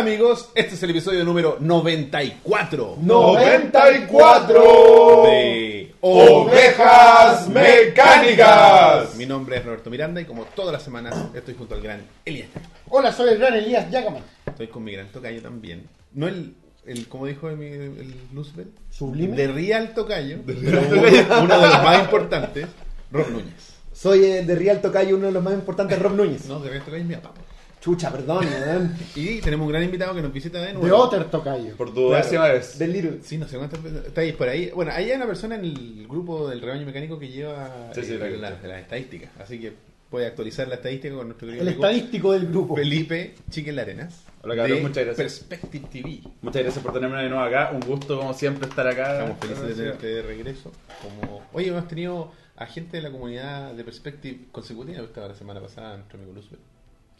amigos, 0.00 0.48
este 0.54 0.74
es 0.76 0.82
el 0.82 0.90
episodio 0.90 1.22
número 1.26 1.58
94 1.60 2.96
94 3.02 5.22
de 5.26 5.94
Ovejas 6.00 7.46
Mecánicas. 7.50 9.14
Mi 9.16 9.26
nombre 9.26 9.58
es 9.58 9.64
Roberto 9.66 9.90
Miranda 9.90 10.22
y 10.22 10.24
como 10.24 10.44
todas 10.46 10.72
las 10.72 10.82
semanas 10.82 11.14
estoy 11.34 11.52
junto 11.54 11.74
al 11.74 11.82
gran 11.82 12.00
Elías. 12.24 12.48
Hola, 12.88 13.12
soy 13.12 13.34
el 13.34 13.38
gran 13.38 13.52
Elías 13.52 13.90
Yacaman. 13.90 14.22
Estoy 14.46 14.68
con 14.68 14.84
mi 14.84 14.92
gran 14.92 15.08
tocayo 15.08 15.42
también. 15.42 15.86
No 16.14 16.28
el, 16.28 16.54
el 16.86 17.06
como 17.06 17.26
dijo 17.26 17.50
el, 17.50 17.60
el 17.60 18.14
Luzbel, 18.32 18.68
Sublime. 18.88 19.36
de 19.36 19.48
Real 19.48 19.92
Tocayo, 19.92 20.38
pero 20.46 20.60
uno, 20.60 21.42
uno 21.42 21.60
de 21.60 21.66
los 21.68 21.82
más 21.82 22.00
importantes, 22.00 22.66
Rob 23.12 23.28
Núñez. 23.28 23.74
Soy 23.92 24.24
eh, 24.24 24.44
de 24.44 24.54
Real 24.54 24.80
Tocayo, 24.80 25.16
uno 25.16 25.26
de 25.26 25.32
los 25.32 25.42
más 25.42 25.52
importantes, 25.52 25.98
Rob 25.98 26.14
Núñez. 26.14 26.46
No, 26.46 26.58
de 26.58 26.70
Real 26.70 26.82
Tocayo 26.84 27.02
es 27.02 27.06
mi 27.06 27.16
papá. 27.16 27.32
Chucha, 27.80 28.10
perdón, 28.12 28.46
weón. 28.66 28.94
Y 29.14 29.40
tenemos 29.40 29.64
un 29.66 29.72
gran 29.72 29.82
invitado 29.82 30.14
que 30.14 30.20
nos 30.22 30.32
visita 30.32 30.60
de 30.60 30.72
nuevo. 30.74 30.86
De 30.86 30.92
Otter 30.92 31.24
Tocayo. 31.30 31.76
Por 31.76 31.94
tu 31.94 32.10
décima 32.10 32.48
vez. 32.48 32.78
Del 32.78 32.92
Little. 32.92 33.18
Sí, 33.22 33.38
no 33.38 33.48
sé 33.48 33.56
cuántas 33.56 33.82
veces. 33.82 34.06
Está 34.06 34.20
ahí 34.20 34.32
por 34.32 34.48
ahí. 34.48 34.70
Bueno, 34.74 34.92
ahí 34.94 35.10
hay 35.10 35.16
una 35.16 35.26
persona 35.26 35.54
en 35.54 35.64
el 35.64 36.06
grupo 36.06 36.48
del 36.48 36.60
rebaño 36.60 36.84
mecánico 36.84 37.18
que 37.18 37.28
lleva 37.28 37.90
Sí, 37.94 38.02
sí, 38.04 38.14
eh, 38.14 38.18
la- 38.38 38.50
las, 38.50 38.62
las 38.62 38.80
estadísticas. 38.82 39.30
Así 39.40 39.58
que 39.58 39.72
puede 40.10 40.26
actualizar 40.26 40.66
la 40.68 40.74
estadística 40.74 41.14
con 41.14 41.28
nuestro 41.28 41.46
querido 41.46 41.62
El 41.62 41.68
amigo 41.68 41.84
estadístico 41.86 42.32
del 42.32 42.46
grupo. 42.48 42.76
Felipe 42.76 43.34
Chiquen 43.48 43.78
Arenas. 43.78 44.24
Hola, 44.42 44.56
cabrón, 44.56 44.82
muchas 44.82 45.04
gracias. 45.06 45.40
Perspective 45.40 45.86
TV. 45.90 46.20
Muchas 46.42 46.62
gracias 46.62 46.82
por 46.84 46.92
tenerme 46.92 47.22
de 47.22 47.28
nuevo 47.28 47.44
acá. 47.44 47.70
Un 47.72 47.80
gusto, 47.80 48.18
como 48.18 48.34
siempre, 48.34 48.68
estar 48.68 48.86
acá. 48.86 49.12
Estamos 49.20 49.38
felices 49.38 49.68
de 49.68 49.74
tenerte 49.74 50.06
de 50.06 50.22
regreso. 50.22 50.72
Como... 51.02 51.42
Oye, 51.52 51.68
hemos 51.68 51.86
tenido 51.88 52.32
a 52.56 52.66
gente 52.66 52.98
de 52.98 53.02
la 53.04 53.10
comunidad 53.10 53.72
de 53.72 53.84
Perspective 53.84 54.46
consecutiva. 54.52 55.02
Estaba 55.02 55.28
la 55.28 55.34
semana 55.34 55.60
pasada 55.60 55.96
nuestro 55.96 56.18
amigo 56.18 56.34
Luzbel. 56.34 56.58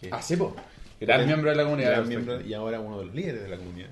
Que- 0.01 0.09
Ah, 0.13 0.23
sí, 0.23 0.37
po. 0.37 0.55
Gran 1.01 1.19
Gran- 1.19 1.27
miembro 1.29 1.51
de 1.51 1.57
la 1.57 1.65
comunidad. 1.65 1.91
gran 1.93 2.09
miembro 2.09 2.41
y 2.41 2.53
ahora 2.55 2.81
uno 2.81 2.99
de 3.01 3.07
los 3.07 3.15
líderes 3.15 3.43
de 3.43 3.49
la 3.49 3.57
comunidad. 3.57 3.89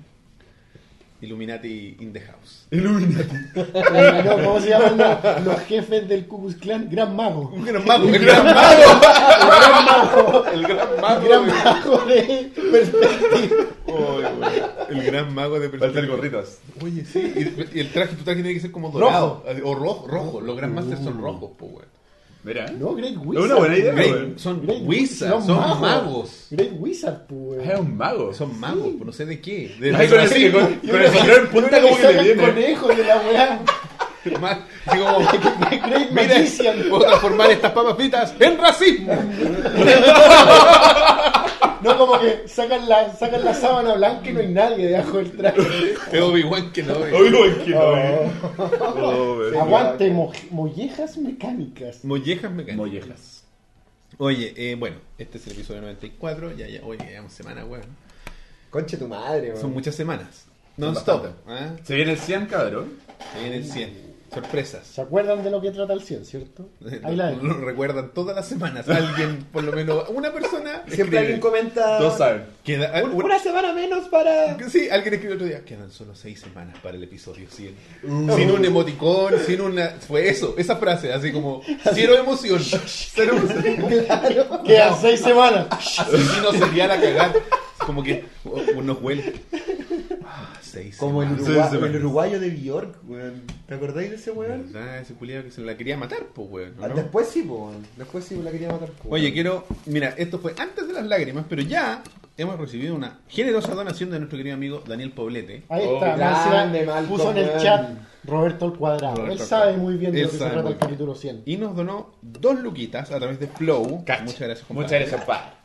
Illuminati 1.21 1.97
in 1.99 2.13
the 2.13 2.21
house. 2.21 2.65
No, 2.71 4.35
¿Cómo 4.43 4.59
se 4.61 4.69
llaman 4.69 4.97
los, 4.97 5.43
los 5.45 5.59
jefes 5.63 6.07
del 6.07 6.25
Ku 6.27 6.39
Klux 6.39 6.55
Klan? 6.61 6.87
Gran 6.89 7.13
Mago. 7.15 7.49
Un 7.53 7.65
gran 7.65 7.83
mago, 7.85 8.07
el 8.07 8.19
gran 8.25 8.45
mago. 8.45 8.59
Gran 9.01 9.85
Mago. 9.85 10.45
El 10.45 10.61
gran 10.63 11.01
mago. 11.01 11.27
Gran 11.27 11.45
de- 11.45 11.51
Mago 11.53 11.97
de 12.05 12.51
Perspective. 12.71 13.67
Oy, 13.87 14.23
güey. 14.37 14.61
El 14.89 15.03
gran 15.05 15.33
mago 15.33 15.59
de 15.59 15.67
Va 15.67 15.67
a 15.67 15.71
ser 15.71 15.79
Perspective. 15.79 16.07
gorritos. 16.15 16.57
Oye, 16.81 17.03
sí. 17.03 17.19
Y, 17.19 17.77
y 17.77 17.81
el 17.81 17.91
traje, 17.91 18.15
tu 18.15 18.23
traje 18.23 18.41
tiene 18.41 18.53
que 18.53 18.61
ser 18.61 18.71
como 18.71 18.89
dorado. 18.89 19.43
O 19.65 19.75
rojo, 19.75 20.07
rojo. 20.07 20.39
Los 20.41 20.55
Grandmasters 20.55 21.01
son 21.03 21.21
rojos, 21.21 21.51
pues, 21.57 21.71
güey. 21.71 21.85
Mira. 22.43 22.67
No, 22.71 22.95
Great 22.95 23.11
Es 23.13 23.17
Wizard. 23.17 23.45
una 23.45 23.55
buena 23.55 23.77
idea, 23.77 23.93
Great- 23.93 24.11
güey. 24.11 24.33
son 24.39 24.61
Great 24.65 24.81
wizards, 24.85 25.45
son 25.45 25.81
magos. 25.81 26.47
Great 26.51 26.71
Wizard, 26.79 27.25
pues. 27.27 27.67
Es 27.67 27.79
un 27.79 27.97
mago. 27.97 28.33
Son 28.33 28.59
magos, 28.59 28.87
pues 28.95 29.05
no 29.05 29.11
sé 29.11 29.25
de 29.25 29.41
qué. 29.41 29.75
De, 29.79 29.93
Ay, 29.95 30.07
con 30.07 30.19
el- 30.21 30.51
con- 30.51 30.59
Yo 30.59 30.59
con 30.59 30.79
creo 30.89 31.05
el 31.05 31.11
sombrero 31.17 31.41
en 31.41 31.47
punta 31.49 31.81
como 31.81 31.97
que 31.97 32.13
le 32.13 32.23
viene. 32.23 32.41
conejos 32.41 32.97
de 32.97 33.03
la 33.03 33.17
weá. 33.17 33.59
más, 34.41 34.57
así 34.85 34.97
como, 34.99 35.19
Great 35.69 36.11
mira, 36.11 36.37
Magician. 36.37 36.75
puedo 36.89 37.03
transformar 37.05 37.51
estas 37.51 37.71
papas 37.71 37.95
fritas 37.97 38.33
en 38.39 38.57
racismo. 38.57 39.13
No, 41.81 41.97
como 41.97 42.19
que 42.19 42.47
sacan 42.47 42.87
la, 42.89 43.13
sacan 43.15 43.43
la 43.43 43.53
sábana 43.53 43.93
blanca 43.95 44.29
y 44.29 44.33
no 44.33 44.39
hay 44.39 44.47
nadie 44.49 44.87
debajo 44.87 45.17
del 45.17 45.31
traje. 45.31 45.61
Es 46.11 46.21
Obi-Wan 46.21 46.71
que 46.71 46.83
no 46.83 46.93
Oye, 46.97 47.31
güey, 47.31 47.65
que 47.65 47.71
no. 47.71 47.81
Oh, 48.95 49.35
güey. 49.35 49.57
Aguante, 49.57 50.09
mo- 50.11 50.31
mollejas 50.51 51.17
mecánicas. 51.17 52.03
Mollejas 52.03 52.51
mecánicas. 52.51 52.75
Mollejas. 52.75 53.43
Oye, 54.17 54.53
eh, 54.57 54.75
bueno, 54.75 54.97
este 55.17 55.37
es 55.37 55.47
el 55.47 55.53
episodio 55.53 55.81
94. 55.81 56.55
Ya, 56.57 56.67
ya, 56.67 56.81
oye, 56.83 57.03
llevamos 57.05 57.31
semana, 57.31 57.63
weón. 57.65 57.85
Conche 58.69 58.97
tu 58.97 59.07
madre, 59.07 59.49
weón. 59.51 59.61
Son 59.61 59.71
muchas 59.73 59.95
semanas. 59.95 60.45
Non-stop. 60.77 61.25
¿ah? 61.47 61.71
Se 61.83 61.95
viene 61.95 62.11
el 62.13 62.19
100, 62.19 62.45
cabrón. 62.47 62.93
Se 63.33 63.39
viene 63.39 63.57
el 63.57 63.65
100. 63.65 64.08
Sorpresas. 64.33 64.85
¿Se 64.85 65.01
acuerdan 65.01 65.43
de 65.43 65.49
lo 65.51 65.59
que 65.61 65.71
trata 65.71 65.93
el 65.93 66.01
100, 66.01 66.25
cierto? 66.25 66.69
Ahí 67.03 67.15
la 67.15 67.31
Lo 67.31 67.53
recuerdan 67.55 68.11
todas 68.13 68.35
las 68.35 68.47
semanas. 68.47 68.87
Alguien, 68.87 69.45
por 69.51 69.63
lo 69.63 69.71
menos, 69.71 70.07
una 70.09 70.31
persona. 70.31 70.83
Siempre 70.87 70.93
escribe. 71.03 71.17
alguien 71.19 71.39
comenta. 71.39 71.97
Todos 71.97 72.17
saben. 72.17 72.43
Queda, 72.63 73.03
"Un- 73.03 73.11
una- 73.13 73.25
Una 73.25 73.39
semana 73.39 73.73
menos 73.73 74.07
para. 74.09 74.57
Sí, 74.69 74.89
alguien 74.89 75.13
escribió 75.15 75.35
otro 75.35 75.47
día. 75.47 75.63
Quedan 75.65 75.91
solo 75.91 76.13
seis 76.15 76.39
semanas 76.39 76.77
para 76.83 76.97
el 76.97 77.03
episodio 77.03 77.47
100. 77.49 77.75
Sin 78.35 78.51
un 78.51 78.63
emoticón, 78.65 79.33
sin 79.45 79.61
una. 79.61 79.87
Fue 80.07 80.29
eso, 80.29 80.55
esa 80.57 80.75
frase, 80.77 81.11
así 81.11 81.31
como. 81.31 81.61
Cero 81.93 82.15
emoción. 82.17 82.61
Cero 82.85 83.35
emoción. 83.35 84.05
Claro. 84.05 84.63
Quedan 84.63 84.93
seis 85.01 85.19
semanas. 85.21 85.67
Asesino 85.71 86.51
serial 86.53 86.91
a 86.91 87.01
cagar. 87.01 87.33
Como 87.85 88.03
que 88.03 88.25
uh, 88.45 88.81
nos 88.81 89.01
huele. 89.01 89.33
Ah, 90.79 90.83
seis 90.83 90.97
Como 90.97 91.23
el, 91.23 91.29
urugua- 91.29 91.71
el 91.87 91.95
uruguayo 91.97 92.39
de 92.39 92.49
Bjork, 92.49 92.95
weón. 93.07 93.41
¿Te 93.67 93.73
acordáis 93.75 94.09
de 94.09 94.15
ese 94.15 94.31
weón? 94.31 94.71
¿Verdad? 94.71 94.99
Ese 94.99 95.13
culiado 95.13 95.43
que 95.43 95.51
se 95.51 95.61
la 95.61 95.75
quería 95.77 95.97
matar, 95.97 96.25
pues, 96.33 96.47
weón. 96.49 96.73
¿o 96.79 96.83
Ah, 96.85 96.87
no? 96.89 96.95
Después 96.95 97.27
sí, 97.27 97.43
po, 97.43 97.67
weón. 97.67 97.85
Después 97.97 98.23
sí 98.25 98.39
la 98.43 98.51
quería 98.51 98.71
matar. 98.71 98.89
po, 98.89 99.09
Oye, 99.09 99.31
quiero. 99.33 99.65
Mira, 99.85 100.13
esto 100.17 100.39
fue 100.39 100.53
antes 100.57 100.87
de 100.87 100.93
las 100.93 101.05
lágrimas, 101.05 101.45
pero 101.49 101.61
ya 101.61 102.01
hemos 102.37 102.57
recibido 102.59 102.95
una 102.95 103.19
generosa 103.27 103.73
donación 103.75 104.11
de 104.11 104.19
nuestro 104.19 104.37
querido 104.37 104.55
amigo 104.55 104.83
Daniel 104.87 105.11
Poblete. 105.11 105.63
Ahí 105.69 105.83
Oh, 105.85 105.95
está. 105.95 106.15
grande, 106.15 106.25
Más 106.25 106.65
encima 106.75 106.93
Malcolm, 106.95 107.07
puso 107.09 107.31
en 107.31 107.37
el 107.37 107.57
chat 107.61 107.89
Roberto 108.25 108.65
al 108.65 108.73
cuadrado. 108.77 109.15
Roberto 109.17 109.33
Él 109.43 109.47
sabe 109.47 109.61
cuadrado. 109.63 109.83
muy 109.83 109.95
bien 109.97 110.11
de 110.13 110.21
lo 110.23 110.29
que 110.29 110.37
se 110.37 110.45
trata 110.49 110.69
el 110.69 110.77
capítulo 110.77 111.15
100. 111.15 111.41
Y 111.45 111.57
nos 111.57 111.75
donó 111.75 112.15
dos 112.21 112.59
luquitas 112.59 113.11
a 113.11 113.17
través 113.17 113.39
de 113.39 113.47
Flow. 113.47 114.03
Cacha. 114.05 114.23
Muchas 114.23 114.39
gracias, 114.41 114.67
compadre. 114.67 114.87
Muchas 114.87 114.99
gracias, 115.09 115.25
pa. 115.25 115.55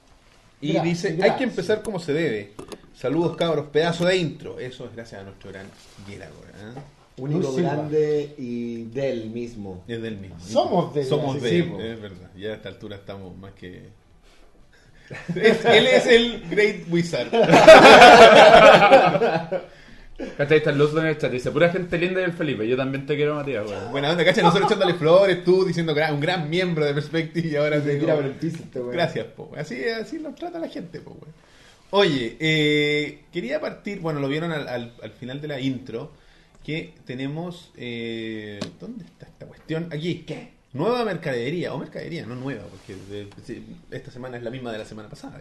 Y 0.65 0.73
Gracias, 0.73 1.13
dice, 1.13 1.23
hay 1.23 1.33
que 1.33 1.45
empezar 1.45 1.83
como 1.83 2.01
se 2.01 2.15
debe. 2.15 2.53
Saludos 2.95 3.37
cabros, 3.37 3.67
pedazo 3.67 4.07
de 4.07 4.17
intro. 4.17 4.59
Eso 4.59 4.87
es 4.87 4.97
gracias 4.97 5.21
a 5.21 5.25
nuestro 5.25 5.53
gran 5.53 5.67
Geragor. 6.09 6.47
¿eh? 6.47 6.81
Único 7.19 7.55
grande 7.55 8.35
y 8.39 8.85
del 8.85 9.29
mismo. 9.29 9.85
Es 9.87 10.01
del 10.01 10.17
mismo. 10.17 10.41
Somos 10.41 10.95
de 10.95 11.03
él, 11.03 11.07
Somos 11.07 11.43
de 11.43 11.59
él, 11.59 11.81
es 11.81 12.01
verdad. 12.01 12.31
Ya 12.35 12.49
a 12.49 12.55
esta 12.55 12.71
altura 12.71 12.97
estamos 12.97 13.37
más 13.37 13.53
que... 13.53 13.91
Él 15.35 15.87
es 15.87 16.07
el 16.07 16.49
Great 16.49 16.91
Wizard. 16.91 17.29
¿Cachai? 20.37 20.59
Está 20.59 20.71
el 20.71 20.79
Luzlo 20.79 21.01
en 21.01 21.07
el 21.09 21.19
chat. 21.19 21.31
Dice, 21.33 21.51
pura 21.51 21.71
gente 21.71 21.99
linda 21.99 22.21
y 22.21 22.25
el 22.25 22.33
Felipe. 22.33 22.69
Yo 22.69 22.77
también 22.77 23.05
te 23.07 23.17
quiero, 23.17 23.35
Matías, 23.35 23.65
güey. 23.67 23.77
Buena 23.91 24.11
onda, 24.13 24.25
cacha, 24.25 24.43
nosotros 24.43 24.69
echándole 24.71 24.95
flores, 24.95 25.43
tú 25.45 25.65
diciendo 25.65 25.93
un 26.13 26.21
gran 26.21 26.49
miembro 26.49 26.85
de 26.85 26.95
Perspective 26.95 27.49
y 27.49 27.57
ahora 27.57 27.83
te 27.83 27.97
tira 27.97 28.15
por 28.15 28.25
el 28.25 28.33
piso 28.33 28.59
este 28.63 28.79
weón. 28.79 28.93
Gracias, 28.93 29.27
po. 29.27 29.51
Así, 29.57 29.83
así 29.89 30.19
nos 30.19 30.35
trata 30.37 30.59
la 30.59 30.69
gente, 30.69 31.01
po, 31.01 31.11
güey. 31.11 31.33
Oye, 31.91 32.37
eh, 32.41 33.21
quería 33.33 33.61
partir, 33.61 34.01
bueno, 34.01 34.21
lo 34.21 34.29
vieron 34.29 34.51
al, 34.53 34.67
al- 34.69 34.95
al 35.03 35.11
final 35.13 35.41
de 35.41 35.49
la 35.49 35.61
intro, 35.61 36.13
que 36.65 36.95
tenemos... 37.05 37.71
eh, 37.77 38.59
¿Dónde 38.81 39.05
está 39.05 39.27
esta 39.27 39.47
cuestión? 39.47 39.89
Aquí. 39.93 40.25
¿Qué? 40.27 40.55
Nueva 40.73 41.05
mercadería, 41.05 41.73
o 41.73 41.79
mercadería, 41.79 42.27
no 42.27 42.35
nueva, 42.35 42.63
porque 42.69 42.97
de- 43.11 43.29
esta 43.97 44.11
semana 44.11 44.37
es 44.39 44.43
la 44.43 44.51
misma 44.51 44.73
de 44.73 44.79
la 44.79 44.85
semana 44.85 45.09
pasada. 45.09 45.41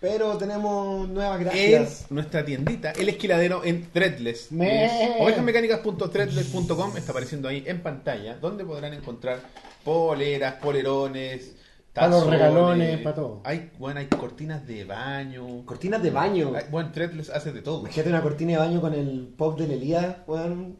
Pero 0.00 0.36
tenemos 0.36 1.08
nuevas 1.08 1.40
gracias. 1.40 2.06
En 2.10 2.14
nuestra 2.16 2.44
tiendita, 2.44 2.92
el 2.92 3.08
esquiladero 3.08 3.64
en 3.64 3.86
Threadless. 3.90 4.52
Me- 4.52 4.84
Es 4.84 5.20
Ovejasmecánicas.threadless.com 5.20 6.96
está 6.96 7.12
apareciendo 7.12 7.48
ahí 7.48 7.64
en 7.66 7.82
pantalla, 7.82 8.36
donde 8.36 8.64
podrán 8.64 8.92
encontrar 8.92 9.40
poleras, 9.84 10.54
polerones, 10.54 11.54
Pa' 11.94 12.08
los 12.08 12.26
regalones, 12.26 12.98
pa' 13.00 13.14
todo. 13.14 13.40
Hay, 13.42 13.70
bueno, 13.78 14.00
hay 14.00 14.06
cortinas 14.06 14.66
de 14.66 14.84
baño. 14.84 15.64
Cortinas 15.64 16.02
de 16.02 16.10
baño. 16.10 16.52
Hay- 16.54 16.64
bueno, 16.70 16.92
Threadless 16.92 17.30
hace 17.30 17.52
de 17.52 17.62
todo. 17.62 17.80
Imagínate 17.80 18.10
una 18.10 18.20
cortina 18.22 18.52
de 18.52 18.58
baño 18.58 18.80
con 18.82 18.92
el 18.92 19.32
pop 19.34 19.58
del 19.58 19.70
Elías, 19.70 20.16
weón. 20.26 20.76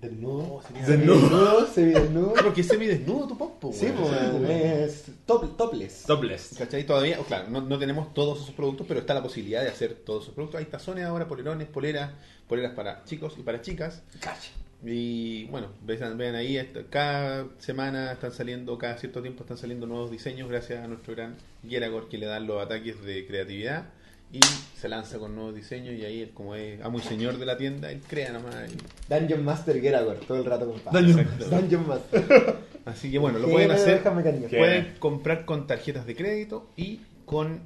Desnudo. 0.00 0.62
sería- 0.62 0.86
Desnudo, 0.86 1.66
semidesnudo. 1.66 2.32
Pero 2.34 2.54
que 2.54 2.62
semidesnudo 2.62 3.26
tu 3.26 3.36
popo, 3.36 3.72
Sí, 3.72 3.88
pues, 3.98 4.12
es 4.80 5.04
top, 5.26 5.56
topless. 5.56 6.04
Topless. 6.06 6.54
¿Cachai? 6.56 6.84
Todavía, 6.86 7.20
o 7.20 7.24
claro, 7.24 7.48
no, 7.50 7.60
no 7.60 7.78
tenemos 7.78 8.14
todos 8.14 8.40
esos 8.42 8.54
productos, 8.54 8.86
pero 8.86 9.00
está 9.00 9.12
la 9.14 9.22
posibilidad 9.22 9.62
de 9.62 9.68
hacer 9.68 9.94
todos 9.94 10.22
esos 10.24 10.34
productos. 10.34 10.60
Hay 10.60 10.66
tazones 10.66 11.04
ahora, 11.04 11.26
polerones, 11.26 11.66
poleras, 11.66 12.12
poleras 12.46 12.72
para 12.74 13.04
chicos 13.04 13.34
y 13.38 13.42
para 13.42 13.60
chicas. 13.60 14.02
Cacha. 14.20 14.50
Y 14.84 15.46
bueno, 15.46 15.66
vean, 15.82 16.16
vean 16.16 16.36
ahí, 16.36 16.56
cada 16.90 17.48
semana 17.58 18.12
están 18.12 18.30
saliendo, 18.30 18.78
cada 18.78 18.96
cierto 18.98 19.20
tiempo 19.20 19.42
están 19.42 19.58
saliendo 19.58 19.88
nuevos 19.88 20.12
diseños 20.12 20.48
gracias 20.48 20.84
a 20.84 20.86
nuestro 20.86 21.16
gran 21.16 21.34
Geragor 21.68 22.08
que 22.08 22.16
le 22.16 22.26
dan 22.26 22.46
los 22.46 22.62
ataques 22.64 23.02
de 23.02 23.26
creatividad 23.26 23.86
y 24.32 24.40
se 24.76 24.88
lanza 24.88 25.18
con 25.18 25.34
nuevos 25.34 25.54
diseños 25.54 25.94
y 25.94 26.04
ahí 26.04 26.20
él 26.20 26.30
como 26.32 26.54
es 26.54 26.80
amo 26.82 26.98
y 26.98 27.02
señor 27.02 27.38
de 27.38 27.46
la 27.46 27.56
tienda, 27.56 27.90
él 27.90 28.00
crea 28.06 28.32
nomás. 28.32 28.54
y- 28.70 29.12
Dungeon 29.12 29.44
Master 29.44 29.80
Geragor, 29.80 30.16
todo 30.20 30.38
el 30.38 30.44
rato 30.44 30.66
compadre. 30.70 31.00
Dungeon. 31.12 31.28
Dungeon 31.50 31.88
Master. 31.88 32.56
Así 32.84 33.10
que 33.10 33.18
bueno, 33.18 33.38
lo 33.38 33.48
pueden 33.48 33.70
hacer, 33.70 34.02
pueden 34.02 34.94
comprar 34.98 35.44
con 35.44 35.66
tarjetas 35.66 36.06
de 36.06 36.14
crédito 36.16 36.70
y 36.76 37.00
con 37.24 37.60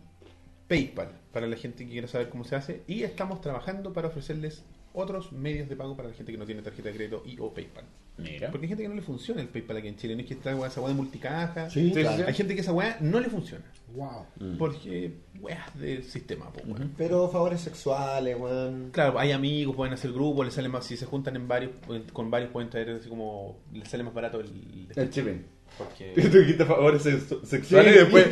PayPal 0.69 1.09
para 1.33 1.47
la 1.47 1.57
gente 1.57 1.85
que 1.85 1.91
quiera 1.93 2.09
saber 2.09 2.29
cómo 2.29 2.45
se 2.45 2.57
hace 2.57 2.83
y 2.87 3.03
estamos 3.03 3.41
trabajando 3.41 3.93
para 3.93 4.09
ofrecerles 4.09 4.63
otros 4.95 5.33
medios 5.33 5.69
de 5.69 5.77
pago 5.77 5.97
para 5.97 6.09
la 6.11 6.15
gente 6.15 6.33
que 6.33 6.39
no 6.39 6.45
tiene 6.45 6.63
tarjeta 6.63 6.89
de 6.91 6.95
crédito 6.97 7.23
y 7.27 7.39
o 7.41 7.53
PayPal. 7.53 7.85
Mira. 8.19 8.51
Porque 8.51 8.67
hay 8.67 8.69
gente 8.69 8.83
que 8.83 8.89
no 8.89 8.95
le 8.95 9.03
funciona 9.03 9.41
el 9.41 9.49
PayPal 9.49 9.79
aquí 9.79 9.89
en 9.89 9.97
Chile. 9.97 10.15
No 10.15 10.21
es 10.21 10.27
que 10.29 10.35
está 10.35 10.51
esa 10.67 10.81
weá 10.81 10.89
de 10.91 10.95
multicaja. 10.95 11.71
Sí, 11.71 11.89
Sí, 11.95 12.01
claro. 12.01 12.17
sí. 12.19 12.23
Hay 12.27 12.35
gente 12.35 12.55
que 12.55 12.61
esa 12.61 12.73
weá 12.73 12.97
no 13.01 13.21
le 13.21 13.29
funciona. 13.29 13.65
Wow. 13.95 14.27
Mm. 14.39 14.57
Porque 14.59 15.13
weas 15.41 15.79
del 15.79 16.05
sistema, 16.05 16.51
pues. 16.53 16.65
Pero 16.97 17.29
favores 17.29 17.61
sexuales, 17.61 18.37
weón. 18.39 18.91
Claro, 18.93 19.19
hay 19.19 19.33
amigos, 19.33 19.75
pueden 19.77 19.95
hacer 19.95 20.13
grupos, 20.13 20.45
les 20.47 20.55
sale 20.55 20.69
más, 20.69 20.85
si 20.87 20.97
se 20.97 21.05
juntan 21.07 21.37
en 21.37 21.49
varios, 21.49 21.73
con 22.13 22.31
varios 22.31 22.51
pueden 22.51 22.71
traer 22.71 22.91
así 22.91 23.09
como, 23.09 23.59
les 23.73 23.89
sale 23.89 24.03
más 24.03 24.15
barato 24.15 24.41
el, 24.41 24.87
El 24.95 25.11
chipping. 25.11 25.45
porque 25.77 26.13
Tú 26.31 26.39
dijiste 26.39 26.65
favores 26.65 27.05
sexu- 27.05 27.43
sexuales 27.45 27.93
Sí, 27.93 27.99
y 27.99 28.03
después 28.03 28.27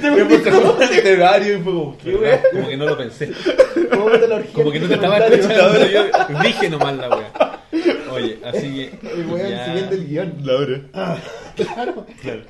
juntan 0.64 1.04
de 1.04 1.16
varios 1.16 1.60
y 1.60 1.62
fue 1.62 1.72
como, 1.72 1.98
¿qué 1.98 2.14
wea? 2.16 2.42
como 2.52 2.68
que 2.68 2.76
no 2.76 2.84
lo 2.86 2.96
pensé, 2.98 3.30
¿Cómo 3.90 4.06
me 4.08 4.18
te 4.18 4.28
lo 4.28 4.42
como 4.52 4.70
que 4.70 4.80
no 4.80 4.88
te 4.88 4.94
estaba 4.94 5.18
escuchando, 5.26 5.86
yo 5.88 6.04
dije 6.42 6.70
nomás 6.70 6.96
la 6.96 7.08
wea. 7.16 7.32
Oye, 8.12 8.38
así 8.44 8.60
que 9.00 9.08
El 9.20 9.26
weón 9.26 9.50
ya- 9.50 9.64
siguiendo 9.66 9.94
el 9.94 10.06
guion. 10.08 10.34
Laura. 10.42 10.80
Claro. 11.56 12.06
claro. 12.22 12.42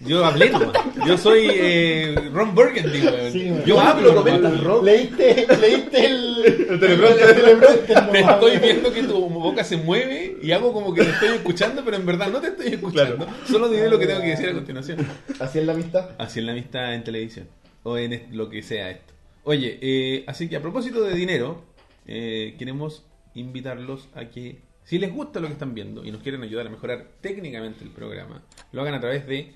Yo 0.00 0.22
hablé 0.26 0.50
nomás, 0.50 0.72
yo 1.06 1.16
soy 1.16 1.48
eh, 1.50 2.14
Ron 2.30 2.54
Burgundy, 2.54 3.00
weón. 3.00 3.32
Sí, 3.32 3.50
yo 3.64 3.80
hablo 3.80 4.12
nomás. 4.12 4.62
Rock. 4.62 4.84
Leíste, 4.84 5.46
leíste 5.58 6.04
el. 6.06 6.36
El 6.68 6.80
teleprompter. 6.80 7.28
el 7.30 7.34
teleprompter, 7.36 7.86
Te 7.86 7.94
nomás, 7.94 8.34
estoy 8.34 8.58
viendo 8.58 8.92
que 8.92 9.02
tu 9.04 9.28
boca 9.30 9.64
se 9.64 9.78
mueve 9.78 10.36
y 10.42 10.52
hago 10.52 10.72
como 10.74 10.92
que 10.92 11.02
te 11.02 11.10
estoy 11.10 11.28
escuchando, 11.30 11.82
pero 11.82 11.96
en 11.96 12.04
verdad 12.04 12.28
no 12.30 12.40
te 12.42 12.48
estoy 12.48 12.66
escuchando. 12.74 13.26
Solo 13.48 13.68
diré 13.70 13.88
lo 13.88 13.98
que 13.98 14.06
tengo 14.06 14.20
que 14.20 14.28
decir 14.28 14.50
a 14.50 14.52
continuación. 14.52 14.98
Así 15.40 15.58
es 15.60 15.64
la 15.66 15.72
amistad. 15.72 16.10
Así 16.18 16.40
en 16.40 16.46
la 16.46 16.52
amistad 16.52 16.94
en 16.94 17.02
televisión. 17.02 17.48
O 17.82 17.96
en 17.96 18.26
lo 18.32 18.50
que 18.50 18.62
sea 18.62 18.90
esto. 18.90 19.14
Oye, 19.44 19.78
eh, 19.80 20.24
así 20.26 20.48
que 20.48 20.56
a 20.56 20.60
propósito 20.60 21.02
de 21.04 21.14
dinero, 21.14 21.64
eh, 22.06 22.54
queremos 22.58 23.06
invitarlos 23.34 24.08
a 24.14 24.26
que, 24.26 24.58
si 24.86 24.98
les 24.98 25.12
gusta 25.12 25.40
lo 25.40 25.48
que 25.48 25.54
están 25.54 25.74
viendo 25.74 26.04
y 26.04 26.12
nos 26.12 26.22
quieren 26.22 26.42
ayudar 26.42 26.68
a 26.68 26.70
mejorar 26.70 27.06
técnicamente 27.20 27.84
el 27.84 27.90
programa, 27.90 28.40
lo 28.70 28.80
hagan 28.80 28.94
a 28.94 29.00
través 29.00 29.26
de 29.26 29.52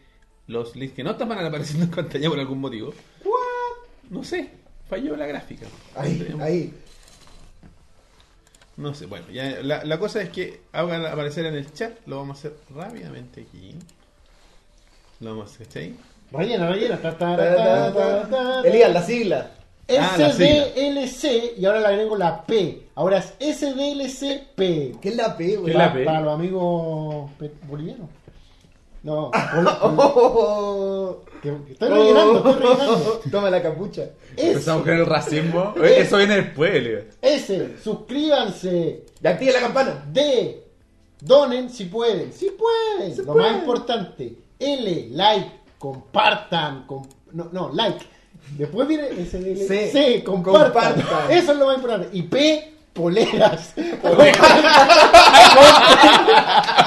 los 0.49 0.75
links 0.75 0.97
que 0.97 1.05
no 1.05 1.12
están 1.12 1.31
apareciendo 1.31 1.85
en 1.85 1.91
pantalla 1.91 2.29
por 2.29 2.38
algún 2.38 2.59
motivo. 2.59 2.93
No 4.11 4.25
sé, 4.25 4.50
falló 4.88 5.17
la 5.17 5.27
gráfica. 5.27 5.67
Ahí, 5.94 6.35
ahí. 6.41 6.75
No 8.77 8.93
sé, 8.93 9.06
bueno, 9.06 9.31
ya, 9.31 9.62
la, 9.62 9.85
la 9.85 9.99
cosa 10.00 10.21
es 10.21 10.31
que 10.31 10.62
hagan 10.73 11.06
aparecer 11.06 11.47
en 11.47 11.55
el 11.55 11.73
chat, 11.73 11.93
lo 12.06 12.17
vamos 12.17 12.37
a 12.37 12.41
hacer 12.41 12.56
rápidamente 12.75 13.43
aquí. 13.43 13.77
Lo 15.21 15.31
vamos 15.31 15.50
a 15.50 15.55
hacer, 15.55 15.69
ta, 17.37 17.93
ta. 17.93 18.29
ta. 18.29 18.69
Elías, 18.69 18.93
la 18.93 19.03
sigla. 19.03 19.50
Ah, 19.98 20.16
la. 20.19 20.32
SDLC 20.32 21.58
y 21.58 21.64
ahora 21.64 21.81
le 21.81 21.87
agrego 21.87 22.16
la 22.16 22.44
P. 22.44 22.88
Ahora 22.94 23.19
es 23.19 23.34
SDLCP. 23.58 25.00
¿Qué 25.00 25.08
es 25.08 25.16
la 25.16 25.37
P, 25.37 25.46
¿Qué 25.46 25.56
weón? 25.58 25.70
es 25.70 25.75
la 25.76 25.84
Para, 25.88 25.94
P? 25.98 26.04
para 26.04 26.20
los 26.20 26.34
amigos 26.34 27.31
bolivianos. 27.69 28.08
No, 29.02 29.31
Oh, 29.82 31.20
que- 31.42 31.56
que 31.66 31.72
estoy 31.72 31.88
rellenando, 31.88 32.38
estoy 32.38 32.52
rellenando. 32.54 33.20
Toma 33.31 33.50
la 33.50 33.62
capucha. 33.62 34.10
Empezamos 34.37 34.82
con 34.82 34.92
el 34.92 35.06
racismo. 35.06 35.72
Oye, 35.81 36.00
Eso 36.00 36.19
viene 36.19 36.36
después, 36.36 36.82
Liga. 36.82 37.00
S, 37.22 37.76
suscríbanse. 37.82 39.04
Y 39.22 39.26
activa 39.26 39.52
la 39.52 39.60
campana. 39.60 40.04
D, 40.12 40.64
donen 41.20 41.70
si 41.70 41.86
pueden. 41.86 42.32
Si 42.32 42.50
pueden. 42.50 43.14
Se 43.16 43.22
Lo 43.22 43.32
puede. 43.32 43.50
más 43.50 43.60
importante. 43.60 44.34
L, 44.58 45.08
like, 45.12 45.50
compartan. 45.78 46.84
com- 46.86 47.08
no, 47.32 47.48
no, 47.52 47.70
like. 47.72 48.04
Después 48.56 48.87
viene 48.88 49.08
SDL. 49.08 49.56
C, 49.67 49.91
C, 49.91 50.23
compartan. 50.25 50.94
compartan. 50.94 51.31
Eso 51.32 51.52
es 51.52 51.58
lo 51.58 51.67
más 51.67 51.76
importante. 51.76 52.08
Y 52.12 52.23
P, 52.23 52.73
poleras. 52.93 53.73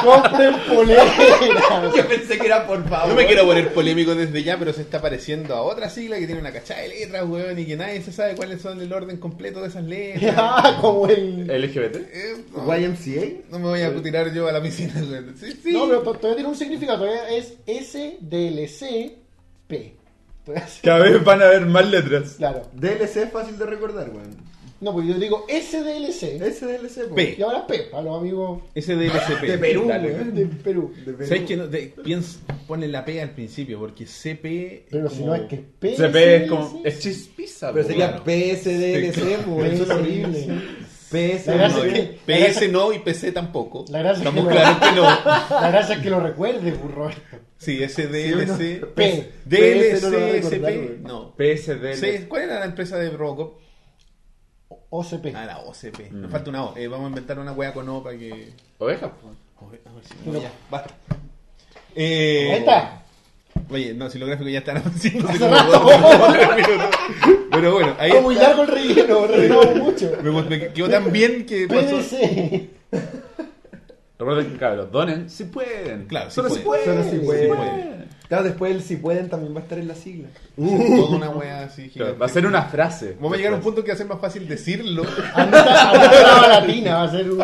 Compren 0.04 0.56
poleras. 0.68 1.96
Yo 1.96 2.08
pensé 2.08 2.38
que 2.38 2.46
era 2.48 2.68
por 2.68 2.88
favor. 2.88 3.10
No 3.10 3.16
me 3.16 3.26
quiero 3.26 3.46
poner 3.46 3.74
polémico 3.74 4.14
desde 4.14 4.44
ya, 4.44 4.58
pero 4.60 4.74
se 4.74 4.82
está 4.82 5.02
pareciendo 5.02 5.56
a 5.56 5.62
otra 5.62 5.90
sigla 5.90 6.20
que 6.20 6.26
tiene 6.26 6.42
una 6.42 6.52
cachada 6.52 6.82
de 6.82 6.90
letras, 6.90 7.24
weón, 7.28 7.58
y 7.58 7.66
que 7.66 7.78
nadie 7.78 8.02
se 8.02 8.12
sabe 8.12 8.36
cuáles 8.36 8.62
son 8.62 8.82
el 8.82 8.92
orden 8.92 9.18
completo 9.18 9.62
de 9.62 9.70
esas 9.70 9.84
letras. 9.86 10.36
Ah, 10.46 10.78
como 10.82 11.08
el. 11.08 11.48
LGBT. 11.48 11.96
Eh, 11.96 12.36
no, 12.56 12.78
YMCA. 12.78 13.22
no 13.50 13.60
me 13.60 13.66
voy 13.70 13.82
a 13.82 13.94
tirar 14.02 14.34
yo 14.34 14.48
a 14.48 14.52
la 14.52 14.62
piscina, 14.62 14.94
weón. 14.96 15.36
Sí, 15.40 15.52
sí. 15.64 15.72
No, 15.74 15.88
pero 15.88 16.02
to- 16.02 16.14
todavía 16.16 16.36
tiene 16.36 16.50
un 16.50 16.56
significado. 16.56 17.00
Todavía 17.06 17.30
es 17.30 17.54
SDLCP. 17.66 19.24
Es- 20.48 20.80
Cada 20.84 21.00
vez 21.00 21.24
van 21.24 21.42
a 21.42 21.46
haber 21.46 21.66
más 21.66 21.90
letras. 21.90 22.36
Claro. 22.38 22.64
DLC 22.74 23.24
es 23.24 23.32
fácil 23.32 23.58
de 23.58 23.66
recordar, 23.66 24.10
weón. 24.10 24.54
No, 24.82 24.92
porque 24.92 25.08
yo 25.10 25.14
digo 25.14 25.46
SDLC. 25.48 26.42
SDLC, 26.42 27.08
po. 27.08 27.16
P. 27.16 27.36
Y 27.38 27.42
ahora 27.42 27.66
P, 27.66 27.84
para 27.90 28.04
los 28.04 28.20
amigos 28.20 28.64
SDLCP. 28.76 29.42
De 29.48 29.58
Perú, 29.58 29.86
Dale, 29.88 30.12
weón. 30.14 30.36
de 30.36 30.46
Perú. 30.48 30.94
De 31.06 31.14
Perú. 31.14 31.26
¿Sabes 31.28 31.44
que 31.44 31.56
no? 31.56 31.68
De, 31.68 31.94
ponle 32.68 32.90
la 32.90 33.06
P 33.06 33.22
al 33.22 33.30
principio, 33.32 33.80
porque 33.80 34.06
CP. 34.06 34.88
Pero 34.92 35.06
como- 35.08 35.16
si 35.18 35.24
no 35.26 35.36
es 35.36 35.42
que 35.44 35.56
P. 35.58 35.96
CP 35.96 36.36
es 36.36 36.50
como. 36.50 36.82
Es 36.84 37.00
chispiza, 37.00 37.72
Pero 37.72 37.84
po, 37.86 37.90
sería 37.92 38.08
claro. 38.22 38.24
PSDLC, 38.26 39.38
po. 39.46 39.64
Eso 39.64 39.84
es 39.84 39.90
horrible. 39.90 40.62
Gracia 41.14 41.56
No, 41.56 41.84
es 41.84 41.94
que- 41.94 42.20
PS 42.26 42.68
no 42.72 42.92
y 42.94 43.00
PC 43.00 43.32
tampoco. 43.32 43.86
La 43.90 44.00
gracia 44.00 44.20
Estamos 44.30 44.48
que 44.48 44.54
lo- 44.54 44.62
claros 44.62 44.78
que 44.90 44.96
no. 44.96 45.02
La 45.62 45.70
gracia 45.72 45.96
es 45.96 46.02
que 46.02 46.10
lo 46.10 46.20
recuerde, 46.20 46.72
Roberto. 46.72 47.22
Sí, 47.58 47.78
SDLC. 47.88 48.86
P. 48.94 49.32
PS 49.50 50.02
no 50.02 50.10
lo 50.10 50.20
va 50.20 50.26
a 50.26 50.30
DLC, 50.30 50.54
SP. 50.54 51.00
No. 51.02 51.34
PSD. 51.38 51.94
C- 51.96 52.28
¿Cuál 52.28 52.42
era 52.44 52.60
la 52.60 52.66
empresa 52.66 52.98
de 52.98 53.10
Robocop? 53.12 53.60
OCP. 54.90 55.34
Ah, 55.36 55.46
la 55.46 55.60
OCP. 55.60 56.12
Mm. 56.12 56.22
Nos 56.22 56.32
falta 56.32 56.50
una 56.50 56.66
O. 56.66 56.78
Eh, 56.78 56.88
vamos 56.88 57.06
a 57.06 57.10
inventar 57.10 57.40
una 57.40 57.52
wea 57.54 57.74
con 57.74 57.88
O 57.90 58.04
para 58.04 58.18
que. 58.18 58.54
Ovejas, 58.80 59.12
po. 59.22 59.66
Oye, 59.68 59.80
a 59.86 59.94
ver 59.94 60.04
si- 60.06 60.14
Pero- 60.26 60.42
ya, 60.42 60.52
basta. 60.70 60.94
Eh, 61.96 62.50
Ahí 62.52 62.60
está. 62.60 63.03
Oye, 63.74 63.94
no, 63.96 64.10
si 64.10 64.20
los 64.20 64.28
gráficos 64.30 64.52
ya 64.52 64.60
están 64.60 64.78
haciendo 64.78 65.28
Hace 65.28 65.48
rato. 65.50 65.88
Pero 67.52 67.72
bueno, 67.74 67.96
ahí 68.00 68.12
Está 68.12 68.22
muy 68.22 68.36
largo 68.36 68.62
el 68.64 68.68
relleno, 68.68 69.28
rellenamos 69.28 69.76
mucho. 69.76 70.12
Me, 70.22 70.32
me 70.44 70.74
quedó 70.74 70.90
tan 70.90 71.12
bien 71.12 71.46
que 71.46 71.68
pasó. 71.68 71.98
PDC. 71.98 72.70
Recuerden 74.20 74.52
que, 74.52 74.58
cabros, 74.58 74.92
donen 74.92 75.30
si 75.30 75.46
pueden. 75.46 76.06
Claro, 76.06 76.30
sí 76.30 76.36
Solo 76.36 76.50
si 76.50 76.60
pueden. 76.62 76.86
pueden. 76.86 77.04
Solo 77.04 77.20
si 77.20 77.26
pueden. 77.26 78.10
Claro, 78.28 78.44
después 78.46 78.74
el 78.74 78.82
si 78.82 78.96
pueden 78.96 79.30
también 79.30 79.54
va 79.54 79.60
a 79.60 79.64
estar 79.64 79.78
en 79.78 79.88
la 79.88 79.96
sigla. 79.96 80.30
Toda 80.56 81.18
una 81.18 81.30
wea 81.30 81.64
así. 81.66 81.90
Claro, 81.90 82.18
va 82.18 82.26
a 82.26 82.30
ser 82.30 82.46
una 82.46 82.64
frase. 82.64 83.16
Vamos 83.20 83.34
a 83.34 83.38
llegar 83.38 83.54
a 83.54 83.58
un 83.58 83.62
punto 83.62 83.84
que 83.84 83.90
va 83.90 83.94
a 83.94 83.98
ser 83.98 84.08
más 84.08 84.20
fácil 84.20 84.48
decirlo. 84.48 85.04
Anda 85.36 85.92
anda 85.92 86.42
la 86.42 86.60
latina, 86.60 86.96
va 86.98 87.04
a 87.04 87.12
ser 87.12 87.30
un, 87.32 87.42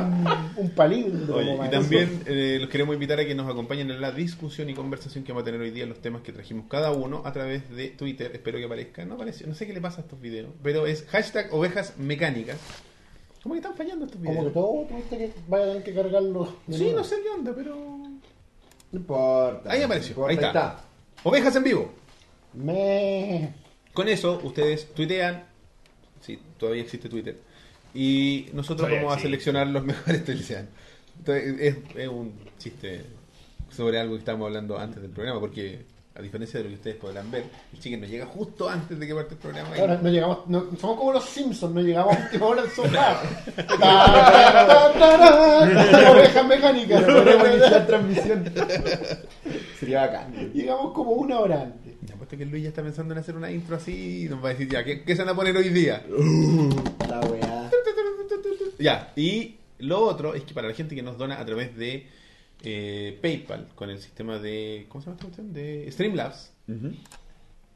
un 0.57 0.69
palíndromo. 0.71 1.39
Oye, 1.39 1.67
y 1.67 1.69
también 1.69 2.23
eh, 2.25 2.57
los 2.59 2.69
queremos 2.69 2.93
invitar 2.93 3.19
a 3.19 3.25
que 3.25 3.35
nos 3.35 3.49
acompañen 3.49 3.91
en 3.91 4.01
la 4.01 4.11
discusión 4.11 4.69
y 4.69 4.73
conversación 4.73 5.23
que 5.23 5.31
vamos 5.31 5.43
a 5.43 5.45
tener 5.45 5.61
hoy 5.61 5.71
día 5.71 5.83
en 5.83 5.89
los 5.89 5.99
temas 5.99 6.21
que 6.21 6.31
trajimos 6.31 6.65
cada 6.69 6.91
uno 6.91 7.21
a 7.25 7.31
través 7.33 7.69
de 7.69 7.89
Twitter. 7.89 8.31
Espero 8.33 8.57
que 8.57 8.65
aparezca. 8.65 9.05
No 9.05 9.15
apareció, 9.15 9.47
no 9.47 9.53
sé 9.53 9.67
qué 9.67 9.73
le 9.73 9.81
pasa 9.81 10.01
a 10.01 10.03
estos 10.03 10.19
videos, 10.19 10.49
pero 10.63 10.87
es 10.87 11.05
hashtag 11.09 11.53
ovejas 11.53 11.97
mecánicas. 11.97 12.57
¿Cómo 13.43 13.53
que 13.53 13.59
están 13.59 13.75
fallando 13.75 14.05
estos 14.05 14.19
Como 14.19 14.31
que 14.31 14.37
videos? 14.39 14.53
todo 14.53 14.85
tuviste 14.89 15.17
que 15.17 15.31
vaya 15.47 15.63
a 15.63 15.67
tener 15.67 15.83
que 15.83 15.93
cargarlo. 15.93 16.45
Sí, 16.69 16.83
nuevo. 16.83 16.97
no 16.97 17.03
sé 17.03 17.15
qué 17.23 17.29
onda, 17.29 17.53
pero. 17.55 17.75
No 18.91 18.99
importa. 18.99 19.71
Ahí 19.71 19.83
apareció, 19.83 20.15
No 20.15 20.31
importa, 20.31 20.47
ahí 20.47 20.47
está. 20.47 20.83
Ovejas 21.23 21.55
en 21.55 21.63
vivo. 21.63 21.91
Me. 22.53 23.53
Con 23.93 24.07
eso, 24.07 24.39
ustedes 24.43 24.93
tuitean. 24.93 25.43
Sí, 26.21 26.39
todavía 26.57 26.83
existe 26.83 27.09
Twitter. 27.09 27.37
Y 27.93 28.47
nosotros 28.53 28.87
Todavía 28.87 29.01
vamos 29.03 29.17
a 29.17 29.21
seleccionar 29.21 29.67
los 29.67 29.83
mejores 29.85 30.23
tuitean. 30.23 30.69
Entonces, 31.17 31.59
es, 31.59 31.77
es 31.95 32.07
un 32.07 32.33
chiste 32.57 33.05
sobre 33.69 33.99
algo 33.99 34.13
que 34.13 34.19
estábamos 34.19 34.47
hablando 34.47 34.77
antes 34.77 35.01
del 35.01 35.11
programa, 35.11 35.39
porque 35.39 35.85
a 36.19 36.21
diferencia 36.21 36.59
de 36.59 36.65
lo 36.65 36.69
que 36.69 36.75
ustedes 36.75 36.95
podrán 36.97 37.31
ver, 37.31 37.45
el 37.73 37.79
chicken 37.79 38.01
nos 38.01 38.09
llega 38.09 38.25
justo 38.25 38.69
antes 38.69 38.99
de 38.99 39.07
que 39.07 39.15
parte 39.15 39.33
el 39.35 39.39
programa. 39.39 39.69
Ahora 39.79 39.97
no 40.01 40.09
llegamos, 40.09 40.39
no- 40.47 40.65
somos 40.79 40.97
como 40.97 41.13
los 41.13 41.23
Simpsons, 41.25 41.73
no 41.73 41.81
llegamos 41.81 42.15
a 42.15 42.19
última 42.25 42.45
hora 42.45 42.61
al 42.61 42.69
sofá. 42.69 43.21
Mecánicas. 46.47 47.03
Podemos 47.03 47.47
iniciar 47.49 47.87
transmisión. 47.87 48.51
Sería 49.79 50.01
bacán. 50.01 50.51
Llegamos 50.53 50.93
como 50.93 51.11
una 51.11 51.39
hora 51.39 51.61
antes. 51.63 51.93
Ya 52.01 52.15
puesto 52.15 52.37
que 52.37 52.45
Luis 52.45 52.63
ya 52.63 52.69
está 52.69 52.81
pensando 52.81 53.13
en 53.13 53.19
hacer 53.19 53.35
una 53.35 53.51
intro 53.51 53.75
así 53.75 54.25
y 54.25 54.29
nos 54.29 54.43
va 54.43 54.49
a 54.49 54.51
decir 54.53 54.67
ya, 54.69 54.83
¿qué, 54.83 55.03
qué 55.03 55.15
se 55.15 55.21
van 55.23 55.29
a 55.33 55.35
poner 55.35 55.55
hoy 55.55 55.69
día? 55.69 56.03
La 57.07 57.19
weá. 57.21 57.69
Ya, 58.79 59.11
y 59.15 59.57
lo 59.79 60.01
otro 60.01 60.33
es 60.33 60.43
que 60.43 60.53
para 60.53 60.67
la 60.69 60.73
gente 60.73 60.95
que 60.95 61.01
nos 61.03 61.17
dona 61.17 61.39
a 61.39 61.45
través 61.45 61.75
de 61.77 62.07
eh, 62.63 63.17
PayPal 63.21 63.67
con 63.75 63.89
el 63.89 63.99
sistema 63.99 64.37
de. 64.39 64.85
¿Cómo 64.89 65.01
se 65.01 65.05
llama 65.07 65.15
esta 65.17 65.25
cuestión? 65.27 65.53
De 65.53 65.89
Streamlabs, 65.91 66.51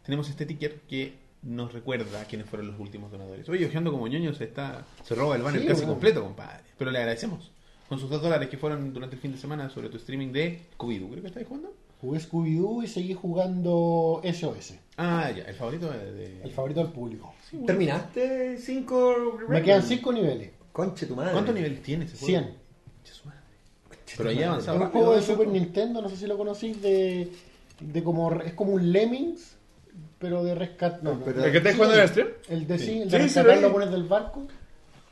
tenemos 0.04 0.30
este 0.30 0.46
ticker 0.46 0.82
que 0.88 1.14
nos 1.44 1.74
recuerda 1.74 2.24
quiénes 2.26 2.48
fueron 2.48 2.68
los 2.68 2.80
últimos 2.80 3.12
donadores. 3.12 3.48
Oye, 3.50 3.66
ojeando 3.66 3.92
como 3.92 4.08
ñoño 4.08 4.34
se 4.34 4.46
está 4.46 4.86
se 5.04 5.16
roba 5.16 5.36
el 5.36 5.42
banner 5.44 5.62
Sí, 5.62 5.68
casi 5.68 5.82
bueno. 5.82 5.94
completo, 5.94 6.24
compadre. 6.24 6.64
Pero 6.78 6.92
le 6.92 7.00
agradecemos. 7.00 7.52
Con 7.90 8.00
sus 8.00 8.10
dos 8.10 8.22
dólares 8.22 8.50
que 8.50 8.58
fueron 8.58 8.94
durante 8.94 9.16
el 9.16 9.22
fin 9.22 9.34
de 9.34 9.38
semana 9.38 9.70
sobre 9.70 9.90
tu 9.90 9.98
streaming 9.98 10.32
de 10.32 10.62
Scooby-Doo, 10.78 11.10
creo 11.10 11.22
que 11.22 11.28
estáis 11.28 11.46
jugando. 11.48 11.74
Jugué 12.02 12.20
Scooby-Doo 12.20 12.84
y 12.84 12.88
seguí 12.88 13.14
jugando 13.14 14.22
SOS. 14.24 14.76
Ah, 14.98 15.32
ya, 15.36 15.44
el 15.44 15.56
favorito 15.56 15.90
de. 15.92 16.12
de- 16.14 16.44
El 16.44 16.52
favorito 16.52 16.82
del 16.82 16.92
público. 16.94 17.34
Sí, 17.50 17.58
bueno. 17.58 17.68
¿Terminaste 17.68 18.58
cinco 18.58 19.38
Me 19.48 19.62
quedan 19.62 19.84
5 19.84 20.12
niveles. 20.14 20.52
Conche 20.72 21.06
tu 21.06 21.16
madre. 21.16 21.34
¿Cuántos 21.34 21.54
niveles 21.56 21.84
tiene 21.84 22.06
ese 22.06 22.18
juego? 22.18 22.26
100. 22.28 22.44
Conche 22.96 23.14
su 23.14 23.28
madre. 23.28 23.40
Pero 24.18 24.30
ahí 24.30 24.40
Es 24.40 24.46
avanzaba 24.46 24.78
un 24.78 24.84
rápido. 24.84 25.04
juego 25.06 25.16
de. 25.20 25.26
Super 25.26 25.48
Nintendo, 25.48 26.02
no 26.02 26.10
sé 26.10 26.18
si 26.18 26.28
lo 26.28 26.38
conocís, 26.38 26.82
de, 26.82 27.30
de 27.80 28.04
como 28.04 28.32
es 28.42 28.54
como 28.54 28.74
un 28.74 28.92
Lemmings, 28.92 29.56
pero 30.20 30.44
de 30.44 30.56
rescate. 30.56 31.00
No, 31.04 31.16
no. 31.16 31.26
Pero- 31.26 31.44
¿El 31.46 31.52
que 31.52 31.58
estáis 31.58 31.76
jugando 31.76 31.96
en 31.96 32.02
el 32.04 32.08
stream? 32.10 32.28
El 32.50 32.68
de 32.68 32.80
sí, 32.80 33.02
el 33.02 33.10
de 33.10 33.18
sí, 33.18 33.24
rescatar 33.24 33.58
lo 33.62 33.72
pones 33.74 33.92
del 33.92 34.04
barco. 34.04 34.44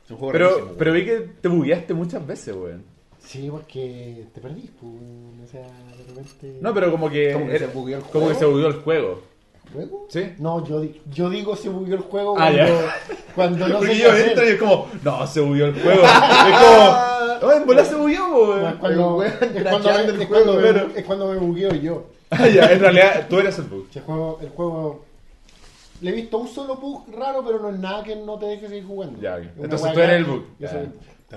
Es 0.04 0.10
un 0.10 0.16
juego 0.16 0.32
Pero, 0.32 0.48
rarísimo, 0.50 0.74
pero 0.78 0.92
vi 0.92 1.04
que 1.04 1.20
te 1.40 1.48
bugueaste 1.48 1.94
muchas 1.94 2.26
veces, 2.26 2.54
weón. 2.54 2.84
Sí, 3.24 3.48
porque 3.50 4.26
te 4.34 4.40
perdís, 4.40 4.68
pues, 4.80 4.92
o 5.44 5.46
sea, 5.52 5.60
de 5.62 6.04
repente... 6.08 6.58
No, 6.60 6.74
pero 6.74 6.90
como 6.90 7.08
que. 7.08 7.32
Como 7.32 7.46
que 7.46 7.54
era- 7.56 7.68
se 7.68 7.72
bugueó 7.72 7.96
el 7.98 8.02
Como 8.02 8.12
que 8.12 8.34
juego. 8.34 8.38
se 8.40 8.46
bugueó 8.46 8.66
el 8.66 8.74
juego. 8.74 9.22
¿Juego? 9.72 10.06
¿Sí? 10.10 10.32
No, 10.38 10.66
yo, 10.66 10.84
yo 11.12 11.30
digo 11.30 11.56
se 11.56 11.68
bugueó 11.70 11.94
el 11.96 12.02
juego 12.02 12.34
Ah, 12.38 12.50
cuando, 13.34 13.68
no 13.68 13.78
Porque 13.78 13.94
sé 13.94 14.00
yo 14.02 14.14
entro 14.16 14.44
y 14.46 14.48
es 14.50 14.58
como, 14.58 14.88
no, 15.02 15.26
se 15.26 15.40
bugueó 15.40 15.66
el 15.66 15.82
juego. 15.82 16.02
es 16.02 16.58
como, 16.60 17.48
oh, 17.48 17.52
en 17.52 17.66
bola 17.66 17.84
se 17.84 17.94
bugueó, 17.94 18.56
No, 18.58 18.68
es 18.68 18.74
cuando, 18.76 19.22
es 19.24 19.40
me, 19.40 19.48
el 19.48 19.66
es 20.22 20.28
cuando 20.28 20.52
juego, 20.52 20.52
me- 20.54 20.70
claro. 20.72 20.88
es 20.94 21.04
cuando 21.04 21.28
me 21.28 21.36
bugueo 21.38 21.74
yo. 21.74 22.06
Ah, 22.34 22.48
ya, 22.48 22.72
en 22.72 22.80
realidad 22.80 23.26
tú 23.28 23.38
eres 23.40 23.58
el 23.58 23.64
bug. 23.66 23.86
El 23.94 24.00
juego, 24.02 24.38
el 24.40 24.48
juego 24.50 25.04
le 26.00 26.10
he 26.10 26.14
visto 26.14 26.38
un 26.38 26.48
solo 26.48 26.76
bug 26.76 27.04
raro, 27.14 27.44
pero 27.44 27.58
no 27.60 27.68
es 27.70 27.78
nada 27.78 28.02
que 28.02 28.16
no 28.16 28.38
te 28.38 28.46
deje 28.46 28.68
seguir 28.68 28.86
jugando. 28.86 29.20
Ya, 29.20 29.36
Entonces 29.38 29.92
tú 29.92 30.00
eres 30.00 30.16
el 30.16 30.24
bug. 30.24 30.44
yo 30.58 30.66
Está 30.66 30.82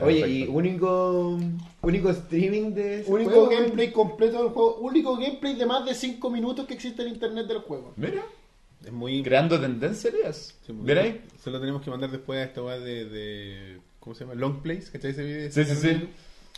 Oye, 0.02 0.22
perfecto. 0.22 0.52
y 0.52 0.56
único, 0.56 1.40
único 1.82 2.10
streaming 2.10 2.72
de 2.74 3.02
ese 3.02 3.12
Único 3.12 3.32
juego, 3.32 3.50
gameplay 3.50 3.92
completo 3.92 4.40
del 4.44 4.52
juego, 4.52 4.78
único 4.80 5.16
gameplay 5.18 5.56
de 5.56 5.66
más 5.66 5.86
de 5.86 5.94
5 5.94 6.30
minutos 6.30 6.66
que 6.66 6.74
existe 6.74 7.02
en 7.04 7.10
internet 7.10 7.48
del 7.48 7.60
juego. 7.60 7.94
Mira, 7.96 8.24
Es 8.84 8.92
muy. 8.92 9.24
creando 9.24 9.60
tendencia, 9.60 10.10
Elías. 10.10 10.56
Sí, 10.66 10.74
muy- 10.74 10.86
¿Ven 10.86 10.98
ahí? 10.98 11.22
Se 11.42 11.50
lo 11.50 11.60
tenemos 11.60 11.82
que 11.82 11.90
mandar 11.90 12.12
después 12.12 12.40
a 12.40 12.44
esta 12.44 12.62
weá 12.64 12.78
de, 12.80 13.06
de. 13.06 13.78
¿Cómo 14.00 14.16
se 14.16 14.24
llama? 14.24 14.36
Long 14.36 14.62
plays, 14.62 14.90
¿cachai 14.90 15.12
ese 15.12 15.24
video? 15.24 15.52
Sí, 15.52 15.64
sí, 15.64 15.76
sí. 15.76 16.08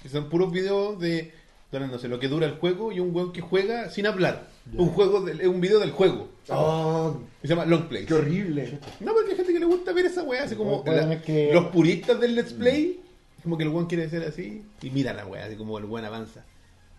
Que 0.01 0.09
son 0.09 0.29
puros 0.29 0.51
videos 0.51 0.99
de. 0.99 1.31
No 1.69 1.99
sé, 1.99 2.07
lo 2.07 2.17
que 2.17 2.29
dura 2.29 2.45
el 2.47 2.53
juego 2.53 2.93
y 2.93 3.01
un 3.01 3.13
weón 3.13 3.33
que 3.33 3.41
juega 3.41 3.89
sin 3.89 4.07
hablar. 4.07 4.47
Un 4.73 4.87
juego 4.87 5.19
del- 5.21 5.41
es 5.41 5.47
un 5.47 5.59
video 5.59 5.79
del 5.79 5.91
juego. 5.91 6.29
Oh, 6.49 7.17
se 7.41 7.47
llama 7.49 7.65
Long 7.65 7.89
Plays. 7.89 8.05
qué 8.07 8.13
horrible. 8.13 8.79
No, 9.01 9.13
porque 9.13 9.31
hay 9.31 9.35
gente 9.37 9.51
que 9.51 9.59
le 9.59 9.65
gusta 9.65 9.91
ver 9.91 10.05
esa 10.05 10.23
weá, 10.23 10.43
así 10.43 10.55
como 10.55 10.81
la- 10.85 11.21
que- 11.21 11.51
los 11.53 11.65
puristas 11.65 12.19
del 12.21 12.35
Let's 12.35 12.53
Play, 12.53 13.01
como 13.47 13.57
que 13.57 13.63
el 13.63 13.69
weón 13.69 13.85
quiere 13.85 14.09
ser 14.09 14.23
así 14.23 14.65
y 14.81 14.89
mira 14.89 15.13
la 15.13 15.25
weá, 15.25 15.45
así 15.45 15.55
como 15.55 15.77
el 15.77 15.85
weón 15.85 16.03
avanza. 16.03 16.43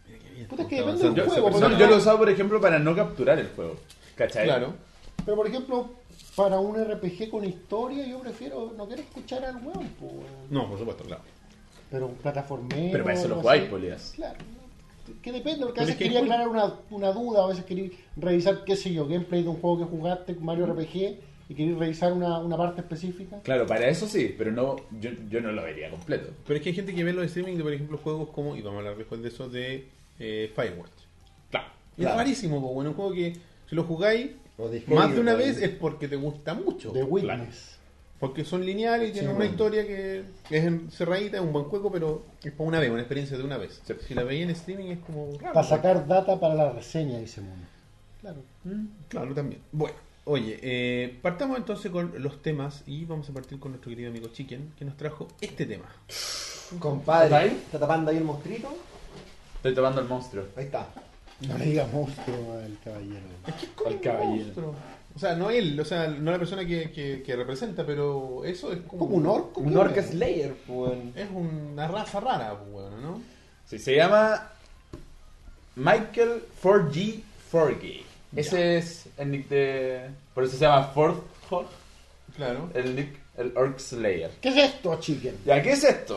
Mira 0.07 0.19
qué 0.19 0.35
bien. 0.35 0.49
Puta, 0.49 0.62
es 0.62 0.69
que 0.69 0.76
depende 0.76 1.11
del 1.11 1.28
juego, 1.28 1.50
yo 1.50 1.87
lo 1.87 1.95
he 1.95 1.99
usado, 1.99 2.17
por 2.17 2.31
ejemplo, 2.31 2.59
para 2.59 2.78
no 2.78 2.97
capturar 2.97 3.38
el 3.38 3.49
juego. 3.49 3.76
¿Cachai? 4.17 4.47
Claro. 4.47 4.73
Pero 5.26 5.37
por 5.37 5.47
ejemplo, 5.47 5.90
para 6.35 6.59
un 6.59 6.83
RPG 6.83 7.28
con 7.31 7.45
historia, 7.45 8.07
yo 8.07 8.19
prefiero, 8.21 8.73
no 8.78 8.87
quiero 8.87 9.02
escuchar 9.02 9.45
al 9.45 9.57
weón, 9.57 9.88
po, 10.00 10.07
weón. 10.07 10.25
No, 10.49 10.71
por 10.71 10.78
supuesto, 10.78 11.05
claro. 11.05 11.21
pero 11.90 12.07
un 12.07 12.14
plataformero. 12.14 12.93
Pero 12.93 13.05
para 13.05 13.14
eso 13.14 13.28
lo 13.28 13.35
algo 13.35 13.43
jugáis, 13.43 13.62
así. 13.64 13.71
Polías. 13.71 14.12
Claro. 14.17 14.38
Que 15.21 15.33
depende, 15.33 15.67
porque 15.67 15.81
a 15.81 15.85
Pero 15.85 15.87
veces 15.87 15.90
es 15.90 15.99
que 15.99 16.05
quería 16.05 16.21
hay 16.21 16.25
aclarar 16.25 16.49
una, 16.49 16.75
una 16.88 17.12
duda, 17.12 17.45
a 17.45 17.49
veces 17.49 17.67
quería 17.67 17.90
revisar, 18.17 18.64
qué 18.64 18.75
sé 18.75 18.90
yo, 18.90 19.07
gameplay 19.07 19.43
de 19.43 19.50
un 19.50 19.61
juego 19.61 19.81
que 19.81 19.85
jugaste, 19.85 20.35
Mario 20.37 20.64
RPG, 20.64 21.19
y 21.49 21.55
quería 21.55 21.76
revisar 21.76 22.12
una, 22.12 22.38
una 22.38 22.57
parte 22.57 22.81
específica. 22.83 23.40
Claro, 23.43 23.67
para 23.67 23.88
eso 23.88 24.07
sí, 24.07 24.35
pero 24.37 24.52
no, 24.52 24.76
yo, 25.00 25.11
yo 25.31 25.40
no 25.40 25.50
lo 25.52 25.62
vería 25.62 25.90
completo. 25.90 26.31
Pero 26.47 26.57
es 26.59 26.62
que 26.62 26.69
hay 26.71 26.75
gente 26.75 26.95
que 26.95 27.05
ve 27.05 27.12
los 27.12 27.25
streaming 27.26 27.57
de, 27.57 27.62
por 27.62 27.73
ejemplo, 27.73 27.99
juegos 27.99 28.28
como, 28.31 28.55
y 28.57 28.61
vamos 28.62 28.76
a 28.76 28.78
hablar 28.81 28.97
después 28.99 29.23
de 29.23 29.28
eso, 29.28 29.49
de 29.49 29.88
eh, 30.19 30.52
Firewatch. 30.55 30.90
Claro. 31.50 31.69
Y 31.97 32.00
Claro. 32.02 32.14
Es 32.14 32.19
rarísimo, 32.19 32.61
pues, 32.61 32.75
bueno, 32.75 32.90
un 32.90 32.97
juego 32.97 33.12
que 33.12 33.35
si 33.69 33.75
lo 33.76 33.85
jugáis 33.85 34.31
más 34.88 35.14
de 35.14 35.21
una 35.21 35.35
vez 35.35 35.62
es 35.62 35.71
porque 35.71 36.09
te 36.09 36.17
gusta 36.17 36.52
mucho. 36.55 36.93
De 36.93 37.02
Witness. 37.02 37.76
Porque 38.19 38.45
son 38.45 38.67
lineales 38.67 39.11
y 39.11 39.12
tienen 39.12 39.31
Sí, 39.31 39.37
una 39.37 39.45
bueno. 39.47 39.50
historia 39.52 39.87
que 39.87 40.25
es 40.50 40.64
encerradita, 40.64 41.37
es 41.37 41.43
un 41.45 41.52
buen 41.52 41.67
juego, 41.67 41.93
pero 41.93 42.25
es 42.43 42.50
para 42.50 42.69
una 42.69 42.81
vez, 42.81 42.90
una 42.90 42.99
experiencia 43.00 43.38
de 43.38 43.45
una 43.45 43.57
vez. 43.59 43.81
Sí. 43.87 43.95
Si 44.09 44.14
la 44.14 44.25
veis 44.25 44.43
en 44.43 44.50
streaming 44.50 44.87
es 44.87 44.99
como 44.99 45.31
raro. 45.38 45.55
Para 45.55 45.67
sacar 45.67 46.05
data 46.07 46.38
para 46.40 46.55
la 46.57 46.73
reseña, 46.73 47.19
dice 47.21 47.40
Mono. 47.40 47.62
Claro, 48.21 48.43
claro, 49.09 49.35
también. 49.35 49.61
Bueno, 49.71 49.95
oye, 50.29 50.59
eh, 50.63 51.19
partamos 51.23 51.57
entonces 51.59 51.91
con 51.91 52.13
los 52.23 52.41
temas 52.43 52.83
y 52.87 53.05
vamos 53.05 53.29
a 53.29 53.33
partir 53.33 53.59
con 53.59 53.73
nuestro 53.73 53.91
querido 53.91 54.11
amigo 54.11 54.29
Chicken, 54.29 54.73
que 54.79 54.85
nos 54.85 54.97
trajo 54.97 55.29
este 55.41 55.67
tema. 55.67 55.87
Compadre, 56.79 57.25
¿Está 57.27 57.39
ahí? 57.39 57.63
¿está 57.67 57.79
tapando 57.79 58.11
ahí 58.11 58.19
el 58.19 58.25
monstruito? 58.25 58.69
Estoy 59.57 59.75
tomando 59.75 60.01
el 60.01 60.09
monstruo. 60.09 60.45
Ahí 60.57 60.65
está. 60.67 60.89
No 61.47 61.57
le 61.59 61.65
digas 61.67 61.93
monstruo 61.93 62.53
al 62.63 62.77
caballero. 62.85 63.27
Al 63.87 64.01
caballero. 64.01 64.45
Monstruo. 64.45 64.75
O 65.15 65.19
sea, 65.19 65.35
no 65.35 65.51
él, 65.51 65.79
o 65.81 65.85
sea, 65.85 66.07
no 66.09 66.31
la 66.31 66.39
persona 66.39 66.65
que, 66.65 66.91
que- 66.93 67.23
que 67.25 67.35
representa, 67.37 67.85
pero 67.85 68.45
eso 68.45 68.73
es 68.73 68.81
como, 68.83 69.07
Como 69.07 69.17
un 69.17 69.27
orco. 69.27 69.61
Un 69.61 69.71
¿qué 69.73 69.79
Orca 69.79 70.01
es? 70.01 70.11
Slayer, 70.11 70.55
pues. 70.67 70.93
Es 71.17 71.29
una 71.35 71.89
raza 71.89 72.21
rara, 72.21 72.57
pues, 72.57 72.71
bueno, 72.71 72.97
¿no? 72.99 73.23
Sí, 73.67 73.79
se 73.79 73.97
llama 73.97 74.51
Michael 75.77 76.43
4G 76.63 77.23
Forgy. 77.51 78.05
Ese 78.37 78.79
es 78.79 79.09
el 79.17 79.31
nick 79.31 79.49
de. 79.49 80.11
Por 80.35 80.45
eso 80.45 80.55
se 80.57 80.61
llama 80.65 80.85
Ford 80.89 81.17
Hog, 81.51 81.67
Claro. 82.37 82.71
el 82.75 82.95
nick, 82.95 83.19
el 83.37 83.53
Orc 83.57 83.79
Slayer. 83.79 84.31
¿Qué 84.41 84.51
es 84.51 84.57
esto, 84.57 84.99
chicken? 85.01 85.37
Ya, 85.47 85.63
¿qué 85.63 85.73
es 85.73 85.83
esto? 85.85 86.17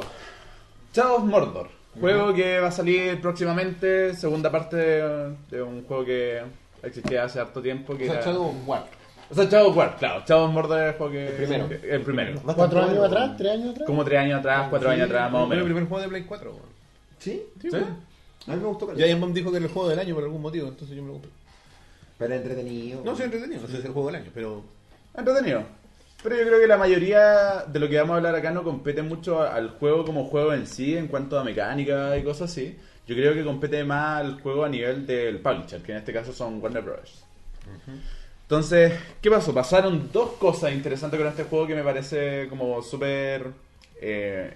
Shadow 0.93 1.17
of 1.17 1.23
Mordor. 1.23 1.69
Juego 1.99 2.33
que 2.33 2.59
va 2.59 2.67
a 2.67 2.71
salir 2.71 3.19
próximamente, 3.21 4.13
segunda 4.15 4.49
parte 4.51 4.77
de, 4.77 5.35
de 5.49 5.61
un 5.61 5.83
juego 5.85 6.05
que 6.05 6.41
existía 6.83 7.23
hace 7.25 7.39
harto 7.39 7.61
tiempo. 7.61 7.97
Que 7.97 8.03
O 8.03 8.07
sea, 8.07 8.15
era- 8.15 8.25
Shadow 8.25 8.47
of 8.49 8.55
War. 8.67 8.85
O 9.29 9.33
sea, 9.35 9.45
Shadow 9.45 9.69
of 9.69 9.77
War, 9.77 9.95
claro. 9.97 10.23
Shadow 10.27 10.45
of 10.47 10.51
Mordor 10.53 10.79
es 10.81 10.87
el 10.87 10.93
juego 10.97 11.11
que. 11.13 11.27
El 11.27 11.33
primero. 11.35 11.69
El 11.83 12.01
primero. 12.01 12.41
¿Cuatro 12.55 12.81
años 12.83 13.05
atrás? 13.05 13.37
¿Tres 13.37 13.51
años 13.53 13.69
atrás? 13.71 13.87
Como 13.87 14.03
tres 14.05 14.19
años 14.19 14.39
atrás, 14.39 14.67
cuatro 14.69 14.89
Sí, 14.89 14.95
años 14.95 15.05
atrás, 15.07 15.31
más 15.31 15.41
o 15.43 15.47
fue 15.47 15.55
el 15.55 15.61
menos. 15.63 15.65
primer 15.65 15.89
juego 15.89 16.01
de 16.03 16.09
Play 16.09 16.23
4, 16.23 16.51
weón. 16.51 16.63
¿Sí? 17.19 17.41
Sí, 17.61 17.69
¿Sí? 17.71 17.77
A 17.77 18.51
mí 18.55 18.57
me 18.57 18.65
gustó. 18.67 18.93
Giant 18.95 19.21
Bomb 19.21 19.33
dijo 19.33 19.51
que 19.51 19.57
era 19.57 19.65
el 19.65 19.71
juego 19.71 19.89
del 19.89 19.99
año 19.99 20.15
por 20.15 20.23
algún 20.23 20.41
motivo, 20.41 20.67
entonces 20.67 20.95
yo 20.95 21.01
me 21.03 21.07
lo 21.09 21.13
compré. 21.15 21.31
Pero 22.21 22.35
entretenido. 22.35 23.01
No, 23.03 23.15
soy 23.15 23.25
entretenido, 23.25 23.61
no 23.61 23.67
sé 23.67 23.73
si 23.73 23.79
es 23.79 23.85
el 23.85 23.93
juego 23.93 24.11
del 24.11 24.21
año, 24.21 24.31
pero 24.33 24.63
Entretenido. 25.17 25.63
Pero 26.23 26.35
yo 26.37 26.45
creo 26.45 26.59
que 26.59 26.67
la 26.67 26.77
mayoría 26.77 27.65
de 27.67 27.79
lo 27.79 27.89
que 27.89 27.97
vamos 27.97 28.13
a 28.13 28.17
hablar 28.17 28.35
acá 28.35 28.51
no 28.51 28.63
compete 28.63 29.01
mucho 29.01 29.41
al 29.41 29.71
juego 29.71 30.05
como 30.05 30.25
juego 30.25 30.53
en 30.53 30.67
sí, 30.67 30.95
en 30.95 31.07
cuanto 31.07 31.39
a 31.39 31.43
mecánica 31.43 32.15
y 32.15 32.23
cosas 32.23 32.51
así. 32.51 32.77
Yo 33.07 33.15
creo 33.15 33.33
que 33.33 33.43
compete 33.43 33.83
más 33.83 34.21
al 34.21 34.39
juego 34.39 34.63
a 34.63 34.69
nivel 34.69 35.07
del 35.07 35.39
publisher, 35.39 35.81
que 35.81 35.93
en 35.93 35.97
este 35.97 36.13
caso 36.13 36.31
son 36.31 36.61
Warner 36.61 36.83
Bros. 36.83 37.23
Entonces, 38.43 38.93
¿qué 39.19 39.31
pasó? 39.31 39.51
Pasaron 39.53 40.11
dos 40.13 40.33
cosas 40.33 40.73
interesantes 40.73 41.19
con 41.19 41.27
este 41.27 41.45
juego 41.45 41.65
que 41.65 41.75
me 41.75 41.83
parece 41.83 42.47
como 42.49 42.83
súper... 42.83 43.47
eh, 43.99 44.53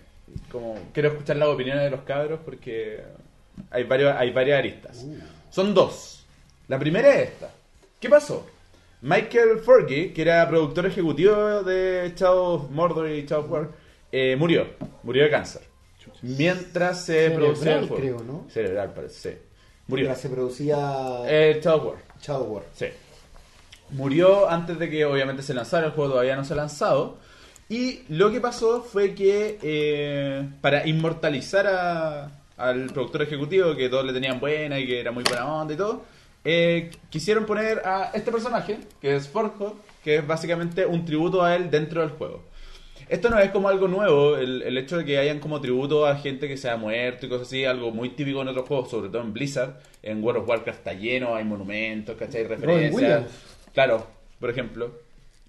como 0.52 0.78
quiero 0.94 1.10
escuchar 1.10 1.38
las 1.38 1.50
opiniones 1.50 1.84
de 1.84 1.90
los 1.90 2.02
cabros 2.02 2.40
porque 2.46 3.04
hay, 3.72 3.84
varios, 3.84 4.16
hay 4.16 4.32
varias 4.32 4.60
aristas. 4.60 5.06
Son 5.50 5.74
dos. 5.74 6.26
La 6.68 6.80
primera 6.80 7.10
es 7.10 7.30
esta. 7.30 7.50
¿Qué 8.06 8.10
pasó? 8.12 8.46
Michael 9.02 9.62
Fergie, 9.66 10.14
que 10.14 10.22
era 10.22 10.48
productor 10.48 10.86
ejecutivo 10.86 11.64
de 11.64 12.14
Shadow 12.16 12.54
of 12.54 12.70
Mordor 12.70 13.10
y 13.10 13.26
Shadow 13.26 13.48
War, 13.48 13.70
eh, 14.12 14.36
murió. 14.38 14.68
Murió 15.02 15.24
de 15.24 15.32
cáncer. 15.32 15.64
Mientras 16.22 17.04
se 17.04 17.14
Cerebral, 17.14 17.40
producía 17.40 17.74
el 17.80 17.88
juego. 17.88 17.96
creo, 17.96 18.20
¿no? 18.20 18.46
Cerebral, 18.48 18.94
parece, 18.94 19.32
sí. 19.32 19.38
Murió. 19.88 20.04
Mientras 20.06 20.22
se 20.22 20.30
producía 20.30 20.78
Eh, 21.26 21.60
Shadow 21.64 21.88
War. 21.90 21.96
Shadow 22.22 22.44
War. 22.54 22.64
Sí. 22.76 22.86
Murió 23.90 24.48
antes 24.52 24.78
de 24.78 24.88
que 24.88 25.04
obviamente 25.04 25.42
se 25.42 25.56
lanzara, 25.56 25.88
el 25.88 25.94
juego 25.94 26.12
todavía 26.12 26.36
no 26.36 26.46
se 26.46 26.54
ha 26.54 26.58
lanzado. 26.58 27.18
Y 27.70 28.02
lo 28.10 28.32
que 28.32 28.40
pasó 28.40 28.84
fue 28.84 29.16
que 29.16 29.58
eh, 29.64 30.48
para 30.62 30.86
inmortalizar 30.88 31.66
a- 31.66 32.32
al 32.58 32.86
productor 32.94 33.24
ejecutivo, 33.24 33.76
que 33.76 33.90
todos 33.90 34.06
le 34.06 34.14
tenían 34.14 34.40
buena 34.40 34.78
y 34.78 34.86
que 34.86 35.00
era 35.00 35.12
muy 35.12 35.24
buena 35.24 35.52
onda 35.52 35.74
y 35.74 35.78
todo, 35.78 36.04
eh, 36.46 36.92
quisieron 37.10 37.46
poner 37.46 37.82
a 37.86 38.12
este 38.14 38.32
personaje, 38.32 38.78
que 39.02 39.16
es 39.16 39.28
Forjo, 39.28 39.78
que 40.04 40.18
es 40.18 40.28
básicamente 40.28 40.86
un 40.86 41.04
tributo 41.04 41.44
a 41.44 41.56
él 41.56 41.70
dentro 41.72 42.02
del 42.02 42.12
juego. 42.12 42.44
Esto 43.10 43.30
no 43.30 43.38
es 43.38 43.52
como 43.52 43.68
algo 43.68 43.88
nuevo, 43.88 44.38
el, 44.38 44.64
el 44.64 44.78
hecho 44.78 44.98
de 44.98 45.06
que 45.06 45.18
hayan 45.20 45.40
como 45.40 45.62
tributo 45.62 46.08
a 46.08 46.16
gente 46.16 46.48
que 46.48 46.58
se 46.58 46.70
ha 46.70 46.78
muerto 46.78 47.26
y 47.26 47.30
cosas 47.30 47.48
así, 47.48 47.66
algo 47.66 47.92
muy 47.92 48.10
típico 48.10 48.42
en 48.42 48.48
otros 48.48 48.68
juegos, 48.68 48.90
sobre 48.90 49.10
todo 49.10 49.22
en 49.22 49.34
Blizzard. 49.34 49.76
En 50.02 50.24
World 50.24 50.42
of 50.42 50.50
Warcraft 50.50 50.80
está 50.80 50.94
lleno, 50.94 51.36
hay 51.36 51.44
monumentos, 51.44 52.16
¿cachai? 52.18 52.46
Referencias. 52.46 53.26
Claro, 53.74 54.08
por 54.40 54.50
ejemplo. 54.50 54.92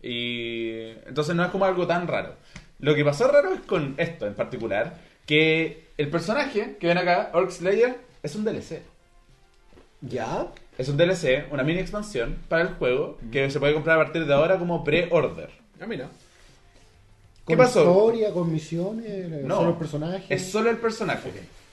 Y 0.02 0.90
entonces 1.06 1.34
no 1.34 1.44
es 1.44 1.50
como 1.50 1.64
algo 1.64 1.86
tan 1.86 2.06
raro. 2.06 2.34
Lo 2.78 2.94
que 2.94 3.04
pasó 3.04 3.28
raro 3.28 3.54
es 3.54 3.60
con 3.60 3.94
esto 3.96 4.26
en 4.26 4.34
particular, 4.34 4.98
que 5.26 5.86
el 5.96 6.08
personaje 6.08 6.76
que 6.78 6.86
ven 6.88 6.98
acá, 6.98 7.30
Orc 7.32 7.50
Slayer, 7.50 7.96
es 8.22 8.34
un 8.34 8.44
DLC. 8.44 8.82
¿Ya? 10.02 10.48
Es 10.78 10.88
un 10.88 10.96
DLC, 10.96 11.46
una 11.50 11.62
mini 11.62 11.78
expansión 11.78 12.36
para 12.48 12.62
el 12.62 12.68
juego 12.74 13.18
que 13.32 13.50
se 13.50 13.58
puede 13.58 13.72
comprar 13.72 13.98
a 13.98 14.04
partir 14.04 14.26
de 14.26 14.34
ahora 14.34 14.58
como 14.58 14.84
pre-order. 14.84 15.50
Ah, 15.80 15.86
mira. 15.86 16.08
¿Qué 17.46 17.56
¿Con 17.56 17.64
pasó? 17.64 17.80
historia, 17.80 18.32
con 18.32 18.52
misiones? 18.52 19.44
No, 19.44 19.56
¿Solo 19.56 19.70
el 19.70 19.76
personaje? 19.76 20.34
Es 20.34 20.50
solo 20.50 20.70
el 20.70 20.76
personaje. 20.76 21.30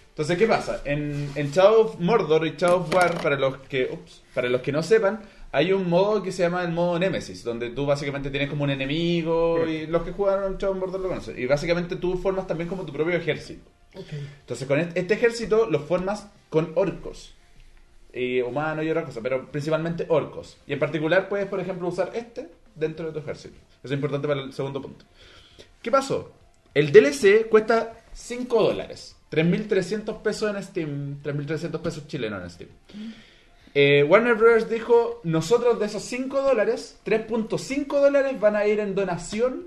Entonces, 0.09 0.37
¿qué 0.37 0.45
pasa? 0.47 0.81
En, 0.85 1.31
en 1.35 1.51
Shadow 1.51 1.81
of 1.81 1.99
Mordor 1.99 2.45
y 2.45 2.51
Shadow 2.55 2.81
of 2.81 2.93
War, 2.93 3.19
para 3.21 3.35
los 3.35 3.57
que 3.57 3.89
ups, 3.91 4.21
para 4.33 4.47
los 4.47 4.61
que 4.61 4.71
no 4.71 4.83
sepan, 4.83 5.21
hay 5.51 5.73
un 5.73 5.89
modo 5.89 6.21
que 6.21 6.31
se 6.31 6.43
llama 6.43 6.61
el 6.63 6.71
modo 6.71 6.99
Nemesis, 6.99 7.43
donde 7.43 7.71
tú 7.71 7.85
básicamente 7.85 8.29
tienes 8.29 8.49
como 8.49 8.63
un 8.63 8.69
enemigo 8.69 9.67
y 9.67 9.87
los 9.87 10.03
que 10.03 10.11
jugaron 10.11 10.57
Shadow 10.57 10.75
of 10.75 10.79
Mordor 10.79 11.01
lo 11.01 11.09
conocen. 11.09 11.37
Y 11.37 11.45
básicamente 11.47 11.95
tú 11.95 12.17
formas 12.17 12.45
también 12.47 12.69
como 12.69 12.85
tu 12.85 12.93
propio 12.93 13.15
ejército. 13.15 13.69
Entonces, 13.95 14.67
con 14.67 14.79
este, 14.79 14.99
este 14.99 15.15
ejército 15.15 15.67
lo 15.69 15.79
formas 15.79 16.27
con 16.49 16.71
orcos. 16.75 17.33
Y 18.13 18.41
humanos 18.41 18.85
y 18.85 18.89
otra 18.89 19.05
cosa, 19.05 19.21
pero 19.21 19.51
principalmente 19.51 20.05
orcos. 20.07 20.57
Y 20.67 20.73
en 20.73 20.79
particular 20.79 21.27
puedes, 21.27 21.47
por 21.47 21.59
ejemplo, 21.59 21.87
usar 21.87 22.11
este 22.13 22.49
dentro 22.75 23.07
de 23.07 23.11
tu 23.13 23.19
ejército. 23.19 23.55
Eso 23.83 23.93
es 23.93 23.97
importante 23.97 24.27
para 24.27 24.41
el 24.41 24.53
segundo 24.53 24.81
punto. 24.81 25.05
¿Qué 25.81 25.91
pasó? 25.91 26.31
El 26.73 26.91
DLC 26.91 27.49
cuesta 27.49 27.93
5 28.13 28.63
dólares. 28.63 29.15
3.300 29.31 30.21
pesos 30.21 30.55
en 30.55 30.63
Steam. 30.63 31.23
3.300 31.23 31.81
pesos 31.81 32.07
chilenos 32.07 32.43
en 32.43 32.49
Steam. 32.49 32.69
Eh, 33.73 34.03
Warner 34.03 34.35
Bros. 34.35 34.69
dijo, 34.69 35.19
nosotros 35.23 35.79
de 35.79 35.87
esos 35.87 36.03
5 36.03 36.41
dólares, 36.41 36.99
3.5 37.05 37.99
dólares 37.99 38.39
van 38.39 38.55
a 38.55 38.65
ir 38.67 38.79
en 38.79 38.93
donación 38.93 39.65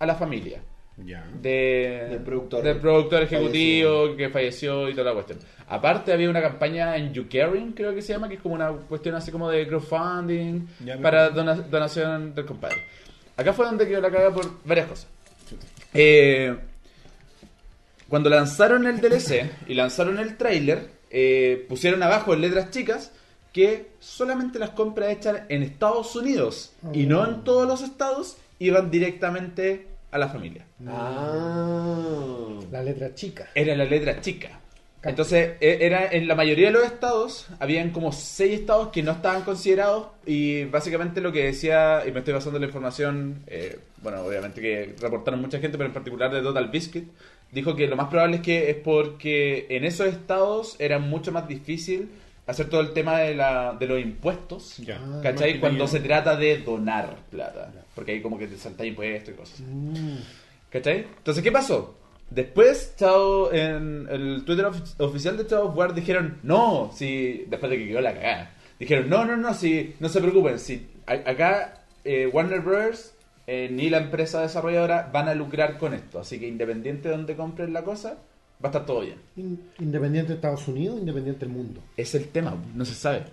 a 0.00 0.06
la 0.06 0.16
familia. 0.16 0.62
Ya. 0.96 1.24
De, 1.42 2.06
Del 2.10 2.20
productor. 2.20 2.62
del 2.62 2.76
productor 2.78 3.22
ejecutivo 3.24 4.14
que 4.16 4.28
falleció 4.30 4.88
y 4.88 4.92
toda 4.94 5.06
la 5.10 5.14
cuestión. 5.14 5.38
Aparte 5.68 6.12
había 6.12 6.30
una 6.30 6.40
campaña 6.40 6.96
en 6.96 7.12
YouCaring, 7.12 7.72
creo 7.72 7.94
que 7.94 8.00
se 8.02 8.12
llama, 8.12 8.28
que 8.28 8.34
es 8.36 8.40
como 8.40 8.54
una 8.54 8.70
cuestión 8.70 9.14
así 9.16 9.32
como 9.32 9.50
de 9.50 9.66
crowdfunding 9.66 10.66
Ya, 10.84 10.96
para 10.98 11.30
dona- 11.30 11.54
donación 11.68 12.34
del 12.34 12.44
compadre. 12.46 12.76
Acá 13.36 13.52
fue 13.52 13.66
donde 13.66 13.88
quedó 13.88 14.00
la 14.00 14.10
caga 14.10 14.32
por 14.32 14.48
varias 14.64 14.86
cosas. 14.86 15.08
Eh, 15.92 16.54
cuando 18.08 18.30
lanzaron 18.30 18.86
el 18.86 19.00
DLC 19.00 19.50
y 19.66 19.74
lanzaron 19.74 20.18
el 20.18 20.36
trailer, 20.36 20.90
eh, 21.10 21.64
pusieron 21.68 22.02
abajo 22.02 22.34
en 22.34 22.42
letras 22.42 22.70
chicas 22.70 23.10
que 23.52 23.90
solamente 24.00 24.58
las 24.58 24.70
compras 24.70 25.10
hechas 25.10 25.42
en 25.48 25.62
Estados 25.62 26.14
Unidos 26.14 26.72
y 26.92 27.06
no 27.06 27.26
en 27.26 27.42
todos 27.44 27.66
los 27.66 27.82
estados 27.82 28.36
iban 28.58 28.90
directamente 28.90 29.86
a 30.14 30.18
la 30.18 30.28
familia. 30.28 30.64
Ah. 30.86 32.60
La 32.70 32.82
letra 32.84 33.12
chica. 33.14 33.48
Era 33.52 33.74
la 33.74 33.84
letra 33.84 34.20
chica. 34.20 34.60
Entonces, 35.02 35.56
e- 35.60 35.78
era 35.80 36.06
en 36.12 36.28
la 36.28 36.36
mayoría 36.36 36.68
de 36.68 36.72
los 36.72 36.84
estados, 36.84 37.48
habían 37.58 37.90
como 37.90 38.12
seis 38.12 38.60
estados 38.60 38.88
que 38.88 39.02
no 39.02 39.10
estaban 39.10 39.42
considerados 39.42 40.06
y 40.24 40.64
básicamente 40.66 41.20
lo 41.20 41.32
que 41.32 41.44
decía, 41.46 42.04
y 42.06 42.12
me 42.12 42.20
estoy 42.20 42.32
basando 42.32 42.58
en 42.58 42.62
la 42.62 42.68
información, 42.68 43.42
eh, 43.48 43.76
bueno, 44.02 44.22
obviamente 44.22 44.60
que 44.60 44.94
reportaron 45.00 45.40
mucha 45.40 45.58
gente, 45.58 45.76
pero 45.76 45.88
en 45.88 45.94
particular 45.94 46.32
de 46.32 46.42
Total 46.42 46.68
Biscuit, 46.68 47.08
dijo 47.50 47.74
que 47.74 47.88
lo 47.88 47.96
más 47.96 48.06
probable 48.08 48.36
es 48.36 48.42
que 48.42 48.70
es 48.70 48.76
porque 48.76 49.66
en 49.68 49.84
esos 49.84 50.06
estados 50.06 50.76
era 50.78 51.00
mucho 51.00 51.32
más 51.32 51.48
difícil 51.48 52.08
hacer 52.46 52.68
todo 52.68 52.80
el 52.82 52.92
tema 52.92 53.18
de, 53.20 53.34
la, 53.34 53.74
de 53.78 53.86
los 53.86 54.00
impuestos, 54.00 54.76
Ya. 54.78 55.00
¿cachai? 55.22 55.52
Más 55.54 55.60
Cuando 55.60 55.86
se 55.88 56.00
trata 56.00 56.36
de 56.36 56.58
donar 56.58 57.16
plata, 57.30 57.72
porque 57.94 58.12
ahí 58.12 58.20
como 58.22 58.38
que 58.38 58.46
te 58.46 58.56
salta 58.56 58.84
impuestos 58.84 59.34
y 59.34 59.36
cosas. 59.36 59.62
¿Cachai? 60.70 61.06
Entonces, 61.18 61.42
¿qué 61.42 61.52
pasó? 61.52 61.96
Después, 62.30 62.94
Chao, 62.96 63.52
en 63.52 64.08
el 64.10 64.44
Twitter 64.44 64.64
ofi- 64.66 64.94
oficial 64.98 65.36
de 65.36 65.46
Chao 65.46 65.68
of 65.68 65.76
War 65.76 65.94
dijeron, 65.94 66.38
no, 66.42 66.90
si, 66.94 67.44
después 67.48 67.70
de 67.70 67.78
que 67.78 67.88
quedó 67.88 68.00
la 68.00 68.14
cagada, 68.14 68.54
dijeron, 68.78 69.08
no, 69.08 69.24
no, 69.24 69.36
no, 69.36 69.54
si, 69.54 69.94
no 70.00 70.08
se 70.08 70.20
preocupen, 70.20 70.58
si 70.58 70.86
a- 71.06 71.30
acá 71.30 71.84
eh, 72.04 72.26
Warner 72.32 72.60
Bros. 72.60 73.12
eh, 73.46 73.68
ni 73.70 73.88
la 73.90 73.98
empresa 73.98 74.40
desarrolladora 74.40 75.10
van 75.12 75.28
a 75.28 75.34
lucrar 75.34 75.78
con 75.78 75.92
esto, 75.94 76.18
así 76.18 76.40
que 76.40 76.48
independiente 76.48 77.08
de 77.08 77.16
donde 77.16 77.36
compren 77.36 77.72
la 77.74 77.82
cosa, 77.82 78.16
a 78.68 78.70
estar 78.72 78.86
todo 78.86 79.00
bien. 79.00 79.16
In- 79.36 79.60
Independiente 79.78 80.28
de 80.30 80.34
Estados 80.36 80.66
Unidos, 80.68 80.98
independiente 81.00 81.40
del 81.46 81.54
mundo. 81.54 81.80
Es 81.96 82.14
el 82.14 82.28
tema, 82.28 82.54
no 82.74 82.84
se 82.84 82.94
sabe. 82.94 83.24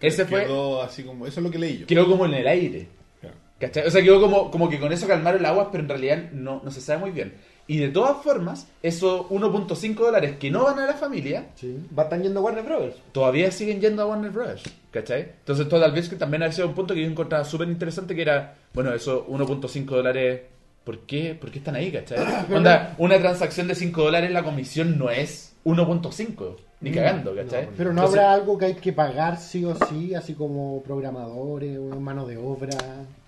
Ese 0.00 0.24
fue, 0.26 0.44
Quedó 0.44 0.82
así 0.82 1.02
como. 1.02 1.26
Eso 1.26 1.40
es 1.40 1.44
lo 1.44 1.50
que 1.50 1.58
leí 1.58 1.78
yo. 1.78 1.86
quedó 1.86 2.08
como 2.08 2.26
en 2.26 2.34
el 2.34 2.46
aire. 2.46 2.88
Claro. 3.20 3.36
¿Cachai? 3.58 3.86
O 3.86 3.90
sea, 3.90 4.02
quedó 4.02 4.20
como, 4.20 4.50
como 4.50 4.68
que 4.68 4.78
con 4.78 4.92
eso 4.92 5.06
calmaron 5.06 5.40
el 5.40 5.46
agua, 5.46 5.70
pero 5.72 5.82
en 5.82 5.88
realidad 5.88 6.30
no, 6.32 6.60
no 6.64 6.70
se 6.70 6.80
sabe 6.80 7.00
muy 7.00 7.10
bien. 7.10 7.34
Y 7.70 7.76
de 7.78 7.88
todas 7.88 8.22
formas, 8.22 8.66
esos 8.82 9.26
1.5 9.26 9.94
dólares 9.94 10.36
que 10.38 10.50
no 10.50 10.64
van 10.64 10.78
a 10.78 10.86
la 10.86 10.94
familia, 10.94 11.48
Sí. 11.54 11.76
Va 11.96 12.04
están 12.04 12.22
yendo 12.22 12.40
a 12.40 12.42
Warner 12.42 12.64
Brothers. 12.64 12.96
todavía 13.12 13.50
siguen 13.50 13.78
yendo 13.80 14.02
a 14.02 14.06
Warner 14.06 14.30
Bros. 14.30 14.62
¿Cachai? 14.90 15.20
Entonces, 15.40 15.68
Total 15.68 15.92
Biscuit 15.92 16.18
también 16.18 16.42
ha 16.44 16.50
sido 16.52 16.68
un 16.68 16.74
punto 16.74 16.94
que 16.94 17.02
yo 17.02 17.06
encontraba 17.06 17.44
súper 17.44 17.68
interesante, 17.68 18.14
que 18.14 18.22
era, 18.22 18.54
bueno, 18.72 18.94
esos 18.94 19.26
1.5 19.26 19.84
dólares, 19.84 20.40
¿por 20.88 21.00
qué, 21.00 21.34
¿por 21.34 21.50
qué 21.50 21.58
están 21.58 21.74
ahí, 21.74 21.92
cachai? 21.92 22.18
Onda, 22.50 22.94
una 22.96 23.18
transacción 23.18 23.68
de 23.68 23.74
5 23.74 24.04
dólares, 24.04 24.30
la 24.30 24.42
comisión 24.42 24.96
no 24.96 25.10
es 25.10 25.54
1.5, 25.66 26.56
ni 26.80 26.92
cagando, 26.92 27.36
¿cachai? 27.36 27.68
Pero 27.76 27.92
no 27.92 28.00
Entonces, 28.00 28.18
habrá 28.20 28.32
algo 28.32 28.56
que 28.56 28.64
hay 28.64 28.74
que 28.74 28.94
pagar 28.94 29.36
sí 29.36 29.66
o 29.66 29.74
sí, 29.74 30.14
así 30.14 30.32
como 30.32 30.82
programadores 30.82 31.76
o 31.78 32.00
mano 32.00 32.26
de 32.26 32.38
obra, 32.38 32.70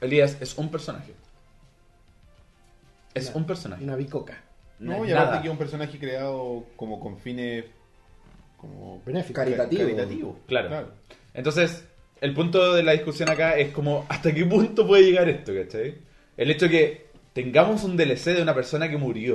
Elías 0.01 0.39
es 0.41 0.57
un 0.57 0.71
personaje. 0.71 1.13
Es 3.13 3.27
Una- 3.27 3.37
un 3.37 3.45
personaje. 3.45 3.85
una 3.85 3.97
bicoca. 3.97 4.43
No, 4.79 5.05
es 5.05 5.11
y 5.11 5.13
aparte 5.13 5.31
nada. 5.33 5.43
que 5.43 5.49
es 5.49 5.53
un 5.53 5.59
personaje 5.59 5.99
creado 5.99 6.65
como 6.77 6.99
con 6.99 7.19
fines. 7.19 7.67
como. 8.57 9.03
Benéfico. 9.05 9.37
Caritativo. 9.37 9.83
caritativo. 9.83 10.39
Claro. 10.47 10.93
Entonces, 11.35 11.85
el 12.23 12.33
punto 12.33 12.73
de 12.73 12.83
la 12.83 12.93
discusión 12.93 13.29
acá 13.29 13.59
es 13.59 13.71
como, 13.71 14.07
¿hasta 14.09 14.33
qué 14.33 14.47
punto 14.47 14.87
puede 14.87 15.03
llegar 15.03 15.29
esto, 15.29 15.53
cachai? 15.55 15.99
El 16.39 16.51
hecho 16.51 16.65
de 16.65 16.71
que 16.71 17.10
tengamos 17.33 17.85
un 17.85 17.97
DLC 17.97 18.35
de 18.35 18.43
una 18.43 18.55
persona 18.55 18.89
que 18.89 18.97
murió 18.97 19.35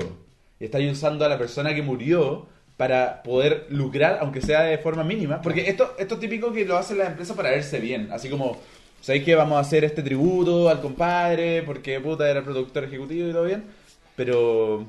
y 0.60 0.66
estáis 0.66 0.92
usando 0.92 1.26
a 1.26 1.30
la 1.30 1.38
persona 1.38 1.74
que 1.74 1.82
murió 1.82 2.48
para 2.78 3.24
poder 3.24 3.68
lucrar, 3.70 4.20
aunque 4.22 4.42
sea 4.42 4.64
de 4.64 4.78
forma 4.78 5.04
mínima, 5.04 5.42
porque 5.42 5.70
esto, 5.70 5.96
esto 5.98 6.16
es 6.16 6.20
típico 6.20 6.52
que 6.52 6.66
lo 6.66 6.78
hacen 6.78 6.98
las 6.98 7.10
empresas 7.10 7.36
para 7.36 7.52
verse 7.52 7.80
bien, 7.80 8.10
así 8.12 8.30
como, 8.30 8.58
¿sabéis 9.02 9.24
que 9.24 9.36
vamos 9.36 9.58
a 9.58 9.62
hacer 9.62 9.86
este 9.86 10.04
tributo 10.04 10.70
al 10.70 10.82
compadre 10.82 11.64
porque 11.64 12.00
puta 12.02 12.30
era 12.30 12.44
productor 12.44 12.84
ejecutivo 12.84 13.30
y 13.30 13.32
todo 13.32 13.46
bien? 13.46 13.64
Pero, 14.16 14.86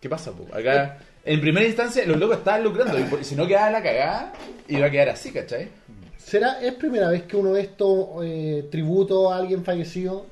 ¿qué 0.00 0.08
pasa? 0.08 0.32
po? 0.32 0.46
Acá, 0.54 0.98
en 1.24 1.40
primera 1.40 1.66
instancia, 1.66 2.04
los 2.06 2.16
locos 2.16 2.38
estaban 2.38 2.62
lucrando 2.62 2.96
y 2.98 3.24
si 3.24 3.34
no 3.34 3.46
quedaba 3.46 3.70
la 3.70 3.82
cagada, 3.82 4.32
iba 4.68 4.86
a 4.86 4.90
quedar 4.90 5.08
así, 5.08 5.32
¿cachai? 5.32 5.68
¿Será, 6.16 6.60
es 6.60 6.74
primera 6.74 7.08
vez 7.08 7.22
que 7.22 7.36
uno 7.36 7.52
de 7.52 7.62
estos 7.62 8.24
eh, 8.24 8.68
a 9.30 9.36
alguien 9.36 9.64
fallecido 9.64 10.26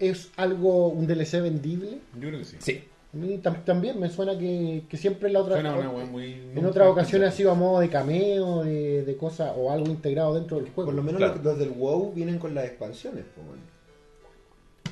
es 0.00 0.30
algo, 0.36 0.88
un 0.88 1.06
DLC 1.06 1.40
vendible? 1.42 1.98
Yo 2.18 2.28
creo 2.28 2.38
que 2.40 2.44
sí. 2.44 2.56
Sí. 2.58 2.84
A 3.12 3.16
mí 3.16 3.40
tam- 3.42 3.64
también 3.64 3.98
me 3.98 4.08
suena 4.08 4.38
que, 4.38 4.84
que 4.88 4.96
siempre 4.96 5.26
en 5.28 5.32
la 5.34 5.40
otra 5.40 5.54
Suena 5.56 5.74
una 5.76 5.90
wea 5.90 6.04
muy. 6.06 6.32
en 6.54 6.64
otras 6.64 6.86
ocasiones 6.88 7.28
ha 7.28 7.32
sido 7.32 7.50
a 7.50 7.54
modo 7.54 7.80
de 7.80 7.88
cameo, 7.88 8.62
de, 8.62 9.02
de 9.04 9.16
cosas 9.16 9.52
o 9.56 9.70
algo 9.72 9.86
integrado 9.88 10.34
dentro 10.34 10.58
del 10.58 10.70
juego. 10.70 10.86
Por 10.88 10.94
lo 10.94 11.02
menos 11.02 11.18
Claro. 11.18 11.34
los, 11.36 11.44
los 11.44 11.58
del 11.58 11.70
WoW 11.70 12.12
vienen 12.14 12.38
con 12.38 12.54
las 12.54 12.64
expansiones. 12.66 13.24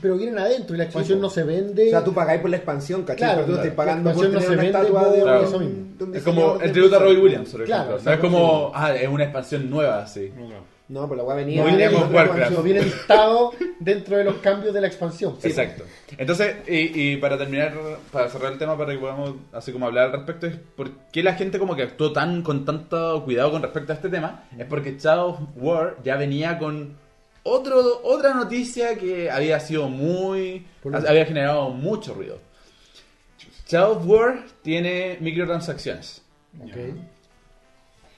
Pero 0.01 0.17
vienen 0.17 0.39
adentro 0.39 0.75
y 0.77 0.79
la 0.79 0.85
expansión 0.85 1.21
no 1.21 1.29
se 1.29 1.43
vende. 1.43 1.89
O 1.89 1.91
sea, 1.91 2.05
tú 2.05 2.13
pagáis 2.15 2.41
por 2.41 2.51
la 2.51 2.57
expansión, 2.57 3.03
¿cachai? 3.03 3.17
Claro, 3.19 3.35
Pero 3.43 3.47
tú 3.47 3.53
claro. 3.55 3.69
estás 3.69 3.77
pagando 3.77 4.11
La 4.11 4.15
por 4.17 4.25
expansión 4.27 4.33
no 4.33 4.41
se 4.41 4.47
una 4.47 4.63
vende 4.63 5.39
de, 5.39 5.45
eso 5.45 5.59
mismo. 5.59 6.17
Es 6.17 6.23
como 6.23 6.61
el 6.61 6.73
tributo 6.73 6.97
a 6.97 6.99
Robbie. 7.01 7.19
Williams, 7.21 7.51
por 7.51 7.65
Claro, 7.65 7.83
ejemplo. 7.83 7.95
o 7.95 7.99
no 7.99 8.05
sea, 8.05 8.15
es 8.15 8.21
como, 8.21 8.71
ah, 8.75 8.95
es 8.97 9.09
una 9.09 9.25
expansión 9.25 9.71
nueva, 9.71 10.07
sí. 10.07 10.33
No, 10.37 10.49
no. 10.89 11.07
Pues 11.07 11.19
la 11.19 11.25
weá 11.25 11.37
venía. 11.37 11.63
no 11.65 12.01
no 12.01 12.07
Warcraft. 12.15 12.63
viene 12.63 12.83
listado 12.83 13.53
dentro 13.79 14.17
de 14.17 14.25
los 14.25 14.37
cambios 14.37 14.73
de 14.75 14.81
la 14.81 14.87
expansión. 14.87 15.37
Exacto. 15.43 15.85
Entonces, 16.17 16.57
y, 16.67 17.13
y 17.13 17.17
para 17.19 17.37
terminar, 17.39 17.75
para 18.11 18.29
cerrar 18.29 18.53
el 18.53 18.59
tema, 18.59 18.77
para 18.77 18.93
que 18.93 18.99
podamos 18.99 19.35
así 19.53 19.73
como 19.73 19.87
hablar 19.87 20.07
al 20.07 20.13
respecto, 20.13 20.47
es 20.47 20.57
por 20.77 20.91
qué 21.13 21.23
la 21.23 21.35
gente 21.35 21.59
como 21.59 21.77
que 21.77 21.83
actuó 21.83 22.13
tan 22.13 22.43
con 22.43 22.65
tanto 22.65 23.23
cuidado 23.25 23.51
con 23.51 23.63
respecto 23.63 23.93
a 23.93 23.97
este 23.97 24.09
tema, 24.09 24.45
es 24.59 24.67
porque 24.67 24.97
Shadow 24.99 25.29
of 25.31 25.41
War 25.57 25.97
ya 26.05 26.17
venía 26.17 26.59
con 26.59 26.97
otro, 27.43 28.01
otra 28.03 28.35
noticia 28.35 28.97
que 28.99 29.31
había 29.31 29.59
sido 29.61 29.89
muy... 29.89 30.67
Había 30.93 31.25
generado 31.25 31.71
mucho 31.71 32.13
ruido. 32.15 32.39
Shadow 33.67 33.97
of 33.99 34.07
War 34.07 34.45
tiene 34.63 35.17
microtransacciones 35.21 36.23
Ok. 36.63 36.77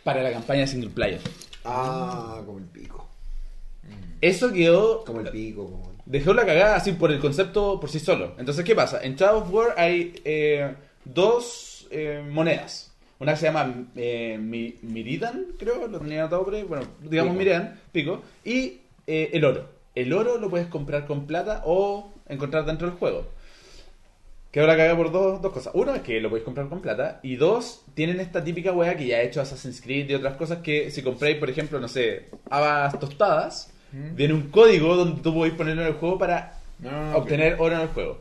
para 0.04 0.22
la 0.22 0.32
campaña 0.32 0.66
single 0.66 0.90
player. 0.90 1.20
Ah, 1.64 2.40
como 2.44 2.58
el 2.58 2.64
pico. 2.64 3.06
Eso 4.20 4.52
quedó 4.52 5.04
Como 5.04 5.20
el 5.20 5.30
pico. 5.30 5.64
como- 5.64 5.90
dejó 6.04 6.34
la 6.34 6.44
cagada 6.44 6.76
así 6.76 6.92
por 6.92 7.10
el 7.12 7.18
concepto 7.20 7.80
por 7.80 7.90
sí 7.90 7.98
solo. 8.00 8.34
Entonces, 8.38 8.64
¿qué 8.64 8.74
pasa? 8.74 9.02
En 9.02 9.16
Shadow 9.16 9.42
of 9.42 9.52
War 9.52 9.74
hay 9.78 10.14
eh, 10.24 10.74
dos 11.04 11.86
eh, 11.90 12.22
monedas. 12.28 12.92
Una 13.18 13.32
que 13.32 13.38
se 13.40 13.46
llama 13.46 13.86
eh, 13.96 14.38
Mi- 14.40 14.76
Miridan, 14.82 15.46
creo, 15.58 15.86
lo 15.88 15.98
tenía 15.98 16.20
anotado 16.20 16.44
por 16.44 16.54
ahí. 16.54 16.62
Bueno, 16.62 16.84
digamos 17.02 17.32
Pico. 17.32 17.38
Miridan, 17.38 17.80
pico. 17.92 18.22
Y 18.44 18.80
eh, 19.06 19.30
el 19.32 19.44
oro. 19.44 19.66
El 19.94 20.12
oro 20.12 20.38
lo 20.38 20.48
puedes 20.48 20.68
comprar 20.68 21.06
con 21.06 21.26
plata 21.26 21.62
o 21.66 22.12
encontrar 22.28 22.64
dentro 22.64 22.88
del 22.88 22.96
juego. 22.98 23.26
Quedó 24.50 24.66
la 24.66 24.76
cagada 24.76 24.96
por 24.96 25.12
dos, 25.12 25.40
dos 25.40 25.52
cosas. 25.52 25.72
Uno 25.76 25.94
es 25.94 26.02
que 26.02 26.20
lo 26.20 26.28
podéis 26.28 26.44
comprar 26.44 26.68
con 26.68 26.80
plata. 26.80 27.20
Y 27.22 27.36
dos, 27.36 27.82
tienen 27.94 28.18
esta 28.18 28.42
típica 28.42 28.72
wea 28.72 28.96
que 28.96 29.06
ya 29.06 29.18
ha 29.18 29.22
hecho 29.22 29.40
Assassin's 29.40 29.80
Creed 29.80 30.10
y 30.10 30.14
otras 30.14 30.36
cosas 30.36 30.58
que 30.58 30.90
si 30.90 31.02
compráis, 31.02 31.36
por 31.36 31.48
ejemplo, 31.50 31.78
no 31.78 31.86
sé, 31.86 32.28
habas 32.50 32.98
tostadas, 32.98 33.72
viene 33.92 34.34
un 34.34 34.50
código 34.50 34.96
donde 34.96 35.22
tú 35.22 35.32
podéis 35.32 35.54
ponerlo 35.54 35.82
en 35.82 35.88
el 35.88 35.94
juego 35.94 36.18
para 36.18 36.56
Ah, 36.84 37.12
obtener 37.14 37.56
oro 37.58 37.74
en 37.74 37.82
el 37.82 37.88
juego. 37.88 38.18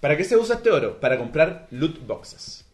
¿Para 0.00 0.16
qué 0.16 0.24
se 0.24 0.36
usa 0.36 0.56
este 0.56 0.70
oro? 0.70 0.98
Para 0.98 1.16
comprar 1.18 1.68
loot 1.70 2.04
boxes. 2.06 2.64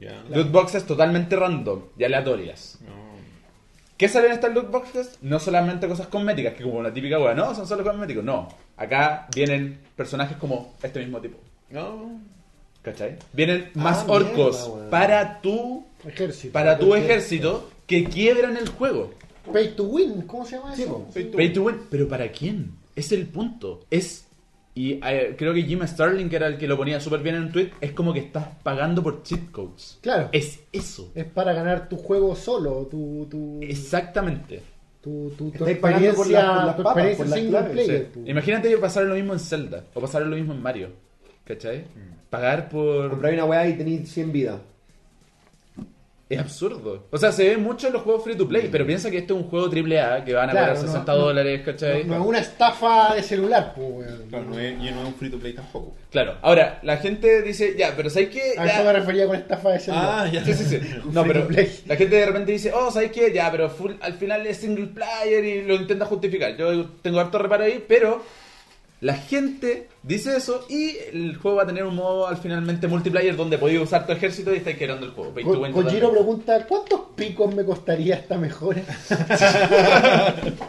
Ya. 0.00 0.24
Loot 0.30 0.50
boxes 0.50 0.84
totalmente 0.86 1.36
random 1.36 1.82
y 1.98 2.04
aleatorias. 2.04 2.78
No. 2.80 3.08
¿Qué 3.98 4.08
salen 4.08 4.30
en 4.30 4.34
estas 4.36 4.54
loot 4.54 4.70
boxes? 4.70 5.18
No 5.20 5.38
solamente 5.38 5.86
cosas 5.88 6.06
cosméticas, 6.06 6.54
que 6.54 6.62
como 6.62 6.82
la 6.82 6.92
típica 6.92 7.18
wea, 7.18 7.34
no, 7.34 7.54
son 7.54 7.66
solo 7.66 7.84
cosméticos. 7.84 8.24
No, 8.24 8.48
acá 8.78 9.26
vienen 9.34 9.78
personajes 9.94 10.36
como 10.38 10.74
este 10.82 11.00
mismo 11.00 11.20
tipo. 11.20 11.36
No. 11.70 12.18
¿Cachai? 12.82 13.16
Vienen 13.32 13.70
más 13.74 14.06
mierda, 14.06 14.26
orcos 14.28 14.70
para 14.90 15.40
tu, 15.40 15.84
Ejército. 16.06 16.52
para 16.52 16.78
tu 16.78 16.94
Ejército. 16.94 17.68
que 17.86 18.04
quiebran 18.04 18.56
el 18.56 18.68
juego. 18.68 19.12
Pay 19.52 19.74
to 19.76 19.84
win, 19.84 20.22
¿cómo 20.22 20.44
se 20.44 20.56
llama 20.56 20.74
Sí, 20.76 20.82
eso? 20.82 21.06
Pay 21.12 21.52
to 21.52 21.62
win. 21.62 21.76
Pero 21.90 22.06
¿para 22.08 22.30
quién? 22.30 22.72
Es 22.94 23.12
el 23.12 23.26
punto. 23.26 23.80
Es. 23.90 24.26
Y 24.74 25.00
eh, 25.04 25.34
creo 25.36 25.52
que 25.54 25.62
Jim 25.62 25.84
Sterling, 25.84 26.28
que 26.28 26.36
era 26.36 26.46
el 26.46 26.56
que 26.56 26.68
lo 26.68 26.76
ponía 26.76 27.00
súper 27.00 27.20
bien 27.20 27.34
en 27.34 27.42
un 27.44 27.52
tweet, 27.52 27.70
es 27.80 27.92
como 27.92 28.12
que 28.12 28.20
estás 28.20 28.46
pagando 28.62 29.02
por 29.02 29.22
cheat 29.24 29.50
codes. 29.50 29.98
Claro. 30.02 30.28
Es 30.32 30.60
eso. 30.72 31.10
Es 31.16 31.24
para 31.24 31.52
ganar 31.52 31.88
tu 31.88 31.96
juego 31.96 32.36
solo, 32.36 32.86
tu, 32.88 33.26
tu, 33.28 33.58
Exactamente. 33.62 34.62
tu, 35.02 35.30
tu, 35.36 35.50
tu 35.50 35.58
por 35.58 35.68
experiencia, 35.68 36.14
por 36.14 36.76
tu 36.76 36.82
experiencia 36.82 37.16
por 37.24 37.26
las 37.28 37.40
single 37.40 37.62
player. 37.72 38.10
Sí. 38.14 38.20
Imagínate 38.26 38.68
que 38.68 38.78
pasar 38.78 39.04
lo 39.04 39.14
mismo 39.16 39.32
en 39.32 39.40
Zelda 39.40 39.84
o 39.94 40.00
pasar 40.00 40.22
lo 40.22 40.36
mismo 40.36 40.52
en 40.52 40.62
Mario. 40.62 40.90
¿Cachai? 41.44 41.84
Pagar 42.30 42.68
por. 42.68 43.10
Comprar 43.10 43.32
una 43.34 43.44
weá 43.44 43.66
y 43.68 43.74
tenéis 43.76 44.10
100 44.12 44.32
vidas. 44.32 44.60
Es 46.30 46.38
absurdo. 46.38 47.06
O 47.10 47.16
sea, 47.16 47.32
se 47.32 47.48
ve 47.48 47.56
mucho 47.56 47.86
en 47.86 47.94
los 47.94 48.02
juegos 48.02 48.22
free 48.22 48.36
to 48.36 48.46
play, 48.46 48.68
pero 48.70 48.84
piensa 48.84 49.10
que 49.10 49.16
este 49.16 49.32
es 49.32 49.38
un 49.40 49.48
juego 49.48 49.70
AAA 49.70 50.26
que 50.26 50.34
van 50.34 50.50
a 50.50 50.52
Claro, 50.52 50.66
pagar 50.66 50.76
no- 50.76 50.82
60 50.92 51.12
no- 51.14 51.18
dólares, 51.20 51.62
¿cachai? 51.64 52.04
No, 52.04 52.16
no 52.16 52.22
es 52.22 52.28
una 52.28 52.38
estafa 52.40 53.14
de 53.14 53.22
celular, 53.22 53.72
pues, 53.74 53.88
weón. 53.90 54.28
Claro, 54.28 54.44
no 54.44 54.58
es, 54.58 54.72
y 54.74 54.90
no 54.90 55.00
es 55.00 55.06
un 55.08 55.14
free 55.14 55.30
to 55.30 55.38
play 55.38 55.54
tampoco. 55.54 55.94
Claro. 56.10 56.34
Ahora, 56.42 56.80
la 56.82 56.98
gente 56.98 57.40
dice, 57.40 57.74
ya, 57.78 57.94
pero 57.96 58.10
¿sabes 58.10 58.28
qué? 58.28 58.42
A 58.58 58.66
Ya- 58.66 58.74
eso 58.74 58.84
me 58.84 58.92
refería 58.92 59.26
con 59.26 59.36
estafa 59.36 59.70
de 59.70 59.80
celular. 59.80 60.30
ya. 60.30 60.44
Sí, 60.44 60.52
sí, 60.52 60.64
sí. 60.66 60.80
No, 61.10 61.22
Free 61.24 61.32
pero 61.32 61.46
play. 61.48 61.80
la 61.86 61.96
gente 61.96 62.16
de 62.16 62.26
repente 62.26 62.52
dice, 62.52 62.72
oh, 62.74 62.90
¿sabes 62.90 63.10
qué? 63.10 63.32
Ya, 63.32 63.50
pero 63.50 63.70
full- 63.70 63.96
al 64.02 64.12
final 64.12 64.46
es 64.46 64.58
single 64.58 64.88
player 64.88 65.42
y 65.42 65.62
lo 65.62 65.76
intenta 65.76 66.04
justificar. 66.04 66.54
Yo 66.58 66.90
tengo 67.00 67.20
harto 67.20 67.38
reparo 67.38 67.64
ahí, 67.64 67.82
pero 67.88 68.22
la 69.00 69.14
gente 69.14 69.88
dice 70.02 70.36
eso 70.36 70.66
y 70.68 70.96
el 71.12 71.36
juego 71.36 71.58
va 71.58 71.62
a 71.62 71.66
tener 71.66 71.84
un 71.84 71.94
modo 71.94 72.26
al 72.26 72.36
finalmente 72.36 72.88
multiplayer 72.88 73.36
donde 73.36 73.56
podéis 73.58 73.80
usar 73.80 74.06
tu 74.06 74.12
ejército 74.12 74.52
y 74.52 74.56
estáis 74.58 74.76
quedando 74.76 75.06
el 75.06 75.12
juego. 75.12 75.32
Kojiro 75.72 76.10
pregunta, 76.10 76.66
¿cuántos 76.66 77.00
picos 77.14 77.54
me 77.54 77.64
costaría 77.64 78.16
esta 78.16 78.36
mejora? 78.38 78.82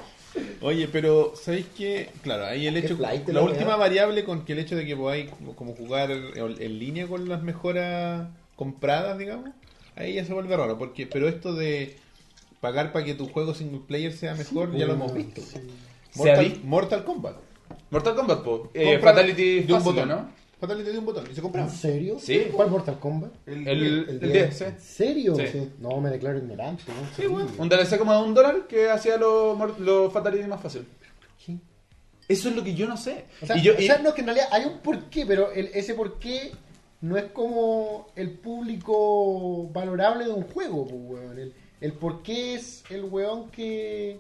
Oye, 0.62 0.88
pero 0.92 1.34
¿sabéis 1.42 1.65
qué? 1.76 2.10
Claro, 2.22 2.46
ahí 2.46 2.68
el 2.68 2.78
hecho. 2.78 2.98
la 3.00 3.13
la 3.28 3.42
última 3.42 3.76
variable 3.78 4.24
con 4.24 4.46
que 4.46 4.54
el 4.54 4.60
hecho 4.60 4.76
de 4.76 4.86
que 4.86 4.96
podáis 4.96 5.30
como- 5.56 5.74
jugar 5.74 6.12
en 6.12 6.80
línea 6.80 7.08
con 7.08 7.28
las 7.28 7.42
mejoras 7.42 8.28
compradas, 8.56 9.18
digamos, 9.18 9.50
ahí 9.96 10.13
ya 10.13 10.26
se 10.26 10.34
vuelve 10.34 10.56
raro. 10.56 10.78
porque 10.78 11.08
Pero 11.08 11.28
esto 11.28 11.54
de 11.54 11.98
pagar 12.60 12.92
para 12.92 13.06
que 13.06 13.13
tu 13.15 13.28
juego 13.30 13.54
single 13.56 13.82
player 13.88 14.12
sea 14.13 14.36
mejor, 14.36 14.76
ya 14.76 14.86
lo 14.86 14.94
hemos 14.94 15.13
visto. 15.13 15.42
Mortal, 16.15 16.46
visto. 16.46 16.60
Mortal 16.63 17.04
Kombat. 17.06 17.36
Mortal 17.91 18.15
Kombat, 18.15 18.43
po. 18.43 18.69
Eh, 18.73 18.93
Compra 18.93 19.12
Fatality 19.12 19.62
de 19.62 19.73
un 19.73 19.80
fácil, 19.80 19.93
botón. 19.93 20.10
¿no? 20.10 20.30
Fatality 20.60 20.91
de 20.91 20.97
un 20.99 21.06
botón. 21.06 21.23
Y 21.25 21.34
se 21.34 21.36
¿En 21.39 21.41
compraba. 21.43 21.69
serio? 21.69 22.17
Sí. 22.19 22.47
¿Cuál 22.52 22.69
Mortal 22.69 22.99
Kombat? 22.99 23.32
El, 23.47 23.67
el 23.67 24.10
el 24.10 24.19
10. 24.19 24.34
10, 24.34 24.58
sí. 24.58 24.63
¿En 24.65 24.80
serio? 24.80 25.36
Sí. 25.36 25.71
No, 25.80 25.99
me 26.02 26.10
declaro 26.10 26.38
ignorante. 26.38 26.84
¿no? 26.88 26.93
Sí, 27.15 27.25
bueno. 27.28 27.49
Un 27.58 27.69
DLC 27.69 27.97
como 27.97 28.13
de 28.13 28.21
un 28.21 28.34
dólar 28.34 28.67
que 28.67 28.89
hacía 28.89 29.17
los 29.17 29.58
los 29.80 30.12
Fatality 30.13 30.45
más 30.47 30.62
fácil. 30.62 30.86
¿Qué? 31.45 31.56
Eso 32.28 32.49
es 32.49 32.56
lo 32.56 32.63
que 32.63 32.75
yo 32.75 32.88
no 32.88 32.97
sé. 32.97 33.25
O 33.41 33.45
sea, 33.45 33.58
y 33.58 33.62
yo, 33.63 33.73
o 33.75 33.80
y- 33.82 33.86
sea, 33.88 33.97
no, 33.99 34.13
que 34.13 34.21
en 34.21 34.28
realidad 34.28 34.49
hay 34.52 34.65
un 34.65 34.80
porqué, 34.80 35.25
pero 35.25 35.52
el, 35.52 35.67
ese 35.73 35.93
porqué 35.95 36.52
no 37.02 37.17
es 37.17 37.25
como 37.32 38.08
el 38.15 38.32
público 38.32 39.67
valorable 39.71 40.25
de 40.25 40.32
un 40.32 40.43
juego, 40.43 40.86
pues, 40.86 41.02
weón. 41.23 41.39
El, 41.39 41.54
el 41.82 41.93
porqué 41.93 42.56
es 42.56 42.84
el 42.89 43.06
weón 43.06 43.49
que... 43.49 44.19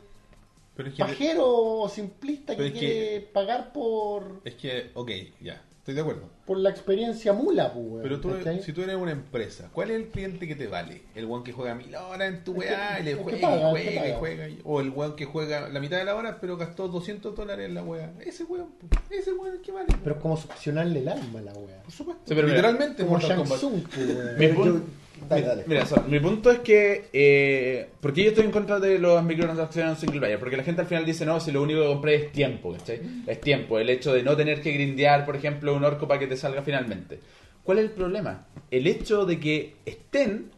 Pero 0.79 0.89
es 0.91 0.95
que. 0.95 1.03
Pajero 1.03 1.45
o 1.45 1.89
simplista 1.89 2.53
que 2.53 2.57
Pero 2.57 2.67
es 2.67 2.73
que- 2.73 2.79
quiere 2.79 3.19
pagar 3.33 3.73
por, 3.73 4.39
Es 4.45 4.55
que, 4.55 4.91
ok, 4.93 5.11
ya. 5.41 5.61
Estoy 5.79 5.93
de 5.95 6.01
acuerdo. 6.01 6.29
por 6.45 6.57
la 6.59 6.69
experiencia 6.69 7.33
mula, 7.33 7.73
pues, 7.73 7.85
weón. 7.85 8.03
Pero 8.03 8.19
tú, 8.21 8.29
¿cachai? 8.29 8.61
si 8.63 8.71
tú 8.73 8.81
eres 8.83 8.95
una 8.95 9.11
empresa, 9.11 9.69
¿cuál 9.73 9.89
es 9.91 9.97
el 9.97 10.07
cliente 10.07 10.47
que 10.47 10.55
te 10.55 10.67
vale? 10.67 11.01
¿El 11.15 11.25
weón 11.25 11.43
que 11.43 11.51
juega 11.51 11.75
mil 11.75 11.93
horas 11.95 12.29
en 12.29 12.43
tu 12.45 12.53
weá 12.53 12.99
y 12.99 13.03
le 13.03 13.15
juega 13.15 13.41
paga, 13.41 13.67
y 13.69 13.71
juega 13.71 14.07
y 14.07 14.13
juega? 14.19 14.49
y- 14.49 14.61
O 14.63 14.79
el 14.81 14.89
weón 14.91 15.15
que 15.17 15.25
juega 15.25 15.67
la 15.67 15.79
mitad 15.81 15.97
de 15.97 16.05
la 16.05 16.15
hora 16.15 16.37
pero 16.39 16.55
gastó 16.57 16.87
200 16.87 17.35
dólares 17.35 17.67
en 17.67 17.73
la 17.75 17.83
weá. 17.83 18.13
Ese 18.25 18.45
weón, 18.45 18.67
ese 19.09 19.33
weón 19.33 19.47
es 19.47 19.53
el 19.55 19.61
que 19.61 19.71
vale. 19.73 19.87
Pero 20.03 20.15
es 20.15 20.21
como 20.21 20.37
succionarle 20.37 20.99
el 20.99 21.09
alma 21.09 21.39
a 21.39 21.41
la 21.41 21.53
weá. 21.53 21.81
Por 21.83 21.91
supuesto. 21.91 22.23
Sí, 22.27 22.35
pero 22.35 22.47
Literalmente 22.47 23.03
Como 23.03 23.19
Shang. 23.19 23.43
Tsung, 23.45 23.81
pues. 23.83 24.37
Mi 24.37 24.47
pun- 24.49 24.83
Dale, 25.27 25.41
dale. 25.45 25.63
Mira, 25.67 25.85
so- 25.85 26.03
mi 26.07 26.19
punto 26.19 26.51
es 26.51 26.59
que. 26.59 27.05
Eh, 27.11 27.87
¿Por 27.99 28.13
qué 28.13 28.23
yo 28.23 28.29
estoy 28.29 28.45
en 28.45 28.51
contra 28.51 28.79
de 28.79 28.99
las 28.99 29.23
microtransacciones 29.23 29.91
en 29.93 29.97
single 29.99 30.19
player? 30.19 30.39
Porque 30.39 30.57
la 30.57 30.63
gente 30.63 30.81
al 30.81 30.87
final 30.87 31.05
dice, 31.05 31.25
no, 31.25 31.39
si 31.39 31.51
lo 31.51 31.61
único 31.61 31.81
que 31.81 31.87
compré 31.87 32.15
es 32.15 32.31
tiempo, 32.31 32.73
¿cachai? 32.73 33.01
Es 33.27 33.41
tiempo, 33.41 33.79
el 33.79 33.89
hecho 33.89 34.13
de 34.13 34.23
no 34.23 34.35
tener 34.37 34.61
que 34.61 34.71
grindear, 34.71 35.25
por 35.25 35.35
ejemplo, 35.35 35.75
un 35.75 35.83
orco 35.83 36.07
para 36.07 36.19
que 36.19 36.27
te 36.27 36.37
salga 36.37 36.61
finalmente. 36.61 37.19
¿Cuál 37.63 37.79
es 37.79 37.85
el 37.85 37.91
problema? 37.91 38.47
El 38.71 38.87
hecho 38.87 39.25
de 39.25 39.39
que 39.39 39.75
estén, 39.85 40.51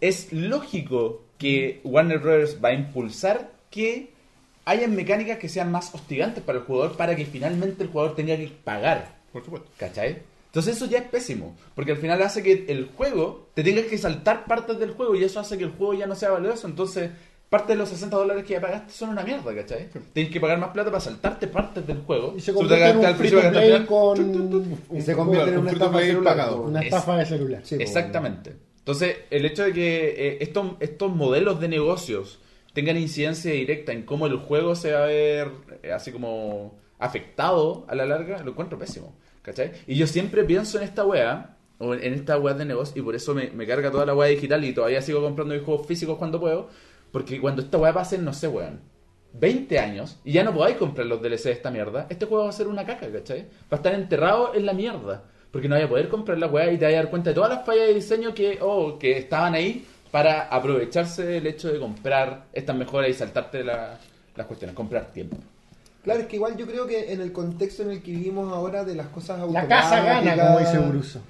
es 0.00 0.32
lógico 0.32 1.22
que 1.38 1.80
Warner 1.84 2.18
Bros. 2.18 2.58
va 2.62 2.70
a 2.70 2.74
impulsar 2.74 3.52
que 3.70 4.10
hayan 4.64 4.94
mecánicas 4.94 5.38
que 5.38 5.48
sean 5.48 5.70
más 5.72 5.94
hostigantes 5.94 6.42
para 6.42 6.58
el 6.58 6.64
jugador 6.64 6.96
para 6.96 7.16
que 7.16 7.24
finalmente 7.24 7.82
el 7.84 7.88
jugador 7.88 8.14
tenga 8.16 8.36
que 8.36 8.50
pagar. 8.64 9.16
Por 9.32 9.44
supuesto. 9.44 9.70
¿Cachai? 9.78 10.18
Entonces 10.48 10.76
eso 10.76 10.86
ya 10.86 10.98
es 10.98 11.04
pésimo, 11.04 11.56
porque 11.74 11.92
al 11.92 11.98
final 11.98 12.22
hace 12.22 12.42
que 12.42 12.64
el 12.68 12.86
juego 12.96 13.50
te 13.54 13.62
tengas 13.62 13.84
que 13.84 13.98
saltar 13.98 14.46
partes 14.46 14.78
del 14.78 14.92
juego 14.92 15.14
y 15.14 15.22
eso 15.22 15.40
hace 15.40 15.58
que 15.58 15.64
el 15.64 15.70
juego 15.70 15.94
ya 15.94 16.06
no 16.06 16.14
sea 16.14 16.30
valioso. 16.30 16.66
Entonces, 16.66 17.10
parte 17.50 17.74
de 17.74 17.78
los 17.78 17.90
60 17.90 18.16
dólares 18.16 18.44
que 18.44 18.54
ya 18.54 18.60
pagaste 18.60 18.92
son 18.92 19.10
una 19.10 19.22
mierda, 19.22 19.54
¿cachai? 19.54 19.88
Tienes 20.12 20.32
que 20.32 20.40
pagar 20.40 20.58
más 20.58 20.70
plata 20.70 20.90
para 20.90 21.00
saltarte 21.00 21.48
partes 21.48 21.86
del 21.86 21.98
juego. 21.98 22.34
Y 22.36 22.40
se 22.40 22.54
convierte 22.54 22.88
en 22.88 22.98
un 22.98 23.14
free 23.16 23.30
to 23.30 23.50
play 23.50 23.86
con 23.86 24.78
Y 24.96 25.02
se 25.02 25.14
convierte 25.14 25.50
en 25.50 25.58
un 25.58 25.64
una 25.64 25.72
estafa 25.72 26.00
celular. 26.00 26.50
una 26.54 26.80
de 26.80 27.26
celular. 27.26 27.62
Exactamente. 27.70 28.56
Entonces, 28.78 29.16
el 29.30 29.44
hecho 29.44 29.64
de 29.64 29.72
que 29.74 30.08
eh, 30.16 30.38
estos, 30.40 30.72
estos 30.80 31.14
modelos 31.14 31.60
de 31.60 31.68
negocios 31.68 32.38
tengan 32.72 32.96
incidencia 32.96 33.52
directa 33.52 33.92
en 33.92 34.04
cómo 34.04 34.26
el 34.26 34.36
juego 34.36 34.74
se 34.74 34.92
va 34.92 35.04
a 35.04 35.06
ver 35.06 35.50
eh, 35.82 35.92
así 35.92 36.10
como 36.10 36.78
afectado 36.98 37.84
a 37.88 37.94
la 37.94 38.06
larga, 38.06 38.42
lo 38.42 38.52
encuentro 38.52 38.78
pésimo. 38.78 39.14
Y 39.86 39.96
yo 39.96 40.06
siempre 40.06 40.44
pienso 40.44 40.78
en 40.78 40.84
esta 40.84 41.04
wea, 41.04 41.56
o 41.78 41.94
en 41.94 42.12
esta 42.14 42.38
wea 42.38 42.54
de 42.54 42.64
negocio, 42.64 43.00
y 43.00 43.04
por 43.04 43.14
eso 43.14 43.34
me, 43.34 43.50
me 43.50 43.66
carga 43.66 43.90
toda 43.90 44.04
la 44.06 44.14
wea 44.14 44.28
digital 44.28 44.64
y 44.64 44.72
todavía 44.72 45.00
sigo 45.02 45.22
comprando 45.22 45.54
mis 45.54 45.62
juegos 45.64 45.86
físicos 45.86 46.16
cuando 46.18 46.40
puedo, 46.40 46.68
porque 47.12 47.40
cuando 47.40 47.62
esta 47.62 47.78
wea 47.78 47.92
pase, 47.92 48.18
no 48.18 48.32
sé, 48.32 48.48
weón. 48.48 48.80
20 49.34 49.78
años 49.78 50.18
y 50.24 50.32
ya 50.32 50.42
no 50.42 50.54
podáis 50.54 50.76
comprar 50.78 51.06
los 51.06 51.20
DLC 51.20 51.44
de 51.44 51.52
esta 51.52 51.70
mierda, 51.70 52.06
este 52.08 52.24
juego 52.26 52.44
va 52.44 52.48
a 52.50 52.52
ser 52.52 52.66
una 52.66 52.86
caca, 52.86 53.10
¿cachai? 53.12 53.42
Va 53.42 53.72
a 53.72 53.76
estar 53.76 53.94
enterrado 53.94 54.54
en 54.54 54.64
la 54.64 54.72
mierda. 54.72 55.22
Porque 55.52 55.68
no 55.68 55.74
vais 55.76 55.84
a 55.86 55.88
poder 55.88 56.08
comprar 56.08 56.38
la 56.38 56.46
weá 56.46 56.70
y 56.72 56.78
te 56.78 56.84
vas 56.86 56.94
a 56.94 56.96
dar 56.96 57.10
cuenta 57.10 57.30
de 57.30 57.34
todas 57.34 57.50
las 57.50 57.64
fallas 57.64 57.88
de 57.88 57.94
diseño 57.94 58.34
que, 58.34 58.58
oh, 58.60 58.98
que 58.98 59.16
estaban 59.18 59.54
ahí 59.54 59.86
para 60.10 60.42
aprovecharse 60.48 61.24
del 61.24 61.46
hecho 61.46 61.70
de 61.72 61.78
comprar 61.78 62.46
estas 62.52 62.74
mejoras 62.76 63.10
y 63.10 63.14
saltarte 63.14 63.62
la- 63.64 63.98
las 64.34 64.46
cuestiones, 64.46 64.74
comprar 64.74 65.06
tiempo. 65.12 65.36
Claro, 66.08 66.22
es 66.22 66.26
que 66.28 66.36
igual 66.36 66.56
yo 66.56 66.66
creo 66.66 66.86
que 66.86 67.12
en 67.12 67.20
el 67.20 67.32
contexto 67.32 67.82
en 67.82 67.90
el 67.90 68.02
que 68.02 68.12
vivimos 68.12 68.50
ahora 68.50 68.82
de 68.82 68.94
las 68.94 69.08
cosas 69.08 69.40
La 69.52 69.68
casa 69.68 69.96
gana, 70.02 70.32
automáticas 70.32 70.46
como 70.46 70.58
dice 70.60 70.78
Bruso. 70.78 71.20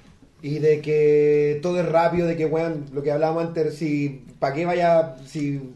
Y 0.41 0.59
de 0.59 0.79
que 0.79 1.59
todo 1.61 1.81
es 1.81 1.85
rápido, 1.85 2.25
de 2.25 2.37
que, 2.37 2.45
weón, 2.45 2.85
lo 2.93 3.03
que 3.03 3.11
hablábamos 3.11 3.43
antes, 3.43 3.75
si, 3.75 4.23
¿para 4.39 4.55
qué 4.55 4.65
vaya, 4.65 5.17
si 5.25 5.73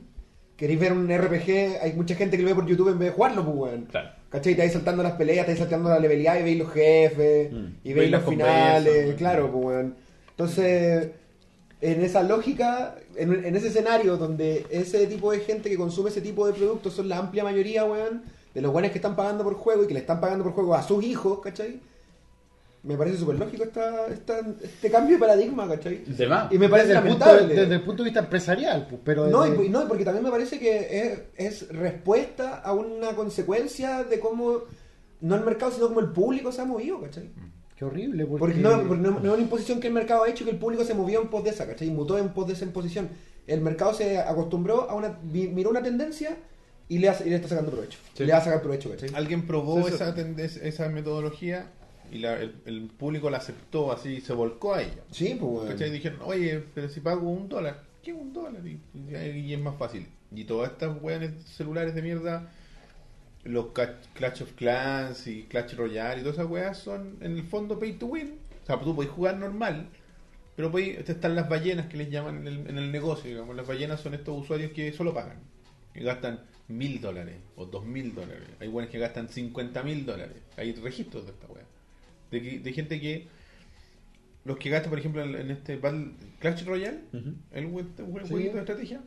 queréis 0.55 0.79
ver 0.79 0.93
un 0.93 1.09
RPG, 1.09 1.81
hay 1.81 1.91
mucha 1.97 2.15
gente 2.15 2.37
que 2.37 2.43
lo 2.43 2.47
ve 2.47 2.55
por 2.55 2.65
YouTube 2.65 2.91
en 2.91 2.99
vez 2.99 3.09
de 3.09 3.13
jugarlo, 3.15 3.43
pues, 3.43 3.57
weón. 3.57 3.81
Claro. 3.91 4.09
¿Cachai? 4.29 4.55
Te 4.55 4.61
vais 4.61 4.71
saltando 4.71 5.03
las 5.03 5.11
peleas, 5.13 5.45
te 5.45 5.51
vais 5.51 5.59
saltando 5.59 5.89
la 5.89 5.99
leveleada 5.99 6.39
y 6.39 6.43
veis 6.43 6.59
los 6.59 6.71
jefes, 6.71 7.51
Mm. 7.51 7.65
y 7.83 7.91
Veis 7.91 8.09
los 8.09 8.23
finales, 8.23 9.15
claro, 9.15 9.51
pues, 9.51 9.65
weón. 9.65 9.95
Entonces, 10.29 11.09
en 11.81 12.01
esa 12.05 12.23
lógica, 12.23 12.95
en, 13.17 13.33
en 13.43 13.53
ese 13.57 13.67
escenario 13.67 14.15
donde 14.15 14.65
ese 14.69 15.05
tipo 15.07 15.33
de 15.33 15.41
gente 15.41 15.69
que 15.69 15.75
consume 15.75 16.09
ese 16.09 16.21
tipo 16.21 16.47
de 16.47 16.53
productos 16.53 16.93
son 16.93 17.09
la 17.09 17.17
amplia 17.17 17.43
mayoría, 17.43 17.83
weón, 17.83 18.23
de 18.53 18.61
los 18.61 18.71
weones 18.73 18.91
que 18.91 18.97
están 18.99 19.15
pagando 19.15 19.43
por 19.43 19.55
juego 19.55 19.83
y 19.83 19.87
que 19.87 19.93
le 19.93 19.99
están 20.01 20.19
pagando 20.21 20.43
por 20.43 20.53
juego 20.53 20.75
a 20.75 20.83
sus 20.83 21.03
hijos, 21.03 21.39
¿cachai? 21.39 21.79
Me 22.83 22.97
parece 22.97 23.17
súper 23.17 23.39
lógico 23.39 23.63
esta, 23.63 24.07
esta, 24.07 24.39
este 24.61 24.91
cambio 24.91 25.15
de 25.15 25.19
paradigma, 25.21 25.67
¿cachai? 25.69 26.03
De 26.03 26.27
más. 26.27 26.51
Y 26.51 26.57
me 26.57 26.67
parece 26.67 26.89
desde, 26.89 26.99
el 27.01 27.07
punto, 27.07 27.25
lamentable. 27.25 27.61
desde 27.61 27.75
el 27.75 27.81
punto 27.81 28.03
de 28.03 28.07
vista 28.09 28.19
empresarial, 28.19 28.87
pues, 28.89 29.01
pero 29.05 29.27
No, 29.27 29.63
y, 29.63 29.69
no, 29.69 29.87
porque 29.87 30.03
también 30.03 30.23
me 30.25 30.29
parece 30.31 30.59
que 30.59 30.99
es, 31.37 31.61
es 31.63 31.69
respuesta 31.69 32.57
a 32.57 32.73
una 32.73 33.15
consecuencia 33.15 34.03
de 34.03 34.19
cómo, 34.19 34.63
no 35.21 35.35
el 35.35 35.45
mercado, 35.45 35.71
sino 35.71 35.87
como 35.87 36.01
el 36.01 36.09
público 36.11 36.51
se 36.51 36.61
ha 36.61 36.65
movido, 36.65 36.99
¿cachai? 37.01 37.29
qué 37.77 37.85
horrible, 37.85 38.25
porque, 38.25 38.39
Porque 38.39 38.59
no, 38.59 38.83
porque 38.87 39.01
no- 39.01 39.11
no 39.11 39.29
es 39.29 39.33
una 39.33 39.41
imposición 39.41 39.79
que 39.79 39.87
el 39.87 39.93
mercado 39.93 40.23
ha 40.23 40.29
hecho 40.29 40.43
y 40.43 40.47
que 40.47 40.51
el 40.51 40.59
público 40.59 40.83
se 40.83 40.93
movió 40.93 41.21
en 41.21 41.29
pos 41.29 41.43
de 41.45 41.49
esa, 41.51 41.65
¿cachai? 41.65 41.89
Mutó 41.89 42.17
en 42.19 42.29
pos 42.29 42.45
de 42.47 42.53
esa 42.53 42.65
imposición. 42.65 43.09
El 43.47 43.61
mercado 43.61 43.93
se 43.93 44.19
acostumbró 44.19 44.89
a 44.89 44.93
una, 44.95 45.17
miró 45.23 45.69
una 45.71 45.81
tendencia 45.81 46.37
y 46.89 46.99
le, 46.99 47.09
hace- 47.09 47.25
y 47.25 47.29
le 47.29 47.35
está 47.37 47.47
sacando 47.47 47.71
provecho. 47.71 47.99
Sí. 48.13 48.25
Le 48.25 48.31
va 48.33 48.39
a 48.39 48.43
sacar 48.43 48.61
provecho, 48.61 48.89
¿cachai? 48.91 49.09
Alguien 49.15 49.47
probó 49.47 49.87
Sí, 49.87 49.93
esa, 49.93 50.13
esa 50.67 50.89
metodología 50.89 51.67
y 52.11 52.19
la- 52.19 52.39
el, 52.39 52.55
el 52.65 52.81
público 52.87 53.29
la 53.29 53.37
aceptó 53.37 53.91
así, 53.91 54.21
se 54.21 54.33
volcó 54.33 54.73
a 54.75 54.81
ella. 54.83 55.01
Sí, 55.11 55.35
pues, 55.39 55.51
weón. 55.51 55.67
¿Cachai? 55.69 55.89
Dijeron, 55.91 56.19
oye, 56.23 56.63
pero 56.75 56.89
si 56.89 56.99
pago 56.99 57.29
un 57.29 57.49
dólar, 57.49 57.83
¿qué 58.03 58.11
es 58.11 58.17
un 58.17 58.33
dólar? 58.33 58.61
Y, 58.67 58.79
y- 58.93 59.39
y 59.39 59.53
es 59.53 59.59
más 59.59 59.77
fácil. 59.77 60.07
Y 60.35 60.43
todas 60.45 60.71
estas 60.71 61.01
weones 61.01 61.31
celulares 61.45 61.95
de 61.95 62.01
mierda, 62.01 62.49
los 63.43 63.67
Clash 64.13 64.41
of 64.43 64.51
Clans 64.53 65.27
y 65.27 65.43
Clash 65.43 65.75
Royale 65.75 66.21
y 66.21 66.23
todas 66.23 66.37
esas 66.37 66.49
weas 66.49 66.77
son 66.77 67.17
en 67.21 67.33
el 67.37 67.43
fondo 67.43 67.77
pay 67.77 67.93
to 67.93 68.05
win 68.07 68.39
O 68.63 68.65
sea, 68.65 68.79
tú 68.79 68.95
podés 68.95 69.11
jugar 69.11 69.37
normal, 69.37 69.89
pero 70.55 70.71
podés, 70.71 71.07
están 71.09 71.35
las 71.35 71.49
ballenas 71.49 71.87
que 71.87 71.97
les 71.97 72.09
llaman 72.09 72.37
en 72.37 72.47
el, 72.47 72.67
en 72.69 72.77
el 72.77 72.91
negocio, 72.91 73.29
digamos. 73.29 73.55
Las 73.55 73.67
ballenas 73.67 73.99
son 73.99 74.13
estos 74.13 74.39
usuarios 74.39 74.71
que 74.71 74.91
solo 74.93 75.13
pagan, 75.13 75.39
que 75.93 76.03
gastan 76.03 76.39
mil 76.67 77.01
dólares 77.01 77.35
o 77.55 77.65
dos 77.65 77.85
mil 77.85 78.13
dólares. 78.15 78.47
Hay 78.59 78.67
buenos 78.67 78.91
que 78.91 78.99
gastan 78.99 79.29
cincuenta 79.29 79.83
mil 79.83 80.05
dólares. 80.05 80.37
Hay 80.57 80.73
registros 80.73 81.25
de 81.25 81.31
esta 81.31 81.47
weá. 81.47 81.63
De, 82.31 82.59
de 82.59 82.73
gente 82.73 82.99
que 82.99 83.27
los 84.45 84.57
que 84.57 84.69
gastan, 84.69 84.89
por 84.89 84.99
ejemplo, 84.99 85.23
en 85.23 85.51
este 85.51 85.77
Battle, 85.77 86.11
Clash 86.39 86.65
Royale, 86.65 86.99
el 87.51 87.67
jue- 87.71 87.85
jue- 87.97 88.23
Sí. 88.23 88.29
jueguito 88.29 88.53
de 88.55 88.59
estrategia, 88.59 89.01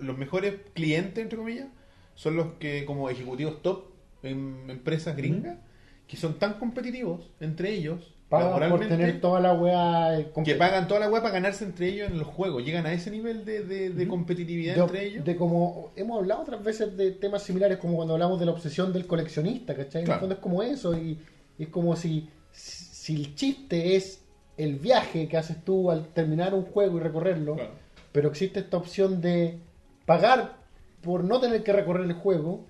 los 0.00 0.16
mejores 0.18 0.54
clientes, 0.74 1.22
entre 1.22 1.36
comillas, 1.38 1.68
son 2.14 2.36
los 2.36 2.54
que, 2.54 2.84
como 2.84 3.08
ejecutivos 3.10 3.62
top 3.62 3.86
en 4.22 4.68
empresas 4.68 5.16
gringas, 5.16 5.58
que 6.06 6.16
son 6.16 6.38
tan 6.38 6.54
competitivos 6.58 7.30
entre 7.40 7.72
ellos, 7.72 8.14
Pagan 8.32 8.70
por 8.70 8.80
tener 8.88 9.20
toda 9.20 9.40
la 9.40 9.52
weá 9.52 10.18
eh, 10.18 10.30
que 10.44 10.54
pagan 10.54 10.88
toda 10.88 11.00
la 11.00 11.08
web 11.08 11.22
para 11.22 11.34
ganarse 11.34 11.64
entre 11.64 11.88
ellos 11.88 12.10
en 12.10 12.18
los 12.18 12.26
juegos. 12.26 12.64
Llegan 12.64 12.86
a 12.86 12.92
ese 12.92 13.10
nivel 13.10 13.44
de, 13.44 13.62
de- 13.62 13.90
de 13.90 14.08
competitividad 14.08 14.74
de, 14.74 14.80
entre 14.80 15.06
ellos. 15.06 15.24
de 15.24 15.36
como 15.36 15.92
hemos 15.96 16.18
hablado 16.18 16.42
otras 16.42 16.64
veces 16.64 16.96
de 16.96 17.10
temas 17.12 17.42
similares 17.42 17.78
como 17.78 17.96
cuando 17.96 18.14
hablamos 18.14 18.40
de 18.40 18.46
la 18.46 18.52
obsesión 18.52 18.92
del 18.92 19.06
coleccionista, 19.06 19.74
¿cachai? 19.74 20.00
En 20.02 20.06
Claro. 20.06 20.16
el 20.16 20.20
fondo 20.20 20.34
es 20.36 20.40
como 20.40 20.62
eso 20.62 20.96
y, 20.96 21.18
y 21.58 21.62
es 21.64 21.68
como 21.68 21.94
si, 21.96 22.28
si 22.52 23.14
el 23.16 23.34
chiste 23.34 23.96
es 23.96 24.22
el 24.56 24.76
viaje 24.76 25.28
que 25.28 25.36
haces 25.36 25.64
tú 25.64 25.90
al 25.90 26.06
terminar 26.08 26.54
un 26.54 26.64
juego 26.64 26.96
y 26.98 27.00
recorrerlo, 27.00 27.54
Claro. 27.54 27.70
pero 28.12 28.28
existe 28.30 28.60
esta 28.60 28.76
opción 28.76 29.20
de 29.20 29.58
pagar 30.06 30.56
por 31.02 31.24
no 31.24 31.40
tener 31.40 31.62
que 31.62 31.72
recorrer 31.72 32.04
el 32.06 32.12
juego, 32.14 32.64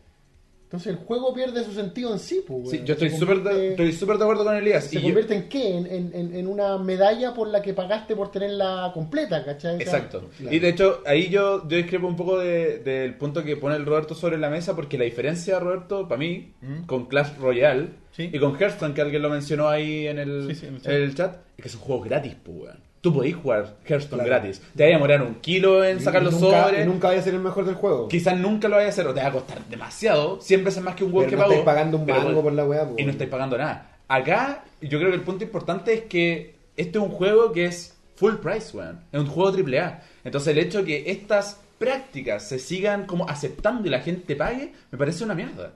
entonces 0.73 0.87
el 0.99 1.05
juego 1.05 1.35
pierde 1.35 1.63
su 1.65 1.73
sentido 1.75 2.15
en 2.15 2.19
sí. 2.19 2.43
Pues, 2.47 2.71
Sí, 2.71 2.81
yo 2.83 2.95
estoy 2.95 3.11
súper 3.11 3.43
de, 3.43 3.77
de 3.77 4.15
acuerdo 4.25 4.43
con 4.45 4.57
Elías. 4.57 4.85
¿Se 4.85 4.97
Y 4.97 5.01
yo- 5.01 5.05
convierte 5.09 5.35
en 5.35 5.49
qué? 5.51 5.77
En, 5.77 5.87
en- 6.15 6.35
en- 6.35 6.47
una 6.47 6.79
medalla 6.79 7.35
por 7.35 7.49
la 7.49 7.61
que 7.61 7.75
pagaste 7.75 8.17
por 8.17 8.31
tenerla 8.31 8.91
completa, 8.95 9.45
¿cachai? 9.45 9.77
Exacto. 9.77 10.31
claro. 10.39 10.55
Y 10.57 10.59
de 10.59 10.69
hecho, 10.71 11.03
ahí 11.05 11.29
yo, 11.29 11.69
yo 11.69 11.77
discrepo 11.77 12.07
un 12.07 12.17
poco 12.17 12.39
de- 12.39 12.79
del 12.79 13.15
punto 13.17 13.45
que 13.45 13.57
pone 13.59 13.77
el 13.77 13.85
Roberto 13.85 14.15
sobre 14.15 14.39
la 14.39 14.49
mesa, 14.49 14.75
porque 14.75 14.97
la 14.97 15.05
diferencia, 15.05 15.59
Roberto, 15.59 16.09
para 16.09 16.19
mí, 16.19 16.55
Mm. 16.63 16.85
con 16.87 17.05
Clash 17.07 17.37
Royale 17.39 17.91
Sí. 18.13 18.31
y 18.33 18.39
con 18.39 18.57
Hearthstone, 18.59 18.95
que 18.95 19.03
alguien 19.03 19.21
lo 19.21 19.29
mencionó 19.29 19.69
ahí 19.69 20.07
en 20.07 20.19
el, 20.19 20.47
Sí, 20.49 20.55
sí, 20.55 20.67
en 20.67 20.75
el 20.77 20.81
chat. 20.83 20.93
el 20.93 21.15
chat, 21.15 21.37
es 21.59 21.63
que 21.63 21.69
son 21.69 21.81
juegos 21.83 22.09
gratis, 22.09 22.35
pues, 22.43 22.57
weón. 22.57 22.82
Tú 23.03 23.12
podés 23.12 23.35
jugar 23.35 23.75
Hearthstone 23.85 24.23
Claro. 24.23 24.41
gratis. 24.43 24.62
Te 24.77 24.85
va 24.85 24.88
a 24.88 24.93
demorar 24.93 25.23
un 25.23 25.35
kilo 25.35 25.85
en 25.85 26.01
sacar 26.01 26.23
los 26.23 26.41
nunca, 26.41 26.65
sobres. 26.65 26.87
nunca 26.87 27.09
vaya 27.09 27.21
a 27.21 27.23
ser 27.25 27.35
el 27.35 27.41
mejor 27.41 27.65
del 27.67 27.75
juego. 27.75 28.07
Quizás 28.07 28.38
nunca 28.38 28.69
lo 28.69 28.77
vayas 28.77 28.91
a 28.91 28.93
hacer 29.01 29.07
o 29.09 29.12
te 29.15 29.21
va 29.21 29.27
a 29.27 29.33
costar 29.33 29.59
demasiado. 29.67 30.41
100 30.41 30.62
veces 30.65 30.83
más 30.85 30.95
que 30.95 31.03
un 31.03 31.11
juego 31.11 31.29
que 31.29 31.35
no 31.35 31.43
pagó. 31.43 31.53
estáis 31.53 31.65
pagando 31.67 31.99
un 31.99 32.07
mango 32.07 32.43
por 32.43 32.53
la 32.53 32.65
weá, 32.65 32.88
y 32.97 33.05
no 33.05 33.11
estáis 33.11 33.29
pagando 33.29 33.59
nada. 33.59 33.97
Acá, 34.07 34.65
yo 34.81 34.99
creo 34.99 35.11
que 35.11 35.17
el 35.17 35.23
punto 35.23 35.43
importante 35.43 35.93
es 35.93 36.01
que 36.03 36.55
este 36.77 36.99
es 36.99 37.05
un 37.05 37.11
juego 37.11 37.51
que 37.53 37.65
es 37.67 37.97
full 38.15 38.35
price, 38.37 38.77
weón. 38.77 39.01
Es 39.11 39.21
un 39.21 39.27
juego 39.27 39.51
AAA. 39.51 40.01
Entonces, 40.23 40.49
el 40.53 40.59
hecho 40.61 40.79
de 40.79 40.85
que 40.85 41.11
estas 41.11 41.61
prácticas 41.79 42.47
se 42.49 42.61
sigan 42.61 43.07
como 43.07 43.29
aceptando 43.29 43.88
y 43.88 43.91
la 43.91 43.99
gente 43.99 44.37
pague, 44.37 44.73
me 44.93 44.99
parece 44.99 45.25
una 45.25 45.35
mierda. 45.35 45.73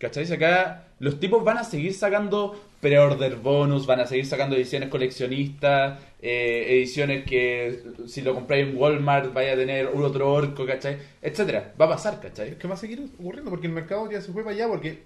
¿Cachai? 0.00 0.24
Si 0.24 0.32
Acá 0.32 0.88
los 0.98 1.20
tipos 1.20 1.44
van 1.44 1.58
a 1.58 1.64
seguir 1.64 1.92
sacando 1.92 2.58
pre-order 2.80 3.36
bonus, 3.36 3.86
van 3.86 4.00
a 4.00 4.06
seguir 4.06 4.24
sacando 4.24 4.56
ediciones 4.56 4.88
coleccionistas, 4.88 6.00
eh, 6.22 6.64
ediciones 6.70 7.26
que 7.26 7.84
si 8.06 8.22
lo 8.22 8.34
compráis 8.34 8.66
en 8.66 8.78
Walmart 8.78 9.34
vaya 9.34 9.52
a 9.52 9.56
tener 9.56 9.88
un 9.88 10.02
otro 10.02 10.32
orco, 10.32 10.64
¿cachai? 10.64 10.96
Etcétera. 11.20 11.74
Va 11.78 11.84
a 11.84 11.90
pasar, 11.90 12.18
¿cachai? 12.18 12.48
Es 12.48 12.56
que 12.56 12.66
va 12.66 12.74
a 12.74 12.78
seguir 12.78 13.10
ocurriendo 13.18 13.50
porque 13.50 13.66
el 13.66 13.74
mercado 13.74 14.10
ya 14.10 14.22
se 14.22 14.32
fue 14.32 14.42
para 14.42 14.56
allá 14.56 14.68
porque 14.68 15.02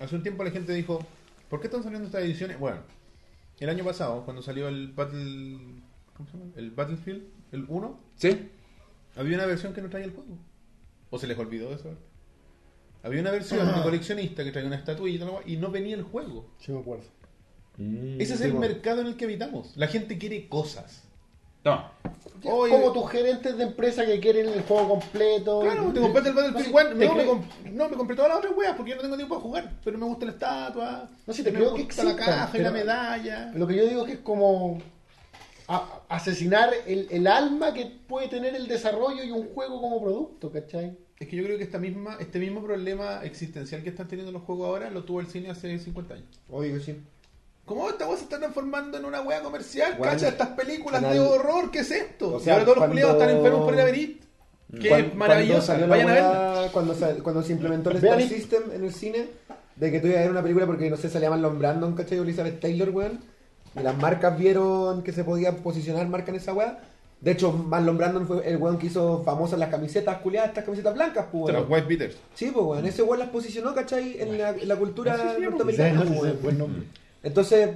hace 0.00 0.16
un 0.16 0.24
tiempo 0.24 0.42
la 0.42 0.50
gente 0.50 0.74
dijo, 0.74 0.98
¿por 1.48 1.60
qué 1.60 1.68
están 1.68 1.84
saliendo 1.84 2.06
estas 2.06 2.24
ediciones? 2.24 2.58
Bueno, 2.58 2.78
el 3.60 3.68
año 3.68 3.84
pasado, 3.84 4.24
cuando 4.24 4.42
salió 4.42 4.66
el 4.66 4.88
Battle... 4.88 5.58
¿Cómo 6.16 6.28
se 6.28 6.36
llama? 6.36 6.50
El 6.56 6.70
Battlefield, 6.72 7.22
el 7.52 7.66
1, 7.68 8.00
¿Sí? 8.16 8.48
había 9.16 9.36
una 9.36 9.46
versión 9.46 9.72
que 9.72 9.80
no 9.80 9.88
traía 9.88 10.06
el 10.06 10.12
juego. 10.12 10.38
¿O 11.10 11.18
se 11.18 11.28
les 11.28 11.38
olvidó 11.38 11.72
eso? 11.72 11.96
Había 13.04 13.20
una 13.20 13.30
versión 13.30 13.66
de 13.74 13.82
coleccionista 13.82 14.42
que 14.42 14.50
traía 14.50 14.66
una 14.66 14.76
estatuilla 14.76 15.26
y 15.46 15.56
no 15.56 15.70
venía 15.70 15.94
el 15.94 16.02
juego. 16.02 16.46
Sí, 16.58 16.72
me 16.72 16.80
acuerdo. 16.80 17.04
Ese 18.18 18.34
es 18.34 18.40
el 18.40 18.54
mercado 18.54 19.00
en 19.02 19.08
el 19.08 19.16
que 19.16 19.24
habitamos. 19.26 19.76
La 19.76 19.86
gente 19.88 20.16
quiere 20.18 20.48
cosas. 20.48 21.02
No. 21.64 21.90
Oye, 22.44 22.72
como 22.72 22.92
tus 22.92 23.10
gerentes 23.10 23.56
de 23.56 23.64
empresa 23.64 24.04
que 24.04 24.20
quieren 24.20 24.48
el 24.48 24.62
juego 24.62 24.88
completo. 24.88 25.60
Claro, 25.60 25.92
te 25.92 26.00
compraste 26.00 26.28
el 26.30 26.34
Battlefield 26.34 26.74
No, 26.74 26.80
1. 26.80 26.88
te 26.98 27.06
No, 27.06 27.14
me 27.14 27.24
comp- 27.26 27.72
no, 27.72 27.88
me 27.88 27.96
compré 27.96 28.16
todas 28.16 28.28
las 28.30 28.38
otras 28.38 28.52
weas 28.56 28.76
porque 28.76 28.90
yo 28.90 28.96
no 28.96 29.02
tengo 29.02 29.16
tiempo 29.16 29.34
para 29.34 29.42
jugar. 29.46 29.72
Pero 29.82 29.96
me 29.98 30.04
gusta 30.06 30.26
la 30.26 30.32
estatua. 30.32 31.08
No, 31.26 31.32
sí, 31.32 31.42
te 31.42 31.50
me 31.52 31.58
creo 31.58 31.74
que 31.74 31.82
gusta 31.84 32.04
la 32.04 32.10
existan, 32.10 32.38
caja 32.38 32.58
y 32.58 32.62
la 32.62 32.70
medalla. 32.70 33.52
Lo 33.54 33.66
que 33.66 33.76
yo 33.76 33.86
digo 33.86 34.04
que 34.04 34.12
es 34.12 34.18
como 34.18 34.78
a- 35.68 36.00
asesinar 36.10 36.70
el, 36.86 37.08
el 37.10 37.26
alma 37.26 37.72
que 37.72 37.86
puede 37.86 38.28
tener 38.28 38.54
el 38.54 38.68
desarrollo 38.68 39.24
y 39.24 39.30
un 39.30 39.48
juego 39.54 39.80
como 39.80 40.02
producto, 40.02 40.52
¿cachai? 40.52 40.98
Es 41.18 41.28
que 41.28 41.36
yo 41.36 41.44
creo 41.44 41.56
que 41.58 41.64
esta 41.64 41.78
misma, 41.78 42.16
este 42.20 42.38
mismo 42.38 42.62
problema 42.62 43.20
existencial 43.24 43.82
que 43.82 43.90
están 43.90 44.08
teniendo 44.08 44.32
los 44.32 44.42
juegos 44.42 44.66
ahora 44.68 44.90
lo 44.90 45.04
tuvo 45.04 45.20
el 45.20 45.28
cine 45.28 45.50
hace 45.50 45.78
50 45.78 46.14
años. 46.14 46.26
Obvio 46.50 46.74
que 46.74 46.80
sí. 46.80 47.00
¿Cómo 47.64 47.88
esta 47.88 48.06
wea 48.06 48.16
se 48.16 48.24
está 48.24 48.38
transformando 48.38 48.98
en 48.98 49.04
una 49.06 49.22
wea 49.22 49.40
comercial? 49.40 49.94
Bueno, 49.96 50.12
Cacha, 50.12 50.28
estas 50.28 50.48
películas 50.50 51.00
de 51.00 51.18
horror, 51.20 51.70
¿qué 51.70 51.78
es 51.78 51.90
esto? 51.90 52.34
O 52.34 52.40
sea, 52.40 52.54
ahora 52.54 52.64
todos 52.66 52.78
los 52.78 52.88
culiados 52.88 53.14
están 53.14 53.30
enfermos 53.36 53.64
por 53.64 53.74
ir 53.74 53.80
a 53.80 53.84
ver 53.84 53.96
It, 53.98 54.22
Que 54.80 54.98
es 54.98 55.14
maravillosa. 55.14 55.78
Vayan 55.86 56.08
a 56.10 56.14
la 56.14 56.14
verla. 56.14 56.60
weá, 56.62 56.72
cuando, 56.72 56.94
sal- 56.94 57.22
cuando 57.22 57.42
se 57.42 57.52
implementó 57.52 57.90
el 57.90 57.96
Star 57.96 58.20
System 58.28 58.62
en 58.74 58.84
el 58.84 58.92
cine, 58.92 59.26
de 59.76 59.90
que 59.90 60.00
tú 60.00 60.08
ibas 60.08 60.18
a 60.18 60.22
ver 60.22 60.30
una 60.32 60.42
película 60.42 60.66
porque 60.66 60.90
no 60.90 60.96
sé, 60.96 61.08
salía 61.08 61.30
Marlon 61.30 61.58
Brandon, 61.58 61.94
¿cachai? 61.94 62.18
Elizabeth 62.18 62.60
Taylor, 62.60 62.90
weón. 62.90 63.20
Y 63.76 63.80
las 63.82 63.96
marcas 63.96 64.36
vieron 64.38 65.02
que 65.02 65.12
se 65.12 65.24
podía 65.24 65.56
posicionar 65.56 66.06
marca 66.08 66.30
en 66.32 66.36
esa 66.36 66.52
weá. 66.52 66.80
De 67.24 67.30
hecho, 67.30 67.52
Marlon 67.52 67.96
Brandon 67.96 68.26
fue 68.26 68.46
el 68.48 68.58
weón 68.58 68.78
que 68.78 68.86
hizo 68.88 69.22
famosas 69.24 69.58
las 69.58 69.70
camisetas 69.70 70.18
culiadas, 70.18 70.50
estas 70.50 70.64
camisetas 70.64 70.92
blancas, 70.94 71.26
pues, 71.32 71.54
Los 71.54 71.62
weón. 71.62 71.72
White 71.72 71.86
Beaters. 71.88 72.16
Sí, 72.34 72.50
pues, 72.52 72.66
weón. 72.66 72.84
Ese 72.84 73.02
weón 73.02 73.18
las 73.18 73.30
posicionó, 73.30 73.74
¿cachai? 73.74 74.20
En 74.20 74.36
la, 74.38 74.50
en 74.50 74.68
la 74.68 74.76
cultura 74.76 75.16
pues, 75.16 75.40
norteamericana, 75.40 76.04
pues, 76.20 76.42
buen 76.42 76.58
nombre. 76.58 76.82
Entonces, 77.22 77.70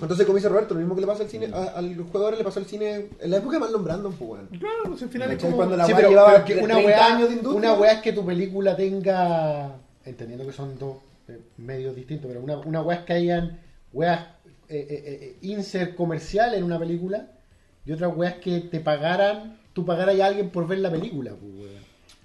entonces 0.00 0.26
como 0.26 0.36
dice 0.36 0.48
Roberto, 0.48 0.74
lo 0.74 0.80
mismo 0.80 0.94
que 0.94 1.00
le 1.02 1.06
pasa 1.06 1.22
al 1.22 1.28
cine, 1.28 1.50
a- 1.52 1.76
al 1.78 1.96
jugador 1.96 2.36
le 2.36 2.44
pasó 2.44 2.58
al 2.60 2.66
cine 2.66 3.06
en 3.20 3.30
la 3.30 3.36
época 3.38 3.54
de 3.56 3.60
Marlon 3.60 3.84
Brandon, 3.84 4.12
pues, 4.14 4.30
weón. 4.30 4.46
Claro, 4.58 4.82
pues 4.88 5.02
al 5.02 5.08
final 5.10 5.30
es 5.32 5.42
como... 5.42 5.56
Cuando 5.56 5.76
la 5.76 5.84
Sí, 5.86 5.92
pero, 5.94 6.08
llevaba 6.08 6.32
pero 6.32 6.44
que 6.46 6.54
una 6.64 6.74
30 6.74 6.86
weá, 6.86 7.06
años 7.14 7.28
de 7.28 7.34
industria. 7.36 7.72
una 7.72 7.80
weá 7.80 7.92
es 7.92 8.00
que 8.02 8.12
tu 8.12 8.24
película 8.24 8.74
tenga, 8.76 9.76
entendiendo 10.04 10.46
que 10.46 10.52
son 10.52 10.78
dos 10.78 10.96
eh, 11.28 11.38
medios 11.58 11.94
distintos, 11.94 12.26
pero 12.28 12.40
una, 12.40 12.56
una 12.58 12.80
weá 12.82 12.98
es 13.00 13.04
que 13.04 13.12
hayan 13.12 13.58
weas 13.92 14.20
eh, 14.68 14.86
eh, 14.90 15.02
eh, 15.06 15.36
insert 15.42 15.94
comercial 15.94 16.54
en 16.54 16.64
una 16.64 16.78
película 16.78 17.28
y 17.86 17.92
otra 17.92 18.08
weá 18.08 18.30
es 18.30 18.36
que 18.36 18.60
te 18.60 18.80
pagaran, 18.80 19.58
tú 19.72 19.84
pagaras 19.86 20.18
a 20.20 20.26
alguien 20.26 20.50
por 20.50 20.66
ver 20.66 20.78
la 20.80 20.90
película, 20.90 21.32
pues, 21.32 21.52
weón. 21.54 21.76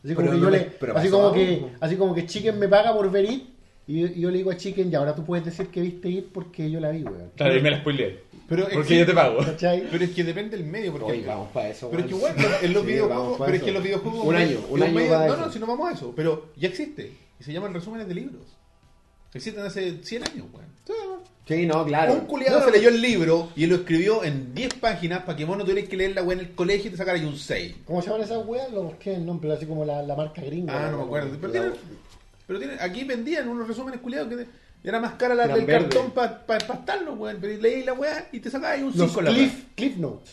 Así 0.04 0.15
como 0.15 0.15
Pero 0.15 0.32
que 0.32 0.38
no 0.38 0.43
yo 0.45 0.52
me- 0.52 0.58
le, 0.58 0.63
pero 0.80 0.97
así 0.97 1.10
como 1.10 1.32
que, 1.32 1.65
así 1.80 1.95
como 1.95 2.15
que 2.15 2.26
Chicken 2.26 2.58
me 2.58 2.67
paga 2.67 2.93
por 2.93 3.12
ver 3.12 3.26
It 3.26 3.43
y 3.88 4.02
yo, 4.02 4.08
y 4.08 4.19
yo 4.21 4.32
le 4.32 4.38
digo 4.38 4.50
a 4.52 4.58
Chicken, 4.58 4.89
ya 4.89 4.97
ahora 5.00 5.13
tú 5.13 5.24
puedes 5.24 5.45
decir 5.45 5.67
que 5.67 5.80
viste 5.82 6.10
It 6.10 6.26
porque 6.34 6.69
yo 6.71 6.80
la 6.80 6.89
vi, 6.89 7.04
weón. 7.04 7.32
Claro, 7.36 7.56
y 7.56 7.62
me 7.62 7.69
la 7.71 7.78
spoileé. 7.82 8.19
Pero 8.50 8.67
Porque 8.74 8.97
yo 9.00 9.06
te 9.06 9.13
pago. 9.13 9.38
¿Cachai? 9.45 9.88
Pero 9.89 10.04
es 10.04 10.10
que 10.12 10.24
depende 10.26 10.58
del 10.58 10.65
medio. 10.65 10.91
Porque 10.91 11.12
Oye, 11.12 11.26
vamos 11.26 11.52
para 11.52 11.69
eso, 11.69 11.89
Pero 11.89 12.02
es 12.04 12.10
que 12.10 12.15
bueno, 12.15 12.36
en 12.62 12.74
los 12.74 12.82
Sí, 12.84 12.88
videojuegos, 12.89 13.38
pero 13.39 13.54
es 13.56 13.62
que 13.63 13.67
en 13.69 13.74
los 13.76 13.84
videojuegos 13.84 14.26
Un 14.26 14.36
año, 14.36 14.58
un 14.69 14.84
año 14.84 14.93
medio- 14.93 15.17
No, 15.19 15.24
eso. 15.26 15.38
no, 15.38 15.52
si 15.52 15.60
no 15.60 15.67
vamos 15.67 15.89
a 15.89 15.93
eso, 15.93 16.13
pero 16.15 16.50
ya 16.58 16.67
existe. 16.67 17.13
Y 17.39 17.43
se 17.43 17.54
llaman 17.54 17.74
resúmenes 17.74 18.08
de 18.10 18.15
libros. 18.15 18.41
Existen 19.34 19.63
hace 19.63 20.04
100 20.04 20.24
años, 20.24 20.47
weón. 20.52 20.67
Sí, 21.55 21.65
no, 21.65 21.85
claro. 21.85 22.13
Un 22.13 22.25
culiado 22.25 22.63
se 22.63 22.71
leyó 22.71 22.89
el 22.89 23.01
libro 23.01 23.49
y 23.55 23.65
lo 23.65 23.75
escribió 23.75 24.23
en 24.23 24.53
10 24.53 24.75
páginas 24.75 25.23
para 25.23 25.37
que 25.37 25.45
vos 25.45 25.57
no 25.57 25.63
tuvieras 25.65 25.89
que 25.89 25.97
leer 25.97 26.15
la 26.15 26.23
weá 26.23 26.37
en 26.39 26.45
el 26.45 26.51
colegio 26.53 26.87
y 26.87 26.91
te 26.91 26.97
sacaras 26.97 27.21
un 27.21 27.37
6. 27.37 27.75
¿Cómo 27.85 28.01
se 28.01 28.07
llaman 28.09 28.23
esas 28.23 28.45
weas? 28.45 28.71
Lo 28.71 28.83
busqué 28.83 29.15
el 29.15 29.25
nombre, 29.25 29.51
así 29.51 29.65
como 29.65 29.83
la, 29.85 30.01
la 30.03 30.15
marca 30.15 30.41
gringa. 30.41 30.87
Ah, 30.87 30.89
no 30.91 30.97
me 30.99 31.03
acuerdo. 31.03 31.37
Pero, 32.47 32.59
aquí 32.79 33.03
vendían 33.03 33.47
unos 33.47 33.67
resúmenes 33.67 33.99
culiados 34.01 34.29
que 34.29 34.35
te- 34.37 34.47
era 34.83 34.99
más 34.99 35.13
cara 35.13 35.35
la 35.35 35.47
del 35.47 35.65
cartón 35.65 36.11
para 36.11 36.45
pa, 36.45 36.57
weón. 37.17 37.37
Pero 37.39 37.61
leí 37.61 37.83
la 37.83 37.93
weá 37.93 38.27
y 38.31 38.39
te 38.39 38.49
sacabas 38.49 38.81
un 38.81 38.91
5 38.93 39.05
Los 39.05 39.17
en 39.17 39.25
la. 39.25 39.31
Cliff, 39.31 39.63
Cliff 39.75 39.97
Notes. 39.97 40.31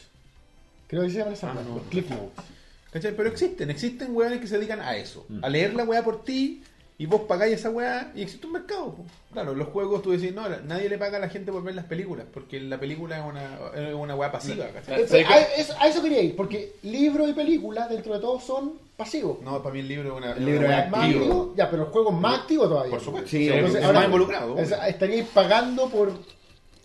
Creo 0.87 1.03
que 1.03 1.11
se 1.11 1.19
llaman 1.19 1.35
esas 1.35 1.57
Ah, 1.57 1.61
no. 1.69 1.81
Cliff 1.91 2.09
Notes. 2.11 2.45
¿Cachai? 2.91 3.15
Pero 3.15 3.29
existen, 3.29 3.69
existen 3.71 4.17
weones 4.17 4.41
que 4.41 4.47
se 4.47 4.57
dedican 4.57 4.81
a 4.81 4.97
eso, 4.97 5.27
Mm. 5.29 5.45
a 5.45 5.49
leer 5.51 5.75
la 5.75 5.85
weá 5.85 6.03
por 6.03 6.25
ti 6.25 6.63
y 7.01 7.07
vos 7.07 7.21
pagáis 7.29 7.55
esa 7.55 7.71
weá 7.71 8.11
y 8.15 8.23
existe 8.23 8.47
un 8.49 8.55
mercado. 8.55 8.93
po. 8.95 9.05
Claro, 9.33 9.55
los 9.55 9.69
juegos 9.69 10.03
tú 10.03 10.11
decís, 10.11 10.35
no, 10.35 10.49
nadie 10.67 10.89
le 10.89 10.99
paga 10.99 11.19
a 11.19 11.21
la 11.21 11.29
gente 11.29 11.53
por 11.53 11.63
ver 11.63 11.75
las 11.77 11.85
películas, 11.85 12.27
porque 12.35 12.59
la 12.61 12.79
película 12.81 13.19
es 13.19 13.25
una, 13.25 13.89
es 13.89 13.95
una 13.95 14.17
weá 14.17 14.33
pasiva, 14.33 14.67
¿cachai? 14.69 15.03
Eh, 15.03 15.07
¿Sabes 15.07 15.27
a, 15.31 15.41
eso- 15.57 15.75
a 15.79 15.87
eso 15.89 16.03
quería 16.03 16.21
ir, 16.23 16.35
porque 16.35 16.73
libro 16.83 17.29
y 17.29 17.35
película, 17.35 17.87
dentro 17.87 18.15
de 18.15 18.21
todo, 18.21 18.41
son 18.41 18.73
pasivos. 18.97 19.41
No, 19.43 19.63
para 19.63 19.73
mí 19.75 19.81
el 19.81 19.87
libro 19.89 20.11
es 20.11 20.17
una, 20.17 20.33
El 20.33 20.45
libro 20.45 20.63
es 20.69 20.91
Más 20.91 21.05
activo. 21.05 21.55
ya, 21.57 21.71
pero 21.71 21.85
el 21.85 21.89
juego 21.91 22.11
es 22.11 22.17
más 22.17 22.41
activo 22.41 22.69
todavía. 22.69 22.91
Por 22.91 23.01
supuesto. 23.01 23.29
Sí, 23.31 23.49
Entonces, 23.49 23.79
es 23.81 23.85
ahora 23.87 23.99
más 24.01 24.07
involucrado. 24.07 24.55
o 24.57 24.65
sea, 24.65 24.89
estaríais 24.89 25.27
pagando 25.33 25.89
por 25.89 26.11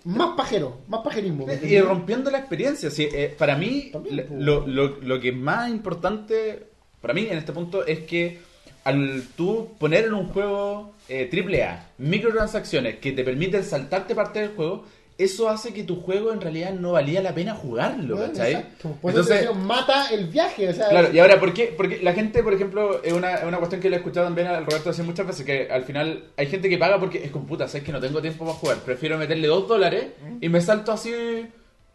más 0.04 0.36
pajero, 0.38 0.78
más 0.90 1.02
pajerismo. 1.02 1.48
¿me 1.48 1.56
Y 1.56 1.80
rompiendo 1.82 2.30
la 2.30 2.38
experiencia. 2.38 2.92
sí, 2.92 3.08
eh, 3.12 3.34
para 3.36 3.56
mí, 3.58 3.90
También, 3.92 4.28
lo, 4.46 4.68
lo- 4.68 4.98
lo 5.02 5.20
que 5.20 5.30
es 5.30 5.36
más 5.36 5.70
importante, 5.72 6.68
para 7.02 7.16
mí 7.16 7.26
en 7.32 7.38
este 7.40 7.52
punto, 7.54 7.84
es 7.86 8.02
que 8.02 8.40
al 8.84 9.24
tú 9.36 9.70
poner 9.80 10.06
en 10.06 10.14
un 10.14 10.28
juego 10.28 10.94
eh, 11.10 11.30
AAA 11.32 11.90
microtransacciones 11.98 12.98
que 12.98 13.12
te 13.12 13.24
permiten 13.24 13.64
saltarte 13.64 14.16
parte 14.16 14.40
del 14.40 14.50
juego, 14.56 14.86
eso 15.18 15.48
hace 15.48 15.74
que 15.74 15.84
tu 15.84 16.02
juego 16.02 16.34
en 16.34 16.42
realidad 16.42 16.74
no 16.74 16.94
valía 16.94 17.22
la 17.22 17.36
pena 17.36 17.54
jugarlo, 17.54 18.18
Bueno, 18.18 18.34
¿cachai? 18.34 18.66
te 18.82 18.88
Entonces, 19.08 19.56
mata 19.56 20.08
el 20.10 20.26
viaje. 20.28 20.70
O 20.70 20.74
sea, 20.74 20.90
Claro, 20.90 21.14
y 21.14 21.20
ahora, 21.20 21.40
¿por 21.40 21.54
qué? 21.54 21.74
Porque 21.78 22.00
la 22.02 22.14
gente, 22.14 22.42
por 22.42 22.54
ejemplo, 22.54 23.02
es 23.04 23.14
una, 23.14 23.36
es 23.36 23.44
una 23.44 23.58
cuestión 23.58 23.80
que 23.80 23.90
le 23.90 23.98
he 23.98 24.00
escuchado 24.00 24.26
también 24.26 24.48
al 24.48 24.66
Roberto 24.66 24.90
hace 24.90 25.04
muchas 25.04 25.28
veces, 25.28 25.46
que 25.46 25.68
al 25.72 25.84
final 25.84 26.26
hay 26.36 26.48
gente 26.48 26.68
que 26.68 26.78
paga 26.80 27.00
porque 27.00 27.24
es 27.24 27.32
con 27.32 27.46
puta, 27.46 27.68
sabes 27.68 27.84
que 27.84 27.92
no 27.92 28.00
tengo 28.00 28.22
tiempo 28.22 28.44
para 28.44 28.58
jugar, 28.58 28.78
prefiero 28.80 29.18
meterle 29.20 29.48
dos 29.48 29.68
dólares 29.68 30.08
y 30.42 30.50
me 30.50 30.60
salto 30.62 30.92
así 30.92 31.14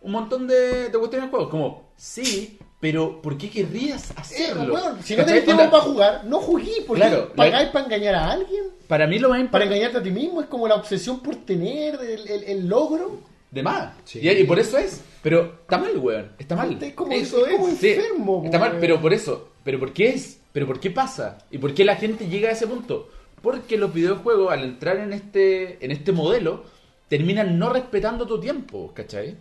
un 0.00 0.12
montón 0.12 0.46
de, 0.46 0.88
de 0.88 0.98
cuestiones 0.98 1.24
en 1.26 1.30
juego. 1.30 1.50
Como, 1.50 1.90
sí, 1.96 2.56
pero 2.80 3.20
¿por 3.20 3.36
qué 3.36 3.50
querrías 3.50 4.10
eh, 4.10 4.14
hacerlo? 4.16 4.74
weón, 4.74 5.02
si 5.02 5.16
no 5.16 5.24
tenés 5.24 5.44
tiempo 5.44 5.70
para 5.70 5.82
jugar, 5.82 6.24
no 6.26 6.38
jugué. 6.38 6.84
Porque 6.86 7.02
Claro, 7.02 7.32
pagáis 7.34 7.66
la- 7.66 7.72
para 7.72 7.84
engañar 7.86 8.14
a 8.14 8.30
alguien. 8.30 8.64
Para 8.86 9.06
mí 9.06 9.18
lo 9.18 9.28
más 9.30 9.36
Para 9.36 9.44
importante... 9.64 9.74
engañarte 9.74 9.98
a 9.98 10.02
ti 10.02 10.10
mismo. 10.10 10.40
Es 10.40 10.46
como 10.46 10.68
la 10.68 10.76
obsesión 10.76 11.20
por 11.20 11.34
tener 11.36 11.94
el, 12.00 12.28
el- 12.28 12.44
el 12.44 12.68
logro. 12.68 13.20
De 13.50 13.62
más. 13.62 13.94
Sí. 14.04 14.20
Y, 14.22 14.28
y 14.30 14.44
por 14.44 14.58
eso 14.58 14.78
es. 14.78 15.00
Pero 15.22 15.58
está 15.62 15.78
mal, 15.78 15.96
weón. 15.98 16.32
Está 16.38 16.54
mal. 16.54 16.78
Es 16.80 16.92
como, 16.94 17.12
Eso 17.12 17.46
es 17.46 17.52
como 17.56 17.68
es, 17.68 17.78
Sí, 17.78 17.88
enfermo. 17.90 18.42
está 18.44 18.58
mal, 18.58 18.76
pero 18.80 19.00
por 19.00 19.12
eso. 19.12 19.48
¿Pero 19.64 19.78
por 19.80 19.92
qué 19.92 20.10
es? 20.10 20.38
¿Pero 20.52 20.66
por 20.66 20.78
qué 20.80 20.90
pasa? 20.90 21.38
¿Y 21.50 21.58
por 21.58 21.74
qué 21.74 21.84
la 21.84 21.96
gente 21.96 22.28
llega 22.28 22.48
a 22.48 22.52
ese 22.52 22.66
punto? 22.66 23.08
Porque 23.42 23.76
los 23.76 23.92
videojuegos, 23.92 24.52
al 24.52 24.64
entrar 24.64 24.98
en 24.98 25.12
este, 25.12 25.84
en 25.84 25.90
este 25.90 26.12
modelo, 26.12 26.64
terminan 27.08 27.58
no 27.58 27.70
respetando 27.70 28.26
tu 28.26 28.38
tiempo, 28.40 28.92
¿cachai? 28.94 29.36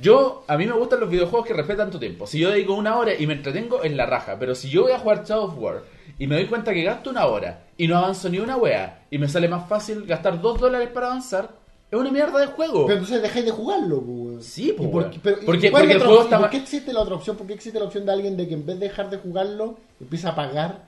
Yo, 0.00 0.44
a 0.46 0.56
mí 0.56 0.66
me 0.66 0.72
gustan 0.72 1.00
los 1.00 1.10
videojuegos 1.10 1.46
que 1.46 1.54
respetan 1.54 1.90
tu 1.90 1.98
tiempo. 1.98 2.26
Si 2.26 2.38
yo 2.38 2.50
dedico 2.50 2.74
una 2.74 2.96
hora 2.96 3.14
y 3.14 3.26
me 3.26 3.34
entretengo, 3.34 3.82
en 3.84 3.96
la 3.96 4.06
raja. 4.06 4.36
Pero 4.38 4.54
si 4.54 4.68
yo 4.68 4.82
voy 4.82 4.92
a 4.92 4.98
jugar 4.98 5.24
Shadow 5.24 5.44
of 5.46 5.58
War 5.58 5.82
y 6.18 6.26
me 6.26 6.34
doy 6.36 6.46
cuenta 6.46 6.72
que 6.72 6.82
gasto 6.82 7.10
una 7.10 7.26
hora 7.26 7.64
y 7.78 7.86
no 7.88 7.96
avanzo 7.98 8.28
ni 8.28 8.38
una 8.38 8.56
wea 8.56 9.04
y 9.10 9.18
me 9.18 9.28
sale 9.28 9.48
más 9.48 9.68
fácil 9.68 10.04
gastar 10.06 10.40
dos 10.40 10.60
dólares 10.60 10.88
para 10.92 11.06
avanzar, 11.06 11.50
es 11.90 11.98
una 11.98 12.10
mierda 12.10 12.38
de 12.40 12.46
juego. 12.46 12.86
Pero 12.86 12.98
entonces 12.98 13.22
dejáis 13.22 13.44
de 13.44 13.50
jugarlo, 13.52 14.00
pues, 14.00 14.08
weón. 14.18 14.42
Sí, 14.42 14.74
pues, 14.76 14.88
¿Y 14.88 14.92
por, 14.92 15.20
pero- 15.22 15.36
Porque- 15.46 15.68
el 15.68 16.02
juego 16.02 16.22
está 16.24 16.38
¿Por 16.40 16.50
qué 16.50 16.56
existe 16.56 16.92
la 16.92 17.00
otra 17.00 17.14
opción? 17.14 17.36
¿Por 17.36 17.46
qué 17.46 17.54
existe 17.54 17.78
la 17.78 17.84
opción 17.86 18.04
de 18.04 18.12
alguien 18.12 18.36
de 18.36 18.48
que 18.48 18.54
en 18.54 18.66
vez 18.66 18.78
de 18.80 18.88
dejar 18.88 19.08
de 19.08 19.18
jugarlo, 19.18 19.76
empieza 20.00 20.30
a 20.30 20.34
pagar 20.34 20.86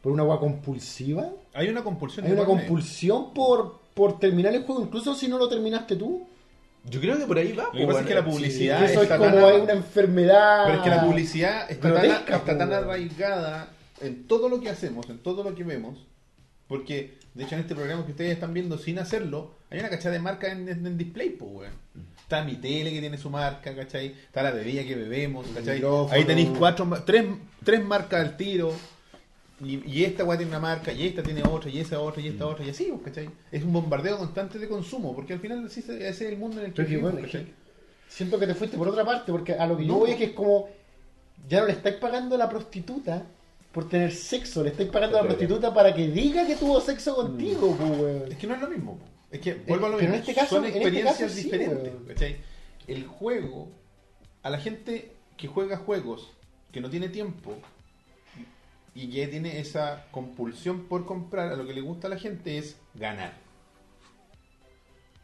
por 0.00 0.12
una 0.12 0.22
agua 0.22 0.40
compulsiva? 0.40 1.28
Hay 1.54 1.68
una 1.68 1.84
compulsión. 1.84 2.26
Hay 2.26 2.32
una 2.32 2.44
compulsión 2.44 3.32
por, 3.34 3.80
por 3.94 4.18
terminar 4.18 4.54
el 4.54 4.64
juego, 4.64 4.82
incluso 4.82 5.14
si 5.14 5.28
no 5.28 5.38
lo 5.38 5.48
terminaste 5.48 5.96
tú. 5.96 6.26
Yo 6.84 7.00
creo 7.00 7.16
que 7.18 7.26
por 7.26 7.38
ahí 7.38 7.52
va. 7.52 7.64
Lo 7.64 7.72
que 7.72 7.78
pues, 7.84 7.86
pasa 7.88 8.00
es 8.00 8.06
que 8.06 8.14
la 8.14 8.24
publicidad 8.24 8.84
eso 8.84 8.94
es 8.94 9.02
está 9.02 9.18
como 9.18 9.30
tan- 9.34 9.44
hay 9.44 9.60
una 9.60 9.72
enfermedad. 9.72 10.64
Pero 10.66 10.78
es 10.78 10.82
que 10.84 10.90
la 10.90 11.04
publicidad 11.04 11.70
está, 11.70 11.88
grotesca, 11.90 12.24
tan, 12.24 12.34
está 12.40 12.58
tan 12.58 12.68
po. 12.68 12.74
arraigada 12.74 13.68
en 14.00 14.26
todo 14.26 14.48
lo 14.48 14.60
que 14.60 14.68
hacemos, 14.68 15.08
en 15.08 15.18
todo 15.18 15.44
lo 15.44 15.54
que 15.54 15.62
vemos, 15.64 15.98
porque 16.66 17.18
de 17.34 17.44
hecho 17.44 17.54
en 17.54 17.60
este 17.60 17.74
programa 17.74 18.04
que 18.04 18.10
ustedes 18.12 18.32
están 18.32 18.52
viendo 18.52 18.76
sin 18.78 18.98
hacerlo, 18.98 19.52
hay 19.70 19.78
una 19.78 19.88
cachada 19.90 20.12
de 20.14 20.18
marca 20.20 20.50
en, 20.50 20.68
en- 20.68 20.86
en 20.86 20.98
display, 20.98 21.30
pues, 21.30 21.50
weón. 21.52 21.72
Está 22.22 22.42
mi 22.44 22.56
tele 22.56 22.90
que 22.92 23.00
tiene 23.00 23.18
su 23.18 23.28
marca, 23.30 23.74
¿cachai? 23.74 24.06
Está 24.26 24.42
la 24.42 24.50
bebida 24.52 24.82
que 24.84 24.94
bebemos, 24.94 25.46
¿cachai? 25.54 25.80
Ahí 26.10 26.24
tenéis 26.24 26.48
cuatro, 26.58 26.84
ma- 26.86 27.04
tres, 27.04 27.26
tres 27.62 27.84
marcas 27.84 28.20
al 28.22 28.36
tiro. 28.36 28.72
Y, 29.64 29.82
y 29.88 30.04
esta 30.04 30.24
weá 30.24 30.36
tiene 30.36 30.50
una 30.50 30.58
marca, 30.60 30.92
y 30.92 31.06
esta 31.06 31.22
tiene 31.22 31.42
otra, 31.44 31.70
y 31.70 31.78
esa 31.78 32.00
otra, 32.00 32.20
y 32.20 32.28
esta 32.28 32.46
otra, 32.46 32.64
y 32.64 32.70
así, 32.70 32.86
pues, 32.90 33.02
¿cachai? 33.14 33.30
Es 33.52 33.62
un 33.62 33.72
bombardeo 33.72 34.18
constante 34.18 34.58
de 34.58 34.68
consumo, 34.68 35.14
porque 35.14 35.34
al 35.34 35.40
final 35.40 35.64
así 35.66 35.82
se- 35.82 35.96
ese 36.08 36.26
es 36.26 36.32
el 36.32 36.38
mundo 36.38 36.58
en 36.60 36.66
el 36.66 36.72
que 36.72 36.82
Pero 36.82 36.88
que, 36.88 36.96
vivimos, 36.96 37.46
siento 38.08 38.38
que 38.38 38.46
te 38.46 38.54
fuiste 38.54 38.76
por 38.76 38.88
otra 38.88 39.04
parte, 39.04 39.30
porque 39.30 39.52
a 39.52 39.66
lo 39.66 39.76
que 39.76 39.84
yo 39.86 39.92
No. 39.92 39.98
voy 40.00 40.10
es 40.12 40.16
que 40.16 40.24
es 40.24 40.32
como. 40.32 40.68
Ya 41.48 41.60
no 41.60 41.66
le 41.66 41.72
estáis 41.72 41.96
pagando 41.96 42.34
a 42.36 42.38
la 42.38 42.48
prostituta 42.48 43.24
por 43.72 43.88
tener 43.88 44.12
sexo, 44.12 44.62
le 44.62 44.70
estáis 44.70 44.90
pagando 44.90 45.18
a 45.18 45.22
la 45.22 45.28
prostituta 45.28 45.72
para 45.74 45.94
que 45.94 46.08
diga 46.08 46.46
que 46.46 46.56
tuvo 46.56 46.80
sexo 46.80 47.14
contigo, 47.16 47.74
pues, 47.76 47.90
weón. 48.00 48.32
Es 48.32 48.38
que 48.38 48.46
no 48.46 48.54
es 48.54 48.60
lo 48.60 48.68
mismo. 48.68 48.98
po. 48.98 49.04
Es 49.30 49.40
que 49.40 49.54
vuelvo 49.54 49.86
a 49.86 49.88
lo 49.90 49.96
pero 49.96 50.10
mismo. 50.10 50.14
en 50.16 50.20
este 50.28 50.34
caso- 50.34 50.56
Son 50.56 50.64
en 50.64 50.70
este 50.70 50.78
experiencias 50.80 51.18
caso 51.18 51.34
sí, 51.34 51.42
diferentes. 51.44 51.78
weón. 51.92 52.04
¿cachai? 52.06 52.36
El 52.86 53.06
juego, 53.06 53.68
a 54.42 54.50
la 54.50 54.58
gente 54.58 55.12
que 55.36 55.46
juega 55.48 55.76
juegos, 55.78 56.30
que 56.70 56.80
no 56.80 56.90
tiene 56.90 57.08
tiempo 57.08 57.54
y 58.94 59.08
que 59.08 59.26
tiene 59.26 59.58
esa 59.58 60.06
compulsión 60.10 60.84
por 60.84 61.06
comprar, 61.06 61.52
a 61.52 61.56
lo 61.56 61.66
que 61.66 61.74
le 61.74 61.80
gusta 61.80 62.06
a 62.06 62.10
la 62.10 62.18
gente 62.18 62.58
es 62.58 62.76
ganar. 62.94 63.32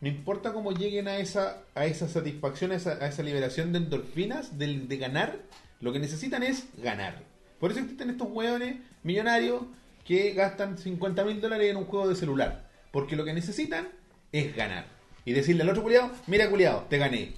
No 0.01 0.09
importa 0.09 0.53
cómo 0.53 0.73
lleguen 0.73 1.09
a 1.09 1.19
esa, 1.19 1.63
a 1.75 1.87
esa 1.87 2.09
satisfacción, 2.09 2.71
a 2.73 2.77
esa, 2.77 3.23
liberación 3.23 3.73
de 3.73 3.79
endorfinas 3.79 4.57
del, 4.57 4.89
de 4.89 4.97
ganar, 4.97 5.41
lo 5.81 5.93
que 5.93 5.99
necesitan 5.99 6.43
es 6.43 6.69
ganar. 6.77 7.23
Por 7.59 7.73
eso 7.73 7.81
existen 7.81 8.11
estos 8.11 8.29
hueones 8.31 8.77
millonarios 9.03 9.63
que 10.05 10.33
gastan 10.33 10.79
50 10.79 11.25
mil 11.25 11.41
dólares 11.41 11.71
en 11.71 11.77
un 11.77 11.85
juego 11.85 12.09
de 12.09 12.15
celular. 12.15 12.71
Porque 12.93 13.17
lo 13.17 13.25
que 13.25 13.35
necesitan 13.35 13.89
es 14.33 14.55
ganar. 14.55 14.87
Y 15.25 15.33
decirle 15.33 15.63
al 15.63 15.71
otro 15.71 15.83
culiado, 15.83 16.13
mira 16.27 16.49
culiado, 16.49 16.87
te 16.89 16.97
gané. 16.97 17.35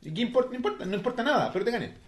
¿Y 0.00 0.12
qué 0.12 0.22
importa? 0.22 0.50
No 0.50 0.56
importa, 0.56 0.84
no 0.86 0.96
importa 0.96 1.22
nada, 1.22 1.52
pero 1.52 1.64
te 1.64 1.70
gané. 1.70 2.03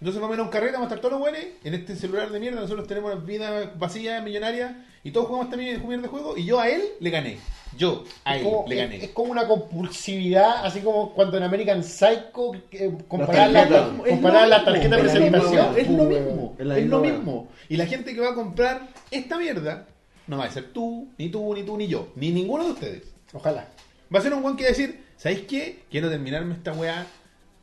Entonces 0.00 0.20
vamos 0.20 0.32
a 0.32 0.34
ir 0.36 0.40
a 0.40 0.44
un 0.44 0.48
carrera, 0.50 0.72
vamos 0.72 0.86
a 0.90 0.94
estar 0.94 1.00
todos 1.00 1.12
los 1.12 1.20
buenos 1.20 1.40
en 1.62 1.74
este 1.74 1.94
celular 1.94 2.30
de 2.30 2.40
mierda, 2.40 2.60
nosotros 2.60 2.86
tenemos 2.86 3.14
una 3.14 3.22
vida 3.22 3.72
vacía, 3.76 4.22
millonaria, 4.22 4.86
y 5.04 5.10
todos 5.10 5.26
jugamos 5.26 5.46
esta 5.48 5.58
mierda 5.58 6.02
de 6.02 6.08
juego, 6.08 6.36
y 6.38 6.46
yo 6.46 6.58
a 6.58 6.68
él 6.70 6.82
le 7.00 7.10
gané. 7.10 7.38
Yo 7.76 8.04
a 8.24 8.34
Es 8.36 8.42
él 8.42 8.48
como, 8.48 8.64
le 8.66 8.76
gané. 8.76 9.04
es 9.04 9.10
como 9.10 9.30
una 9.30 9.46
compulsividad, 9.46 10.64
así 10.64 10.80
como 10.80 11.12
cuando 11.12 11.36
en 11.36 11.42
American 11.42 11.84
Psycho 11.84 12.52
eh, 12.72 12.96
comparar 13.08 13.50
Las 13.50 13.70
la, 13.70 13.90
comparar 14.08 14.48
la 14.48 14.64
tarjeta 14.64 14.96
de 14.96 15.02
presentación. 15.02 15.78
Es 15.78 15.88
lo 15.90 16.04
mismo, 16.04 16.56
Es 16.58 16.86
lo 16.86 17.00
mismo. 17.00 17.48
Y 17.68 17.76
la 17.76 17.86
gente 17.86 18.14
que 18.14 18.20
va 18.20 18.30
a 18.30 18.34
comprar 18.34 18.88
esta 19.10 19.38
mierda 19.38 19.86
no 20.26 20.38
va 20.38 20.46
a 20.46 20.50
ser 20.50 20.72
tú, 20.72 21.10
ni 21.18 21.28
tú, 21.28 21.54
ni 21.54 21.62
tú, 21.62 21.76
ni 21.76 21.86
yo, 21.88 22.08
ni 22.16 22.30
ninguno 22.30 22.64
de 22.64 22.70
ustedes. 22.70 23.02
Ojalá. 23.34 23.68
Va 24.12 24.18
a 24.18 24.22
ser 24.22 24.32
un 24.32 24.42
guan 24.42 24.56
que 24.56 24.64
va 24.64 24.68
a 24.68 24.72
decir, 24.72 25.04
¿sabéis 25.16 25.42
qué? 25.42 25.84
Quiero 25.90 26.08
terminarme 26.08 26.54
esta 26.54 26.72
weá, 26.72 27.06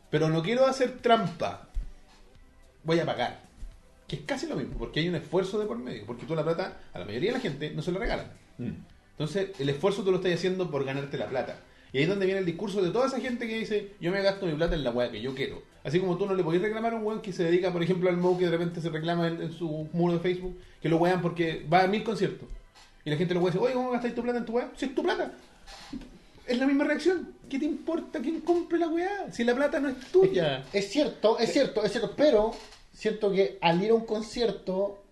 pero 0.09 0.29
no 0.29 0.43
quiero 0.43 0.65
hacer 0.67 0.99
trampa. 1.01 1.66
Voy 2.87 3.01
a 3.01 3.05
pagar. 3.05 3.41
Que 4.07 4.15
es 4.15 4.21
casi 4.21 4.47
lo 4.47 4.55
mismo, 4.55 4.77
porque 4.77 5.01
hay 5.01 5.09
un 5.09 5.15
esfuerzo 5.15 5.59
de 5.59 5.65
por 5.65 5.77
medio. 5.77 6.05
Porque 6.05 6.25
tú 6.25 6.33
la 6.35 6.43
plata, 6.45 6.79
a 6.93 6.99
la 6.99 7.03
mayoría 7.03 7.31
de 7.31 7.37
la 7.37 7.41
gente, 7.41 7.71
no 7.71 7.81
se 7.81 7.91
la 7.91 7.99
regalan. 7.99 8.27
Mm. 8.57 8.71
Entonces, 9.11 9.49
el 9.59 9.67
esfuerzo 9.67 10.03
tú 10.03 10.11
lo 10.11 10.17
estás 10.17 10.33
haciendo 10.33 10.71
por 10.71 10.85
ganarte 10.85 11.17
la 11.17 11.27
plata. 11.27 11.59
Y 11.91 11.97
ahí 11.97 12.03
es 12.03 12.09
donde 12.09 12.25
viene 12.25 12.39
el 12.39 12.45
discurso 12.45 12.81
de 12.81 12.91
toda 12.91 13.07
esa 13.07 13.19
gente 13.19 13.45
que 13.45 13.59
dice, 13.59 13.91
yo 13.99 14.09
me 14.09 14.21
gasto 14.21 14.45
mi 14.45 14.53
plata 14.53 14.75
en 14.75 14.85
la 14.85 14.91
weá 14.91 15.11
que 15.11 15.19
yo 15.19 15.35
quiero. 15.35 15.63
Así 15.83 15.99
como 15.99 16.17
tú 16.17 16.25
no 16.27 16.33
le 16.33 16.45
podés 16.45 16.61
reclamar 16.61 16.93
a 16.93 16.95
un 16.95 17.03
weón 17.03 17.21
que 17.21 17.33
se 17.33 17.43
dedica, 17.43 17.73
por 17.73 17.83
ejemplo, 17.83 18.09
al 18.09 18.15
Mo 18.15 18.37
que 18.37 18.45
de 18.45 18.51
repente 18.51 18.79
se 18.79 18.89
reclama 18.89 19.27
en, 19.27 19.41
en 19.41 19.51
su 19.51 19.89
muro 19.91 20.13
de 20.13 20.19
Facebook, 20.21 20.57
que 20.81 20.87
lo 20.87 20.95
wean 20.95 21.21
porque 21.21 21.65
va 21.71 21.83
a 21.83 21.87
mil 21.87 22.05
conciertos. 22.05 22.47
Y 23.03 23.09
la 23.09 23.17
gente 23.17 23.33
lo 23.33 23.41
weá 23.41 23.51
dice, 23.51 23.61
oye, 23.61 23.73
¿cómo 23.73 23.91
gastáis 23.91 24.15
tu 24.15 24.23
plata 24.23 24.37
en 24.37 24.45
tu 24.45 24.53
weá? 24.53 24.71
Si 24.77 24.85
es 24.85 24.95
tu 24.95 25.03
plata. 25.03 25.33
Es 26.45 26.57
la 26.57 26.65
misma 26.65 26.85
reacción. 26.85 27.33
¿Qué 27.49 27.59
te 27.59 27.65
importa 27.65 28.21
quién 28.21 28.39
compre 28.39 28.79
la 28.79 28.87
weá? 28.87 29.29
Si 29.33 29.43
la 29.43 29.53
plata 29.53 29.81
no 29.81 29.89
es 29.89 29.99
tuya. 30.09 30.63
Es 30.71 30.89
cierto, 30.89 31.37
es 31.37 31.51
cierto, 31.51 31.83
es 31.83 31.91
cierto, 31.91 32.13
pero 32.15 32.53
siento 32.97 33.31
que 33.31 33.59
al 33.61 33.81
ir 33.83 33.91
a 33.91 33.93
un 33.93 34.05
concierto 34.05 35.03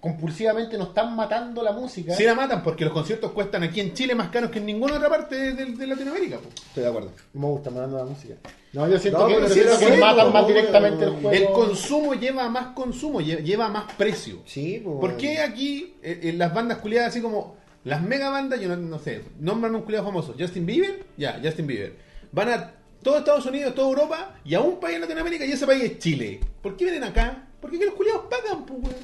compulsivamente 0.00 0.76
nos 0.78 0.88
están 0.88 1.16
matando 1.16 1.62
la 1.62 1.72
música. 1.72 2.14
Si 2.14 2.24
la 2.24 2.34
matan, 2.34 2.62
porque 2.62 2.84
los 2.84 2.92
conciertos 2.92 3.32
cuestan 3.32 3.62
aquí 3.64 3.80
en 3.80 3.92
Chile 3.94 4.14
más 4.14 4.28
caros 4.28 4.50
que 4.50 4.58
en 4.58 4.66
ninguna 4.66 4.96
otra 4.96 5.08
parte 5.08 5.34
de, 5.36 5.52
de- 5.52 5.72
de 5.72 5.86
Latinoamérica. 5.86 6.38
po. 6.38 6.48
Estoy 6.48 6.82
de 6.84 6.88
acuerdo. 6.88 7.10
Me 7.32 7.46
gusta 7.46 7.70
matando 7.70 7.96
la 7.98 8.04
música. 8.04 8.34
No, 8.72 8.88
yo 8.88 8.98
siento 8.98 9.26
No, 9.28 9.40
que, 9.40 9.48
sí 9.48 9.60
matan 9.98 10.26
po, 10.26 10.32
más 10.32 10.46
directamente 10.46 11.04
el 11.04 11.10
juego. 11.12 11.30
El 11.30 11.44
consumo 11.52 12.14
lleva 12.14 12.44
a 12.44 12.48
más 12.50 12.66
consumo, 12.68 13.20
lle- 13.20 13.42
lleva 13.42 13.66
a 13.66 13.70
más 13.70 13.92
precio. 13.94 14.42
Sí. 14.44 14.80
¿Por 14.84 15.16
qué 15.16 15.38
aquí 15.40 15.94
eh, 16.02 16.20
eh, 16.24 16.32
las 16.34 16.52
bandas 16.54 16.78
culiadas 16.78 17.08
así 17.10 17.20
como 17.20 17.56
las 17.84 18.02
mega 18.02 18.30
bandas, 18.30 18.60
yo 18.60 18.68
no, 18.68 18.76
no 18.76 18.98
sé, 18.98 19.22
nombran 19.40 19.74
un 19.74 19.82
culiado 19.82 20.04
famoso, 20.06 20.34
Justin 20.38 20.66
Bieber, 20.66 21.04
ya, 21.16 21.40
Justin 21.42 21.66
Bieber. 21.68 21.94
Van 22.32 22.48
a 22.50 22.72
todo 23.06 23.18
Estados 23.18 23.46
Unidos, 23.46 23.72
toda 23.72 23.88
Europa 23.88 24.34
y 24.44 24.54
a 24.54 24.60
un 24.60 24.80
país 24.80 24.96
en 24.96 25.02
Latinoamérica 25.02 25.46
y 25.46 25.52
ese 25.52 25.64
país 25.64 25.84
es 25.84 25.98
Chile. 26.00 26.40
¿Por 26.60 26.76
qué 26.76 26.86
vienen 26.86 27.04
acá? 27.04 27.46
Porque 27.60 27.78
los 27.78 27.94
culiados 27.94 28.24
pagan, 28.28 28.66
pues, 28.66 28.82
weón. 28.82 28.96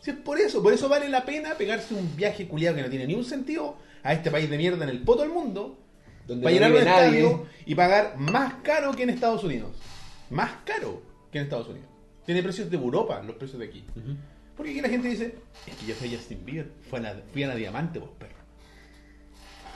Si 0.00 0.12
es 0.12 0.16
por 0.18 0.38
eso, 0.38 0.62
por 0.62 0.72
eso 0.72 0.88
vale 0.88 1.08
la 1.08 1.24
pena 1.24 1.56
pegarse 1.56 1.92
un 1.94 2.14
viaje 2.14 2.46
culiado 2.46 2.76
que 2.76 2.82
no 2.82 2.88
tiene 2.88 3.08
ni 3.08 3.14
un 3.14 3.24
sentido 3.24 3.76
a 4.04 4.12
este 4.12 4.30
país 4.30 4.48
de 4.48 4.56
mierda 4.56 4.84
en 4.84 4.90
el 4.90 5.00
poto 5.00 5.22
del 5.22 5.32
mundo 5.32 5.76
Donde 6.28 6.44
para 6.44 6.68
no 6.68 6.76
llenar 6.76 6.80
un 6.80 6.84
nadie. 6.84 7.18
estadio 7.18 7.46
y 7.66 7.74
pagar 7.74 8.16
más 8.18 8.54
caro 8.62 8.92
que 8.92 9.02
en 9.02 9.10
Estados 9.10 9.42
Unidos. 9.42 9.72
Más 10.30 10.52
caro 10.64 11.02
que 11.32 11.38
en 11.38 11.44
Estados 11.44 11.66
Unidos. 11.66 11.88
Tiene 12.24 12.44
precios 12.44 12.70
de 12.70 12.76
Europa, 12.76 13.20
los 13.26 13.34
precios 13.34 13.58
de 13.58 13.66
aquí. 13.66 13.84
Porque 14.56 14.70
aquí 14.70 14.80
la 14.80 14.88
gente 14.88 15.08
dice, 15.08 15.34
es 15.66 15.74
que 15.74 15.86
yo 15.86 15.96
soy 15.96 16.14
Justin 16.14 16.44
Bieber, 16.46 16.70
fui 16.88 17.00
a 17.00 17.02
la, 17.02 17.20
fui 17.32 17.42
a 17.42 17.48
la 17.48 17.56
diamante, 17.56 17.98
vos 17.98 18.10
perro. 18.16 18.36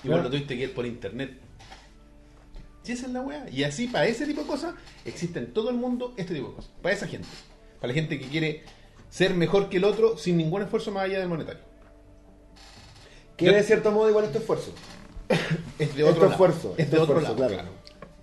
Igual 0.05 0.23
lo 0.23 0.31
tuviste 0.31 0.57
que 0.57 0.63
ir 0.63 0.75
por 0.75 0.87
internet. 0.87 1.41
Si 2.85 2.93
esa 2.93 3.07
es 3.07 3.13
la 3.13 3.23
weá. 3.23 3.47
Y 3.51 3.65
así, 3.65 3.89
para 3.89 4.07
ese 4.07 4.27
tipo 4.27 4.43
de 4.43 4.47
cosas, 4.47 4.75
existe 5.05 5.41
en 5.41 5.53
todo 5.53 5.71
el 5.71 5.77
mundo 5.77 6.15
este 6.17 6.35
tipo 6.35 6.51
de 6.51 6.55
cosas. 6.55 6.71
Para 6.83 6.95
esa 6.95 7.09
gente. 7.09 7.27
Para 7.81 7.89
la 7.89 7.95
gente 7.95 8.19
que 8.21 8.29
quiere 8.29 8.63
ser 9.11 9.35
mejor 9.35 9.69
que 9.69 9.79
el 9.79 9.85
otro 9.85 10.17
sin 10.19 10.37
ningún 10.37 10.63
esfuerzo 10.63 10.93
más 10.93 11.05
allá 11.05 11.19
del 11.19 11.29
monetario. 11.29 11.63
Que 13.37 13.51
de 13.51 13.63
cierto 13.65 13.91
modo 13.91 14.09
igual 14.09 14.27
este 14.27 14.39
esfuerzo. 14.39 14.73
Es 15.29 15.39
de 15.79 15.85
Este 15.87 16.05
otro 16.05 16.21
lado. 16.23 16.31
esfuerzo, 16.33 16.75
Es 16.77 16.85
este 16.85 16.97
de 16.97 17.03
otro 17.03 17.19
esfuerzo, 17.19 17.41
lado, 17.41 17.55
claro. 17.55 17.69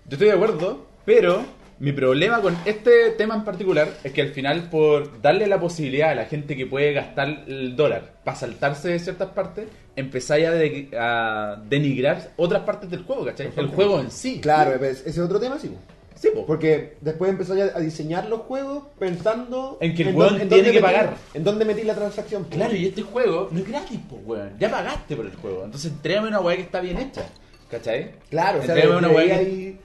Yo 0.05 0.11
estoy 0.11 0.27
de 0.27 0.33
acuerdo, 0.33 0.85
pero 1.05 1.43
Mi 1.81 1.93
problema 1.93 2.39
con 2.41 2.55
este 2.65 3.09
tema 3.17 3.33
en 3.33 3.43
particular 3.43 3.89
es 4.03 4.11
que 4.13 4.21
al 4.21 4.29
final, 4.29 4.69
por 4.69 5.19
darle 5.19 5.47
la 5.47 5.59
posibilidad 5.59 6.11
a 6.11 6.15
la 6.15 6.25
gente 6.25 6.55
que 6.55 6.67
puede 6.67 6.93
gastar 6.93 7.43
el 7.47 7.75
dólar 7.75 8.13
para 8.23 8.37
saltarse 8.37 8.89
de 8.89 8.99
ciertas 8.99 9.29
partes, 9.29 9.65
empezáis 9.95 10.45
a, 10.45 10.51
de- 10.51 10.89
a 10.95 11.55
denigrar 11.67 12.33
otras 12.37 12.61
partes 12.63 12.87
del 12.91 13.01
juego, 13.03 13.25
¿cachai? 13.25 13.49
El 13.55 13.67
juego 13.69 13.99
en 13.99 14.11
sí. 14.11 14.39
Claro, 14.39 14.75
pues, 14.77 14.99
ese 15.01 15.09
es 15.09 15.17
otro 15.19 15.39
tema, 15.39 15.57
sí. 15.57 15.71
Sí, 16.13 16.29
po. 16.35 16.45
Porque 16.45 16.97
después 17.01 17.31
empezó 17.31 17.55
ya 17.55 17.71
a 17.75 17.79
diseñar 17.79 18.27
los 18.29 18.41
juegos 18.41 18.83
pensando 18.99 19.79
En 19.81 19.95
que 19.95 20.03
el 20.03 20.15
weón 20.15 20.35
tiene 20.37 20.49
dónde 20.49 20.71
que 20.71 20.77
metí- 20.77 20.81
pagar. 20.83 21.15
En 21.33 21.43
dónde 21.43 21.65
metí 21.65 21.81
la 21.81 21.95
transacción. 21.95 22.43
Claro, 22.43 22.75
y 22.75 22.85
este 22.85 23.01
juego 23.01 23.49
no 23.51 23.57
es 23.59 23.67
gratis, 23.67 23.99
pues, 24.07 24.21
weón. 24.23 24.51
Ya 24.59 24.69
pagaste 24.69 25.15
por 25.15 25.25
el 25.25 25.35
juego. 25.35 25.65
Entonces, 25.65 25.91
entrégame 25.91 26.27
una 26.27 26.41
weá 26.41 26.55
que 26.57 26.61
está 26.61 26.79
bien 26.79 26.99
hecha. 26.99 27.23
¿Cachai? 27.71 28.11
Claro, 28.29 28.59
o 28.59 28.63
sea, 28.63 28.87
una 28.97 29.09
weá 29.09 29.39
que- 29.39 29.49
ir- 29.49 29.77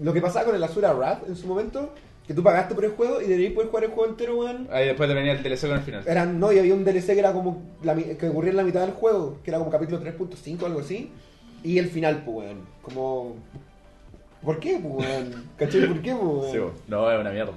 lo 0.00 0.12
que 0.12 0.20
pasaba 0.20 0.46
con 0.46 0.54
el 0.54 0.62
Azura 0.62 0.92
Wrath 0.92 1.28
en 1.28 1.36
su 1.36 1.46
momento, 1.46 1.92
que 2.26 2.34
tú 2.34 2.42
pagaste 2.42 2.74
por 2.74 2.84
el 2.84 2.92
juego 2.92 3.20
y 3.20 3.26
deberías 3.26 3.52
poder 3.52 3.68
jugar 3.68 3.84
el 3.84 3.90
juego 3.90 4.10
entero, 4.10 4.36
weón. 4.38 4.68
Ahí 4.70 4.86
después 4.86 5.08
de 5.08 5.14
venir 5.14 5.32
el 5.32 5.42
DLC 5.42 5.62
con 5.62 5.76
el 5.76 5.82
final. 5.82 6.02
Eran, 6.06 6.38
no, 6.38 6.52
y 6.52 6.58
había 6.58 6.74
un 6.74 6.84
DLC 6.84 7.06
que 7.06 7.18
era 7.18 7.32
como 7.32 7.62
la 7.82 7.94
que 7.94 8.28
ocurría 8.28 8.50
en 8.50 8.56
la 8.56 8.64
mitad 8.64 8.80
del 8.80 8.92
juego, 8.92 9.38
que 9.42 9.50
era 9.50 9.58
como 9.58 9.70
capítulo 9.70 10.00
3.5 10.00 10.62
o 10.62 10.66
algo 10.66 10.80
así, 10.80 11.10
y 11.62 11.78
el 11.78 11.88
final, 11.88 12.22
pues, 12.24 12.36
weón. 12.36 12.66
Como. 12.82 13.36
¿Por 14.42 14.58
qué, 14.60 14.80
pues, 14.82 15.08
weón? 15.08 15.50
¿Cachai? 15.56 15.86
¿Por 15.86 16.02
qué, 16.02 16.14
pues, 16.14 16.24
weón? 16.24 16.52
Sí, 16.52 16.58
po. 16.58 16.72
no, 16.88 17.10
es 17.10 17.20
una 17.20 17.30
mierda. 17.30 17.52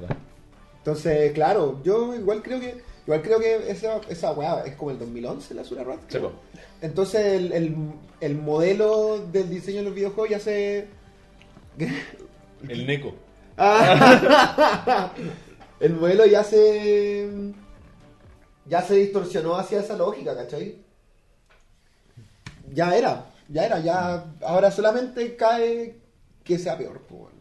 Entonces, 0.79 1.31
claro, 1.33 1.81
yo 1.83 2.13
igual 2.15 2.41
creo 2.43 2.59
que 2.59 2.75
igual 3.07 3.21
creo 3.21 3.39
que 3.39 3.71
esa, 3.71 4.01
esa 4.09 4.31
weá 4.33 4.63
es 4.65 4.75
como 4.75 4.91
el 4.91 4.99
2011 4.99 5.53
la 5.53 5.61
Azura 5.61 5.83
Wrath. 5.83 5.99
Sí, 6.07 6.17
po. 6.19 6.31
Entonces 6.81 7.25
el, 7.25 7.51
el, 7.53 7.75
el 8.19 8.35
modelo 8.35 9.19
del 9.31 9.49
diseño 9.49 9.79
de 9.79 9.83
los 9.83 9.95
videojuegos 9.95 10.29
ya 10.29 10.39
se... 10.39 10.87
El 12.67 12.85
Neko. 12.87 13.15
Ah, 13.57 15.11
el 15.79 15.93
modelo 15.93 16.25
ya 16.25 16.43
se... 16.43 17.29
Ya 18.67 18.81
se 18.81 18.95
distorsionó 18.95 19.55
hacia 19.55 19.79
esa 19.79 19.95
lógica, 19.95 20.35
¿cachai? 20.35 20.77
Ya 22.73 22.95
era, 22.97 23.25
ya 23.47 23.65
era, 23.65 23.79
ya... 23.79 24.25
Ahora 24.41 24.71
solamente 24.71 25.35
cae 25.35 25.97
que 26.43 26.57
sea 26.57 26.77
peor, 26.77 27.01
pues. 27.07 27.33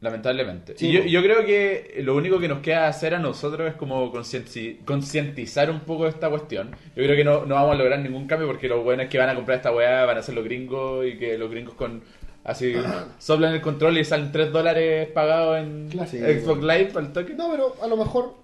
Lamentablemente. 0.00 0.74
Sí, 0.76 0.88
y 0.88 0.92
yo, 0.92 1.02
po. 1.02 1.08
yo 1.08 1.22
creo 1.22 1.44
que 1.46 2.00
lo 2.02 2.14
único 2.14 2.38
que 2.38 2.48
nos 2.48 2.60
queda 2.60 2.86
hacer 2.86 3.14
a 3.14 3.18
nosotros 3.18 3.68
es 3.68 3.74
como 3.76 4.12
concienti- 4.12 4.84
concientizar 4.84 5.70
un 5.70 5.80
poco 5.80 6.04
de 6.04 6.10
esta 6.10 6.28
cuestión. 6.28 6.70
Yo 6.94 7.02
creo 7.02 7.16
que 7.16 7.24
no, 7.24 7.46
no 7.46 7.54
vamos 7.54 7.72
a 7.72 7.78
lograr 7.78 7.98
ningún 8.00 8.26
cambio 8.26 8.46
porque 8.46 8.68
los 8.68 8.84
buenos 8.84 9.06
que 9.06 9.18
van 9.18 9.30
a 9.30 9.34
comprar 9.34 9.56
esta 9.56 9.72
weá 9.72 10.04
van 10.04 10.18
a 10.18 10.22
ser 10.22 10.34
los 10.34 10.44
gringos 10.44 11.06
y 11.06 11.18
que 11.18 11.38
los 11.38 11.50
gringos 11.50 11.74
con 11.74 12.02
así 12.46 12.74
soplan 13.18 13.52
el 13.54 13.60
control 13.60 13.98
y 13.98 14.04
salen 14.04 14.32
3 14.32 14.52
dólares 14.52 15.08
pagados 15.12 15.58
en 15.58 15.88
Claro. 15.90 16.10
Sí, 16.10 16.18
Xbox 16.18 16.60
bueno. 16.60 16.72
Live 16.72 16.92
al 16.96 17.12
toque. 17.12 17.34
No, 17.34 17.50
pero 17.50 17.76
a 17.82 17.86
lo 17.86 17.96
mejor 17.96 18.34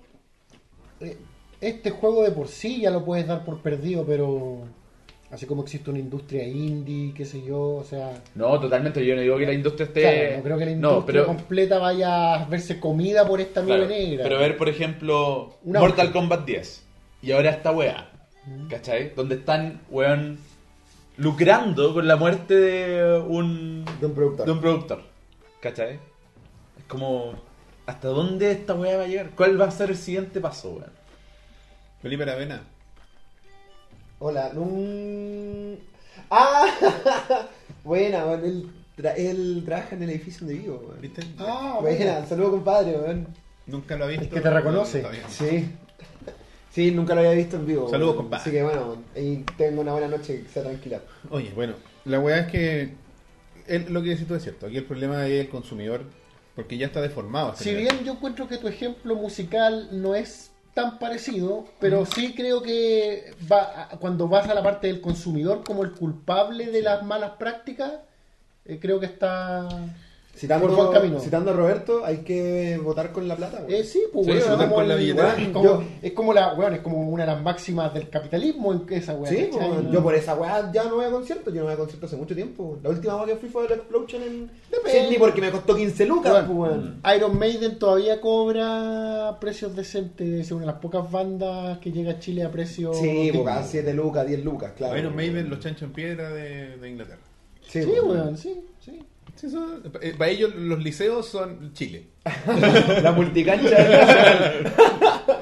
eh, 1.00 1.16
este 1.60 1.90
juego 1.90 2.22
de 2.24 2.32
por 2.32 2.48
sí 2.48 2.80
ya 2.82 2.90
lo 2.90 3.04
puedes 3.04 3.26
dar 3.26 3.44
por 3.44 3.60
perdido, 3.60 4.04
pero 4.04 4.64
así 5.30 5.46
como 5.46 5.62
existe 5.62 5.88
una 5.88 5.98
industria 6.00 6.46
indie, 6.46 7.14
qué 7.14 7.24
sé 7.24 7.42
yo, 7.42 7.76
o 7.76 7.84
sea... 7.84 8.20
No, 8.34 8.60
totalmente. 8.60 9.04
Yo 9.06 9.14
no 9.14 9.22
digo 9.22 9.38
que 9.38 9.46
la 9.46 9.54
industria 9.54 9.86
esté. 9.86 10.00
claro, 10.02 10.36
no 10.36 10.42
creo 10.42 10.58
que 10.58 10.64
la 10.66 10.70
industria 10.72 10.98
No, 11.00 11.06
pero, 11.06 11.26
completa 11.26 11.78
vaya 11.78 12.34
a 12.34 12.44
verse 12.44 12.78
comida 12.78 13.26
por 13.26 13.40
esta 13.40 13.62
nube 13.62 13.76
claro, 13.76 13.88
negra. 13.88 14.24
pero 14.24 14.38
ver, 14.38 14.56
por 14.58 14.68
ejemplo, 14.68 15.54
Una 15.64 15.80
Mortal. 15.80 16.12
Kombat 16.12 16.44
10 16.44 16.82
y 17.22 17.32
ahora 17.32 17.50
esta 17.50 17.70
weá. 17.72 18.08
¿Cachai? 18.68 19.12
Donde 19.14 19.36
están, 19.36 19.80
weón, 19.88 20.36
lucrando 21.16 21.92
con 21.94 22.06
la 22.08 22.16
muerte 22.16 22.54
de 22.54 23.18
un, 23.18 23.84
De 24.00 24.06
un 24.06 24.14
productor. 24.14 24.46
de 24.46 24.52
un 24.52 24.60
productor. 24.60 25.02
¿Cachai? 25.60 25.94
Es 26.78 26.84
como, 26.88 27.34
¿hasta 27.86 28.08
dónde 28.08 28.50
esta 28.52 28.74
weá 28.74 28.96
va 28.96 29.04
a 29.04 29.06
llegar? 29.06 29.30
¿Cuál 29.30 29.60
va 29.60 29.66
a 29.66 29.70
ser 29.70 29.90
el 29.90 29.96
siguiente 29.96 30.40
paso, 30.40 30.70
weón? 30.70 30.90
Felipe 32.00 32.22
Aravena. 32.24 32.62
Hola. 34.18 34.50
¡Ah! 36.30 36.66
Buena, 37.84 38.24
weón. 38.26 38.44
Él, 38.44 38.70
tra- 38.96 39.14
él 39.16 39.62
trabaja 39.64 39.94
en 39.96 40.02
el 40.04 40.10
edificio 40.10 40.46
donde 40.46 40.62
vivo, 40.62 40.82
weón. 40.88 41.00
¿Viste? 41.00 41.22
Ah, 41.38 41.78
Buena, 41.80 42.12
bueno. 42.12 42.26
saludo 42.28 42.50
compadre, 42.52 42.92
weón. 42.98 43.26
Nunca 43.66 43.96
lo 43.96 44.04
ha 44.04 44.08
visto. 44.08 44.24
El 44.24 44.30
que 44.30 44.40
te 44.40 44.50
reconoce. 44.50 45.04
Sí. 45.28 45.70
Sí, 46.72 46.90
nunca 46.90 47.14
lo 47.14 47.20
había 47.20 47.32
visto 47.32 47.56
en 47.56 47.66
vivo. 47.66 47.88
Saludos, 47.90 48.16
compadre. 48.16 48.40
Así 48.42 48.50
que 48.50 48.62
bueno, 48.62 48.96
y 49.14 49.36
tengo 49.58 49.82
una 49.82 49.92
buena 49.92 50.08
noche, 50.08 50.42
que 50.42 50.48
sea 50.48 50.62
tranquila. 50.62 51.00
Oye, 51.30 51.50
bueno, 51.54 51.74
la 52.06 52.18
weá 52.18 52.38
es 52.40 52.46
que 52.50 52.94
el- 53.66 53.92
lo 53.92 54.02
que 54.02 54.10
decís 54.10 54.26
tú 54.26 54.34
es 54.34 54.42
cierto. 54.42 54.66
Aquí 54.66 54.78
el 54.78 54.84
problema 54.84 55.26
es 55.26 55.32
el 55.40 55.48
consumidor, 55.50 56.02
porque 56.56 56.78
ya 56.78 56.86
está 56.86 57.00
deformado. 57.02 57.54
Si 57.56 57.64
general. 57.64 57.92
bien 57.96 58.04
yo 58.06 58.12
encuentro 58.12 58.48
que 58.48 58.56
tu 58.56 58.68
ejemplo 58.68 59.14
musical 59.14 59.88
no 59.92 60.14
es 60.14 60.50
tan 60.74 60.98
parecido, 60.98 61.66
pero 61.78 62.06
sí 62.06 62.32
creo 62.34 62.62
que 62.62 63.34
va 63.50 63.90
cuando 64.00 64.26
vas 64.26 64.48
a 64.48 64.54
la 64.54 64.62
parte 64.62 64.86
del 64.86 65.02
consumidor 65.02 65.62
como 65.64 65.82
el 65.82 65.92
culpable 65.92 66.66
de 66.70 66.80
las 66.80 67.02
malas 67.02 67.32
prácticas, 67.32 67.92
eh, 68.64 68.78
creo 68.80 68.98
que 68.98 69.04
está 69.06 69.68
Citando, 70.34 70.66
por 70.66 70.76
buen 70.76 70.92
camino. 70.92 71.20
citando 71.20 71.50
a 71.50 71.54
Roberto, 71.54 72.04
hay 72.06 72.18
que 72.18 72.78
votar 72.82 73.12
con 73.12 73.28
la 73.28 73.36
plata, 73.36 73.58
weón. 73.58 73.70
Eh, 73.70 73.84
sí, 73.84 74.02
pues, 74.12 74.24
Sí, 74.26 74.32
weón, 74.32 74.42
votar 74.44 74.58
como 74.64 74.74
con 74.76 74.88
la 74.88 74.94
el- 74.94 75.00
billetera. 75.00 75.28
weón, 75.28 75.40
es, 75.42 75.48
como, 75.50 75.64
Yo- 75.64 75.82
es 76.00 76.12
como 76.12 76.32
la, 76.32 76.54
weón, 76.54 76.74
es 76.74 76.80
como 76.80 77.08
una 77.10 77.26
de 77.26 77.32
las 77.32 77.42
máximas 77.42 77.92
del 77.94 78.08
capitalismo 78.08 78.72
en 78.72 78.86
que 78.86 78.96
esa. 78.96 79.12
Sí, 79.26 79.48
pues, 79.52 79.90
yo 79.92 80.02
por 80.02 80.14
esa 80.14 80.34
weá 80.34 80.72
ya 80.72 80.84
no 80.84 80.96
voy 80.96 81.04
a 81.04 81.10
conciertos, 81.10 81.52
yo 81.52 81.60
no 81.60 81.66
voy 81.66 81.74
a 81.74 81.76
conciertos 81.76 82.08
hace 82.10 82.16
mucho 82.16 82.34
tiempo. 82.34 82.78
La 82.82 82.88
última 82.90 83.16
vez 83.24 83.34
que 83.34 83.40
fui 83.40 83.48
fue 83.50 83.66
a 83.66 83.68
la 83.68 83.74
Explosion 83.76 84.22
en. 84.22 84.50
Sydney 84.90 85.18
porque 85.18 85.40
me 85.42 85.50
costó 85.50 85.76
15 85.76 86.06
lucas, 86.06 86.32
Weón, 86.32 86.46
pues, 86.46 86.70
weón. 86.72 87.00
Iron 87.14 87.38
Maiden 87.38 87.78
todavía 87.78 88.20
cobra 88.20 89.36
precios 89.38 89.76
decentes, 89.76 90.28
es 90.46 90.50
una 90.50 90.62
de 90.62 90.66
las 90.68 90.76
pocas 90.76 91.08
bandas 91.10 91.78
que 91.78 91.92
llega 91.92 92.12
a 92.12 92.18
Chile 92.18 92.42
a 92.42 92.50
precios 92.50 92.96
Sí, 92.96 93.30
cada 93.44 93.62
7 93.62 93.92
lucas, 93.92 94.26
10 94.26 94.42
lucas, 94.44 94.72
claro. 94.76 94.96
Iron 94.98 95.14
Maiden, 95.14 95.50
los 95.50 95.60
chanchos 95.60 95.82
en 95.82 95.92
piedra 95.92 96.30
de, 96.30 96.78
de 96.78 96.88
Inglaterra. 96.90 97.20
Sí, 97.68 97.82
Sí, 97.82 97.90
pues. 97.90 98.02
weón, 98.02 98.36
sí, 98.36 98.60
sí. 98.80 98.98
Sí, 99.36 99.46
eso- 99.46 99.80
eh, 100.00 100.14
para 100.16 100.30
ellos 100.30 100.54
los 100.54 100.82
liceos 100.82 101.26
son 101.28 101.72
Chile. 101.74 102.06
La 103.02 103.12
multicancha. 103.12 103.76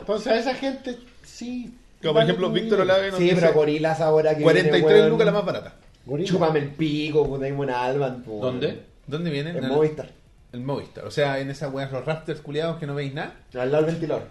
Entonces 0.00 0.26
a 0.32 0.38
esa 0.38 0.54
gente 0.54 0.98
sí. 1.24 1.74
Como 2.00 2.14
por 2.14 2.22
ejemplo, 2.22 2.50
Víctor. 2.50 2.80
Olave 2.80 3.10
nos 3.10 3.18
Sí, 3.18 3.24
dice 3.24 3.36
pero 3.36 3.52
gorilas 3.52 4.00
ahora 4.00 4.34
que 4.36 4.42
43 4.42 4.82
viene, 4.82 4.96
weón, 5.00 5.10
lucas 5.10 5.26
la 5.26 5.32
más 5.32 5.44
barata. 5.44 5.74
Gorila. 6.06 6.28
Chúpame 6.28 6.58
el 6.60 6.68
pico, 6.70 7.26
puta, 7.28 7.44
hay 7.44 7.52
buena 7.52 7.82
Alban, 7.84 8.22
pues. 8.22 8.40
¿Dónde? 8.40 8.82
¿Dónde 9.06 9.30
vienen? 9.30 9.56
En 9.56 9.64
En 9.64 9.70
Movistar. 9.70 10.10
El 10.52 10.60
Movistar. 10.62 11.04
O 11.04 11.10
sea, 11.10 11.38
en 11.40 11.50
esas 11.50 11.72
weas, 11.72 11.92
los 11.92 12.04
rafters 12.04 12.40
culiados 12.40 12.78
que 12.78 12.86
no 12.86 12.94
veis 12.94 13.12
nada. 13.12 13.34
Al 13.54 13.70
lado 13.70 13.84
del 13.84 13.94
ventilador. 13.96 14.28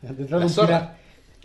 Detrás 0.00 0.28
de 0.30 0.36
La 0.38 0.44
un 0.46 0.50
zorra. 0.50 0.96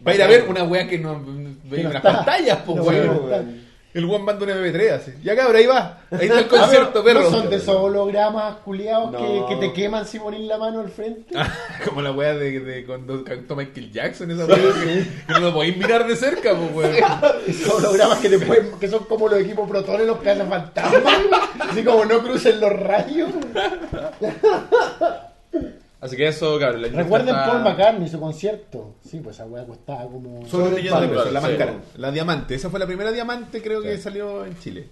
Va 0.06 0.12
a 0.12 0.16
ir 0.16 0.22
a 0.22 0.28
ver 0.28 0.46
una 0.48 0.64
wea 0.64 0.88
que 0.88 1.00
no 1.00 1.20
veis 1.24 1.64
no 1.64 1.76
en 1.78 1.84
las 1.86 1.96
está. 1.96 2.14
pantallas, 2.18 2.60
pues, 2.66 2.78
No, 2.78 2.84
weón. 2.84 3.26
weón. 3.26 3.67
El 3.94 4.06
one 4.06 4.20
manda 4.20 4.44
un 4.46 4.52
MP3 4.52 4.92
así. 4.92 5.14
Ya 5.24 5.36
cabrón, 5.36 5.56
ahí 5.56 5.66
va. 5.66 6.02
Ahí 6.12 6.28
está 6.28 6.40
el 6.40 6.46
Ah, 6.46 6.48
concierto, 6.50 7.04
pero 7.04 7.20
perro. 7.22 7.32
¿No 7.32 7.38
son 7.38 7.50
de 7.50 7.56
esos 7.56 7.76
hologramas 7.76 8.58
culiados 8.58 9.12
No. 9.12 9.18
que, 9.18 9.56
que 9.56 9.68
te 9.68 9.74
queman 9.74 10.06
si 10.06 10.20
pones 10.20 10.42
la 10.42 10.58
mano 10.58 10.82
al 10.82 10.90
frente? 10.90 11.34
Como 11.86 12.02
la 12.04 12.12
wea 12.12 12.36
de, 12.36 12.60
de 12.60 12.86
cuando 12.86 13.24
cantó 13.24 13.56
Michael 13.56 13.92
Jackson, 13.92 14.30
esa 14.30 14.46
wea 14.46 14.58
que, 14.58 15.08
que 15.26 15.34
no 15.34 15.40
lo 15.40 15.54
podéis 15.54 15.78
mirar 15.78 16.06
de 16.06 16.16
cerca, 16.16 16.54
pues, 16.54 16.74
weón. 16.76 16.96
Esos 17.48 17.74
hologramas 17.74 18.20
que, 18.20 18.30
te 18.30 18.40
pueden- 18.40 18.78
que 18.80 18.88
son 18.88 19.06
como 19.06 19.30
los 19.30 19.40
equipos 19.40 19.68
protones, 19.68 20.06
los 20.06 20.18
que 20.20 20.30
hacen 20.30 20.48
fantasmas. 20.48 21.04
Así 21.60 21.84
como 21.84 22.06
no 22.06 22.20
crucen 22.22 22.60
los 22.60 22.74
rayos. 22.74 23.30
Así 26.00 26.16
que 26.16 26.28
eso, 26.28 26.60
cabrón. 26.60 26.84
la 26.84 26.88
Recuerden 26.90 27.30
está- 27.30 27.48
Paul 27.48 27.64
McCartney, 27.64 28.08
su 28.08 28.20
concierto. 28.20 28.96
Sí, 29.04 29.20
pues 29.20 29.36
esa 29.36 29.46
weá 29.46 29.66
costaba 29.66 30.04
como. 30.04 30.46
Sobre 30.48 30.82
de 30.82 31.32
la 31.32 31.42
más 31.42 31.52
sí. 31.52 31.58
cara. 31.58 31.74
La 31.98 32.12
diamante. 32.12 32.56
Esa 32.56 32.70
fue 32.70 32.80
la 32.80 32.86
primera 32.86 33.12
diamante, 33.12 33.62
creo 33.62 33.82
que 33.82 33.98
salió 33.98 34.46
en 34.46 34.58
Chile. 34.60 34.90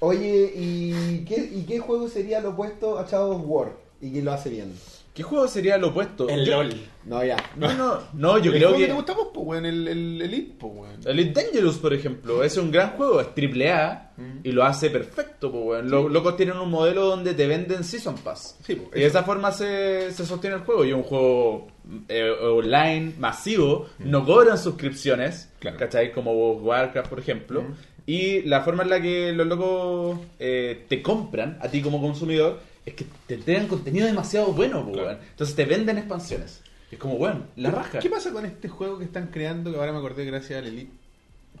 Oye, 0.00 0.52
¿y 0.54 1.24
qué, 1.24 1.36
¿y 1.52 1.62
qué 1.64 1.78
juego 1.80 2.08
sería 2.08 2.40
lo 2.40 2.50
opuesto 2.50 2.98
a 2.98 3.06
Shadow 3.06 3.32
of 3.36 3.42
War? 3.44 3.72
¿Y 4.00 4.12
quién 4.12 4.24
lo 4.24 4.32
hace 4.32 4.48
bien? 4.48 4.72
¿Qué 5.18 5.24
juego 5.24 5.48
sería 5.48 5.76
lo 5.78 5.88
opuesto? 5.88 6.28
Yo- 6.44 6.62
No, 7.04 7.24
ya. 7.24 7.36
No, 7.56 7.74
no, 7.74 7.98
no, 8.12 8.38
yo 8.38 8.52
el 8.52 8.58
creo 8.58 8.68
juego 8.68 8.78
que. 8.78 8.86
te 8.86 8.92
gustamos, 8.92 9.26
pues, 9.34 9.46
weón. 9.48 9.66
El, 9.66 9.88
el 9.88 10.22
Elite, 10.22 10.54
pues, 10.60 10.72
weón. 10.76 11.00
Elite 11.04 11.42
Dangerous, 11.42 11.76
por 11.78 11.92
ejemplo, 11.92 12.44
es 12.44 12.56
un 12.56 12.70
gran 12.70 12.90
juego, 12.90 13.20
es 13.20 13.34
triple 13.34 13.72
A 13.72 14.12
y 14.44 14.52
lo 14.52 14.62
hace 14.62 14.90
perfecto, 14.90 15.50
pues, 15.50 15.64
weón. 15.64 15.90
Los 15.90 16.08
locos 16.12 16.36
tienen 16.36 16.56
un 16.58 16.70
modelo 16.70 17.06
donde 17.06 17.34
te 17.34 17.48
venden 17.48 17.82
Season 17.82 18.14
Pass. 18.14 18.58
Sí, 18.62 18.76
pues, 18.76 18.90
y 18.96 19.00
de 19.00 19.06
esa 19.06 19.24
forma 19.24 19.50
se, 19.50 20.12
se 20.12 20.24
sostiene 20.24 20.54
el 20.54 20.62
juego. 20.62 20.84
Y 20.84 20.90
es 20.90 20.94
un 20.94 21.02
juego 21.02 21.66
eh, 22.08 22.30
online, 22.40 23.14
masivo, 23.18 23.86
no 23.98 24.24
cobran 24.24 24.56
suscripciones, 24.56 25.50
Claro. 25.58 25.78
¿cachai? 25.78 26.12
Como 26.12 26.52
Warcraft, 26.52 27.08
por 27.10 27.18
ejemplo. 27.18 27.64
Y 28.06 28.42
la 28.42 28.62
forma 28.62 28.84
en 28.84 28.88
la 28.90 29.02
que 29.02 29.32
los 29.32 29.46
locos 29.46 30.18
eh, 30.38 30.86
te 30.88 31.02
compran 31.02 31.58
a 31.60 31.68
ti 31.68 31.82
como 31.82 32.00
consumidor 32.00 32.60
es 32.88 32.94
que 32.94 33.06
te 33.26 33.34
entregan 33.34 33.66
contenido 33.68 34.06
demasiado 34.06 34.52
bueno, 34.52 34.82
pues, 34.84 34.94
Claro. 34.94 35.08
weón. 35.10 35.20
Entonces 35.30 35.56
te 35.56 35.64
venden 35.64 35.98
expansiones. 35.98 36.60
Es 36.90 36.98
como, 36.98 37.16
bueno, 37.18 37.42
la 37.56 37.70
raja. 37.70 37.98
¿Qué 37.98 38.08
pasa 38.08 38.32
con 38.32 38.46
este 38.46 38.68
juego 38.68 38.98
que 38.98 39.04
están 39.04 39.26
creando? 39.28 39.70
Que 39.70 39.76
ahora 39.78 39.92
me 39.92 39.98
acordé 39.98 40.24
gracias 40.24 40.58
al 40.58 40.66
Elite. 40.68 40.92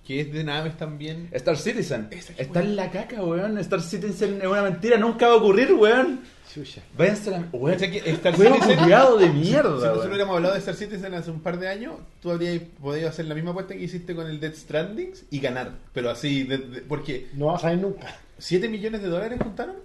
que 0.06 0.20
es 0.20 0.32
de 0.32 0.42
naves 0.42 0.74
también. 0.78 1.28
Star 1.32 1.58
Citizen. 1.58 2.08
Esa 2.10 2.32
Está 2.32 2.60
buena. 2.60 2.68
en 2.70 2.76
la 2.76 2.90
caca, 2.90 3.22
weón. 3.22 3.58
Star 3.58 3.82
Citizen 3.82 4.38
es 4.40 4.46
una 4.46 4.62
mentira, 4.62 4.96
nunca 4.96 5.26
va 5.28 5.34
a 5.34 5.36
ocurrir, 5.36 5.70
weón. 5.74 6.20
Chucha. 6.54 6.80
Váyanse 6.96 7.34
a 7.34 7.40
la. 7.40 7.48
Weón. 7.52 7.76
O 7.76 7.78
sea 7.78 7.90
que 7.90 7.98
Star 8.12 8.34
Juego 8.34 8.54
Citizen- 8.56 8.78
culiado 8.78 9.18
de 9.18 9.26
Si 9.26 9.32
mierda, 9.34 9.68
nosotros 9.68 9.96
weón. 9.98 10.08
hubiéramos 10.08 10.36
hablado 10.36 10.54
de 10.54 10.60
Star 10.60 10.76
Citizen 10.76 11.12
hace 11.12 11.30
un 11.30 11.40
par 11.40 11.58
de 11.58 11.68
años, 11.68 11.94
tú 12.22 12.30
habrías 12.30 12.58
podido 12.80 13.06
hacer 13.10 13.26
la 13.26 13.34
misma 13.34 13.50
apuesta 13.50 13.74
que 13.74 13.82
hiciste 13.82 14.14
con 14.14 14.26
el 14.28 14.40
Dead 14.40 14.54
Stranding 14.54 15.10
y 15.30 15.40
ganar. 15.40 15.72
Pero 15.92 16.08
así, 16.08 16.44
de- 16.44 16.56
de- 16.56 16.80
porque 16.80 17.26
No 17.34 17.46
vas 17.46 17.64
a 17.64 17.68
ver 17.70 17.78
nunca. 17.78 18.16
7 18.38 18.66
millones 18.70 19.02
de 19.02 19.08
dólares 19.08 19.38
juntaron 19.42 19.76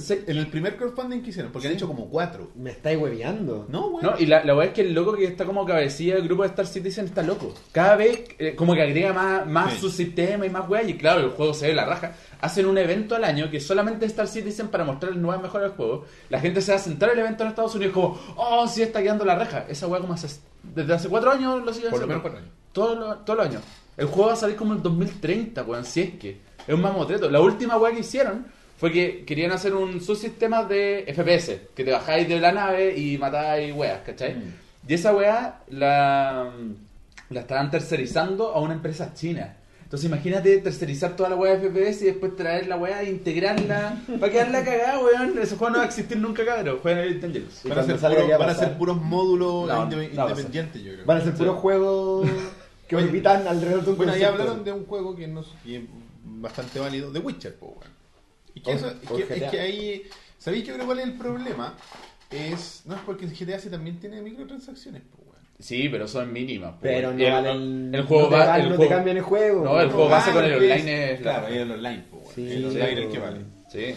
Se- 0.00 0.24
en 0.26 0.36
el 0.38 0.48
primer 0.48 0.76
crowdfunding 0.76 1.20
que 1.22 1.30
hicieron, 1.30 1.52
porque 1.52 1.68
han 1.68 1.74
hecho 1.74 1.86
como 1.86 2.08
4. 2.08 2.50
Me 2.56 2.70
estáis 2.70 2.98
hueveando. 2.98 3.66
No, 3.68 3.90
bueno. 3.90 4.10
No, 4.12 4.18
y 4.18 4.26
la, 4.26 4.42
la 4.44 4.54
weá 4.56 4.68
es 4.68 4.72
que 4.74 4.80
el 4.80 4.92
loco 4.94 5.12
que 5.14 5.24
está 5.24 5.44
como 5.44 5.64
cabecilla 5.64 6.14
del 6.16 6.24
grupo 6.24 6.42
de 6.42 6.48
Star 6.48 6.66
Citizen 6.66 7.04
está 7.04 7.22
loco. 7.22 7.54
Cada 7.72 7.94
vez 7.96 8.24
eh, 8.38 8.54
como 8.56 8.74
que 8.74 8.82
agrega 8.82 9.12
más, 9.12 9.46
más 9.46 9.74
Sí. 9.74 9.80
su 9.80 9.90
sistema 9.90 10.46
y 10.46 10.50
más 10.50 10.68
weá. 10.68 10.82
Y 10.82 10.96
claro, 10.96 11.20
el 11.20 11.30
juego 11.30 11.54
se 11.54 11.68
ve 11.68 11.74
la 11.74 11.84
raja. 11.84 12.12
Hacen 12.40 12.66
un 12.66 12.76
evento 12.78 13.14
al 13.14 13.24
año 13.24 13.50
que 13.50 13.60
solamente 13.60 14.06
Star 14.06 14.26
Citizen 14.26 14.68
para 14.68 14.84
mostrar 14.84 15.14
nuevas 15.16 15.42
mejoras 15.42 15.68
del 15.68 15.76
juego. 15.76 16.04
La 16.30 16.40
gente 16.40 16.60
se 16.60 16.72
va 16.72 16.78
a 16.78 16.80
sentar 16.80 17.10
el 17.10 17.18
evento 17.18 17.42
en 17.44 17.50
Estados 17.50 17.74
Unidos 17.74 17.94
como, 17.94 18.18
oh, 18.36 18.66
sí 18.66 18.82
está 18.82 19.02
quedando 19.02 19.24
la 19.24 19.34
raja. 19.36 19.64
Esa 19.68 19.86
weá 19.86 20.00
como 20.00 20.14
hace, 20.14 20.28
desde 20.62 20.92
hace 20.94 21.08
cuatro 21.08 21.30
años 21.30 21.64
lo 21.64 21.72
siguen 21.72 21.90
Por 21.90 22.00
lo 22.00 22.04
haciendo. 22.04 22.06
menos 22.08 22.22
cuatro 22.22 22.38
años. 22.38 22.50
Todos 22.72 22.98
los 22.98 23.24
todos 23.24 23.36
los 23.38 23.46
años. 23.48 23.62
El 23.96 24.06
juego 24.06 24.26
va 24.28 24.32
a 24.34 24.36
salir 24.36 24.54
como 24.56 24.74
en 24.74 24.82
2030, 24.82 25.62
weón, 25.62 25.84
si 25.84 26.00
es 26.00 26.10
que. 26.14 26.40
Es 26.66 26.74
un 26.74 26.82
mamotreto. 26.82 27.30
La 27.30 27.40
última 27.40 27.76
weá 27.78 27.92
que 27.92 28.00
hicieron 28.00 28.46
fue 28.78 28.92
que 28.92 29.24
querían 29.24 29.50
hacer 29.50 29.74
un 29.74 30.00
subsistema 30.00 30.62
de 30.62 31.04
FPS, 31.12 31.68
que 31.74 31.84
te 31.84 31.90
bajáis 31.90 32.28
de 32.28 32.38
la 32.38 32.52
nave 32.52 32.96
y 32.96 33.18
matáis 33.18 33.74
weas, 33.74 34.02
¿cachai? 34.06 34.36
Mm. 34.36 34.54
Y 34.88 34.94
esa 34.94 35.12
weá 35.14 35.60
la, 35.68 36.50
la 37.28 37.40
estaban 37.40 37.72
tercerizando 37.72 38.52
a 38.54 38.60
una 38.60 38.74
empresa 38.74 39.12
china. 39.14 39.56
Entonces 39.82 40.06
imagínate 40.06 40.58
tercerizar 40.58 41.16
toda 41.16 41.30
la 41.30 41.34
weá 41.34 41.56
de 41.56 41.68
FPS 41.68 42.02
y 42.02 42.04
después 42.06 42.36
traer 42.36 42.68
la 42.68 42.76
weá 42.76 43.02
e 43.02 43.10
integrarla 43.10 44.00
para 44.20 44.30
quedarla 44.32 44.64
cagada, 44.64 45.00
weón. 45.00 45.36
Ese 45.38 45.56
juego 45.56 45.72
no 45.72 45.78
va 45.78 45.84
a 45.84 45.86
existir 45.86 46.16
nunca, 46.16 46.44
cabrón. 46.44 46.78
Jueguen 46.80 47.04
el 47.04 47.20
Dangerous. 47.20 47.62
Van 47.64 47.78
a, 47.80 47.82
ser 47.82 47.98
salga 47.98 48.22
puros, 48.22 48.38
van 48.38 48.50
a 48.50 48.54
ser 48.54 48.76
módulos 48.76 49.66
No, 49.66 49.90
inde- 49.90 50.12
no 50.14 50.22
independientes, 50.28 50.82
yo 50.84 50.92
creo. 50.92 51.04
Van 51.04 51.18
a 51.18 51.20
ser 51.22 51.34
puros 51.34 51.56
juegos 51.56 52.28
que 52.86 52.94
orbitan 52.94 53.48
alrededor 53.48 53.84
de 53.84 53.90
un 53.90 53.96
Bueno, 53.96 54.12
ahí 54.12 54.22
hablaron 54.22 54.62
de 54.62 54.70
un 54.70 54.86
juego 54.86 55.16
que, 55.16 55.26
no, 55.26 55.42
que 55.64 55.78
es 55.78 55.82
bastante 56.22 56.78
válido, 56.78 57.10
de 57.10 57.18
Witcher, 57.18 57.56
po, 57.56 57.76
weón. 57.80 57.97
Y 58.58 58.60
que 58.60 58.72
eso, 58.72 58.88
es 58.88 59.26
que, 59.26 59.34
es 59.44 59.50
que 59.50 59.60
ahí, 59.60 60.02
¿sabéis 60.38 60.64
yo 60.66 60.74
creo 60.74 60.86
cuál 60.86 60.98
es 60.98 61.04
el 61.06 61.14
problema? 61.14 61.74
Es, 62.30 62.82
no 62.86 62.94
es 62.96 63.00
porque 63.06 63.26
GTA 63.26 63.58
sí 63.58 63.70
también 63.70 63.98
tiene 64.00 64.20
microtransacciones, 64.20 65.02
po, 65.02 65.22
weón. 65.22 65.38
Sí, 65.58 65.88
pero 65.88 66.06
son 66.06 66.32
mínimas. 66.32 66.72
po, 66.72 66.78
Pero 66.82 67.12
no 67.12 67.24
el, 67.24 67.32
valen. 67.32 67.94
el 67.94 68.02
juego 68.02 68.24
no 68.24 68.28
te, 68.30 68.34
va- 68.36 68.46
van- 68.46 68.60
el 68.60 68.64
no 68.66 68.70
te 68.72 68.76
juego- 68.76 68.90
cambian 68.90 69.16
el 69.16 69.22
juego. 69.22 69.64
No, 69.64 69.80
el 69.80 69.90
juego 69.90 70.08
base 70.08 70.32
con 70.32 70.44
el 70.44 70.54
online 70.54 71.12
es 71.12 71.20
la- 71.20 71.22
Claro, 71.22 71.46
es 71.48 71.56
el 71.56 71.70
online, 71.70 72.04
weón. 72.12 72.24
Sí, 72.34 72.52
el 72.52 72.64
online 72.66 72.84
es 72.92 72.98
el 72.98 73.04
que 73.04 73.08
pero- 73.18 73.22
vale. 73.22 73.40
Sí. 73.72 73.94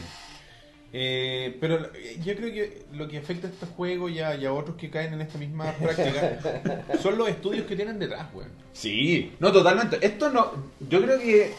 Eh, 0.94 1.56
pero 1.62 1.90
eh, 1.96 2.20
yo 2.24 2.36
creo 2.36 2.52
que 2.52 2.84
lo 2.94 3.08
que 3.08 3.18
afecta 3.18 3.48
a 3.48 3.50
estos 3.50 3.70
juegos 3.70 4.12
y 4.12 4.20
a, 4.20 4.36
y 4.36 4.46
a 4.46 4.52
otros 4.52 4.76
que 4.76 4.90
caen 4.90 5.14
en 5.14 5.22
esta 5.22 5.38
misma 5.38 5.72
práctica 5.72 6.86
son 7.02 7.18
los 7.18 7.30
estudios 7.30 7.66
que 7.66 7.78
tienen 7.78 7.98
detrás, 7.98 8.28
weón. 8.34 8.50
Sí, 8.74 9.32
no, 9.40 9.52
totalmente. 9.54 9.98
Esto 10.06 10.30
no. 10.30 10.52
Yo 10.90 11.02
creo 11.02 11.18
que 11.18 11.54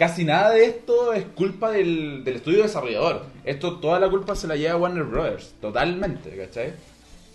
casi 0.00 0.24
nada 0.24 0.52
de 0.52 0.64
esto 0.64 1.12
es 1.12 1.26
culpa 1.26 1.70
del, 1.70 2.24
del 2.24 2.36
estudio 2.36 2.62
desarrollador. 2.62 3.26
Esto, 3.44 3.78
toda 3.80 4.00
la 4.00 4.08
culpa 4.08 4.34
se 4.34 4.46
la 4.46 4.56
lleva 4.56 4.76
Warner 4.78 5.04
Brothers. 5.04 5.52
Totalmente, 5.60 6.34
¿cachai? 6.38 6.72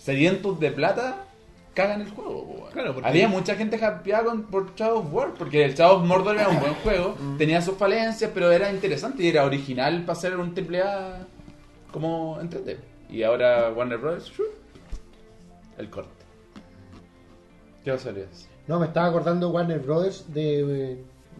Sedientos 0.00 0.58
de 0.58 0.72
plata, 0.72 1.26
cagan 1.74 2.00
el 2.00 2.10
juego, 2.10 2.44
po. 2.44 2.68
Claro, 2.72 2.92
porque- 2.92 3.08
Había 3.08 3.28
mucha 3.28 3.54
gente 3.54 3.76
hypeada 3.76 4.24
con, 4.24 4.42
por 4.46 4.74
Shadow 4.74 4.98
of 4.98 5.12
War, 5.14 5.34
porque 5.38 5.64
el 5.64 5.74
Shadow 5.76 5.98
of 6.00 6.06
Mordor 6.06 6.34
era 6.34 6.48
un 6.48 6.58
buen 6.58 6.74
juego, 6.74 7.14
tenía 7.38 7.62
sus 7.62 7.76
falencias, 7.76 8.32
pero 8.34 8.50
era 8.50 8.68
interesante 8.72 9.22
y 9.22 9.28
era 9.28 9.44
original 9.44 10.04
para 10.04 10.18
ser 10.18 10.36
un 10.36 10.52
triple 10.52 10.82
A 10.82 11.24
como 11.92 12.40
entrete. 12.40 12.78
Y 13.08 13.22
ahora 13.22 13.70
Warner 13.70 13.98
Brothers, 13.98 14.26
¡shu! 14.32 14.42
el 15.78 15.88
corte. 15.88 16.10
¿Qué 17.84 17.92
vas 17.92 18.04
a 18.04 18.10
hacer? 18.10 18.26
No, 18.66 18.80
me 18.80 18.86
estaba 18.86 19.06
acordando 19.06 19.50
Warner 19.50 19.78
Brothers 19.78 20.24
de. 20.34 20.98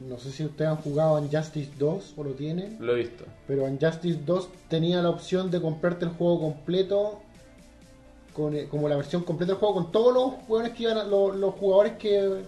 No 0.09 0.19
sé 0.19 0.31
si 0.33 0.45
ustedes 0.45 0.71
han 0.71 0.77
jugado 0.77 1.19
Injustice 1.19 1.71
2 1.79 2.15
o 2.17 2.25
lo 2.25 2.31
tienen. 2.33 2.77
Lo 2.81 2.93
he 2.93 2.97
visto. 2.97 3.25
Pero 3.47 3.69
Injustice 3.69 4.21
2 4.25 4.49
tenía 4.69 5.01
la 5.03 5.11
opción 5.11 5.51
de 5.51 5.61
comprarte 5.61 6.05
el 6.05 6.11
juego 6.13 6.41
completo. 6.41 7.21
Con, 8.35 8.55
eh, 8.55 8.69
como 8.69 8.87
la 8.89 8.97
versión 8.97 9.23
completa 9.25 9.53
del 9.53 9.59
juego, 9.61 9.75
con 9.77 9.91
todos 9.93 10.13
los 10.13 10.35
jugadores 10.47 10.77
que 10.77 10.83
iban 10.83 10.99
a- 10.99 11.05
los, 11.05 11.35
los 11.37 11.55
jugadores 11.55 11.95
que. 11.95 12.45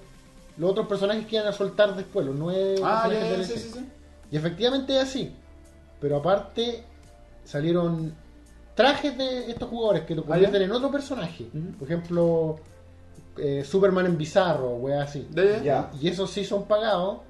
Los 0.59 0.70
otros 0.72 0.86
personajes 0.88 1.24
que 1.26 1.36
iban 1.36 1.49
a 1.49 1.53
soltar 1.53 1.94
después, 1.96 2.26
los 2.26 2.34
nueve 2.34 2.74
Ah, 2.82 3.05
ya, 3.05 3.09
personajes 3.09 3.28
ya, 3.30 3.36
DLC. 3.36 3.46
sí, 3.46 3.59
sí, 3.59 3.78
sí. 3.78 3.88
Y 4.32 4.36
efectivamente 4.36 4.94
es 4.96 5.03
así. 5.03 5.32
Pero 6.01 6.16
aparte 6.16 6.84
salieron 7.44 8.12
trajes 8.74 9.16
de 9.16 9.51
estos 9.51 9.68
jugadores 9.70 10.03
que 10.03 10.14
lo 10.14 10.22
Ah, 10.22 10.26
convierten 10.26 10.62
en 10.62 10.72
otro 10.72 10.90
personaje. 10.90 11.46
Por 11.78 11.88
ejemplo, 11.88 12.57
eh, 13.38 13.64
Superman 13.64 14.07
en 14.07 14.18
bizarro, 14.18 14.70
wea 14.76 15.03
así. 15.05 15.26
Ya. 15.64 15.90
Y 16.01 16.09
esos 16.09 16.30
sí 16.30 16.44
son 16.44 16.64
pagados. 16.64 17.20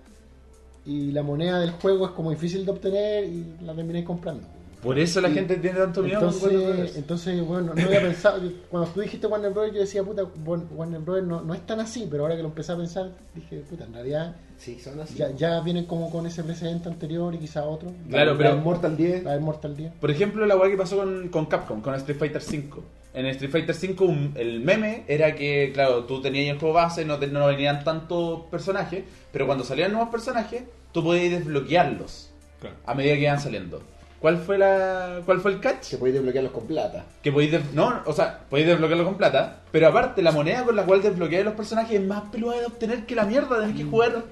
Y 0.88 1.12
la 1.12 1.22
moneda 1.22 1.60
del 1.60 1.70
juego 1.72 2.06
es 2.06 2.12
como 2.12 2.30
difícil 2.30 2.64
de 2.64 2.70
obtener 2.72 3.24
y 3.24 3.44
la 3.62 3.74
termináis 3.74 4.06
comprando. 4.06 4.42
Por 4.82 4.96
eso 4.98 5.20
la 5.20 5.28
gente 5.30 5.56
tiene 5.56 5.76
tanto 5.76 6.02
miedo 6.02 6.20
Entonces, 6.20 6.96
entonces, 6.96 7.44
bueno, 7.44 7.74
no 7.74 7.82
había 7.82 8.00
pensado. 8.00 8.40
yo- 8.42 8.52
Cuando 8.70 8.88
tú 8.90 9.00
dijiste 9.00 9.26
Warner 9.26 9.50
Bros., 9.52 9.72
yo 9.74 9.80
decía, 9.80 10.04
puta, 10.04 10.22
Warner 10.46 11.00
Bros. 11.00 11.24
No, 11.24 11.40
no 11.42 11.52
es 11.52 11.66
tan 11.66 11.80
así, 11.80 12.06
pero 12.08 12.22
ahora 12.22 12.36
que 12.36 12.42
lo 12.42 12.48
empecé 12.48 12.72
a 12.72 12.76
pensar, 12.76 13.10
dije, 13.34 13.56
puta, 13.68 13.84
en 13.84 13.92
realidad 13.92 14.36
Sí, 14.56 14.78
son 14.78 15.00
así. 15.00 15.14
ya, 15.16 15.32
ya 15.32 15.60
vienen 15.62 15.84
como 15.86 16.10
con 16.10 16.26
ese 16.26 16.44
precedente 16.44 16.88
anterior 16.88 17.34
y 17.34 17.38
quizá 17.38 17.64
otro. 17.64 17.90
Claro, 18.08 18.32
La- 18.32 18.38
pero- 18.38 18.50
la 18.54 18.60
Mortal 18.62 18.96
10. 18.96 19.24
La 19.24 19.32
de 19.34 19.40
Mortal 19.40 19.76
10. 19.76 19.92
Por 20.00 20.10
ejemplo, 20.12 20.46
la 20.46 20.56
weá 20.56 20.70
que 20.70 20.76
pasó 20.76 20.96
con, 20.96 21.28
con 21.28 21.46
Capcom, 21.46 21.80
con 21.82 21.94
Street 21.96 22.16
Fighter 22.18 22.40
V. 22.40 22.80
En 23.14 23.26
Street 23.26 23.50
Fighter 23.50 23.74
V 23.74 24.04
un- 24.04 24.32
el 24.36 24.60
meme 24.60 25.02
era 25.08 25.34
que, 25.34 25.72
claro, 25.74 26.04
tú 26.04 26.20
tenías 26.22 26.52
el 26.54 26.58
juego 26.60 26.74
base, 26.76 27.04
no, 27.04 27.18
te- 27.18 27.26
no 27.26 27.44
venían 27.48 27.82
tantos 27.82 28.42
personajes, 28.48 29.02
pero 29.32 29.44
cuando 29.46 29.64
salían 29.64 29.90
nuevos 29.90 30.10
personajes, 30.10 30.62
tú 30.92 31.02
podías 31.04 31.30
desbloquearlos 31.40 32.30
Claro. 32.60 32.76
a 32.86 32.94
medida 32.94 33.14
que 33.14 33.20
iban 33.22 33.40
saliendo. 33.40 33.82
¿Cuál 34.20 34.38
fue 34.38 34.58
la 34.58 35.20
cuál 35.24 35.40
fue 35.40 35.52
el 35.52 35.60
catch? 35.60 35.90
Que 35.90 35.96
podéis 35.96 36.14
desbloquearlos 36.16 36.52
con 36.52 36.66
plata. 36.66 37.04
Que 37.22 37.30
podéis 37.30 37.52
des- 37.52 37.72
no, 37.72 38.02
o 38.04 38.12
sea, 38.12 38.40
podéis 38.50 38.66
desbloquearlo 38.68 39.04
con 39.04 39.16
plata, 39.16 39.60
pero 39.70 39.86
aparte 39.88 40.22
la 40.22 40.32
moneda 40.32 40.64
con 40.64 40.74
la 40.74 40.84
cual 40.84 41.00
desbloqueáis 41.02 41.44
los 41.44 41.54
personajes 41.54 42.00
es 42.00 42.04
más 42.06 42.22
peluda 42.32 42.58
de 42.58 42.66
obtener 42.66 43.06
que 43.06 43.14
la 43.14 43.24
mierda, 43.24 43.60
tenés 43.60 43.76
que 43.76 43.84
jugar 43.84 44.24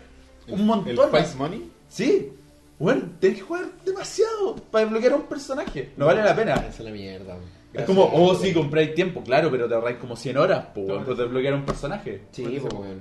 un 0.48 0.66
montón. 0.66 0.90
¿El. 1.04 1.10
Price 1.10 1.36
Money? 1.36 1.70
Sí. 1.88 2.32
Bueno, 2.80 3.02
tenés 3.20 3.36
que 3.38 3.42
jugar 3.44 3.64
demasiado 3.84 4.56
para 4.72 4.84
desbloquear 4.84 5.12
a 5.12 5.16
un 5.16 5.22
personaje. 5.22 5.92
No 5.96 6.06
vale 6.06 6.22
la 6.22 6.34
pena. 6.34 6.54
Esa 6.56 6.66
es 6.68 6.80
la 6.80 6.90
mierda. 6.90 7.36
Es 7.72 7.84
como, 7.84 8.04
oh, 8.12 8.34
sí, 8.34 8.52
compráis 8.52 8.92
tiempo, 8.94 9.22
claro, 9.22 9.50
pero 9.50 9.68
te 9.68 9.74
ahorráis 9.74 9.98
como 9.98 10.16
100 10.16 10.36
horas 10.38 10.64
por 10.74 11.16
desbloquear 11.16 11.54
a 11.54 11.56
un 11.58 11.64
personaje. 11.64 12.22
Sí, 12.32 12.42
pues, 12.60 12.72
weón. 12.74 13.00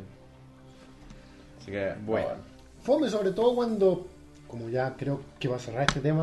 Así 1.61 1.71
que, 1.71 1.93
Bueno. 2.05 2.27
Fome 2.85 3.09
sobre 3.09 3.31
todo 3.31 3.55
cuando, 3.55 4.05
como 4.47 4.69
ya 4.69 4.95
creo 4.95 5.19
que 5.39 5.47
va 5.47 5.55
a 5.55 5.59
cerrar 5.59 5.85
este 5.87 5.99
tema, 6.01 6.21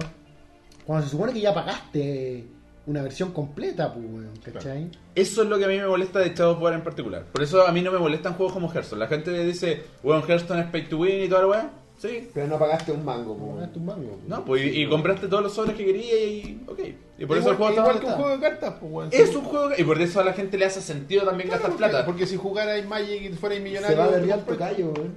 cuando 0.87 1.05
se 1.05 1.11
supone 1.11 1.33
que 1.33 1.41
ya 1.41 1.53
pagaste 1.53 2.45
una 2.87 3.03
versión 3.03 3.33
completa, 3.33 3.93
pues, 3.93 4.05
weón, 4.09 4.31
¿cachai? 4.45 4.89
Eso 5.15 5.43
es 5.43 5.49
lo 5.49 5.59
que 5.59 5.65
a 5.65 5.69
mí 5.69 5.77
me 5.77 5.87
molesta 5.87 6.19
de 6.21 6.31
Shadow 6.31 6.55
of 6.57 6.63
War 6.63 6.75
en 6.75 6.83
particular. 6.83 7.25
Por 7.33 7.43
eso 7.43 7.67
a 7.67 7.73
mí 7.73 7.81
no 7.83 7.93
me 7.93 7.99
molestan 7.99 8.35
juegos 8.35 8.53
como 8.55 8.69
Hearthstone. 8.73 9.01
La 9.01 9.07
gente 9.09 9.45
dice, 9.45 9.83
bueno, 10.03 10.25
Hearthstone 10.27 10.61
es 10.63 10.67
pay 10.71 10.89
to 10.89 10.99
win 10.99 11.23
y 11.25 11.29
toda 11.29 11.43
la 11.43 11.47
weá. 11.49 11.71
Sí. 11.99 12.29
Pero 12.35 12.49
no 12.49 12.59
pagaste 12.59 12.91
un 12.91 13.05
mango, 13.05 13.37
pues. 13.37 13.55
Pagaste 13.55 13.79
un 13.79 13.87
mango, 13.87 14.09
pues. 14.17 14.29
No, 14.29 14.45
pues 14.45 14.65
y, 14.65 14.83
y 14.83 14.89
compraste 14.89 15.29
todos 15.29 15.45
los 15.45 15.53
sobres 15.55 15.77
que 15.77 15.85
querías 15.85 16.19
y, 16.19 16.61
ok. 16.67 16.81
Y 17.19 17.27
por 17.27 17.39
eso 17.39 17.51
el 17.51 17.57
juego 17.57 17.71
está 17.71 17.83
igual 17.83 18.01
que 18.01 18.07
un 18.07 18.13
juego 18.15 18.31
de 18.31 18.41
cartas, 18.41 18.75
pues, 18.81 18.93
weón. 18.93 19.09
Es 19.13 19.37
un 19.37 19.45
juego 19.45 19.69
y 19.79 19.85
por 19.85 20.01
eso 20.03 20.21
a 20.21 20.25
la 20.25 20.33
gente 20.33 20.59
le 20.59 20.65
hace 20.65 20.81
sentido 20.81 21.25
también 21.25 21.49
Claro, 21.49 21.63
gastar 21.63 21.79
porque- 21.79 21.91
plata. 21.91 22.05
Porque 22.07 22.27
si 22.27 22.37
jugarais 22.37 22.85
Magic 22.87 23.23
y 23.23 23.29
fuerais 23.31 23.63
millonario. 23.63 23.97
Se 23.97 24.03
va 24.03 24.09
a 24.09 24.11
derribar 24.11 24.41
tu 24.41 24.57
callo, 24.57 24.87
weón. 24.97 25.15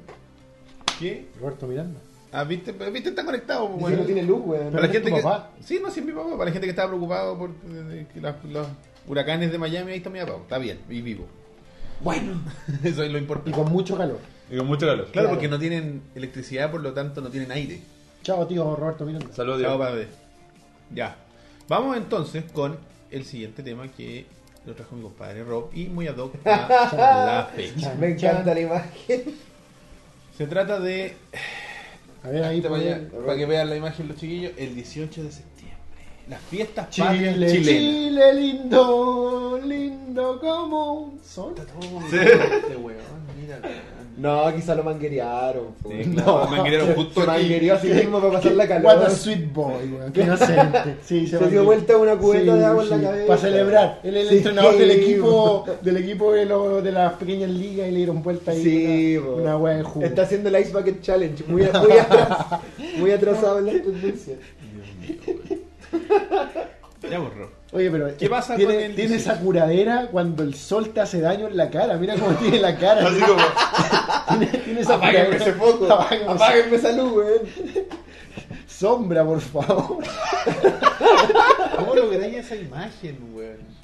¿Qué? 1.00 1.28
Roberto 1.40 1.68
Miranda. 1.68 2.00
Ah, 2.32 2.44
viste, 2.44 2.72
viste, 2.72 3.10
está 3.10 3.24
conectado, 3.24 3.68
Dice 3.70 3.80
weón. 3.84 3.92
que 3.94 3.98
no 4.02 4.06
tiene 4.06 4.24
luz, 4.24 4.42
weón. 4.46 4.72
Para 4.72 4.82
la 4.82 4.88
¿Es 4.88 4.94
gente 4.94 5.10
tu 5.10 5.16
que. 5.16 5.22
papá? 5.22 5.52
Sí, 5.64 5.80
no, 5.82 5.90
sí, 5.90 6.00
es 6.02 6.06
mi 6.06 6.12
papá. 6.12 6.32
Para 6.32 6.46
la 6.46 6.52
gente 6.52 6.68
que 6.68 6.72
estaba 6.72 6.90
preocupado 6.90 7.38
por 7.38 7.50
eh, 7.70 8.06
que 8.14 8.20
las- 8.22 8.44
los 8.46 8.68
huracanes 9.08 9.52
de 9.52 9.58
Miami, 9.58 9.92
ahí 9.92 9.98
está 9.98 10.10
mi 10.10 10.20
papá. 10.20 10.38
Está 10.42 10.58
bien, 10.58 10.80
y 10.90 11.02
vivo. 11.02 11.26
Bueno. 12.02 12.42
Eso 12.84 13.04
es 13.04 13.12
lo 13.12 13.18
Y 13.18 13.22
importante. 13.22 13.52
con 13.58 13.72
mucho 13.72 13.98
calor. 13.98 14.20
Y 14.52 14.58
con 14.58 14.68
mucho 14.68 14.86
calor. 14.86 15.06
Claro, 15.06 15.12
Claro. 15.12 15.30
porque 15.30 15.48
no 15.48 15.58
tienen 15.60 16.02
electricidad, 16.14 16.72
por 16.72 16.82
lo 16.82 16.94
tanto 16.94 17.22
no 17.22 17.30
tienen 17.30 17.52
aire. 17.52 17.80
Chao, 18.22 18.46
tío 18.48 18.76
Roberto 18.76 19.06
Miranda. 19.06 19.34
Saludos, 19.34 19.62
Chao, 19.62 19.78
padre. 19.78 20.08
Ya. 20.94 21.16
Vamos 21.70 21.96
entonces 21.98 22.44
con 22.52 22.78
el 23.12 23.24
siguiente 23.24 23.64
tema 23.64 23.88
que 23.88 24.26
lo 24.66 24.74
trajo 24.76 24.96
mi 24.96 25.04
compadre 25.04 25.44
Rob 25.44 25.70
y 25.74 25.86
muy 25.86 26.08
ad 26.08 26.18
hoc 26.18 26.36
a 26.46 26.68
la 26.98 27.50
fecha. 27.56 27.96
Me 28.00 28.10
encanta 28.12 28.54
la 28.54 28.60
imagen. 28.60 29.24
Se 30.38 30.48
trata 30.48 30.80
de. 30.80 31.16
A 32.24 32.30
ver, 32.30 32.44
ahí 32.44 32.60
para, 32.60 32.76
allá, 32.76 33.02
para 33.26 33.38
que 33.38 33.46
vean 33.46 33.70
la 33.70 33.76
imagen 33.76 34.08
los 34.08 34.18
chiquillos, 34.18 34.52
el 34.58 34.76
18 34.76 35.24
de 35.24 35.32
septiembre. 35.32 35.78
Las 36.28 36.42
fiestas 36.42 36.88
patrias 36.88 37.36
Chile, 37.36 37.52
chilenas. 37.52 37.64
Chile, 37.64 38.34
lindo, 38.34 39.62
lindo 39.64 40.40
como 40.40 40.94
un 40.94 41.24
sol. 41.24 41.54
Este 41.58 42.76
weón, 42.76 43.00
mira, 43.40 43.60
weón. 43.64 43.95
No, 44.18 44.54
quizá 44.56 44.76
lo 44.76 44.84
manguerearon. 44.84 45.68
Sí, 45.84 46.12
claro, 46.12 46.46
No, 46.46 46.48
manguerearon 46.56 46.88
se, 46.88 46.94
justo 46.96 47.14
se 47.26 47.30
aquí. 47.32 47.42
manguereó 47.42 47.74
a 47.76 47.80
sí 47.80 47.88
mismo 47.90 48.20
para 48.22 48.34
pasar 48.34 48.52
la 48.54 48.64
What 48.64 48.72
a 48.72 48.82
calor. 48.84 49.12
sweet 49.12 49.54
boy, 49.54 49.86
weón. 49.92 50.14
Qué 50.14 50.22
inocente. 50.22 50.96
Sí, 51.06 51.28
Se 51.28 51.38
va 51.38 51.48
dio 51.48 51.64
vuelta 51.66 51.98
una 51.98 52.16
cubeta 52.16 52.56
de 52.56 52.66
agua 52.66 52.84
en 52.84 52.90
la 52.90 53.02
cabeza. 53.02 53.28
Para 53.28 53.40
celebrar. 53.42 54.00
Él 54.04 54.16
es 54.18 54.24
el 54.24 54.30
Sí. 54.30 54.38
entrenador 54.38 54.78
del 54.78 54.92
equipo, 54.92 55.66
del 55.82 55.98
equipo 55.98 56.32
de, 56.34 56.46
lo- 56.46 56.82
de 56.82 56.92
las 56.92 57.14
pequeñas 57.14 57.50
ligas 57.50 57.88
y 57.90 57.92
le 57.92 57.98
dieron 57.98 58.24
vuelta 58.24 58.52
ahí. 58.52 58.64
Sí, 58.64 59.18
una, 59.18 59.54
po. 59.58 59.64
una 59.64 59.74
de 59.74 59.84
jugo. 59.84 60.06
Está 60.06 60.22
haciendo 60.22 60.50
el 60.50 60.60
Ice 60.62 60.72
Bucket 60.72 61.02
Challenge. 61.02 61.44
Muy, 61.48 61.64
muy, 61.64 61.92
atrás, 61.98 62.38
muy 62.98 63.12
atrasado 63.12 63.60
en 63.60 63.66
las 63.66 63.76
tendencias. 63.76 64.38
Ya 67.10 67.20
borró. 67.20 67.50
Oye, 67.72 67.92
pero 67.92 68.16
¿Qué 68.18 68.30
pasa 68.30 68.56
tiene, 68.56 68.74
con 68.76 68.84
el 68.84 68.96
tiene 68.96 69.10
18? 69.16 69.32
esa 69.34 69.42
curadera 69.42 70.08
cuando 70.12 70.44
el 70.44 70.54
sol 70.56 70.90
te 70.94 71.02
hace 71.02 71.20
daño 71.20 71.48
en 71.48 71.58
la 71.58 71.70
cara. 71.70 71.98
Mira 71.98 72.16
cómo 72.16 72.34
tiene 72.36 72.60
la 72.60 72.78
cara. 72.78 73.08
Así 73.08 73.20
como, 73.20 73.42
tiene, 74.40 74.58
tiene 74.64 74.80
esa 74.82 74.96
Apáguenme 74.96 75.26
curadera. 75.38 75.46
ese 75.52 75.54
foco. 75.60 75.92
Apáguenme 75.94 76.26
ese- 76.34 76.44
Apáguenme 76.44 76.76
esa 76.78 76.92
luz, 76.94 77.12
weón. 77.14 77.86
Sombra, 78.68 79.26
por 79.26 79.42
favor. 79.42 80.04
¿Cómo 81.78 81.96
lográis 81.96 82.36
esa 82.38 82.56
imagen, 82.56 83.18
weón? 83.34 83.76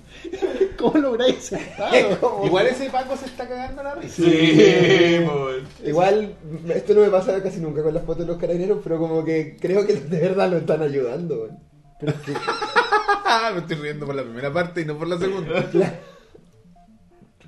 ¿Cómo 0.78 0.98
lográis 1.00 1.38
ese 1.38 1.56
estado? 1.56 2.42
Igual 2.46 2.68
ese 2.68 2.90
Paco 2.90 3.18
se 3.18 3.26
está 3.26 3.48
cagando 3.48 3.82
la 3.84 3.96
risa. 3.96 4.16
sí, 4.24 5.22
po, 5.26 5.34
weón. 5.46 5.68
Igual, 5.86 6.36
esto 6.76 6.94
no 6.94 7.02
me 7.02 7.10
pasa 7.10 7.42
casi 7.42 7.60
nunca 7.60 7.82
con 7.84 7.94
las 7.94 8.04
fotos 8.04 8.26
de 8.26 8.32
los 8.32 8.38
carabineros, 8.42 8.80
pero 8.84 9.00
como 9.00 9.24
que 9.26 9.58
creo 9.60 9.86
que 9.86 9.94
de 9.96 10.20
verdad 10.20 10.50
lo 10.50 10.58
están 10.58 10.82
ayudando, 10.82 11.36
weón. 11.36 11.71
Me 13.54 13.60
estoy 13.60 13.76
riendo 13.78 14.06
por 14.06 14.16
la 14.16 14.24
primera 14.24 14.52
parte 14.52 14.82
y 14.82 14.86
no 14.86 14.98
por 14.98 15.08
la 15.08 15.18
segunda. 15.18 15.70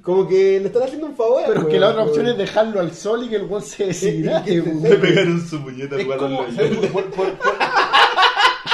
Como 0.01 0.27
que 0.27 0.59
le 0.59 0.67
están 0.67 0.83
haciendo 0.83 1.07
un 1.07 1.15
favor. 1.15 1.43
Pero 1.47 1.61
es 1.61 1.67
que 1.67 1.79
la 1.79 1.89
otra 1.89 2.03
opción 2.03 2.27
es 2.27 2.37
dejarlo 2.37 2.79
al 2.81 2.93
sol 2.93 3.23
y 3.23 3.29
que 3.29 3.37
el 3.37 3.43
weón 3.43 3.61
se 3.63 3.85
deshidrate. 3.87 4.61
Le 4.61 4.95
pegaron 4.97 5.39
su 5.47 5.61
puñeta 5.63 5.95
como, 6.17 6.41
al 6.43 6.53
por, 6.91 7.05
por- 7.11 7.11
por- 7.11 7.37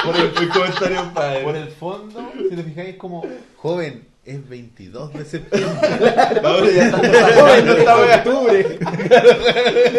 Por 0.04 0.16
el, 0.16 0.22
el 0.42 0.48
comentario 0.48 1.10
padre. 1.14 1.42
por 1.44 1.56
el 1.56 1.68
fondo, 1.68 2.32
si 2.36 2.56
te 2.56 2.62
fijáis, 2.64 2.88
es 2.90 2.96
como, 2.96 3.22
joven, 3.56 4.08
es 4.30 4.48
22 4.48 5.12
de 5.14 5.24
septiembre. 5.24 5.88
Ahora 6.44 6.70
ya 7.60 8.18
octubre. 8.18 8.78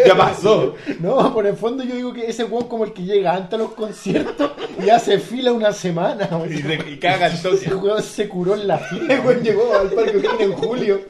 Ya 0.06 0.16
pasó. 0.16 0.74
No, 1.00 1.32
por 1.32 1.46
el 1.46 1.56
fondo 1.56 1.84
yo 1.84 1.94
digo 1.94 2.12
que 2.12 2.26
ese 2.26 2.44
weón 2.44 2.68
como 2.68 2.84
el 2.84 2.92
que 2.92 3.02
llega 3.02 3.34
antes 3.34 3.54
a 3.54 3.58
los 3.58 3.72
conciertos 3.72 4.50
y 4.84 4.88
hace 4.90 5.18
fila 5.18 5.52
una 5.52 5.72
semana. 5.72 6.28
y, 6.50 6.56
se- 6.58 6.90
y 6.90 6.98
caga 6.98 7.26
el 7.26 7.34
Ese 7.34 7.48
toque. 7.48 7.74
weón 7.74 8.02
se 8.02 8.28
curó 8.28 8.54
en 8.54 8.66
la 8.68 8.76
El 8.76 8.84
fila. 8.84 9.20
weón 9.24 9.42
llegó 9.42 9.74
al 9.76 9.90
Parque 9.90 10.22
en 10.40 10.52
julio. 10.52 11.00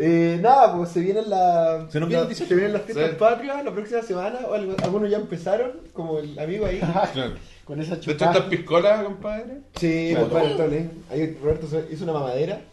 Eh, 0.00 0.38
nada, 0.40 0.76
pues 0.76 0.90
se 0.90 1.00
vienen 1.00 1.28
la, 1.28 1.86
Se 1.90 1.98
nos 2.00 2.08
viene 2.08 2.22
el 2.22 2.28
la- 2.28 2.34
18. 2.34 2.48
se 2.48 2.54
vienen 2.54 2.72
las 2.72 2.82
fiestas 2.82 3.10
patrias 3.16 3.64
la 3.64 3.72
próxima 3.72 4.02
semana. 4.02 4.38
o 4.48 4.54
algo- 4.54 4.76
algunos 4.82 5.10
ya 5.10 5.16
empezaron, 5.18 5.72
como 5.92 6.18
el 6.18 6.38
amigo 6.38 6.66
ahí. 6.66 6.80
Claro. 7.12 7.32
Con 7.68 7.80
esa 7.80 7.94
¿De 7.94 8.00
hecho 8.00 8.12
chupada. 8.12 8.32
estas 8.32 8.48
piscolas, 8.48 9.04
compadre? 9.04 9.58
Sí, 9.78 10.08
Claro. 10.10 10.28
compadre, 10.30 10.68
bien. 10.68 10.90
Ahí 11.10 11.38
Roberto 11.40 11.66
hizo 11.90 12.02
una 12.04 12.12
mamadera. 12.14 12.62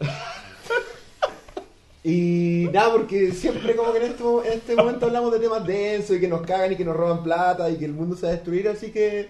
Y 2.08 2.68
nada, 2.72 2.92
porque 2.92 3.32
siempre 3.32 3.74
como 3.74 3.92
que 3.92 3.98
en 3.98 4.04
este, 4.04 4.22
en 4.22 4.52
este 4.52 4.76
momento 4.76 5.06
hablamos 5.06 5.32
de 5.32 5.40
temas 5.40 5.66
densos 5.66 6.16
y 6.16 6.20
que 6.20 6.28
nos 6.28 6.42
cagan 6.42 6.70
y 6.72 6.76
que 6.76 6.84
nos 6.84 6.94
roban 6.96 7.24
plata 7.24 7.68
y 7.68 7.76
que 7.78 7.84
el 7.84 7.92
mundo 7.94 8.14
se 8.14 8.22
va 8.26 8.28
a 8.28 8.34
destruir, 8.36 8.68
así 8.68 8.92
que 8.92 9.28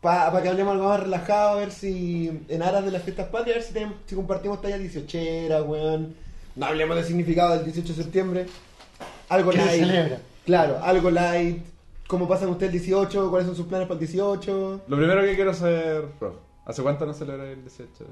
para 0.00 0.40
que 0.40 0.48
hablemos 0.48 0.72
algo 0.72 0.88
más 0.88 1.00
relajado, 1.00 1.50
a 1.50 1.54
ver 1.56 1.70
si 1.70 2.30
en 2.48 2.62
aras 2.62 2.86
de 2.86 2.90
las 2.90 3.02
fiestas 3.02 3.28
patrias, 3.28 3.54
a 3.56 3.58
ver 3.58 3.66
si, 3.68 3.74
tenemos- 3.74 3.96
si 4.06 4.14
compartimos 4.14 4.62
tallas 4.62 4.78
18 4.80 5.18
weón. 5.64 6.14
No 6.56 6.64
hablemos 6.66 6.96
del 6.96 7.04
significado 7.04 7.54
del 7.56 7.64
18 7.66 7.92
de 7.94 8.02
septiembre. 8.02 8.46
Algo 9.28 9.50
¿Qué 9.50 9.58
se 9.58 9.66
light. 9.66 9.80
celebra? 9.84 10.18
Claro, 10.46 10.78
algo 10.82 11.10
light. 11.10 11.58
¿Cómo 12.10 12.26
pasan 12.26 12.48
ustedes 12.48 12.72
el 12.74 12.80
18? 12.80 13.30
¿Cuáles 13.30 13.46
son 13.46 13.54
sus 13.56 13.66
planes 13.66 13.86
para 13.86 13.94
el 14.00 14.04
18? 14.06 14.80
Lo 14.88 14.96
primero 14.96 15.22
que 15.22 15.36
quiero 15.36 15.54
saber, 15.54 16.06
prof. 16.18 16.34
¿Hace 16.66 16.82
cuánto 16.82 17.06
no 17.06 17.14
celebra 17.14 17.48
el 17.48 17.60
18? 17.62 18.04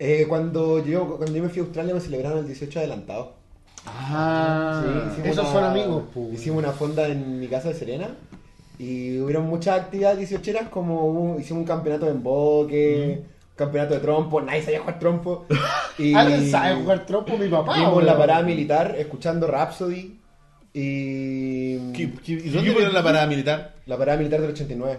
Eh, 0.00 0.26
cuando, 0.28 0.84
yo, 0.84 1.16
cuando 1.16 1.32
yo 1.36 1.42
me 1.44 1.48
fui 1.48 1.60
a 1.60 1.64
Australia 1.64 1.94
me 1.94 2.00
celebraron 2.00 2.38
el 2.40 2.46
18 2.46 2.80
adelantado. 2.80 3.34
Ah, 3.86 5.12
Sí, 5.14 5.20
esos 5.28 5.44
una- 5.44 5.52
son 5.52 5.64
amigos. 5.64 6.02
Hicimos 6.32 6.58
una 6.58 6.72
fonda 6.72 7.06
en 7.06 7.38
mi 7.38 7.46
casa 7.46 7.68
de 7.68 7.74
Serena 7.74 8.08
y 8.78 9.20
hubieron 9.20 9.46
muchas 9.46 9.80
actividades 9.80 10.18
18 10.18 10.70
como 10.70 11.06
hubo- 11.06 11.38
hicimos 11.38 11.60
un 11.60 11.66
campeonato 11.68 12.06
de 12.06 12.12
emboque, 12.12 13.22
un 13.22 13.56
campeonato 13.56 13.94
de 13.94 14.00
trompo, 14.00 14.40
nadie 14.40 14.62
sabía 14.62 14.80
jugar 14.80 14.98
trompo. 14.98 15.46
Y 15.98 16.12
¿Alguien 16.14 16.50
sabe 16.50 16.74
jugar 16.82 17.06
trompo? 17.06 17.38
Mi 17.38 17.48
papá. 17.48 17.78
Vimos 17.78 18.02
la 18.02 18.18
parada 18.18 18.42
militar 18.42 18.96
escuchando 18.98 19.46
Rhapsody 19.46 20.18
y 20.74 21.92
¿Qué- 21.92 22.10
qué- 22.24 22.32
¿Y 22.32 22.50
dónde 22.50 22.70
vieron 22.74 22.92
la 22.92 23.02
parada 23.02 23.26
militar? 23.26 23.74
la 23.86 23.96
parada 23.96 24.18
militar 24.18 24.40
del 24.40 24.50
89. 24.50 24.98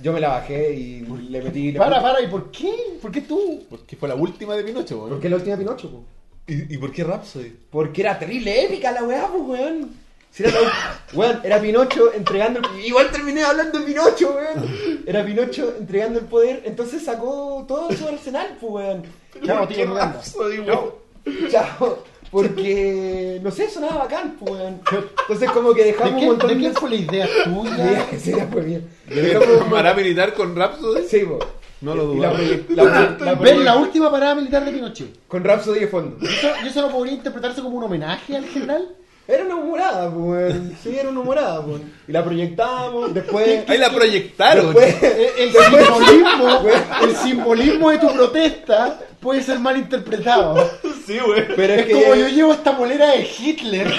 Yo 0.00 0.12
me 0.12 0.20
la 0.20 0.28
bajé 0.30 0.72
y 0.74 1.00
le 1.28 1.42
metí... 1.42 1.72
le 1.72 1.78
Para, 1.78 2.00
para, 2.02 2.20
¿y 2.22 2.26
por 2.26 2.50
qué? 2.50 2.72
¿Por 3.00 3.12
qué 3.12 3.20
tú? 3.20 3.64
Porque 3.68 3.96
fue 3.96 4.08
la 4.08 4.14
última 4.14 4.56
de 4.56 4.64
Pinocho, 4.64 4.96
weón. 4.98 5.10
Porque 5.10 5.26
es 5.26 5.30
la 5.30 5.36
última 5.36 5.56
de 5.56 5.62
Pinocho, 5.64 5.90
po. 5.90 6.04
¿Y, 6.46 6.74
¿Y 6.74 6.78
por 6.78 6.90
qué 6.90 7.04
Rhapsody? 7.04 7.52
Porque 7.70 8.00
era 8.00 8.18
terrible 8.18 8.64
épica 8.64 8.90
la 8.92 9.04
weá, 9.04 9.28
pues 9.28 9.42
weón. 9.60 9.90
Si 10.32 10.42
era, 10.42 10.58
la- 10.58 10.72
weón, 11.12 11.40
era 11.44 11.60
Pinocho 11.60 12.14
entregando 12.14 12.60
el... 12.60 12.84
Igual 12.86 13.10
terminé 13.10 13.42
hablando 13.42 13.78
de 13.78 13.84
Pinocho, 13.84 14.34
weón. 14.34 15.02
Era 15.06 15.24
Pinocho 15.24 15.74
entregando 15.78 16.18
el 16.20 16.24
poder, 16.26 16.62
entonces 16.64 17.04
sacó 17.04 17.64
todo 17.68 17.92
su 17.92 18.08
arsenal, 18.08 18.56
pues 18.60 18.72
weón. 18.72 19.02
Chao, 19.44 19.68
tío 19.68 19.92
weón? 19.92 20.12
Chao. 21.50 22.04
Porque, 22.30 23.40
no 23.42 23.50
sé, 23.50 23.68
sonaba 23.68 23.98
bacán, 24.04 24.36
pues 24.38 24.52
weón. 24.52 24.80
Entonces 25.22 25.50
como 25.50 25.72
que 25.74 25.80
¿De, 25.82 25.86
dejamos 25.88 26.14
qué- 26.14 26.20
un 26.20 26.26
montón 26.26 26.48
de 26.48 26.54
de... 26.54 26.60
quién 26.60 26.74
fue 26.74 26.90
la 26.90 26.96
idea 26.96 27.28
tuya? 27.44 28.06
Sí, 28.18 28.30
ya 28.36 28.46
fue 28.46 28.62
bien. 28.62 28.88
¿Parada 29.70 29.94
militar 29.96 30.32
con 30.34 30.54
Rhapsody? 30.54 31.06
Sí. 31.08 31.24
No 31.80 31.94
lo 31.94 32.14
la 32.14 32.30
¿Ves 33.40 33.58
la 33.58 33.76
última 33.78 34.10
parada 34.10 34.34
militar 34.34 34.64
de 34.64 34.70
Pinochet? 34.72 35.26
Con 35.26 35.42
Rhapsody 35.42 35.80
de 35.80 35.88
fondo. 35.88 36.16
¿Y 36.20 36.26
eso, 36.26 36.48
y 36.62 36.68
eso 36.68 36.82
no 36.82 36.90
podría 36.90 37.14
interpretarse 37.14 37.62
como 37.62 37.78
un 37.78 37.84
homenaje 37.84 38.36
al 38.36 38.44
general? 38.44 38.88
Era 39.28 39.44
una 39.44 39.56
humorada, 39.56 40.12
pues. 40.12 40.54
Sí, 40.82 40.96
era 40.98 41.08
una 41.08 41.20
humorada, 41.20 41.64
pues. 41.64 41.82
Y 42.08 42.12
la 42.12 42.24
proyectábamos, 42.24 43.14
después... 43.14 43.62
Ahí 43.68 43.78
la 43.78 43.90
proyectaron. 43.92 44.74
Después, 44.74 45.02
El, 45.02 45.48
el 45.48 45.52
simbolismo, 45.52 46.60
el 47.02 47.16
simbolismo 47.16 47.90
de 47.90 47.98
tu 47.98 48.12
protesta 48.12 48.98
puede 49.20 49.42
ser 49.42 49.60
mal 49.60 49.76
interpretado. 49.76 50.68
Sí, 51.06 51.18
güey. 51.24 51.44
pero 51.54 51.74
es, 51.74 51.80
Es 51.80 51.86
que 51.86 51.92
como 51.92 52.14
yo 52.16 52.28
llevo 52.28 52.52
esta 52.52 52.76
polera 52.76 53.12
de 53.12 53.28
Hitler 53.38 53.92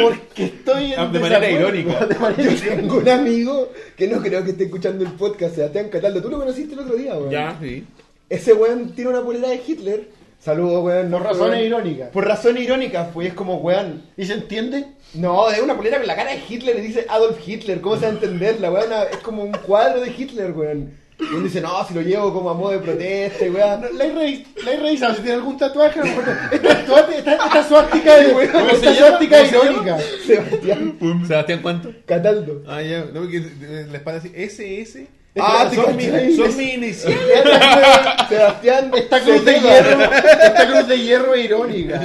porque 0.00 0.44
estoy 0.44 0.92
en 0.92 1.00
Ah, 1.00 1.06
de 1.06 1.18
manera 1.18 1.50
irónica. 1.50 2.06
De 2.06 2.14
manera 2.14 2.52
yo 2.52 2.74
tengo 2.74 2.96
un 2.98 3.08
amigo 3.08 3.72
que 3.96 4.08
no 4.08 4.20
creo 4.22 4.44
que 4.44 4.50
esté 4.52 4.64
escuchando 4.64 5.04
el 5.04 5.12
podcast, 5.12 5.54
Sebastián 5.56 5.88
Cataldo. 5.90 6.22
Tú 6.22 6.30
lo 6.30 6.38
conociste 6.38 6.74
el 6.74 6.80
otro 6.80 6.96
día, 6.96 7.14
weón. 7.14 7.30
Ya, 7.30 7.56
sí. 7.60 7.84
Ese 8.28 8.52
weón 8.54 8.90
tiene 8.94 9.10
una 9.10 9.22
polera 9.22 9.48
de 9.48 9.60
Hitler. 9.66 10.08
Saludos, 10.40 10.84
weón. 10.84 11.10
Por 11.10 11.20
no, 11.22 11.26
razones 11.28 11.50
weón. 11.58 11.66
irónicas. 11.66 12.08
Por 12.10 12.26
razones 12.26 12.62
irónicas, 12.62 13.08
pues 13.12 13.28
es 13.28 13.34
como, 13.34 13.56
weón. 13.56 14.02
¿Y 14.16 14.26
se 14.26 14.34
entiende? 14.34 14.86
No, 15.14 15.48
es 15.50 15.60
una 15.60 15.76
polera 15.76 15.98
con 15.98 16.06
la 16.06 16.14
cara 16.16 16.30
de 16.32 16.40
Hitler 16.48 16.76
y 16.78 16.82
dice 16.82 17.06
Adolf 17.08 17.38
Hitler. 17.46 17.80
¿Cómo 17.80 17.96
se 17.96 18.02
va 18.02 18.08
a 18.08 18.14
entender? 18.14 18.60
La 18.60 18.70
weón 18.70 18.90
es 19.10 19.16
como 19.18 19.42
un 19.42 19.52
cuadro 19.52 20.00
de 20.00 20.10
Hitler, 20.16 20.52
weón. 20.52 20.92
Y 21.18 21.34
él 21.34 21.44
dice, 21.44 21.62
no, 21.62 21.82
si 21.88 21.94
lo 21.94 22.02
llevo 22.02 22.30
como 22.30 22.50
a 22.50 22.54
modo 22.54 22.72
de 22.72 22.78
protesta, 22.78 23.46
y 23.46 23.48
weón. 23.48 23.86
La 23.96 24.04
he 24.04 24.12
revis- 24.14 24.44
la 24.64 24.72
he 24.72 24.76
revisado, 24.76 25.14
si 25.14 25.22
tiene 25.22 25.36
algún 25.36 25.56
tatuaje. 25.56 26.00
Esta, 26.52 26.72
esta 27.16 27.64
suástica 27.68 28.16
de 28.18 28.32
¿Cómo 28.32 28.40
esta 28.68 28.94
se 28.94 29.00
irónica. 29.56 29.98
Sebastián 30.26 30.98
Sebastián, 31.26 31.60
¿cuánto? 31.62 31.90
Cataldo. 32.04 32.62
Ah, 32.68 32.82
ya. 32.82 33.06
No, 33.12 33.20
porque 33.22 33.40
la 33.90 33.96
espalda 33.96 34.20
así. 34.20 34.30
SS. 34.34 35.06
Ah, 35.38 35.66
te 35.68 35.76
son, 35.76 35.96
mi, 35.96 36.06
cachai. 36.06 36.34
son 36.36 36.56
mi 36.56 36.64
inicial. 36.74 37.14
Sebastián. 38.28 38.90
Esta 38.96 39.20
cruz 39.20 39.44
de 39.44 39.52
hierro, 39.60 40.02
esta 40.02 40.66
cruz 40.68 40.88
de 40.88 40.98
hierro 40.98 41.34
es 41.34 41.44
irónica. 41.44 42.02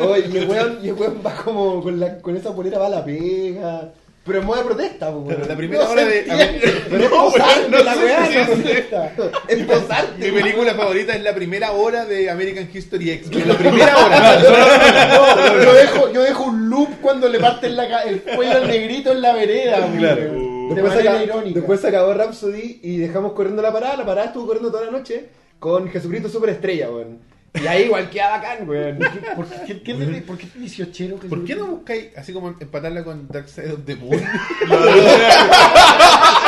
Oye, 0.00 0.24
y 0.32 0.36
el 0.38 0.48
weón, 0.48 0.78
y 0.82 0.88
el 0.88 0.94
weón 0.94 1.20
va 1.24 1.34
como 1.34 1.82
con, 1.82 1.98
la, 1.98 2.18
con 2.18 2.36
esa 2.36 2.54
polera 2.54 2.78
va 2.78 2.86
a 2.86 2.90
la 2.90 3.04
pega. 3.04 3.88
Pero 4.22 4.40
en 4.40 4.46
modo 4.46 4.58
de 4.58 4.64
protesta, 4.66 5.10
pues, 5.10 5.34
Pero 5.34 5.48
la 5.48 5.56
primera 5.56 5.88
hora 5.88 6.04
de. 6.04 6.14
a 6.14 6.18
entiende. 6.18 6.66
mí- 6.66 6.72
Pero 6.90 7.04
es 7.04 7.10
No, 7.10 7.24
posarte 7.24 7.58
weón, 7.60 7.70
no 7.70 7.78
la 7.82 7.94
sé 7.94 8.04
weá, 8.04 8.26
si 8.26 8.34
no 8.34 8.40
es- 8.42 8.48
protesta. 8.48 9.12
Es 9.48 9.64
posarte. 9.64 10.30
Mi 10.30 10.40
película 10.40 10.74
favorita 10.74 11.14
es 11.14 11.22
la 11.22 11.34
primera 11.34 11.72
hora 11.72 12.04
de 12.04 12.30
American 12.30 12.68
History 12.72 13.10
X. 13.12 13.46
La 13.46 13.54
primera 13.58 13.96
hora. 13.96 14.38
No, 14.38 15.62
yo, 15.64 15.72
dejo, 15.72 16.12
yo 16.12 16.22
dejo 16.22 16.44
un 16.44 16.68
loop 16.68 17.00
cuando 17.00 17.28
le 17.28 17.40
parten 17.40 17.74
la 17.74 17.88
ca- 17.88 18.02
el 18.02 18.20
cuello 18.20 18.52
al 18.52 18.68
negrito 18.68 19.10
en 19.12 19.22
la 19.22 19.32
vereda. 19.32 19.88
Claro. 19.98 20.20
De 20.20 20.28
Después 20.74 20.92
se, 20.92 21.04
manera 21.04 21.24
acabó, 21.24 21.42
después 21.42 21.84
acabó 21.84 22.14
Rhapsody 22.14 22.80
y 22.82 22.98
dejamos 22.98 23.32
corriendo 23.32 23.62
la 23.62 23.72
parada. 23.72 23.96
La 23.96 24.06
parada 24.06 24.28
estuvo 24.28 24.46
corriendo 24.46 24.70
toda 24.70 24.86
la 24.86 24.90
noche 24.90 25.28
con 25.58 25.88
Jesucristo 25.88 26.28
Superestrella, 26.28 26.90
weón. 26.90 27.18
Y 27.54 27.66
ahí 27.66 27.84
igual 27.84 28.08
queda 28.10 28.30
bacán, 28.30 28.68
weón. 28.68 28.98
¿Por 29.36 29.46
qué, 29.46 29.82
qué, 29.82 29.82
qué, 29.82 30.22
¿Por 30.26 30.38
qué 30.38 30.48
18 30.54 31.20
que 31.20 31.28
¿Por 31.28 31.44
qué 31.44 31.56
no 31.56 31.66
buscáis 31.66 32.16
así 32.16 32.32
como 32.32 32.48
empatarla 32.48 33.04
con 33.04 33.28
Dark 33.28 33.48
Side 33.48 33.72
of 33.72 33.84
the 33.84 33.96
Moon? 33.96 34.12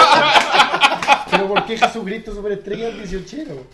Pero 1.42 1.54
¿por 1.54 1.66
qué 1.66 1.76
Jesucristo 1.76 2.34
Superestrella 2.34 2.88
es 2.88 3.10
18? 3.10 3.66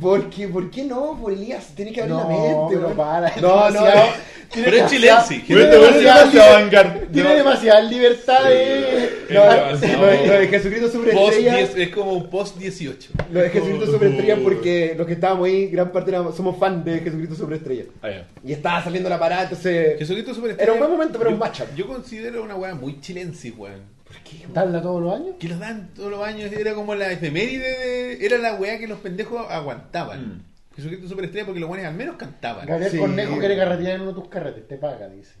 ¿Por 0.00 0.28
qué, 0.30 0.48
¿Por 0.48 0.70
qué 0.70 0.84
no? 0.84 1.18
Por 1.20 1.32
Elías, 1.32 1.74
tenés 1.74 1.94
que 1.94 2.02
abrir 2.02 2.16
la 2.16 2.24
mente, 2.26 2.46
pero 2.70 2.80
weón. 2.86 2.96
para, 2.96 3.36
No, 3.36 3.70
no, 3.70 3.72
demasiado- 3.72 4.08
tiene 4.52 4.68
Pero 4.68 4.84
es 4.84 4.90
demasiado- 4.90 5.26
chilense. 5.26 5.46
Tiene 5.46 5.64
demasiada 5.64 6.18
demasiado 6.18 6.58
liber- 6.58 6.70
vanguard- 6.70 7.12
tiene 7.12 7.34
demasiada 7.36 7.80
libertad 7.80 8.44
de... 8.44 9.10
No, 9.30 9.42
demasiado. 9.44 10.00
lo 10.02 10.06
de, 10.08 10.26
lo 10.26 10.32
de 10.34 10.48
Jesucristo 10.48 10.86
Post 10.86 10.94
Superestrella. 10.94 11.56
10, 11.56 11.76
es 11.76 11.88
como 11.88 12.12
un 12.12 12.28
post 12.28 12.56
18. 12.58 13.10
Lo 13.32 13.40
de 13.40 13.48
Jesucristo 13.50 13.86
Superestrella 13.86 14.36
porque 14.42 14.94
los 14.98 15.06
que 15.06 15.12
estábamos 15.14 15.46
ahí, 15.46 15.68
gran 15.68 15.90
parte 15.90 16.10
éramos- 16.10 16.36
somos 16.36 16.58
fan 16.58 16.84
de 16.84 16.98
Jesucristo 17.00 17.34
Superestrella. 17.34 17.84
Ah, 18.02 18.10
ya. 18.10 18.26
Y 18.44 18.52
estaba 18.52 18.84
saliendo 18.84 19.08
la 19.08 19.18
parada, 19.18 19.44
entonces. 19.44 19.98
Jesucristo 19.98 20.34
Superestrella. 20.34 20.64
Era 20.64 20.72
un 20.74 20.78
buen 20.80 20.90
momento, 20.90 21.18
pero 21.18 21.30
yo- 21.30 21.34
un 21.36 21.40
matchup. 21.40 21.74
Yo 21.74 21.86
considero 21.86 22.42
una 22.42 22.54
weá 22.54 22.74
muy 22.74 23.00
chilensis, 23.00 23.54
weón. 23.56 23.80
¿Por 24.12 24.22
qué? 24.22 24.46
¿Darla 24.52 24.82
todos 24.82 25.02
los 25.02 25.14
años? 25.14 25.34
Que 25.38 25.48
los 25.48 25.58
dan 25.58 25.88
todos 25.94 26.10
los 26.10 26.22
años, 26.24 26.52
era 26.52 26.74
como 26.74 26.94
la 26.94 27.10
efeméride 27.12 27.78
de. 27.78 28.26
Era 28.26 28.38
la 28.38 28.54
weá 28.54 28.78
que 28.78 28.86
los 28.86 28.98
pendejos 29.00 29.44
aguantaban. 29.50 30.28
Mm. 30.28 30.42
Jesucristo 30.76 31.08
Superestrella 31.08 31.44
porque 31.46 31.60
los 31.60 31.68
weones 31.68 31.86
al 31.86 31.94
menos 31.94 32.16
cantaban. 32.16 32.66
Gabriel 32.66 32.92
Sí. 32.92 32.98
Cornejo 32.98 33.38
quiere 33.38 33.56
carretear 33.56 33.96
en 33.96 34.00
uno 34.02 34.12
de 34.12 34.20
tus 34.20 34.28
carretes, 34.30 34.66
te 34.68 34.76
paga, 34.76 35.08
dice. 35.08 35.32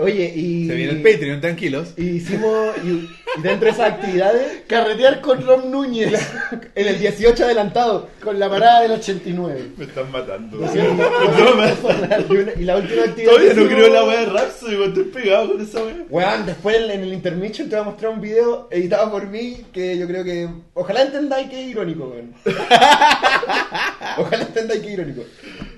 Oye, 0.00 0.32
y. 0.36 0.68
Se 0.68 0.74
viene 0.74 0.92
el 0.92 1.02
Patreon, 1.02 1.40
tranquilos. 1.40 1.94
Y 1.96 2.10
hicimos. 2.10 2.76
Y, 2.84 2.88
y 3.38 3.42
dentro 3.42 3.66
de 3.66 3.70
esas 3.70 3.92
actividades, 3.92 4.62
Carretear 4.68 5.20
con 5.20 5.44
Rom 5.44 5.70
Núñez, 5.70 6.12
en 6.74 6.86
el 6.88 6.98
18 6.98 7.44
adelantado. 7.44 8.08
con 8.22 8.38
la 8.38 8.48
parada 8.48 8.82
del 8.82 8.92
89. 8.92 9.60
Me 9.76 9.84
están 9.84 10.10
matando. 10.12 10.58
¿no 10.58 10.66
es 10.66 10.72
cierto? 10.72 11.02
y, 12.28 12.36
una- 12.36 12.52
y 12.56 12.64
la 12.64 12.76
última 12.76 13.02
actividad. 13.02 13.30
Todavía 13.32 13.54
no 13.54 13.66
creo 13.66 13.86
en 13.86 13.92
la 13.92 14.04
wea 14.04 14.20
de 14.20 14.26
Rhapsody, 14.26 14.76
weón. 14.76 14.88
Estoy 14.90 15.04
pegado 15.04 15.52
con 15.52 15.60
esa 15.60 15.82
wea. 15.84 16.04
Weón, 16.08 16.46
después 16.46 16.76
en 16.76 16.90
en 16.90 17.00
el 17.02 17.12
intermission 17.12 17.68
te 17.68 17.74
voy 17.76 17.82
a 17.82 17.88
mostrar 17.90 18.12
un 18.12 18.20
video 18.20 18.68
editado 18.70 19.10
por 19.10 19.26
mí 19.26 19.64
que 19.72 19.98
yo 19.98 20.06
creo 20.06 20.22
que. 20.22 20.48
Ojalá 20.74 21.02
entendáis 21.02 21.48
que 21.50 21.62
es 21.64 21.68
irónico, 21.68 22.04
weón. 22.08 22.32
Ojalá 24.18 24.42
entendáis 24.44 24.80
que 24.80 24.86
es 24.88 24.92
irónico. 24.94 25.22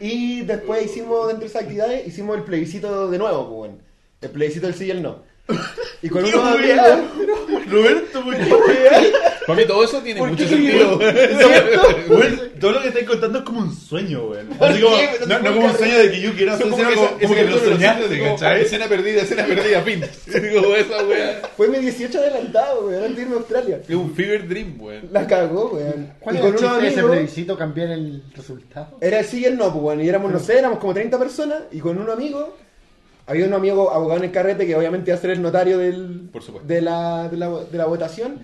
Y 0.01 0.43
después 0.43 0.85
hicimos, 0.85 1.29
dentro 1.29 1.41
de 1.45 1.47
esas 1.47 1.63
actividades, 1.63 2.07
hicimos 2.07 2.37
el 2.37 2.45
plebiscito 2.45 3.11
de 3.11 3.19
nuevo, 3.19 3.49
pues, 3.49 3.71
weón. 3.71 3.92
El 4.23 4.31
plebiscito 4.31 4.67
del 4.67 4.75
sí 4.75 4.87
y 4.87 4.91
el 4.91 5.03
no. 5.03 5.31
Y 6.03 6.09
con 6.09 6.25
wea. 6.25 6.53
amigos. 6.55 7.67
Roberto, 7.69 8.25
¿por 8.25 8.37
qué 8.37 8.45
wea? 8.45 9.03
Para 9.47 9.59
mí 9.59 9.67
todo 9.67 9.83
eso 9.83 10.01
tiene 10.01 10.21
¿Por 10.21 10.31
mucho 10.31 10.45
qué? 10.45 10.49
sentido. 10.51 11.01
Todo 12.61 12.73
lo 12.73 12.83
que 12.83 12.89
estáis 12.89 13.07
contando 13.07 13.39
es 13.41 13.45
como 13.45 13.61
un 13.61 13.75
sueño. 13.75 14.31
Así 14.61 14.81
como, 14.81 14.97
Pero 14.97 15.27
no, 15.43 15.55
como 15.55 15.67
un 15.67 15.77
sueño 15.77 15.99
de 15.99 16.11
que 16.13 16.21
yo 16.21 16.33
quiero 16.35 16.53
hacer 16.53 16.69
Como 16.69 16.77
que 16.77 16.95
como 17.27 17.35
lo 17.35 17.59
soñaste. 17.59 18.63
Escena 18.63 18.87
perdida, 18.87 19.23
escena 19.23 19.45
perdida, 19.45 19.83
fin. 19.83 20.05
Como 20.55 20.75
esa 20.77 21.05
weá. 21.05 21.43
Fue 21.57 21.69
mi 21.69 21.79
18 21.79 22.19
adelantado, 22.19 22.87
weón, 22.87 23.03
antes 23.03 23.17
de 23.17 23.23
irme 23.23 23.35
a 23.35 23.39
Australia. 23.39 23.81
Es 23.89 23.95
un 23.95 24.15
fever 24.15 24.49
dream, 24.49 24.81
weón. 24.81 25.09
La 25.11 25.27
cagó, 25.27 25.71
weón. 25.73 26.13
¿Cuál 26.21 26.37
era 26.37 26.87
ese 26.87 27.03
plebiscito 27.03 27.59
cambiar 27.59 27.91
el 27.91 28.23
resultado? 28.35 28.99
Era 29.01 29.19
el 29.21 29.25
sí 29.27 29.41
y 29.41 29.45
el 29.47 29.57
no, 29.57 29.73
pues, 29.73 29.83
bueno, 29.83 30.03
y 30.03 30.09
éramos, 30.09 30.31
no 30.31 30.39
sé, 30.39 30.59
éramos 30.59 30.79
como 30.79 30.95
30 30.95 31.19
personas, 31.19 31.63
y 31.73 31.81
con 31.81 31.99
un 31.99 32.09
amigo, 32.09 32.57
había 33.33 33.47
un 33.47 33.55
amigo 33.55 33.91
abogado 33.91 34.19
en 34.19 34.25
el 34.27 34.33
carrete 34.33 34.67
que 34.67 34.77
obviamente 34.77 35.11
iba 35.11 35.19
a 35.19 35.21
ser 35.21 35.31
el 35.31 35.43
notario 35.43 35.79
del, 35.79 36.29
Por 36.33 36.43
supuesto. 36.43 36.69
de, 36.69 36.81
la, 36.83 37.29
de, 37.29 37.37
la, 37.37 37.49
de 37.49 37.79
la 37.79 37.87
votación, 37.87 38.41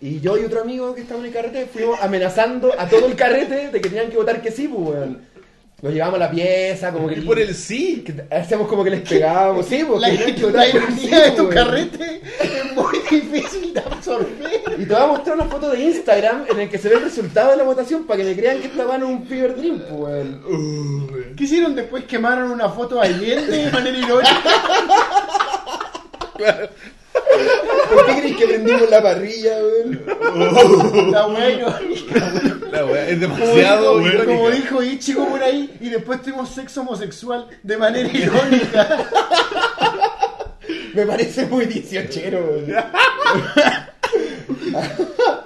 y 0.00 0.20
yo 0.20 0.36
y 0.36 0.44
otro 0.44 0.60
amigo 0.60 0.94
que 0.94 1.00
estaba 1.00 1.20
en 1.20 1.26
el 1.26 1.32
carrete 1.32 1.66
fuimos 1.66 1.98
amenazando 2.02 2.72
a 2.78 2.88
todo 2.88 3.06
el 3.06 3.16
carrete 3.16 3.70
de 3.70 3.80
que 3.80 3.88
tenían 3.88 4.10
que 4.10 4.16
votar 4.16 4.42
que 4.42 4.50
sí, 4.50 4.68
pues, 4.68 4.88
weón. 4.88 5.35
Nos 5.82 5.92
llevamos 5.92 6.14
a 6.14 6.18
la 6.20 6.30
pieza, 6.30 6.90
como 6.90 7.06
que... 7.06 7.16
Y 7.16 7.20
por 7.20 7.38
el 7.38 7.54
sí. 7.54 8.02
que 8.02 8.34
hacíamos 8.34 8.66
como 8.66 8.82
que 8.82 8.90
les 8.90 9.02
pegábamos, 9.06 9.66
sí, 9.68 9.84
porque 9.86 10.00
La, 10.10 10.34
que 10.34 10.40
la 10.52 10.68
ironía 10.68 11.20
de 11.20 11.30
tu 11.32 11.42
weón. 11.42 11.54
carrete 11.54 12.22
es 12.40 12.72
muy 12.74 12.98
difícil 13.10 13.74
de 13.74 13.80
absorber. 13.80 14.62
Y 14.78 14.86
te 14.86 14.94
voy 14.94 15.02
a 15.02 15.06
mostrar 15.06 15.36
una 15.36 15.44
foto 15.44 15.70
de 15.70 15.80
Instagram 15.82 16.46
en 16.50 16.60
el 16.60 16.70
que 16.70 16.78
se 16.78 16.88
ve 16.88 16.96
el 16.96 17.02
resultado 17.02 17.50
de 17.50 17.58
la 17.58 17.64
votación 17.64 18.04
para 18.06 18.18
que 18.22 18.24
me 18.24 18.34
crean 18.34 18.60
que 18.60 18.68
estaban 18.68 19.02
en 19.02 19.06
un 19.06 19.26
fever 19.26 19.54
dream, 19.54 19.78
pues, 19.80 19.92
weón. 19.92 21.34
¿Qué 21.36 21.44
hicieron 21.44 21.74
después? 21.74 22.04
Quemaron 22.04 22.50
una 22.50 22.70
foto 22.70 22.98
Allende 22.98 23.64
de 23.64 23.70
manera 23.70 23.98
irónica. 23.98 24.42
¿Por 27.92 28.06
qué 28.06 28.12
crees 28.20 28.36
que 28.36 28.46
prendimos 28.46 28.90
la 28.90 29.02
parrilla, 29.02 29.56
weón? 29.58 31.12
La 31.12 31.26
wea 31.28 31.50
irónica. 31.50 32.32
La 32.72 32.84
weá 32.84 33.08
es 33.08 33.18
Como 33.20 33.36
demasiado 33.36 33.98
dijo, 33.98 34.08
irónica. 34.08 34.24
como 34.34 34.50
dijo 34.50 34.82
Ichigo 34.82 35.28
por 35.28 35.42
ahí, 35.42 35.76
y 35.80 35.88
después 35.90 36.22
tuvimos 36.22 36.48
sexo 36.50 36.80
homosexual 36.82 37.46
de 37.62 37.76
manera 37.76 38.08
irónica. 38.12 39.06
Me 40.94 41.06
parece 41.06 41.46
muy 41.46 41.66
18, 41.66 42.20
weón. 42.30 42.66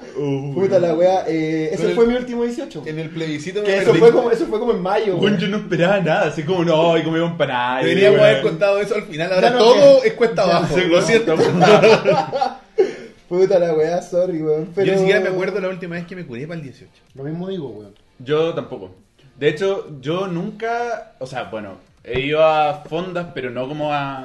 Puta 0.54 0.78
la 0.78 0.94
weá, 0.94 1.24
eh, 1.28 1.70
ese 1.72 1.88
el- 1.90 1.94
fue 1.94 2.06
mi 2.06 2.14
último 2.14 2.44
18. 2.44 2.82
En 2.86 2.98
el 2.98 3.10
plebiscito 3.10 3.60
me 3.60 3.66
Que 3.66 3.78
eso 3.78 3.94
fue, 3.94 4.10
como, 4.12 4.30
eso 4.30 4.46
fue 4.46 4.58
como 4.58 4.72
en 4.72 4.80
mayo, 4.82 5.16
Weón, 5.16 5.20
weón. 5.24 5.38
yo 5.38 5.48
no 5.48 5.56
esperaba 5.58 6.00
nada, 6.00 6.26
así 6.28 6.42
como, 6.42 6.64
no, 6.64 6.96
y 6.98 7.02
comí 7.02 7.18
empanadas. 7.18 7.84
Deberíamos 7.84 8.20
weón. 8.20 8.30
haber 8.30 8.42
contado 8.42 8.80
eso 8.80 8.94
al 8.94 9.02
final. 9.04 9.32
Ahora 9.32 9.50
no, 9.50 9.58
todo 9.58 10.04
es 10.04 10.12
cuesta 10.14 10.42
abajo. 10.42 10.74
Sí, 10.74 10.84
Lo 10.88 11.02
siento. 11.02 11.34
Puta 13.28 13.58
la 13.60 13.74
weá, 13.74 14.02
sorry, 14.02 14.42
weón. 14.42 14.70
Pero... 14.74 14.86
Yo 14.88 14.92
ni 14.94 14.98
siquiera 15.00 15.20
me 15.20 15.28
acuerdo 15.28 15.60
la 15.60 15.68
última 15.68 15.94
vez 15.94 16.06
que 16.06 16.16
me 16.16 16.26
curé 16.26 16.46
para 16.46 16.58
el 16.58 16.64
18. 16.64 16.90
Lo 17.14 17.22
mismo 17.24 17.48
digo, 17.48 17.68
weón. 17.68 17.94
Yo 18.18 18.52
tampoco. 18.54 18.90
De 19.38 19.48
hecho, 19.48 19.88
yo 20.00 20.26
nunca, 20.26 21.12
o 21.20 21.26
sea, 21.26 21.44
bueno, 21.44 21.78
he 22.02 22.20
ido 22.20 22.44
a 22.44 22.82
fondas, 22.88 23.28
pero 23.32 23.50
no 23.50 23.68
como 23.68 23.92
a... 23.92 24.24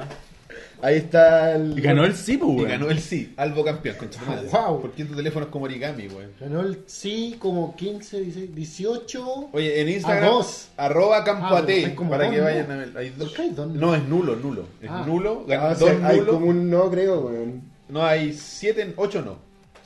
Ahí 0.82 0.96
está 0.96 1.54
el... 1.54 1.78
Y 1.78 1.80
ganó 1.80 2.04
el 2.04 2.14
sí, 2.14 2.36
pues, 2.36 2.50
Y 2.52 2.56
weón. 2.56 2.68
ganó 2.68 2.90
el 2.90 2.98
sí, 3.00 3.32
Albo 3.38 3.64
campeón, 3.64 3.96
concha 3.96 4.20
tu 4.20 4.26
madre. 4.30 4.48
Wow. 4.50 4.82
¿Por 4.82 4.92
qué 4.92 5.04
tu 5.06 5.14
teléfono 5.16 5.46
es 5.46 5.50
como 5.52 5.64
origami, 5.64 6.06
weón? 6.08 6.32
Ganó 6.38 6.60
el 6.60 6.80
sí 6.86 7.36
como 7.38 7.74
15, 7.74 8.20
16, 8.20 8.54
18. 8.54 9.48
Oye, 9.52 9.80
en 9.80 9.88
Instagram, 9.88 10.30
dos. 10.30 10.68
arroba 10.76 11.16
Ah, 11.18 11.22
pero 11.24 11.38
campoate, 11.38 11.86
hay 11.86 11.94
como 11.94 12.10
para 12.10 12.24
dos, 12.24 12.32
que 12.32 12.38
¿no? 12.38 12.44
vayan 12.44 12.70
a 12.70 12.76
ver. 12.76 12.92
Hay 12.98 13.08
dos. 13.10 13.28
¿Por 13.28 13.36
qué 13.36 13.42
hay 13.42 13.50
dos, 13.50 13.66
no? 13.68 13.74
No, 13.80 13.94
es 13.94 14.02
nulo, 14.04 14.36
nulo. 14.36 14.66
Es 14.82 14.90
Ah. 14.90 15.04
nulo, 15.06 15.44
Ah, 15.46 15.50
ganó 15.50 15.68
o 15.68 15.74
sea, 15.74 15.92
dos 15.94 16.02
hay 16.04 16.18
nulos. 16.18 16.34
como 16.34 16.46
un 16.46 16.70
no, 16.70 16.90
creo, 16.90 17.20
weón. 17.20 17.62
No, 17.88 18.04
hay 18.04 18.32
siete, 18.34 18.92
ocho 18.96 19.22
no. 19.22 19.38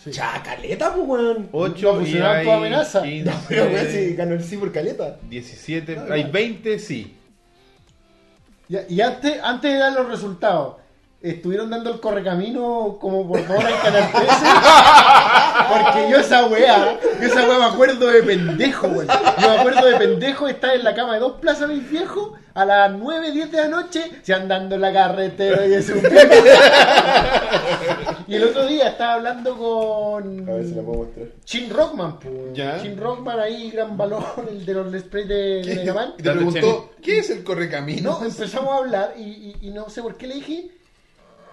Sí. 0.03 0.11
Ya, 0.11 0.43
caleta, 0.43 0.93
pues, 0.95 1.07
weón. 1.07 1.49
Ocho 1.53 1.93
No 1.93 2.01
y 2.01 2.05
funcionaron 2.05 2.37
hay 2.39 2.45
tu 2.47 2.51
amenaza. 2.51 3.03
15, 3.03 3.33
Pero, 3.49 3.65
weón, 3.67 3.87
sí, 3.91 4.15
ganó 4.17 4.35
el 4.35 4.43
sí 4.43 4.57
por 4.57 4.73
caleta. 4.73 5.19
17, 5.29 5.97
Ah, 5.99 6.07
hay 6.11 6.23
ya. 6.23 6.29
20, 6.31 6.79
sí. 6.79 7.15
Ya- 8.69 8.85
Y 8.89 9.01
antes, 9.01 9.39
antes 9.43 9.73
de 9.73 9.79
dar 9.79 9.93
los 9.93 10.09
resultados, 10.09 10.77
estuvieron 11.23 11.69
dando 11.71 11.91
el 11.93 12.01
correcamino 12.01 12.97
como 13.01 13.29
por 13.29 13.47
dos 13.47 13.59
horas 13.59 13.73
en 13.73 13.79
Canal 13.81 14.11
13. 14.11 14.29
Porque 15.69 16.11
yo 16.11 16.19
esa 16.19 16.47
weá, 16.47 16.99
yo 17.21 17.27
esa 17.27 17.47
weá 17.49 17.59
me 17.59 17.65
acuerdo 17.67 18.07
de 18.07 18.23
pendejo, 18.23 18.87
weón. 18.89 19.07
Yo 19.41 19.49
me 19.51 19.57
acuerdo 19.59 19.87
de 19.87 19.97
pendejo 19.99 20.49
estar 20.49 20.75
en 20.75 20.83
la 20.85 20.95
cama 20.95 21.15
de 21.15 21.21
dos 21.21 21.33
plazas 21.41 21.69
mis 21.69 21.89
viejos 21.91 22.33
a 22.55 22.65
las 22.65 22.91
9, 22.93 23.31
10 23.33 23.53
de 23.53 23.59
la 23.59 23.69
noche, 23.69 24.11
se 24.23 24.35
andando 24.35 24.75
en 24.75 24.81
la 24.81 24.93
carretera 24.93 25.67
y 25.67 25.75
eso. 25.75 25.93
Y 28.27 28.35
el 28.37 28.45
otro 28.45 28.67
día 28.67 28.89
estaba 28.91 29.15
hablando 29.15 29.57
con 29.57 30.49
A 30.49 30.53
ver 30.55 30.65
si 30.65 30.75
la 30.75 30.83
puedo 30.83 31.05
mostrar. 31.05 31.27
Chin 31.45 31.71
Rockman, 31.71 32.19
pues. 32.21 32.35
Ya. 32.55 32.81
Chin 32.81 32.97
Rockman 32.97 33.39
ahí, 33.41 33.71
gran 33.71 33.97
valor, 33.97 34.25
el 34.51 34.65
de 34.65 34.75
los 34.75 34.93
sprays 35.01 35.29
de, 35.29 35.63
de 35.65 35.75
Mega 35.77 35.95
Man. 35.95 36.15
Y 36.19 36.23
te 36.23 36.31
preguntó, 36.33 36.91
¿qué 37.03 37.19
es 37.19 37.31
el 37.31 37.43
correcamino? 37.45 38.19
No, 38.21 38.27
empezamos 38.27 38.73
a 38.73 38.77
hablar 38.79 39.15
y, 39.17 39.23
y- 39.23 39.57
y 39.63 39.71
no 39.71 39.89
sé 39.91 40.01
por 40.03 40.17
qué 40.17 40.27
le 40.29 40.35
dije, 40.37 40.71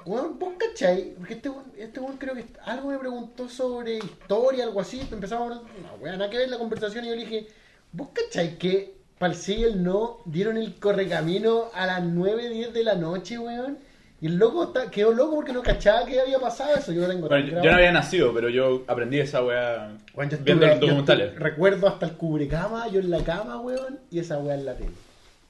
weón, 0.07 0.39
vos 0.39 0.53
cachai, 0.57 1.13
porque 1.17 1.33
este 1.35 1.49
weón, 1.49 1.65
este 1.77 1.99
weón 1.99 2.17
creo 2.17 2.33
que 2.35 2.45
algo 2.65 2.89
me 2.89 2.97
preguntó 2.97 3.47
sobre 3.49 3.97
historia, 3.97 4.63
algo 4.63 4.79
así, 4.81 4.99
empezamos 5.11 5.51
a 5.51 5.55
hablar, 5.57 5.71
no, 5.81 6.03
weón, 6.03 6.17
nada 6.17 6.29
que 6.29 6.37
ver 6.37 6.49
la 6.49 6.57
conversación 6.57 7.05
y 7.05 7.09
yo 7.09 7.15
le 7.15 7.21
dije, 7.25 7.47
vos 7.91 8.09
cachai 8.13 8.57
que 8.57 8.95
para 9.19 9.33
el 9.33 9.39
sí 9.39 9.55
y 9.55 9.63
el 9.63 9.83
no 9.83 10.17
dieron 10.25 10.57
el 10.57 10.75
correcamino 10.75 11.65
a 11.73 11.85
las 11.87 12.03
9, 12.03 12.49
10 12.49 12.73
de 12.73 12.83
la 12.83 12.95
noche, 12.95 13.37
weón. 13.39 13.77
Y 14.19 14.25
el 14.27 14.37
loco 14.37 14.69
ta- 14.69 14.89
quedó 14.89 15.11
loco 15.13 15.35
porque 15.35 15.53
no 15.53 15.61
cachaba 15.61 16.03
que 16.05 16.19
había 16.19 16.39
pasado 16.39 16.75
eso. 16.75 16.91
Yo 16.91 17.07
tengo 17.07 17.27
Bueno, 17.27 17.45
yo, 17.47 17.61
yo 17.61 17.69
no 17.69 17.75
había 17.77 17.91
nacido, 17.91 18.33
pero 18.33 18.49
yo 18.49 18.83
aprendí 18.87 19.19
esa 19.19 19.43
weá 19.43 19.95
viendo 20.43 20.65
los 20.65 20.79
documentales. 20.79 21.27
estuve- 21.33 21.43
recuerdo 21.43 21.87
hasta 21.87 22.07
el 22.07 22.13
cubrecama, 22.13 22.87
yo 22.87 22.99
en 22.99 23.11
la 23.11 23.23
cama, 23.23 23.59
weón, 23.61 23.99
y 24.09 24.17
esa 24.19 24.39
weá 24.39 24.55
en 24.55 24.65
la 24.65 24.73
tele. 24.75 24.89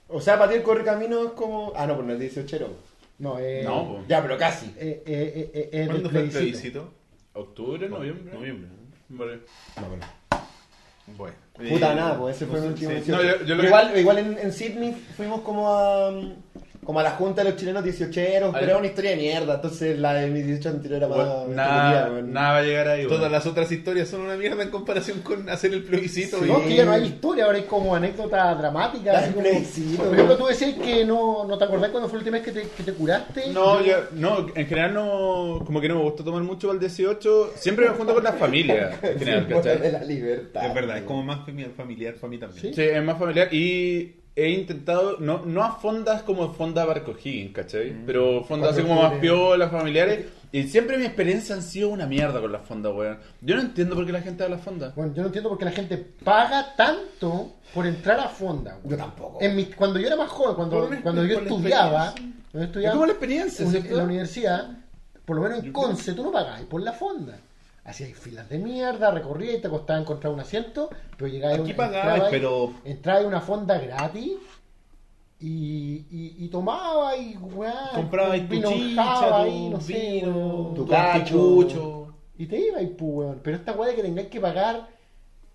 O 0.09 0.19
sea, 0.19 0.37
para 0.37 0.51
ti 0.51 0.57
el 0.57 0.63
correcamino 0.63 1.23
es 1.23 1.31
como... 1.31 1.71
Ah, 1.77 1.87
no, 1.87 1.95
pues 1.95 2.07
no 2.07 2.13
es 2.13 2.19
18. 2.19 2.69
No, 3.19 3.39
eh, 3.39 3.63
No. 3.63 4.03
Ya, 4.07 4.21
pero 4.21 4.37
casi. 4.37 4.67
eh, 4.77 5.03
eh, 5.03 5.03
eh, 5.05 5.51
eh, 5.53 5.69
eh, 5.73 5.85
¿Cuándo 5.87 6.09
fue 6.09 6.21
el 6.21 6.29
plebiscito. 6.29 6.93
¿Octubre, 7.33 7.89
noviembre? 7.89 8.33
Noviembre. 8.33 8.69
Vale. 9.09 9.39
Bueno. 11.17 11.35
Puta 11.53 11.93
Eh, 11.93 11.95
nada, 11.95 12.19
pues 12.19 12.35
ese 12.35 12.45
fue 12.45 12.59
no 12.59 12.65
el 12.65 12.71
último 12.73 12.89
sí. 12.91 12.95
18. 12.97 13.15
No, 13.17 13.23
yo- 13.23 13.37
yo 13.39 13.45
Pero 13.45 13.61
que- 13.61 13.65
igual, 13.67 13.97
igual 13.99 14.17
en, 14.19 14.37
en 14.39 14.51
Sydney 14.53 14.91
fuimos 15.15 15.41
como 15.41 15.69
a... 15.69 16.11
como 16.87 17.01
a 17.01 17.03
la 17.03 17.11
junta 17.11 17.43
de 17.43 17.49
los 17.51 17.59
chilenos 17.59 17.83
18eros, 17.83 18.45
Ay. 18.45 18.51
pero 18.53 18.65
era 18.67 18.77
una 18.77 18.87
historia 18.87 19.11
de 19.11 19.17
mierda. 19.17 19.55
Entonces 19.55 19.99
la 19.99 20.13
de 20.13 20.27
mis 20.29 20.47
18 20.47 20.69
anterior 20.69 20.97
era 20.99 21.07
más. 21.09 21.17
Bueno, 21.17 21.47
nada, 21.49 22.21
nada 22.23 22.51
va 22.53 22.57
a 22.59 22.63
llegar 22.63 22.87
ahí, 22.87 23.05
Todas 23.07 23.29
las 23.29 23.45
otras 23.45 23.69
historias 23.69 24.07
son 24.07 24.21
una 24.21 24.37
mierda 24.37 24.63
en 24.63 24.69
comparación 24.69 25.19
con 25.19 25.49
hacer 25.49 25.73
el 25.73 25.83
plebiscito. 25.83 26.39
Sí. 26.39 26.45
y- 26.45 26.47
No, 26.47 26.63
que 26.63 26.75
ya 26.75 26.85
no 26.85 26.93
hay 26.93 27.03
historia, 27.03 27.43
ahora 27.43 27.57
hay 27.57 27.65
como 27.65 27.93
anécdota 27.93 28.55
dramática. 28.55 29.19
Así 29.19 29.31
como- 29.31 29.41
plebiscito, 29.43 30.01
Por 30.03 30.13
ejemplo, 30.13 30.37
tú 30.37 30.45
decías 30.45 30.75
que 30.75 31.03
no, 31.03 31.43
no 31.45 31.57
te 31.57 31.65
acordás 31.65 31.89
cuando 31.91 32.07
fue 32.07 32.19
la 32.19 32.23
última 32.23 32.37
vez 32.37 32.45
que 32.45 32.51
te, 32.53 32.67
que 32.69 32.83
te 32.83 32.93
curaste. 32.93 33.47
No, 33.51 33.83
yo, 33.83 33.95
no, 34.13 34.47
en 34.55 34.65
general 34.65 34.93
no, 34.93 35.61
como 35.65 35.81
que 35.81 35.89
no 35.89 35.95
me 35.95 36.01
gusta 36.03 36.23
tomar 36.23 36.41
mucho 36.43 36.71
el 36.71 36.79
18. 36.79 37.51
Siempre 37.55 37.89
me 37.89 37.95
junto 37.97 38.13
con 38.13 38.23
la 38.23 38.31
familia, 38.31 38.97
en 39.01 39.19
general, 39.19 39.47
de 39.81 39.91
la 39.91 40.03
libertad. 40.05 40.65
Es 40.65 40.73
verdad, 40.73 40.97
es 40.99 41.03
como 41.03 41.21
más 41.23 41.39
fami- 41.45 41.69
familiar 41.75 42.13
para 42.15 42.29
mí 42.29 42.37
también. 42.37 42.61
Sí. 42.61 42.71
Sí, 42.73 42.81
es 42.81 43.03
más 43.03 43.17
familiar 43.19 43.53
y 43.53 44.13
he 44.39 44.49
intentado, 44.51 45.17
no, 45.19 45.43
no 45.45 45.63
a 45.63 45.71
fondas 45.77 46.21
como 46.21 46.53
fonda 46.53 46.85
Barco 46.85 47.11
Higgins, 47.21 47.53
¿cachai? 47.53 47.93
Pero 48.05 48.43
fondas 48.43 48.71
así 48.73 48.83
como 48.83 49.01
más 49.01 49.13
piolas, 49.13 49.71
familiares. 49.71 50.27
Y 50.51 50.63
siempre 50.63 50.97
mi 50.97 51.05
experiencia 51.05 51.55
han 51.55 51.61
sido 51.63 51.89
una 51.89 52.05
mierda 52.05 52.39
con 52.39 52.51
las 52.51 52.65
fondas, 52.65 52.93
weón. 52.95 53.17
Yo 53.41 53.55
no 53.55 53.61
entiendo 53.61 53.95
por 53.95 54.05
qué 54.05 54.11
la 54.13 54.21
gente 54.21 54.43
da 54.43 54.49
las 54.49 54.61
fondas. 54.61 54.95
Bueno, 54.95 55.13
yo 55.13 55.21
no 55.23 55.27
entiendo 55.27 55.49
por 55.49 55.57
qué 55.57 55.65
la 55.65 55.71
gente 55.71 55.97
paga 55.97 56.73
tanto 56.77 57.53
por 57.73 57.85
entrar 57.87 58.19
a 58.19 58.29
fonda. 58.29 58.77
güey. 58.81 58.91
Yo 58.91 58.97
tampoco. 59.03 59.39
En 59.41 59.55
mi- 59.55 59.65
cuando 59.65 59.99
yo 59.99 60.07
era 60.07 60.15
más 60.15 60.29
joven, 60.29 60.55
cuando, 60.55 60.89
cuando 61.01 61.25
yo 61.25 61.39
estudiaba, 61.39 62.05
experiencia. 62.09 62.43
cuando 62.51 62.65
estudiaba 62.67 62.93
como 62.93 63.05
la 63.07 63.11
experiencia, 63.13 63.65
¿cierto? 63.67 63.89
en 63.89 63.97
la 63.97 64.03
universidad, 64.03 64.77
por 65.25 65.35
lo 65.35 65.41
menos 65.41 65.63
en 65.63 65.71
Conce, 65.73 66.13
tú 66.13 66.23
no 66.23 66.31
pagabas 66.31 66.61
por 66.61 66.81
la 66.81 66.93
fonda. 66.93 67.37
Hacías 67.87 68.11
filas 68.19 68.47
de 68.49 68.59
mierda, 68.59 69.09
recorrías 69.11 69.55
y 69.55 69.61
te 69.61 69.69
costaba 69.69 69.99
encontrar 69.99 70.31
un 70.33 70.39
asiento, 70.41 70.89
pero 71.17 71.27
llegabas 71.31 71.59
Aquí 71.61 71.71
a 71.71 71.75
pagabas, 71.75 72.05
entrabas- 72.15 72.29
pero- 72.31 72.73
entrabas 72.83 73.23
a 73.23 73.27
una 73.27 73.41
fonda 73.41 73.77
gratis 73.79 74.33
y, 75.39 76.05
y, 76.11 76.35
y 76.39 76.47
tomabas 76.49 77.15
y 77.19 77.37
weá, 77.37 77.91
Comprabas 77.95 78.39
tu 78.41 78.47
vino 78.47 78.71
chicha, 78.71 79.03
java 79.03 79.27
tu 79.29 79.35
ahí, 79.51 79.69
no 79.69 79.79
sé, 79.81 80.21
weón. 80.25 80.73
tu 80.73 80.83
tu 80.83 80.87
cacho. 80.87 81.17
anticucho. 81.19 82.13
Y 82.39 82.45
te 82.47 82.59
iba 82.59 82.81
y 82.81 82.87
pues, 82.87 83.11
weón. 83.13 83.39
Pero 83.43 83.57
esta 83.57 83.71
weá 83.73 83.89
de 83.89 83.95
que 83.95 84.01
tengáis 84.03 84.27
que 84.27 84.39
pagar. 84.41 84.87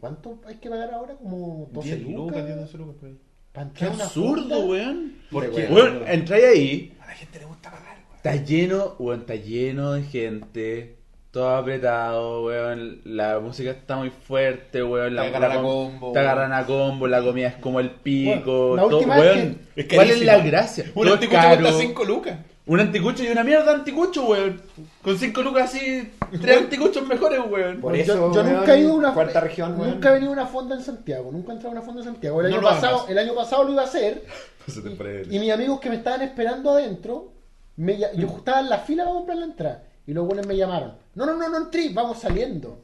¿Cuánto 0.00 0.40
hay 0.46 0.56
que 0.56 0.68
pagar 0.70 0.92
ahora? 0.94 1.14
Como 1.14 1.68
12 1.72 1.96
10 1.96 2.00
lucas. 2.08 2.16
lucas, 2.16 2.46
10, 2.46 2.56
12 2.58 2.78
lucas 2.78 2.94
por 2.98 3.08
ahí. 3.08 3.18
Para 3.52 3.66
Qué 3.66 3.70
entrar 3.70 3.90
a 3.90 3.94
una 3.94 4.04
absurdo, 4.04 4.66
weón. 4.66 5.16
¿Por 5.30 5.44
Sí, 5.44 5.50
qué? 5.54 5.66
weón. 5.66 5.74
Weón, 5.96 6.08
entráis 6.08 6.44
ahí, 6.44 6.96
A 7.00 7.06
la 7.08 7.12
gente 7.12 7.38
le 7.40 7.44
gusta 7.44 7.70
pagar, 7.70 7.96
weón. 7.98 8.16
está 8.16 8.36
lleno, 8.36 8.94
weón, 8.98 9.20
está 9.20 9.34
lleno 9.34 9.92
de 9.92 10.02
gente. 10.04 10.96
Todo 11.32 11.48
apretado, 11.56 12.44
weón. 12.44 13.00
La 13.04 13.40
música 13.40 13.70
está 13.70 13.96
muy 13.96 14.10
fuerte, 14.10 14.82
weón. 14.84 15.14
La, 15.14 15.22
Te 15.22 15.28
agarran 15.28 15.52
a 15.52 15.54
com- 15.62 15.64
combo, 15.64 16.12
Te 16.12 16.18
agarran 16.18 16.52
a 16.52 16.66
combo, 16.66 17.06
la 17.08 17.22
comida 17.22 17.48
es 17.48 17.54
como 17.56 17.80
el 17.80 17.90
pico. 17.90 18.68
Bueno, 18.68 18.76
la 18.76 18.82
todo, 18.82 18.96
última 18.98 19.16
weón. 19.18 19.58
Es 19.74 19.86
¿Cuál 19.92 20.10
es 20.10 20.20
la 20.20 20.38
gracia? 20.38 20.84
Un 20.94 21.04
Todo 21.04 21.14
anticucho 21.14 21.40
caro. 21.40 21.60
cuesta 21.62 21.78
5 21.80 22.04
lucas. 22.04 22.38
Un 22.64 22.78
anticucho 22.80 23.24
y 23.24 23.28
una 23.28 23.42
mierda 23.42 23.64
de 23.64 23.70
anticucho, 23.72 24.24
weón. 24.26 24.60
Con 25.02 25.18
5 25.18 25.42
lucas 25.42 25.64
así, 25.74 26.12
tres 26.40 26.58
anticuchos 26.58 27.06
mejores, 27.08 27.40
weón. 27.50 27.80
Por 27.80 27.94
Yo- 27.96 28.02
eso, 28.02 28.14
yo, 28.14 28.42
weón, 28.42 28.54
nunca 28.54 28.74
he 28.74 28.80
ido 28.80 28.92
a 28.92 28.94
una 28.96 29.14
cuarta 29.14 29.40
región, 29.40 29.80
weón. 29.80 29.90
Nunca 29.94 30.10
he 30.10 30.12
venido 30.12 30.30
a 30.30 30.34
una 30.34 30.46
fonda 30.46 30.74
en 30.76 30.82
Santiago. 30.82 31.30
Nunca 31.32 31.52
he 31.52 31.54
entrado 31.54 31.74
a 31.74 31.78
una 31.78 31.86
fonda 31.86 32.02
en 32.02 32.08
Santiago. 32.08 32.40
El 32.42 32.50
No 32.50 32.56
año 32.58 32.62
pasado, 32.68 33.06
el 33.08 33.18
año 33.18 33.34
pasado 33.34 33.64
lo 33.64 33.72
iba 33.72 33.82
a 33.82 33.86
hacer. 33.86 34.22
Y 35.30 35.38
mis 35.40 35.50
amigos 35.50 35.80
que 35.80 35.88
me 35.88 35.96
estaban 35.96 36.20
esperando 36.22 36.70
adentro, 36.72 37.32
me 37.76 37.98
yo 37.98 38.28
estaba 38.36 38.60
en 38.60 38.68
la 38.68 38.78
fila 38.78 39.04
para 39.04 39.14
comprar 39.16 39.38
la 39.38 39.44
entrada. 39.46 39.82
Y 40.06 40.12
los 40.12 40.24
buenos 40.26 40.46
me 40.46 40.56
llamaron. 40.56 41.00
No, 41.14 41.26
no, 41.26 41.34
no, 41.36 41.48
no 41.48 41.56
entré, 41.58 41.88
vamos 41.90 42.20
saliendo. 42.20 42.80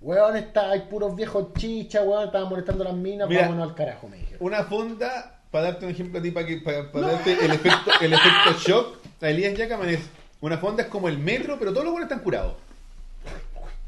Weón, 0.00 0.36
está, 0.36 0.70
hay 0.70 0.80
puros 0.82 1.14
viejos 1.16 1.52
chicha, 1.54 2.02
weón, 2.02 2.26
estaban 2.26 2.48
molestando 2.48 2.84
las 2.84 2.94
minas, 2.94 3.28
Mira. 3.28 3.42
vámonos 3.42 3.70
al 3.70 3.74
carajo, 3.74 4.08
me 4.08 4.18
dijeron. 4.18 4.38
Una 4.40 4.64
fonda, 4.64 5.40
para 5.50 5.64
darte 5.66 5.86
un 5.86 5.92
ejemplo 5.92 6.18
a 6.18 6.22
ti, 6.22 6.30
para, 6.30 6.46
que, 6.46 6.56
para, 6.58 6.90
para 6.92 7.06
darte 7.12 7.32
el 7.44 7.50
efecto, 7.52 7.90
el 8.00 8.12
efecto 8.12 8.52
shock, 8.64 8.98
a 9.22 9.28
Elías 9.30 9.54
Yacaman 9.56 9.88
es, 9.88 10.00
una 10.40 10.58
fonda 10.58 10.82
es 10.84 10.88
como 10.88 11.08
el 11.08 11.18
metro, 11.18 11.56
pero 11.58 11.72
todos 11.72 11.84
los 11.84 11.92
buenos 11.92 12.10
están 12.10 12.22
curados. 12.22 12.54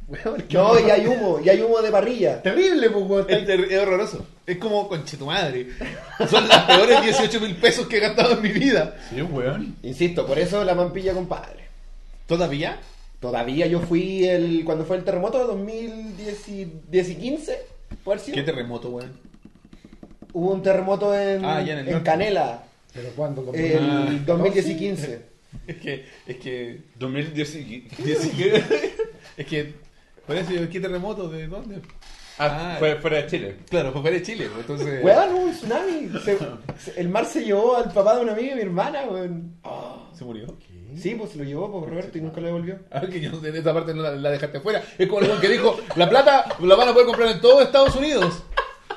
Weón, 0.09 0.41
qué 0.49 0.57
No, 0.57 0.69
horror. 0.69 0.87
y 0.87 0.91
hay 0.91 1.07
humo, 1.07 1.39
y 1.45 1.49
hay 1.51 1.61
humo 1.61 1.83
de 1.83 1.91
parrilla. 1.91 2.41
Terrible, 2.43 2.89
pues, 2.89 3.05
weón. 3.07 3.27
Es, 3.29 3.45
ter- 3.47 3.71
es 3.73 3.79
horroroso. 3.83 4.27
Es 4.47 4.57
como, 4.57 4.89
conche 4.89 5.19
tu 5.19 5.27
madre. 5.27 5.69
Son 6.31 6.49
las 6.49 6.63
peores 6.65 7.03
18 7.03 7.41
mil 7.41 7.55
pesos 7.57 7.87
que 7.87 7.99
he 7.99 8.01
gastado 8.01 8.33
en 8.33 8.43
mi 8.43 8.49
vida. 8.51 8.97
Sí, 9.11 9.21
weón. 9.21 9.77
Insisto, 9.83 10.27
por 10.27 10.39
eso 10.39 10.65
la 10.65 10.75
mampilla, 10.75 11.13
compadre. 11.13 11.69
¿Todavía? 12.27 12.79
Todavía 13.21 13.67
yo 13.67 13.81
fui 13.81 14.25
el 14.27 14.65
cuando 14.65 14.85
fue 14.85 14.97
el 14.97 15.05
terremoto 15.05 15.39
de 15.39 15.45
2010 15.45 16.49
y 16.51 16.73
10 16.89 17.09
y 17.11 17.15
15, 17.17 17.59
¿puede 18.05 18.21
ser? 18.21 18.35
¿Qué 18.35 18.43
terremoto, 18.43 18.91
weón? 18.91 19.13
Hubo 20.33 20.53
un 20.53 20.63
terremoto 20.63 21.19
en, 21.19 21.45
Ah, 21.45 21.61
ya 21.63 21.73
en 21.73 21.79
el 21.81 21.89
en. 21.89 22.01
Canela, 22.01 22.63
Pero 22.93 23.09
cuándo, 23.17 23.45
como- 23.45 23.59
el 23.59 23.79
Ah. 23.81 24.09
2010 24.27 24.67
y 24.67 24.71
No, 24.73 24.75
sí. 24.75 24.79
15. 24.79 25.23
Es 25.67 25.77
que, 25.77 26.05
es 26.27 26.37
que, 26.37 26.81
2010 26.99 27.55
y- 27.57 27.89
es 29.37 29.47
que, 29.47 29.75
por 30.27 30.37
eso, 30.37 30.51
¿qué 30.71 30.79
terremoto? 30.81 31.29
¿De 31.29 31.47
dónde? 31.49 31.77
Ah, 32.39 32.75
Ah. 32.75 32.77
fue 32.79 32.95
fuera 32.97 33.17
de 33.23 33.27
Chile. 33.27 33.57
Claro, 33.69 33.91
fue 33.93 34.01
fuera 34.03 34.17
de 34.17 34.23
Chile, 34.23 34.47
pues, 34.47 34.61
entonces... 34.61 35.03
Weón, 35.05 35.33
hubo 35.35 35.43
un 35.47 35.53
tsunami. 35.53 36.09
Se- 36.25 36.39
se- 36.79 37.01
el 37.01 37.09
mar 37.09 37.25
se 37.27 37.45
llevó 37.45 37.77
al 37.77 37.91
papá 37.93 38.15
de 38.17 38.23
una 38.23 38.33
amiga 38.35 38.51
de 38.51 38.57
mi 38.57 38.63
hermana, 38.63 39.03
weón. 39.11 39.57
¿Se 40.17 40.25
murió? 40.25 40.47
Sí, 40.97 41.15
pues 41.15 41.31
se 41.33 41.39
lo 41.39 41.45
llevó 41.45 41.71
por 41.71 41.89
Roberto 41.89 42.17
y 42.19 42.21
nunca 42.21 42.41
lo 42.41 42.47
devolvió. 42.47 42.79
Ah, 42.91 43.01
que 43.03 43.21
yo 43.21 43.31
sé, 43.41 43.57
esa 43.57 43.75
parte 43.75 43.93
no 43.95 44.03
la, 44.03 44.13
la 44.13 44.31
dejaste 44.31 44.61
fuera. 44.61 44.83
Es 44.97 45.07
como 45.09 45.21
el 45.23 45.41
que 45.41 45.49
dijo, 45.49 45.79
la 45.97 46.09
plata 46.09 46.45
la 46.61 46.75
van 46.77 46.89
a 46.89 46.93
poder 46.93 47.07
comprar 47.07 47.31
en 47.31 47.41
todo 47.41 47.61
Estados 47.63 47.95
Unidos. 47.97 48.43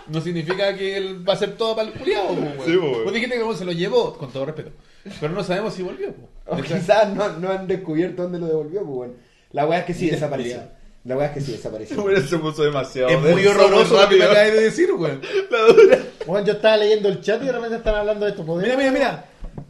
No 0.07 0.19
significa 0.19 0.75
que 0.75 0.97
él 0.97 1.27
va 1.27 1.33
a 1.33 1.37
ser 1.37 1.55
todo 1.55 1.75
para 1.75 1.87
el 1.89 1.93
culiado, 1.93 2.33
weón. 2.33 2.53
Sí, 2.65 2.75
weón. 2.75 3.03
Vos 3.05 3.13
dijiste 3.13 3.35
que 3.39 3.55
se 3.55 3.65
lo 3.65 3.71
llevó, 3.71 4.13
con 4.17 4.31
todo 4.31 4.45
respeto. 4.45 4.71
Pero 5.19 5.33
no 5.33 5.43
sabemos 5.43 5.73
si 5.73 5.83
volvió, 5.83 6.11
po. 6.13 6.27
O 6.47 6.57
quizás 6.57 7.09
no, 7.13 7.29
no 7.37 7.49
han 7.51 7.67
descubierto 7.67 8.23
dónde 8.23 8.39
lo 8.39 8.47
devolvió, 8.47 8.81
pues 8.83 8.97
weón. 8.97 9.13
La 9.51 9.65
weá 9.65 9.79
es 9.79 9.85
que 9.85 9.93
sí 9.93 10.05
Mira, 10.05 10.15
desapareció. 10.15 10.55
mira. 10.57 10.77
La 11.03 11.17
weá 11.17 11.27
es 11.27 11.33
que 11.33 11.41
sí 11.41 11.51
desapareció. 11.53 12.21
Se 12.27 12.37
puso 12.37 12.63
demasiado. 12.63 13.09
es 13.09 13.19
muy 13.19 13.41
denso, 13.41 13.49
horroroso 13.51 13.79
lo 13.79 13.87
que 13.87 13.95
me 13.95 14.01
rápido. 14.03 14.23
acabas 14.31 14.53
de 14.53 14.61
decir, 14.61 14.91
weón. 14.93 15.21
La 15.51 15.59
dura. 15.73 15.97
Weón, 16.27 16.45
yo 16.45 16.53
estaba 16.53 16.77
leyendo 16.77 17.09
el 17.09 17.21
chat 17.21 17.41
y 17.41 17.45
de 17.45 17.51
repente 17.51 17.75
están 17.77 17.95
hablando 17.95 18.25
de 18.25 18.31
esto. 18.31 18.43
Mira, 18.43 18.53
¿Podemos? 18.55 18.77
mira, 18.77 18.91
mira. 18.91 19.25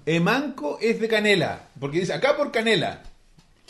Emanco 0.06 0.78
es 0.82 1.00
de 1.00 1.08
Canela. 1.08 1.62
Porque 1.80 2.00
dice, 2.00 2.14
acá 2.14 2.36
por 2.36 2.52
Canela. 2.52 3.04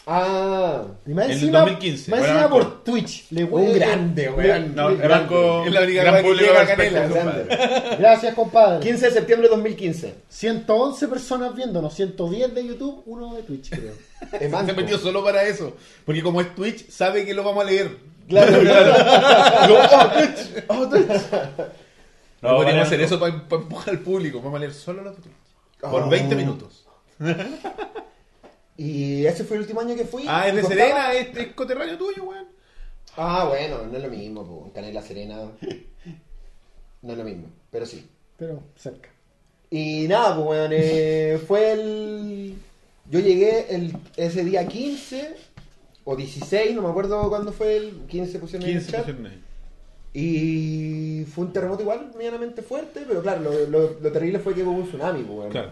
Ah, 0.07 0.81
Y 1.05 1.13
más 1.13 1.25
En 1.25 1.31
el 1.31 1.37
encima, 1.37 1.59
2015. 1.59 2.09
Más 2.11 2.21
encima 2.21 2.49
por 2.49 2.83
Twitch. 2.83 3.27
Le 3.29 3.43
un 3.43 3.71
grande, 3.73 4.29
weón. 4.29 4.75
No, 4.75 4.95
banco. 4.97 5.63
Es 5.65 5.71
la 5.71 5.81
única 5.81 6.01
gran 6.01 6.13
weá 6.15 6.23
que 6.23 6.27
público 6.29 6.47
llega 6.47 6.61
a 6.61 6.65
respecto, 6.65 6.95
Canela. 6.95 7.47
compadre. 7.47 7.97
Gracias, 7.97 8.33
compadre. 8.33 8.79
15 8.79 9.05
de 9.05 9.11
septiembre 9.11 9.47
de 9.47 9.55
2015. 9.55 10.15
111 10.27 11.07
personas 11.07 11.55
viéndonos, 11.55 11.93
110 11.93 12.55
de 12.55 12.67
YouTube, 12.67 13.03
uno 13.05 13.35
de 13.35 13.43
Twitch, 13.43 13.69
creo. 13.69 13.93
Emanco. 14.41 14.71
Se 14.71 14.75
metió 14.81 14.97
solo 14.97 15.23
para 15.23 15.43
eso. 15.43 15.77
Porque 16.03 16.23
como 16.23 16.41
es 16.41 16.55
Twitch, 16.55 16.89
sabe 16.89 17.23
que 17.23 17.35
lo 17.35 17.43
vamos 17.43 17.63
a 17.63 17.67
leer. 17.69 17.95
Claro, 18.27 18.57
Oh, 20.67 20.87
Twitch. 20.87 21.07
No, 22.41 22.49
No, 22.49 22.55
podríamos 22.57 22.87
hacer 22.87 23.01
eso 23.01 23.19
para, 23.19 23.35
empujar 23.35 23.89
al 23.91 23.99
público. 23.99 24.41
Vamos 24.41 24.57
a 24.57 24.61
leer 24.61 24.73
solo 24.73 25.03
los 25.03 25.15
de 25.15 25.21
Twitch. 25.21 25.35
Por 25.81 26.03
Oh. 26.03 26.09
20 26.09 26.35
minutos. 26.35 26.87
Y 28.77 29.25
ese 29.25 29.43
fue 29.43 29.57
el 29.57 29.61
último 29.63 29.81
año 29.81 29.95
que 29.95 30.05
fui. 30.05 30.25
Ah, 30.27 30.47
es 30.47 30.55
de 30.55 30.61
costaba- 30.61 30.79
Serena, 30.81 31.13
es, 31.13 31.37
es 31.37 31.47
coterráneo 31.53 31.97
tuyo, 31.97 32.23
weón. 32.23 32.47
Ah, 33.15 33.45
bueno, 33.47 33.85
no 33.85 33.95
es 33.97 34.03
lo 34.03 34.09
mismo, 34.09 34.43
pues. 34.45 34.73
Canela 34.73 35.01
Serena. 35.01 35.37
No 37.03 37.13
es 37.13 37.17
lo 37.17 37.23
mismo, 37.23 37.47
pero 37.71 37.83
sí. 37.87 38.07
Pero 38.37 38.61
cerca. 38.75 39.09
Y 39.71 40.07
nada, 40.07 40.35
pues, 40.35 40.47
weón, 40.47 40.71
eh, 40.71 41.41
fue 41.47 41.71
el... 41.71 42.55
Yo 43.09 43.19
llegué 43.19 43.73
el, 43.73 43.97
ese 44.17 44.43
día 44.43 44.67
15 44.67 45.35
o 46.03 46.15
16, 46.15 46.75
no 46.75 46.83
me 46.83 46.89
acuerdo 46.89 47.27
cuándo 47.29 47.51
fue 47.53 47.75
el 47.77 48.05
15 48.07 48.37
pusieron 48.37 48.69
en 48.69 48.77
el 48.77 48.83
15 48.83 48.91
chat. 48.91 49.05
pusieron. 49.07 49.43
Y 50.13 51.25
fue 51.25 51.45
un 51.45 51.53
terremoto 51.53 51.81
igual, 51.83 52.11
medianamente 52.17 52.61
fuerte, 52.61 53.03
pero 53.07 53.21
claro, 53.21 53.41
lo, 53.41 53.65
lo- 53.67 53.99
lo 54.01 54.11
terrible 54.11 54.39
fue 54.39 54.53
que 54.53 54.63
hubo 54.63 54.71
un 54.71 54.87
tsunami, 54.87 55.23
pues, 55.23 55.37
weón. 55.39 55.49
Claro. 55.51 55.69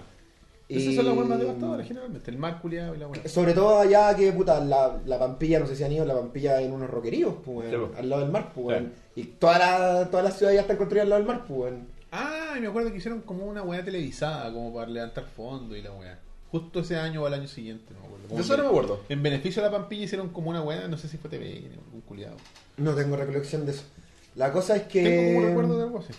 Y- 0.68 0.78
Esas 0.78 0.96
son 0.96 1.06
las 1.08 1.16
weas 1.18 1.28
más 1.30 1.40
devastadoras 1.40 1.88
generalmente. 1.88 2.30
El 2.32 2.38
mar 2.38 2.62
culiado 2.62 2.94
y 2.96 3.00
la 3.00 3.08
wea. 3.08 3.28
Sobre 3.28 3.54
todo 3.54 3.80
allá 3.80 4.16
que, 4.16 4.32
puta, 4.32 4.64
la, 4.64 5.00
la 5.06 5.18
Pampilla, 5.20 5.60
no 5.60 5.66
sé 5.66 5.76
si 5.76 5.84
han 5.84 5.92
ido, 5.92 6.06
la 6.06 6.14
Pampilla 6.16 6.62
en 6.62 6.72
unos 6.72 6.90
roqueríos, 6.90 7.34
pues, 7.44 7.74
pues. 7.76 7.98
al 7.98 8.10
lado 8.10 8.22
del 8.22 8.32
mar, 8.32 8.52
pues. 8.54 8.78
Claro. 8.78 8.94
Y 9.16 9.24
toda 9.24 9.58
la, 9.60 10.10
toda 10.12 10.24
la 10.24 10.32
ciudad 10.32 10.54
ya 10.54 10.62
está 10.62 10.78
construida 10.78 11.04
al 11.04 11.10
lado 11.10 11.22
del 11.24 11.28
mar, 11.28 11.46
pues. 11.48 11.74
Ah, 12.12 12.54
y 12.58 12.62
me 12.62 12.68
acuerdo 12.68 12.92
que 12.92 12.98
hicieron 12.98 13.22
como 13.22 13.46
una 13.46 13.62
weá 13.64 13.84
televisada, 13.84 14.52
como 14.54 14.74
para 14.74 14.90
levantar 14.90 15.26
fondos 15.26 15.78
y 15.78 15.82
la 15.82 15.92
weá. 15.92 16.20
Justo 16.52 16.80
ese 16.80 16.96
año 16.98 17.22
o 17.24 17.28
el 17.28 17.34
año 17.36 17.48
siguiente, 17.48 17.94
no 17.94 18.00
me 18.02 18.06
acuerdo. 18.08 18.28
Como 18.30 18.42
eso 18.42 18.58
no 18.58 18.64
me 18.64 18.70
acuerdo. 18.70 19.00
En 19.10 19.22
beneficio 19.22 19.62
de 19.64 19.70
la 19.70 19.78
Pampilla 19.78 20.04
hicieron 20.06 20.30
como 20.30 20.50
una 20.50 20.62
weá, 20.62 20.88
no 20.88 20.98
sé 20.98 21.08
si 21.08 21.18
fue 21.18 21.30
TV, 21.30 21.70
algún 21.86 22.02
culiado. 22.02 22.38
No 22.78 22.94
tengo 22.96 23.16
recolección 23.16 23.66
de 23.66 23.72
eso. 23.74 23.84
La 24.40 24.52
cosa 24.54 24.76
es 24.78 24.84
que... 24.84 25.04
Tengo 25.04 25.24
como 25.28 25.38
un 25.40 25.46
recuerdo 25.48 25.78
de 25.78 25.84
algo 25.84 26.00
así. 26.00 26.14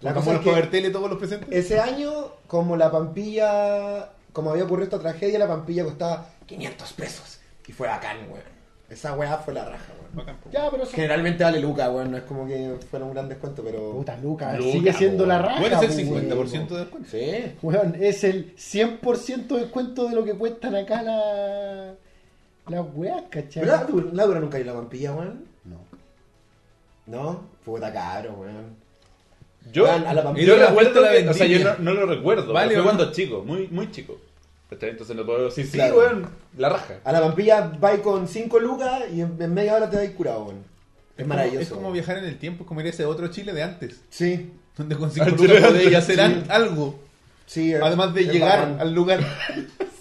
La 0.00 0.12
como 0.12 0.24
cosa 0.26 0.36
los 0.42 0.46
es 0.58 0.62
que- 0.64 0.68
Tele 0.68 0.90
todos 0.90 1.08
los 1.08 1.18
presentes. 1.18 1.48
Ese 1.50 1.80
año, 1.80 2.10
como 2.46 2.76
la 2.76 2.90
Pampilla, 2.90 4.10
como 4.32 4.50
había 4.50 4.64
ocurrido 4.64 4.84
esta 4.84 4.98
tragedia, 4.98 5.38
la 5.38 5.48
Pampilla 5.48 5.84
costaba 5.84 6.28
500 6.44 6.92
pesos. 6.92 7.38
Y 7.66 7.72
fue 7.72 7.88
bacán, 7.88 8.18
weón. 8.28 8.56
Esa 8.90 9.14
weá 9.14 9.38
fue 9.38 9.54
la 9.54 9.64
raja, 9.64 9.92
weón. 9.98 10.14
Bacán. 10.14 10.36
Ya, 10.52 10.70
pero 10.70 10.82
eso- 10.82 10.92
Generalmente 10.92 11.42
vale 11.42 11.58
Luca, 11.58 11.90
weón. 11.90 12.10
No 12.10 12.18
es 12.18 12.22
como 12.24 12.46
que 12.46 12.76
fuera 12.90 13.06
un 13.06 13.14
gran 13.14 13.28
descuento, 13.30 13.64
pero. 13.64 13.92
Puta, 13.92 14.16
Lucas, 14.18 14.58
Luca, 14.58 14.70
sigue 14.72 14.92
siendo 14.92 15.24
weón. 15.24 15.28
la 15.30 15.38
raja. 15.42 15.60
Bueno, 15.60 15.82
es 15.82 15.98
el 15.98 16.08
pues, 16.08 16.22
50% 16.22 16.68
de 16.68 16.78
descuento. 16.80 17.08
Sí. 17.10 17.56
Weón, 17.62 17.96
es 17.98 18.22
el 18.24 18.54
100% 18.56 19.54
de 19.56 19.60
descuento 19.62 20.06
de 20.08 20.14
lo 20.14 20.22
que 20.24 20.34
cuestan 20.34 20.74
acá 20.76 21.02
la... 21.02 21.94
las 22.68 22.86
weas, 22.94 23.22
¿cachai? 23.30 23.62
Pero 23.64 23.72
la, 23.76 23.84
Dura- 23.84 24.10
la 24.12 24.26
Dura 24.26 24.40
nunca 24.40 24.58
hay 24.58 24.64
la 24.64 24.74
vampilla, 24.74 25.12
weón. 25.14 25.55
No. 27.06 27.44
Puta 27.64 27.92
caro, 27.92 28.32
weón. 28.34 28.76
Yo, 29.72 29.84
Weón, 29.84 30.06
a 30.06 30.12
la 30.14 30.34
yo 30.34 30.56
la 30.56 30.70
vuelta 30.70 31.00
la 31.00 31.30
o 31.30 31.34
sea, 31.34 31.46
yo 31.46 31.58
no, 31.64 31.74
no 31.80 31.92
lo 31.94 32.06
recuerdo, 32.06 32.52
Vale, 32.52 32.68
pero 32.68 32.82
¿o 32.82 32.84
fue 32.84 32.92
no? 32.92 32.98
cuando 32.98 33.12
chico, 33.14 33.42
muy, 33.44 33.66
muy 33.68 33.90
chico. 33.90 34.16
¿Cachai? 34.70 34.90
Entonces 34.90 35.16
no 35.16 35.26
puedo 35.26 35.44
decir, 35.46 35.66
sí, 35.66 35.72
Claro. 35.72 35.98
weón, 35.98 36.28
la 36.56 36.68
raja. 36.68 36.94
A 37.04 37.12
la 37.12 37.20
vampilla 37.20 37.72
vais 37.80 38.00
con 38.00 38.28
5 38.28 38.60
lucas 38.60 39.02
y 39.12 39.20
en, 39.22 39.36
en 39.40 39.52
media 39.54 39.74
hora 39.74 39.90
te 39.90 39.96
vais 39.96 40.10
curado, 40.12 40.44
weón. 40.44 40.58
Es, 41.16 41.24
como- 41.24 41.28
maravilloso. 41.28 41.62
Es 41.62 41.68
como 41.70 41.80
weón. 41.82 41.92
viajar 41.94 42.18
en 42.18 42.24
el 42.26 42.38
tiempo, 42.38 42.62
es 42.62 42.68
como 42.68 42.80
ir 42.80 42.86
a 42.86 42.90
ese 42.90 43.04
otro 43.06 43.26
Chile 43.28 43.52
de 43.52 43.62
antes. 43.64 44.00
Sí, 44.10 44.52
Donde 44.76 44.94
con 44.96 45.10
5 45.12 45.24
Al 45.24 45.30
lucas 45.32 45.46
Chile 45.46 45.60
de 45.60 45.66
podéis 45.66 45.86
antes, 45.96 46.18
hacer 46.18 46.30
sí. 46.44 46.44
algo. 46.48 46.98
sí. 47.46 47.72
es- 47.74 47.82
Además 47.82 48.14
de 48.14 48.20
es 48.22 48.32
llegar 48.32 48.58
bacán. 48.60 48.80
al 48.80 48.92
lugar. 48.94 49.20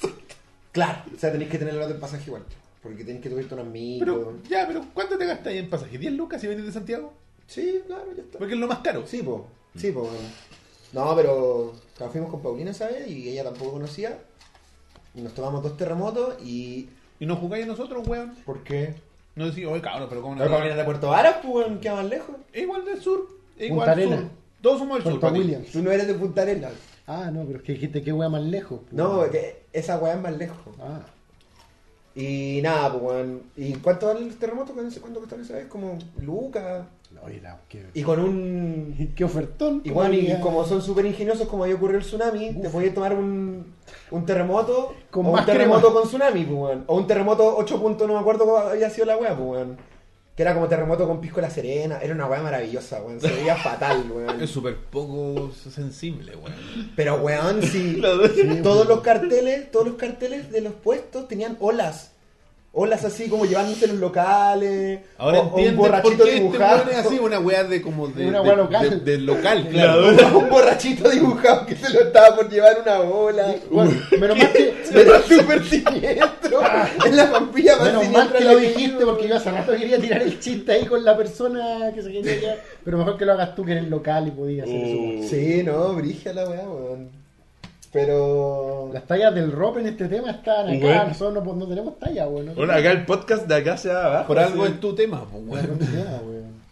Claro, 0.71 1.03
o 1.15 1.17
sea, 1.17 1.31
tenéis 1.31 1.49
que 1.49 1.57
tener 1.57 1.73
el 1.73 1.87
del 1.87 1.97
pasaje 1.97 2.23
igual. 2.27 2.43
Porque 2.85 3.03
tenéis 3.03 3.23
que 3.23 3.31
subirte 3.31 3.55
unos 3.55 3.65
micros. 3.65 4.15
Pero, 4.15 4.37
ya, 4.47 4.67
pero 4.67 4.85
¿cuánto 4.93 5.17
te 5.17 5.25
gastas 5.25 5.47
ahí 5.47 5.57
en 5.57 5.69
pasaje? 5.71 5.99
¿10 5.99 6.11
lucas 6.15 6.39
si 6.39 6.45
venís 6.45 6.65
de 6.67 6.71
Santiago? 6.71 7.13
Sí, 7.47 7.81
claro, 7.87 8.05
ya 8.15 8.21
está. 8.21 8.37
Porque 8.37 8.53
es 8.53 8.59
lo 8.59 8.67
más 8.67 8.79
caro. 8.79 9.07
Sí, 9.07 9.23
po. 9.23 9.47
Sí, 9.75 9.91
po. 9.91 10.07
No, 10.93 11.15
pero 11.15 11.73
claro, 11.97 12.11
fuimos 12.11 12.29
con 12.29 12.43
Paulina, 12.43 12.73
¿sabes? 12.75 13.07
Y 13.07 13.27
ella 13.29 13.43
tampoco 13.43 13.71
conocía. 13.71 14.19
Y 15.15 15.21
nos 15.21 15.33
tomamos 15.33 15.63
dos 15.63 15.75
terremotos 15.77 16.35
y... 16.43 16.89
Y 17.19 17.25
nos 17.25 17.39
jugáis 17.39 17.63
a 17.63 17.67
nosotros, 17.69 18.07
weón. 18.07 18.35
¿Por 18.45 18.63
qué? 18.63 18.93
No 19.35 19.47
decís, 19.47 19.65
oye, 19.65 19.81
cabrón, 19.81 20.07
pero 20.09 20.21
¿cómo 20.21 20.35
no? 20.35 20.41
Pero 20.43 20.51
Paulina 20.53 20.75
de 20.75 20.83
Puerto 20.83 21.07
Varas, 21.09 21.37
pues, 21.41 21.53
weón, 21.55 21.79
queda 21.79 21.95
más 21.95 22.05
lejos. 22.05 22.35
Es 22.53 22.61
igual 22.61 22.85
del 22.85 23.01
sur. 23.01 23.27
Es 23.57 23.67
Punta 23.69 23.73
igual 23.73 23.95
del 23.97 24.07
Arenas. 24.07 24.19
sur. 24.19 24.29
Todos 24.61 24.79
somos 24.79 25.03
del 25.03 25.11
sur. 25.11 25.19
Puerto. 25.19 25.39
Williams. 25.39 25.71
Tú 25.71 25.81
no 25.81 25.91
eres 25.91 26.07
de 26.07 26.13
Punta 26.13 26.43
Arenas. 26.43 26.73
Ah, 27.07 27.31
no, 27.31 27.45
pero 27.45 27.57
es 27.59 27.63
que 27.63 27.73
dijiste 27.73 28.03
que 28.03 28.13
wea 28.13 28.29
más 28.29 28.43
lejos. 28.43 28.79
pues. 28.81 28.93
No, 28.93 29.29
que 29.31 29.63
esa 29.73 29.97
weá 29.97 30.13
es 30.13 30.21
más 30.21 30.37
lejos. 30.37 30.75
Ah, 30.79 31.01
Y 32.15 32.61
nada, 32.63 32.91
pues, 32.93 33.03
weón. 33.03 33.41
¿Y 33.57 33.73
cuánto 33.75 34.07
vale 34.07 34.21
el 34.21 34.35
terremoto? 34.37 34.73
¿Cuánto 34.73 35.19
costaron 35.19 35.43
esa 35.43 35.55
vez? 35.55 35.65
Como 35.67 35.97
Lucas. 36.21 36.85
oye, 37.23 37.41
la- 37.41 37.59
qué, 37.67 37.85
Y 37.93 38.03
con 38.03 38.19
un... 38.19 39.11
qué 39.15 39.23
ofertón. 39.25 39.81
Y 39.83 39.89
bueno, 39.89 40.13
y 40.13 40.39
como 40.39 40.63
son 40.65 40.81
súper 40.81 41.05
ingeniosos, 41.05 41.47
como 41.47 41.65
ahí 41.65 41.73
ocurrió 41.73 41.97
el 41.97 42.03
tsunami, 42.05 42.53
te 42.61 42.69
podías 42.69 42.93
tomar 42.93 43.13
un, 43.13 43.73
un 44.11 44.25
terremoto 44.25 44.93
Con 45.11 45.25
o 45.25 45.31
un 45.31 45.45
terremoto 45.45 45.81
crema. 45.87 45.93
con 45.99 46.07
tsunami, 46.07 46.45
pues, 46.45 46.57
weón. 46.57 46.83
O 46.87 46.95
un 46.97 47.07
terremoto 47.07 47.57
8 47.57 47.81
puntos, 47.81 48.07
no 48.07 48.13
me 48.13 48.19
acuerdo 48.19 48.45
cómo 48.45 48.57
había 48.57 48.89
sido 48.89 49.07
la 49.07 49.17
weá, 49.17 49.35
pues, 49.35 49.49
weón. 49.49 49.77
Que 50.35 50.43
era 50.43 50.53
como 50.53 50.67
terremoto 50.67 51.07
con 51.07 51.21
pisco 51.21 51.39
la 51.39 51.49
serena. 51.49 51.99
Era 52.01 52.13
una 52.13 52.27
weá 52.27 52.41
maravillosa, 52.41 53.01
weón. 53.01 53.21
Se 53.21 53.29
veía 53.31 53.55
fatal, 53.55 54.11
weón. 54.11 54.41
Es 54.41 54.49
súper 54.49 54.75
poco 54.75 55.51
sensible, 55.53 56.35
weón. 56.35 56.91
Pero, 56.95 57.15
weón, 57.15 57.61
sí. 57.61 58.01
Sí, 58.35 58.59
todos 58.61 58.87
los 58.87 58.99
carteles, 59.01 59.71
todos 59.71 59.87
los 59.87 59.95
carteles 59.95 60.51
de 60.51 60.61
los 60.61 60.73
puestos 60.73 61.27
tenían 61.27 61.55
olas. 61.59 62.11
Olas 62.77 63.05
así 63.05 63.29
como 63.29 63.45
llevándose 63.45 63.87
los 63.87 63.95
locales. 63.99 64.99
Ahora 65.17 65.39
o, 65.39 65.41
o 65.43 65.43
un 65.45 65.49
entiendes 65.51 65.75
por 65.77 65.87
borrachito 65.91 66.23
qué 66.25 66.29
este 66.31 66.41
dibujado. 66.41 66.75
weón 66.83 66.89
es 66.89 67.05
así, 67.05 67.19
una 67.19 67.39
weá 67.39 67.63
de 67.63 67.81
como 67.81 68.07
de, 68.09 68.27
Una 68.27 68.41
de- 68.41 68.45
weá 68.47 68.55
local. 68.57 68.89
de- 69.05 69.11
de 69.11 69.17
local, 69.19 69.67
Claro. 69.71 70.13
claro. 70.13 70.37
un 70.39 70.49
borrachito 70.49 71.09
dibujado 71.09 71.65
que 71.65 71.75
se 71.77 71.89
lo 71.93 72.01
estaba 72.01 72.35
por 72.35 72.49
llevar 72.49 72.81
una 72.81 72.99
bola. 72.99 73.55
Bueno, 73.71 73.91
menos 74.19 74.37
mal 74.37 74.51
que, 74.51 74.73
Era 74.93 75.21
súper 75.21 75.63
siniestro. 75.63 76.59
en 77.05 77.15
la 77.15 77.25
vampilla 77.31 77.77
más 77.77 77.85
menos 77.85 78.09
mal 78.09 78.33
que 78.33 78.43
lo 78.43 78.57
que 78.59 78.67
dijiste 78.67 79.05
porque 79.05 79.27
yo 79.29 79.35
hace 79.37 79.51
rato 79.51 79.71
quería 79.71 79.97
tirar 79.97 80.21
el 80.21 80.37
chiste 80.41 80.71
ahí 80.73 80.85
con 80.85 81.05
la 81.05 81.15
persona 81.15 81.91
que 81.95 82.01
se 82.01 82.11
quería 82.11 82.39
quedar. 82.41 82.59
Pero 82.83 82.97
mejor 82.97 83.17
que 83.17 83.23
lo 83.25 83.31
hagas 83.31 83.55
tú 83.55 83.63
que 83.63 83.71
eres 83.71 83.87
local 83.87 84.27
y 84.27 84.31
podías 84.31 84.67
hacer 84.67 84.83
eso. 84.83 84.97
Uh. 84.97 85.27
Sí, 85.29 85.63
no, 85.63 85.93
brigia 85.93 86.33
la 86.33 86.49
weá, 86.49 86.67
weón. 86.67 87.24
Pero. 87.95 88.89
Las 88.93 89.07
tallas 89.07 89.33
del 89.33 89.53
rope 89.53 89.79
en 89.79 89.87
este 89.87 90.09
tema 90.09 90.31
están 90.31 90.67
acá. 90.67 90.79
Bueno. 90.79 91.07
Nosotros 91.07 91.45
no, 91.45 91.53
no 91.53 91.65
tenemos 91.65 91.97
talla, 91.97 92.27
weón. 92.27 92.47
No 92.47 92.53
Bueno, 92.53 92.73
acá 92.73 92.91
el 92.91 93.05
podcast 93.05 93.47
de 93.47 93.55
acá 93.55 93.77
se 93.77 93.87
va 93.87 94.05
abajo. 94.05 94.27
Por 94.27 94.37
algo 94.37 94.63
así. 94.63 94.73
es 94.73 94.79
tu 94.81 94.93
tema, 94.93 95.25
pues. 95.31 95.65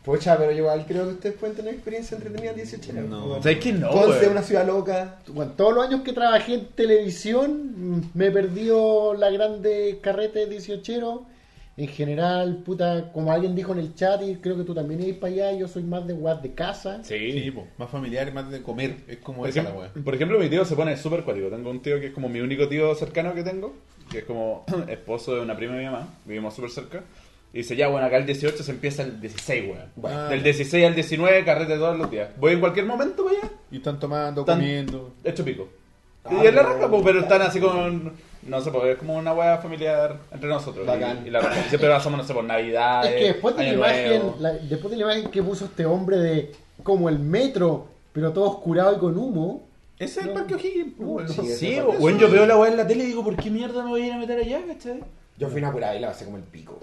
Pocha, 0.04 0.38
pero 0.38 0.52
yo 0.52 0.58
igual 0.58 0.84
creo 0.86 1.06
que 1.06 1.12
ustedes 1.14 1.36
pueden 1.38 1.56
tener 1.56 1.76
experiencia 1.76 2.18
entretenida 2.18 2.50
en 2.50 2.58
18 2.58 2.92
años. 2.92 3.06
No. 3.10 3.26
weón. 3.26 3.42
¿Sabes 3.42 3.60
que 3.60 3.72
no, 3.72 3.90
weón? 3.90 4.32
una 4.32 4.42
ciudad 4.42 4.68
loca. 4.68 5.16
Bueno, 5.28 5.54
todos 5.56 5.74
los 5.74 5.88
años 5.88 6.02
que 6.02 6.12
trabajé 6.12 6.56
en 6.56 6.66
televisión, 6.76 7.72
mm, 7.78 8.02
me 8.14 8.28
he 8.28 8.32
perdido 8.32 9.14
la 9.14 9.32
grande 9.32 10.00
carrete 10.02 10.46
18 10.46 11.26
En 11.76 11.88
general, 11.88 12.58
puta, 12.64 13.12
como 13.12 13.32
alguien 13.32 13.56
dijo 13.56 13.72
en 13.74 13.80
el 13.80 13.96
chat, 13.96 14.22
y 14.22 14.36
creo 14.36 14.56
que 14.56 14.64
tú 14.64 14.76
también 14.76 15.02
ibas 15.02 15.18
para 15.18 15.34
allá, 15.34 15.54
yo 15.54 15.68
soy 15.68 15.82
más 15.84 16.06
de 16.06 16.14
guas 16.14 16.42
de 16.44 16.54
casa. 16.54 17.04
Sí. 17.04 17.32
Sí, 17.32 17.50
po, 17.52 17.66
más 17.80 17.90
familiar, 17.90 18.32
más 18.32 18.52
de 18.52 18.62
comer. 18.62 18.98
Es 19.08 19.18
como 19.18 19.40
Por 19.40 19.50
esa 19.50 19.64
la 19.64 19.70
ejemplo, 19.70 19.90
weá. 19.96 20.04
por 20.04 20.14
ejemplo, 20.14 20.40
mi 20.40 20.50
tío 20.50 20.64
se 20.66 20.76
pone 20.76 20.96
súper 20.98 21.24
cuático. 21.24 21.48
Tengo 21.48 21.72
un 21.72 21.82
tío 21.82 22.00
que 22.00 22.08
es 22.08 22.14
como 22.14 22.30
mi 22.30 22.42
único 22.42 22.68
tío 22.68 22.94
cercano 22.94 23.34
que 23.34 23.42
tengo, 23.44 23.74
que 24.12 24.20
es 24.20 24.24
como 24.26 24.66
esposo 24.88 25.34
de 25.36 25.42
una 25.42 25.56
prima 25.58 25.74
de 25.74 25.80
mi 25.80 25.86
mamá. 25.86 26.08
Vivimos 26.26 26.54
súper 26.54 26.70
cerca. 26.70 27.04
Y 27.52 27.58
dice, 27.58 27.76
ya, 27.76 27.88
bueno, 27.88 28.06
acá 28.06 28.18
el 28.18 28.26
18 28.28 28.64
se 28.64 28.72
empieza 28.72 29.02
el 29.04 29.20
16, 29.20 29.64
weón. 29.72 29.86
Bueno. 29.96 30.24
Del 30.30 30.44
16 30.44 30.86
al 30.86 30.94
19, 30.96 31.44
carrete 31.44 31.76
todos 31.78 31.98
los 31.98 32.10
días. 32.12 32.30
Voy 32.40 32.54
en 32.54 32.60
cualquier 32.60 32.86
momento 32.86 33.24
para 33.26 33.38
allá, 33.40 33.50
Y 33.72 33.78
están 33.78 34.00
tomando, 34.00 34.42
Están- 34.42 34.60
comiendo. 34.60 35.14
hecho 35.24 35.44
pico. 35.44 35.68
Ah, 36.24 36.40
y 36.44 36.48
es 36.48 36.54
la 36.54 36.64
raja, 36.64 36.88
pues, 36.88 37.02
pero 37.04 37.20
están 37.20 37.42
así 37.42 37.60
con... 37.60 38.14
No 38.48 38.60
sé, 38.62 38.72
pues 38.72 38.86
es 38.86 38.98
como 38.98 39.16
una 39.16 39.34
weá 39.34 39.58
familiar 39.60 40.18
entre 40.32 40.50
nosotros. 40.50 40.86
Bacán. 40.86 41.22
Y, 41.24 41.28
y 41.28 41.32
la 41.32 41.42
siempre 41.70 41.90
pasamos, 41.90 42.18
no 42.20 42.26
sé, 42.26 42.34
por 42.34 42.44
Navidad. 42.44 43.06
Es 43.06 43.12
que 43.16 43.26
después 43.34 43.56
de, 43.56 43.64
la 43.64 43.70
Año 43.70 43.78
imagen, 43.78 44.10
Nuevo. 44.22 44.36
la- 44.40 44.54
después 44.54 44.92
de 44.92 44.98
la 44.98 45.04
imagen 45.04 45.32
que 45.32 45.42
puso 45.44 45.66
este 45.66 45.86
hombre 45.86 46.18
de 46.18 46.52
como 46.84 47.08
el 47.10 47.20
metro, 47.20 47.88
pero 48.12 48.32
todo 48.34 48.46
oscurado 48.50 48.96
y 48.96 49.00
con 49.00 49.18
humo, 49.18 49.64
Ese 50.00 50.20
es 50.20 50.26
el 50.26 50.34
No. 50.34 50.40
Parque 50.40 50.56
O'Higgins. 50.56 50.96
Sí, 51.36 51.54
Sí, 51.56 51.78
pasa. 51.86 52.18
yo 52.18 52.30
veo 52.30 52.46
la 52.46 52.58
weá 52.58 52.70
en 52.72 52.78
la 52.78 52.86
tele 52.88 53.04
y 53.04 53.08
digo, 53.08 53.24
¿por 53.24 53.36
qué 53.38 53.50
mierda 53.50 53.84
me 53.84 53.90
voy 53.92 54.02
a 54.02 54.08
ir 54.08 54.14
a 54.14 54.18
meter 54.18 54.40
allá, 54.40 54.62
cachai? 54.68 55.00
Yo 55.38 55.48
fui 55.48 55.58
a 55.62 55.64
una 55.64 55.72
curada 55.72 55.96
y 55.96 56.00
la 56.00 56.08
pasé 56.10 56.26
como 56.26 56.38
el 56.38 56.44
pico. 56.44 56.80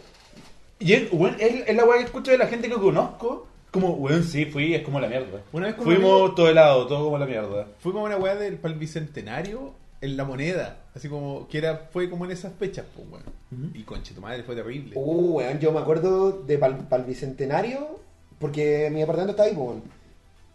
Y 0.79 0.95
es, 0.95 1.13
weón, 1.13 1.37
es, 1.39 1.69
es 1.69 1.77
la 1.77 1.85
weá 1.85 1.99
que 1.99 2.05
escucho 2.05 2.31
de 2.31 2.39
la 2.39 2.47
gente 2.47 2.69
que 2.69 2.75
conozco. 2.77 3.47
Como, 3.71 3.91
weón, 3.91 4.25
sí, 4.25 4.47
fui, 4.47 4.75
es 4.75 4.83
como 4.83 4.99
la 4.99 5.07
mierda. 5.09 5.43
Una 5.53 5.67
vez 5.67 5.77
Fuimos 5.77 6.35
todo 6.35 6.49
helado, 6.49 6.87
todo 6.87 7.05
como 7.05 7.19
la 7.19 7.27
mierda. 7.27 7.67
Fuimos 7.81 8.01
a 8.03 8.05
una 8.07 8.17
weá 8.17 8.35
del 8.35 8.57
para 8.57 8.73
el 8.75 8.81
bicentenario 8.81 9.73
en 10.01 10.17
la 10.17 10.25
moneda. 10.25 10.79
Así 10.95 11.09
como 11.09 11.47
que 11.49 11.59
era, 11.59 11.89
fue 11.93 12.11
como 12.11 12.25
en 12.25 12.33
esas 12.33 12.53
fechas, 12.55 12.85
pues 12.95 13.07
weón. 13.09 13.73
Y 13.75 13.83
conche, 13.83 14.15
tu 14.15 14.21
madre 14.21 14.43
fue 14.43 14.57
terrible. 14.57 14.93
Uh, 14.97 15.37
weón, 15.37 15.59
yo 15.61 15.73
me 15.73 15.81
acuerdo 15.81 16.33
de 16.33 16.59
para 16.59 16.77
el 16.97 17.05
bicentenario, 17.05 18.01
porque 18.39 18.89
mi 18.93 19.01
departamento 19.01 19.33
está 19.33 19.45
ahí, 19.45 19.55
pues, 19.55 19.69
weón. 19.69 19.83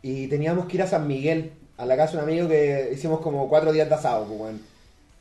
Y 0.02 0.28
teníamos 0.28 0.66
que 0.66 0.78
ir 0.78 0.84
a 0.84 0.88
San 0.88 1.08
Miguel, 1.08 1.54
a 1.78 1.86
la 1.86 1.96
casa 1.96 2.14
de 2.14 2.24
un 2.24 2.30
amigo 2.30 2.48
que 2.48 2.92
hicimos 2.94 3.22
como 3.22 3.48
cuatro 3.48 3.72
días 3.72 3.88
de 3.88 3.96
asado, 3.96 4.26
pues, 4.26 4.40
weón. 4.40 4.62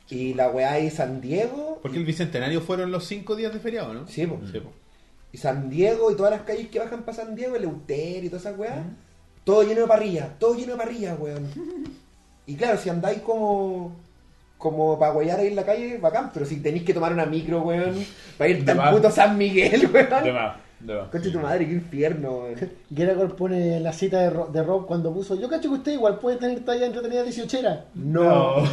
Y 0.09 0.33
la 0.33 0.49
weá 0.49 0.73
ahí 0.73 0.91
San 0.91 1.21
Diego. 1.21 1.79
Porque 1.81 1.97
el 1.97 2.05
bicentenario 2.05 2.61
fueron 2.61 2.91
los 2.91 3.05
cinco 3.05 3.35
días 3.35 3.53
de 3.53 3.59
feriado, 3.59 3.93
¿no? 3.93 4.07
Sí, 4.07 4.27
pues. 4.27 4.51
Sí. 4.51 4.61
Y 5.31 5.37
San 5.37 5.69
Diego 5.69 6.11
y 6.11 6.15
todas 6.15 6.31
las 6.31 6.41
calles 6.41 6.67
que 6.69 6.79
bajan 6.79 7.03
para 7.03 7.17
San 7.17 7.35
Diego, 7.35 7.55
el 7.55 7.63
Euterio 7.63 8.25
y 8.25 8.29
todas 8.29 8.45
esas 8.45 8.57
weas, 8.57 8.79
todo 9.43 9.63
lleno 9.63 9.81
de 9.81 9.87
parrilla, 9.87 10.35
todo 10.39 10.55
lleno 10.55 10.73
de 10.73 10.77
parrilla, 10.77 11.15
weón. 11.15 11.49
Y 12.47 12.55
claro, 12.55 12.77
si 12.77 12.89
andáis 12.89 13.19
como 13.21 13.95
como 14.57 14.97
para 14.97 15.11
guayar 15.11 15.39
ahí 15.39 15.47
en 15.47 15.55
la 15.55 15.65
calle, 15.65 15.97
bacán, 15.97 16.31
pero 16.33 16.45
si 16.45 16.57
tenéis 16.61 16.83
que 16.83 16.93
tomar 16.93 17.11
una 17.13 17.25
micro, 17.25 17.61
weón, 17.61 18.05
para 18.37 18.51
al 18.53 18.75
más. 18.75 18.93
puto 18.93 19.11
San 19.11 19.37
Miguel, 19.37 19.81
De 19.81 19.87
weón. 19.87 20.09
más, 20.33 20.55
de 20.79 20.93
más. 20.95 21.09
Conche 21.09 21.29
tu 21.29 21.39
madre, 21.39 21.65
qué 21.67 21.73
infierno, 21.73 22.37
weón. 22.39 22.55
Geragor 22.95 23.35
pone 23.35 23.79
la 23.79 23.91
cita 23.93 24.19
de, 24.21 24.29
Ro- 24.29 24.49
de 24.51 24.63
Rob 24.63 24.85
cuando 24.87 25.13
puso, 25.13 25.35
yo 25.39 25.49
cacho 25.49 25.69
que 25.69 25.75
usted 25.75 25.91
igual 25.93 26.19
puede 26.19 26.37
tener 26.37 26.63
talla 26.65 26.85
entretenida 26.85 27.23
18 27.23 27.57
No. 27.95 28.55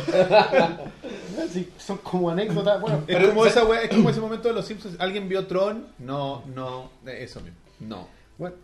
Sí, 1.50 1.68
son 1.78 1.98
como 1.98 2.30
anécdotas, 2.30 2.80
bueno, 2.80 2.98
Es 3.06 3.16
Pero, 3.16 3.28
como 3.30 3.46
esa 3.46 3.62
es 3.82 3.88
como 3.90 4.10
ese 4.10 4.20
momento 4.20 4.48
de 4.48 4.54
los 4.54 4.64
Simpsons. 4.66 4.96
¿Alguien 4.98 5.28
vio 5.28 5.46
Tron? 5.46 5.86
No, 5.98 6.42
no, 6.54 6.90
eh, 7.06 7.18
eso 7.22 7.40
mismo. 7.40 7.56
No. 7.80 8.06
bueno. 8.38 8.56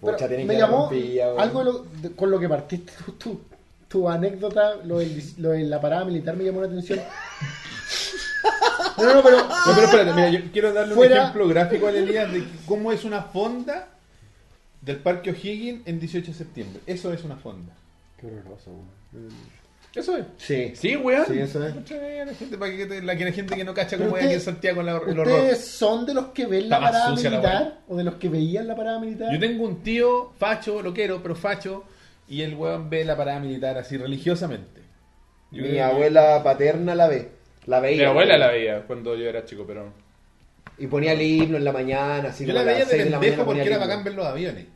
Pucha, 0.00 0.28
me 0.28 0.46
que 0.46 0.56
llamó 0.56 0.86
haber 0.86 1.00
pilla, 1.02 1.26
weón. 1.28 1.40
algo 1.40 1.58
de 1.58 1.64
lo- 1.66 1.84
de- 2.00 2.10
con 2.16 2.30
lo 2.30 2.38
que 2.40 2.48
partiste 2.48 2.92
tú, 3.04 3.12
tú- 3.12 3.40
tu 3.90 4.08
anécdota, 4.08 4.76
lo, 4.84 5.00
del- 5.00 5.20
lo 5.38 5.50
de 5.50 5.64
la 5.64 5.80
parada 5.80 6.04
militar 6.06 6.34
me 6.36 6.44
llamó 6.44 6.60
la 6.62 6.68
atención. 6.68 7.00
No, 8.96 9.14
no, 9.14 9.22
pero 9.22 9.38
No, 9.38 9.48
pero 9.74 9.86
espérate, 9.86 10.12
mira, 10.12 10.28
yo 10.30 10.40
quiero 10.52 10.72
darle 10.72 10.94
Fuera- 10.94 11.14
un 11.14 11.20
ejemplo 11.22 11.48
gráfico 11.48 11.86
a 11.86 11.90
Elías 11.90 12.30
de 12.32 12.44
cómo 12.66 12.92
es 12.92 13.04
una 13.04 13.22
fonda 13.22 13.88
del 14.82 14.96
Parque 14.98 15.30
O'Higgins 15.30 15.86
en 15.86 15.98
18 16.00 16.32
de 16.32 16.36
septiembre. 16.36 16.80
Eso 16.86 17.12
es 17.12 17.24
una 17.24 17.36
fonda. 17.36 17.72
Qué 18.18 18.26
horroroso, 18.26 18.70
weón. 19.12 19.28
Eso 19.94 20.16
es. 20.18 20.24
Sí, 20.36 20.72
Sí, 20.74 20.96
weón. 20.96 21.24
sí, 21.26 21.38
eso 21.38 21.64
es. 21.66 21.70
Escucha, 21.74 21.94
la 21.96 22.34
gente, 22.34 22.58
para 22.58 22.76
que 22.76 22.86
te- 22.86 23.02
la, 23.02 23.16
que 23.16 23.24
la 23.24 23.32
gente 23.32 23.56
que 23.56 23.64
no 23.64 23.72
cacha 23.74 23.96
cómo 23.96 24.16
es 24.18 24.24
aquí 24.24 24.34
en 24.34 24.40
Santiago 24.40 24.82
la- 24.82 24.92
el 24.98 25.18
horror. 25.18 25.26
¿Ustedes 25.28 25.64
son 25.66 26.04
de 26.06 26.14
los 26.14 26.26
que 26.26 26.46
ven 26.46 26.68
la 26.68 26.80
parada 26.80 27.10
la 27.10 27.14
militar? 27.16 27.78
¿O 27.88 27.96
de 27.96 28.04
los 28.04 28.14
que 28.16 28.28
veían 28.28 28.68
la 28.68 28.76
parada 28.76 28.98
militar? 29.00 29.32
Yo 29.32 29.40
tengo 29.40 29.64
un 29.64 29.82
tío 29.82 30.32
facho, 30.38 30.82
lo 30.82 30.92
quiero, 30.92 31.22
pero 31.22 31.34
facho, 31.34 31.84
y 32.30 32.40
el 32.42 32.54
weón 32.54 32.88
ve 32.88 33.04
la 33.04 33.14
parada 33.16 33.38
militar 33.40 33.76
así 33.76 33.98
religiosamente. 33.98 34.80
Yo 35.50 35.62
Mi 35.62 35.68
creo 35.68 35.72
que- 35.72 35.82
abuela 35.82 36.42
paterna 36.42 36.94
la 36.94 37.08
ve. 37.08 37.28
La 37.66 37.80
veía. 37.80 37.98
Mi 38.04 38.04
abuela 38.04 38.38
la 38.38 38.46
veía 38.48 38.82
cuando 38.86 39.14
yo 39.16 39.28
era 39.28 39.44
chico, 39.44 39.64
pero. 39.66 39.92
Y 40.78 40.86
ponía 40.86 41.12
el 41.12 41.20
himno 41.20 41.58
en 41.58 41.64
la 41.64 41.72
mañana, 41.72 42.30
así 42.30 42.46
Yo 42.46 42.54
como 42.54 42.64
la 42.64 42.70
a 42.70 42.72
veía 42.74 42.84
de 42.86 42.90
6 42.90 43.04
de 43.04 43.10
la 43.10 43.20
pendejo 43.20 43.36
mañana 43.36 43.44
porque 43.44 43.46
ponía 43.60 43.62
era 43.64 43.74
el 43.74 43.82
himno. 43.82 43.86
bacán 43.88 44.04
ver 44.04 44.14
los 44.14 44.26
aviones. 44.26 44.66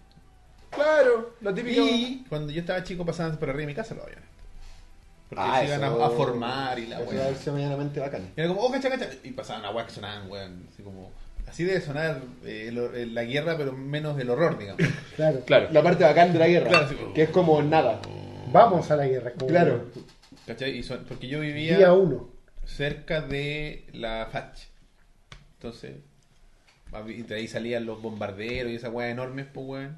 Claro, 0.71 1.35
la 1.41 1.55
típica. 1.55 1.81
Y 1.81 2.25
cuando 2.29 2.53
yo 2.53 2.61
estaba 2.61 2.83
chico 2.83 3.07
pasaban 3.07 3.37
por 3.39 3.49
arriba 3.49 3.61
de 3.63 3.67
mi 3.69 3.75
casa 3.75 3.95
los 3.95 4.05
aviones. 4.05 4.25
Porque 5.31 5.43
Ah, 5.47 5.61
se 5.61 5.67
iban 5.67 5.85
a, 5.85 5.87
eso- 5.87 6.05
a 6.05 6.11
formar 6.11 6.79
y 6.79 6.87
la 6.89 7.01
Eso 7.01 7.11
weá. 7.11 7.25
debe 7.25 7.37
ser 7.37 7.53
medianamente 7.55 8.01
bacán. 8.01 8.33
Y 8.37 8.41
era 8.41 8.49
como, 8.49 8.61
oh, 8.61 8.71
cacha, 8.73 8.91
cacha. 8.91 9.09
Y 9.23 9.31
pasaban 9.31 9.65
a 9.65 9.71
weá 9.71 9.87
que 9.87 9.93
sonaban, 9.93 10.29
weón. 10.31 10.67
Así 10.73 10.83
como. 10.83 11.11
Así 11.55 11.63
debe 11.63 11.81
sonar 11.81 12.21
eh, 12.45 12.65
el 12.67 12.79
eh, 12.79 13.07
la 13.07 13.23
guerra, 13.23 13.57
pero 13.57 13.73
menos 13.73 14.19
el 14.19 14.29
horror, 14.29 14.59
digamos. 14.59 14.83
Claro. 15.15 15.41
Claro. 15.47 15.69
La 15.71 15.85
parte 15.85 16.03
bacán 16.03 16.33
de 16.33 16.41
la 16.41 16.49
guerra, 16.49 16.69
Claro, 16.69 16.89
sí, 16.89 16.97
como- 16.97 17.15
que 17.15 17.23
es 17.23 17.29
como 17.31 17.63
nada. 17.63 18.01
Vamos 18.51 18.91
a 18.91 18.97
la 18.97 19.07
guerra. 19.07 19.31
como- 19.35 19.47
Claro. 19.47 19.85
¿Cachai? 20.49 20.77
Y 20.77 20.83
son- 20.83 21.05
porque 21.05 21.29
yo 21.29 21.39
vivía 21.39 21.77
Día 21.79 21.93
uno. 21.93 22.29
cerca 22.65 23.21
de 23.21 23.87
la 23.93 24.27
FACH. 24.33 24.67
Entonces, 25.59 25.93
y 27.07 27.23
de 27.23 27.35
ahí 27.37 27.47
salían 27.47 27.87
los 27.87 28.03
bombarderos 28.03 28.73
y 28.73 28.75
esas 28.75 28.93
weas 28.93 29.13
enormes, 29.13 29.47
pues 29.55 29.65
weón. 29.65 29.97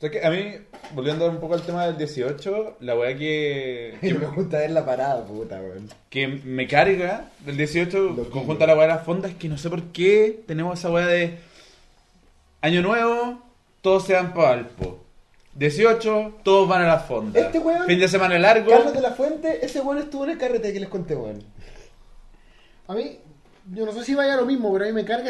O 0.00 0.08
sea 0.08 0.10
que 0.10 0.24
a 0.24 0.30
mí, 0.30 0.54
volviendo 0.94 1.28
un 1.28 1.38
poco 1.40 1.52
al 1.52 1.60
tema 1.60 1.84
del 1.86 1.98
18, 1.98 2.78
la 2.80 2.96
weá 2.96 3.14
que, 3.18 3.98
que, 4.00 4.14
me 4.14 4.24
gusta 4.28 4.56
ver 4.56 4.70
la 4.70 4.82
parada, 4.86 5.22
puta, 5.26 5.60
weón. 5.60 5.90
que 6.08 6.26
me 6.26 6.66
carga 6.66 7.28
del 7.44 7.58
18, 7.58 7.98
Loquillo. 7.98 8.30
conjunto 8.30 8.64
a 8.64 8.66
la 8.68 8.74
weá 8.76 8.86
de 8.86 8.94
las 8.94 9.04
fondas, 9.04 9.32
es 9.32 9.36
que 9.36 9.50
no 9.50 9.58
sé 9.58 9.68
por 9.68 9.82
qué 9.92 10.40
tenemos 10.46 10.78
esa 10.78 10.90
weá 10.90 11.06
de 11.06 11.38
Año 12.62 12.80
Nuevo, 12.80 13.42
todos 13.82 14.06
se 14.06 14.14
van 14.14 14.32
para 14.32 14.52
Alpo. 14.52 15.00
18, 15.56 16.38
todos 16.44 16.66
van 16.66 16.80
a 16.80 16.86
las 16.86 17.04
fondas. 17.04 17.42
Este 17.44 17.58
weón- 17.58 17.84
Fin 17.84 17.98
de 18.00 18.08
semana 18.08 18.38
largo. 18.38 18.70
Carlos 18.70 18.94
de 18.94 19.02
la 19.02 19.10
Fuente, 19.10 19.62
ese 19.62 19.80
weón 19.82 19.98
estuvo 19.98 20.24
en 20.24 20.30
el 20.30 20.38
carrete 20.38 20.72
que 20.72 20.80
les 20.80 20.88
conté, 20.88 21.14
weón. 21.14 21.42
A 22.88 22.94
mí, 22.94 23.18
yo 23.74 23.84
no 23.84 23.92
sé 23.92 24.02
si 24.02 24.14
vaya 24.14 24.32
a 24.32 24.36
lo 24.38 24.46
mismo, 24.46 24.72
pero 24.72 24.86
a 24.86 24.88
mí 24.88 24.94
me 24.94 25.04
carga. 25.04 25.28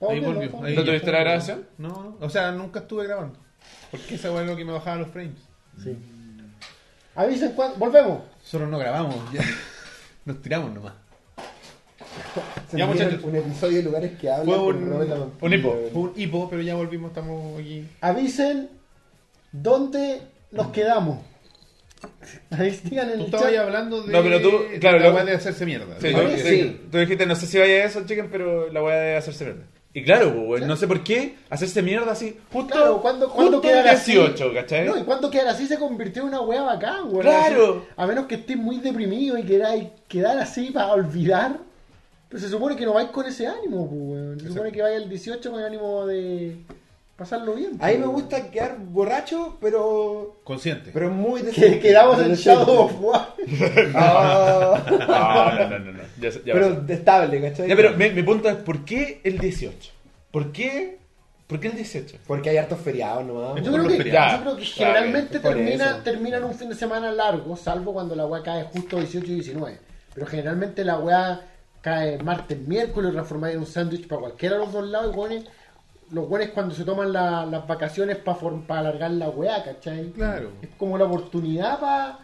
Ahí 0.00 0.20
volvió. 0.20 0.62
ahí- 0.64 0.76
¿No 0.76 0.84
tuviste 0.84 1.10
la 1.10 1.20
grabación? 1.20 1.66
No, 1.78 1.88
no. 2.20 2.26
O 2.26 2.30
sea, 2.30 2.52
nunca 2.52 2.80
estuve 2.80 3.06
grabando. 3.06 3.38
Porque 3.90 4.14
esa 4.14 4.40
es 4.40 4.46
lo 4.46 4.56
que 4.56 4.64
me 4.64 4.72
bajaba 4.72 4.98
los 4.98 5.08
frames. 5.08 5.38
Sí. 5.82 5.96
Avisen 7.14 7.52
cuando. 7.52 7.76
Volvemos. 7.78 8.22
Nosotros 8.42 8.68
no 8.70 8.78
grabamos, 8.78 9.16
ya. 9.32 9.42
Nos 10.24 10.40
tiramos 10.42 10.72
nomás. 10.72 10.92
Se 12.70 12.78
Ya, 12.78 12.86
muchachos. 12.86 13.22
un 13.24 13.34
episodio 13.36 13.78
de 13.78 13.82
lugares 13.84 14.18
que 14.18 14.30
hablan 14.30 14.46
Fue 14.46 14.58
un- 14.58 15.32
un 15.40 15.52
hipo. 15.52 15.76
Fue 15.92 16.00
un 16.02 16.12
hipo, 16.16 16.48
pero 16.50 16.62
ya 16.62 16.74
volvimos, 16.74 17.08
estamos 17.10 17.58
aquí. 17.60 17.86
Avisen 18.00 18.68
dónde 19.52 20.22
nos 20.52 20.68
quedamos. 20.68 21.20
Ahí 22.50 22.78
digan 22.84 23.08
en 23.10 23.16
Tú 23.16 23.24
el 23.24 23.34
estabas 23.34 23.56
hablando 23.58 24.02
de, 24.02 24.12
No, 24.12 24.22
pero 24.22 24.40
tú- 24.40 24.60
claro, 24.80 24.98
la 25.00 25.08
lo- 25.08 25.14
wea 25.16 25.24
de 25.24 25.32
hacerse 25.34 25.66
mierda. 25.66 25.96
Sí, 26.00 26.12
sí. 26.44 26.80
tú 26.92 26.98
dijiste, 26.98 27.26
no 27.26 27.34
sé 27.34 27.46
si 27.46 27.58
vaya 27.58 27.74
a 27.74 27.84
eso, 27.84 28.04
chicken, 28.06 28.28
pero 28.30 28.70
la 28.72 28.82
weá 28.82 28.96
de 28.96 29.16
hacerse 29.16 29.44
verde. 29.46 29.64
Y 29.98 30.04
claro, 30.04 30.32
pues, 30.46 30.64
no 30.64 30.76
sé 30.76 30.86
por 30.86 31.02
qué 31.02 31.34
hacerse 31.50 31.82
mierda 31.82 32.12
así, 32.12 32.38
justo, 32.52 32.72
Claro, 32.74 33.00
cuando, 33.02 33.28
justo 33.28 33.60
quedar 33.60 33.88
así- 33.88 34.12
18, 34.12 34.54
¿cachai? 34.54 34.86
No, 34.86 34.96
y 34.96 35.02
cuando 35.02 35.28
quedar 35.30 35.48
así 35.48 35.66
se 35.66 35.76
convirtió 35.78 36.22
en 36.22 36.28
una 36.28 36.40
wea 36.40 36.62
bacán, 36.62 37.08
weón. 37.08 37.22
Claro. 37.22 37.82
Así, 37.86 37.94
A 37.96 38.06
menos 38.06 38.26
que 38.26 38.36
estés 38.36 38.56
muy 38.56 38.78
deprimido 38.78 39.36
y 39.36 39.42
queráis 39.44 39.88
quedar 40.06 40.38
así 40.38 40.70
para 40.70 40.92
olvidar. 40.92 41.58
Pero 42.28 42.40
se 42.42 42.48
supone 42.48 42.76
que 42.76 42.84
no 42.84 42.92
vais 42.92 43.08
con 43.08 43.26
ese 43.26 43.46
ánimo, 43.46 43.88
pues, 43.88 44.00
weón. 44.02 44.40
Se 44.40 44.48
supone 44.48 44.70
que 44.70 44.82
vais 44.82 44.96
el 45.02 45.08
18 45.08 45.50
con 45.50 45.58
el 45.60 45.66
ánimo 45.66 46.06
de 46.06 46.58
pasarlo 47.18 47.54
bien. 47.56 47.72
A 47.80 47.88
mí 47.88 47.98
me 47.98 48.06
gusta 48.06 48.48
quedar 48.50 48.78
borracho, 48.78 49.58
pero. 49.60 50.40
Consciente. 50.44 50.90
Pero 50.94 51.10
muy 51.10 51.42
Que 51.42 51.80
quedamos 51.80 52.18
en. 52.20 52.34
Shadow 52.34 52.84
of 52.84 52.92
War. 53.00 53.34
Ah. 53.94 54.82
No, 54.88 55.68
no, 55.68 55.68
no, 55.68 55.78
no, 55.80 55.92
no. 55.92 56.02
Ya, 56.20 56.30
ya 56.30 56.52
pero 56.54 56.84
estable, 56.88 57.40
¿cachai? 57.42 57.68
Ya, 57.68 57.76
pero 57.76 57.96
mi, 57.96 58.10
mi 58.10 58.22
punto 58.22 58.48
es, 58.48 58.56
¿por 58.56 58.84
qué 58.84 59.20
el 59.24 59.38
18? 59.38 59.90
¿Por 60.30 60.52
qué, 60.52 60.98
¿Por 61.46 61.58
qué 61.58 61.68
el 61.68 61.74
18? 61.74 62.18
Porque 62.26 62.50
hay 62.50 62.56
hartos 62.58 62.80
feriados 62.80 63.24
nomás. 63.24 63.62
Yo 63.62 63.72
creo, 63.72 63.88
que, 63.88 63.96
feriados. 63.96 64.32
yo 64.32 64.40
creo 64.42 64.56
que 64.56 64.64
generalmente 64.64 65.40
termina, 65.40 66.02
terminan 66.04 66.44
un 66.44 66.54
fin 66.54 66.68
de 66.68 66.74
semana 66.76 67.10
largo, 67.10 67.56
salvo 67.56 67.92
cuando 67.92 68.14
la 68.14 68.26
weá 68.26 68.42
cae 68.42 68.64
justo 68.64 68.98
18 68.98 69.26
y 69.26 69.34
19. 69.36 69.78
Pero 70.14 70.26
generalmente 70.26 70.84
la 70.84 70.98
weá 70.98 71.40
cae 71.80 72.18
martes, 72.22 72.58
miércoles, 72.66 73.12
transformada 73.12 73.52
en 73.54 73.60
un 73.60 73.66
sándwich 73.66 74.06
para 74.06 74.20
cualquiera 74.20 74.56
de 74.56 74.60
los 74.64 74.72
dos 74.72 74.86
lados. 74.86 75.14
Y 75.14 75.18
weones- 75.18 75.44
los 76.10 76.28
buenos 76.28 76.48
cuando 76.50 76.74
se 76.74 76.84
toman 76.84 77.12
la- 77.12 77.44
las 77.46 77.66
vacaciones 77.66 78.16
para 78.18 78.80
alargar 78.80 79.10
la 79.12 79.28
weá, 79.28 79.62
¿cachai? 79.64 80.10
Claro. 80.12 80.50
Es 80.62 80.68
como 80.78 80.96
la 80.98 81.04
oportunidad 81.04 81.78
para... 81.80 82.18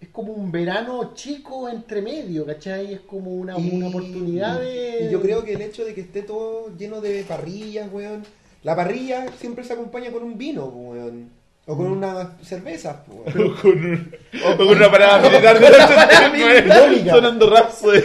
Es 0.00 0.08
como 0.10 0.32
un 0.32 0.52
verano 0.52 1.12
chico 1.14 1.68
entre 1.68 2.00
medio, 2.02 2.46
¿cachai? 2.46 2.94
Es 2.94 3.00
como 3.00 3.32
una, 3.32 3.58
Y- 3.58 3.70
una 3.74 3.88
oportunidad 3.88 4.60
de... 4.60 5.06
Y 5.08 5.12
yo 5.12 5.20
creo 5.20 5.42
que 5.44 5.54
el 5.54 5.60
hecho 5.62 5.84
de 5.84 5.92
que 5.94 6.02
esté 6.02 6.22
todo 6.22 6.76
lleno 6.76 7.00
de 7.00 7.24
parrillas, 7.24 7.88
weón. 7.92 8.24
La 8.62 8.74
parrilla 8.76 9.26
siempre 9.38 9.64
se 9.64 9.72
acompaña 9.72 10.10
con 10.12 10.22
un 10.22 10.38
vino, 10.38 10.66
weón. 10.66 11.30
O 11.66 11.76
con 11.76 11.86
unas 11.86 12.28
cervezas, 12.42 12.96
weón. 13.08 13.54
con, 13.62 13.70
un- 13.72 14.14
o 14.44 14.56
con 14.56 14.68
una 14.68 14.90
parada 14.90 15.18
militar 15.28 15.58
de 15.58 15.70
la 15.70 16.30
militar. 16.32 17.14
sonando 17.16 17.50
Rhapsody. 17.50 17.98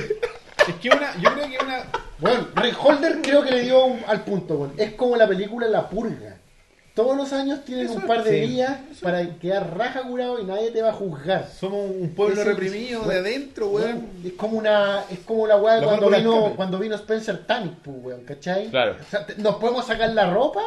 Es 0.67 0.75
que 0.81 0.89
una, 0.89 1.15
yo 1.21 1.31
creo 1.33 1.47
que 1.49 1.57
una. 1.63 1.83
Bueno, 2.23 2.47
Rick 2.55 2.75
Holder 2.83 3.21
creo 3.21 3.43
que 3.43 3.51
le 3.51 3.61
dio 3.61 3.85
un- 3.85 4.01
al 4.07 4.21
punto, 4.21 4.55
bueno. 4.57 4.73
Es 4.77 4.93
como 4.93 5.15
la 5.15 5.27
película 5.27 5.67
La 5.67 5.87
Purga. 5.89 6.37
Todos 6.95 7.17
los 7.17 7.33
años 7.33 7.65
tienen 7.65 7.89
un 7.89 8.01
par 8.03 8.23
de 8.23 8.29
sí, 8.29 8.39
días 8.51 8.77
para 9.01 9.27
quedar 9.39 9.75
raja 9.75 10.03
curado 10.03 10.39
y 10.39 10.43
nadie 10.45 10.69
te 10.69 10.79
va 10.83 10.89
a 10.89 10.93
juzgar. 10.93 11.49
Somos 11.49 11.89
un 11.89 12.13
pueblo 12.15 12.43
reprimido 12.43 13.01
de 13.05 13.17
adentro, 13.17 13.69
Weón, 13.69 13.87
weón. 13.87 14.07
Es 14.23 14.33
como 14.33 14.59
una, 14.59 15.03
es 15.09 15.17
como 15.25 15.47
la 15.47 15.57
weá 15.57 15.81
cuando 15.81 16.07
vino, 16.11 16.35
escape. 16.37 16.55
cuando 16.55 16.77
vino 16.79 16.95
Spencer 16.95 17.47
Tunic, 17.47 17.73
pues, 17.83 17.97
weón, 17.99 18.21
¿cachai? 18.25 18.69
Claro. 18.69 18.95
O 19.01 19.09
sea, 19.09 19.25
te- 19.25 19.35
nos 19.37 19.55
podemos 19.55 19.87
sacar 19.87 20.11
la 20.11 20.29
ropa, 20.31 20.61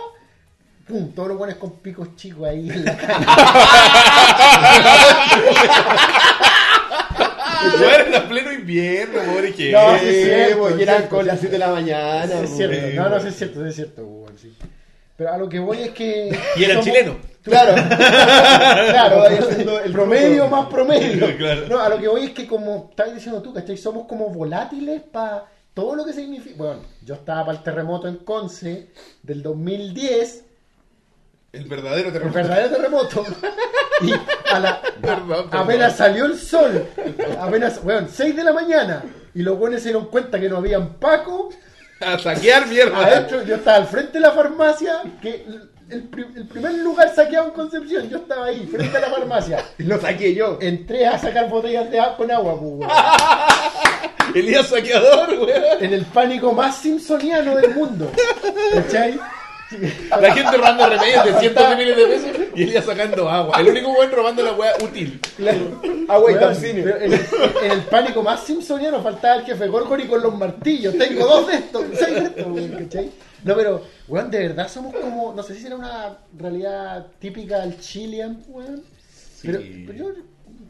pum, 0.89 1.13
todos 1.13 1.29
los 1.29 1.39
buenos 1.39 1.59
con 1.59 1.79
picos 1.79 2.17
chicos 2.17 2.45
ahí 2.49 2.71
en 2.71 2.85
la 2.85 2.97
calle. 2.97 3.15
Bueno, 7.79 8.17
en 8.17 8.29
pleno 8.29 8.53
invierno, 8.53 9.21
pobre 9.33 9.53
que. 9.55 9.73
No, 9.73 9.99
sí, 9.99 10.07
weón, 10.07 10.59
pues, 10.59 10.79
y 10.79 10.83
eran 10.83 10.97
cierto, 10.99 11.17
con 11.17 11.27
las 11.27 11.41
cierto. 11.41 11.41
7 11.41 11.53
de 11.53 11.59
la 11.59 11.69
mañana, 11.69 12.27
Sí, 12.27 12.45
es 12.45 12.57
cierto, 12.57 13.03
no, 13.03 13.09
no, 13.09 13.21
sí 13.21 13.29
es 13.29 13.37
cierto, 13.37 13.63
sí 13.63 13.69
es 13.69 13.75
cierto, 13.75 14.03
weón, 14.05 14.39
sí. 14.39 14.57
Pero 15.17 15.33
a 15.33 15.39
lo 15.39 15.49
que 15.49 15.59
voy 15.59 15.79
es 15.83 15.91
que. 15.91 16.39
Y 16.57 16.65
era 16.65 16.75
somos- 16.75 16.85
chileno. 16.85 17.17
Claro. 17.43 17.75
Claro, 18.91 19.27
el 19.85 19.93
promedio 19.93 20.49
más 20.49 20.67
promedio. 20.69 21.37
Claro. 21.39 21.67
No, 21.69 21.81
a 21.81 21.89
lo 21.89 21.99
que 21.99 22.09
voy 22.09 22.25
es 22.25 22.31
que 22.31 22.47
como 22.47 22.89
estás 22.91 23.15
diciendo 23.15 23.41
tú, 23.43 23.53
¿cachai? 23.55 23.77
Somos 23.77 24.07
como 24.07 24.29
volátiles 24.31 25.01
para 25.03 25.45
todo 25.73 25.95
lo 25.95 26.05
que 26.05 26.13
significa. 26.13 26.57
Bueno, 26.57 26.81
yo 27.05 27.15
estaba 27.15 27.47
para 27.47 27.59
el 27.59 27.65
terremoto 27.65 28.09
en 28.09 28.17
Conce 28.17 28.89
del 29.23 29.43
2010, 29.43 30.45
El 31.57 31.65
verdadero 31.65 32.09
el 32.09 32.13
terremoto. 32.13 32.35
verdadero 32.35 32.77
terremoto. 32.77 33.25
Y 34.03 34.13
a 34.53 34.59
la, 34.59 34.79
Perdón, 35.01 35.27
perdón. 35.27 35.49
apenas 35.53 35.97
salió 35.97 36.27
el 36.27 36.39
sol, 36.39 36.87
apenas, 37.41 37.83
bueno, 37.83 38.07
6 38.13 38.37
de 38.37 38.45
la 38.45 38.53
mañana, 38.53 39.03
y 39.35 39.41
los 39.41 39.59
buenos 39.59 39.81
se 39.81 39.89
dieron 39.89 40.07
cuenta 40.09 40.39
que 40.39 40.51
no 40.51 40.59
habían 40.59 40.95
Paco, 40.99 41.49
A 42.01 42.19
saquear 42.19 42.67
mierda. 42.67 42.95
adentro, 43.07 43.43
yo 43.45 43.55
estaba 43.55 43.79
al 43.79 43.87
frente 43.87 44.13
de 44.15 44.21
la 44.21 44.33
farmacia, 44.33 45.01
que 45.23 45.47
el, 45.89 46.03
pri- 46.09 46.27
el 46.37 46.47
primer 46.47 46.75
lugar 46.75 47.15
saqueado 47.15 47.47
en 47.47 47.53
Concepción, 47.55 48.11
yo 48.11 48.19
estaba 48.19 48.45
ahí, 48.47 48.69
frente 48.71 48.95
a 48.99 49.01
la 49.01 49.07
farmacia. 49.09 49.65
Y 49.79 49.85
lo 49.85 49.99
saqué 49.99 50.35
yo. 50.35 50.59
Entré 50.61 51.07
a 51.07 51.19
sacar 51.19 51.49
botellas 51.49 51.91
de 51.91 51.99
agua 51.99 52.17
con 52.19 52.31
agua, 52.31 52.53
pues, 52.61 52.73
weón. 52.73 52.91
Elías 54.35 54.67
saqueador, 54.67 55.31
weón. 55.39 55.53
En 55.81 55.95
el 55.95 56.05
pánico 56.05 56.53
más 56.53 56.77
simpsoniano 56.77 57.57
del 57.57 57.75
mundo. 57.75 58.11
¿Cachai? 58.75 59.19
La 60.21 60.35
gente 60.35 60.57
robando 60.57 60.89
remedios 60.89 61.25
de 61.25 61.35
cientos 61.41 61.71
de 61.71 61.77
miles 61.77 61.97
de 61.97 62.07
pesos 62.07 62.31
y 62.55 62.63
Elías 62.63 62.85
sacando 62.85 63.29
agua. 63.29 63.59
El 63.61 63.69
único 63.69 63.91
weón 63.93 64.11
robando 64.13 64.43
la 64.43 64.53
weá 64.53 64.73
útil. 64.83 65.21
Agua 66.09 66.31
y 66.31 66.35
pero 66.35 67.01
en, 67.01 67.13
en 67.13 67.71
el 67.71 67.83
pánico 67.91 68.23
más 68.23 68.45
simpsoniano 68.45 69.03
faltaba 69.03 69.37
el 69.37 69.45
jefe 69.45 69.67
Gorgori 69.67 70.07
con 70.07 70.23
los 70.23 70.37
martillos. 70.37 70.97
Tengo 70.97 71.27
dos 71.27 71.49
de 71.49 71.55
estos, 71.55 71.85
seis 71.99 72.15
de 72.15 72.23
estos, 72.25 72.47
weón, 72.47 72.71
¿cachai? 72.71 73.11
No, 73.45 73.55
pero, 73.55 73.83
weón, 74.09 74.31
de 74.31 74.39
verdad 74.39 74.69
somos 74.69 74.95
como, 74.95 75.33
no 75.35 75.43
sé 75.43 75.55
si 75.55 75.63
será 75.63 75.77
una 75.77 76.19
realidad 76.37 77.07
típica 77.19 77.61
del 77.61 77.79
Chilean, 77.81 78.43
weón. 78.49 78.83
Pero, 79.43 79.61
pero 79.87 79.93
yo, 79.93 80.15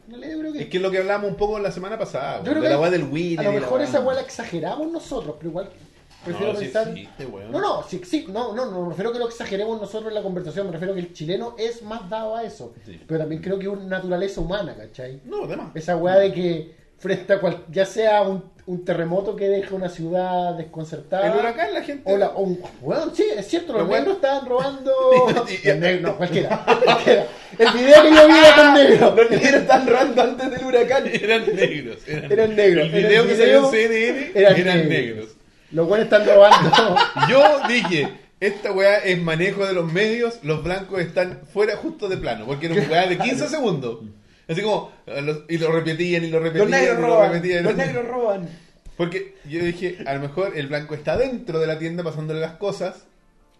creo 0.09 0.53
que 0.53 0.59
Es 0.59 0.67
que 0.67 0.77
es 0.77 0.83
lo 0.83 0.91
que 0.91 0.97
hablamos 0.97 1.29
un 1.29 1.37
poco 1.37 1.59
la 1.59 1.71
semana 1.71 1.97
pasada, 1.97 2.37
Yo 2.37 2.51
weón, 2.51 2.59
creo 2.59 2.63
de 2.63 2.69
la 2.69 2.79
weá 2.79 2.89
del 2.91 3.03
Wii. 3.03 3.37
A 3.37 3.43
lo 3.43 3.51
mejor 3.53 3.81
esa 3.81 4.01
weá 4.01 4.15
la 4.15 4.21
exageramos 4.21 4.91
nosotros, 4.91 5.35
pero 5.37 5.51
igual 5.51 5.69
prefiero 6.27 6.53
No, 6.53 6.59
sí 6.59 6.65
pensar. 6.65 6.87
existe, 6.89 7.27
no, 7.51 7.59
no, 7.59 7.83
sí, 7.83 8.01
sí, 8.05 8.25
no, 8.29 8.53
no, 8.53 8.65
no, 8.71 8.81
me 8.83 8.89
refiero 8.89 9.11
que 9.11 9.19
lo 9.19 9.27
exageremos 9.27 9.79
nosotros 9.81 10.09
en 10.09 10.15
la 10.15 10.21
conversación, 10.23 10.67
me 10.67 10.73
refiero 10.73 10.93
que 10.93 10.99
el 11.01 11.13
chileno 11.13 11.55
es 11.57 11.81
más 11.81 12.09
dado 12.09 12.35
a 12.35 12.43
eso. 12.43 12.73
Sí. 12.85 13.01
Pero 13.07 13.19
también 13.19 13.41
creo 13.41 13.57
que 13.59 13.65
es 13.65 13.71
una 13.71 13.83
naturaleza 13.85 14.41
humana, 14.41 14.75
¿cachai? 14.77 15.19
No, 15.25 15.45
además. 15.45 15.71
Esa 15.75 15.97
weá 15.97 16.15
de 16.17 16.31
que 16.33 16.75
frente 16.99 17.31
a 17.33 17.39
cual, 17.39 17.63
ya 17.71 17.85
sea 17.85 18.23
un, 18.23 18.43
un 18.65 18.83
terremoto 18.83 19.35
que 19.35 19.47
deja 19.47 19.75
una 19.75 19.87
ciudad 19.87 20.55
desconcertada. 20.55 21.27
El 21.31 21.39
huracán, 21.39 21.71
la 21.73 21.83
gente. 21.83 22.11
O 22.11 22.17
la- 22.17 22.29
o 22.29 22.41
un- 22.41 22.59
bueno, 22.81 23.13
sí, 23.13 23.23
es 23.35 23.47
cierto, 23.47 23.73
los 23.73 23.87
negros 23.87 24.15
estaban 24.15 24.45
robando. 24.47 24.91
No, 26.01 26.17
cualquiera. 26.17 26.65
cualquiera. 26.83 27.25
El 27.57 27.71
video 27.73 28.01
que 28.03 28.09
yo 28.15 28.27
vi 28.27 28.33
era 28.37 28.55
con 28.55 28.73
negros. 28.73 29.15
Los 29.15 29.29
negros 29.29 29.53
están 29.61 29.87
robando 29.87 30.21
antes 30.23 30.51
del 30.51 30.65
huracán. 30.65 31.03
Eran 31.07 31.55
negros. 31.55 31.97
Eran, 32.07 32.31
Eran 32.31 32.55
negros. 32.55 32.85
El 32.87 32.91
video 32.91 33.27
que 33.27 33.35
salió 33.35 33.65
en 33.65 33.71
CNN 33.71 34.31
eran 34.35 34.55
eran, 34.57 34.77
negros. 34.77 34.89
negros. 34.89 35.29
Los 35.71 35.87
buenos 35.87 36.05
están 36.05 36.25
robando. 36.25 36.71
Yo 37.29 37.67
dije, 37.67 38.07
esta 38.39 38.71
weá 38.71 38.97
es 38.99 39.21
manejo 39.21 39.65
de 39.65 39.73
los 39.73 39.91
medios, 39.91 40.39
los 40.43 40.63
blancos 40.63 40.99
están 41.01 41.41
fuera 41.51 41.75
justo 41.75 42.07
de 42.07 42.17
plano, 42.17 42.45
porque 42.45 42.67
era 42.67 42.75
una 42.75 42.87
weá 42.89 43.07
de 43.07 43.17
15 43.17 43.47
segundos. 43.49 43.99
Así 44.47 44.61
como, 44.61 44.91
los- 45.05 45.41
y 45.49 45.57
lo 45.57 45.71
repetían 45.71 46.23
y 46.23 46.29
lo 46.29 46.39
repetían 46.39 46.69
Los 46.71 46.79
negros 46.79 46.97
y 46.97 47.01
lo 47.01 47.07
roban. 47.07 47.31
repetían. 47.33 47.63
Los 47.65 47.75
negros 47.75 48.07
roban. 48.07 48.49
Porque 48.95 49.35
yo 49.45 49.59
dije, 49.63 49.97
a 50.07 50.13
lo 50.13 50.21
mejor 50.21 50.53
el 50.57 50.67
blanco 50.67 50.95
está 50.95 51.17
dentro 51.17 51.59
de 51.59 51.67
la 51.67 51.77
tienda 51.77 52.03
pasándole 52.03 52.39
las 52.39 52.53
cosas 52.53 52.95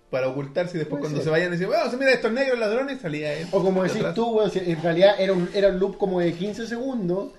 para 0.10 0.30
ocultarse 0.30 0.78
y 0.78 0.80
después 0.80 1.02
cuando 1.02 1.18
ser. 1.18 1.26
se 1.26 1.30
vayan 1.30 1.52
decir, 1.52 1.68
bueno, 1.68 1.84
mira 2.00 2.12
estos 2.14 2.32
negros 2.32 2.58
ladrones, 2.58 3.00
salía 3.02 3.34
él. 3.34 3.48
O 3.52 3.62
como 3.62 3.84
de 3.84 3.90
decís 3.90 4.00
atrás. 4.02 4.16
tú, 4.16 4.30
weón, 4.38 4.50
en 4.56 4.82
realidad 4.82 5.16
era 5.20 5.34
un, 5.34 5.50
era 5.54 5.68
un 5.68 5.80
loop 5.80 5.98
como 5.98 6.22
de 6.22 6.32
15 6.34 6.66
segundos. 6.66 7.34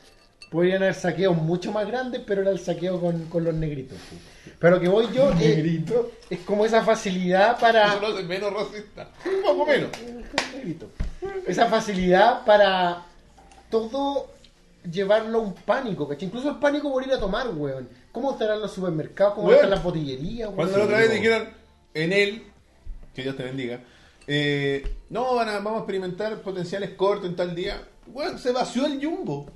Podrían 0.50 0.82
haber 0.82 0.94
saqueos 0.94 1.36
mucho 1.36 1.72
más 1.72 1.86
grandes, 1.86 2.22
pero 2.26 2.40
era 2.42 2.50
el 2.50 2.58
saqueo 2.58 3.00
con, 3.00 3.26
con 3.26 3.44
los 3.44 3.54
negritos. 3.54 3.98
Pero 4.58 4.76
lo 4.76 4.80
que 4.80 4.88
voy 4.88 5.06
yo 5.12 5.30
es, 5.32 5.82
es 6.30 6.38
como 6.40 6.64
esa 6.64 6.82
facilidad 6.82 7.58
para. 7.60 7.86
Eso 7.88 8.00
lo 8.00 8.06
hace 8.08 8.22
menos 8.24 8.52
racista. 8.52 9.10
Un 9.26 9.42
poco 9.42 9.66
menos. 9.66 9.90
Negrito. 10.54 10.88
Esa 11.46 11.66
facilidad 11.66 12.44
para 12.46 13.04
todo 13.70 14.28
llevarlo 14.90 15.38
a 15.38 15.42
un 15.42 15.52
pánico, 15.54 16.08
¿cachai? 16.08 16.26
Incluso 16.28 16.48
el 16.50 16.56
pánico 16.56 16.90
por 16.90 17.04
ir 17.06 17.12
a 17.12 17.18
tomar, 17.18 17.48
weón. 17.50 17.88
¿Cómo 18.10 18.32
estarán 18.32 18.60
los 18.60 18.72
supermercados? 18.72 19.34
¿Cómo 19.34 19.48
Weón. 19.48 19.56
están 19.56 19.70
las 19.70 19.82
botillerías? 19.82 20.48
weón? 20.48 20.56
Cuando 20.56 20.78
la 20.78 20.84
otra 20.84 20.98
vez 20.98 21.12
dijeron 21.12 21.48
en 21.94 22.12
él, 22.12 22.42
que 23.14 23.22
Dios 23.22 23.36
te 23.36 23.42
bendiga, 23.44 23.80
eh, 24.26 24.96
no, 25.10 25.34
van 25.34 25.48
a- 25.50 25.52
vamos 25.58 25.74
a 25.74 25.78
experimentar 25.80 26.40
potenciales 26.40 26.90
cortos 26.90 27.28
en 27.28 27.36
tal 27.36 27.54
día. 27.54 27.82
Bueno, 28.06 28.38
se 28.38 28.50
vació 28.52 28.86
el 28.86 29.04
jumbo. 29.04 29.46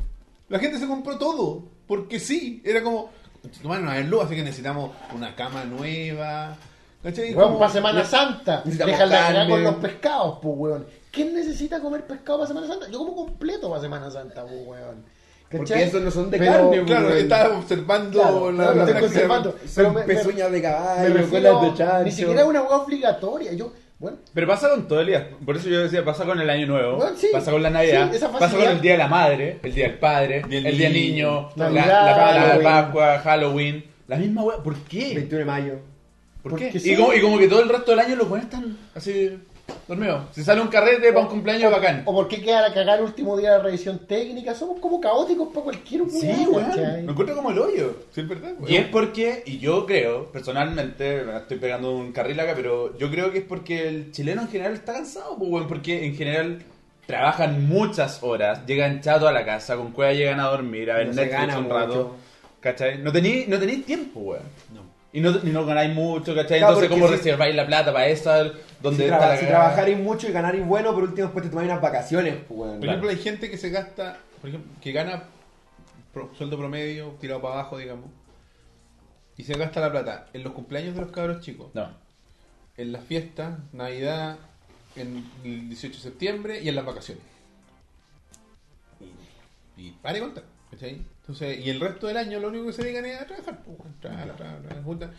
La 0.52 0.58
gente 0.58 0.78
se 0.78 0.86
compró 0.86 1.16
todo, 1.16 1.64
porque 1.86 2.20
sí, 2.20 2.62
era 2.64 2.82
como, 2.82 3.08
bueno, 3.64 3.90
a 3.90 3.94
ver 3.94 4.04
luz, 4.04 4.24
así 4.24 4.36
que 4.36 4.42
necesitamos 4.42 4.90
una 5.14 5.34
cama 5.34 5.64
nueva. 5.64 6.56
¿Cachai? 7.02 7.34
Weón, 7.34 7.48
Como- 7.48 7.58
para 7.58 7.72
Semana 7.72 8.04
Santa. 8.04 8.62
Dejan 8.64 9.08
la 9.08 9.48
con 9.48 9.64
los 9.64 9.74
pescados, 9.76 10.38
pues, 10.42 10.54
weón. 10.56 10.86
¿Quién 11.10 11.34
necesita 11.34 11.80
comer 11.80 12.06
pescado 12.06 12.38
para 12.38 12.48
Semana 12.48 12.66
Santa? 12.66 12.88
Yo 12.90 12.98
como 12.98 13.16
completo 13.16 13.68
para 13.70 13.80
Semana 13.80 14.10
Santa, 14.10 14.42
pues, 14.44 14.66
weón. 14.66 15.04
Porque 15.50 15.82
esos 15.82 16.00
no 16.02 16.10
son 16.10 16.30
de 16.30 16.38
Pero- 16.38 16.52
carne, 16.70 16.84
Claro, 16.84 17.06
weón. 17.08 17.18
estaba 17.18 17.58
observando 17.58 18.20
Claro, 18.20 18.52
la 18.52 18.56
claro, 18.56 18.74
la- 18.76 18.82
estoy 18.84 18.94
la- 18.94 19.00
conservando. 19.00 19.50
Son 19.52 19.58
Pero 19.74 19.92
me- 19.92 20.00
me- 20.00 20.06
pezuñas 20.14 20.50
de 20.52 20.56
Me 20.58 20.62
caballo, 20.62 21.14
refiero, 21.14 21.52
colas 21.58 21.72
de 21.72 21.78
chancho. 21.84 22.04
ni 22.04 22.10
siquiera 22.12 22.40
es 22.42 22.46
una 22.46 22.62
hueá 22.62 22.76
obligatoria. 22.76 23.52
Yo, 23.54 23.72
bueno, 24.02 24.18
Pero 24.34 24.46
pasa 24.46 24.68
con 24.68 24.86
todo 24.88 25.00
el 25.00 25.06
día. 25.06 25.30
Por 25.46 25.56
eso 25.56 25.68
yo 25.70 25.80
decía, 25.80 26.04
pasa 26.04 26.24
con 26.26 26.38
el 26.40 26.50
año 26.50 26.66
nuevo, 26.66 26.96
Bueno, 26.96 27.16
sí. 27.16 27.28
pasa 27.32 27.50
con 27.52 27.62
la 27.62 27.70
Navidad, 27.70 28.10
Sí, 28.12 28.18
pasa 28.38 28.54
con 28.56 28.66
el 28.68 28.80
día 28.80 28.92
de 28.92 28.98
la 28.98 29.08
madre, 29.08 29.60
el 29.62 29.72
día 29.74 29.88
del 29.88 29.98
padre, 29.98 30.42
del 30.48 30.66
el 30.66 30.76
día 30.76 30.88
del 30.90 30.92
niño, 31.00 31.48
la, 31.56 31.64
Navidad, 31.70 31.86
la- 31.86 32.04
la 32.04 32.14
Halloween. 32.14 32.62
Pascua, 32.64 33.18
Halloween. 33.20 33.84
La 34.08 34.16
misma 34.16 34.42
wea. 34.42 34.56
¿Por 34.58 34.74
qué? 34.76 35.14
21 35.14 35.38
de 35.38 35.44
mayo. 35.44 35.74
¿Por 36.42 36.50
Porque 36.52 36.70
qué? 36.70 36.80
sí. 36.80 36.92
Y 36.92 36.96
como, 36.96 37.14
y 37.14 37.20
como 37.20 37.38
que 37.38 37.46
todo 37.48 37.62
el 37.62 37.68
resto 37.68 37.92
del 37.92 38.00
año 38.00 38.16
los 38.16 38.28
buenos 38.28 38.46
están 38.46 38.76
así 38.94 39.38
dormidos. 39.88 40.24
Si 40.32 40.42
sale 40.44 40.60
un 40.60 40.68
carrete 40.68 41.12
para 41.12 41.24
un 41.24 41.30
cumpleaños 41.30 41.70
bacán. 41.72 42.02
o 42.04 42.12
por 42.12 42.28
qué 42.28 42.40
queda 42.40 42.66
a 42.66 42.72
cagar 42.72 42.98
el 42.98 43.04
último 43.04 43.36
día 43.36 43.52
de 43.52 43.58
la 43.58 43.64
revisión 43.64 44.00
técnica. 44.06 44.54
Somos 44.54 44.80
como 44.80 45.00
caóticos 45.00 45.48
para 45.48 45.64
cualquier 45.64 46.08
Sí, 46.10 46.46
weón. 46.50 47.04
Me 47.04 47.10
encuentro 47.12 47.34
como 47.36 47.50
el 47.50 47.58
hoyo. 47.58 47.96
Sí, 48.10 48.20
es 48.22 48.28
verdad. 48.28 48.52
Y 48.66 48.76
es 48.76 48.86
porque, 48.88 49.42
y 49.46 49.58
yo 49.58 49.86
creo, 49.86 50.30
personalmente, 50.32 51.22
me 51.24 51.36
estoy 51.36 51.58
pegando 51.58 51.94
un 51.94 52.12
carril 52.12 52.38
acá, 52.40 52.52
pero 52.54 52.96
yo 52.98 53.10
creo 53.10 53.32
que 53.32 53.38
es 53.38 53.44
porque 53.44 53.88
el 53.88 54.12
chileno 54.12 54.42
en 54.42 54.48
general 54.48 54.74
está 54.74 54.92
cansado, 54.94 55.36
pues, 55.38 55.50
weón, 55.50 55.68
porque 55.68 56.04
en 56.06 56.14
general 56.14 56.62
trabajan 57.06 57.66
muchas 57.66 58.22
horas, 58.22 58.64
llegan 58.66 59.00
chato 59.00 59.26
a 59.28 59.32
la 59.32 59.44
casa, 59.44 59.76
con 59.76 59.92
cueva 59.92 60.12
llegan 60.12 60.40
a 60.40 60.44
dormir, 60.44 60.90
a 60.90 60.96
ver 60.98 61.08
No 61.08 61.12
se 61.14 61.20
Netflix 61.22 61.40
gana 61.40 61.58
un 61.58 61.64
mucho. 61.64 61.74
rato, 61.76 62.16
¿cachai? 62.60 62.98
No 62.98 63.10
tenéis 63.12 63.48
no 63.48 63.58
tenéis 63.58 63.84
tiempo, 63.84 64.20
weón. 64.20 64.42
No. 64.72 64.81
Y 65.14 65.20
no, 65.20 65.30
y 65.42 65.50
no 65.50 65.66
ganáis 65.66 65.94
mucho, 65.94 66.34
¿cachai? 66.34 66.58
Claro, 66.58 66.74
Entonces, 66.74 66.88
¿cómo 66.90 67.06
si- 67.06 67.12
reserváis 67.16 67.54
la 67.54 67.66
plata 67.66 67.92
para 67.92 68.06
eso? 68.08 68.30
¿Dónde 68.80 68.96
Si, 68.96 69.02
está 69.04 69.18
traba- 69.18 69.34
la 69.34 69.38
si 69.40 69.46
trabajaréis 69.46 69.98
mucho 69.98 70.28
y 70.28 70.32
ganaréis 70.32 70.64
bueno, 70.66 70.94
por 70.94 71.02
último 71.02 71.26
después 71.26 71.44
te 71.44 71.50
tomáis 71.50 71.68
unas 71.68 71.82
vacaciones, 71.82 72.36
pues, 72.48 72.58
weón. 72.60 72.78
Por 72.80 72.88
ejemplo, 72.88 73.10
hay 73.10 73.18
gente 73.18 73.50
que 73.50 73.58
se 73.58 73.68
gasta, 73.70 74.18
por 74.40 74.48
ejemplo, 74.48 74.72
que 74.80 74.92
gana 74.92 75.24
pro- 76.14 76.30
sueldo 76.36 76.56
promedio, 76.56 77.14
tirado 77.20 77.42
para 77.42 77.54
abajo, 77.54 77.76
digamos, 77.76 78.06
y 79.36 79.44
se 79.44 79.52
gasta 79.54 79.80
la 79.80 79.90
plata 79.90 80.28
en 80.32 80.42
los 80.44 80.52
cumpleaños 80.54 80.94
de 80.94 81.02
los 81.02 81.10
cabros 81.10 81.40
chicos, 81.42 81.68
No. 81.74 81.88
en 82.78 82.92
las 82.92 83.04
fiestas, 83.04 83.58
Navidad, 83.72 84.38
en 84.96 85.26
el 85.44 85.68
18 85.68 85.96
de 85.96 86.02
septiembre 86.02 86.60
y 86.62 86.68
en 86.70 86.74
las 86.76 86.84
vacaciones. 86.86 87.22
Y, 89.76 89.82
y 89.88 89.90
pare 90.02 90.14
de 90.20 90.20
contar, 90.24 90.44
¿cachai? 90.70 91.02
Entonces, 91.22 91.64
y 91.64 91.70
el 91.70 91.78
resto 91.78 92.08
del 92.08 92.16
año 92.16 92.40
lo 92.40 92.48
único 92.48 92.66
que 92.66 92.72
se 92.72 92.82
dedican 92.82 93.06
es 93.06 93.20
a 93.20 93.26
trabajar, 93.26 93.62
pues, 93.62 93.78
weón, 93.78 93.94
trabajar, 94.00 94.36
trabajar, 94.36 94.60
trabajar, 94.60 94.84
juntan. 94.84 95.12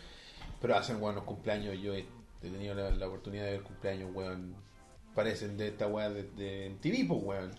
pero 0.60 0.76
hacen 0.76 1.00
buenos 1.00 1.24
cumpleaños, 1.24 1.80
yo 1.80 1.94
he, 1.94 2.04
tenido 2.42 2.74
la, 2.74 2.90
la 2.90 3.08
oportunidad 3.08 3.46
de 3.46 3.52
ver 3.52 3.62
cumpleaños, 3.62 4.10
weón, 4.12 4.54
parecen 5.14 5.56
de 5.56 5.68
esta 5.68 5.86
weá 5.86 6.10
de, 6.10 6.24
de 6.24 6.70
MTV, 6.70 7.08
pues, 7.08 7.20
weón. 7.22 7.50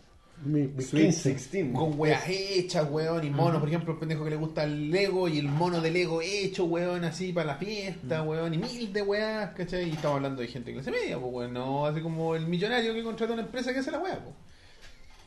Mi, 0.44 0.68
mi 0.68 0.84
Sweet 0.84 1.06
15. 1.06 1.30
16. 1.30 1.74
Con 1.74 2.00
weas 2.00 2.24
hechas, 2.28 2.88
weón, 2.92 3.24
y 3.24 3.30
monos, 3.32 3.60
por 3.60 3.70
ejemplo, 3.70 3.94
el 3.94 4.00
pendejo 4.00 4.26
que 4.26 4.30
le 4.30 4.36
gusta 4.36 4.64
el 4.66 4.92
Lego 4.92 5.28
y 5.28 5.40
el 5.40 5.48
mono 5.48 5.82
de 5.82 5.90
Lego 5.90 6.22
hecho, 6.22 6.66
weón, 6.66 7.04
así 7.06 7.34
para 7.34 7.48
la 7.48 7.56
fiesta, 7.56 8.22
weón, 8.22 8.54
y 8.54 8.58
mil 8.58 8.94
de 8.94 9.02
weas, 9.02 9.56
¿cachai? 9.56 9.90
Y 9.90 9.94
estamos 9.94 10.18
hablando 10.18 10.42
de 10.42 10.50
gente 10.50 10.72
de 10.72 10.76
clase 10.76 10.92
media, 10.92 11.18
pues, 11.18 11.34
weón, 11.34 11.54
no 11.54 11.86
así 11.86 12.02
como 12.02 12.36
el 12.36 12.46
millonario 12.46 12.94
que 12.94 13.04
contrata 13.04 13.34
una 13.34 13.44
empresa 13.44 13.74
que 13.74 13.80
hace 13.80 13.92
la 13.92 14.00
wea, 14.00 14.20
pues. 14.24 14.36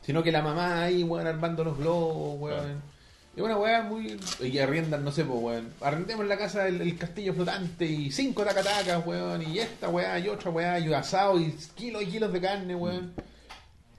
Sino 0.03 0.23
que 0.23 0.31
la 0.31 0.41
mamá 0.41 0.83
ahí, 0.83 1.03
weón, 1.03 1.27
armando 1.27 1.63
los 1.63 1.77
globos, 1.77 2.39
weón. 2.39 2.98
Es 3.39 3.45
una 3.45 3.57
weá 3.57 3.83
muy. 3.83 4.19
Y 4.41 4.59
arriendan, 4.59 5.01
no 5.01 5.13
sé, 5.13 5.23
pues, 5.23 5.39
weón. 5.41 5.73
Arrendemos 5.79 6.23
en 6.23 6.27
la 6.27 6.37
casa 6.37 6.67
el, 6.67 6.81
el 6.81 6.97
castillo 6.97 7.33
flotante 7.33 7.85
y 7.85 8.11
cinco 8.11 8.43
tacatacas, 8.43 9.07
weón. 9.07 9.41
Y 9.43 9.59
esta 9.59 9.87
weá 9.87 10.19
y 10.19 10.27
otra 10.27 10.51
weá 10.51 10.77
y 10.77 10.93
asado 10.93 11.39
y 11.39 11.55
kilos 11.73 12.03
y 12.03 12.07
kilos 12.07 12.33
de 12.33 12.41
carne, 12.41 12.75
weón. 12.75 13.13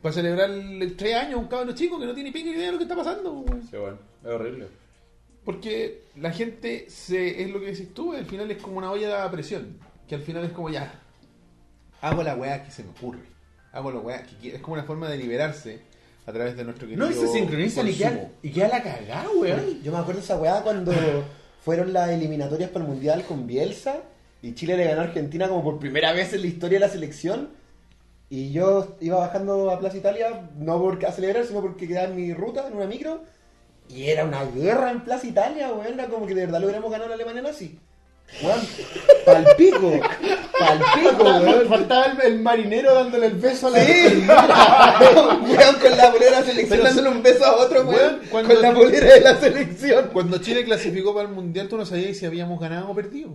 Para 0.02 0.12
celebrar 0.12 0.50
el 0.50 0.94
tres 0.94 1.14
años 1.14 1.40
un 1.40 1.48
cabrón 1.48 1.74
chico 1.74 1.98
que 1.98 2.04
no 2.04 2.12
tiene 2.12 2.30
ni 2.30 2.38
idea 2.38 2.66
de 2.66 2.72
lo 2.72 2.76
que 2.76 2.84
está 2.84 2.94
pasando, 2.94 3.32
weón. 3.32 3.62
Sí, 3.62 3.78
bueno, 3.78 3.96
es 4.22 4.28
horrible. 4.28 4.66
Porque 5.42 6.02
la 6.16 6.32
gente 6.32 6.90
se, 6.90 7.42
es 7.42 7.48
lo 7.48 7.60
que 7.60 7.72
decís 7.72 7.94
tú, 7.94 8.12
al 8.12 8.26
final 8.26 8.50
es 8.50 8.58
como 8.58 8.76
una 8.76 8.90
olla 8.90 9.22
de 9.22 9.30
presión. 9.30 9.78
Que 10.06 10.16
al 10.16 10.20
final 10.20 10.44
es 10.44 10.52
como 10.52 10.68
ya. 10.68 10.92
Hago 12.02 12.22
la 12.22 12.36
weá 12.36 12.62
que 12.62 12.72
se 12.72 12.84
me 12.84 12.90
ocurre. 12.90 13.22
Hago 13.72 13.90
la 13.90 14.00
weá 14.00 14.22
que 14.22 14.36
quiero. 14.36 14.58
Es 14.58 14.62
como 14.62 14.74
una 14.74 14.84
forma 14.84 15.08
de 15.08 15.16
liberarse 15.16 15.80
a 16.26 16.32
través 16.32 16.56
de 16.56 16.64
nuestro 16.64 16.86
querido 16.86 17.06
No, 17.06 17.10
y 17.10 17.14
se 17.14 17.26
sincronizan 17.28 17.88
y 17.88 17.94
queda, 17.94 18.28
y 18.42 18.50
queda 18.50 18.68
la 18.68 18.82
cagada, 18.82 19.28
weón. 19.30 19.82
Yo 19.82 19.92
me 19.92 19.98
acuerdo 19.98 20.20
de 20.20 20.24
esa 20.24 20.36
weá 20.36 20.62
cuando 20.62 20.92
fueron 21.64 21.92
las 21.92 22.10
eliminatorias 22.10 22.70
para 22.70 22.84
el 22.84 22.90
Mundial 22.90 23.24
con 23.24 23.46
Bielsa 23.46 24.02
y 24.42 24.54
Chile 24.54 24.76
le 24.76 24.84
ganó 24.84 25.02
a 25.02 25.04
Argentina 25.04 25.48
como 25.48 25.62
por 25.62 25.78
primera 25.78 26.12
vez 26.12 26.32
en 26.32 26.42
la 26.42 26.46
historia 26.46 26.78
de 26.78 26.86
la 26.86 26.92
selección. 26.92 27.50
Y 28.28 28.52
yo 28.52 28.96
iba 29.00 29.18
bajando 29.18 29.70
a 29.70 29.78
Plaza 29.78 29.96
Italia, 29.96 30.48
no 30.56 30.80
porque 30.80 31.06
a 31.06 31.12
celebrar, 31.12 31.44
sino 31.44 31.60
porque 31.60 31.88
quedaba 31.88 32.08
en 32.08 32.16
mi 32.16 32.32
ruta, 32.32 32.66
en 32.66 32.74
una 32.74 32.86
micro. 32.86 33.22
Y 33.88 34.04
era 34.04 34.24
una 34.24 34.44
guerra 34.44 34.92
en 34.92 35.02
Plaza 35.02 35.26
Italia, 35.26 35.72
weón. 35.72 35.94
Era 35.94 36.08
como 36.08 36.26
que 36.26 36.34
de 36.34 36.46
verdad 36.46 36.60
lo 36.60 36.66
hubiéramos 36.66 36.90
ganado 36.90 37.06
a 37.06 37.08
la 37.08 37.14
Alemania 37.16 37.42
nazi. 37.42 37.78
Weón, 38.42 38.60
palpico, 39.26 40.00
palpico, 40.58 41.22
weón. 41.24 41.68
Faltaba 41.68 42.06
el, 42.06 42.20
el 42.32 42.40
marinero 42.40 42.94
dándole 42.94 43.26
el 43.26 43.34
beso 43.34 43.66
a 43.66 43.70
la 43.70 43.84
Sí, 43.84 43.92
weón, 44.26 45.74
con 45.80 45.96
la 45.96 46.10
polera 46.12 46.30
de 46.30 46.30
la 46.30 46.42
selección 46.44 46.82
dándole 46.82 47.08
un 47.10 47.22
beso 47.22 47.44
a 47.44 47.56
otro, 47.56 47.82
weón, 47.82 47.92
Weón, 47.92 48.20
cuando- 48.30 48.54
con 48.54 48.62
la 48.62 48.72
polera 48.74 49.14
de 49.14 49.20
la 49.20 49.36
selección. 49.40 50.10
Cuando 50.12 50.38
Chile 50.38 50.64
clasificó 50.64 51.14
para 51.14 51.28
el 51.28 51.34
mundial, 51.34 51.68
tú 51.68 51.76
no 51.76 51.84
sabías 51.84 52.16
si 52.16 52.24
habíamos 52.26 52.58
ganado 52.60 52.88
o 52.90 52.94
perdido. 52.94 53.30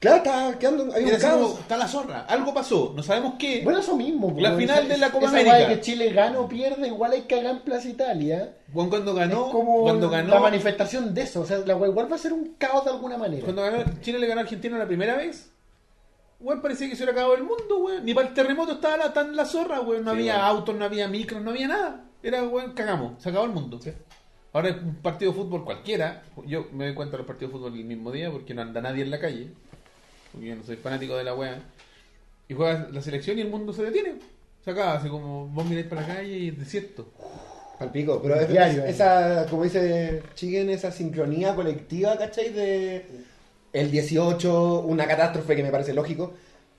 Claro, 0.00 0.16
estaba 0.18 0.58
quedando, 0.60 0.94
hay 0.94 1.04
un 1.04 1.16
caos. 1.18 1.58
está 1.58 1.76
la 1.76 1.88
zorra. 1.88 2.20
Algo 2.28 2.54
pasó, 2.54 2.92
no 2.94 3.02
sabemos 3.02 3.34
qué. 3.36 3.62
Bueno, 3.64 3.80
eso 3.80 3.96
mismo. 3.96 4.32
La 4.38 4.52
final 4.56 4.84
Esa- 4.84 4.88
de 4.94 4.98
la 4.98 5.10
Copa 5.10 5.26
esa 5.26 5.40
América. 5.40 5.68
que 5.68 5.80
Chile 5.80 6.12
gana 6.12 6.38
o 6.38 6.48
pierde, 6.48 6.86
igual 6.86 7.12
hay 7.12 7.22
que 7.22 7.34
cagar 7.36 7.56
en 7.56 7.60
Plaza 7.62 7.88
Italia. 7.88 8.54
Juan 8.72 8.90
cuando 8.90 9.12
ganó, 9.12 9.46
es 9.46 9.52
como 9.52 9.82
cuando 9.82 10.08
ganó, 10.08 10.34
la 10.34 10.40
manifestación 10.40 11.12
de 11.14 11.22
eso. 11.22 11.40
O 11.40 11.46
sea, 11.46 11.58
la 11.58 11.72
igual 11.74 12.10
va 12.10 12.14
a 12.14 12.18
ser 12.18 12.32
un 12.32 12.54
caos 12.58 12.84
de 12.84 12.90
alguna 12.90 13.18
manera. 13.18 13.42
cuando 13.42 13.62
ganó, 13.62 13.84
Chile 14.00 14.20
le 14.20 14.26
ganó 14.28 14.40
a 14.40 14.44
Argentina 14.44 14.78
la 14.78 14.86
primera 14.86 15.16
vez. 15.16 15.50
Weón, 16.40 16.62
parecía 16.62 16.88
que 16.88 16.94
se 16.94 17.02
hubiera 17.02 17.12
acabado 17.18 17.34
el 17.34 17.42
mundo, 17.42 17.78
weón. 17.78 18.04
Ni 18.04 18.14
para 18.14 18.28
el 18.28 18.34
terremoto 18.34 18.72
estaba 18.74 18.96
la, 18.96 19.12
tan 19.12 19.34
la 19.34 19.44
zorra, 19.44 19.80
weón. 19.80 20.04
No 20.04 20.12
Sí, 20.12 20.18
había 20.18 20.46
autos, 20.46 20.76
no 20.76 20.84
había 20.84 21.08
micros, 21.08 21.42
no 21.42 21.50
había 21.50 21.66
nada. 21.66 22.04
Era, 22.22 22.44
weón, 22.44 22.72
cagamos. 22.74 23.20
Se 23.20 23.30
acabó 23.30 23.46
el 23.46 23.52
mundo. 23.52 23.80
Ahora 24.52 24.68
es 24.68 24.76
un 24.76 24.94
partido 24.96 25.32
de 25.32 25.38
fútbol 25.38 25.64
cualquiera. 25.64 26.22
Yo 26.46 26.66
me 26.72 26.86
doy 26.86 26.94
cuenta 26.94 27.12
de 27.12 27.18
los 27.18 27.26
partidos 27.26 27.52
de 27.52 27.58
fútbol 27.58 27.74
el 27.76 27.84
mismo 27.84 28.12
día 28.12 28.30
porque 28.30 28.54
no 28.54 28.62
anda 28.62 28.80
nadie 28.80 29.02
en 29.02 29.10
la 29.10 29.18
calle. 29.18 29.50
Porque 30.32 30.48
yo 30.48 30.56
no 30.56 30.62
soy 30.64 30.76
fanático 30.76 31.16
de 31.16 31.24
la 31.24 31.34
weá. 31.34 31.58
Y 32.48 32.54
juega 32.54 32.88
la 32.92 33.02
selección 33.02 33.38
y 33.38 33.42
el 33.42 33.48
mundo 33.50 33.72
se 33.72 33.82
detiene. 33.82 34.14
Se 34.64 34.70
acaba, 34.70 34.94
así 34.94 35.08
como 35.08 35.46
vos 35.48 35.64
miráis 35.66 35.86
para 35.86 36.02
la 36.02 36.06
calle 36.08 36.38
y 36.38 36.48
es 36.48 36.58
desierto. 36.58 37.06
Palpico, 37.78 38.20
pero 38.20 38.34
es, 38.34 38.48
Diario, 38.48 38.84
es- 38.84 38.96
esa, 38.96 39.46
como 39.48 39.62
dice 39.64 40.22
Chicken, 40.34 40.68
esa 40.70 40.90
sincronía 40.90 41.54
colectiva, 41.54 42.16
¿cachai? 42.18 42.50
De 42.52 43.06
el 43.72 43.90
18, 43.90 44.80
una 44.80 45.06
catástrofe 45.06 45.54
que 45.54 45.62
me 45.62 45.70
parece 45.70 45.92
lógico, 45.94 46.32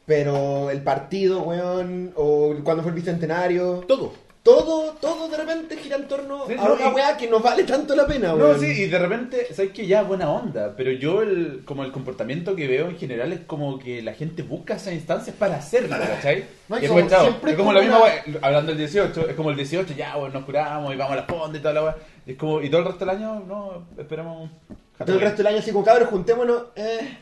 pero 0.06 0.70
el 0.72 0.82
partido, 0.82 1.44
weón, 1.44 2.12
o 2.16 2.54
cuando 2.64 2.84
fue 2.84 2.92
el 2.92 2.96
bicentenario, 2.98 3.86
Todo. 3.88 4.12
Todo, 4.44 4.94
todo 5.02 5.28
de 5.28 5.38
repente 5.38 5.76
gira 5.78 5.98
en 5.98 6.08
torno 6.08 6.48
Sí, 6.48 6.54
a 6.54 6.56
no, 6.58 6.74
una 6.74 6.90
y- 6.90 6.94
weá 6.94 7.18
que 7.18 7.28
nos 7.30 7.44
vale 7.44 7.64
tanto 7.66 7.96
la 7.96 8.08
pena, 8.08 8.30
No, 8.30 8.36
weón. 8.36 8.60
sí, 8.60 8.66
y 8.68 8.88
de 8.88 8.98
repente, 8.98 9.54
sabes 9.54 9.72
que 9.72 9.86
ya 9.86 10.02
buena 10.04 10.30
onda, 10.32 10.74
pero 10.78 10.92
yo 10.92 11.22
el, 11.22 11.62
como 11.66 11.84
el 11.84 11.92
comportamiento 11.92 12.56
que 12.56 12.68
veo 12.68 12.88
en 12.90 12.98
general 12.98 13.34
es 13.34 13.42
como 13.42 13.78
que 13.78 14.02
la 14.02 14.14
gente 14.14 14.42
busca 14.44 14.76
esas 14.76 14.94
instancias 14.94 15.36
para 15.36 15.58
hacerlo, 15.58 15.96
¿cachai? 16.00 16.46
No, 16.70 16.78
es 16.78 16.88
como 16.88 17.00
es 17.00 17.56
como 17.56 17.74
la 17.74 17.82
misma 17.82 17.98
una- 17.98 18.06
wea, 18.06 18.24
hablando 18.42 18.70
del 18.72 18.78
18, 18.80 19.30
es 19.30 19.36
como 19.36 19.50
el 19.52 19.58
18, 19.58 19.94
ya, 19.96 20.16
bueno, 20.16 20.34
nos 20.36 20.46
curamos 20.46 20.94
y 20.94 20.98
vamos 20.98 21.14
a 21.14 21.16
la 21.18 21.24
fonda 21.24 21.58
y 21.58 21.62
toda 21.62 21.74
la 21.74 21.84
wea. 21.84 21.96
Es 22.26 22.38
como, 22.38 22.62
y 22.62 22.70
todo 22.70 22.82
el 22.82 22.88
resto 22.88 23.06
del 23.06 23.16
año, 23.16 23.40
no, 23.48 23.88
esperamos. 23.98 24.50
Todo 24.98 25.16
el 25.16 25.22
resto 25.22 25.38
del 25.38 25.48
año 25.48 25.58
así 25.60 25.72
como 25.72 25.84
cabros, 25.86 26.10
juntémonos, 26.10 26.64
eh. 26.76 27.18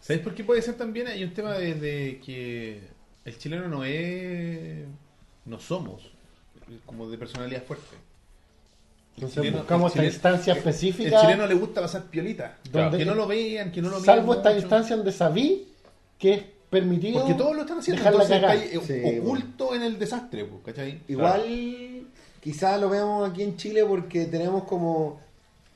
¿Sabéis 0.00 0.22
por 0.24 0.34
qué 0.34 0.44
puede 0.44 0.62
ser 0.62 0.74
también? 0.74 1.06
Hay 1.08 1.22
un 1.22 1.32
tema 1.34 1.52
de, 1.52 1.74
de 1.74 2.20
que 2.24 2.80
el 3.24 3.38
chileno 3.38 3.68
no 3.68 3.84
es. 3.84 4.84
No 5.50 5.58
somos 5.58 6.02
como 6.86 7.08
de 7.10 7.18
personalidad 7.18 7.64
fuerte. 7.64 7.84
Entonces 9.16 9.42
chileno- 9.42 9.58
buscamos 9.58 9.96
el 9.96 10.04
esta 10.04 10.04
chileno- 10.04 10.14
instancia 10.36 10.52
El 10.52 10.58
específica. 10.60 11.20
chileno 11.20 11.46
le 11.48 11.54
gusta 11.54 11.80
pasar 11.80 12.04
piolita. 12.04 12.56
Donde- 12.70 12.98
Que 12.98 13.04
no 13.04 13.14
lo 13.16 13.26
vean, 13.26 13.72
que 13.72 13.82
no 13.82 13.90
lo 13.90 13.98
salvo 14.00 14.34
esta 14.34 14.50
mucho. 14.50 14.60
instancia 14.62 14.96
donde 14.96 15.10
sabí 15.12 15.66
que 16.18 16.32
es 16.34 16.42
permitido. 16.70 17.18
Porque 17.20 17.34
todos 17.34 17.56
lo 17.56 17.62
están 17.62 17.78
haciendo. 17.80 17.98
dejarla 18.00 18.22
Entonces 18.22 18.36
está 18.36 18.48
cagar. 18.48 18.62
ahí, 18.62 19.02
eh, 19.02 19.12
Sí, 19.12 19.18
oculto 19.18 19.74
en 19.74 19.82
el 19.82 19.98
desastre, 19.98 20.44
pues, 20.44 20.62
¿cachai? 20.64 21.00
Igual, 21.08 22.06
quizás 22.40 22.80
lo 22.80 22.88
vemos 22.88 23.28
aquí 23.28 23.42
en 23.42 23.56
Chile 23.56 23.84
porque 23.84 24.26
tenemos 24.26 24.62
como. 24.64 25.20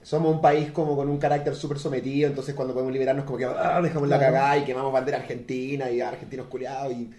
Somos 0.05 0.35
un 0.35 0.41
país 0.43 0.71
como 0.71 0.95
con 0.95 1.09
un 1.09 1.17
carácter 1.19 1.57
súper 1.57 1.79
sometido, 1.79 2.29
entonces 2.29 2.55
cuando 2.55 2.75
podemos 2.75 2.93
liberarnos, 2.93 3.25
como 3.25 3.39
que 3.39 3.47
ah, 3.47 3.81
dejamos 3.83 4.07
la 4.09 4.19
cagada 4.21 4.59
y 4.59 4.65
quemamos 4.65 4.93
bandera 4.93 5.17
argentina 5.19 5.91
y 5.91 6.01
argentinos 6.03 6.47
culiados 6.47 6.93
y 6.93 7.11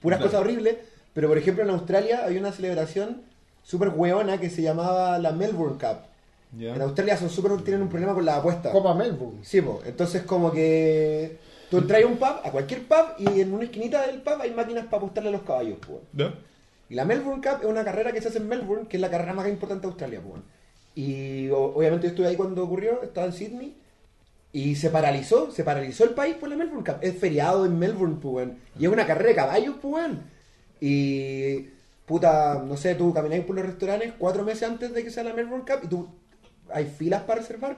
puras 0.00 0.18
Claro. 0.18 0.30
cosas 0.30 0.40
horribles. 0.40 0.76
Pero 1.14 1.28
por 1.28 1.38
ejemplo, 1.38 1.62
en 1.64 1.70
Australia 1.70 2.22
hay 2.24 2.36
una 2.36 2.52
celebración 2.52 3.22
súper 3.62 3.88
hueona 3.90 4.38
que 4.38 4.50
se 4.50 4.62
llamaba 4.62 5.18
la 5.18 5.32
Melbourne 5.32 5.78
Cup. 5.78 5.98
En 6.74 6.80
Australia 6.80 7.16
son 7.16 7.28
súper 7.28 7.52
tienen 7.62 7.82
un 7.82 7.88
problema 7.88 8.14
con 8.14 8.24
la 8.24 8.36
apuesta. 8.36 8.72
Copa 8.72 8.94
Melbourne. 8.94 9.40
Sí, 9.42 9.60
po. 9.60 9.82
entonces 9.84 10.22
como 10.22 10.50
que 10.50 11.36
tú 11.70 11.78
entras 11.78 12.02
a 12.02 12.06
un 12.06 12.16
pub, 12.16 12.40
a 12.42 12.50
cualquier 12.50 12.84
pub, 12.86 13.04
y 13.18 13.40
en 13.42 13.52
una 13.52 13.64
esquinita 13.64 14.06
del 14.06 14.22
pub 14.22 14.40
hay 14.40 14.52
máquinas 14.52 14.84
para 14.86 14.98
apostarle 14.98 15.28
a 15.28 15.32
los 15.32 15.42
caballos, 15.42 15.78
po. 15.86 16.00
¿No? 16.14 16.32
Y 16.88 16.94
la 16.94 17.04
Melbourne 17.04 17.42
Cup 17.42 17.58
es 17.62 17.66
una 17.68 17.84
carrera 17.84 18.12
que 18.12 18.22
se 18.22 18.28
hace 18.28 18.38
en 18.38 18.48
Melbourne, 18.48 18.86
que 18.88 18.96
es 18.96 19.00
la 19.02 19.10
carrera 19.10 19.34
más 19.34 19.46
importante 19.48 19.82
de 19.82 19.88
Australia, 19.88 20.20
pues. 20.26 20.40
Y 20.94 21.50
o- 21.50 21.74
obviamente 21.76 22.06
yo 22.06 22.10
estuve 22.12 22.28
ahí 22.28 22.36
cuando 22.36 22.64
ocurrió, 22.64 23.02
estaba 23.02 23.26
en 23.26 23.32
Sydney, 23.34 23.76
y 24.50 24.76
se 24.76 24.88
paralizó, 24.88 25.50
se 25.50 25.62
paralizó 25.64 26.04
el 26.04 26.10
país 26.10 26.34
por 26.36 26.48
la 26.48 26.56
Melbourne 26.56 26.84
Cup. 26.90 26.96
Es 27.02 27.18
feriado 27.18 27.66
en 27.66 27.78
Melbourne, 27.78 28.16
pues. 28.22 28.48
Y 28.78 28.86
es 28.86 28.90
una 28.90 29.06
carrera 29.06 29.28
de 29.28 29.34
caballos, 29.36 29.74
pues. 29.82 30.06
Y, 30.80 31.68
puta, 32.06 32.62
no 32.66 32.76
sé, 32.76 32.94
tú 32.94 33.12
camináis 33.12 33.44
por 33.44 33.56
los 33.56 33.66
restaurantes 33.66 34.12
cuatro 34.18 34.44
meses 34.44 34.64
antes 34.64 34.92
de 34.92 35.04
que 35.04 35.10
sea 35.10 35.24
la 35.24 35.34
Melbourne 35.34 35.64
Cup, 35.66 35.80
y 35.84 35.88
tú, 35.88 36.08
hay 36.72 36.86
filas 36.86 37.22
para 37.22 37.40
reservar 37.40 37.76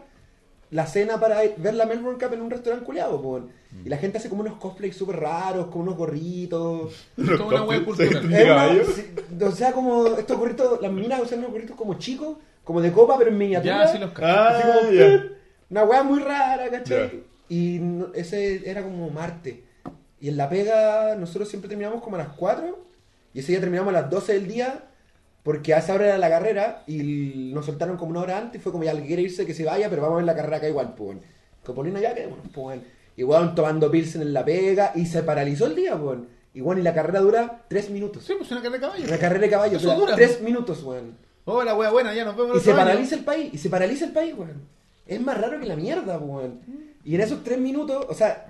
la 0.70 0.86
cena 0.86 1.18
para 1.18 1.40
ver 1.56 1.74
la 1.74 1.84
Melbourne 1.84 2.18
Cup 2.18 2.32
en 2.32 2.42
un 2.42 2.50
restaurante 2.50 2.86
culiado, 2.86 3.20
pues. 3.20 3.42
weón. 3.42 3.50
Y 3.84 3.88
la 3.88 3.96
gente 3.98 4.18
hace 4.18 4.28
como 4.28 4.42
unos 4.42 4.56
cosplays 4.58 4.96
súper 4.96 5.16
raros, 5.16 5.66
con 5.66 5.82
unos 5.82 5.96
gorritos. 5.96 6.92
Toda 7.16 7.46
una 7.46 7.62
wea 7.64 7.84
cultural. 7.84 8.82
O 9.42 9.50
sea, 9.52 9.72
como 9.72 10.06
estos 10.16 10.38
gorritos, 10.38 10.80
las 10.80 10.92
minas 10.92 11.20
usan 11.20 11.40
unos 11.40 11.52
gorritos 11.52 11.76
como 11.76 11.94
chicos, 11.94 12.36
como 12.62 12.80
de 12.80 12.92
copa, 12.92 13.18
pero 13.18 13.30
en 13.30 13.38
miniatura. 13.38 13.84
Ya, 13.84 13.92
sí 13.92 13.98
los 13.98 14.10
Ah, 14.16 14.60
como. 14.62 15.30
Una 15.70 15.84
weá 15.84 16.02
muy 16.02 16.18
rara, 16.20 16.68
¿cachai? 16.68 16.98
Ya. 16.98 17.12
Y 17.48 17.80
ese 18.14 18.68
era 18.68 18.82
como 18.82 19.08
Marte. 19.10 19.64
Y 20.20 20.28
en 20.28 20.36
la 20.36 20.48
pega, 20.48 21.14
nosotros 21.16 21.48
siempre 21.48 21.68
terminamos 21.68 22.02
como 22.02 22.16
a 22.16 22.20
las 22.20 22.28
4. 22.30 22.89
Y 23.34 23.40
ese 23.40 23.52
día 23.52 23.60
terminamos 23.60 23.94
a 23.94 24.00
las 24.00 24.10
12 24.10 24.32
del 24.34 24.48
día. 24.48 24.84
Porque 25.42 25.72
a 25.74 25.78
esa 25.78 25.94
hora 25.94 26.06
era 26.06 26.18
la 26.18 26.28
carrera. 26.28 26.82
Y 26.86 27.50
nos 27.54 27.66
soltaron 27.66 27.96
como 27.96 28.10
una 28.10 28.20
hora 28.20 28.38
antes. 28.38 28.60
Y 28.60 28.62
fue 28.62 28.72
como 28.72 28.84
ya, 28.84 28.92
el 28.92 29.00
que 29.00 29.06
quiere 29.06 29.22
irse, 29.22 29.46
que 29.46 29.54
se 29.54 29.64
vaya. 29.64 29.88
Pero 29.90 30.02
vamos 30.02 30.14
a 30.14 30.18
ver 30.18 30.26
la 30.26 30.36
carrera 30.36 30.58
acá 30.58 30.68
igual, 30.68 30.94
pues. 30.94 31.08
weón. 31.10 31.20
Copolina 31.64 32.00
ya, 32.00 32.14
que 32.14 32.26
bueno, 32.26 32.42
pues. 32.42 32.56
weón. 32.56 32.82
Y 33.16 33.24
weón, 33.24 33.54
tomando 33.54 33.90
pilsen 33.90 34.22
en 34.22 34.32
la 34.32 34.44
pega. 34.44 34.92
Y 34.94 35.06
se 35.06 35.22
paralizó 35.22 35.66
el 35.66 35.76
día, 35.76 35.96
pues. 35.96 36.18
Y 36.52 36.60
bueno, 36.60 36.80
y 36.80 36.84
la 36.84 36.92
carrera 36.92 37.20
dura 37.20 37.62
3 37.68 37.90
minutos. 37.90 38.24
Sí, 38.24 38.34
pues 38.36 38.50
una 38.50 38.60
carrera 38.60 38.78
de 38.78 38.86
caballo. 38.86 39.04
Una 39.06 39.18
carrera 39.18 39.40
de 39.42 39.50
caballo, 39.50 39.76
Eso 39.76 39.86
dura 39.94 39.98
dura. 39.98 40.16
3 40.16 40.40
minutos, 40.42 40.82
weón. 40.82 41.16
Hola, 41.44 41.74
wea 41.74 41.90
buena, 41.90 42.14
ya 42.14 42.24
nos 42.24 42.36
vemos 42.36 42.58
Y 42.58 42.60
se 42.60 42.72
paraliza 42.72 43.14
el 43.14 43.24
país, 43.24 43.54
y 43.54 43.58
se 43.58 43.70
paraliza 43.70 44.04
el 44.04 44.12
país, 44.12 44.34
weón. 44.36 44.62
Es 45.06 45.20
más 45.20 45.40
raro 45.40 45.58
que 45.58 45.66
la 45.66 45.76
mierda, 45.76 46.18
weón. 46.18 46.60
Y 47.04 47.14
en 47.14 47.20
esos 47.22 47.42
tres 47.42 47.58
minutos, 47.58 48.04
o 48.08 48.14
sea, 48.14 48.49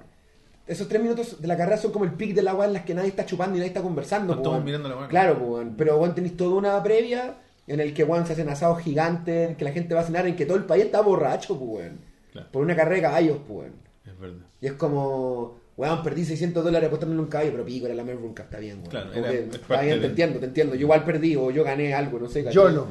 esos 0.71 0.89
tres 0.89 1.03
minutos 1.03 1.41
de 1.41 1.49
la 1.49 1.57
carrera 1.57 1.77
son 1.77 1.93
como 1.93 2.05
el 2.05 2.13
pic 2.13 2.35
del 2.35 2.49
agua 2.49 2.65
en 2.67 2.73
las 2.73 2.85
que 2.85 2.95
nadie 2.95 3.09
está 3.09 3.27
chupando 3.27 3.57
y 3.57 3.59
nadie 3.59 3.69
está 3.69 3.83
conversando, 3.83 4.35
No 4.35 4.41
estamos 4.41 4.57
weón. 4.57 4.65
mirando 4.65 4.89
la. 4.89 5.09
Claro, 5.09 5.35
weón. 5.35 5.75
Pero, 5.77 5.99
weón, 5.99 6.15
tenéis 6.15 6.37
toda 6.37 6.55
una 6.57 6.83
previa 6.83 7.35
en 7.67 7.81
el 7.81 7.93
que, 7.95 8.05
weón, 8.05 8.27
se 8.27 8.33
hacen 8.33 8.49
asados 8.49 8.79
gigantes, 8.81 9.51
en 9.51 9.57
que 9.57 9.65
la 9.65 9.73
gente 9.73 9.95
va 9.95 10.01
a 10.01 10.05
cenar, 10.05 10.27
en 10.27 10.37
que 10.37 10.47
todo 10.47 10.57
el 10.57 10.65
país 10.65 10.85
está 10.85 11.01
borracho, 11.01 11.55
weón. 11.55 11.99
Claro. 12.33 12.49
Por 12.53 12.63
una 12.63 12.75
carrera 12.77 12.97
de 12.97 13.03
caballos, 13.03 13.39
weón. 13.49 13.73
Es 14.07 14.19
verdad. 14.19 14.47
Y 14.61 14.67
es 14.67 14.73
como, 14.75 15.59
weón, 15.77 16.03
perdí 16.03 16.25
600 16.25 16.63
dólares 16.65 16.87
apostándole 16.87 17.21
un 17.21 17.29
caballo, 17.29 17.51
pero 17.53 17.65
pico, 17.65 17.87
era 17.87 17.95
la 17.95 18.05
Melbourne 18.05 18.35
Cup, 18.35 18.45
está 18.45 18.59
bien, 18.59 18.79
weón. 18.79 18.91
Claro, 18.91 19.07
Como 19.13 19.19
era- 19.21 19.31
que, 19.31 19.39
es 19.39 19.55
está 19.55 19.67
parte 19.67 19.85
bien, 19.87 19.97
de- 19.97 20.01
te 20.03 20.07
entiendo, 20.09 20.39
te 20.41 20.47
entiendo. 20.47 20.75
Yo 20.75 20.81
igual 20.83 21.05
perdí, 21.05 21.37
o 21.37 21.51
yo 21.51 21.65
gané 21.65 21.93
algo, 21.95 22.19
no 22.19 22.29
sé. 22.29 22.45
Yo 22.53 22.71
no. 22.71 22.87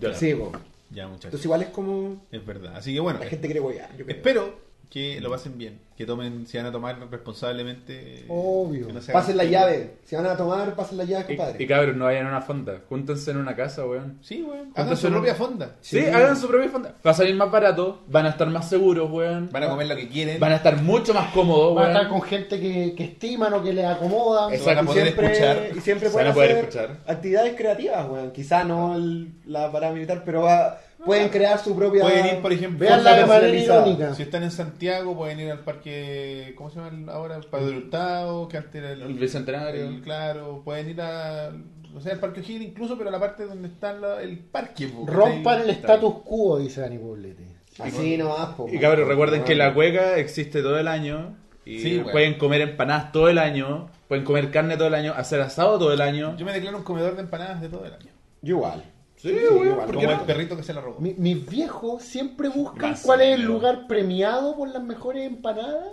Ya. 0.00 0.14
Sí, 0.14 0.34
po. 0.34 0.52
Ya, 0.92 1.06
muchachos. 1.06 1.26
Entonces 1.26 1.44
igual 1.44 1.62
es 1.62 1.68
como 1.68 2.26
Es 2.32 2.44
verdad. 2.44 2.74
Así 2.76 2.92
que 2.92 2.98
bueno, 3.00 3.20
la 3.20 3.26
gente 3.26 3.46
quiere 3.46 3.60
huear. 3.60 3.90
yo 3.96 4.04
creo. 4.04 4.16
espero 4.16 4.69
que 4.90 5.20
lo 5.20 5.30
pasen 5.30 5.56
bien. 5.56 5.78
Que 5.96 6.04
tomen, 6.06 6.46
si 6.46 6.56
van 6.56 6.66
a 6.66 6.72
tomar 6.72 6.98
responsablemente. 7.10 8.24
Obvio. 8.28 8.88
no 8.92 9.00
se 9.00 9.12
hagan- 9.12 9.20
Pasen 9.22 9.36
la 9.36 9.44
llave. 9.44 9.96
Si 10.04 10.16
van 10.16 10.26
a 10.26 10.36
tomar, 10.36 10.74
pasen 10.74 10.98
la 10.98 11.04
llave, 11.04 11.24
Y, 11.28 11.36
compadre. 11.36 11.62
y 11.62 11.66
cabros, 11.66 11.96
no 11.96 12.06
vayan 12.06 12.26
a 12.26 12.30
una 12.30 12.40
fonda. 12.40 12.80
Júntense 12.88 13.30
en 13.30 13.36
una 13.36 13.54
casa, 13.54 13.84
weón. 13.86 14.18
Sí, 14.22 14.42
weón. 14.42 14.58
Hagan 14.60 14.72
¿Cuántos 14.72 14.98
su 15.00 15.08
propia 15.10 15.34
fonda. 15.34 15.76
Sí, 15.80 16.00
Sí. 16.00 16.06
hagan 16.06 16.36
su 16.36 16.48
propia 16.48 16.68
fonda. 16.70 16.94
Va 17.06 17.10
a 17.10 17.14
salir 17.14 17.34
más 17.34 17.50
barato, 17.50 18.02
van 18.08 18.26
a 18.26 18.30
estar 18.30 18.48
más 18.48 18.68
seguros, 18.68 19.10
weón. 19.10 19.48
Van 19.52 19.62
a 19.62 19.68
comer 19.68 19.86
lo 19.88 19.96
que 19.96 20.08
quieren. 20.08 20.40
Van 20.40 20.52
a 20.52 20.56
estar 20.56 20.80
mucho 20.82 21.12
más 21.14 21.30
cómodos, 21.32 21.76
Va 21.76 21.80
a 21.82 21.84
weón. 21.84 21.96
estar 21.96 22.08
con 22.08 22.22
gente 22.22 22.58
que, 22.60 22.94
que 22.96 23.04
estiman 23.04 23.52
o 23.52 23.62
que 23.62 23.72
les 23.74 23.84
acomoda. 23.84 24.48
Exacto, 24.54 24.70
van 24.76 24.78
a 24.78 24.86
poder 24.86 25.02
y 25.02 25.10
siempre, 25.10 25.26
escuchar. 25.32 25.76
y 25.76 25.80
siempre 25.80 26.08
Se 26.08 26.12
pueden 26.12 26.28
van 26.28 26.32
a 26.32 26.34
poder 26.34 26.50
hacer 26.52 26.64
escuchar. 26.64 26.96
actividades 27.06 27.54
creativas, 27.56 28.08
weón. 28.08 28.30
Quizá 28.32 28.64
no 28.64 28.96
el- 28.96 29.32
la 29.46 29.70
paramilitar, 29.70 30.24
pero 30.24 30.42
va- 30.42 30.78
pueden 31.04 31.28
crear 31.28 31.58
su 31.58 31.74
propia. 31.76 32.02
Pueden 32.02 32.26
ir, 32.26 32.42
por 32.42 32.52
ejemplo, 32.52 32.78
Veanla 32.86 33.16
de 33.16 33.26
manera 33.26 33.56
irónica. 33.56 34.14
Si 34.14 34.22
están 34.22 34.42
en 34.42 34.50
Santiago, 34.50 35.16
pueden 35.16 35.40
ir 35.40 35.50
al 35.50 35.60
parque. 35.60 36.54
¿Cómo 36.56 36.70
se 36.70 36.76
llama 36.76 36.88
el- 36.88 37.08
ahora? 37.08 37.36
El 37.36 37.44
Padre 37.46 37.76
Hurtado, 37.78 38.48
que 38.48 38.56
antes 38.56 38.74
era 38.74 38.92
el. 38.92 39.02
El 39.02 39.14
Bicentenario. 39.14 39.88
el- 39.88 40.00
claro, 40.02 40.62
pueden 40.64 40.90
ir 40.90 41.00
a. 41.00 41.50
O 41.96 42.00
sea, 42.00 42.12
al 42.12 42.20
Parque 42.20 42.40
O'Higgins, 42.40 42.66
incluso, 42.66 42.96
pero 42.96 43.08
a 43.08 43.12
la 43.12 43.18
parte 43.18 43.44
donde 43.46 43.66
está 43.68 43.92
la- 43.92 44.22
el 44.22 44.38
parque. 44.38 44.88
Rompan 45.06 45.62
el 45.62 45.70
status 45.70 46.14
quo, 46.24 46.58
dice 46.58 46.80
Dani 46.82 46.98
Poblete. 46.98 47.56
Así 47.78 48.16
nomás, 48.18 48.50
Y 48.70 48.78
cabros, 48.78 49.08
recuerden 49.08 49.42
que 49.44 49.54
la 49.54 49.72
cueca 49.74 50.16
existe 50.18 50.62
todo 50.62 50.78
el 50.78 50.86
año. 50.88 51.36
Y 51.64 51.78
Sí, 51.78 52.02
pueden 52.10 52.34
comer 52.34 52.60
empanadas 52.62 53.12
todo 53.12 53.28
el 53.28 53.38
año. 53.38 53.88
Pueden 54.08 54.24
comer 54.24 54.50
carne 54.50 54.76
todo 54.76 54.88
el 54.88 54.94
año. 54.94 55.12
Hacer 55.16 55.40
asado 55.40 55.78
todo 55.78 55.92
el 55.92 56.00
año. 56.00 56.36
Yo 56.36 56.44
me 56.44 56.52
declaro 56.52 56.78
un 56.78 56.84
comedor 56.84 57.14
de 57.14 57.22
empanadas 57.22 57.60
de 57.60 57.68
todo 57.68 57.84
el 57.84 57.92
año. 57.94 58.10
Yo 58.42 58.56
igual. 58.56 58.84
Sí, 59.20 59.32
weón, 59.32 59.66
igual. 59.68 59.86
¿por 59.86 59.86
qué 59.86 59.92
Como 60.06 60.06
no? 60.06 60.20
el 60.20 60.26
perrito 60.26 60.56
que 60.56 60.62
se 60.62 60.72
la 60.72 60.80
robó. 60.80 60.98
Mi- 61.00 61.14
mis 61.14 61.46
viejos 61.48 62.02
siempre 62.02 62.48
buscan 62.48 62.94
cuál 63.02 63.20
es 63.20 63.34
el 63.34 63.42
lugar 63.42 63.86
premiado 63.86 64.56
por 64.56 64.68
las 64.68 64.82
mejores 64.82 65.26
empanadas. 65.26 65.92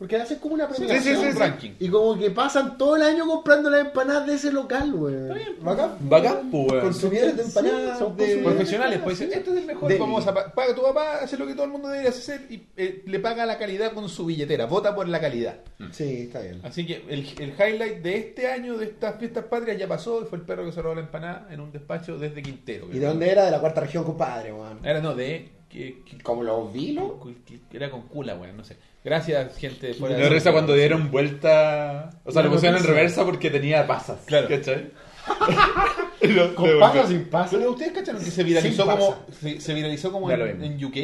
Porque 0.00 0.16
hacen 0.16 0.38
como 0.38 0.54
una 0.54 0.66
Sí, 0.68 0.74
premiación. 0.78 1.16
sí, 1.16 1.22
sí, 1.26 1.32
sí. 1.32 1.38
ranking. 1.38 1.70
Y 1.78 1.88
como 1.90 2.18
que 2.18 2.30
pasan 2.30 2.78
todo 2.78 2.96
el 2.96 3.02
año 3.02 3.26
comprando 3.26 3.68
las 3.68 3.82
empanadas 3.82 4.26
de 4.26 4.32
ese 4.34 4.50
local, 4.50 4.90
güey. 4.94 5.14
Bacán. 5.60 5.96
Bacán, 6.00 6.50
pues, 6.50 6.72
weón. 6.72 6.80
Consumidores 6.84 7.36
de 7.36 7.42
Sí, 7.44 7.48
empanadas. 7.50 7.98
son 7.98 8.16
de- 8.16 8.22
consumidores. 8.24 8.54
Profesionales, 8.56 9.00
pues 9.04 9.18
dicen, 9.18 9.38
este 9.38 9.50
es 9.50 9.56
el 9.58 9.66
mejor, 9.66 9.88
Deli. 9.90 10.00
vamos 10.00 10.26
a 10.26 10.32
pa- 10.32 10.52
paga 10.54 10.74
tu 10.74 10.80
papá, 10.82 11.18
hace 11.22 11.36
lo 11.36 11.46
que 11.46 11.52
todo 11.52 11.64
el 11.64 11.70
mundo 11.72 11.88
debería 11.88 12.08
hacer 12.08 12.46
y 12.48 12.62
eh, 12.78 13.02
le 13.06 13.18
paga 13.18 13.44
la 13.44 13.58
calidad 13.58 13.92
con 13.92 14.08
su 14.08 14.24
billetera, 14.24 14.64
vota 14.64 14.94
por 14.94 15.06
la 15.06 15.20
calidad. 15.20 15.56
Sí, 15.92 16.22
está 16.22 16.40
bien. 16.40 16.60
Así 16.64 16.86
que 16.86 17.04
el, 17.06 17.26
el 17.38 17.50
highlight 17.52 17.98
de 18.02 18.16
este 18.16 18.50
año 18.50 18.78
de 18.78 18.86
estas 18.86 19.16
fiestas 19.18 19.44
patrias 19.44 19.76
ya 19.76 19.86
pasó 19.86 20.22
y 20.22 20.24
fue 20.24 20.38
el 20.38 20.44
perro 20.46 20.64
que 20.64 20.72
se 20.72 20.80
robó 20.80 20.94
la 20.94 21.02
empanada 21.02 21.46
en 21.50 21.60
un 21.60 21.70
despacho 21.72 22.16
desde 22.18 22.42
Quintero. 22.42 22.88
¿Y 22.90 22.98
de 22.98 23.04
dónde 23.06 23.28
era? 23.30 23.44
De 23.44 23.50
la 23.50 23.60
cuarta 23.60 23.82
región, 23.82 24.04
compadre, 24.04 24.50
weón. 24.50 24.78
Era 24.82 25.00
no, 25.02 25.14
de... 25.14 25.60
Que, 25.70 26.02
que- 26.04 26.18
Como 26.20 26.42
los 26.42 26.72
vilos. 26.72 27.12
que- 27.46 27.60
que 27.70 27.76
era 27.76 27.90
con 27.92 28.02
cula, 28.08 28.34
weón, 28.34 28.56
no 28.56 28.64
sé. 28.64 28.76
Gracias, 29.02 29.56
gente 29.56 29.94
fuera 29.94 30.16
Me 30.18 30.28
risa 30.28 30.52
cuando 30.52 30.74
dieron 30.74 31.10
vuelta. 31.10 32.10
O 32.24 32.32
sea, 32.32 32.42
lo 32.42 32.50
pusieron 32.50 32.78
en 32.78 32.84
reversa 32.86 33.24
porque 33.24 33.48
tenía 33.50 33.86
pasas. 33.86 34.18
Claro. 34.26 34.48
¿Cachai? 34.48 34.90
Lo- 36.22 36.54
Con 36.54 36.78
pasas 36.78 37.08
sin 37.08 37.24
pasas. 37.24 37.58
Pero 37.58 37.70
ustedes 37.70 37.92
cacharon 37.92 38.22
que 38.22 38.30
se 38.30 38.42
viralizó 38.42 38.82
Sin 38.84 38.92
como 38.92 39.16
se, 39.40 39.60
se 39.60 39.74
viralizó 39.74 40.12
como 40.12 40.30
en, 40.30 40.62
en 40.62 40.84
UK. 40.84 40.96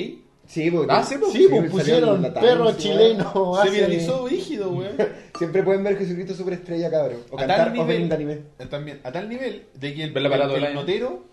Sí, 0.47 0.70
porque. 0.70 0.93
Ah, 0.93 1.02
sí, 1.02 1.16
pues. 1.18 1.32
Sí, 1.32 1.47
pues 1.48 1.60
salió 1.62 1.70
pusieron 1.70 2.16
en 2.16 2.23
la 2.35 2.40
perro 2.40 2.73
chileno. 2.77 3.55
Se 3.56 3.60
hace- 3.62 3.70
viralizó 3.70 4.28
rígido, 4.28 4.70
weón. 4.70 4.93
Siempre 5.39 5.62
pueden 5.62 5.82
ver 5.82 5.97
Jesucristo 5.98 6.35
Superestrella, 6.35 6.90
cabrón. 6.90 7.18
O 7.31 7.36
A 7.36 7.39
cantar 7.39 7.56
tal 7.56 7.68
opening 7.81 7.86
nivel, 7.86 8.09
de 8.09 8.14
anime. 8.14 8.39
también, 8.68 9.01
a 9.05 9.10
tal 9.12 9.28
nivel 9.28 9.64
de 9.74 9.94
que 9.94 10.05
el, 10.05 10.16
el- 10.16 10.23
todo 10.31 10.56
el 10.56 10.62
el 10.62 10.64
año. 10.66 10.74
notero 10.81 11.24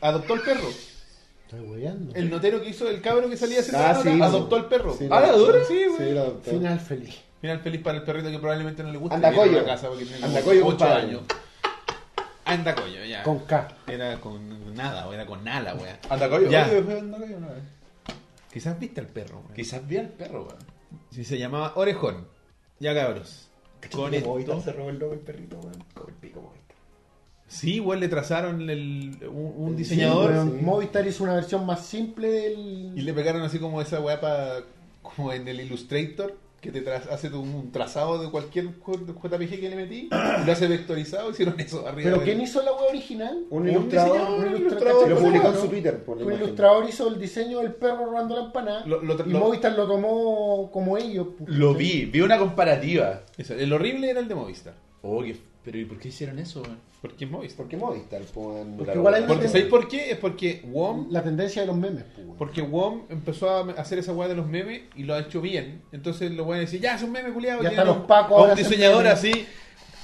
adoptó 0.00 0.34
el 0.34 0.40
perro. 0.40 0.68
El 2.14 2.30
notero 2.30 2.60
que 2.62 2.70
hizo 2.70 2.88
el 2.88 3.00
cabro 3.00 3.28
que 3.30 3.36
salía 3.36 3.60
haciendo 3.60 3.78
Ah, 3.84 3.92
la 3.92 3.94
nota, 3.98 4.10
sí, 4.12 4.22
adoptó 4.22 4.56
sí. 4.56 4.62
el 4.62 4.68
perro. 4.68 4.94
Sí, 4.98 5.08
¿Ah, 5.10 5.20
la 5.20 5.32
dura? 5.32 5.58
Sí, 5.66 5.84
güey. 5.86 6.14
Final 6.42 6.80
feliz. 6.80 7.20
Final 7.40 7.60
feliz 7.60 7.82
para 7.82 7.98
el 7.98 8.04
perrito 8.04 8.30
que 8.30 8.38
probablemente 8.38 8.82
no 8.82 8.90
le 8.90 8.98
gusta. 8.98 9.14
Anda 9.16 9.30
que 9.30 9.36
viene 9.36 9.50
a 9.50 9.52
coyo. 9.54 9.66
la 9.66 9.74
casa 9.74 9.88
porque 9.88 10.04
tiene 10.04 10.24
Anda 10.24 10.40
como 10.40 10.44
coyo, 10.50 10.60
ocho 10.66 10.76
compadre. 10.78 11.02
años. 11.02 11.22
Anda 12.46 12.74
coyo, 12.74 13.04
ya. 13.04 13.22
Con 13.22 13.38
K. 13.40 13.68
Era 13.86 14.20
con 14.20 14.74
nada, 14.74 15.06
o 15.08 15.12
era 15.12 15.26
con 15.26 15.44
nada, 15.44 15.74
weón. 15.74 15.96
Anda 16.10 16.28
coyo. 16.28 16.50
Ya. 16.50 16.66
Oye, 16.66 16.78
una 16.80 17.48
vez. 17.48 17.62
Quizás 18.52 18.78
viste 18.78 19.00
al 19.00 19.06
perro, 19.08 19.38
weón. 19.40 19.54
Quizás 19.54 19.86
vi 19.86 19.96
al 19.98 20.08
perro, 20.08 20.44
weón. 20.44 20.58
Si 21.10 21.24
se 21.24 21.38
llamaba 21.38 21.72
Orejón. 21.76 22.26
Ya 22.80 22.94
cabros. 22.94 23.48
Con 23.92 24.14
esto. 24.14 24.60
se 24.62 24.72
robó 24.72 24.90
el 24.90 24.98
logo 24.98 25.12
el 25.12 25.20
perrito, 25.20 25.58
weón. 25.58 25.84
Con 25.94 26.08
el 26.08 26.14
pico, 26.14 26.40
Movistar. 26.40 26.63
Sí, 27.54 27.74
igual 27.74 28.00
le 28.00 28.08
trazaron 28.08 28.68
el, 28.68 29.16
un, 29.30 29.54
un 29.56 29.70
Sí, 29.72 29.76
diseñador 29.76 30.32
sí. 30.32 30.62
Movistar 30.62 31.06
hizo 31.06 31.22
una 31.24 31.34
versión 31.34 31.64
más 31.64 31.86
simple 31.86 32.52
y 32.52 32.90
del. 32.94 33.04
le 33.04 33.12
pegaron 33.14 33.42
así 33.42 33.58
como 33.58 33.80
esa 33.80 34.00
weá 34.00 34.20
como 35.02 35.32
en 35.32 35.46
el 35.46 35.60
Illustrator 35.60 36.34
que 36.60 36.72
te 36.72 36.82
tra- 36.82 37.08
hace 37.10 37.28
tu- 37.28 37.42
un 37.42 37.70
trazado 37.72 38.22
de 38.22 38.30
cualquier 38.30 38.68
JPG 38.80 39.60
que 39.60 39.68
le 39.68 39.76
metí 39.76 40.08
y 40.10 40.46
lo 40.46 40.50
hace 40.52 40.66
vectorizado. 40.66 41.30
Hicieron 41.30 41.60
eso 41.60 41.86
arriba. 41.86 42.04
¿Pero 42.10 42.16
del- 42.16 42.24
quién 42.24 42.40
hizo 42.40 42.62
la 42.62 42.72
web 42.72 42.86
original? 42.88 43.44
Un 43.50 43.68
ilustrador, 43.68 44.16
un 44.16 44.46
ilustrador, 44.46 44.58
ilustrador. 44.60 45.10
Lo 45.10 45.18
publicó 45.18 45.52
su 45.54 45.68
Twitter. 45.68 46.02
Por 46.02 46.16
Un 46.16 46.22
imagen. 46.24 46.42
ilustrador 46.42 46.88
hizo 46.88 47.06
el 47.08 47.20
diseño 47.20 47.58
del 47.60 47.74
perro 47.74 48.06
robando 48.06 48.34
la 48.34 48.46
empanada. 48.46 48.86
Lo- 48.86 49.02
lo- 49.02 49.14
y 49.26 49.30
lo- 49.30 49.38
Movistar 49.40 49.72
lo 49.76 49.86
tomó 49.86 50.70
como 50.72 50.96
ellos. 50.96 51.28
pues, 51.38 51.50
Lo 51.50 51.74
vi, 51.74 52.06
vi 52.06 52.22
una 52.22 52.38
comparativa. 52.38 53.20
Eso, 53.36 53.52
El 53.54 53.70
horrible 53.72 54.08
era 54.10 54.20
el 54.20 54.26
de 54.28 54.34
Movistar. 54.34 54.74
Oh, 55.02 55.22
qué- 55.22 55.36
pero 55.64 55.78
¿y 55.78 55.84
por 55.84 55.98
qué 55.98 56.08
hicieron 56.08 56.38
eso, 56.38 56.62
weón? 56.62 56.78
Porque 57.00 57.24
es 57.24 57.30
Movistar. 57.30 57.56
¿Por 57.58 57.68
qué 57.68 57.76
Movistar? 57.76 58.20
Pues, 58.32 58.66
Porque 58.78 58.94
igual 58.94 59.14
hay 59.14 59.20
una 59.22 59.28
Porque 59.28 59.48
¿sabéis 59.48 59.66
por 59.66 59.88
qué? 59.88 60.10
Es 60.10 60.16
porque 60.18 60.62
WOM 60.66 61.08
la 61.10 61.22
tendencia 61.22 61.62
de 61.62 61.66
los 61.68 61.76
memes. 61.76 62.04
pues, 62.14 62.26
weón. 62.26 62.38
Porque 62.38 62.62
WOM 62.62 63.02
empezó 63.10 63.50
a 63.50 63.70
hacer 63.72 63.98
esa 63.98 64.12
weá 64.12 64.28
de 64.28 64.34
los 64.34 64.46
memes 64.46 64.82
y 64.96 65.02
lo 65.04 65.14
ha 65.14 65.20
hecho 65.20 65.40
bien. 65.40 65.82
Entonces 65.92 66.30
los 66.32 66.46
weones 66.46 66.70
decían, 66.70 66.82
ya, 66.92 66.96
es 66.96 67.02
un 67.02 67.12
meme 67.12 67.30
culiado. 67.30 67.62
Y 67.62 67.66
hasta 67.66 67.84
los 67.84 67.98
pacos 68.06 68.32
ahora 68.32 68.52
un 68.54 68.58
hacen 68.58 68.64
diseñador 68.70 69.02
memes. 69.04 69.18
así, 69.18 69.46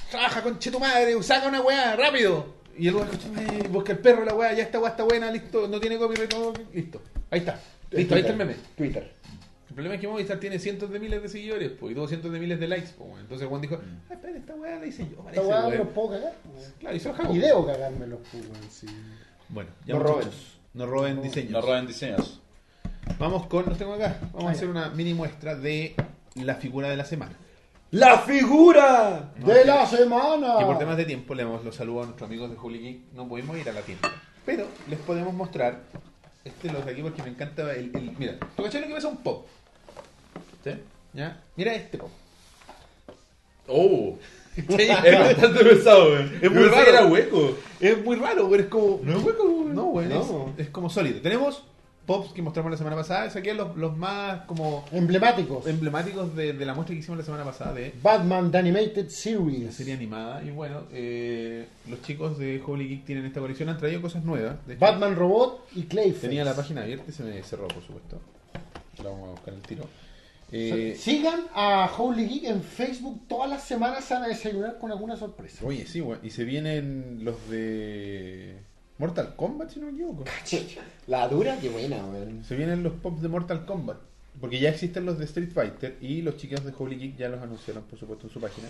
trabaja 0.09 0.43
con 0.43 0.59
tu 0.59 0.79
madre, 0.79 1.21
saca 1.23 1.47
una 1.47 1.61
weá, 1.61 1.95
rápido. 1.95 2.45
Y 2.77 2.87
el 2.87 2.95
weón, 2.95 3.07
"Eh, 3.37 3.67
busca 3.69 3.91
el 3.93 3.99
perro, 3.99 4.23
la 4.25 4.33
weá, 4.33 4.53
ya 4.53 4.63
esta 4.63 4.79
weá 4.79 4.91
está 4.91 5.03
buena, 5.03 5.29
listo, 5.31 5.67
no 5.67 5.79
tiene 5.79 5.97
copyright, 5.97 6.33
no, 6.33 6.53
listo. 6.73 7.01
Ahí 7.29 7.39
está. 7.39 7.59
Listo, 7.91 8.13
ahí 8.15 8.21
está 8.21 8.31
el 8.31 8.37
meme. 8.37 8.55
Twitter. 8.77 9.11
El 9.71 9.75
problema 9.75 9.95
es 9.95 10.01
que 10.01 10.07
Movistar 10.09 10.37
tiene 10.37 10.59
cientos 10.59 10.89
de 10.89 10.99
miles 10.99 11.23
de 11.23 11.29
seguidores 11.29 11.71
pues, 11.79 11.95
y 11.95 12.07
cientos 12.09 12.29
de 12.29 12.39
miles 12.41 12.59
de 12.59 12.67
likes. 12.67 12.89
Pues. 12.97 13.21
Entonces 13.21 13.47
weón 13.47 13.61
dijo, 13.61 13.79
ah, 13.81 14.13
espera, 14.13 14.37
esta 14.37 14.53
weá 14.53 14.77
la 14.77 14.85
hice 14.85 15.07
yo. 15.09 15.25
Esta 15.29 15.41
weá 15.43 15.61
me 15.61 15.67
weón". 15.67 15.77
los 15.77 15.87
puedo 15.87 16.09
cagar. 16.09 16.33
pues. 16.43 16.73
Claro, 16.77 16.95
hizo 16.97 17.09
el 17.09 17.15
jago. 17.15 17.33
Y 17.33 17.39
debo 17.39 17.65
cagármelos, 17.65 18.19
pues, 18.29 18.43
sí. 18.69 18.87
Bueno, 19.47 19.69
ya 19.85 19.93
No 19.93 20.01
roben. 20.01 20.27
No 20.73 20.85
roben 20.85 21.21
diseños. 21.21 21.51
No 21.53 21.61
roben 21.61 21.87
diseños. 21.87 22.41
Vamos 23.17 23.47
con, 23.47 23.65
los 23.65 23.77
tengo 23.77 23.93
acá. 23.93 24.19
Vamos 24.33 24.49
a 24.49 24.51
hacer 24.51 24.67
una 24.67 24.89
mini 24.89 25.13
muestra 25.13 25.55
de 25.55 25.95
la 26.35 26.55
figura 26.55 26.89
de 26.89 26.97
la 26.97 27.05
semana. 27.05 27.37
¡La 27.91 28.19
figura! 28.19 29.31
¡De 29.37 29.63
la 29.63 29.85
semana! 29.85 30.55
Que 30.59 30.65
por 30.65 30.79
temas 30.79 30.97
de 30.97 31.05
tiempo 31.05 31.33
le 31.33 31.43
damos 31.43 31.63
los 31.63 31.77
saludos 31.77 32.03
a 32.03 32.05
nuestros 32.07 32.29
amigos 32.29 32.51
de 32.51 32.57
Holy 32.61 32.79
Geek. 32.79 33.13
No 33.13 33.25
pudimos 33.25 33.57
ir 33.57 33.69
a 33.69 33.71
la 33.71 33.81
tienda. 33.83 34.11
Pero 34.45 34.67
les 34.89 34.99
podemos 34.99 35.33
mostrar. 35.33 35.79
Este 36.43 36.73
los 36.73 36.83
de 36.85 36.91
aquí 36.91 37.01
porque 37.01 37.23
me 37.23 37.29
encanta 37.29 37.73
el. 37.73 37.95
el- 37.95 38.15
mira, 38.17 38.35
¿tú 38.57 38.63
cachai 38.63 38.81
lo 38.81 38.87
que 38.87 38.93
ves 38.95 39.05
a 39.05 39.07
un 39.07 39.17
pop? 39.17 39.47
¿Sí? 40.63 40.71
¿Ya? 41.13 41.41
Mira 41.55 41.73
este 41.75 41.97
pop. 41.97 42.09
Oh. 43.67 44.17
es 44.55 45.19
bastante 45.19 45.63
pesado. 45.63 46.17
Es 46.19 46.51
muy 46.51 46.63
raro. 46.65 46.89
era 46.89 47.05
hueco. 47.05 47.57
Es 47.79 48.03
muy 48.03 48.15
raro, 48.17 48.47
güey. 48.47 48.61
Es 48.61 48.67
como. 48.67 48.99
No 49.03 49.17
es 49.17 49.23
hueco. 49.23 49.65
No, 49.67 49.83
güey. 49.85 50.07
No. 50.07 50.53
Es, 50.57 50.65
es 50.65 50.69
como 50.71 50.89
sólido. 50.89 51.21
Tenemos 51.21 51.63
pops 52.05 52.33
que 52.33 52.41
mostramos 52.41 52.69
la 52.71 52.77
semana 52.77 52.95
pasada. 52.97 53.29
Saqué 53.29 53.53
los, 53.53 53.77
los 53.77 53.95
más 53.95 54.41
como 54.47 54.85
Emblemáticos. 54.91 55.65
emblemáticos 55.67 56.35
de, 56.35 56.51
de 56.51 56.65
la 56.65 56.73
muestra 56.73 56.93
que 56.93 56.99
hicimos 56.99 57.17
la 57.19 57.23
semana 57.23 57.45
pasada 57.45 57.73
de 57.73 57.93
Batman 58.01 58.51
The 58.51 58.57
Animated 58.57 59.05
la 59.05 59.09
Series. 59.09 59.73
serie 59.73 59.93
animada. 59.93 60.43
Y 60.43 60.51
bueno, 60.51 60.83
eh, 60.91 61.67
los 61.89 62.01
chicos 62.01 62.37
de 62.37 62.61
Holy 62.65 62.89
Geek 62.89 63.05
tienen 63.05 63.25
esta 63.25 63.39
colección. 63.39 63.69
Han 63.69 63.77
traído 63.77 64.01
cosas 64.01 64.25
nuevas. 64.25 64.55
De 64.67 64.73
hecho, 64.73 64.81
Batman 64.81 65.15
Robot 65.15 65.67
y 65.75 65.83
Clayface. 65.83 66.27
Tenía 66.27 66.43
la 66.43 66.55
página 66.55 66.81
abierta 66.81 67.05
y 67.07 67.13
se 67.13 67.23
me 67.23 67.41
cerró, 67.43 67.69
por 67.69 67.83
supuesto. 67.83 68.19
La 69.01 69.09
vamos 69.09 69.29
a 69.29 69.31
buscar 69.31 69.53
el 69.53 69.61
tiro. 69.61 69.85
Eh, 70.51 70.97
Sigan 70.99 71.45
a 71.53 71.89
Holy 71.97 72.27
Geek 72.27 72.43
en 72.45 72.61
Facebook. 72.61 73.27
Todas 73.27 73.49
las 73.49 73.63
semanas 73.63 74.03
se 74.03 74.13
van 74.13 74.23
a 74.23 74.27
desayunar 74.27 74.77
con 74.79 74.91
alguna 74.91 75.15
sorpresa. 75.15 75.65
oye, 75.65 75.85
sí. 75.85 76.03
Y 76.23 76.29
se 76.29 76.43
vienen 76.43 77.19
los 77.23 77.49
de 77.49 78.57
Mortal 78.97 79.35
Kombat, 79.35 79.71
si 79.71 79.79
no 79.79 79.87
me 79.87 79.93
equivoco. 79.93 80.25
La 81.07 81.27
dura, 81.27 81.57
qué 81.59 81.69
buena, 81.69 82.05
weón. 82.05 82.43
Se 82.43 82.55
vienen 82.55 82.83
los 82.83 82.93
pops 82.93 83.21
de 83.21 83.29
Mortal 83.29 83.65
Kombat. 83.65 83.97
Porque 84.39 84.59
ya 84.59 84.69
existen 84.69 85.05
los 85.05 85.17
de 85.17 85.25
Street 85.25 85.51
Fighter 85.53 85.97
y 86.01 86.21
los 86.21 86.37
chicos 86.37 86.63
de 86.63 86.73
Holy 86.77 86.95
Geek 86.95 87.17
ya 87.17 87.29
los 87.29 87.41
anunciaron, 87.41 87.83
por 87.83 87.99
supuesto, 87.99 88.27
en 88.27 88.33
su 88.33 88.39
página. 88.39 88.67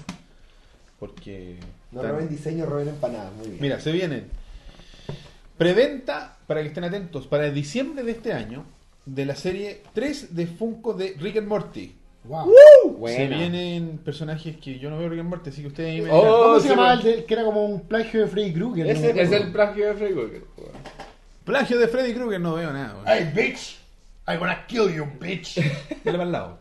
Porque. 1.00 1.58
No 1.92 2.02
roben 2.02 2.30
diseño, 2.30 2.66
roben 2.66 2.90
empanadas. 2.90 3.34
Muy 3.34 3.48
bien. 3.48 3.62
Mira, 3.62 3.80
se 3.80 3.92
vienen. 3.92 4.26
Preventa, 5.58 6.38
para 6.48 6.62
que 6.62 6.70
estén 6.70 6.84
atentos, 6.84 7.28
para 7.28 7.50
diciembre 7.52 8.04
de 8.04 8.12
este 8.12 8.34
año, 8.34 8.66
de 9.06 9.26
la 9.26 9.36
serie 9.36 9.82
3 9.94 10.36
de 10.36 10.48
Funko 10.48 10.94
de 10.94 11.16
Rick 11.20 11.38
and 11.38 11.48
Morty. 11.48 11.96
Wow. 12.24 12.54
Se 13.08 13.28
vienen 13.28 13.98
personajes 14.06 14.58
que 14.58 14.78
yo 14.78 14.90
no 14.92 14.98
veo 15.00 15.10
Rick 15.10 15.22
and 15.22 15.30
Morty, 15.30 15.50
así 15.50 15.62
que 15.62 15.68
ustedes 15.70 15.90
ahí 15.92 16.02
me 16.02 16.12
Oh. 16.12 16.44
¿Cómo 16.44 16.56
sí, 16.58 16.64
se 16.64 16.70
llamaba 16.70 16.94
el 16.94 17.02
de- 17.02 17.26
que 17.26 17.34
era 17.34 17.44
como 17.44 17.66
un 17.66 17.82
plagio 17.88 18.22
de 18.22 18.28
Freddy 18.28 18.54
Krueger? 18.54 18.86
Ese 18.88 19.08
no 19.10 19.14
me 19.16 19.22
es 19.22 19.28
acuerdo? 19.28 19.46
el 19.46 19.52
plagio 19.52 19.88
de 19.88 19.94
Freddy 19.96 20.14
Krueger, 20.14 20.44
weón. 20.58 20.72
Plagio 21.46 21.80
de 21.80 21.88
Freddy 21.88 22.14
Krueger 22.14 22.40
no 22.40 22.54
veo 22.54 22.72
nada. 22.72 22.94
güey. 22.94 23.06
Hey, 23.08 23.32
bitch. 23.34 23.80
I'm 24.28 24.38
gonna 24.40 24.66
kill 24.68 24.94
you, 24.94 25.06
bitch. 25.20 25.56
Dale 26.04 26.18
para 26.18 26.24
el 26.24 26.32
lado. 26.32 26.60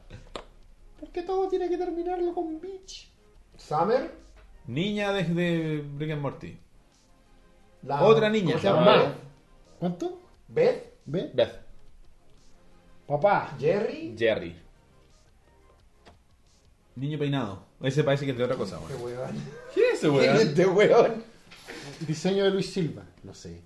¿Por 0.98 1.10
qué 1.10 1.22
todo 1.22 1.46
tiene 1.48 1.68
que 1.68 1.76
terminarlo 1.76 2.32
con 2.34 2.58
bitch? 2.58 3.10
Summer. 3.58 4.10
Niña 4.66 5.12
desde 5.12 5.84
Rick 5.98 6.12
and 6.12 6.22
Morty. 6.22 6.56
La... 7.82 8.02
Otra 8.02 8.30
niña. 8.30 8.52
¿Cómo 8.52 8.58
se 8.60 8.66
llama? 8.68 9.14
¿Cuánto? 9.78 10.20
Beth. 10.48 10.84
¿Ve? 11.04 11.30
Beth. 11.34 11.69
Papá. 13.10 13.56
Jerry. 13.58 14.14
Jerry. 14.16 14.54
Niño 16.96 17.18
peinado. 17.18 17.64
Ese 17.82 18.04
parece 18.04 18.24
que 18.24 18.32
es 18.32 18.38
de 18.38 18.44
otra 18.44 18.56
cosa. 18.56 18.78
Qué 18.86 18.94
weón. 18.94 19.30
¿Quién 19.74 19.86
es 19.92 19.98
ese 19.98 20.08
¿Quién 20.08 20.14
weón? 20.20 20.36
es 20.36 20.42
este 20.42 20.66
weón? 20.66 21.24
Diseño 22.06 22.44
de 22.44 22.50
Luis 22.50 22.72
Silva. 22.72 23.02
No 23.24 23.34
sé. 23.34 23.60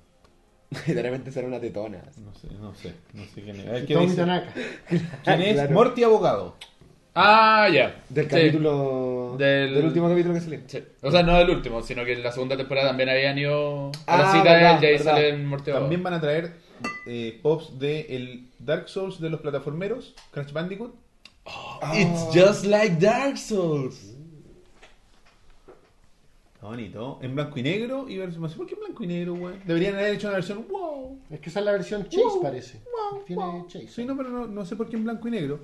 De 0.87 1.03
repente 1.03 1.31
será 1.31 1.47
una 1.47 1.61
tetona. 1.61 1.99
No 2.25 2.35
sé, 2.35 2.49
no 2.61 2.75
sé. 2.75 2.95
No 3.12 3.23
sé 3.25 3.43
quién 3.43 3.61
es. 3.61 3.66
A 3.69 3.73
ver, 3.73 3.87
¿qué 3.87 3.95
Tommy 3.95 4.07
dice? 4.07 4.16
Tanaka. 4.19 4.53
¿Quién 4.89 5.43
es? 5.43 5.55
Claro. 5.55 5.71
Morty 5.73 6.05
Abogado. 6.05 6.57
Ah, 7.15 7.69
ya. 7.73 8.03
Del 8.09 8.25
Sí. 8.25 8.31
capítulo. 8.31 9.37
Del- 9.39 9.75
Del... 9.75 9.85
último 9.85 10.09
capítulo 10.09 10.35
que 10.35 10.41
salió. 10.41 10.61
Sí. 10.66 10.83
O 11.03 11.11
sea, 11.11 11.23
no 11.23 11.37
del 11.39 11.51
último, 11.51 11.83
sino 11.83 12.05
que 12.05 12.15
en 12.15 12.23
la 12.23 12.33
segunda 12.33 12.57
temporada 12.57 12.89
también 12.89 13.09
habían 13.09 13.39
ido 13.39 13.93
a 14.07 14.16
la 14.16 14.29
Ah, 14.29 14.33
cita 14.33 14.45
de 14.51 14.55
verdad, 14.57 14.77
él 14.79 14.83
y 14.83 14.87
ahí 14.87 14.93
verdad. 14.95 15.12
sale 15.12 15.29
el 15.29 15.45
morteo. 15.45 15.75
También 15.79 16.03
van 16.03 16.15
a 16.15 16.21
traer 16.21 16.53
eh, 17.06 17.38
pops 17.42 17.78
de 17.78 18.01
el 18.16 18.51
Dark 18.59 18.88
Souls 18.88 19.20
de 19.20 19.30
los 19.30 19.40
plataformeros, 19.40 20.14
Crash 20.30 20.52
Bandicoot. 20.52 20.94
It's 21.94 22.34
just 22.34 22.64
like 22.64 22.96
Dark 22.96 23.36
Souls. 23.36 24.14
Está 26.55 26.66
bonito. 26.68 27.18
En 27.22 27.34
blanco 27.34 27.59
y 27.59 27.62
negro 27.62 28.09
y 28.09 28.16
versión. 28.16 28.42
Por 28.51 28.66
qué 28.66 28.74
en 28.74 28.80
blanco 28.80 29.05
y 29.05 29.06
negro, 29.06 29.34
güey. 29.34 29.55
Deberían 29.66 29.94
haber 29.96 30.14
hecho 30.14 30.28
una 30.28 30.36
versión 30.36 30.66
wow. 30.68 31.18
Es 31.30 31.40
que 31.40 31.51
esa 31.51 31.59
es 31.60 31.64
la 31.66 31.72
versión 31.72 32.05
Chase, 32.09 32.22
Wow, 32.24 32.42
parece. 32.42 32.80
wow, 33.12 33.22
Tiene 33.24 33.44
wow. 33.44 33.66
Chase. 33.66 33.88
Sí, 33.88 34.05
no, 34.05 34.16
pero 34.16 34.30
no, 34.30 34.46
no 34.46 34.64
sé 34.64 34.74
por 34.76 34.88
qué 34.88 34.96
en 34.96 35.05
blanco 35.05 35.28
y 35.28 35.32
negro. 35.32 35.60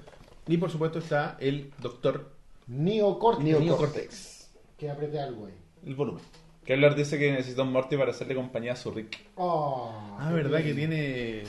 Y 0.46 0.56
por 0.58 0.70
supuesto 0.70 0.98
está 0.98 1.36
el 1.40 1.72
Doctor, 1.80 2.30
Neo 2.66 3.18
Cortex. 3.18 3.44
Neo 3.60 3.76
Cortex. 3.76 4.50
Que 4.76 4.90
apreté 4.90 5.20
algo 5.20 5.46
ahí. 5.46 5.54
el 5.86 5.94
volumen. 5.94 6.22
Keller 6.70 6.94
dice 6.94 7.18
que 7.18 7.32
necesita 7.32 7.62
un 7.62 7.72
Morty 7.72 7.96
para 7.96 8.12
hacerle 8.12 8.36
compañía 8.36 8.74
a 8.74 8.76
su 8.76 8.92
Rick. 8.92 9.18
Oh, 9.34 9.90
Ah, 10.20 10.30
verdad 10.32 10.62
que 10.62 10.72
tiene. 10.72 11.42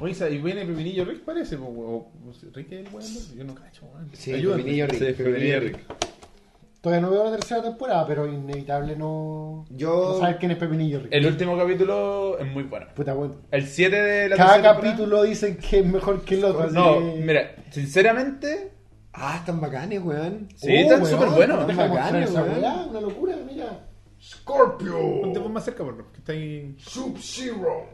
Oye, 0.00 0.30
y 0.32 0.38
viene 0.38 0.64
Pepinillo 0.66 1.04
Rick, 1.04 1.20
parece. 1.20 1.54
o- 1.54 1.62
o- 1.62 2.10
Rick 2.52 2.72
es 2.72 2.78
el 2.80 2.92
weón. 2.92 3.36
Yo 3.36 3.44
no 3.44 3.54
cacho, 3.54 3.86
weón. 3.94 4.10
Sí, 4.14 4.32
Ayúdame. 4.32 4.62
Pepinillo 4.64 4.86
Rick. 4.88 4.98
Sí, 4.98 5.04
Pepinillo 5.12 5.32
Pepinillo 5.34 5.60
Rick. 5.60 5.78
Todavía 6.80 7.00
no 7.06 7.10
veo 7.12 7.24
la 7.26 7.30
tercera 7.30 7.62
temporada, 7.62 8.04
pero 8.04 8.26
inevitable 8.26 8.96
no. 8.96 9.64
Yo- 9.70 10.14
No 10.14 10.18
saber 10.18 10.38
quién 10.38 10.50
es 10.50 10.58
Pepinillo 10.58 10.98
Rick. 10.98 11.12
El 11.12 11.24
último 11.26 11.56
capítulo 11.56 12.36
es 12.40 12.46
muy 12.52 12.64
bueno. 12.64 12.86
Puta, 12.96 13.14
bueno. 13.14 13.36
El 13.52 13.64
7 13.64 13.94
de 14.02 14.28
la 14.28 14.34
Cada 14.36 14.54
tercera 14.54 14.74
capítulo 14.74 15.22
dicen 15.22 15.56
que 15.58 15.78
es 15.78 15.86
mejor 15.86 16.24
que 16.24 16.34
el 16.34 16.44
otro. 16.46 16.64
temporada- 16.66 16.98
No, 16.98 17.14
mira, 17.16 17.54
sinceramente, 17.70 18.72
Ah, 19.12 19.36
están 19.38 19.60
bacanes, 19.60 20.02
weón. 20.02 20.48
Sí, 20.56 20.74
están 20.74 21.00
weón, 21.02 21.12
súper 21.14 21.28
buenos. 21.28 21.60
Están 21.70 21.76
bacanes, 21.90 22.32
weón. 22.32 22.58
una 22.90 23.00
locura, 23.00 23.36
mira. 23.48 23.78
Ponte 25.22 25.38
vos 25.38 25.50
más 25.50 25.64
cerca, 25.64 25.82
por 25.84 25.96
favor, 25.96 26.12
que 26.12 26.18
está 26.18 26.32
ahí. 26.32 26.74
Sub-Zero. 26.78 27.88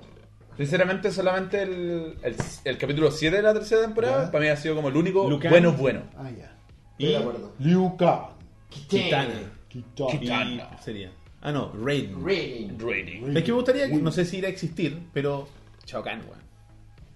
sinceramente 0.56 1.10
solamente 1.10 1.62
el, 1.62 2.18
el, 2.22 2.36
el 2.64 2.78
capítulo 2.78 3.10
7 3.10 3.36
de 3.36 3.42
la 3.42 3.54
tercera 3.54 3.82
temporada 3.82 4.24
Ya. 4.26 4.30
para 4.32 4.44
mí 4.44 4.50
ha 4.50 4.56
sido 4.56 4.74
como 4.74 4.88
el 4.88 4.96
único 4.96 5.28
Lucan. 5.28 5.50
bueno 5.50 5.72
bueno. 5.72 6.02
Ah, 6.16 6.30
ya. 6.36 6.54
Estoy 6.98 7.08
de 7.08 7.16
acuerdo. 7.16 7.52
Liu 7.60 7.96
Kang. 7.96 8.22
Kitana. 8.68 9.28
Kitana. 9.68 10.14
Y 10.14 10.18
Kitana. 10.18 10.78
sería. 10.82 11.12
Ah, 11.40 11.52
no, 11.52 11.72
Raiden. 11.72 12.16
Rating. 12.24 12.78
Rating. 12.78 13.36
Es 13.36 13.44
que 13.44 13.52
me 13.52 13.56
gustaría, 13.56 13.86
que- 13.88 13.94
no 13.94 14.10
sé 14.10 14.24
si 14.24 14.38
irá 14.38 14.48
a 14.48 14.50
existir, 14.50 14.98
pero 15.12 15.48
Shao 15.86 16.02
Kahn, 16.02 16.20
weón. 16.22 16.38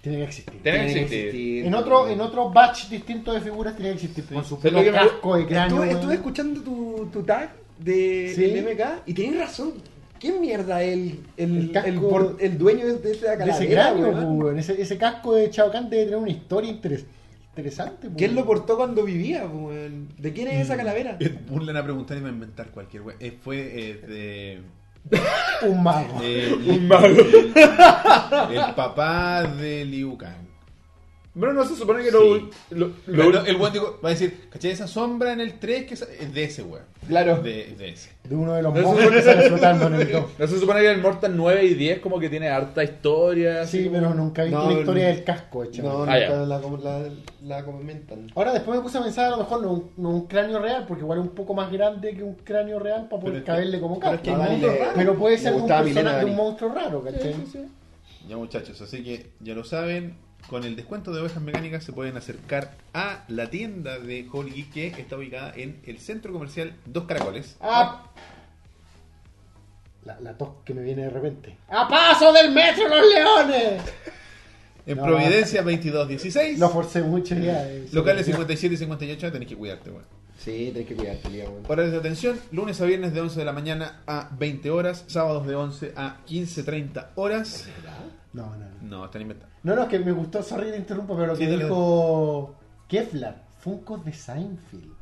Tiene 0.00 0.18
que 0.18 0.24
existir. 0.24 0.62
Tiene 0.62 0.86
que 0.92 1.00
existir. 1.02 1.66
En 1.66 1.74
otro, 1.74 2.08
en 2.08 2.20
otro 2.20 2.50
batch 2.50 2.88
distinto 2.88 3.32
de 3.32 3.40
figuras 3.40 3.74
tiene 3.76 3.90
que 3.90 3.94
existir. 4.04 4.24
Con 4.26 4.44
su 4.44 4.56
¿Sabes 4.56 4.72
lo 4.72 4.78
pelo 4.80 4.84
que 4.84 4.92
me- 4.92 4.98
casco 5.10 5.36
de 5.36 5.46
cráneo. 5.46 5.64
Estuve, 5.66 5.80
weón. 5.86 5.96
estuve 5.98 6.14
escuchando 6.14 6.60
tu, 6.62 7.08
tu 7.12 7.22
tag 7.24 7.52
de 7.84 8.32
Sí. 8.34 8.60
MK 8.60 9.02
y 9.06 9.14
tenés 9.14 9.38
razón. 9.38 9.72
¿Quién 10.20 10.40
mierda 10.40 10.82
el, 10.84 11.18
el, 11.36 11.56
El 11.58 11.72
casco- 11.72 11.88
el 11.88 12.00
por- 12.00 12.36
el 12.38 12.56
dueño 12.56 12.86
de, 12.86 12.94
de 12.98 13.10
esa 13.10 13.34
de 13.36 13.50
ese 13.50 13.66
calavera, 13.68 13.82
cráneo, 13.92 14.08
weón? 14.10 14.38
weón. 14.42 14.58
Ese, 14.58 14.80
ese 14.80 14.96
casco 14.96 15.34
de 15.34 15.50
Chao 15.50 15.70
Kahn 15.72 15.90
debe 15.90 16.04
tener 16.04 16.18
una 16.18 16.30
historia 16.30 16.70
interes- 16.70 17.04
interesante. 17.48 18.08
¿Quién 18.16 18.30
weón. 18.30 18.36
lo 18.42 18.46
portó 18.46 18.76
cuando 18.76 19.02
vivía, 19.04 19.44
weón? 19.46 20.08
¿De 20.18 20.32
quién 20.32 20.46
es 20.48 20.62
esa 20.62 20.76
calavera? 20.76 21.18
Burlan 21.48 21.76
a 21.76 21.82
preguntar 21.82 22.16
y 22.16 22.20
me 22.20 22.26
va 22.26 22.30
a 22.30 22.34
inventar 22.34 22.68
cualquier 22.70 23.02
weón. 23.02 23.18
Eh, 23.20 23.36
fue 23.42 23.58
eh, 23.58 23.94
de. 24.06 24.60
Un 25.68 25.82
mago. 25.82 26.20
de- 26.20 26.54
Un 26.70 26.86
mago. 26.86 27.06
El, 27.06 28.56
el 28.58 28.74
papá 28.76 29.42
de 29.42 29.84
Liu 29.84 30.16
Kang. 30.16 30.41
Bueno, 31.34 31.54
no 31.54 31.64
se 31.64 31.74
supone 31.76 32.02
que 32.02 32.10
Sí. 32.10 32.16
lo, 32.70 32.76
lo, 32.76 32.92
Lo- 33.06 33.30
lo- 33.30 33.44
el 33.46 33.56
weón 33.56 33.72
va 34.04 34.08
a 34.08 34.12
decir, 34.12 34.48
¿cachai? 34.50 34.70
Esa 34.72 34.86
sombra 34.86 35.32
en 35.32 35.40
el 35.40 35.58
3 35.58 35.86
que 35.86 35.94
es 35.94 36.02
es 36.02 36.34
de 36.34 36.44
ese 36.44 36.62
weón. 36.62 36.84
Claro. 37.08 37.36
De, 37.42 37.74
de 37.78 37.88
ese. 37.88 38.10
De 38.28 38.36
uno 38.36 38.52
de 38.52 38.62
los 38.62 38.76
Eso 38.76 38.84
monstruos 38.86 39.14
que 39.16 39.22
sale 39.22 39.48
flotando 39.48 39.86
en 39.86 39.94
el 39.94 40.12
2. 40.12 40.24
no 40.38 40.46
se 40.46 40.58
supone 40.60 40.80
que 40.80 40.90
el 40.90 41.00
Mortal 41.00 41.34
9 41.34 41.64
y 41.64 41.72
10 41.74 42.00
como 42.00 42.20
que 42.20 42.28
tiene 42.28 42.50
harta 42.50 42.84
historia. 42.84 43.62
así 43.62 43.78
Sí, 43.78 43.84
como- 43.88 43.96
pero 44.00 44.14
nunca 44.14 44.42
he 44.42 44.46
visto 44.48 44.60
No, 44.62 44.70
la 44.72 44.78
historia 44.80 45.08
no. 45.08 45.14
del 45.14 45.24
casco, 45.24 45.64
hecho. 45.64 45.82
No, 45.82 45.88
Ah, 46.02 46.18
nunca 46.18 46.28
la, 46.28 46.58
la, 47.00 47.08
la 47.44 47.64
comentan. 47.64 48.26
Ahora 48.34 48.52
después 48.52 48.76
me 48.76 48.82
puse 48.82 48.98
a 48.98 49.02
pensar 49.02 49.26
a 49.26 49.30
lo 49.30 49.38
mejor 49.38 49.62
no 49.62 49.72
un, 49.72 49.90
no 49.96 50.10
un 50.10 50.26
cráneo 50.26 50.58
real, 50.58 50.84
porque 50.86 51.02
igual 51.02 51.18
es 51.20 51.24
un 51.24 51.34
poco 51.34 51.54
más 51.54 51.72
grande 51.72 52.14
que 52.14 52.22
un 52.22 52.34
cráneo 52.34 52.78
real 52.78 53.08
para 53.08 53.22
poder 53.22 53.42
caberle 53.42 53.80
como 53.80 53.98
pero 53.98 54.12
es 54.16 54.20
casco. 54.20 54.38
que 54.60 54.90
pero, 54.96 55.14
puede 55.16 55.38
ser 55.38 55.54
un, 55.54 55.66
personaje, 55.66 56.18
de 56.26 56.30
un 56.30 56.36
monstruo 56.36 56.74
raro, 56.74 57.02
¿cachai? 57.02 57.34
Ya 58.28 58.36
muchachos, 58.36 58.80
así 58.82 59.02
que 59.02 59.30
ya 59.40 59.54
lo 59.54 59.64
saben, 59.64 60.14
con 60.52 60.64
el 60.64 60.76
descuento 60.76 61.14
de 61.14 61.20
ovejas 61.22 61.42
mecánicas 61.42 61.82
se 61.82 61.94
pueden 61.94 62.14
acercar 62.18 62.72
a 62.92 63.24
la 63.28 63.48
tienda 63.48 63.98
de 63.98 64.28
Holy 64.30 64.50
Geek 64.70 64.94
que 64.94 65.00
está 65.00 65.16
ubicada 65.16 65.50
en 65.56 65.80
el 65.86 65.98
centro 65.98 66.30
comercial 66.30 66.74
Dos 66.84 67.04
Caracoles. 67.04 67.56
¡Ah! 67.62 68.02
La, 70.04 70.20
la 70.20 70.36
tos 70.36 70.50
que 70.62 70.74
me 70.74 70.82
viene 70.82 71.04
de 71.04 71.08
repente. 71.10 71.56
¡A 71.70 71.88
paso 71.88 72.34
del 72.34 72.52
metro 72.52 72.86
los 72.86 73.02
leones! 73.14 73.82
En 74.84 74.98
No, 74.98 75.04
Providencia 75.04 75.62
2216. 75.62 76.58
Lo 76.58 76.68
forcé 76.68 77.00
mucho 77.02 77.34
ya. 77.34 77.66
eh, 77.66 77.86
Locales 77.92 78.26
sí. 78.26 78.32
57 78.32 78.74
y 78.74 78.76
58 78.76 79.32
tenés 79.32 79.48
que 79.48 79.56
cuidarte, 79.56 79.88
weón. 79.90 80.04
Sí, 80.38 80.68
tenés 80.74 80.86
que 80.86 80.94
cuidarte, 80.96 81.28
weón. 81.28 81.62
Horarios 81.66 81.92
de 81.92 81.98
atención, 82.00 82.38
lunes 82.50 82.78
a 82.82 82.84
viernes 82.84 83.14
de 83.14 83.22
11 83.22 83.38
de 83.38 83.44
la 83.46 83.52
mañana 83.54 84.02
a 84.06 84.28
20 84.38 84.70
horas, 84.70 85.04
sábados 85.06 85.46
de 85.46 85.54
11 85.54 85.94
a 85.96 86.18
15.30 86.28 87.06
horas. 87.14 87.68
No, 88.34 88.50
no, 88.50 88.56
no. 88.58 88.71
No, 88.82 89.04
están 89.04 89.22
inventando. 89.22 89.54
No, 89.62 89.74
no, 89.76 89.82
es 89.82 89.88
que 89.88 89.98
me 89.98 90.12
gustó, 90.12 90.42
sorry 90.42 90.70
te 90.70 90.76
interrumpo, 90.76 91.14
pero 91.14 91.28
lo 91.28 91.36
Sí, 91.36 91.44
que 91.44 91.50
dale, 91.50 91.64
dijo 91.64 92.54
Kevlar, 92.88 93.44
Funkos 93.60 94.04
de 94.04 94.12
Seinfeld. 94.12 94.92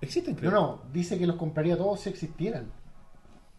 Existen, 0.00 0.34
No, 0.34 0.40
creo. 0.40 0.50
no, 0.50 0.82
dice 0.92 1.16
que 1.18 1.26
los 1.26 1.36
compraría 1.36 1.76
todos 1.76 2.00
si 2.00 2.10
existieran. 2.10 2.70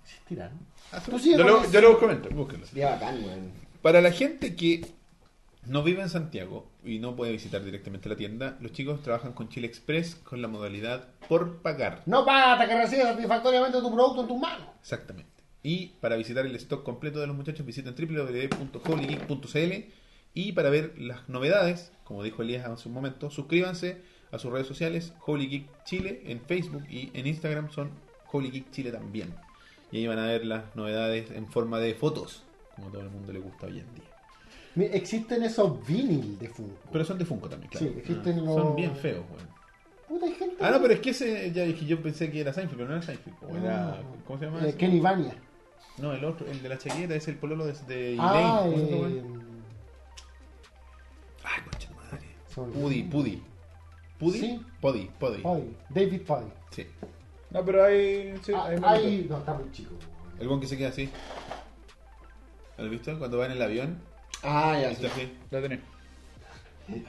¿Existirán? 0.03 0.51
Ah, 0.91 1.01
Tú 1.03 1.17
sigue 1.17 1.37
Yo 1.37 1.43
con 1.43 1.51
lo, 1.53 1.61
eso. 1.63 1.71
yo 1.71 1.81
lo 1.81 1.99
comento. 1.99 2.29
Búsquenlos. 2.29 2.69
Sería 2.69 2.91
bacán, 2.91 3.23
weón. 3.23 3.51
Para 3.81 4.01
la 4.01 4.11
gente 4.11 4.55
que 4.55 4.85
no 5.65 5.81
vive 5.81 6.01
en 6.03 6.09
Santiago 6.09 6.67
y 6.83 6.99
no 6.99 7.15
puede 7.15 7.31
visitar 7.31 7.63
directamente 7.63 8.07
la 8.09 8.15
tienda, 8.15 8.57
los 8.59 8.71
chicos 8.71 9.01
trabajan 9.01 9.33
con 9.33 9.49
Chile 9.49 9.65
Express 9.67 10.15
con 10.15 10.41
la 10.41 10.47
modalidad 10.47 11.07
por 11.27 11.61
pagar. 11.63 12.03
No 12.05 12.23
basta 12.25 12.67
que 12.67 12.75
recibas 12.77 13.07
satisfactoriamente 13.07 13.79
tu 13.81 13.91
producto 13.93 14.21
en 14.21 14.27
tus 14.27 14.37
manos. 14.39 14.67
Exactamente. 14.81 15.31
Y 15.67 15.93
para 15.99 16.15
visitar 16.15 16.45
el 16.45 16.55
stock 16.57 16.83
completo 16.83 17.19
de 17.19 17.25
los 17.27 17.35
muchachos 17.35 17.65
visiten 17.65 17.95
www.holygeek.cl 17.95 19.73
y 20.33 20.51
para 20.51 20.69
ver 20.69 20.93
las 20.99 21.27
novedades, 21.29 21.91
como 22.03 22.21
dijo 22.21 22.41
Elías 22.43 22.65
hace 22.67 22.87
un 22.87 22.93
momento, 22.93 23.29
suscríbanse 23.31 23.97
a 24.31 24.37
sus 24.37 24.51
redes 24.51 24.67
sociales 24.67 25.13
Holy 25.25 25.47
Geek 25.47 25.65
Chile 25.85 26.21
en 26.25 26.39
Facebook 26.41 26.83
y 26.89 27.09
en 27.13 27.25
Instagram 27.25 27.71
son 27.71 27.89
Holy 28.31 28.51
Geek 28.51 28.69
Chile 28.71 28.91
también. 28.91 29.33
Y 29.91 29.97
ahí 29.97 30.07
van 30.07 30.19
a 30.19 30.27
ver 30.27 30.45
las 30.45 30.75
novedades 30.75 31.31
en 31.31 31.47
forma 31.47 31.79
de 31.79 31.93
fotos, 31.95 32.43
como 32.75 32.89
todo 32.89 33.01
el 33.01 33.09
mundo 33.09 33.31
le 33.33 33.39
gusta 33.39 33.67
hoy 33.67 33.79
en 33.79 33.87
día. 33.95 34.91
Existen 34.93 35.41
esos 35.43 35.83
vinil 35.87 36.37
de 36.37 36.49
Funko. 36.49 36.89
Pero 36.91 37.05
son 37.05 37.17
de 37.17 37.23
Funko 37.25 37.47
también, 37.49 37.71
claro. 37.71 37.87
Sí, 37.87 37.93
existen 37.97 38.39
Ah, 38.39 38.41
los- 38.41 38.55
Son 38.55 38.75
bien 38.75 38.95
feos, 38.95 39.23
weón. 39.31 39.47
Puta, 40.09 40.25
hay 40.27 40.33
gente. 40.33 40.57
Ah, 40.59 40.69
no, 40.71 40.81
pero 40.81 40.93
es 40.93 40.99
que 40.99 41.09
ese, 41.11 41.51
ya 41.53 41.63
dije, 41.63 41.85
yo 41.85 41.99
pensé 42.03 42.29
que 42.29 42.41
era 42.41 42.51
Seinfeld, 42.53 42.77
pero 42.77 42.89
no 42.89 42.95
era 42.97 43.03
Seinfeld. 43.05 43.35
o 43.41 43.57
era, 43.57 43.89
Ah. 43.93 44.01
¿Cómo 44.27 44.37
se 44.37 44.45
llama? 44.45 44.67
Eh? 44.67 44.75
Kenny 44.77 44.99
Vania. 44.99 45.33
No, 45.97 46.11
el 46.13 46.23
otro, 46.25 46.45
el 46.47 46.61
de 46.61 46.69
la 46.69 46.77
chaqueta 46.77 47.15
es 47.15 47.27
el 47.27 47.35
pololo 47.37 47.65
de, 47.65 47.73
de 47.87 48.17
Ah, 48.19 48.63
Elaine. 48.65 48.75
¿Cómo 48.75 48.85
se 48.87 48.91
llama? 48.95 49.09
eh, 49.09 49.23
Ay, 51.43 51.61
concha 51.63 51.89
de 51.89 51.95
madre. 51.95 52.27
Pudi, 52.81 53.03
Pudi. 53.03 53.43
¿Pudi? 54.19 54.39
Sí. 54.39 54.61
Pudi, 54.81 55.09
Pudi. 55.19 55.41
Paddy, 55.41 55.75
David 55.89 56.21
Paddy. 56.25 56.47
Sí. 56.71 56.87
No, 57.49 57.63
pero 57.65 57.83
hay. 57.85 58.35
Sí, 58.43 58.51
Ah, 58.55 58.65
hay 58.67 58.79
ahí, 58.83 59.27
no, 59.29 59.37
está 59.37 59.53
muy 59.53 59.71
chico. 59.71 59.93
El 60.39 60.47
buen 60.47 60.59
que 60.59 60.67
se 60.67 60.77
queda 60.77 60.89
así. 60.89 61.09
¿Lo 62.77 62.83
has 62.85 62.89
visto? 62.89 63.17
Cuando 63.17 63.37
va 63.37 63.45
en 63.45 63.53
el 63.53 63.61
avión. 63.61 63.97
Ah, 64.43 64.77
ya, 64.81 64.91
Está 64.91 65.07
sí. 65.09 65.13
así. 65.21 65.37
La 65.51 65.61
tenés. 65.61 65.79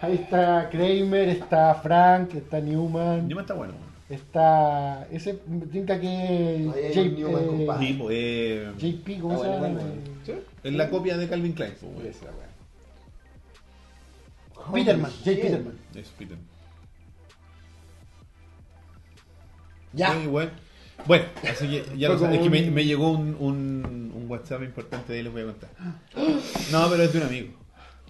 Ahí 0.00 0.14
está 0.14 0.70
Kramer, 0.70 1.28
está 1.28 1.74
Frank, 1.74 2.34
está 2.34 2.60
Newman, 2.60 3.28
Newman 3.28 3.44
está 3.44 3.52
bueno. 3.54 3.74
Está. 4.08 5.06
Ese 5.10 5.34
pinta 5.34 6.00
que. 6.00 6.06
Ahí 6.08 6.70
hay 6.84 6.94
J- 6.94 7.00
un 7.02 7.14
Newman, 7.16 7.42
eh, 7.42 7.46
compadre. 7.46 7.86
Tipo, 7.86 8.08
eh, 8.10 8.72
JP, 8.78 9.20
¿cómo 9.20 9.42
se 9.42 9.48
llama? 9.50 9.80
¿Sí? 10.24 10.32
es 10.64 10.72
la 10.74 10.90
copia 10.90 11.16
de 11.16 11.28
Calvin 11.28 11.52
Klein. 11.52 11.74
pues, 11.80 11.92
weón. 11.92 12.06
Esa, 12.06 12.26
weón. 12.26 12.46
Peterman, 14.72 15.10
J. 15.10 15.30
Shit. 15.30 15.40
Peterman. 15.42 15.78
Es 15.94 16.08
Peter. 16.18 16.36
Ya. 19.92 20.12
Muy 20.14 20.26
bueno. 20.26 20.50
Bueno, 21.06 21.24
así 21.48 21.68
que 21.68 21.84
ya 21.98 22.08
lo 22.08 22.18
sabes. 22.18 22.36
Es 22.38 22.42
que 22.42 22.50
me, 22.50 22.62
un- 22.68 22.74
me 22.74 22.84
llegó 22.84 23.10
un, 23.12 23.36
un, 23.38 24.12
un 24.14 24.24
WhatsApp 24.30 24.62
importante 24.62 25.12
de 25.12 25.18
ahí, 25.18 25.24
les 25.24 25.32
voy 25.32 25.42
a 25.42 25.46
contar. 25.46 25.70
No, 26.72 26.88
pero 26.90 27.02
es 27.02 27.12
de 27.12 27.18
un 27.18 27.24
amigo. 27.26 27.48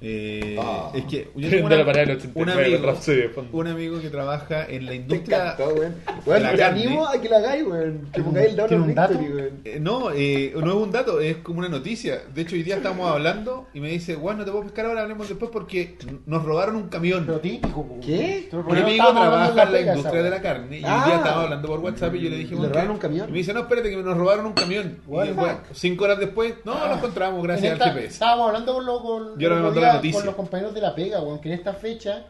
Eh, 0.00 0.56
Ah. 0.60 0.90
Es 0.94 1.04
que 1.04 1.30
yo 1.34 1.48
tengo 1.50 1.68
la 1.68 1.76
una- 1.76 1.84
un 1.84 1.90
89, 1.90 2.64
amigo, 2.76 3.46
un 3.52 3.66
amigo 3.66 4.00
que 4.00 4.10
trabaja 4.10 4.66
en 4.68 4.84
la 4.84 4.90
Te 4.90 4.96
industria. 4.96 5.36
encantó, 5.52 5.68
weón. 5.74 5.94
Weón, 6.26 6.42
la 6.42 6.54
te 6.54 6.64
animo 6.64 7.06
a 7.06 7.20
que 7.20 7.28
la 7.28 7.36
hagáis, 7.38 7.66
weón. 7.66 8.08
Que 8.12 8.22
pongáis 8.22 8.48
el 8.50 8.56
down 8.56 8.68
¿Tiene 8.68 8.82
of 8.82 8.88
un 8.90 8.94
dato? 8.94 9.14
victory, 9.18 9.34
weón. 9.40 9.60
Eh, 9.64 9.78
no, 9.80 10.10
eh, 10.12 10.52
no 10.54 10.66
es 10.68 10.74
un 10.74 10.92
dato, 10.92 11.20
es 11.20 11.36
como 11.38 11.60
una 11.60 11.68
noticia. 11.68 12.22
De 12.34 12.42
hecho, 12.42 12.54
hoy 12.56 12.62
día 12.62 12.76
estamos 12.76 13.10
hablando 13.10 13.68
y 13.72 13.80
me 13.80 13.88
dice, 13.88 14.16
bueno, 14.16 14.40
no 14.40 14.44
te 14.44 14.50
puedo 14.50 14.64
pescar 14.64 14.86
ahora, 14.86 15.02
hablemos 15.02 15.28
después 15.28 15.50
porque 15.50 15.96
nos 16.26 16.44
robaron 16.44 16.76
un 16.76 16.88
camión. 16.88 17.24
Pero 17.26 17.40
típico. 17.40 17.86
¿Qué? 18.04 18.48
Pero 18.50 18.64
porque 18.64 18.82
amigo 18.82 19.10
trabaja 19.12 19.48
en 19.50 19.56
la 19.56 19.70
pega, 19.70 19.92
industria 19.92 20.20
esa 20.20 20.24
de 20.24 20.30
la 20.30 20.42
carne 20.42 20.78
y 20.80 20.84
hoy 20.84 20.90
Ah. 20.90 21.02
día 21.06 21.16
estábamos 21.16 21.44
hablando 21.44 21.68
por 21.68 21.80
WhatsApp 21.80 22.14
y 22.16 22.20
yo 22.20 22.30
le 22.30 22.36
dije, 22.36 22.54
¿Le 22.54 22.68
robaron 22.68 22.90
un 22.92 22.98
camión? 22.98 23.28
Y 23.28 23.32
me 23.32 23.38
dice, 23.38 23.54
no, 23.54 23.60
espérate 23.60 23.90
que 23.90 23.96
nos 23.96 24.16
robaron 24.16 24.46
un 24.46 24.52
camión. 24.52 24.98
Y 25.08 25.74
cinco 25.74 26.04
horas 26.04 26.18
después, 26.18 26.54
no, 26.64 26.74
lo 26.86 26.94
encontramos 26.96 27.38
En 27.40 27.44
gracias 27.44 27.80
al 27.80 27.88
GPS. 27.90 28.06
Estábamos 28.14 28.48
hablando 28.48 28.74
con, 28.74 28.86
lo- 28.86 29.00
con, 29.02 29.38
Yo 29.38 29.48
ahora 29.50 29.85
la 29.88 29.94
noticia. 29.94 30.18
con 30.20 30.26
los 30.26 30.34
compañeros 30.34 30.74
de 30.74 30.80
la 30.80 30.94
pega, 30.94 31.20
weón, 31.22 31.40
que 31.40 31.48
en 31.52 31.58
esta 31.58 31.72
fecha, 31.74 32.24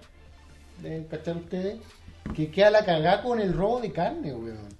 deben 0.82 1.04
cachar 1.04 1.36
ustedes, 1.36 1.76
que 2.34 2.50
queda 2.50 2.70
la 2.70 2.84
cagada 2.84 3.22
con 3.22 3.40
el 3.40 3.52
robo 3.52 3.80
de 3.80 3.92
carne, 3.92 4.32
weón. 4.34 4.76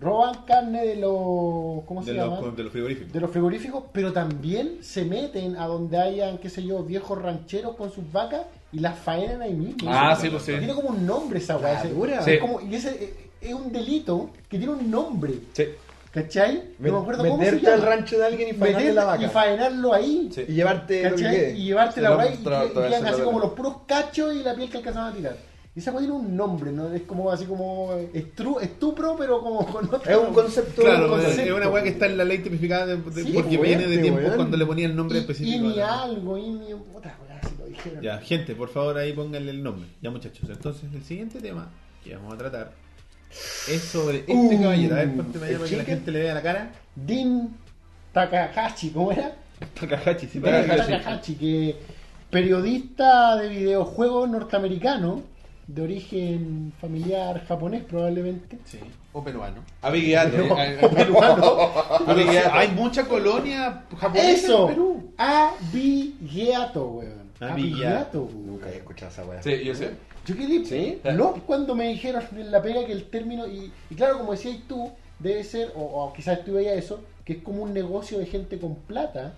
Roban 0.00 0.42
carne 0.44 0.84
de 0.84 0.96
los. 0.96 1.84
¿Cómo 1.86 2.02
se 2.04 2.14
llama? 2.14 2.40
de 2.56 2.62
los 2.64 2.72
frigoríficos. 2.72 3.12
de 3.12 3.20
los 3.20 3.30
frigoríficos, 3.30 3.84
pero 3.92 4.12
también 4.12 4.78
se 4.82 5.04
meten 5.04 5.56
a 5.56 5.66
donde 5.68 5.96
hayan, 5.98 6.38
qué 6.38 6.50
sé 6.50 6.64
yo, 6.64 6.82
viejos 6.82 7.20
rancheros 7.22 7.76
con 7.76 7.92
sus 7.92 8.10
vacas 8.10 8.42
y 8.72 8.80
las 8.80 8.98
faenan 8.98 9.40
ahí 9.42 9.54
mismo. 9.54 9.88
Ah, 9.92 10.16
sí, 10.20 10.28
pues 10.30 10.42
sí. 10.42 10.52
Tiene 10.58 10.74
como 10.74 10.88
un 10.88 11.06
nombre 11.06 11.38
esa 11.38 11.58
weá. 11.58 11.78
Ese- 11.78 11.90
dura. 11.94 12.18
es 12.18 12.24
Sí. 12.24 12.38
como- 12.40 12.60
y 12.60 12.74
ese 12.74 13.04
eh, 13.04 13.30
es 13.40 13.54
un 13.54 13.70
delito 13.70 14.30
que 14.48 14.58
tiene 14.58 14.72
un 14.72 14.90
nombre. 14.90 15.34
Sí. 15.52 15.64
¿Cachai? 16.14 16.62
No 16.78 16.92
me 16.92 16.98
acuerdo 17.00 17.24
cómo 17.24 17.38
se 17.38 17.44
Meterte 17.50 17.66
llama. 17.66 17.74
al 17.74 17.82
rancho 17.82 18.18
de 18.18 18.24
alguien 18.24 18.48
y 18.50 18.52
faenarle 18.52 18.92
la 18.92 19.04
vaca. 19.04 19.24
y 19.24 19.28
faenarlo 19.28 19.92
ahí. 19.92 20.30
Sí. 20.32 20.44
Y 20.46 20.52
llevarte 20.54 21.02
lo 21.10 21.16
que 21.16 21.22
¿Cachai? 21.22 21.36
quede. 21.36 21.58
Y 21.58 21.64
llevarte 21.64 22.00
la 22.00 22.16
weá 22.16 22.32
y, 22.32 22.36
quedan 22.38 23.06
así 23.06 23.22
como 23.22 23.40
los 23.40 23.52
puros 23.52 23.76
cachos 23.86 24.32
y 24.34 24.42
la 24.44 24.54
piel 24.54 24.70
que 24.70 24.76
alcanzaban 24.78 25.12
a 25.12 25.16
tirar. 25.16 25.36
Y 25.74 25.80
esa 25.80 25.90
tiene 25.98 26.12
un 26.12 26.36
nombre, 26.36 26.70
¿no? 26.70 26.92
Es 26.94 27.02
como 27.02 27.32
así 27.32 27.46
como 27.46 27.92
estru- 28.14 28.62
estupro, 28.62 29.16
pero 29.18 29.40
como 29.40 29.66
con 29.66 29.86
otro 29.92 30.08
Es 30.08 30.16
un 30.16 30.32
concepto. 30.32 30.82
Claro, 30.82 31.12
un 31.12 31.18
es- 31.18 31.26
concepto. 31.26 31.50
es 31.50 31.56
una 31.56 31.68
weá 31.68 31.82
que 31.82 31.88
está 31.88 32.06
en 32.06 32.16
la 32.16 32.24
ley 32.24 32.38
tipificada 32.38 32.86
de- 32.86 32.96
de- 32.98 33.24
Sí, 33.24 33.32
porque 33.34 33.58
viene 33.58 33.88
de 33.88 33.98
tiempo 33.98 34.20
weón. 34.20 34.36
cuando 34.36 34.56
le 34.56 34.66
ponía 34.66 34.86
el 34.86 34.94
nombre 34.94 35.18
Y, 35.18 35.20
específico. 35.22 35.56
y 35.64 35.68
ni 35.68 35.80
algo, 35.80 36.38
y 36.38 36.48
ni 36.48 36.72
otra 36.74 37.18
weá, 37.26 37.40
si 37.42 37.56
lo 37.58 37.66
dijeron. 37.66 38.00
Ya, 38.04 38.18
gente, 38.18 38.54
por 38.54 38.68
favor 38.68 38.96
ahí 38.98 39.12
pónganle 39.14 39.50
el 39.50 39.64
nombre. 39.64 39.88
Ya 40.00 40.10
muchachos, 40.12 40.48
entonces 40.48 40.84
el 40.94 41.02
siguiente 41.02 41.40
tema 41.40 41.68
que 42.04 42.14
vamos 42.14 42.34
a 42.34 42.38
tratar 42.38 42.70
es 43.68 43.82
sobre 43.82 44.18
este 44.18 44.32
Uh, 44.32 44.62
caballero. 44.62 44.94
A 44.94 44.98
ver, 44.98 45.16
ponte 45.16 45.38
para 45.38 45.50
el 45.50 45.56
para 45.58 45.70
que 45.70 45.76
la 45.76 45.84
gente 45.84 46.10
le 46.10 46.20
vea 46.20 46.34
la 46.34 46.42
cara. 46.42 46.70
Din 46.94 47.56
Takahashi, 48.12 48.90
¿cómo 48.90 49.12
era? 49.12 49.32
Takahashi, 49.78 50.26
sí, 50.26 50.38
Din 50.38 50.42
Takahashi. 50.42 50.92
Takahashi, 50.92 51.34
que 51.34 51.76
periodista 52.30 53.36
de 53.36 53.48
videojuegos 53.48 54.28
norteamericano 54.28 55.22
de 55.66 55.82
origen 55.82 56.72
familiar 56.80 57.44
japonés 57.46 57.84
probablemente. 57.84 58.58
Sí. 58.64 58.78
O 59.12 59.22
peruano. 59.22 59.62
Abigato. 59.82 60.36
Eh, 60.58 60.78
eh. 60.80 62.42
Hay 62.52 62.68
mucha 62.72 63.04
colonia 63.04 63.84
japonesa 63.98 64.30
Eso, 64.30 64.68
en 64.68 64.74
Perú. 64.74 65.12
Weón. 66.76 67.23
Abigeato. 67.40 68.22
weón. 68.22 68.46
Nunca 68.46 68.70
he 68.70 68.76
escuchado 68.76 69.10
esa 69.10 69.24
weá. 69.24 69.42
Sí, 69.42 69.64
yo 69.64 69.74
sé. 69.74 69.90
Yo 70.26 70.36
quedé 70.36 70.64
¿Sí? 70.64 71.00
loco 71.12 71.40
cuando 71.46 71.74
me 71.74 71.88
dijeron 71.88 72.22
en 72.36 72.50
la 72.50 72.62
pega 72.62 72.84
que 72.86 72.92
el 72.92 73.04
término, 73.10 73.46
y, 73.46 73.70
y 73.90 73.94
claro, 73.94 74.18
como 74.18 74.32
decías 74.32 74.58
tú, 74.68 74.90
debe 75.18 75.44
ser, 75.44 75.72
o, 75.76 75.80
o 75.82 76.12
quizás 76.12 76.44
tú 76.44 76.54
veías 76.54 76.76
eso, 76.76 77.00
que 77.24 77.34
es 77.34 77.42
como 77.42 77.62
un 77.62 77.74
negocio 77.74 78.18
de 78.18 78.26
gente 78.26 78.58
con 78.58 78.76
plata. 78.76 79.34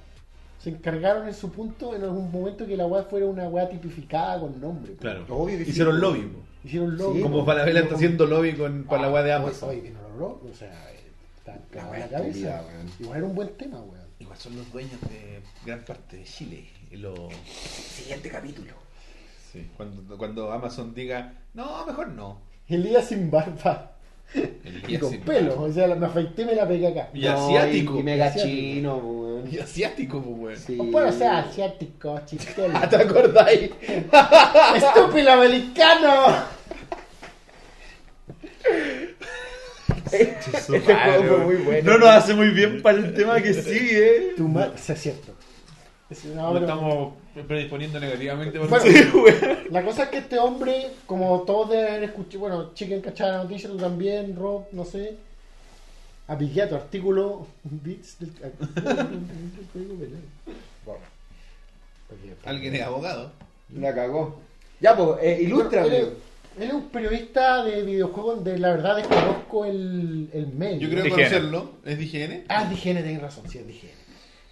Se 0.58 0.70
encargaron 0.70 1.28
en 1.28 1.34
su 1.34 1.50
punto 1.52 1.94
en 1.94 2.02
algún 2.02 2.30
momento 2.32 2.66
que 2.66 2.76
la 2.76 2.86
weá 2.86 3.04
fuera 3.04 3.26
una 3.26 3.46
weá 3.48 3.68
tipificada 3.68 4.40
con 4.40 4.60
nombre. 4.60 4.92
po. 4.92 5.00
Claro. 5.02 5.24
Obvio 5.28 5.58
que 5.58 5.64
sí, 5.64 5.70
Hicieron 5.70 5.96
po. 5.96 6.00
lobby. 6.06 6.20
po. 6.22 6.38
Hicieron 6.64 6.96
logo. 6.96 7.20
Como 7.20 7.44
Falabella 7.44 7.80
está 7.80 7.94
haciendo 7.94 8.26
lobby 8.26 8.54
con, 8.54 8.84
para 8.84 9.02
la 9.02 9.10
weá 9.12 9.22
de 9.22 9.32
Amazon. 9.32 9.68
Oye, 9.70 9.82
que 9.82 9.90
no 9.90 10.02
lo 10.02 10.08
logró, 10.08 10.40
o 10.50 10.54
sea, 10.54 10.68
eh, 10.92 10.96
está 11.36 11.58
cagado 11.70 11.94
en 11.94 12.00
la 12.00 12.06
weá 12.06 12.18
cabeza. 12.18 12.28
estúpida, 12.38 12.64
weón. 12.68 12.86
Igual 13.00 13.18
era 13.18 13.26
un 13.26 13.34
buen 13.34 13.48
tema, 13.50 13.80
weón. 13.82 14.06
Igual 14.18 14.38
son 14.38 14.56
los 14.56 14.72
dueños 14.72 15.00
de 15.02 15.40
gran 15.66 15.84
parte 15.84 16.16
de 16.16 16.24
Chile. 16.24 16.64
Y 16.90 16.96
lo- 16.96 17.28
Siguiente 17.46 18.28
capítulo. 18.30 18.72
sí, 19.52 19.66
cuando, 19.76 20.16
cuando 20.16 20.52
Amazon 20.52 20.94
diga, 20.94 21.32
no, 21.54 21.84
mejor 21.86 22.08
no. 22.08 22.40
Elías 22.68 23.06
sin 23.08 23.30
barba 23.30 23.92
El 24.34 24.82
y 24.84 24.86
día 24.88 25.00
con 25.00 25.10
sin- 25.10 25.20
pelo. 25.22 25.60
O 25.62 25.72
sea, 25.72 25.94
me 25.94 26.06
afeité 26.06 26.42
y 26.42 26.44
me 26.46 26.54
la 26.54 26.66
pegué 26.68 26.88
acá. 26.88 27.08
Y 27.14 27.26
asiático. 27.26 27.98
Y, 27.98 28.02
mega 28.02 28.26
Asiático. 28.26 28.54
chino, 28.54 28.96
weón. 28.96 29.48
Y 29.52 29.58
asiático, 29.58 30.20
pues, 30.22 30.36
weón. 30.38 30.56
Sí. 30.58 30.76
O 30.80 30.90
puede 30.90 31.12
ser 31.12 31.28
asiático, 31.28 32.20
chistelo. 32.26 32.74
Ah, 32.76 32.88
¿Te 32.90 32.96
acordáis? 32.96 33.70
¡Estúpido 34.76 35.32
americano! 35.32 36.56
Este 40.12 40.80
juego 40.80 41.24
fue 41.26 41.38
muy 41.38 41.56
bueno. 41.56 41.92
No 41.92 41.98
nos 41.98 42.08
hace 42.10 42.34
muy 42.34 42.50
bien 42.50 42.80
para 42.82 42.98
el 42.98 43.12
tema 43.14 43.40
que 43.40 43.54
sigue. 43.54 44.34
Tu 44.36 44.46
madre, 44.48 44.72
o 44.74 44.78
sea, 44.78 44.94
es 44.94 45.02
cierto. 45.02 45.32
Lo 46.08 46.58
estamos 46.60 47.14
predisponiendo 47.48 47.98
negativamente 47.98 48.58
por 48.60 48.68
Bueno, 48.68 48.84
Sí, 48.84 49.02
La 49.70 49.84
cosa 49.84 50.04
es 50.04 50.08
que 50.10 50.18
este 50.18 50.38
hombre, 50.38 50.92
como 51.04 51.40
todos 51.42 51.70
deben 51.70 51.86
haber 51.88 52.04
escuchado, 52.04 52.38
bueno, 52.40 52.74
Chicken 52.74 53.00
cachaba 53.00 53.32
la 53.32 53.42
noticia, 53.44 53.68
tú 53.68 53.76
también, 53.76 54.36
Rob, 54.36 54.66
no 54.72 54.84
sé. 54.84 55.16
Apillato, 56.28 56.76
artículo 56.76 57.46
bits 57.64 58.18
del. 58.20 58.30
Bueno. 60.84 61.00
Alguien 62.44 62.74
es 62.76 62.82
abogado. 62.82 63.32
La 63.76 63.94
cagó. 63.94 64.40
Ya, 64.80 64.96
pues, 64.96 65.18
eh, 65.22 65.38
ilústrame. 65.42 65.86
Él, 65.88 65.94
es- 65.94 66.08
él 66.62 66.68
es 66.68 66.72
un 66.72 66.88
periodista 66.88 67.64
de 67.64 67.82
videojuegos 67.82 68.42
de 68.44 68.58
la 68.58 68.70
verdad 68.70 68.96
desconozco 68.96 69.64
el, 69.66 70.30
el 70.32 70.46
medio. 70.48 70.78
Yo 70.80 70.88
creo 70.90 71.02
De 71.04 71.10
conocerlo. 71.10 71.70
¿Es 71.84 72.00
higiene? 72.00 72.44
Ah, 72.48 72.68
higiene, 72.72 73.02
tenés 73.02 73.20
razón, 73.20 73.44
sí, 73.48 73.58
es 73.58 73.68
higiene. 73.68 73.94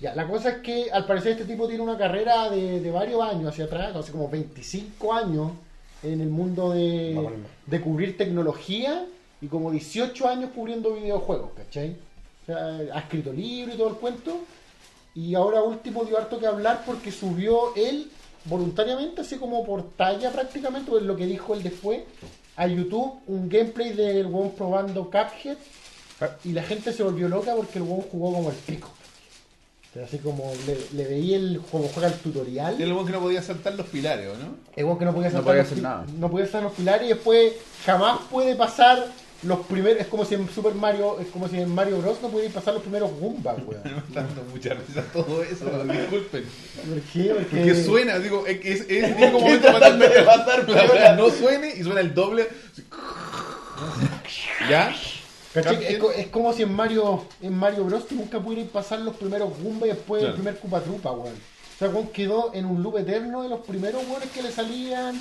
Ya, 0.00 0.14
la 0.14 0.26
cosa 0.26 0.50
es 0.50 0.56
que 0.58 0.90
al 0.90 1.06
parecer 1.06 1.32
este 1.32 1.44
tipo 1.44 1.66
tiene 1.66 1.82
una 1.82 1.96
carrera 1.96 2.50
de, 2.50 2.80
de 2.80 2.90
varios 2.90 3.22
años 3.22 3.48
hacia 3.48 3.64
atrás, 3.64 3.94
hace 3.94 4.12
como 4.12 4.28
25 4.28 5.12
años 5.12 5.52
en 6.02 6.20
el 6.20 6.28
mundo 6.28 6.72
de, 6.72 7.18
de 7.66 7.80
cubrir 7.80 8.16
tecnología 8.16 9.06
y 9.40 9.46
como 9.46 9.70
18 9.70 10.28
años 10.28 10.50
cubriendo 10.54 10.94
videojuegos, 10.94 11.50
¿cachai? 11.56 11.96
O 12.42 12.46
sea, 12.46 12.56
ha 12.92 12.98
escrito 13.00 13.32
libros 13.32 13.74
y 13.74 13.78
todo 13.78 13.88
el 13.88 13.96
cuento. 13.96 14.40
Y 15.14 15.34
ahora 15.34 15.62
último 15.62 16.04
dio 16.04 16.18
harto 16.18 16.38
que 16.38 16.46
hablar 16.46 16.82
porque 16.84 17.12
subió 17.12 17.74
él 17.76 18.10
voluntariamente, 18.44 19.22
así 19.22 19.36
como 19.36 19.64
por 19.64 19.90
talla 19.96 20.30
prácticamente, 20.30 20.90
pues 20.90 21.02
lo 21.04 21.16
que 21.16 21.26
dijo 21.26 21.54
él 21.54 21.62
después, 21.62 22.02
a 22.56 22.66
YouTube 22.66 23.20
un 23.26 23.48
gameplay 23.48 23.92
del 23.92 24.26
weón 24.26 24.50
probando 24.52 25.04
Cuphead 25.04 25.56
y 26.44 26.52
la 26.52 26.62
gente 26.62 26.92
se 26.92 27.02
volvió 27.02 27.28
loca 27.28 27.54
porque 27.54 27.78
el 27.78 27.84
weón 27.84 28.02
jugó 28.02 28.32
como 28.32 28.50
el 28.50 28.56
pico. 28.56 28.90
O 29.94 29.96
sea, 29.96 30.06
así 30.06 30.18
como 30.18 30.52
le, 30.66 30.76
le 30.92 31.08
veía 31.08 31.36
el 31.36 31.60
como 31.70 31.86
juega 31.86 32.08
el 32.08 32.14
tutorial. 32.14 32.82
El 32.82 32.92
weón 32.92 33.06
que 33.06 33.12
no 33.12 33.20
podía 33.20 33.40
saltar 33.40 33.74
los 33.74 33.86
pilares, 33.86 34.26
¿o 34.26 34.36
no? 34.36 34.56
El 34.74 34.86
weón 34.86 34.98
que 34.98 35.04
no 35.04 35.14
podía 35.14 35.28
No 35.28 35.34
saltar 35.34 35.44
podía 35.52 35.62
los 35.62 35.70
hacer 35.70 35.82
nada. 35.84 36.06
No 36.18 36.30
podía 36.32 36.46
saltar 36.46 36.62
los 36.64 36.72
pilares 36.72 37.06
y 37.06 37.12
después 37.12 37.52
jamás 37.86 38.18
puede 38.28 38.56
pasar 38.56 39.06
los 39.44 39.60
primeros. 39.66 40.00
Es 40.00 40.08
como 40.08 40.24
si 40.24 40.34
en 40.34 40.48
Super 40.48 40.74
Mario, 40.74 41.20
es 41.20 41.28
como 41.28 41.46
si 41.46 41.60
en 41.60 41.72
Mario 41.72 41.98
Bros. 41.98 42.18
no 42.22 42.28
pudiera 42.28 42.52
pasar 42.52 42.74
los 42.74 42.82
primeros 42.82 43.08
Goombas, 43.20 43.56
weón. 43.68 43.82
Me 43.84 43.98
está 43.98 44.24
dando 44.24 44.42
mucha 44.50 44.74
risa 44.74 45.04
todo 45.12 45.44
eso, 45.44 45.84
disculpen. 45.84 46.44
¿Por 46.88 47.00
qué? 47.12 47.28
Porque, 47.32 47.56
Porque 47.56 47.84
suena, 47.84 48.18
digo, 48.18 48.44
es, 48.48 48.58
es, 48.64 48.80
es 48.90 49.04
el 49.04 49.14
único 49.14 49.38
momento 49.38 49.66
para 49.68 49.90
darme 49.90 50.08
de 50.08 50.22
pasar, 50.24 50.68
la 50.68 50.86
verdad, 50.88 51.16
no 51.16 51.30
suene 51.30 51.72
y 51.76 51.84
suena 51.84 52.00
el 52.00 52.12
doble. 52.12 52.48
¿Ya? 54.68 54.92
Es, 55.54 55.98
co- 55.98 56.10
es 56.12 56.26
como 56.28 56.52
si 56.52 56.62
en 56.62 56.72
Mario 56.72 57.24
en 57.40 57.54
Mario 57.56 57.84
Bros. 57.84 58.10
nunca 58.12 58.40
pudieras 58.40 58.70
pasar 58.70 59.00
los 59.00 59.14
primeros 59.16 59.50
Goombas 59.62 59.86
y 59.88 59.92
después 59.92 60.20
Claro. 60.20 60.34
el 60.34 60.40
primer 60.40 60.58
Koopa 60.60 60.80
Troopa, 60.80 61.12
weón. 61.12 61.34
O 61.34 61.78
sea, 61.78 61.88
weón 61.88 62.08
quedó 62.08 62.52
en 62.54 62.64
un 62.66 62.82
loop 62.82 62.98
eterno 62.98 63.42
de 63.42 63.48
los 63.48 63.60
primeros 63.60 64.02
weones 64.08 64.30
que 64.30 64.42
le 64.42 64.50
salían. 64.50 65.20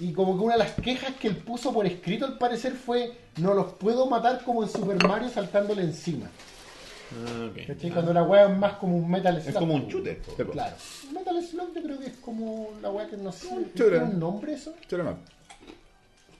Y 0.00 0.12
como 0.12 0.36
que 0.36 0.44
una 0.44 0.54
de 0.54 0.58
las 0.58 0.72
quejas 0.72 1.12
que 1.20 1.28
él 1.28 1.36
puso 1.36 1.72
por 1.72 1.86
escrito 1.86 2.24
al 2.26 2.36
parecer 2.36 2.72
fue 2.72 3.16
no 3.36 3.54
los 3.54 3.74
puedo 3.74 4.06
matar 4.06 4.42
como 4.44 4.64
en 4.64 4.68
Super 4.68 5.00
Mario 5.06 5.28
saltándole 5.28 5.82
encima. 5.82 6.26
¿Cachai? 7.66 7.90
Cuando 7.92 8.12
la 8.12 8.22
weá 8.24 8.50
es 8.50 8.56
más 8.58 8.72
como 8.74 8.96
un 8.96 9.08
Metal 9.08 9.34
Slug. 9.40 9.48
Es 9.54 9.54
como 9.56 9.74
un 9.74 9.86
shooter. 9.86 10.20
Claro. 10.50 10.74
Metal 11.12 11.42
Slug 11.44 11.74
yo 11.74 11.82
creo 11.82 11.98
que 12.00 12.06
es 12.06 12.16
como 12.16 12.70
la 12.82 12.90
weá 12.90 13.06
que 13.08 13.16
no 13.16 13.30
sé. 13.30 13.46
¿Tiene 13.74 13.98
un 13.98 14.18
nombre 14.18 14.54
eso? 14.54 14.74
Chorema. 14.88 15.16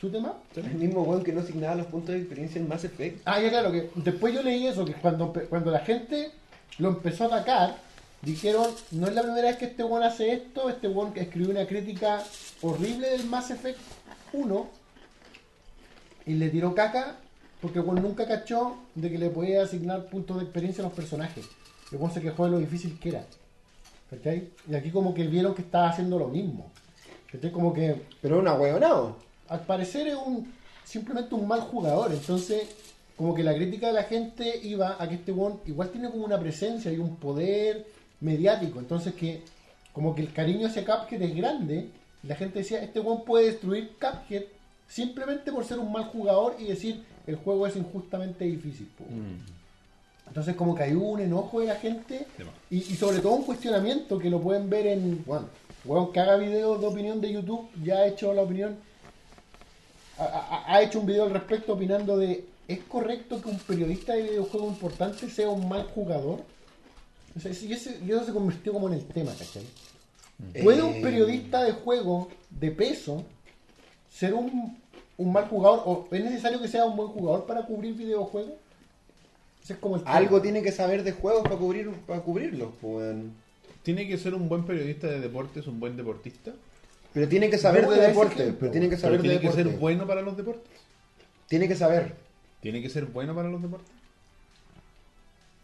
¿Shoot 0.05 0.15
'em 0.17 0.25
up? 0.27 0.37
El 0.55 0.75
mismo 0.75 1.03
weón 1.03 1.25
que 1.25 1.33
no 1.33 1.41
asignaba 1.41 1.77
los 1.77 1.87
puntos 1.87 2.15
de 2.15 2.19
experiencia 2.19 2.61
en 2.61 2.69
Mass 2.69 2.85
Effect. 2.85 3.23
Ah, 3.25 3.41
ya 3.41 3.49
claro, 3.49 3.73
que 3.73 3.91
después 3.95 4.35
yo 4.35 4.43
leí 4.43 4.67
eso, 4.67 4.85
que 4.85 4.93
cuando, 4.93 5.33
cuando 5.49 5.71
la 5.71 5.81
gente 5.81 6.31
lo 6.79 6.91
empezó 6.91 7.25
a 7.25 7.27
atacar, 7.29 7.77
dijeron, 8.21 8.67
no 8.91 9.07
es 9.07 9.15
la 9.15 9.23
primera 9.23 9.49
vez 9.49 9.57
que 9.57 9.65
este 9.65 9.83
weón 9.83 10.03
hace 10.03 10.33
esto, 10.33 10.69
este 10.69 10.89
weón 10.89 11.15
que 11.15 11.23
escribió 11.23 11.51
una 11.51 11.67
crítica 11.67 12.23
horrible 12.61 13.09
del 13.09 13.25
Mass 13.27 13.51
Effect 13.51 13.79
1 14.35 14.67
y 16.27 16.35
le 16.35 16.51
tiró 16.51 16.75
caca 16.75 17.17
porque 17.63 17.79
el 17.79 17.87
weón 17.87 18.03
nunca 18.03 18.29
cachó 18.29 18.77
de 18.95 19.11
que 19.11 19.17
le 19.17 19.31
podía 19.31 19.63
asignar 19.63 20.05
puntos 20.11 20.37
de 20.37 20.43
experiencia 20.45 20.85
a 20.85 20.89
los 20.89 20.95
personajes. 20.95 21.47
El 21.91 21.97
weón 21.97 22.13
se 22.13 22.21
quejó 22.21 22.45
de 22.45 22.51
lo 22.51 22.59
difícil 22.59 22.99
que 22.99 23.09
era. 23.09 23.25
¿Cachai? 24.11 24.51
Y 24.69 24.75
aquí 24.75 24.91
como 24.91 25.15
que 25.15 25.27
vieron 25.27 25.55
que 25.55 25.63
estaba 25.63 25.89
haciendo 25.89 26.19
lo 26.19 26.29
mismo. 26.29 26.71
¿Cachai? 27.33 27.51
Como 27.51 27.73
que 27.73 28.03
Pero 28.21 28.39
una 28.39 28.53
weonado. 28.53 29.17
Al 29.49 29.61
parecer 29.61 30.09
es 30.09 30.15
un 30.15 30.53
simplemente 30.85 31.35
un 31.35 31.49
mal 31.49 31.61
jugador. 31.61 32.13
Entonces, 32.13 32.63
como 33.17 33.35
que 33.35 33.43
la 33.43 33.55
crítica 33.55 33.89
de 33.89 33.93
la 33.93 34.05
gente 34.05 34.61
iba 34.63 34.97
a 34.99 35.09
que 35.09 35.17
este 35.17 35.33
weón 35.33 35.61
igual 35.67 35.91
tiene 35.91 36.11
como 36.11 36.25
una 36.25 36.39
presencia 36.39 36.93
y 36.93 36.99
un 36.99 37.17
poder 37.17 37.87
mediático. 38.21 38.79
Entonces 38.79 39.15
que 39.15 39.43
como 39.93 40.15
que 40.15 40.23
el 40.23 40.33
cariño 40.33 40.67
hacia 40.67 40.85
Cuphead 40.85 41.23
es 41.23 41.35
grande. 41.35 41.89
Y 42.23 42.27
la 42.27 42.37
gente 42.37 42.61
decía, 42.61 42.83
este 42.83 43.01
weón 43.01 43.25
puede 43.25 43.47
destruir 43.47 43.93
Cuphead 44.01 44.45
simplemente 44.89 45.53
por 45.53 45.65
ser 45.65 45.79
un 45.79 45.93
mal 45.93 46.05
jugador 46.05 46.57
y 46.59 46.65
decir 46.65 47.05
el 47.27 47.37
juego 47.37 47.67
es 47.67 47.77
injustamente 47.77 48.45
difícil. 48.45 48.89
po". 48.99 49.05
Entonces 50.27 50.57
como 50.57 50.75
que 50.75 50.83
hay 50.83 50.95
un 50.95 51.21
enojo 51.21 51.61
de 51.61 51.67
la 51.67 51.77
gente 51.77 52.27
y, 52.71 52.79
y 52.79 52.97
sobre 52.97 53.19
todo 53.19 53.35
un 53.35 53.45
cuestionamiento 53.45 54.19
que 54.19 54.31
lo 54.31 54.41
pueden 54.41 54.69
ver 54.69 54.87
en, 54.89 55.23
bueno, 55.25 55.47
weón 55.85 56.13
que 56.13 56.21
haga 56.21 56.37
videos 56.37 56.81
de 56.81 56.87
opinión 56.87 57.21
de 57.21 57.33
YouTube, 57.33 57.69
ya 57.83 57.99
ha 57.99 58.07
hecho 58.07 58.33
la 58.35 58.43
opinión, 58.43 58.77
ha, 60.19 60.65
ha- 60.75 60.83
hecho 60.83 61.01
un 61.01 61.07
video 61.07 61.25
al 61.25 61.31
respecto 61.31 61.73
opinando 61.75 62.17
de, 62.17 62.45
¿es 62.69 62.79
correcto 62.85 63.41
que 63.41 63.49
un 63.49 63.59
periodista 63.59 64.15
de 64.15 64.23
videojuego 64.23 64.69
importante 64.69 65.29
sea 65.29 65.49
un 65.51 65.69
mal 65.69 65.85
jugador? 65.95 66.41
O 67.37 67.41
sea, 67.41 67.51
y, 67.51 67.73
ese- 67.73 67.99
y 68.07 68.11
eso 68.13 68.25
se 68.25 68.33
convirtió 68.33 68.73
como 68.73 68.89
en 68.89 68.95
el 68.95 69.05
tema, 69.07 69.33
¿cachai? 69.33 69.65
¿Puede 70.63 70.83
un 70.83 70.95
Eh, 70.95 71.01
periodista 71.03 71.63
de 71.65 71.73
juego 71.73 72.29
de 72.51 72.71
peso 72.71 73.25
ser 74.13 74.35
un, 74.35 74.77
un 75.17 75.33
mal 75.33 75.47
jugador 75.49 75.83
o 75.87 76.09
es 76.11 76.25
necesario 76.25 76.61
que 76.61 76.69
sea 76.69 76.85
un 76.85 76.97
buen 76.97 77.09
jugador 77.09 77.47
para 77.47 77.63
cubrir 77.67 77.95
videojuegos? 77.95 78.53
Es 79.69 79.77
como. 79.79 80.01
Algo 80.05 80.43
tiene 80.43 80.63
que 80.63 80.73
saber 80.73 81.03
de 81.05 81.13
juegos 81.13 81.43
para 81.43 81.57
cubrir 81.57 81.91
para 82.07 82.21
cubrirlos, 82.21 82.71
pues. 82.81 83.17
¿Tiene 83.83 84.07
que 84.09 84.19
ser 84.19 84.35
un 84.35 84.49
buen 84.49 84.65
periodista 84.65 85.07
de 85.09 85.21
deportes, 85.21 85.67
un 85.67 85.79
buen 85.81 85.97
deportista? 85.97 86.53
Pero 87.15 87.29
tiene 87.29 87.49
que 87.49 87.59
saber 87.59 87.89
de 87.89 88.01
deporte. 88.01 88.53
Pero 88.59 88.73
tiene 88.73 88.91
que 88.91 88.97
saber 88.97 89.19
de 89.19 89.23
tiene 89.23 89.41
que 89.41 89.47
deporte. 89.47 89.71
ser 89.71 89.79
bueno 89.79 90.07
para 90.07 90.21
los 90.21 90.37
deportes. 90.37 90.71
Tiene 91.49 91.69
que 91.69 91.77
saber. 91.77 92.17
¿Tiene 92.61 92.83
que 92.83 92.91
ser 92.91 93.07
bueno 93.07 93.35
para 93.35 93.49
los 93.49 93.63
deportes? 93.63 93.91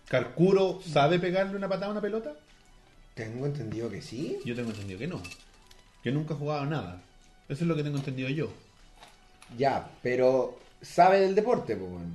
¿Carcuro 0.09 0.81
sabe 0.87 1.19
pegarle 1.19 1.57
una 1.57 1.69
patada 1.69 1.89
a 1.89 1.91
una 1.91 2.01
pelota? 2.01 2.35
Tengo 3.15 3.47
entendido 3.47 3.91
que 3.91 4.01
sí. 4.01 4.39
Yo 4.45 4.55
tengo 4.55 4.71
entendido 4.71 4.99
que 4.99 5.09
no. 5.09 5.21
Que 6.03 6.13
nunca 6.13 6.35
ha 6.35 6.37
jugado 6.37 6.67
nada. 6.67 7.03
Eso 7.49 7.65
es 7.65 7.69
lo 7.69 7.75
que 7.75 7.83
tengo 7.83 7.99
entendido 7.99 8.29
yo. 8.29 8.51
Ya, 9.59 9.91
pero 10.03 10.59
sabe 10.81 11.21
del 11.21 11.35
deporte, 11.35 11.75
pues, 11.75 11.91
weón. 11.91 12.15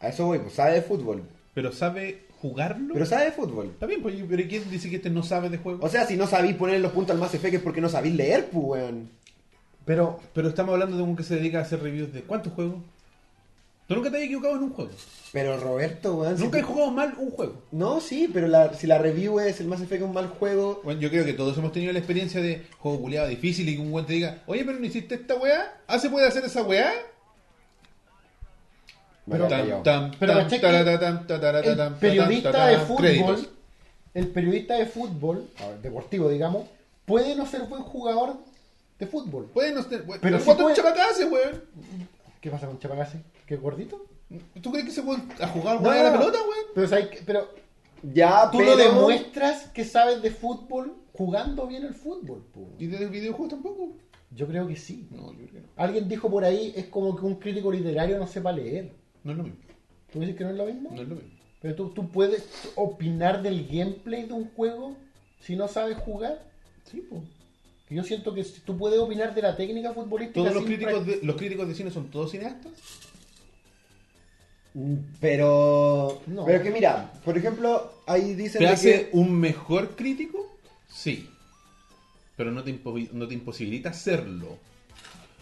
A 0.00 0.08
eso 0.08 0.26
voy, 0.26 0.38
pues 0.38 0.54
sabe 0.54 0.74
de 0.74 0.82
fútbol. 0.82 1.22
Pero 1.52 1.72
sabe 1.72 2.23
jugarlo. 2.48 2.92
Pero 2.92 3.06
sabe 3.06 3.24
de 3.24 3.32
fútbol. 3.32 3.66
Está 3.68 3.86
bien, 3.86 4.02
pues, 4.02 4.14
pero 4.28 4.42
¿quién 4.46 4.70
dice 4.70 4.90
que 4.90 4.96
este 4.96 5.08
no 5.08 5.22
sabe 5.22 5.48
de 5.48 5.56
juego? 5.56 5.84
O 5.84 5.88
sea, 5.88 6.06
si 6.06 6.14
no 6.16 6.26
sabéis 6.26 6.56
poner 6.56 6.78
los 6.80 6.92
puntos 6.92 7.14
al 7.14 7.20
Mass 7.20 7.32
Effect 7.34 7.54
es 7.54 7.62
porque 7.62 7.80
no 7.80 7.88
sabéis 7.88 8.14
leer, 8.14 8.48
pues, 8.52 8.64
weón. 8.66 9.08
Pero, 9.86 10.20
Pero 10.34 10.48
estamos 10.48 10.74
hablando 10.74 10.96
de 10.98 11.02
un 11.02 11.16
que 11.16 11.22
se 11.22 11.36
dedica 11.36 11.58
a 11.58 11.62
hacer 11.62 11.82
reviews 11.82 12.12
de 12.12 12.20
cuántos 12.22 12.52
juegos. 12.52 12.76
Tú 13.86 13.94
nunca 13.94 14.10
te 14.10 14.16
has 14.18 14.22
equivocado 14.24 14.56
en 14.56 14.62
un 14.62 14.72
juego. 14.72 14.90
Pero 15.32 15.58
Roberto, 15.58 16.16
weón. 16.16 16.36
si 16.38 16.44
Nunca 16.44 16.58
he 16.58 16.62
tú- 16.62 16.68
jugado 16.68 16.90
mal 16.90 17.14
un 17.18 17.30
juego. 17.30 17.62
No, 17.72 18.00
sí, 18.00 18.30
pero 18.32 18.46
la- 18.46 18.72
si 18.74 18.86
la 18.86 18.98
review 18.98 19.40
es 19.40 19.60
el 19.60 19.66
Mass 19.66 19.80
Effect 19.80 20.02
un 20.02 20.12
mal 20.14 20.28
juego. 20.28 20.80
Bueno, 20.84 21.00
yo 21.00 21.10
creo 21.10 21.24
que 21.24 21.32
todos 21.34 21.56
hemos 21.58 21.72
tenido 21.72 21.92
la 21.92 21.98
experiencia 21.98 22.40
de 22.42 22.62
juego 22.78 23.00
culiado 23.00 23.28
difícil 23.28 23.68
y 23.68 23.76
que 23.76 23.80
un 23.82 23.90
güey 23.90 24.04
te 24.06 24.12
diga, 24.14 24.42
oye, 24.46 24.64
pero 24.64 24.78
no 24.78 24.84
hiciste 24.86 25.14
esta 25.16 25.34
weá. 25.36 25.80
¿Ah, 25.86 25.98
se 25.98 26.08
puede 26.10 26.26
hacer 26.28 26.44
esa 26.44 26.62
weá? 26.62 26.92
Pero- 29.28 29.48
Tam, 29.48 29.82
tam, 29.82 30.10
Pero 30.18 30.32
tam, 30.32 30.40
el 31.94 31.98
periodista 31.98 32.66
de 32.66 32.78
fútbol, 32.78 32.96
créditos. 33.02 33.48
el 34.14 34.28
periodista 34.28 34.74
de 34.74 34.86
fútbol, 34.86 35.48
ver, 35.58 35.80
deportivo 35.80 36.28
digamos, 36.28 36.66
puede 37.06 37.34
no 37.34 37.46
ser 37.46 37.62
buen 37.62 37.82
jugador 37.82 38.36
de 38.98 39.06
fútbol. 39.06 39.46
Puede 39.52 39.72
no 39.72 39.82
ser. 39.82 40.04
Pero 40.04 40.18
Pero 40.20 40.38
¿cuántos 40.44 40.64
puede- 40.64 40.76
chapacase, 40.76 41.24
weón? 41.24 41.62
¿Qué 42.40 42.50
pasa 42.50 42.66
con 42.66 42.78
Chapagase? 42.78 43.22
¿Qué 43.46 43.54
es 43.54 43.60
gordito? 43.60 44.04
¿Tú 44.60 44.70
crees 44.70 44.84
que 44.86 44.92
se 44.92 45.02
puede 45.02 45.22
a 45.40 45.48
jugar 45.48 45.78
weá 45.78 46.00
a 46.00 46.04
la 46.04 46.12
pelota, 46.12 46.38
weón? 46.40 46.66
Pero, 46.74 46.88
¿sabes 46.88 47.08
qué? 47.08 47.20
pero 47.24 47.48
Ya, 48.02 48.50
tú 48.50 48.58
pero. 48.58 48.72
lo 48.72 48.76
demuestras 48.76 49.68
que 49.68 49.84
sabes 49.84 50.20
de 50.20 50.30
fútbol 50.30 50.94
jugando 51.14 51.66
bien 51.66 51.84
el 51.84 51.94
fútbol. 51.94 52.44
po. 52.52 52.68
¿Y 52.78 52.86
de 52.88 53.06
videojuegos 53.06 53.48
tampoco? 53.54 53.92
Yo 54.30 54.46
creo 54.46 54.66
que 54.66 54.76
sí. 54.76 55.06
No, 55.10 55.32
yo 55.32 55.38
creo 55.38 55.52
que 55.52 55.60
no. 55.60 55.68
Alguien 55.76 56.08
dijo 56.08 56.28
por 56.30 56.44
ahí, 56.44 56.72
es 56.76 56.86
como 56.86 57.16
que 57.16 57.24
un 57.24 57.36
crítico 57.36 57.70
literario 57.72 58.18
no 58.18 58.26
sepa 58.26 58.52
leer. 58.52 58.92
No 59.24 59.32
es 59.32 59.38
lo 59.38 59.44
mismo. 59.44 59.58
¿Tú 60.12 60.20
dices 60.20 60.36
que 60.36 60.44
no 60.44 60.50
es 60.50 60.56
lo 60.56 60.66
mismo? 60.66 60.90
No 60.92 61.02
es 61.02 61.08
lo 61.08 61.14
mismo. 61.16 61.30
Pero 61.60 61.74
tú, 61.74 61.88
tú 61.90 62.10
puedes 62.10 62.44
opinar 62.76 63.42
del 63.42 63.66
gameplay 63.66 64.24
de 64.26 64.32
un 64.34 64.50
juego 64.50 64.96
si 65.40 65.56
no 65.56 65.66
sabes 65.66 65.96
jugar. 65.98 66.42
Sí, 66.90 67.04
pues. 67.08 67.22
Yo 67.90 68.02
siento 68.02 68.34
que 68.34 68.42
tú 68.64 68.76
puedes 68.76 68.98
opinar 68.98 69.34
de 69.34 69.42
la 69.42 69.56
técnica 69.56 69.92
futbolística. 69.92 70.40
¿Todos 70.40 70.54
los 70.54 70.64
sin 70.64 70.74
críticos, 70.76 71.06
de, 71.06 71.20
los 71.22 71.36
críticos 71.36 71.68
de 71.68 71.74
cine 71.74 71.90
son 71.90 72.10
todos 72.10 72.30
cineastas? 72.30 72.72
Mm, 74.74 74.94
Pero. 75.20 76.20
No. 76.26 76.44
Pero 76.44 76.62
que 76.62 76.70
mira, 76.70 77.12
por 77.24 77.36
ejemplo, 77.38 77.92
ahí 78.06 78.34
dicen 78.34 78.60
¿Te 78.60 78.68
hace 78.68 79.10
que. 79.10 79.16
un 79.16 79.32
mejor 79.38 79.94
crítico? 79.96 80.56
Sí. 80.88 81.28
Pero 82.36 82.50
no 82.50 82.64
te, 82.64 82.72
impo- 82.74 83.10
no 83.12 83.28
te 83.28 83.34
imposibilita 83.34 83.92
serlo. 83.92 84.58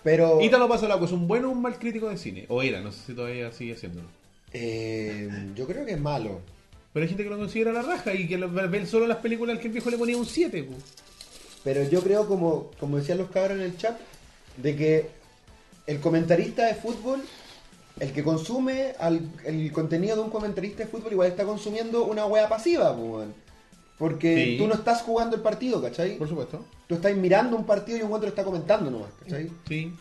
Pero. 0.04 0.40
Ítalo 0.42 0.68
Pasolaco 0.68 1.04
es 1.04 1.12
un 1.12 1.28
bueno 1.28 1.48
o 1.48 1.52
un 1.52 1.62
mal 1.62 1.78
crítico 1.78 2.08
de 2.08 2.16
cine. 2.18 2.46
O 2.48 2.62
era, 2.62 2.80
no 2.80 2.90
sé 2.92 3.00
si 3.06 3.14
todavía 3.14 3.52
sigue 3.52 3.74
haciéndolo. 3.74 4.08
eh, 4.54 5.28
yo 5.54 5.66
creo 5.66 5.84
que 5.86 5.92
es 5.92 6.00
malo. 6.00 6.40
Pero 6.92 7.04
hay 7.04 7.08
gente 7.08 7.24
que 7.24 7.30
lo 7.30 7.38
considera 7.38 7.72
la 7.72 7.80
raja 7.82 8.12
y 8.14 8.28
que 8.28 8.36
lo- 8.36 8.50
ve 8.50 8.84
solo 8.86 9.06
las 9.06 9.16
películas 9.18 9.56
al 9.56 9.60
que 9.62 9.68
el 9.68 9.72
viejo 9.72 9.88
le 9.90 9.96
ponía 9.96 10.16
un 10.16 10.26
7. 10.26 10.62
pues. 10.64 10.78
Pero 11.64 11.84
yo 11.88 12.02
creo, 12.02 12.26
como, 12.26 12.70
como 12.78 12.98
decían 12.98 13.18
los 13.18 13.30
cabros 13.30 13.56
en 13.58 13.64
el 13.64 13.76
chat, 13.78 13.98
de 14.58 14.76
que 14.76 15.06
el 15.86 16.00
comentarista 16.00 16.66
de 16.66 16.74
fútbol, 16.74 17.22
el 18.00 18.12
que 18.12 18.22
consume 18.22 18.92
al- 18.98 19.26
el 19.44 19.72
contenido 19.72 20.16
de 20.16 20.22
un 20.22 20.30
comentarista 20.30 20.82
de 20.84 20.88
fútbol, 20.90 21.12
igual 21.12 21.28
está 21.28 21.44
consumiendo 21.44 22.04
una 22.04 22.26
wea 22.26 22.48
pasiva, 22.48 22.94
pues. 22.96 23.28
Porque 23.98 24.44
Sí. 24.44 24.58
tú 24.58 24.66
no 24.66 24.74
estás 24.74 25.02
jugando 25.02 25.36
el 25.36 25.42
partido, 25.42 25.80
¿cachai? 25.80 26.16
Por 26.18 26.28
supuesto. 26.28 26.64
Tú 26.88 26.94
estás 26.96 27.14
mirando 27.16 27.56
un 27.56 27.64
partido 27.64 27.98
y 27.98 28.02
un 28.02 28.10
weón 28.10 28.22
lo 28.22 28.28
está 28.28 28.44
comentando 28.44 28.90
nomás, 28.90 29.10
¿cachai? 29.22 29.50
Sí. 29.68 29.94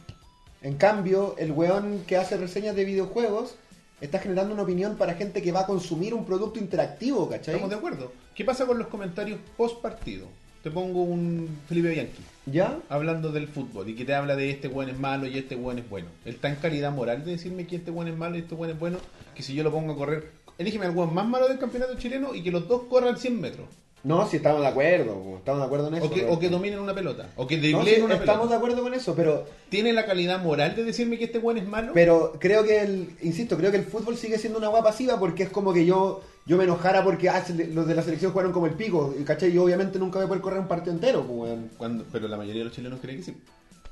En 0.62 0.76
cambio, 0.78 1.36
el 1.38 1.52
weón 1.52 2.04
que 2.08 2.18
hace 2.18 2.38
reseñas 2.38 2.76
de 2.76 2.86
videojuegos 2.86 3.56
está 4.00 4.20
generando 4.20 4.54
una 4.54 4.64
opinión 4.64 4.96
para 4.98 5.14
gente 5.14 5.42
que 5.42 5.52
va 5.52 5.62
a 5.62 5.66
consumir 5.66 6.14
un 6.14 6.26
producto 6.26 6.60
interactivo, 6.60 7.30
¿cachai? 7.30 7.56
Estamos 7.56 7.70
de 7.70 7.76
acuerdo. 7.76 8.12
¿Qué 8.36 8.44
pasa 8.46 8.66
con 8.66 8.78
los 8.80 8.88
comentarios 8.88 9.40
post 9.58 9.82
partido? 9.82 10.28
Te 10.64 10.70
pongo 10.70 11.02
un 11.02 11.50
Felipe 11.68 11.90
Bianchi 11.90 12.22
¿Ya? 12.46 12.78
hablando 12.88 13.32
del 13.32 13.48
fútbol 13.48 13.90
y 13.90 13.96
que 13.96 14.06
te 14.06 14.14
habla 14.14 14.36
de 14.36 14.52
este 14.52 14.68
buen 14.68 14.90
es 14.90 14.98
malo 15.00 15.26
y 15.26 15.36
este 15.38 15.56
buen 15.56 15.80
es 15.80 15.90
bueno. 15.90 16.08
Él 16.24 16.36
está 16.36 16.50
en 16.50 16.56
calidad 16.56 16.92
moral 16.92 17.26
de 17.26 17.32
decirme 17.32 17.66
que 17.66 17.78
este 17.78 17.90
buen 17.90 18.08
es 18.08 18.16
malo 18.16 18.36
y 18.36 18.42
este 18.42 18.54
buen 18.54 18.70
es 18.70 18.78
bueno, 18.80 19.00
que 19.34 19.42
si 19.42 19.56
yo 19.56 19.64
lo 19.64 19.72
pongo 19.72 19.94
a 19.94 19.96
correr, 19.96 20.32
elígeme 20.62 20.86
al 20.86 20.92
buen 20.92 21.14
más 21.14 21.28
malo 21.28 21.48
del 21.48 21.60
campeonato 21.60 21.96
chileno 21.96 22.34
y 22.34 22.42
que 22.44 22.52
los 22.52 22.68
dos 22.68 22.84
corran 22.90 23.18
100 23.18 23.42
metros. 23.42 23.68
No, 24.04 24.28
sí, 24.28 24.38
estamos 24.38 24.62
de 24.62 24.68
acuerdo, 24.68 25.38
estamos 25.38 25.60
de 25.62 25.66
acuerdo 25.66 25.88
en 25.90 25.94
eso. 25.96 26.06
O 26.06 26.10
que, 26.10 26.22
Roberto. 26.22 26.34
o 26.36 26.40
que 26.40 26.50
dominen 26.50 26.80
una 26.80 26.96
pelota. 26.96 27.30
O 27.36 27.46
que 27.46 27.58
No, 27.58 27.84
sí, 27.86 28.02
una 28.02 28.16
estamos 28.16 28.18
de 28.18 28.26
pelota. 28.26 28.56
acuerdo 28.56 28.82
con 28.82 28.94
eso, 28.96 29.14
pero 29.16 29.46
¿Tiene 29.70 29.94
la 29.94 30.06
calidad 30.08 30.42
moral 30.42 30.76
de 30.76 30.84
decirme 30.84 31.20
que 31.20 31.26
este 31.26 31.38
buen 31.38 31.58
es 31.58 31.68
malo? 31.68 31.92
pero 31.94 32.34
creo 32.40 32.64
que 32.64 32.82
el, 32.82 33.10
insisto, 33.22 33.58
creo 33.58 33.70
que 33.70 33.78
el 33.78 33.84
fútbol 33.86 34.18
sigue 34.18 34.40
siendo 34.40 34.58
una 34.58 34.70
guapa 34.70 34.90
pasiva 34.90 35.20
porque 35.20 35.44
es 35.44 35.50
como 35.50 35.72
que 35.72 35.86
yo 35.86 36.22
yo 36.48 36.58
me 36.58 36.64
enojara 36.64 37.04
porque 37.04 37.30
ah, 37.30 37.46
los 37.72 37.88
de 37.88 37.94
la 37.94 38.02
selección 38.02 38.32
jugaron 38.32 38.52
como 38.52 38.66
el 38.66 38.74
pico, 38.74 39.14
¿cachai? 39.26 39.52
Yo 39.52 39.64
obviamente 39.64 40.00
nunca 40.00 40.18
voy 40.18 40.26
a 40.26 40.28
poder 40.28 40.42
correr 40.42 40.60
un 40.60 40.68
partido 40.68 40.94
entero, 40.94 41.24
pues, 41.24 41.38
weón. 41.52 41.70
Cuando, 41.78 42.04
pero 42.12 42.28
la 42.28 42.38
mayoría 42.38 42.62
de 42.62 42.66
los 42.66 42.74
chilenos 42.74 43.00
cree 43.00 43.18
que 43.18 43.24
sí. 43.24 43.38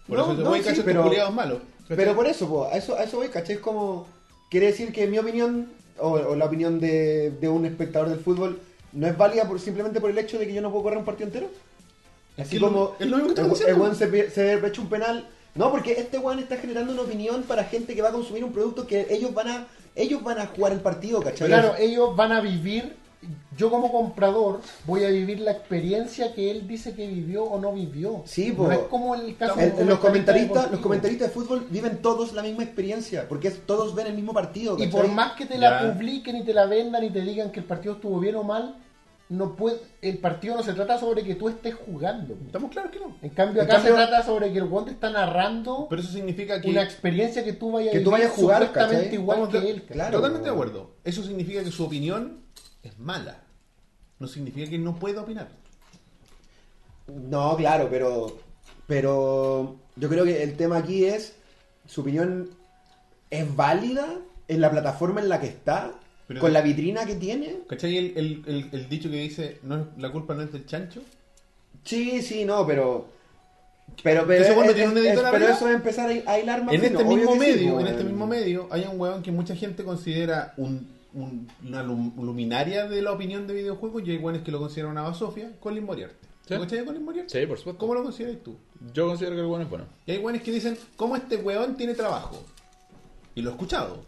Por 0.08 0.18
No, 0.18 0.24
eso 0.24 0.34
no, 0.42 0.50
voy 0.50 0.64
sí, 0.64 0.82
pero-. 0.84 1.12
Pero 1.88 2.16
por 2.16 2.26
eso, 2.26 2.48
po, 2.50 2.66
a 2.66 2.72
eso, 2.76 2.96
a 2.98 3.04
eso 3.04 3.18
voy, 3.18 3.28
¿cachai? 3.30 3.56
Es 3.56 3.62
como, 3.62 4.08
quiere 4.50 4.68
decir 4.68 4.92
que 4.92 5.06
mi 5.08 5.20
opinión, 5.20 5.70
o, 6.02 6.12
o 6.12 6.36
la 6.36 6.46
opinión 6.46 6.80
de, 6.80 7.32
de 7.40 7.48
un 7.50 7.66
espectador 7.66 8.10
del 8.10 8.20
fútbol, 8.20 8.60
no 8.94 9.08
es 9.08 9.18
válida 9.18 9.48
por, 9.48 9.60
simplemente 9.60 10.00
por 10.02 10.10
el 10.10 10.18
hecho 10.18 10.40
de 10.40 10.48
que 10.48 10.54
yo 10.54 10.62
no 10.62 10.72
puedo 10.72 10.84
correr 10.84 10.98
un 11.00 11.06
partido 11.06 11.28
entero. 11.28 11.50
Así 12.38 12.56
Es 12.56 12.62
lo- 12.62 12.68
como 13.44 13.56
que 13.56 13.64
el, 13.66 13.78
el 13.92 13.96
se, 13.96 14.30
se 14.32 14.52
ha 14.52 14.68
hecho 14.68 14.82
un 14.82 14.90
penal. 14.90 15.28
No, 15.56 15.72
porque 15.72 15.94
este 15.94 16.18
weón 16.20 16.40
está 16.40 16.58
generando 16.58 16.94
una 16.94 17.02
opinión 17.02 17.44
para 17.44 17.64
gente 17.64 17.96
que 17.96 18.02
va 18.02 18.10
a 18.10 18.14
consumir 18.14 18.44
un 18.44 18.54
producto 18.54 18.86
que 18.88 19.08
ellos 19.10 19.34
van 19.34 19.48
a 19.48 19.68
ellos 19.96 20.24
van 20.24 20.40
a 20.40 20.46
jugar 20.46 20.72
el 20.72 20.80
partido, 20.80 21.22
¿cachai? 21.22 21.48
Claro, 21.48 21.76
ellos 21.78 22.16
van 22.16 22.32
a 22.32 22.40
vivir. 22.40 22.96
Yo 23.58 23.70
como 23.70 23.92
comprador 23.92 24.62
voy 24.86 25.04
a 25.04 25.10
vivir 25.10 25.42
la 25.42 25.52
experiencia 25.52 26.34
que 26.34 26.50
él 26.52 26.66
dice 26.68 26.94
que 26.96 27.06
vivió 27.06 27.44
o 27.44 27.60
no 27.60 27.74
vivió. 27.74 28.22
Sí, 28.26 28.54
no 28.58 28.72
es 28.72 28.80
como 28.90 29.14
el 29.14 29.36
caso 29.36 29.60
El- 29.60 29.76
de 29.76 29.86
los 29.86 30.00
comentaristas, 30.00 30.72
los 30.72 30.80
comentaristas 30.80 31.28
de 31.28 31.34
fútbol 31.34 31.68
viven 31.70 32.02
todos 32.02 32.32
la 32.34 32.42
misma 32.44 32.64
experiencia, 32.64 33.28
porque 33.28 33.50
es- 33.50 33.66
todos 33.66 33.94
ven 33.94 34.08
el 34.08 34.14
mismo 34.14 34.32
partido, 34.34 34.76
Y 34.78 34.86
¿cachai? 34.86 34.92
por 34.92 35.08
más 35.12 35.34
que 35.34 35.46
te 35.46 35.58
la 35.58 35.94
publiquen 35.94 36.38
y 36.38 36.44
te 36.46 36.54
la 36.54 36.66
vendan 36.66 37.04
y 37.04 37.10
te 37.10 37.20
digan 37.22 37.52
que 37.52 37.60
el 37.60 37.66
partido 37.66 37.96
estuvo 37.96 38.20
bien 38.22 38.36
o 38.36 38.44
mal, 38.44 38.78
no 39.28 39.56
puede, 39.56 39.80
el 40.02 40.18
partido 40.20 40.56
no 40.56 40.64
se 40.64 40.74
trata 40.74 40.98
sobre 40.98 41.24
que 41.24 41.36
tú 41.36 41.50
estés 41.50 41.76
jugando. 41.76 42.36
Estamos 42.46 42.72
claros 42.72 42.90
que 42.92 43.00
no. 43.00 43.18
En 43.22 43.30
cambio, 43.32 43.62
En 43.62 43.68
acá 43.68 43.76
cambio- 43.76 43.92
se 43.92 43.98
trata 43.98 44.24
sobre 44.26 44.52
que 44.54 44.58
el 44.60 44.66
guante 44.66 44.92
está 44.92 45.10
narrando 45.12 45.88
Pero 45.90 46.02
eso 46.02 46.12
significa 46.14 46.62
que... 46.62 46.70
una 46.70 46.82
experiencia 46.84 47.44
que 47.44 47.52
tú 47.54 47.72
vayas 47.74 47.92
que 47.92 48.00
a 48.00 48.04
tú 48.04 48.12
vayas 48.12 48.32
a 48.32 48.36
jugar, 48.36 48.72
¿cachai? 48.72 49.14
igual 49.14 49.40
Estamos 49.40 49.50
que 49.50 49.60
de- 49.68 49.72
él. 49.76 49.84
Claro. 49.84 50.12
Totalmente 50.18 50.48
de 50.48 50.54
acuerdo. 50.54 50.92
Eso 51.04 51.22
significa 51.22 51.62
que 51.64 51.70
su 51.72 51.84
opinión 51.84 52.40
es 52.84 52.98
mala. 53.00 53.42
No 54.20 54.28
significa 54.28 54.70
que 54.70 54.78
no 54.78 54.96
pueda 54.96 55.22
opinar. 55.22 55.48
No, 57.08 57.56
claro, 57.58 57.88
pero 57.90 58.38
pero 58.88 59.78
yo 59.96 60.10
creo 60.10 60.26
que 60.26 60.44
el 60.44 60.56
tema 60.58 60.78
aquí 60.78 61.06
es 61.06 61.34
su 61.88 62.02
opinión 62.02 62.50
es 63.30 63.56
válida 63.56 64.08
en 64.48 64.62
la 64.62 64.72
plataforma 64.72 65.22
en 65.22 65.30
la 65.30 65.40
que 65.40 65.48
está, 65.48 65.92
Pero- 66.28 66.40
con 66.42 66.54
la 66.54 66.62
vitrina 66.62 67.06
que 67.06 67.16
tiene. 67.16 67.60
¿Cachai 67.68 67.98
el, 67.98 68.18
el- 68.18 68.44
el- 68.48 68.70
el 68.72 68.90
dicho 68.90 69.10
que 69.10 69.18
dice 69.18 69.60
no 69.64 69.88
la 69.98 70.12
culpa 70.12 70.34
no 70.36 70.42
es 70.44 70.52
del 70.52 70.66
chancho? 70.66 71.02
Sí, 71.84 72.22
sí, 72.22 72.46
no, 72.46 72.66
pero 72.68 73.08
pero 74.04 74.26
pero, 74.28 74.44
Ese 74.44 74.54
bueno 74.54 74.72
es- 74.72 74.76
tiene 74.78 75.16
pero 75.32 75.48
eso 75.48 75.68
es 75.68 75.76
empezar 75.76 76.10
a, 76.28 76.40
hilar 76.40 76.64
más 76.64 76.74
En 76.76 76.84
este 76.86 77.04
mismo 77.04 77.34
sí, 77.34 77.40
medio, 77.40 77.80
en 77.80 77.88
este 77.88 78.04
mismo 78.04 78.28
medio, 78.28 78.68
hay 78.72 78.84
un 78.92 79.00
weón 79.00 79.24
que 79.24 79.32
mucha 79.32 79.56
gente 79.56 79.84
considera 79.84 80.54
un, 80.58 80.88
un- 81.14 81.48
una 81.68 81.84
lum- 81.84 82.14
luminaria 82.22 82.88
de 82.88 83.02
la 83.02 83.12
opinión 83.12 83.48
de 83.48 83.54
videojuegos 83.54 84.04
y 84.06 84.12
hay 84.12 84.18
weones 84.18 84.44
que 84.44 84.52
lo 84.52 84.60
consideran 84.60 84.92
una 84.92 85.02
basofia, 85.04 85.52
Colin 85.60 85.84
Moriarty. 85.86 86.16
Sí. 86.48 86.54
¿Tú 86.56 86.62
cachai 86.62 86.80
a 86.80 86.86
Colin 86.86 87.04
Moriarty? 87.06 87.32
Sí, 87.40 87.46
por 87.46 87.58
supuesto. 87.58 87.80
¿Cómo 87.80 87.94
lo 87.96 88.04
consideras 88.04 88.38
tú? 88.44 88.56
Yo 88.94 89.08
considero 89.08 89.36
que 89.36 89.42
el 89.42 89.48
bueno 89.48 89.64
es 89.66 89.70
bueno. 89.70 89.86
Y 90.06 90.12
hay 90.12 90.18
weones 90.20 90.42
que 90.44 90.52
dicen, 90.52 90.78
¿cómo 90.96 91.16
este 91.16 91.38
weón 91.38 91.76
tiene 91.78 91.94
trabajo? 91.94 92.44
Y 93.36 93.42
lo 93.42 93.50
he 93.50 93.54
escuchado. 93.54 94.04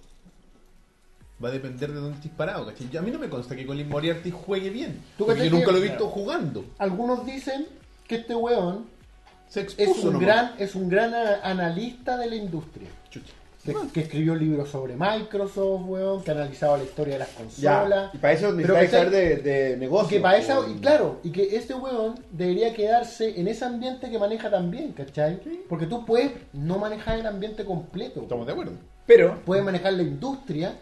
Va 1.44 1.50
a 1.50 1.52
depender 1.52 1.92
de 1.92 2.00
dónde 2.00 2.18
estés 2.18 2.32
parado, 2.32 2.66
¿cachai? 2.68 2.88
Yo- 2.90 3.00
A 3.00 3.04
mí 3.04 3.10
no 3.12 3.18
me 3.20 3.28
consta 3.30 3.56
que 3.56 3.66
Colin 3.66 3.90
Moriarty 3.90 4.30
juegue 4.32 4.70
bien. 4.70 5.02
¿Tú 5.18 5.26
porque 5.26 5.46
yo 5.46 5.52
nunca 5.52 5.66
que- 5.68 5.72
lo 5.72 5.78
he 5.80 5.82
visto 5.82 6.08
jugando. 6.08 6.66
Algunos 6.78 7.26
dicen 7.26 7.66
que 8.08 8.16
este 8.16 8.36
weón 8.36 8.86
Se 9.48 9.62
es 9.62 9.74
expuso 9.80 10.08
un 10.08 10.14
nomás. 10.14 10.22
gran, 10.28 10.52
es 10.60 10.76
un 10.76 10.88
gran 10.90 11.14
analista 11.16 12.16
de 12.18 12.28
la 12.30 12.36
industria. 12.36 12.90
Chucha. 13.10 13.34
Que, 13.64 13.76
que 13.94 14.00
escribió 14.02 14.34
libros 14.36 14.70
sobre 14.70 14.96
Microsoft, 14.96 15.84
weón, 15.86 16.24
que 16.24 16.32
ha 16.32 16.34
analizado 16.34 16.78
la 16.78 16.84
historia 16.84 17.14
de 17.14 17.20
las 17.20 17.30
Ya, 17.58 17.78
consolas. 17.82 18.16
y 18.16 18.18
para 18.18 18.34
eso 18.34 18.56
¿cachai? 18.58 18.88
saber 18.88 19.10
de, 19.12 19.36
de 19.38 19.78
negocio. 19.78 20.10
que 20.10 20.20
para 20.20 20.38
esa, 20.38 20.60
y 20.68 20.80
claro, 20.80 21.20
y 21.24 21.32
que 21.32 21.56
este 21.56 21.76
weón 21.76 22.16
debería 22.32 22.74
quedarse 22.74 23.40
en 23.40 23.48
ese 23.48 23.64
ambiente 23.66 24.10
que 24.10 24.18
maneja 24.18 24.50
también, 24.50 24.94
¿cachai? 24.94 25.40
Porque 25.70 25.86
tú 25.86 26.06
puedes 26.06 26.32
no 26.54 26.80
manejar 26.80 27.20
el 27.20 27.28
ambiente 27.28 27.64
completo. 27.64 28.22
Estamos 28.22 28.48
de 28.48 28.52
acuerdo. 28.54 28.72
Pero, 29.06 29.40
Puedes 29.46 29.64
manejar 29.64 29.94
la 29.94 30.04
industria, 30.04 30.74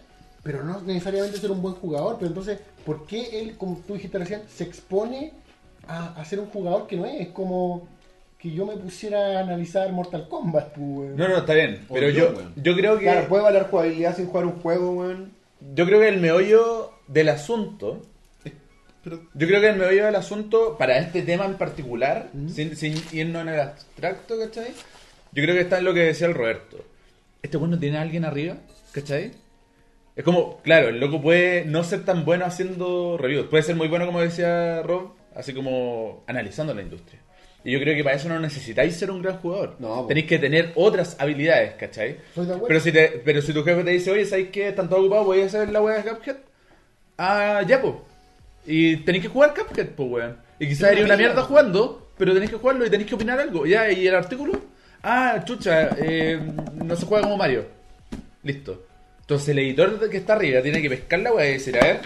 pero 0.44 0.64
no 0.64 0.80
necesariamente 0.82 1.38
ser 1.38 1.52
un 1.52 1.62
buen 1.62 1.76
jugador. 1.76 2.16
Pero 2.16 2.28
entonces, 2.28 2.60
¿por 2.86 3.06
qué 3.06 3.42
él, 3.42 3.58
como 3.58 3.76
tú 3.86 3.96
dijiste 3.96 4.18
recién, 4.18 4.42
se 4.48 4.64
expone 4.64 5.34
a, 5.88 6.14
a 6.14 6.24
ser 6.24 6.40
un 6.40 6.48
jugador 6.48 6.88
que 6.88 6.96
no 6.96 7.06
es? 7.06 7.20
Es 7.22 7.28
como 7.30 7.88
que 8.40 8.52
yo 8.52 8.66
me 8.66 8.78
pusiera 8.78 9.38
a 9.38 9.42
analizar 9.42 9.92
Mortal 9.92 10.28
Kombat, 10.30 10.70
pues, 10.70 10.80
weón. 10.80 11.16
no, 11.18 11.28
no, 11.28 11.38
está 11.40 11.54
bien. 11.54 11.86
Pero 11.92 12.10
yo, 12.10 12.32
yo, 12.32 12.38
weón. 12.38 12.54
yo 12.56 12.76
creo 12.76 12.98
que 12.98 13.04
Claro, 13.04 13.28
puede 13.28 13.44
valer 13.44 13.64
jugabilidad 13.64 14.16
sin 14.16 14.28
jugar 14.28 14.46
un 14.46 14.60
juego, 14.62 14.92
weón. 14.92 15.34
yo 15.76 15.86
creo 15.86 16.00
que 16.00 16.08
el 16.08 16.20
meollo 16.22 16.94
del 17.08 17.30
asunto, 17.30 18.02
Pero 19.04 19.22
yo 19.34 19.48
creo 19.48 19.62
que 19.62 19.70
el 19.70 19.78
meollo 19.78 20.06
del 20.06 20.16
asunto 20.16 20.78
para 20.78 20.98
este 20.98 21.22
tema 21.22 21.46
en 21.46 21.56
particular, 21.56 22.30
sin, 22.48 22.76
sin 22.76 22.96
irnos 23.12 23.42
en 23.44 23.50
el 23.50 23.60
abstracto, 23.60 24.40
¿cachai? 24.40 24.72
yo 25.32 25.44
creo 25.44 25.54
que 25.56 25.62
está 25.62 25.78
en 25.80 25.86
lo 25.86 25.94
que 25.94 26.02
decía 26.02 26.28
el 26.28 26.34
Roberto. 26.34 26.78
Este 27.42 27.58
weón 27.58 27.72
no 27.72 27.80
tiene 27.80 27.98
a 27.98 28.02
alguien 28.02 28.24
arriba, 28.26 28.56
¿cachai? 28.94 29.32
Es 30.16 30.24
como, 30.24 30.62
claro, 30.64 30.90
el 30.90 31.00
loco 31.00 31.22
puede 31.22 31.64
no 31.66 31.84
ser 31.84 32.04
tan 32.04 32.26
bueno 32.26 32.46
haciendo 32.46 33.18
reviews. 33.18 33.48
Puede 33.48 33.64
ser 33.64 33.76
muy 33.76 33.88
bueno, 33.88 34.06
como 34.06 34.20
decía 34.20 34.82
Rob, 34.82 35.12
así 35.36 35.54
como 35.54 36.24
analizando 36.28 36.74
la 36.74 36.82
industria. 36.82 37.20
Y 37.64 37.72
yo 37.72 37.80
creo 37.80 37.96
que 37.96 38.04
para 38.04 38.16
eso 38.16 38.30
no 38.30 38.40
necesitáis 38.40 38.96
ser 38.96 39.12
un 39.12 39.22
gran 39.22 39.38
jugador. 39.38 39.76
No. 39.80 40.06
Tenéis 40.08 40.28
que 40.28 40.40
tener 40.40 40.72
otras 40.76 41.18
habilidades, 41.20 41.74
¿cachai? 41.74 42.18
Pero 42.68 42.80
si, 42.80 42.92
te, 42.92 43.22
pero 43.24 43.42
si 43.42 43.54
tu 43.54 43.64
jefe 43.64 43.84
te 43.84 43.92
dice, 43.92 44.12
oye, 44.12 44.26
¿sabes 44.26 44.50
qué? 44.50 44.70
Están 44.70 44.88
todos 44.88 45.02
ocupados, 45.02 45.26
voy 45.26 45.42
a 45.42 45.46
hacer 45.46 45.70
la 45.70 45.82
wea 45.82 46.02
de 46.02 46.10
Cuphead. 46.10 46.38
Ah, 47.18 47.62
ya, 47.68 47.82
pues. 47.82 47.96
Y 48.66 48.98
tenéis 48.98 49.24
que 49.24 49.30
jugar 49.30 49.54
Cuphead, 49.54 49.90
pues, 49.90 50.10
weón. 50.10 50.38
Y 50.58 50.68
quizás 50.68 50.90
sería 50.90 51.06
una 51.06 51.18
mierda 51.18 51.42
jugando, 51.42 52.10
pero 52.18 52.34
tenéis 52.34 52.52
que 52.52 52.58
jugarlo 52.58 52.86
y 52.86 52.90
tenéis 52.90 53.10
que 53.10 53.16
opinar 53.16 53.40
algo. 53.40 53.66
Ya, 53.66 53.92
¿y 53.92 54.08
el 54.08 54.16
artículo? 54.16 54.54
Ah, 55.04 55.42
chucha, 55.44 55.90
eh, 55.98 56.40
no 56.76 56.96
se 56.96 57.06
juega 57.06 57.24
como 57.24 57.38
Mario. 57.38 57.66
Listo. 58.44 58.86
Entonces 59.22 59.50
el 59.50 59.60
editor 59.60 60.10
que 60.10 60.18
está 60.18 60.34
arriba 60.34 60.62
tiene 60.62 60.82
que 60.82 60.90
pescar 60.90 61.20
la 61.20 61.34
wea 61.34 61.50
y 61.50 61.54
decir, 61.54 61.78
a 61.78 61.86
ver, 61.86 62.00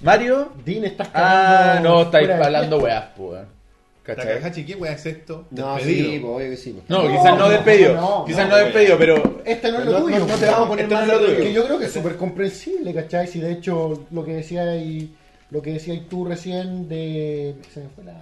Mario. 0.00 0.52
Dean, 0.64 0.84
estás 0.84 1.08
Ah, 1.12 1.80
no, 1.82 2.02
estáis 2.02 2.30
hablando 2.30 2.78
weas, 2.78 3.04
pues, 3.16 3.30
weón. 3.32 3.59
¿Cachai? 4.02 4.64
¿qué 4.64 4.74
weá 4.74 4.92
es 4.92 5.06
esto? 5.06 5.46
No, 5.50 5.78
sí, 5.78 6.18
pues, 6.20 6.32
obvio 6.34 6.50
que 6.50 6.56
sí. 6.56 6.70
pues. 6.72 6.88
No, 6.88 7.02
No, 7.08 7.10
quizás 7.16 7.38
no 7.38 7.48
despedido. 7.48 7.94
no, 7.94 8.24
quizás 8.24 8.48
no, 8.48 8.56
no, 8.56 8.64
despedido, 8.64 8.98
pero. 8.98 9.40
Este 9.44 9.70
no 9.72 9.78
es 9.80 9.86
lo 9.86 10.02
tuyo. 10.02 10.18
no, 10.20 10.26
no 10.26 10.34
te 10.36 10.46
vamos 10.46 10.66
a 10.66 10.68
poner 10.68 10.84
Este 10.84 10.94
no 10.94 11.00
más 11.00 11.08
es 11.10 11.20
lo 11.20 11.26
tuyo. 11.26 11.38
Que 11.42 11.52
yo 11.52 11.64
creo 11.66 11.78
que 11.78 11.84
es 11.86 11.92
súper 11.92 12.16
comprensible, 12.16 12.94
¿cachai? 12.94 13.26
Si 13.26 13.40
de 13.40 13.52
hecho 13.52 14.06
lo 14.10 14.24
que 14.24 14.32
decía 14.34 14.76
y 14.76 15.14
lo 15.50 15.60
que 15.62 15.72
decías 15.74 15.98
tú 16.08 16.24
recién 16.24 16.88
de. 16.88 17.54
Se 17.72 17.80
me 17.80 17.88
fue 17.90 18.04
la. 18.04 18.16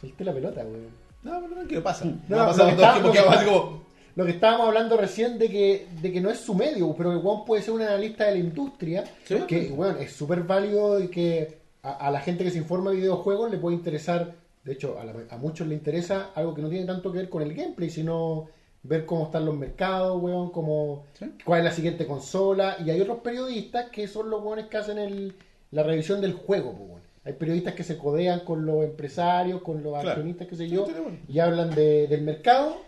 Solté 0.00 0.24
la 0.24 0.32
pelota, 0.32 0.62
güey. 0.64 0.80
No, 1.22 1.40
pero 1.42 1.62
no, 1.62 1.68
¿qué 1.68 1.80
pasa? 1.80 2.06
No, 2.06 2.16
No, 2.28 2.40
ha 2.42 2.46
pasado 2.46 2.70
lo 2.70 2.76
que 2.76 2.82
todo 2.82 2.86
el 2.86 2.92
tiempo 3.02 3.12
que 3.12 3.20
va 3.22 3.40
algo. 3.40 3.80
Lo 4.16 4.24
que 4.24 4.32
estábamos 4.32 4.66
hablando 4.68 4.96
recién 4.96 5.38
de 5.38 5.48
que, 5.48 5.86
de 6.02 6.10
que 6.12 6.20
no 6.20 6.30
es 6.30 6.40
su 6.40 6.54
medio, 6.54 6.92
pero 6.96 7.10
que 7.12 7.18
Juan 7.20 7.44
puede 7.44 7.62
ser 7.62 7.74
un 7.74 7.82
analista 7.82 8.24
de 8.24 8.32
la 8.32 8.38
industria, 8.38 9.04
Sí. 9.24 9.36
que 9.46 9.68
bueno, 9.68 9.98
es 9.98 10.12
súper 10.12 10.42
válido 10.42 11.00
y 11.00 11.08
que 11.08 11.58
a, 11.82 11.92
a 11.92 12.10
la 12.10 12.20
gente 12.20 12.42
que 12.42 12.50
se 12.50 12.58
informa 12.58 12.90
de 12.90 12.96
videojuegos 12.96 13.50
le 13.50 13.58
puede 13.58 13.76
interesar, 13.76 14.34
de 14.64 14.72
hecho 14.72 14.98
a, 15.00 15.04
la- 15.04 15.14
a 15.30 15.36
muchos 15.38 15.66
le 15.66 15.74
interesa 15.74 16.30
algo 16.34 16.54
que 16.54 16.62
no 16.62 16.68
tiene 16.68 16.86
tanto 16.86 17.10
que 17.12 17.18
ver 17.18 17.28
con 17.28 17.42
el 17.42 17.54
gameplay, 17.54 17.90
sino 17.90 18.48
ver 18.82 19.04
cómo 19.06 19.24
están 19.26 19.44
los 19.44 19.56
mercados, 19.56 20.22
weón, 20.22 20.50
cómo, 20.50 21.04
Sí. 21.18 21.26
cuál 21.44 21.60
es 21.60 21.64
la 21.66 21.72
siguiente 21.72 22.06
consola, 22.06 22.76
y 22.84 22.90
hay 22.90 23.00
otros 23.00 23.18
periodistas 23.18 23.90
que 23.90 24.08
son 24.08 24.30
los 24.30 24.42
weones 24.42 24.66
que 24.66 24.76
hacen 24.78 24.98
el, 24.98 25.34
la 25.70 25.82
revisión 25.82 26.20
del 26.20 26.32
juego, 26.32 26.70
weón. 26.70 27.00
Hay 27.24 27.34
periodistas 27.34 27.74
que 27.74 27.84
se 27.84 27.98
codean 27.98 28.40
con 28.40 28.64
los 28.64 28.82
empresarios, 28.84 29.60
con 29.62 29.82
los 29.82 29.92
Claro. 29.92 30.08
accionistas, 30.10 30.48
qué 30.48 30.56
sé 30.56 30.68
yo, 30.68 30.84
bueno. 30.86 31.18
y 31.28 31.38
hablan 31.38 31.70
de- 31.74 32.06
del 32.08 32.22
mercado, 32.22 32.78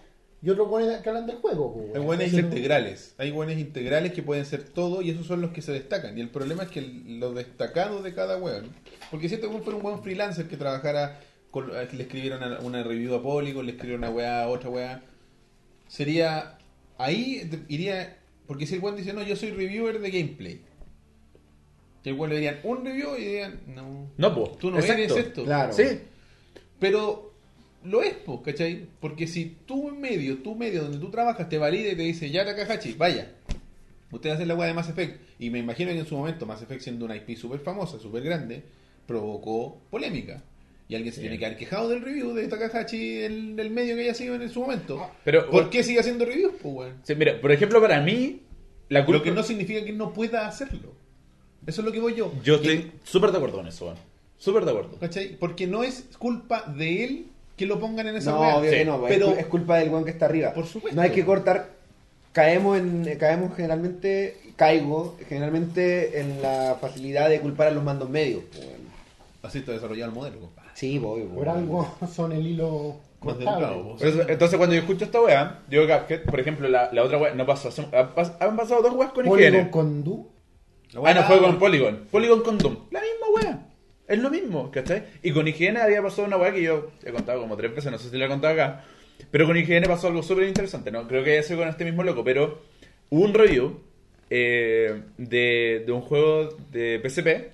y 0.44 0.48
otros 0.50 0.68
weones 0.70 1.00
que 1.02 1.08
hablan 1.10 1.26
del 1.26 1.36
juego. 1.36 1.74
pues, 1.74 1.94
Hay 1.94 2.00
buenos 2.02 2.32
integrales. 2.32 3.14
Hay 3.18 3.30
buenos 3.30 3.56
integrales 3.56 4.12
que 4.12 4.22
pueden 4.22 4.44
ser 4.46 4.62
todo 4.64 5.00
y 5.02 5.10
esos 5.10 5.26
son 5.26 5.40
los 5.42 5.52
que 5.52 5.60
se 5.62 5.70
destacan. 5.72 6.16
Y 6.18 6.20
el 6.22 6.30
problema 6.30 6.62
es 6.64 6.70
que 6.70 6.78
el- 6.80 7.20
lo 7.20 7.32
destacado 7.34 8.02
de 8.02 8.12
cada 8.14 8.38
weón. 8.38 8.70
Porque 9.10 9.28
si 9.28 9.34
este 9.36 9.46
weón 9.46 9.62
fuera 9.62 9.76
un 9.76 9.82
buen 9.82 10.02
freelancer 10.02 10.48
que 10.48 10.56
trabajara, 10.56 11.20
le 11.60 12.02
escribiera 12.02 12.36
una, 12.36 12.60
una 12.60 12.82
review 12.82 13.14
a 13.14 13.22
Polygon, 13.22 13.66
le 13.66 13.72
escribiera 13.72 13.98
una 13.98 14.10
weá 14.10 14.44
a 14.44 14.48
otra 14.48 14.70
weá, 14.70 15.02
sería. 15.88 16.58
Ahí 16.98 17.46
te- 17.50 17.72
iría. 17.72 18.16
Porque 18.46 18.66
si 18.66 18.74
el 18.74 18.80
weón 18.80 18.96
dice, 18.96 19.12
no, 19.12 19.22
yo 19.22 19.36
soy 19.36 19.50
reviewer 19.50 20.00
de 20.00 20.10
gameplay. 20.10 20.60
Y 22.04 22.08
el 22.08 22.14
weón 22.14 22.30
le 22.30 22.36
dirían 22.36 22.58
un 22.64 22.84
review 22.84 23.16
y 23.16 23.20
dirían, 23.24 23.60
no. 23.66 24.10
No, 24.16 24.34
pues. 24.34 24.58
Tú 24.58 24.70
no 24.70 24.78
exacto. 24.78 25.02
eres 25.02 25.16
esto. 25.16 25.44
Claro. 25.44 25.72
Sí. 25.72 25.84
Pero 26.78 27.32
lo 27.84 28.02
es, 28.02 28.14
pues, 28.14 28.40
¿cachai? 28.44 28.86
Porque 29.00 29.26
si 29.26 29.56
tú 29.66 29.88
en 29.88 30.00
medio, 30.00 30.38
tu 30.38 30.54
medio 30.54 30.82
donde 30.82 30.98
tú 30.98 31.10
trabajas 31.10 31.48
te 31.48 31.58
valida 31.58 31.92
y 31.92 31.96
te 31.96 32.02
dice, 32.02 32.30
ya 32.30 32.44
Takahashi, 32.44 32.94
vaya, 32.94 33.30
usted 34.10 34.30
hace 34.30 34.46
la 34.46 34.54
weá 34.54 34.68
de 34.68 34.74
Mass 34.74 34.88
Effect. 34.88 35.20
Y 35.38 35.50
me 35.50 35.58
imagino 35.60 35.90
que 35.92 35.98
en 35.98 36.06
su 36.06 36.16
momento 36.16 36.46
Mass 36.46 36.62
Effect 36.62 36.82
siendo 36.82 37.04
una 37.04 37.16
IP 37.16 37.36
súper 37.36 37.60
famosa, 37.60 37.98
súper 37.98 38.22
grande, 38.22 38.62
provocó 39.06 39.80
polémica. 39.90 40.42
Y 40.92 40.94
alguien 40.94 41.12
se 41.12 41.16
Sí. 41.16 41.22
tiene 41.22 41.38
que 41.38 41.46
haber 41.46 41.56
quejado 41.58 41.88
del 41.88 42.02
review 42.02 42.34
de 42.34 42.48
Takahashi 42.48 43.24
en 43.24 43.58
el 43.58 43.70
medio 43.70 43.96
que 43.96 44.02
haya 44.02 44.14
sido 44.14 44.34
en 44.34 44.48
su 44.50 44.60
momento. 44.60 45.08
Pero, 45.24 45.48
¿Por 45.48 45.70
qué 45.70 45.82
sigue 45.82 46.00
haciendo 46.00 46.24
reviews? 46.26 46.52
Pues, 46.62 46.74
weón? 46.74 46.92
Sí, 47.02 47.14
mira, 47.14 47.40
por 47.40 47.50
ejemplo, 47.50 47.80
para 47.80 48.00
mí, 48.00 48.42
la 48.90 49.04
culpa. 49.06 49.18
Lo 49.18 49.24
que 49.24 49.30
no 49.30 49.42
significa 49.42 49.82
que 49.84 49.92
no 49.92 50.12
pueda 50.12 50.46
hacerlo. 50.46 50.92
Eso 51.66 51.80
es 51.80 51.84
lo 51.86 51.92
que 51.92 52.00
voy 52.00 52.14
yo. 52.14 52.30
Yo 52.44 52.56
estoy 52.56 52.92
súper 53.04 53.30
de 53.30 53.38
acuerdo 53.38 53.56
con 53.56 53.66
eso, 53.68 53.86
weón. 53.86 53.96
Súper 54.36 54.64
de 54.66 54.70
acuerdo. 54.72 54.98
¿Cachai? 54.98 55.36
Porque 55.38 55.66
no 55.66 55.82
es 55.82 56.04
culpa 56.18 56.64
de 56.76 57.04
él 57.04 57.26
que 57.56 57.64
lo 57.64 57.78
pongan 57.80 58.08
en 58.08 58.16
esa 58.16 58.32
No, 58.32 58.40
obvio 58.58 58.70
Sí, 58.70 58.76
que 58.76 58.84
no, 58.84 59.02
pero- 59.04 59.28
es, 59.28 59.32
cul- 59.36 59.38
es 59.40 59.46
culpa 59.46 59.78
del 59.78 59.88
weón 59.88 60.04
que 60.04 60.10
está 60.10 60.26
arriba. 60.26 60.52
Por 60.52 60.66
supuesto. 60.66 60.94
No 60.96 61.00
hay 61.02 61.10
que 61.10 61.24
cortar. 61.24 61.70
Caemos 62.32 62.78
en 62.78 63.16
caemos 63.18 63.54
generalmente, 63.56 64.36
caigo 64.56 65.16
generalmente 65.28 66.18
en 66.20 66.42
la 66.42 66.76
facilidad 66.80 67.28
de 67.30 67.40
culpar 67.40 67.68
a 67.68 67.70
los 67.70 67.82
mandos 67.84 68.10
medios. 68.10 68.42
pues. 68.52 68.66
Así 69.42 69.58
está 69.58 69.72
desarrollado 69.72 70.10
el 70.10 70.14
modelo, 70.14 70.38
compadre. 70.40 70.61
Sí, 70.74 70.98
pues, 70.98 71.12
obvio. 71.12 71.28
Por 71.34 71.48
algo 71.48 71.94
son 72.12 72.32
el 72.32 72.46
hilo 72.46 72.96
eso- 74.00 74.28
entonces, 74.28 74.56
cuando 74.58 74.74
yo 74.74 74.80
escucho 74.80 75.04
esta 75.04 75.20
weá, 75.20 75.60
digo 75.68 75.84
Cuphead, 75.84 76.22
por 76.24 76.40
ejemplo, 76.40 76.68
la, 76.68 76.90
la 76.92 77.02
otra 77.04 77.18
weá, 77.18 77.34
no 77.34 77.46
pasó. 77.46 77.68
hace- 77.68 77.82
han 77.92 78.14
pas- 78.14 78.36
Han 78.40 78.56
pasado 78.56 78.82
dos 78.82 78.94
weas 78.94 79.12
con 79.12 79.24
Polygon 79.26 79.54
IGN. 79.54 79.70
con 79.70 80.04
Doom. 80.04 80.26
Ah, 81.04 81.14
no, 81.14 81.22
fue 81.22 81.38
con 81.40 81.58
Polygon. 81.58 82.06
Polygon 82.10 82.42
con 82.42 82.58
Doom. 82.58 82.76
La 82.90 83.00
misma 83.00 83.26
weá. 83.34 83.66
Es 84.08 84.18
lo 84.18 84.28
mismo, 84.30 84.70
¿cachai? 84.70 85.04
Y 85.22 85.30
con 85.32 85.46
IGN 85.48 85.76
había 85.78 86.02
pasado 86.02 86.26
una 86.26 86.36
weá 86.36 86.52
que 86.52 86.62
yo 86.62 86.90
he 87.04 87.12
contado 87.12 87.40
como 87.40 87.56
tres 87.56 87.74
veces, 87.74 87.90
no 87.92 87.98
sé 87.98 88.10
si 88.10 88.16
la 88.18 88.26
he 88.26 88.28
contado 88.28 88.52
acá. 88.54 88.84
Pero 89.30 89.46
con 89.46 89.56
IGN 89.56 89.84
pasó 89.84 90.08
algo 90.08 90.22
súper 90.22 90.48
interesante, 90.48 90.90
¿no? 90.90 91.06
Creo 91.06 91.22
que 91.24 91.32
haya 91.32 91.42
sido 91.44 91.60
con 91.60 91.68
este 91.68 91.84
mismo 91.84 92.02
loco, 92.02 92.24
pero 92.24 92.58
hubo 93.08 93.22
un 93.24 93.32
review 93.32 93.78
eh, 94.30 95.02
de, 95.16 95.84
de 95.86 95.92
un 95.92 96.00
juego 96.02 96.48
de 96.72 97.00
PSP 97.02 97.52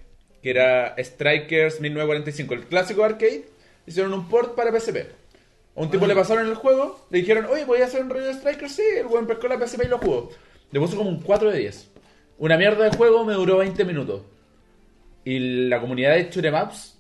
que 0.49 0.53
era 0.53 0.95
Strikers 0.99 1.79
1945, 1.79 2.55
el 2.55 2.65
clásico 2.65 3.05
arcade. 3.05 3.45
Hicieron 3.87 4.15
un 4.15 4.29
port 4.29 4.55
para 4.55 4.73
PSP. 4.73 4.97
A 5.77 5.81
un 5.81 5.91
tipo 5.91 6.07
le 6.07 6.15
pasaron 6.15 6.47
el 6.47 6.55
juego, 6.55 7.07
le 7.11 7.19
dijeron, 7.19 7.45
oye, 7.51 7.67
¿voy 7.67 7.83
a 7.83 7.85
hacer 7.85 8.03
un 8.03 8.09
review 8.09 8.29
de 8.29 8.35
Strikers? 8.35 8.73
Sí, 8.73 8.83
el 8.99 9.07
weón 9.07 9.27
pescó 9.27 9.47
la 9.47 9.59
PSP 9.59 9.85
y 9.85 9.89
lo 9.89 9.99
jugó. 9.99 10.31
Le 10.73 10.81
puso 10.81 10.97
como 10.97 11.11
un 11.11 11.21
4 11.21 11.51
de 11.51 11.59
10. 11.59 11.91
Una 12.39 12.57
mierda 12.57 12.85
de 12.85 12.97
juego 12.97 13.27
me 13.27 13.35
duró 13.35 13.59
20 13.59 13.85
minutos. 13.85 14.23
Y 15.23 15.69
la 15.69 15.81
comunidad 15.83 16.15
de 16.15 16.31
Churemaps 16.31 16.99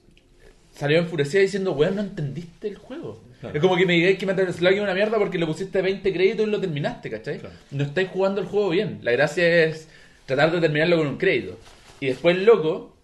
salió 0.74 0.98
enfurecida 0.98 1.40
diciendo, 1.40 1.72
weón, 1.72 1.96
no 1.96 2.02
entendiste 2.02 2.68
el 2.68 2.76
juego. 2.76 3.22
Claro. 3.40 3.56
Es 3.56 3.62
como 3.62 3.76
que 3.76 3.86
me 3.86 3.94
digáis 3.94 4.18
que 4.18 4.26
Metal 4.26 4.52
Slug 4.52 4.74
es 4.74 4.80
una 4.80 4.94
mierda 4.94 5.16
porque 5.16 5.38
le 5.38 5.46
pusiste 5.46 5.80
20 5.80 6.12
créditos 6.12 6.46
y 6.46 6.50
lo 6.50 6.60
terminaste, 6.60 7.08
¿cachai? 7.08 7.38
Claro. 7.38 7.54
No 7.70 7.84
estáis 7.84 8.10
jugando 8.10 8.42
el 8.42 8.46
juego 8.46 8.68
bien. 8.68 8.98
La 9.02 9.12
gracia 9.12 9.64
es 9.64 9.88
tratar 10.26 10.52
de 10.52 10.60
terminarlo 10.60 10.98
con 10.98 11.06
un 11.06 11.16
crédito. 11.16 11.58
Y 12.00 12.08
después 12.08 12.36
el 12.36 12.44
loco 12.44 12.97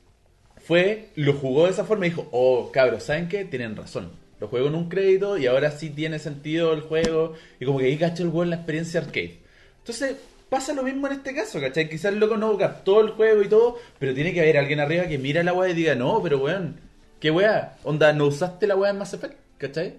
fue, 0.67 1.09
lo 1.15 1.35
jugó 1.35 1.65
de 1.65 1.73
esa 1.73 1.85
forma 1.85 2.07
y 2.07 2.11
dijo, 2.11 2.29
oh, 2.33 2.71
cabros, 2.73 3.05
¿saben 3.05 3.29
qué? 3.29 3.45
Tienen 3.45 3.77
razón. 3.77 4.13
Lo 4.41 4.49
juego 4.49 4.69
en 4.69 4.75
un 4.75 4.89
crédito 4.89 5.37
y 5.39 5.47
ahora 5.47 5.71
sí 5.71 5.91
tiene 5.91 6.19
sentido 6.19 6.73
el 6.73 6.81
juego. 6.81 7.35
Y 7.61 7.67
como 7.67 7.79
que 7.79 7.87
ahí 7.87 7.97
cachó 7.97 8.23
el 8.23 8.31
juego 8.31 8.45
en 8.45 8.51
la 8.51 8.57
experiencia 8.57 9.01
arcade. 9.01 9.39
Entonces, 9.79 10.17
pasa 10.49 10.73
lo 10.73 10.83
mismo 10.83 11.07
en 11.07 11.15
este 11.15 11.35
caso, 11.35 11.61
¿cachai? 11.61 11.89
Quizás 11.89 12.13
el 12.13 12.19
loco 12.19 12.37
no 12.37 12.57
captó 12.57 13.01
el 13.01 13.11
juego 13.11 13.43
y 13.43 13.49
todo, 13.49 13.79
pero 13.99 14.15
tiene 14.15 14.33
que 14.33 14.41
haber 14.41 14.57
alguien 14.57 14.81
arriba 14.81 15.07
que 15.07 15.19
mira 15.19 15.43
la 15.43 15.53
weá 15.53 15.71
y 15.71 15.75
diga, 15.75 15.95
no, 15.95 16.23
pero 16.23 16.39
weón, 16.39 16.77
¿qué 17.21 17.31
weá? 17.31 17.77
Onda, 17.85 18.13
no 18.13 18.27
usaste 18.27 18.67
la 18.67 18.77
weá 18.77 18.91
en 18.91 18.99
Mass 18.99 19.15
Effect, 19.15 19.37
¿cachai? 19.59 19.95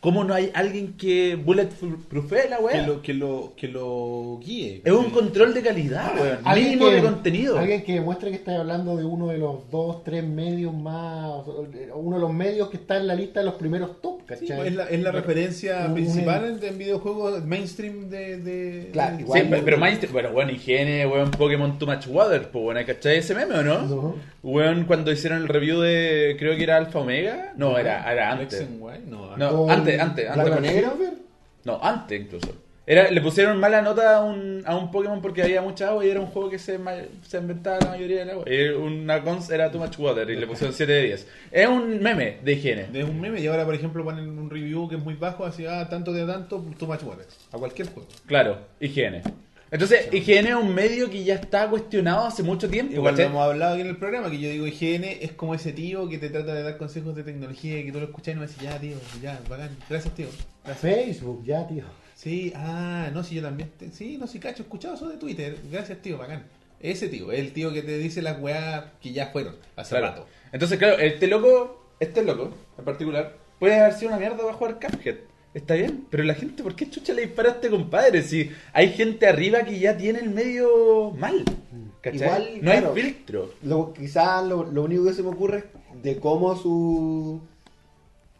¿Cómo 0.00 0.22
no 0.22 0.32
hay 0.32 0.50
alguien 0.54 0.92
que 0.96 1.34
bulletproofee 1.34 2.48
la 2.48 2.58
Que 2.58 2.62
weá? 2.64 2.86
lo, 2.86 3.02
que 3.02 3.14
lo, 3.14 3.52
que 3.56 3.66
lo 3.66 4.38
guíe. 4.40 4.80
Es 4.84 4.92
un 4.92 5.10
control 5.10 5.52
de 5.54 5.62
calidad, 5.62 6.12
weón. 6.20 6.38
Mínimo 6.54 6.86
que- 6.88 6.94
de 6.94 7.02
contenido. 7.02 7.58
Alguien 7.58 7.82
que 7.82 7.94
demuestre 7.94 8.30
que 8.30 8.36
estás 8.36 8.60
hablando 8.60 8.96
de 8.96 9.04
uno 9.04 9.26
de 9.28 9.38
los 9.38 9.68
dos, 9.70 10.04
tres 10.04 10.22
medios 10.24 10.72
más, 10.72 11.42
uno 11.94 12.16
de 12.16 12.20
los 12.20 12.32
medios 12.32 12.68
que 12.70 12.76
está 12.76 12.96
en 12.96 13.08
la 13.08 13.14
lista 13.16 13.40
de 13.40 13.46
los 13.46 13.54
primeros 13.54 14.00
top, 14.00 14.20
Sí, 14.20 14.46
¿cachai? 14.46 14.68
es 14.68 14.74
la, 14.76 14.84
es 14.84 15.00
la 15.00 15.10
referencia 15.10 15.86
Un- 15.88 15.94
principal 15.94 16.44
en, 16.44 16.64
en 16.64 16.78
videojuegos 16.78 17.44
mainstream 17.44 18.08
de. 18.08 18.36
de 18.38 18.90
Claro, 18.92 19.16
de- 19.16 19.22
igual- 19.22 19.40
Sí, 19.42 19.48
pe- 19.48 19.62
pero 19.64 19.78
mainstream, 19.78 20.12
bueno, 20.12 20.30
weón, 20.30 20.50
higiene, 20.50 21.06
weón, 21.08 21.30
Pokémon 21.32 21.76
Too 21.78 21.86
Much 21.86 22.06
Water, 22.06 22.48
pues, 22.50 22.64
weón, 22.64 22.84
¿cachai 22.86 23.16
ese 23.16 23.34
meme 23.34 23.54
o 23.56 23.62
no? 23.64 23.82
No. 23.82 24.14
Weón, 24.44 24.84
cuando 24.84 25.10
hicieron 25.10 25.42
el 25.42 25.48
review 25.48 25.80
de, 25.80 26.36
creo 26.38 26.56
que 26.56 26.62
era 26.62 26.76
Alpha 26.76 27.00
Omega, 27.00 27.52
no, 27.56 27.76
era, 27.78 28.10
era 28.12 28.30
antes. 28.30 28.64
no, 29.08 29.36
No, 29.36 29.50
Con 29.66 29.70
antes, 29.96 30.28
antes, 30.28 30.52
antes. 30.52 30.60
Negro? 30.60 30.96
No, 31.64 31.78
antes 31.82 32.20
incluso. 32.20 32.48
Era, 32.90 33.10
le 33.10 33.20
pusieron 33.20 33.60
mala 33.60 33.82
nota 33.82 34.16
a 34.16 34.24
un, 34.24 34.62
a 34.64 34.74
un 34.74 34.90
Pokémon 34.90 35.20
porque 35.20 35.42
había 35.42 35.60
mucha 35.60 35.88
agua 35.88 36.06
y 36.06 36.08
era 36.08 36.20
un 36.20 36.28
juego 36.28 36.48
que 36.48 36.58
se, 36.58 36.80
se 37.20 37.36
inventaba 37.36 37.78
la 37.80 37.90
mayoría 37.90 38.20
del 38.20 38.30
agua. 38.30 38.44
Y 38.50 38.68
una 38.70 39.22
cons 39.22 39.50
era 39.50 39.70
Too 39.70 39.78
Much 39.78 39.98
Water 39.98 40.30
y 40.30 40.36
le 40.36 40.46
pusieron 40.46 40.74
7 40.74 40.90
de 40.90 41.02
10. 41.02 41.28
Es 41.52 41.68
un 41.68 42.00
meme 42.00 42.38
de 42.42 42.52
higiene. 42.54 42.86
Es 42.94 43.04
un 43.04 43.20
meme 43.20 43.40
y 43.42 43.46
ahora, 43.46 43.66
por 43.66 43.74
ejemplo, 43.74 44.02
ponen 44.02 44.38
un 44.38 44.48
review 44.48 44.88
que 44.88 44.94
es 44.94 45.02
muy 45.02 45.16
bajo, 45.16 45.44
así, 45.44 45.66
ah, 45.66 45.86
tanto 45.90 46.14
de 46.14 46.24
tanto, 46.24 46.64
too 46.78 46.86
much 46.86 47.02
water. 47.02 47.26
A 47.52 47.58
cualquier 47.58 47.90
juego. 47.90 48.08
Claro, 48.24 48.58
higiene. 48.80 49.22
Entonces, 49.70 50.08
higiene 50.12 50.50
es 50.50 50.54
un 50.54 50.74
medio 50.74 51.10
que 51.10 51.24
ya 51.24 51.34
está 51.34 51.68
cuestionado 51.68 52.26
hace 52.26 52.42
mucho 52.42 52.70
tiempo. 52.70 52.94
Igual 52.94 53.16
lo 53.16 53.22
hemos 53.22 53.42
hablado 53.42 53.74
aquí 53.74 53.82
en 53.82 53.88
el 53.88 53.96
programa, 53.98 54.30
que 54.30 54.38
yo 54.38 54.48
digo 54.48 54.66
higiene 54.66 55.18
es 55.22 55.32
como 55.32 55.54
ese 55.54 55.72
tío 55.72 56.08
que 56.08 56.16
te 56.18 56.30
trata 56.30 56.54
de 56.54 56.62
dar 56.62 56.78
consejos 56.78 57.14
de 57.14 57.22
tecnología 57.22 57.78
y 57.78 57.84
que 57.84 57.92
tú 57.92 57.98
lo 58.00 58.06
escuchas 58.06 58.28
y 58.32 58.34
no 58.36 58.40
me 58.40 58.46
dices, 58.46 58.62
ya 58.62 58.78
tío, 58.80 58.96
ya, 59.22 59.38
bacán, 59.48 59.76
gracias 59.90 60.14
tío. 60.14 60.26
Gracias. 60.64 60.80
Facebook, 60.94 61.44
ya, 61.44 61.66
tío. 61.66 61.84
Sí, 62.14 62.52
ah, 62.56 63.10
no, 63.12 63.22
sí, 63.22 63.34
yo 63.36 63.42
también. 63.42 63.70
te- 63.78 63.90
sí, 63.92 64.16
no, 64.18 64.26
sí, 64.26 64.38
cacho, 64.38 64.62
he 64.62 64.64
escuchado 64.64 64.94
eso 64.94 65.08
de 65.08 65.18
Twitter. 65.18 65.56
Gracias, 65.70 66.00
tío, 66.02 66.16
bacán. 66.18 66.44
Ese 66.80 67.08
tío, 67.08 67.30
el 67.32 67.52
tío 67.52 67.72
que 67.72 67.82
te 67.82 67.98
dice 67.98 68.22
las 68.22 68.40
weas 68.40 68.84
que 69.02 69.12
ya 69.12 69.26
fueron 69.28 69.56
hace 69.76 69.90
Claro. 69.90 70.06
rato. 70.06 70.26
Entonces, 70.52 70.78
claro, 70.78 70.98
este 70.98 71.26
loco, 71.26 71.92
este 72.00 72.22
loco 72.24 72.54
en 72.78 72.84
particular, 72.84 73.36
puede 73.58 73.78
haber 73.78 73.92
sido 73.92 74.08
una 74.12 74.18
mierda 74.18 74.36
para 74.38 74.52
jugar 74.54 74.78
Cuphead. 74.80 75.16
Está 75.58 75.74
bien, 75.74 76.06
pero 76.08 76.22
la 76.22 76.34
gente, 76.34 76.62
¿por 76.62 76.76
qué 76.76 76.88
chucha 76.88 77.12
le 77.12 77.22
dispara 77.22 77.48
a 77.48 77.52
este 77.54 77.68
compadre? 77.68 78.22
Si 78.22 78.48
hay 78.72 78.90
gente 78.92 79.26
arriba 79.26 79.64
que 79.64 79.76
ya 79.76 79.96
tiene 79.96 80.20
el 80.20 80.30
medio 80.30 81.10
mal. 81.10 81.44
¿Cachai? 82.00 82.20
Igual, 82.20 82.48
no 82.54 82.70
claro. 82.70 82.92
hay 82.94 83.02
filtro. 83.02 83.54
Lo, 83.64 83.92
quizás 83.92 84.46
lo, 84.46 84.62
lo 84.70 84.84
único 84.84 85.04
que 85.04 85.14
se 85.14 85.22
me 85.24 85.30
ocurre 85.30 85.58
es 85.58 86.02
de 86.02 86.20
cómo 86.20 86.54
su, 86.54 87.40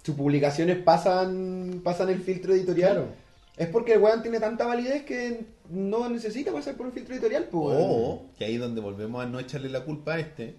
sus 0.04 0.14
publicaciones 0.14 0.78
pasan, 0.78 1.80
pasan 1.82 2.08
el 2.10 2.20
filtro 2.20 2.54
editorial. 2.54 2.92
Claro. 2.92 3.08
Es 3.56 3.66
porque 3.66 3.94
el 3.94 4.00
weón 4.00 4.22
tiene 4.22 4.38
tanta 4.38 4.66
validez 4.66 5.02
que 5.02 5.40
no 5.70 6.08
necesita 6.08 6.52
pasar 6.52 6.76
por 6.76 6.86
un 6.86 6.92
filtro 6.92 7.14
editorial, 7.14 7.48
pues. 7.50 7.78
O, 7.80 8.26
que 8.38 8.44
ahí 8.44 8.58
donde 8.58 8.80
volvemos 8.80 9.20
a 9.20 9.26
no 9.26 9.40
echarle 9.40 9.70
la 9.70 9.84
culpa 9.84 10.14
a 10.14 10.20
este, 10.20 10.54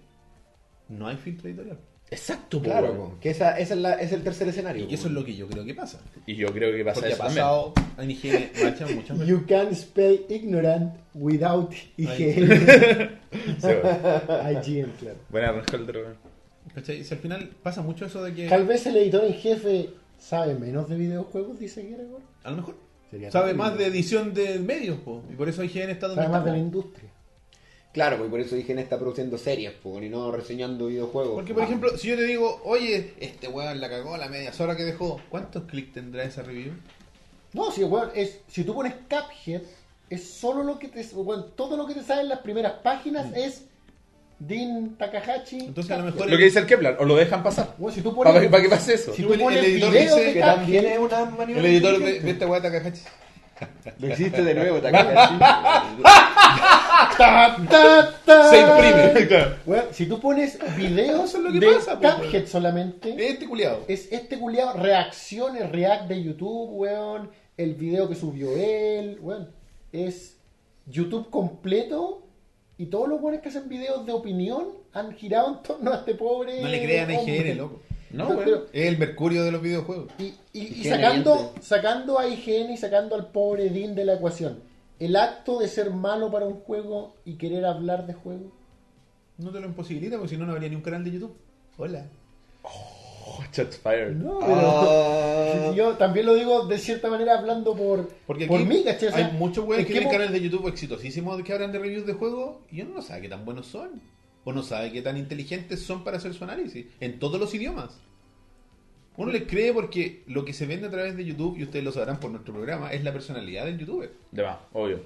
no 0.90 1.06
hay 1.06 1.16
filtro 1.16 1.48
editorial. 1.48 1.78
Exacto, 2.12 2.60
Claro, 2.60 2.94
po, 2.96 3.14
que 3.20 3.30
esa, 3.30 3.56
esa 3.58 3.74
es, 3.74 3.80
la- 3.80 3.94
es 3.94 4.12
el 4.12 4.22
tercer 4.24 4.48
escenario. 4.48 4.86
Y 4.88 4.94
eso 4.94 5.06
es 5.06 5.14
lo 5.14 5.24
que 5.24 5.34
yo 5.36 5.46
creo 5.46 5.64
que 5.64 5.74
pasa. 5.74 6.00
Y 6.26 6.34
yo 6.34 6.48
creo 6.52 6.74
que 6.76 6.84
pasa 6.84 6.94
Porque 7.00 7.08
ha 7.10 7.12
eso 7.14 7.22
también. 7.22 7.44
pasado 7.44 7.72
macha 8.64 8.86
muchas 8.88 9.18
veces. 9.18 9.28
You 9.28 9.46
can 9.46 9.74
spell 9.76 10.20
ignorant 10.28 10.94
without 11.14 11.72
IGN. 11.96 12.50
IGN, 13.30 14.90
claro. 14.98 15.16
Buena 15.30 15.52
weón. 15.52 16.14
¿Cachai? 16.74 17.04
Si 17.04 17.14
al 17.14 17.20
final 17.20 17.50
pasa 17.62 17.82
mucho 17.82 18.04
eso 18.06 18.22
de 18.22 18.32
que 18.34 18.48
Tal 18.48 18.66
vez 18.66 18.86
el 18.86 18.96
editor 18.96 19.24
en 19.24 19.34
jefe 19.34 19.90
sabe 20.18 20.54
menos 20.54 20.88
de 20.88 20.96
videojuegos, 20.96 21.58
dice 21.58 21.82
Gregor. 21.82 22.20
a 22.44 22.50
lo 22.50 22.56
mejor 22.58 22.74
Sería 23.10 23.30
sabe 23.30 23.54
más 23.54 23.76
de 23.76 23.86
edición 23.86 24.32
de 24.34 24.58
medios, 24.60 24.98
po, 25.00 25.22
y 25.32 25.34
por 25.34 25.48
eso 25.48 25.64
IGN 25.64 25.90
está 25.90 26.06
donde 26.06 26.22
Sabe 26.22 26.32
más 26.32 26.40
está, 26.42 26.52
de 26.52 26.58
la 26.58 26.62
industria. 26.64 27.09
Claro, 27.92 28.18
pues 28.18 28.30
por 28.30 28.38
eso 28.38 28.56
IGN 28.56 28.78
está 28.78 28.98
produciendo 28.98 29.36
series, 29.36 29.72
pues, 29.82 30.04
y 30.04 30.08
no 30.08 30.30
reseñando 30.30 30.86
videojuegos. 30.86 31.34
Porque, 31.34 31.52
por 31.52 31.64
ejemplo, 31.64 31.98
si 31.98 32.06
yo 32.08 32.16
te 32.16 32.22
digo, 32.24 32.60
oye, 32.64 33.14
este 33.18 33.48
weón 33.48 33.80
la 33.80 33.88
cagó 33.88 34.16
la 34.16 34.28
media 34.28 34.52
sola 34.52 34.76
que 34.76 34.84
dejó, 34.84 35.20
¿cuántos 35.28 35.64
clics 35.64 35.92
tendrá 35.94 36.22
esa 36.22 36.42
review? 36.42 36.72
No, 37.52 37.72
si, 37.72 37.82
weón, 37.82 38.10
es, 38.14 38.38
si 38.46 38.62
tú 38.62 38.74
pones 38.74 38.94
Cuphead, 39.08 39.62
es 40.08 40.24
solo 40.30 40.62
lo 40.62 40.78
que 40.78 40.86
te. 40.86 41.04
weón, 41.14 41.46
todo 41.56 41.76
lo 41.76 41.84
que 41.86 41.94
te 41.94 42.02
sale 42.04 42.20
en 42.22 42.28
las 42.28 42.38
primeras 42.40 42.74
páginas 42.74 43.26
es 43.34 43.64
Din 44.38 44.94
Takahashi. 44.96 45.58
Entonces, 45.58 45.90
a 45.90 45.98
lo 45.98 46.04
mejor 46.04 46.30
Lo 46.30 46.36
que 46.38 46.44
dice 46.44 46.60
el 46.60 46.66
Kepler, 46.66 46.96
o 47.00 47.04
lo 47.04 47.16
dejan 47.16 47.42
pasar. 47.42 47.74
Weón, 47.76 47.92
si 47.92 48.02
tú 48.02 48.14
pones, 48.14 48.32
Para, 48.32 48.48
para 48.48 48.62
que 48.62 48.68
pase 48.68 48.94
eso. 48.94 49.12
si 49.12 49.22
tú 49.24 49.32
el- 49.32 49.40
pones 49.40 49.58
el 49.58 49.64
editor 49.64 49.92
dice 49.92 50.20
de 50.26 50.32
que 50.32 50.40
también 50.40 50.86
es 50.86 50.98
una 50.98 51.24
maniobra 51.24 51.58
El 51.58 51.66
editor 51.66 51.98
de, 51.98 52.20
de 52.20 52.30
esta 52.30 52.46
weá 52.46 52.62
Takahashi. 52.62 53.02
Lo 53.98 54.12
hiciste 54.12 54.44
de 54.44 54.54
nuevo, 54.54 54.78
Takahashi. 54.78 55.34
ta, 57.16 57.56
ta, 57.68 58.14
ta. 58.24 58.50
Se 58.50 58.60
imprime. 58.60 59.56
Weón, 59.66 59.84
si 59.92 60.06
tú 60.06 60.20
pones 60.20 60.58
videos 60.76 61.34
es 61.34 61.40
lo 61.40 61.52
que 61.52 61.60
de 61.60 61.66
pasa, 61.72 61.94
Cuphead 61.96 62.32
weón. 62.32 62.46
solamente, 62.46 63.14
Este 63.28 63.46
culiado. 63.46 63.84
es 63.88 64.10
este 64.12 64.38
culiado 64.38 64.74
reacciones, 64.74 65.70
react 65.70 66.08
de 66.08 66.22
YouTube, 66.22 66.70
weón, 66.72 67.30
el 67.56 67.74
video 67.74 68.08
que 68.08 68.14
subió 68.14 68.56
él, 68.56 69.18
weón, 69.20 69.48
es 69.92 70.36
YouTube 70.86 71.30
completo 71.30 72.22
y 72.78 72.86
todos 72.86 73.08
los 73.08 73.20
weones 73.20 73.42
que 73.42 73.48
hacen 73.50 73.68
videos 73.68 74.06
de 74.06 74.12
opinión 74.12 74.68
han 74.92 75.12
girado 75.12 75.48
en 75.48 75.62
torno 75.62 75.92
a 75.92 75.96
este 75.96 76.14
pobre 76.14 76.60
No 76.62 76.68
le 76.68 76.82
crean 76.82 77.10
a. 77.10 77.22
IGN, 77.22 77.58
loco. 77.58 77.80
No, 78.10 78.26
Pero- 78.28 78.40
weón. 78.40 78.64
Es 78.72 78.86
el 78.86 78.98
mercurio 78.98 79.44
de 79.44 79.52
los 79.52 79.62
videojuegos. 79.62 80.08
Y, 80.18 80.34
y- 80.52 80.80
y 80.80 80.84
sacando, 80.84 81.54
sacando 81.60 82.18
a 82.18 82.26
IGN 82.26 82.72
y 82.72 82.76
sacando 82.76 83.14
al 83.14 83.26
pobre 83.30 83.68
Dean 83.70 83.94
de 83.94 84.04
la 84.04 84.14
ecuación, 84.14 84.60
el 85.00 85.16
acto 85.16 85.58
de 85.58 85.66
ser 85.66 85.90
malo 85.90 86.30
para 86.30 86.46
un 86.46 86.60
juego 86.60 87.16
y 87.24 87.34
querer 87.34 87.64
hablar 87.64 88.06
de 88.06 88.14
juego. 88.14 88.52
No 89.38 89.50
te 89.50 89.58
lo 89.60 89.66
imposibilita 89.66 90.16
porque 90.16 90.34
si 90.34 90.36
no, 90.36 90.46
no 90.46 90.52
habría 90.52 90.68
ni 90.68 90.76
un 90.76 90.82
canal 90.82 91.02
de 91.02 91.10
YouTube. 91.12 91.34
Hola. 91.78 92.06
Oh, 92.62 93.42
shots 93.52 93.78
fired. 93.78 94.12
No, 94.14 94.38
pero 94.40 94.60
Ah. 94.60 95.72
yo 95.76 95.96
también 95.96 96.26
lo 96.26 96.34
digo 96.34 96.66
de 96.66 96.78
cierta 96.78 97.08
manera 97.08 97.38
hablando 97.38 97.74
por, 97.74 98.08
Porque 98.26 98.46
por 98.46 98.64
mí, 98.64 98.82
¿cachai? 98.84 99.08
O 99.08 99.12
sea, 99.12 99.26
hay 99.26 99.32
muchos 99.32 99.64
weones 99.64 99.80
¿en 99.80 99.86
que 99.86 99.92
tienen 99.94 100.10
canales 100.10 100.32
de 100.32 100.40
YouTube 100.42 100.68
exitosísimos 100.68 101.42
que 101.42 101.52
hablan 101.52 101.72
de 101.72 101.78
reviews 101.78 102.06
de 102.06 102.12
juegos 102.12 102.56
y 102.70 102.82
uno 102.82 102.96
no 102.96 103.02
sabe 103.02 103.22
qué 103.22 103.28
tan 103.28 103.44
buenos 103.44 103.66
son. 103.66 104.02
O 104.44 104.52
no 104.52 104.62
sabe 104.62 104.92
qué 104.92 105.02
tan 105.02 105.16
inteligentes 105.16 105.82
son 105.82 106.02
para 106.04 106.16
hacer 106.18 106.34
su 106.34 106.44
análisis. 106.44 106.86
En 107.00 107.18
todos 107.18 107.40
los 107.40 107.54
idiomas. 107.54 107.98
Uno 109.20 109.32
les 109.32 109.42
cree 109.42 109.74
porque 109.74 110.22
lo 110.28 110.46
que 110.46 110.54
se 110.54 110.64
vende 110.64 110.86
a 110.86 110.90
través 110.90 111.14
de 111.14 111.26
YouTube, 111.26 111.58
y 111.58 111.64
ustedes 111.64 111.84
lo 111.84 111.92
sabrán 111.92 112.18
por 112.20 112.30
nuestro 112.30 112.54
programa, 112.54 112.90
es 112.90 113.04
la 113.04 113.12
personalidad 113.12 113.66
del 113.66 113.76
youtuber. 113.76 114.10
De 114.32 114.42
más, 114.42 114.56
obvio. 114.72 115.02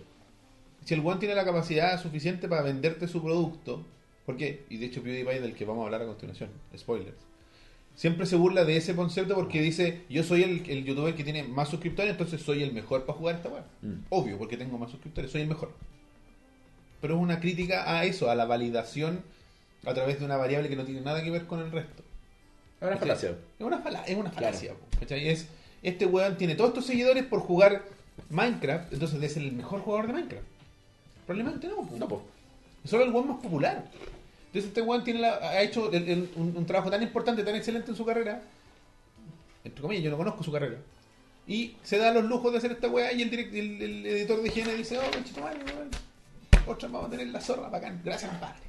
Si 0.84 0.94
el 0.94 1.04
one 1.04 1.18
tiene 1.18 1.34
la 1.34 1.44
capacidad 1.44 2.00
suficiente 2.00 2.46
para 2.46 2.62
venderte 2.62 3.08
su 3.08 3.20
producto, 3.20 3.84
porque, 4.24 4.66
y 4.70 4.76
de 4.76 4.86
hecho 4.86 5.02
PewDiePie 5.02 5.40
del 5.40 5.54
que 5.54 5.64
vamos 5.64 5.82
a 5.82 5.86
hablar 5.86 6.02
a 6.02 6.06
continuación, 6.06 6.50
spoilers, 6.76 7.16
siempre 7.96 8.26
se 8.26 8.36
burla 8.36 8.64
de 8.64 8.76
ese 8.76 8.94
concepto 8.94 9.34
porque 9.34 9.60
dice, 9.60 10.02
yo 10.08 10.22
soy 10.22 10.44
el, 10.44 10.70
el 10.70 10.84
youtuber 10.84 11.16
que 11.16 11.24
tiene 11.24 11.42
más 11.42 11.70
suscriptores, 11.70 12.12
entonces 12.12 12.40
soy 12.40 12.62
el 12.62 12.72
mejor 12.72 13.06
para 13.06 13.18
jugar 13.18 13.34
esta 13.34 13.48
web. 13.48 13.64
Mm. 13.82 14.04
Obvio, 14.10 14.38
porque 14.38 14.56
tengo 14.56 14.78
más 14.78 14.92
suscriptores, 14.92 15.32
soy 15.32 15.40
el 15.40 15.48
mejor. 15.48 15.72
Pero 17.00 17.16
es 17.16 17.20
una 17.20 17.40
crítica 17.40 17.98
a 17.98 18.04
eso, 18.04 18.30
a 18.30 18.36
la 18.36 18.44
validación 18.44 19.24
a 19.84 19.92
través 19.92 20.20
de 20.20 20.24
una 20.24 20.36
variable 20.36 20.68
que 20.68 20.76
no 20.76 20.84
tiene 20.84 21.00
nada 21.00 21.20
que 21.24 21.32
ver 21.32 21.46
con 21.46 21.58
el 21.58 21.72
resto. 21.72 22.03
Es 22.84 22.90
una 22.90 22.98
¿Cachai? 23.00 23.08
falacia. 23.08 23.30
Es 23.58 23.66
una, 23.66 23.78
fala- 23.78 24.04
es 24.06 24.16
una 24.16 24.30
falacia. 24.30 24.72
Es, 25.08 25.46
este 25.82 26.06
weón 26.06 26.36
tiene 26.36 26.54
todos 26.54 26.68
estos 26.70 26.86
seguidores 26.86 27.24
por 27.24 27.40
jugar 27.40 27.82
Minecraft, 28.30 28.92
entonces 28.92 29.20
debe 29.20 29.32
ser 29.32 29.42
el 29.42 29.52
mejor 29.52 29.80
jugador 29.80 30.06
de 30.08 30.12
Minecraft. 30.14 30.46
Probablemente 31.26 31.68
no. 31.68 31.76
po. 31.76 31.96
No, 31.96 32.08
po. 32.08 32.22
Es 32.84 32.90
solo 32.90 33.04
el 33.04 33.10
weón 33.12 33.28
más 33.28 33.40
popular. 33.42 33.84
Entonces 34.46 34.68
este 34.68 34.82
weón 34.82 35.02
tiene 35.04 35.20
la- 35.20 35.36
ha 35.36 35.62
hecho 35.62 35.90
el- 35.92 36.08
el- 36.08 36.30
un, 36.36 36.56
un 36.56 36.66
trabajo 36.66 36.90
tan 36.90 37.02
importante, 37.02 37.42
tan 37.42 37.54
excelente 37.56 37.90
en 37.90 37.96
su 37.96 38.04
carrera. 38.04 38.42
Entre 39.64 39.80
comillas, 39.80 40.04
yo 40.04 40.10
no 40.10 40.16
conozco 40.18 40.42
su 40.44 40.52
carrera. 40.52 40.76
Y 41.46 41.76
se 41.82 41.98
da 41.98 42.12
los 42.12 42.24
lujos 42.24 42.52
de 42.52 42.58
hacer 42.58 42.72
esta 42.72 42.88
weá 42.88 43.12
y 43.12 43.22
el, 43.22 43.30
direct- 43.30 43.54
el, 43.54 43.82
el 43.82 44.06
editor 44.06 44.40
de 44.42 44.48
higiene 44.48 44.74
dice, 44.74 44.98
oh, 44.98 45.10
conchito 45.12 45.40
madre. 45.40 45.58
Otra 46.66 46.88
vamos 46.88 47.08
a 47.08 47.10
tener 47.10 47.26
la 47.28 47.40
zorra, 47.40 47.68
bacán. 47.68 48.00
Gracias, 48.04 48.30
compadre. 48.30 48.63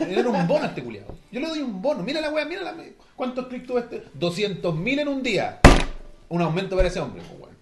Le 0.00 0.14
dan 0.14 0.26
un 0.26 0.46
bono 0.46 0.64
a 0.64 0.68
este 0.68 0.82
culiado. 0.82 1.14
Yo 1.30 1.40
le 1.40 1.48
doy 1.48 1.60
un 1.60 1.80
bono. 1.82 2.02
Mira 2.02 2.20
la 2.20 2.30
weá, 2.30 2.44
mira 2.44 2.62
la. 2.62 2.74
¿Cuántos 3.14 3.46
clics 3.48 3.66
tuvo 3.66 3.78
este? 3.78 4.02
200.000 4.18 5.00
en 5.00 5.08
un 5.08 5.22
día. 5.22 5.60
Un 6.28 6.42
aumento 6.42 6.76
para 6.76 6.88
ese 6.88 6.98
hombre, 7.00 7.22
pues, 7.28 7.40
weón. 7.40 7.56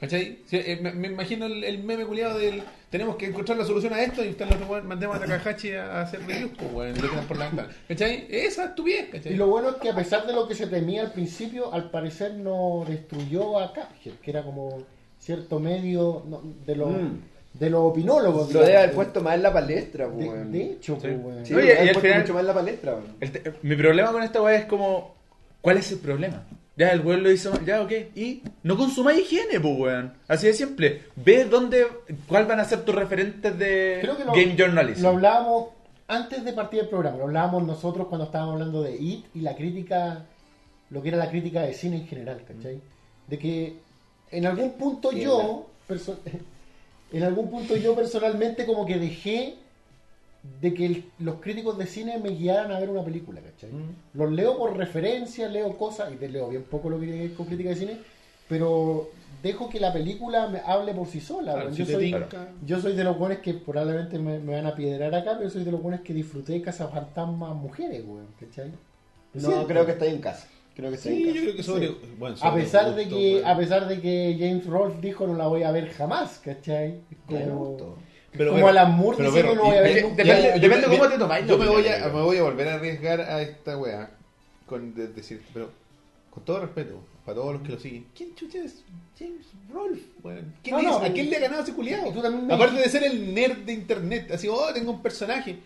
¿Cachai? 0.00 0.38
Sí, 0.46 0.56
eh, 0.56 0.78
me, 0.82 0.92
me 0.92 1.08
imagino 1.08 1.46
el, 1.46 1.62
el 1.64 1.82
meme 1.82 2.04
culiado 2.04 2.38
del. 2.38 2.62
Tenemos 2.90 3.16
que 3.16 3.26
encontrar 3.26 3.58
la 3.58 3.64
solución 3.64 3.92
a 3.92 4.02
esto 4.02 4.24
y 4.24 4.28
usted 4.28 4.46
lo 4.48 4.66
weón, 4.66 4.86
mandemos 4.86 5.16
a 5.16 5.20
Takahashi 5.20 5.72
a, 5.72 5.98
a 5.98 6.02
hacer 6.02 6.20
reviews, 6.26 6.52
pues, 6.56 6.72
weón. 6.72 6.96
y 6.96 7.00
Lo 7.00 7.08
por 7.22 7.36
la 7.38 7.46
ventana. 7.46 7.68
¿Cachai? 7.88 8.26
Esa 8.30 8.66
estupidez, 8.66 9.08
¿cachai? 9.10 9.32
Y 9.32 9.36
lo 9.36 9.48
bueno 9.48 9.70
es 9.70 9.76
que 9.76 9.90
a 9.90 9.94
pesar 9.94 10.26
de 10.26 10.32
lo 10.32 10.46
que 10.46 10.54
se 10.54 10.66
temía 10.68 11.02
al 11.02 11.12
principio, 11.12 11.72
al 11.72 11.90
parecer 11.90 12.34
no 12.34 12.84
destruyó 12.86 13.58
a 13.58 13.72
Cuphead, 13.72 14.14
que 14.22 14.30
era 14.30 14.42
como 14.44 14.82
cierto 15.18 15.58
medio 15.58 16.22
no, 16.28 16.42
de 16.66 16.76
los 16.76 16.90
Mm. 16.90 17.18
De 17.54 17.70
los 17.70 17.80
opinólogos. 17.82 18.52
Lo 18.52 18.60
debe 18.60 18.76
haber 18.76 18.92
puesto 18.92 19.20
más 19.22 19.34
en 19.36 19.42
la 19.42 19.52
palestra, 19.52 20.08
de, 20.08 20.12
weón. 20.28 20.52
de 20.52 20.62
hecho, 20.72 20.94
Sí. 20.96 21.00
pues, 21.02 21.24
weón. 21.24 21.46
Sí, 21.46 21.54
debe 21.54 21.84
y 21.84 21.88
al 21.88 21.96
final- 21.96 22.20
mucho 22.20 22.32
más 22.34 22.40
en 22.40 22.46
la 22.46 22.54
palestra, 22.54 22.92
weón. 22.94 23.16
El 23.20 23.32
te- 23.32 23.52
mi 23.62 23.76
problema 23.76 24.12
con 24.12 24.22
esta 24.22 24.42
weá 24.42 24.56
es 24.56 24.64
como, 24.66 25.14
¿cuál 25.60 25.78
es 25.78 25.90
el 25.92 25.98
problema? 25.98 26.42
Ya, 26.76 26.90
el 26.90 27.00
weón 27.06 27.22
lo 27.22 27.30
hizo 27.30 27.52
mal, 27.52 27.64
ya, 27.64 27.80
ok. 27.82 27.92
Y 28.16 28.42
no 28.64 28.76
consumáis 28.76 29.20
higiene, 29.20 29.60
pues, 29.60 29.78
weón. 29.78 30.12
Así 30.26 30.48
de 30.48 30.52
simple. 30.54 31.02
Ve 31.14 31.44
dónde, 31.44 31.86
cuál 32.26 32.46
van 32.46 32.58
a 32.58 32.64
ser 32.64 32.84
tus 32.84 32.94
referentes 32.94 33.56
de 33.58 33.98
Creo 34.02 34.16
que 34.16 34.24
lo, 34.24 34.32
game 34.32 34.56
journalism. 34.58 35.02
lo 35.02 35.08
hablábamos 35.10 35.68
antes 36.08 36.44
de 36.44 36.52
partir 36.52 36.80
del 36.80 36.88
programa, 36.90 37.16
lo 37.16 37.24
hablábamos 37.24 37.62
nosotros 37.64 38.08
cuando 38.08 38.24
estábamos 38.26 38.54
hablando 38.54 38.82
de 38.82 38.96
IT 38.96 39.26
y 39.34 39.40
la 39.40 39.54
crítica, 39.54 40.24
lo 40.90 41.00
que 41.00 41.08
era 41.08 41.16
la 41.16 41.30
crítica 41.30 41.62
de 41.62 41.72
cine 41.72 41.96
en 41.98 42.06
general, 42.08 42.42
¿cachai? 42.46 42.80
De 43.28 43.38
que 43.38 43.76
en 44.32 44.44
algún 44.44 44.72
punto 44.72 45.12
yo, 45.12 45.68
en 47.14 47.22
algún 47.22 47.48
punto 47.48 47.76
yo 47.76 47.94
personalmente 47.94 48.66
como 48.66 48.84
que 48.84 48.98
dejé 48.98 49.54
de 50.60 50.74
que 50.74 50.86
el- 50.86 51.04
los 51.20 51.36
críticos 51.36 51.78
de 51.78 51.86
cine 51.86 52.18
me 52.18 52.30
guiaran 52.30 52.70
a 52.72 52.78
ver 52.78 52.90
una 52.90 53.02
película, 53.04 53.40
¿cachai? 53.40 53.70
Mm. 53.70 53.94
Los 54.14 54.30
leo 54.32 54.58
por 54.58 54.76
referencia, 54.76 55.48
leo 55.48 55.76
cosas, 55.76 56.12
y 56.12 56.16
te 56.16 56.28
leo 56.28 56.48
bien 56.48 56.62
poco 56.64 56.90
lo 56.90 56.98
que 57.00 57.32
con 57.36 57.46
crítica 57.46 57.70
de 57.70 57.76
cine, 57.76 57.98
pero 58.48 59.08
dejo 59.42 59.68
que 59.68 59.80
la 59.80 59.92
película 59.92 60.46
me 60.48 60.58
hable 60.58 60.92
por 60.92 61.06
sí 61.06 61.20
sola. 61.20 61.52
Claro, 61.54 61.72
si 61.72 61.78
yo, 61.78 61.86
te 61.86 61.92
soy, 61.92 62.04
tinca- 62.12 62.48
yo 62.66 62.80
soy 62.80 62.94
de 62.94 63.04
los 63.04 63.16
buenos 63.16 63.38
que 63.38 63.54
probablemente 63.54 64.18
me, 64.18 64.38
me 64.38 64.52
van 64.54 64.66
a 64.66 64.74
piedrar 64.74 65.14
acá, 65.14 65.36
pero 65.38 65.48
soy 65.48 65.64
de 65.64 65.70
los 65.70 65.80
buenos 65.80 66.00
que 66.00 66.12
disfruté 66.12 66.60
Cazafantasmas 66.60 67.54
mujeres, 67.54 68.02
weón, 68.04 68.26
¿cachai? 68.38 68.70
No, 69.34 69.66
creo 69.66 69.86
que 69.86 69.92
está 69.92 70.06
en 70.06 70.20
casa. 70.20 70.46
Creo 70.76 70.90
que 70.90 70.96
Sí, 70.96 71.08
en 71.08 71.18
yo 71.20 71.26
casa. 71.32 71.40
creo 71.42 71.56
que 71.56 71.62
sobre. 71.62 71.86
Sí. 71.88 71.96
Bueno, 72.18 72.36
A 72.40 72.54
pesar 72.54 72.94
de 72.96 73.08
que, 73.08 73.42
a 73.44 73.56
pesar 73.56 73.86
de 73.88 74.00
que 74.00 74.36
James 74.38 74.66
Rolfe 74.66 75.00
dijo 75.00 75.26
no 75.26 75.34
la 75.34 75.46
voy 75.46 75.62
a 75.62 75.70
ver 75.70 75.88
jamás, 75.90 76.40
¿cachai? 76.44 77.00
Como. 77.26 77.76
Pero, 78.32 78.50
como 78.50 78.62
pero- 78.62 78.68
Alan 78.68 78.96
Moore 78.96 79.16
pero, 79.18 79.30
diciendo 79.30 79.54
no 79.54 79.62
voy 79.68 79.76
a 79.76 79.80
ver 79.82 80.02
nunca. 80.02 80.16
depende- 80.24 80.42
yo- 80.54 80.60
depende 80.60 80.82
yo- 80.86 80.90
cómo 80.90 81.02
me- 81.04 81.08
te 81.10 81.18
tomáis 81.18 81.46
Yo 81.46 81.58
me 81.58 81.66
voy, 81.68 81.86
a, 81.86 81.90
weón. 81.98 82.14
me 82.16 82.22
voy 82.22 82.36
a 82.38 82.42
volver 82.42 82.68
a 82.68 82.74
arriesgar 82.74 83.20
a 83.20 83.42
esta 83.42 83.78
weá. 83.78 84.10
Con 84.66 84.94
de- 84.94 85.08
decir, 85.08 85.40
pero. 85.54 85.70
con 86.30 86.44
todo 86.44 86.58
respeto, 86.62 87.00
para 87.24 87.36
todos 87.36 87.52
los 87.54 87.62
que 87.62 87.68
lo 87.68 87.78
siguen, 87.78 88.06
¿quién 88.12 88.34
chucha 88.34 88.58
es 88.64 88.82
James 89.16 89.46
Rolfe? 89.72 90.02
weón? 90.24 90.52
¿Quién 90.64 90.74
No, 90.74 90.80
es? 90.82 90.86
no, 90.88 90.96
¿A 90.98 91.08
quién 91.10 91.30
le 91.30 91.36
ha 91.36 91.40
ganado 91.40 91.62
ese 91.62 91.72
culiado? 91.74 92.10
Aparte 92.50 92.80
de 92.80 92.88
ser 92.88 93.04
el 93.04 93.32
nerd 93.32 93.58
de 93.58 93.72
internet, 93.72 94.32
así, 94.32 94.48
oh, 94.48 94.72
tengo 94.74 94.90
un 94.90 95.00
personaje. 95.00 95.60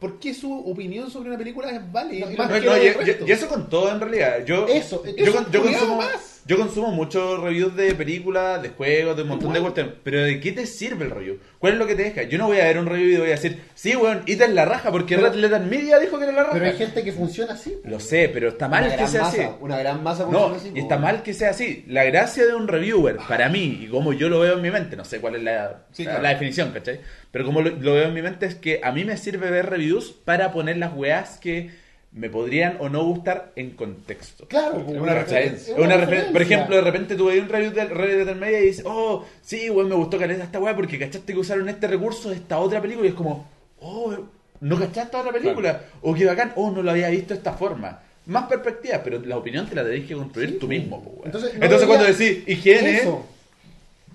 ¿Por 0.00 0.18
qué 0.18 0.32
su 0.32 0.50
opinión 0.50 1.10
sobre 1.10 1.28
una 1.28 1.36
película 1.36 1.70
es 1.70 1.92
válida? 1.92 2.26
No, 2.26 2.56
y 2.56 2.64
No, 2.64 2.74
eso 2.74 3.48
con 3.48 3.68
todo 3.68 3.90
en 3.90 4.00
realidad. 4.00 4.44
Yo, 4.46 4.66
Eso, 4.66 5.04
yo, 5.04 5.12
eso 5.14 5.62
consumo, 5.62 5.98
más. 5.98 6.29
Yo 6.50 6.56
consumo 6.56 6.90
muchos 6.90 7.40
reviews 7.40 7.76
de 7.76 7.94
películas, 7.94 8.60
de 8.60 8.70
juegos, 8.70 9.16
de 9.16 9.22
un 9.22 9.28
montón 9.28 9.52
de 9.52 9.60
cuestiones. 9.60 9.94
Pero 10.02 10.22
¿de 10.24 10.40
qué 10.40 10.50
te 10.50 10.66
sirve 10.66 11.04
el 11.04 11.12
review? 11.12 11.38
¿Cuál 11.60 11.74
es 11.74 11.78
lo 11.78 11.86
que 11.86 11.94
te 11.94 12.02
deja? 12.02 12.24
Yo 12.24 12.38
no 12.38 12.48
voy 12.48 12.58
a 12.58 12.64
ver 12.64 12.78
un 12.78 12.86
review 12.86 13.08
y 13.08 13.16
voy 13.18 13.28
a 13.28 13.30
decir, 13.32 13.60
sí, 13.74 13.94
weón, 13.94 14.22
ita 14.26 14.46
es 14.46 14.50
la 14.52 14.64
raja, 14.64 14.90
porque 14.90 15.16
Red 15.16 15.34
Letter 15.34 15.60
Media 15.60 15.98
dijo 16.00 16.18
que 16.18 16.24
era 16.24 16.32
la 16.32 16.42
raja. 16.42 16.54
Pero 16.54 16.66
hay 16.66 16.72
gente 16.76 17.04
que 17.04 17.12
funciona 17.12 17.52
así. 17.52 17.78
Lo 17.84 18.00
sé, 18.00 18.28
pero 18.32 18.48
está 18.48 18.66
mal 18.68 18.84
una 18.84 18.96
que 18.96 19.06
sea 19.06 19.22
masa, 19.22 19.42
así. 19.42 19.50
Una 19.60 19.78
gran 19.78 20.02
masa 20.02 20.24
No, 20.24 20.48
funciona 20.48 20.56
así, 20.56 20.72
y 20.74 20.78
está 20.80 20.98
mal 20.98 21.22
que 21.22 21.34
sea 21.34 21.50
así. 21.50 21.84
La 21.86 22.02
gracia 22.04 22.44
de 22.44 22.54
un 22.56 22.66
reviewer, 22.66 23.18
para 23.28 23.48
mí, 23.48 23.78
y 23.82 23.86
como 23.86 24.12
yo 24.12 24.28
lo 24.28 24.40
veo 24.40 24.54
en 24.56 24.62
mi 24.62 24.70
mente, 24.72 24.96
no 24.96 25.04
sé 25.04 25.20
cuál 25.20 25.36
es 25.36 25.42
la, 25.44 25.84
Sí, 25.92 26.02
la- 26.04 26.10
claro. 26.10 26.22
la 26.24 26.28
definición, 26.30 26.72
¿cachai? 26.72 27.00
Pero 27.30 27.44
como 27.44 27.62
lo, 27.62 27.70
lo 27.70 27.94
veo 27.94 28.08
en 28.08 28.14
mi 28.14 28.22
mente 28.22 28.46
es 28.46 28.56
que 28.56 28.80
a 28.82 28.90
mí 28.90 29.04
me 29.04 29.16
sirve 29.16 29.50
ver 29.52 29.70
reviews 29.70 30.10
para 30.10 30.50
poner 30.52 30.78
las 30.78 30.92
weas 30.96 31.38
que 31.38 31.70
me 32.12 32.28
podrían 32.28 32.76
o 32.80 32.88
no 32.88 33.04
gustar 33.04 33.52
en 33.54 33.70
contexto. 33.70 34.46
Claro, 34.48 34.78
Es 34.80 34.96
una 34.96 35.14
¿Cachai? 35.14 35.42
referencia. 35.44 35.74
Es 35.74 35.80
una 35.80 35.96
referen- 35.96 36.32
Por 36.32 36.42
ejemplo, 36.42 36.76
de 36.76 36.82
repente 36.82 37.14
tú 37.14 37.28
un 37.28 37.48
review 37.48 37.70
del 37.72 37.88
Dead 38.26 38.34
Media 38.36 38.60
y 38.60 38.66
dices, 38.66 38.84
oh, 38.86 39.24
sí, 39.42 39.70
weón, 39.70 39.88
me 39.88 39.94
gustó 39.94 40.18
caleta 40.18 40.42
esta 40.44 40.58
weá 40.58 40.74
porque 40.74 40.98
cachaste 40.98 41.32
que 41.32 41.38
usaron 41.38 41.68
este 41.68 41.86
recurso 41.86 42.30
de 42.30 42.36
esta 42.36 42.58
otra 42.58 42.80
película 42.82 43.06
y 43.06 43.10
es 43.10 43.14
como, 43.14 43.46
oh, 43.80 44.12
no 44.60 44.78
cachaste 44.78 45.16
otra 45.16 45.32
película. 45.32 45.82
O 46.02 46.12
qué 46.14 46.24
bacán, 46.24 46.52
oh, 46.56 46.70
no 46.72 46.82
lo 46.82 46.90
había 46.90 47.08
visto 47.10 47.28
de 47.34 47.38
esta 47.38 47.52
forma. 47.52 48.02
Más 48.26 48.44
perspectivas, 48.46 49.00
pero 49.04 49.20
la 49.20 49.36
opinión 49.38 49.66
te 49.68 49.74
la 49.76 49.84
tenés 49.84 50.06
que 50.06 50.14
construir 50.14 50.50
Sí, 50.50 50.54
tú 50.58 50.66
pues. 50.66 50.78
mismo, 50.80 50.96
weón. 50.98 51.20
Entonces, 51.26 51.52
Entonces, 51.54 51.80
no 51.82 51.86
cuando 51.86 52.06
decís 52.06 52.42
higiene, 52.48 52.96
Eso. 52.98 53.24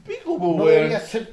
pico, 0.05 0.37
po, 0.37 0.55
No 0.57 0.63
weón. 0.65 0.91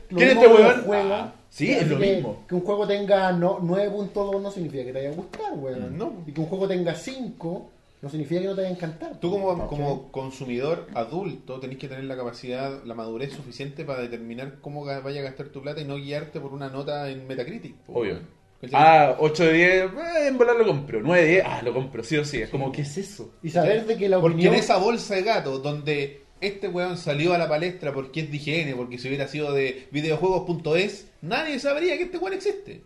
¿Quién 0.09 0.29
este 0.29 0.47
weón? 0.47 1.33
Sí, 1.53 1.71
es 1.71 1.87
lo 1.89 1.99
que- 1.99 2.15
mismo. 2.15 2.45
Que 2.49 2.55
un 2.55 2.63
juego 2.63 2.87
tenga 2.87 3.31
no, 3.33 3.59
9.2 3.61 4.41
no 4.41 4.51
significa 4.51 4.85
que 4.85 4.93
te 4.93 4.99
vaya 4.99 5.11
a 5.11 5.15
gustar, 5.15 5.53
weón. 5.55 5.97
No. 5.99 6.13
Y 6.27 6.33
que 6.33 6.41
un 6.41 6.47
juego 6.47 6.67
tenga 6.67 6.95
5 6.95 7.71
no 8.01 8.09
significa 8.09 8.41
que 8.41 8.47
no 8.49 8.55
te 8.57 8.63
vaya 8.63 8.73
a 8.75 8.77
encantar. 8.77 9.21
Tú 9.21 9.31
como, 9.31 9.53
¿cachai? 9.53 9.69
como 9.69 10.11
consumidor 10.11 10.89
adulto 10.95 11.61
tenés 11.61 11.79
que 11.79 11.87
tener 11.89 12.05
la 12.05 12.17
capacidad, 12.17 12.83
la 12.85 12.95
madurez 12.95 13.33
suficiente 13.33 13.85
para 13.85 14.01
determinar 14.03 14.57
cómo 14.61 14.85
vaya 14.85 15.21
a 15.21 15.25
gastar 15.25 15.49
tu 15.51 15.63
plata 15.63 15.81
y 15.81 15.85
no 15.85 15.97
guiarte 15.97 16.41
por 16.41 16.53
una 16.53 16.69
nota 16.69 17.09
en 17.11 17.27
Metacritic. 17.29 17.77
po, 17.77 18.01
Obvio. 18.01 18.19
¿cachai? 18.61 18.81
Ah, 18.81 19.17
8 19.21 19.45
de 19.45 19.53
10, 19.53 19.69
eh, 19.85 20.27
en 20.29 20.39
volar 20.39 20.57
lo 20.57 20.67
compro. 20.67 21.01
9 21.01 21.23
de 21.23 21.29
10, 21.31 21.45
ah, 21.47 21.61
lo 21.63 21.73
compro, 21.75 22.03
sí 22.03 22.17
o 22.17 22.25
sí. 22.25 22.43
Es 22.43 22.49
como, 22.51 22.73
¿qué 22.73 22.83
es 22.83 22.97
eso? 22.99 23.31
Y 23.43 23.51
saber 23.51 23.87
de 23.87 23.97
que 23.97 24.09
la 24.09 24.21
Porque 24.21 24.35
opinión... 24.35 24.55
en 24.55 24.61
esa 24.61 24.79
bolsa 24.79 25.15
de 25.15 25.23
gato 25.23 25.59
donde 25.61 26.22
este 26.43 26.69
weón 26.69 26.97
salió 26.97 27.33
a 27.33 27.39
la 27.39 27.49
palestra 27.49 27.93
porque 27.93 28.21
es 28.21 28.31
de 28.31 28.37
higiene, 28.37 28.75
porque 28.75 28.99
si 28.99 29.09
hubiera 29.09 29.29
sido 29.29 29.53
de 29.53 29.89
videojuegos.es, 29.91 31.09
nadie 31.23 31.59
sabría 31.59 31.97
que 31.97 32.05
este 32.05 32.19
weón 32.19 32.35
existe. 32.35 32.85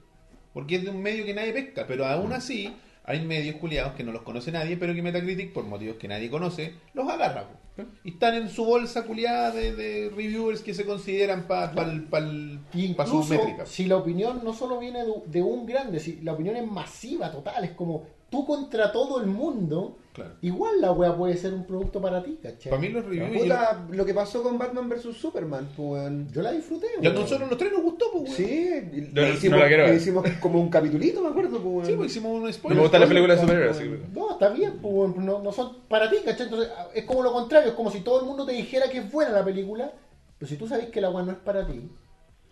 Porque 0.53 0.77
es 0.77 0.85
de 0.85 0.91
un 0.91 1.03
medio 1.03 1.25
que 1.25 1.35
nadie 1.35 1.53
pesca, 1.53 1.87
pero 1.87 2.07
aún 2.07 2.33
así 2.33 2.75
hay 3.05 3.21
medios 3.25 3.57
culiados 3.57 3.93
que 3.95 4.03
no 4.03 4.11
los 4.11 4.23
conoce 4.23 4.51
nadie, 4.51 4.77
pero 4.77 4.93
que 4.93 5.01
Metacritic, 5.01 5.53
por 5.53 5.65
motivos 5.65 5.97
que 5.97 6.09
nadie 6.09 6.29
conoce, 6.29 6.75
los 6.93 7.09
agarra. 7.09 7.49
po. 7.49 7.85
Y 8.03 8.13
están 8.13 8.35
en 8.35 8.49
su 8.49 8.65
bolsa 8.65 9.05
culiada 9.05 9.53
de, 9.53 9.77
de 9.77 10.11
reviewers 10.11 10.61
que 10.61 10.75
se 10.75 10.85
consideran 10.85 11.47
para 11.47 11.73
pa, 11.73 11.85
pa, 11.85 12.21
pa 12.21 12.21
sus 12.21 12.73
incluso 12.73 13.29
métricas. 13.29 13.69
si 13.69 13.85
la 13.85 13.97
opinión 13.97 14.41
no 14.43 14.53
solo 14.55 14.79
viene 14.81 15.05
de, 15.05 15.13
de 15.27 15.43
un 15.43 15.67
grande, 15.67 16.01
si 16.01 16.21
la 16.23 16.33
opinión 16.33 16.57
es 16.57 16.67
masiva, 16.67 17.31
total, 17.31 17.65
es 17.65 17.73
como 17.73 18.07
tú 18.31 18.45
contra 18.47 18.91
todo 18.93 19.21
el 19.21 19.27
mundo, 19.27 19.99
Claro. 20.13 20.33
igual 20.41 20.81
la 20.81 20.93
wea 20.93 21.15
puede 21.15 21.37
ser 21.37 21.53
un 21.53 21.65
producto 21.67 22.01
para 22.01 22.23
ti, 22.23 22.39
¿cachai? 22.43 22.71
Para 22.71 22.81
mí 22.81 22.89
los 22.89 23.05
reviews... 23.05 23.47
lo 23.91 24.05
que 24.07 24.15
pasó 24.15 24.43
con 24.43 24.57
Batman 24.59 24.89
vs 24.89 25.15
Superman, 25.15 25.69
pues. 25.77 26.11
Yo 26.33 26.41
la 26.43 26.53
disfruté, 26.53 26.87
y 27.03 27.07
a 27.07 27.11
weón. 27.11 27.23
nosotros 27.23 27.51
los 27.51 27.59
tres 27.59 27.71
nos 27.73 27.83
gustó, 27.83 28.07
pues, 28.13 28.25
weón. 28.25 28.35
Sí, 28.35 28.71
No, 29.13 29.21
le 29.23 29.29
no 29.29 29.35
hicimos, 29.35 29.59
la 29.61 29.69
quiero 29.69 29.87
le 29.87 29.95
hicimos 29.97 30.25
como 30.41 30.61
un 30.61 30.71
capitulito, 30.71 31.21
me 31.23 31.29
acuerdo, 31.29 31.59
pues. 31.61 31.87
Sí, 31.87 31.95
pues 31.95 32.11
hicimos 32.13 32.33
un 32.33 32.45
No 32.45 32.53
spoiler. 32.53 32.77
me 32.77 32.83
gustan 32.83 33.01
las 33.01 33.09
películas 33.09 33.37
de 33.37 33.43
superhéroes, 33.43 33.77
así 33.77 33.85
que- 33.89 34.01
No, 34.19 34.31
está 34.33 34.49
bien, 34.49 34.79
pues, 34.81 35.17
no, 35.17 35.43
no 35.43 35.53
son 35.53 35.77
para 35.89 36.09
ti, 36.11 36.17
¿cachai? 36.25 36.47
Entonces, 36.47 36.71
es 36.95 37.05
como 37.05 37.23
lo 37.23 37.33
contrario, 37.33 37.69
es 37.69 37.75
como 37.75 37.91
si 37.91 38.01
todo 38.01 38.21
el 38.21 38.27
mundo 38.27 38.47
te 38.47 38.53
dijera 38.53 38.89
que 38.91 38.99
es 38.99 39.13
buena 39.13 39.33
la 39.33 39.45
película, 39.45 39.93
pero 40.39 40.49
si 40.49 40.57
tú 40.57 40.67
sabes 40.67 40.87
que 40.87 41.01
la 41.03 41.11
weá 41.11 41.25
no 41.25 41.33
es 41.33 41.39
para 41.39 41.67
ti. 41.67 41.91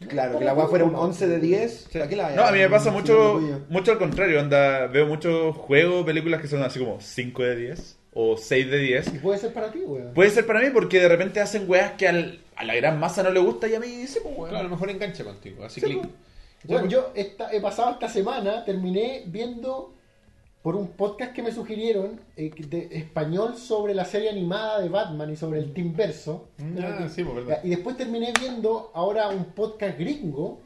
Claro, 0.08 0.38
que 0.38 0.44
la 0.44 0.52
weá 0.54 0.66
fuera 0.66 0.84
un 0.84 0.94
11 0.94 1.26
de 1.28 1.38
10. 1.40 1.88
¿para 1.92 2.08
qué 2.08 2.16
la 2.16 2.30
No, 2.34 2.42
a 2.44 2.52
mí 2.52 2.58
me 2.58 2.68
pasa 2.68 2.90
mucho, 2.90 3.40
mucho 3.70 3.92
al 3.92 3.98
contrario. 3.98 4.38
Anda, 4.40 4.86
veo 4.88 5.06
muchos 5.06 5.56
juegos, 5.56 6.04
películas 6.04 6.40
que 6.42 6.48
son 6.48 6.62
así 6.62 6.78
como 6.78 7.00
5 7.00 7.42
de 7.42 7.56
10 7.56 7.98
o 8.12 8.36
6 8.36 8.70
de 8.70 8.78
10. 8.78 9.14
Y 9.14 9.18
puede 9.18 9.38
ser 9.38 9.52
para 9.54 9.70
ti, 9.72 9.78
weón. 9.78 10.12
Puede 10.12 10.30
ser 10.30 10.44
para 10.46 10.60
mí 10.60 10.66
porque 10.72 11.00
de 11.00 11.08
repente 11.08 11.40
hacen 11.40 11.64
weas 11.68 11.92
que 11.92 12.06
al- 12.08 12.40
a 12.56 12.64
la 12.64 12.74
gran 12.74 13.00
masa 13.00 13.22
no 13.22 13.30
le 13.30 13.40
gusta 13.40 13.66
y 13.66 13.74
a 13.74 13.80
mí 13.80 14.06
sí, 14.06 14.18
pues, 14.22 14.34
weón. 14.36 14.50
Claro, 14.50 14.60
a 14.60 14.68
lo 14.68 14.70
mejor 14.70 14.90
engancha 14.90 15.24
contigo. 15.24 15.64
Así 15.64 15.80
Sí, 15.80 15.86
que... 15.86 15.94
pues. 15.96 16.08
Bueno, 16.64 16.86
yo 16.86 17.10
esta, 17.14 17.52
he 17.52 17.60
pasado 17.60 17.92
esta 17.92 18.08
semana, 18.08 18.64
terminé 18.64 19.22
viendo 19.26 19.93
por 20.64 20.76
un 20.76 20.88
podcast 20.88 21.34
que 21.34 21.42
me 21.42 21.52
sugirieron 21.52 22.18
eh, 22.38 22.50
de 22.70 22.88
español 22.92 23.58
sobre 23.58 23.92
la 23.92 24.06
serie 24.06 24.30
animada 24.30 24.80
de 24.80 24.88
Batman 24.88 25.30
y 25.30 25.36
sobre 25.36 25.58
el 25.58 25.74
Team 25.74 25.94
Verso. 25.94 26.48
Ah, 26.58 27.06
sí, 27.06 27.22
pues, 27.22 27.36
verdad. 27.36 27.60
Y 27.62 27.68
después 27.68 27.98
terminé 27.98 28.32
viendo 28.40 28.90
ahora 28.94 29.28
un 29.28 29.44
podcast 29.44 29.98
gringo 29.98 30.62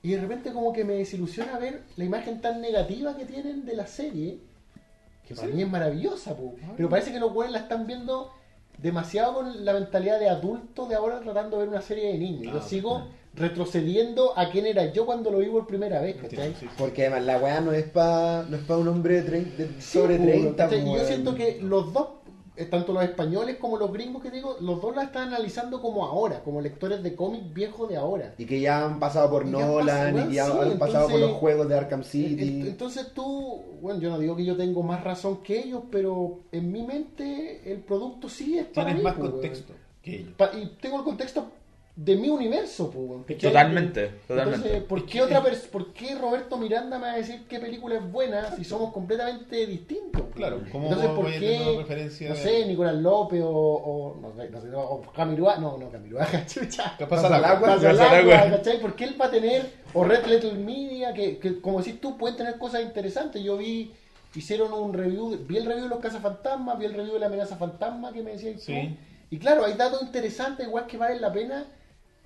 y 0.00 0.12
de 0.12 0.20
repente 0.22 0.50
como 0.50 0.72
que 0.72 0.82
me 0.86 0.94
desilusiona 0.94 1.58
ver 1.58 1.82
la 1.96 2.04
imagen 2.06 2.40
tan 2.40 2.62
negativa 2.62 3.18
que 3.18 3.26
tienen 3.26 3.66
de 3.66 3.76
la 3.76 3.86
serie, 3.86 4.38
que 5.28 5.34
para 5.34 5.48
mí 5.48 5.60
es 5.60 5.70
maravillosa, 5.70 6.34
po. 6.34 6.54
pero 6.74 6.88
parece 6.88 7.12
que 7.12 7.20
los 7.20 7.30
güeyes 7.30 7.52
la 7.52 7.58
están 7.58 7.86
viendo 7.86 8.32
demasiado 8.78 9.34
con 9.34 9.64
la 9.64 9.72
mentalidad 9.72 10.18
de 10.18 10.28
adulto 10.28 10.86
de 10.86 10.94
ahora 10.94 11.20
tratando 11.20 11.56
de 11.56 11.64
ver 11.64 11.68
una 11.68 11.80
serie 11.82 12.08
de 12.12 12.18
niños. 12.18 12.52
Yo 12.52 12.58
Ah, 12.60 12.68
sigo 12.68 13.06
retrocediendo 13.34 14.36
a 14.38 14.50
quién 14.50 14.66
era 14.66 14.92
yo 14.92 15.06
cuando 15.06 15.30
lo 15.30 15.38
vi 15.38 15.46
por 15.46 15.66
primera 15.66 16.00
vez, 16.00 16.16
¿cachai? 16.16 16.50
Sí, 16.50 16.56
sí. 16.60 16.66
Porque 16.78 17.02
además 17.06 17.24
la 17.24 17.38
weá 17.38 17.60
no 17.60 17.72
es 17.72 17.84
para 17.84 18.44
no 18.48 18.56
es 18.56 18.62
pa 18.62 18.76
un 18.76 18.88
hombre 18.88 19.22
de, 19.22 19.44
de 19.44 19.80
sobre 19.80 20.16
Sí, 20.18 20.22
30. 20.24 20.56
¿cachai? 20.64 20.78
Y 20.78 20.82
pues, 20.82 20.84
yo 20.84 20.92
weón. 20.92 21.06
siento 21.06 21.34
que 21.34 21.58
los 21.60 21.92
dos, 21.92 22.08
tanto 22.70 22.92
los 22.92 23.02
españoles 23.02 23.56
como 23.56 23.76
los 23.76 23.92
gringos 23.92 24.22
que 24.22 24.30
digo, 24.30 24.56
los 24.60 24.80
dos 24.80 24.94
la 24.94 25.04
están 25.04 25.28
analizando 25.28 25.82
como 25.82 26.04
ahora, 26.04 26.42
como 26.44 26.60
lectores 26.60 27.02
de 27.02 27.16
cómic 27.16 27.52
viejos 27.52 27.88
de 27.88 27.96
ahora. 27.96 28.34
Y 28.38 28.46
que 28.46 28.60
ya 28.60 28.84
han 28.84 29.00
pasado 29.00 29.28
por 29.30 29.46
Y 29.46 29.50
ya 29.50 29.66
Nolan 29.66 30.14
pasa, 30.14 30.24
y 30.24 30.28
que 30.28 30.34
ya 30.34 30.46
han 30.46 30.78
pasado 30.78 31.08
por 31.08 31.20
los 31.20 31.32
juegos 31.32 31.68
de 31.68 31.76
Arkham 31.76 32.04
City. 32.04 32.68
Entonces 32.68 33.12
tú, 33.12 33.62
bueno, 33.80 34.00
yo 34.00 34.10
no 34.10 34.18
digo 34.18 34.36
que 34.36 34.44
yo 34.44 34.56
tengo 34.56 34.82
más 34.84 35.02
razón 35.02 35.42
que 35.42 35.58
ellos, 35.58 35.82
pero 35.90 36.40
en 36.52 36.70
mi 36.70 36.82
mente 36.82 37.72
el 37.72 37.80
producto 37.80 38.28
sí 38.28 38.58
es 38.58 38.66
para 38.66 38.86
Tienes 38.86 38.96
mí, 38.98 39.02
más 39.02 39.14
pues, 39.14 39.30
contexto 39.30 39.72
que 40.00 40.16
ellos. 40.20 40.34
Y 40.54 40.66
tengo 40.80 40.98
el 40.98 41.04
contexto 41.04 41.46
de 41.96 42.16
mi 42.16 42.28
universo, 42.28 42.90
pues. 42.90 43.38
Totalmente, 43.40 44.08
totalmente. 44.26 44.66
Entonces, 44.66 44.82
¿por 44.82 45.06
qué 45.06 45.22
otra 45.22 45.40
pers- 45.44 45.68
por 45.68 45.92
qué 45.92 46.16
Roberto 46.16 46.56
Miranda 46.58 46.98
me 46.98 47.06
va 47.06 47.12
a 47.12 47.16
decir 47.16 47.44
qué 47.48 47.60
película 47.60 47.94
es 47.96 48.10
buena 48.12 48.50
si 48.56 48.64
somos 48.64 48.92
completamente 48.92 49.64
distintos? 49.66 50.22
pues? 50.22 50.34
Claro, 50.34 50.60
¿cómo 50.72 50.88
Entonces, 50.88 51.10
¿por 51.10 51.26
qué, 51.30 51.74
referencia 51.78 52.28
no 52.30 52.34
de- 52.34 52.40
sé, 52.42 52.66
Nicolás 52.66 52.96
López 52.96 53.42
o, 53.44 53.48
o 53.48 54.16
no 54.20 54.34
sé, 54.34 54.50
no 54.50 54.60
sé, 54.60 54.68
o 54.74 55.02
Camiroa, 55.14 55.58
no, 55.58 55.78
no, 55.78 55.88
Camiroa, 55.88 56.26
chucha. 56.46 56.94
¿Qué 56.98 57.06
pasa 57.06 57.28
al 57.28 57.44
agua? 57.44 57.60
Pasa 57.74 57.90
al 57.90 57.96
Pasa 57.96 58.10
al 58.10 58.18
agua, 58.22 58.38
agua. 58.40 58.56
¿cachai? 58.56 58.80
¿Por 58.80 58.96
qué 58.96 59.04
él 59.04 59.16
va 59.20 59.26
a 59.26 59.30
tener, 59.30 59.70
o 59.92 60.02
Red 60.02 60.26
Little 60.26 60.54
Media, 60.54 61.14
que, 61.14 61.38
que 61.38 61.60
como 61.60 61.78
decís 61.80 62.00
tú, 62.00 62.18
pueden 62.18 62.36
tener 62.36 62.58
cosas 62.58 62.82
interesantes? 62.82 63.40
Yo 63.40 63.56
vi, 63.56 63.92
hicieron 64.34 64.72
un 64.72 64.92
review, 64.94 65.38
vi 65.46 65.58
el 65.58 65.64
review 65.64 65.84
de 65.84 65.90
los 65.90 66.00
cazafantasmas, 66.00 66.76
vi 66.76 66.86
el 66.86 66.94
review 66.94 67.14
de 67.14 67.20
la 67.20 67.26
amenaza 67.26 67.54
fantasma 67.56 68.12
que 68.12 68.20
me 68.24 68.32
decías 68.32 68.56
tú. 68.56 68.62
Sí. 68.62 68.96
Y 69.30 69.38
claro, 69.38 69.64
hay 69.64 69.74
datos 69.74 70.02
interesantes, 70.02 70.66
igual 70.66 70.86
que 70.88 70.96
valen 70.96 71.20
la 71.20 71.32
pena, 71.32 71.64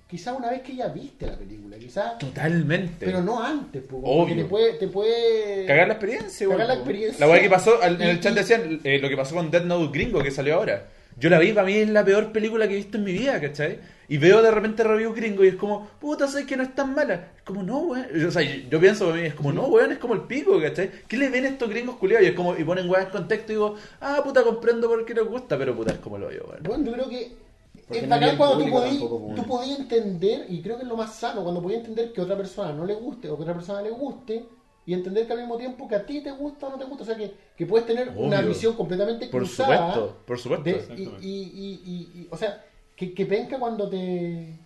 quizás 0.09 0.35
una 0.35 0.49
vez 0.49 0.61
que 0.61 0.75
ya 0.75 0.87
viste 0.87 1.27
la 1.27 1.37
película, 1.37 1.77
quizás, 1.77 2.17
Totalmente. 2.17 3.05
pero 3.05 3.21
no 3.21 3.43
antes, 3.43 3.83
pues, 3.87 4.01
Obvio. 4.03 4.17
porque 4.25 4.35
te 4.35 4.45
puede, 4.45 4.73
te 4.73 4.87
puede... 4.87 5.65
Cagar 5.67 5.87
la 5.87 5.93
experiencia, 5.93 6.47
Cagar 6.49 6.67
la 6.67 6.73
po. 6.73 6.79
experiencia. 6.79 7.25
La 7.25 7.31
weá 7.31 7.41
que 7.41 7.49
pasó, 7.49 7.81
al- 7.81 8.01
en 8.01 8.09
el 8.09 8.19
chat 8.19 8.33
decían 8.33 8.79
eh, 8.83 8.99
lo 8.99 9.07
que 9.07 9.15
pasó 9.15 9.35
con 9.35 9.51
Dead 9.51 9.63
Note 9.63 9.91
gringo 9.97 10.21
que 10.23 10.31
salió 10.31 10.55
ahora. 10.55 10.87
Yo 11.17 11.29
la 11.29 11.37
vi, 11.37 11.51
para 11.51 11.67
mí 11.67 11.73
es 11.73 11.89
la 11.89 12.03
peor 12.05 12.31
película 12.31 12.65
que 12.67 12.73
he 12.73 12.77
visto 12.77 12.97
en 12.97 13.03
mi 13.03 13.11
vida, 13.11 13.39
¿cachai? 13.41 13.79
Y 14.07 14.17
veo 14.17 14.41
de 14.41 14.49
repente 14.51 14.83
reviews 14.85 15.13
gringo 15.15 15.43
y 15.43 15.49
es 15.49 15.55
como, 15.55 15.87
puta, 15.99 16.27
sé 16.27 16.45
que 16.45 16.55
no 16.57 16.63
es 16.63 16.73
tan 16.73 16.95
mala. 16.95 17.27
Es 17.35 17.43
como, 17.43 17.61
no, 17.61 17.79
weón. 17.79 18.07
O 18.25 18.31
sea, 18.31 18.41
yo, 18.41 18.79
pienso 18.79 19.05
para 19.09 19.17
mí, 19.21 19.27
es 19.27 19.33
como, 19.35 19.51
no, 19.51 19.65
weón, 19.67 19.91
es 19.91 19.97
como 19.97 20.13
el 20.13 20.21
pico, 20.21 20.59
¿cachai? 20.61 20.89
¿Qué 21.07 21.17
le 21.17 21.29
ven 21.29 21.45
estos 21.45 21.69
gringos 21.69 21.97
culiados? 21.97 22.25
Y 22.25 22.29
es 22.29 22.35
como, 22.35 22.57
y 22.57 22.63
ponen 22.63 22.89
weón 22.89 23.03
en 23.05 23.09
contexto 23.11 23.51
y 23.51 23.55
digo, 23.55 23.75
ah, 23.99 24.21
puta, 24.23 24.43
comprendo 24.43 24.87
por 24.87 25.05
qué 25.05 25.13
les 25.13 25.25
gusta, 25.25 25.57
pero 25.57 25.75
puta, 25.75 25.91
es 25.91 25.99
como 25.99 26.17
lo 26.17 26.31
yo, 26.31 26.45
weón. 26.49 26.63
Bueno, 26.63 26.85
yo 26.85 26.93
creo 26.93 27.09
que 27.09 27.33
es 27.97 28.03
no 28.03 28.09
bacán 28.09 28.37
cuando 28.37 28.57
tú 28.63 28.69
podías, 28.71 28.97
pues. 28.97 29.35
tú 29.35 29.43
podías 29.47 29.79
entender, 29.79 30.45
y 30.49 30.61
creo 30.61 30.77
que 30.77 30.83
es 30.83 30.87
lo 30.89 30.97
más 30.97 31.15
sano, 31.15 31.43
cuando 31.43 31.61
podías 31.61 31.79
entender 31.81 32.13
que 32.13 32.21
a 32.21 32.23
otra 32.23 32.37
persona 32.37 32.71
no 32.73 32.85
le 32.85 32.93
guste 32.95 33.29
o 33.29 33.35
que 33.35 33.41
a 33.41 33.43
otra 33.43 33.53
persona 33.55 33.81
le 33.81 33.89
guste, 33.89 34.45
y 34.85 34.93
entender 34.93 35.27
que 35.27 35.33
al 35.33 35.39
mismo 35.39 35.57
tiempo 35.57 35.87
que 35.87 35.95
a 35.95 36.05
ti 36.05 36.21
te 36.21 36.31
gusta 36.31 36.67
o 36.67 36.69
no 36.71 36.77
te 36.77 36.85
gusta, 36.85 37.03
o 37.03 37.05
sea 37.05 37.15
que, 37.15 37.33
que 37.55 37.65
puedes 37.65 37.85
tener 37.85 38.09
una 38.15 38.41
visión 38.41 38.73
completamente 38.75 39.27
Por 39.27 39.41
cruzada. 39.41 39.93
supuesto, 39.93 40.17
por 40.25 40.39
supuesto. 40.39 40.63
de- 40.63 40.71
y, 40.71 40.75
Exactamente. 40.75 41.25
y- 41.27 41.43
y- 41.43 41.81
y- 41.85 42.21
y- 42.21 42.27
o 42.31 42.37
sea, 42.37 42.63
que, 42.95 43.13
que 43.13 43.25
penca 43.25 43.59
cuando 43.59 43.87
te, 43.89 44.59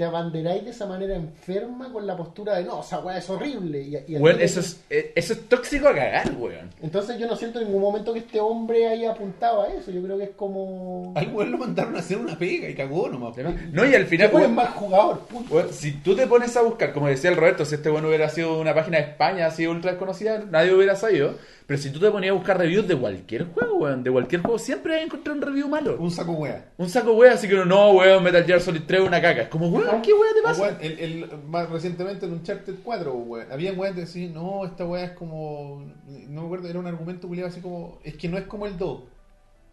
te 0.00 0.06
abanderáis 0.06 0.64
de 0.64 0.70
esa 0.70 0.86
manera 0.86 1.14
enferma 1.14 1.92
con 1.92 2.06
la 2.06 2.16
postura 2.16 2.56
de 2.56 2.64
no, 2.64 2.80
esa 2.80 3.00
weá 3.00 3.18
es 3.18 3.28
horrible. 3.28 3.82
Y, 3.82 3.96
y 4.12 4.16
al 4.16 4.22
Weón, 4.22 4.36
toque- 4.38 4.44
eso 4.44 4.60
es, 4.60 4.80
eh, 4.88 5.12
eso 5.14 5.34
es 5.34 5.46
tóxico 5.46 5.88
a 5.88 5.94
cagar, 5.94 6.32
weón. 6.38 6.70
Entonces 6.80 7.18
yo 7.18 7.26
no 7.26 7.36
siento 7.36 7.60
en 7.60 7.66
ningún 7.66 7.82
momento 7.82 8.14
que 8.14 8.20
este 8.20 8.40
hombre 8.40 8.88
haya 8.88 9.10
apuntado 9.10 9.60
a 9.60 9.68
eso. 9.68 9.90
Yo 9.90 10.02
creo 10.02 10.16
que 10.16 10.24
es 10.24 10.30
como. 10.30 11.12
Al 11.16 11.28
weón 11.34 11.50
lo 11.50 11.58
mandaron 11.58 11.94
a 11.96 11.98
hacer 11.98 12.16
una 12.16 12.38
pega 12.38 12.70
y 12.70 12.74
cagó 12.74 13.10
nomás. 13.10 13.36
No, 13.72 13.84
y 13.84 13.94
al 13.94 14.06
final, 14.06 14.30
weón, 14.32 14.54
mal 14.54 14.68
jugador, 14.68 15.18
punto. 15.26 15.54
weón, 15.54 15.70
si 15.70 15.92
tú 15.92 16.16
te 16.16 16.26
pones 16.26 16.56
a 16.56 16.62
buscar, 16.62 16.94
como 16.94 17.06
decía 17.08 17.28
el 17.28 17.36
Roberto, 17.36 17.66
si 17.66 17.74
este 17.74 17.90
bueno 17.90 18.08
hubiera 18.08 18.30
sido 18.30 18.58
una 18.58 18.74
página 18.74 18.96
de 18.96 19.04
España 19.04 19.48
así 19.48 19.66
ultra 19.66 19.90
desconocida, 19.90 20.42
nadie 20.50 20.72
hubiera 20.74 20.96
sabido. 20.96 21.34
Pero 21.70 21.80
si 21.80 21.90
tú 21.92 22.00
te 22.00 22.10
ponías 22.10 22.32
a 22.32 22.34
buscar 22.34 22.58
reviews 22.58 22.88
de 22.88 22.96
cualquier 22.96 23.44
juego, 23.52 23.76
weón, 23.76 24.02
de 24.02 24.10
cualquier 24.10 24.42
juego, 24.42 24.58
siempre 24.58 24.92
vas 24.92 25.02
a 25.02 25.04
encontrar 25.04 25.36
un 25.36 25.42
review 25.42 25.68
malo. 25.68 25.96
Un 26.00 26.10
saco 26.10 26.32
wea. 26.32 26.72
Un 26.76 26.90
saco 26.90 27.12
weón, 27.12 27.32
así 27.34 27.46
que 27.46 27.54
no, 27.54 27.64
no, 27.64 27.92
weón, 27.92 28.24
Metal 28.24 28.42
Gear 28.44 28.60
Solid 28.60 28.82
3 28.84 29.02
es 29.02 29.06
una 29.06 29.22
caca. 29.22 29.42
Es 29.42 29.48
como, 29.50 29.68
weón, 29.68 30.02
¿qué 30.02 30.12
weón 30.12 30.34
te 30.34 30.42
pasa? 30.42 30.62
weón, 30.62 30.78
el, 30.80 30.98
el- 30.98 31.30
más 31.46 31.70
recientemente 31.70 32.26
en 32.26 32.32
Uncharted 32.32 32.74
4, 32.82 33.14
weón, 33.14 33.52
había 33.52 33.72
weón 33.72 33.94
que 33.94 34.00
decían, 34.00 34.34
no, 34.34 34.64
esta 34.66 34.84
weá 34.84 35.04
es 35.04 35.10
como. 35.12 35.84
No 36.08 36.40
me 36.40 36.46
acuerdo, 36.46 36.68
era 36.68 36.80
un 36.80 36.88
argumento 36.88 37.28
culiado 37.28 37.50
así 37.50 37.60
como. 37.60 38.00
Es 38.02 38.16
que 38.16 38.28
no 38.28 38.36
es 38.36 38.46
como 38.46 38.66
el 38.66 38.76
2. 38.76 39.02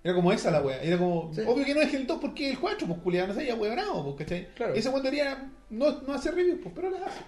Era 0.03 0.13
como 0.13 0.31
esa 0.31 0.51
la 0.51 0.61
weá. 0.61 0.79
Era 0.79 0.99
como. 0.99 1.33
Sí. 1.33 1.41
Obvio 1.47 1.65
que 1.65 1.73
no 1.73 1.81
es 1.81 1.91
el 1.95 2.05
2 2.05 2.19
porque 2.21 2.51
el 2.51 2.59
4, 2.59 2.85
pues 2.87 2.99
culiado, 2.99 3.29
no 3.29 3.33
sé, 3.33 3.47
ya 3.47 3.55
weón 3.55 3.73
bravo, 3.73 4.03
pues, 4.03 4.17
¿cachai? 4.17 4.49
Claro. 4.53 4.75
Ese 4.75 4.89
weón 4.89 5.01
debería 5.01 5.49
no, 5.71 5.99
no 6.07 6.13
hacer 6.13 6.35
reviews, 6.35 6.59
pues, 6.61 6.75
pero 6.75 6.91
las 6.91 7.01
hace. 7.07 7.21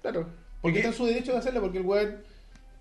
Claro. 0.00 0.26
Porque 0.62 0.78
está 0.78 0.88
en 0.88 0.94
su 0.94 1.04
derecho 1.04 1.32
de 1.32 1.38
hacerlo, 1.38 1.60
porque 1.60 1.76
el 1.76 1.84
weón 1.84 2.16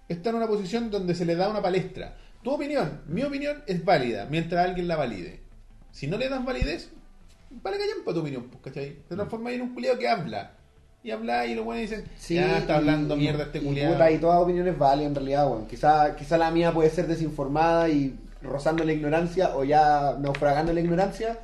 está 0.08 0.30
en 0.30 0.36
una 0.36 0.48
posición 0.48 0.92
donde 0.92 1.16
se 1.16 1.26
le 1.26 1.36
da 1.36 1.50
una 1.50 1.62
palestra. 1.62 2.16
Tu 2.44 2.52
opinión, 2.52 3.02
mi 3.08 3.24
opinión 3.24 3.64
es 3.66 3.84
válida, 3.84 4.28
mientras 4.30 4.66
alguien 4.66 4.88
la 4.88 4.96
valide. 4.96 5.40
Si 5.92 6.08
no 6.08 6.18
le 6.18 6.30
das 6.30 6.44
validez, 6.46 6.92
vale 7.64 7.78
callar 7.78 7.96
para 8.06 8.16
tu 8.16 8.22
opinión, 8.22 8.44
pues, 8.50 8.64
¿cachai? 8.64 8.98
Te 9.08 9.16
transformas 9.16 9.54
en 9.54 9.62
un 9.62 9.74
culiado 9.74 9.98
que 9.98 10.08
habla. 10.08 10.52
Y 11.04 11.12
habla 11.12 11.46
y 11.46 11.54
los 11.56 11.64
buenos 11.66 11.90
dicen, 11.90 12.04
ya 12.28 12.58
está 12.58 12.78
hablando 12.78 13.16
y- 13.16 13.20
mierda 13.20 13.44
este 13.44 13.60
y, 13.60 13.62
culiado. 13.62 13.94
puta, 13.94 14.12
y 14.12 14.18
todas 14.18 14.42
opiniones 14.42 14.78
válidas 14.78 15.10
en 15.10 15.16
realidad, 15.16 15.48
weón. 15.48 15.68
Quizá, 15.68 16.16
quizá 16.16 16.38
la 16.38 16.50
mía 16.52 16.72
puede 16.74 16.90
ser 16.90 17.06
desinformada 17.08 17.90
y 17.90 18.16
rozando 18.42 18.84
la 18.84 18.92
ignorancia 18.94 19.56
o 19.56 19.64
ya 19.64 20.16
naufragando 20.20 20.74
la 20.74 20.80
ignorancia, 20.82 21.40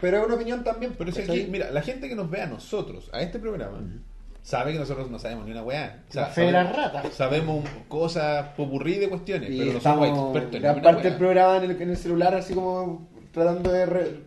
pero 0.00 0.18
es 0.18 0.26
una 0.26 0.34
opinión 0.34 0.62
también. 0.64 0.94
Pero 0.96 1.10
es 1.10 1.18
aquí, 1.18 1.46
mira, 1.50 1.70
la 1.70 1.80
gente 1.82 2.08
que 2.08 2.14
nos 2.14 2.28
ve 2.30 2.42
a 2.42 2.46
nosotros, 2.46 3.08
a 3.12 3.22
este 3.22 3.38
programa, 3.38 3.78
sabe 4.42 4.72
que 4.72 4.78
nosotros 4.78 5.10
no 5.10 5.18
sabemos 5.18 5.44
ni 5.46 5.52
una 5.52 5.62
weá. 5.62 6.02
O 6.08 6.12
sea, 6.12 6.22
La 6.22 6.28
fe 6.28 6.40
de 6.42 6.52
las 6.52 6.68
sabemos- 6.68 6.92
ratas. 6.94 7.14
Sabemos 7.14 7.64
cosas 7.88 8.48
popurrí 8.56 8.94
de 8.98 9.08
cuestiones, 9.08 9.50
Y 9.50 9.58
pero 9.58 9.72
no 9.72 9.78
estamos 9.78 10.08
somos 10.08 10.24
expertos 10.30 10.54
en 10.56 10.62
gran 10.62 10.82
parte 10.82 11.08
del 11.08 11.18
programa 11.18 11.56
en 11.58 11.70
el, 11.70 11.82
en 11.82 11.90
el 11.90 11.96
celular 11.96 12.34
así 12.34 12.54
como 12.54 13.08
tratando 13.32 13.70
de, 13.72 13.86
re- 13.86 14.20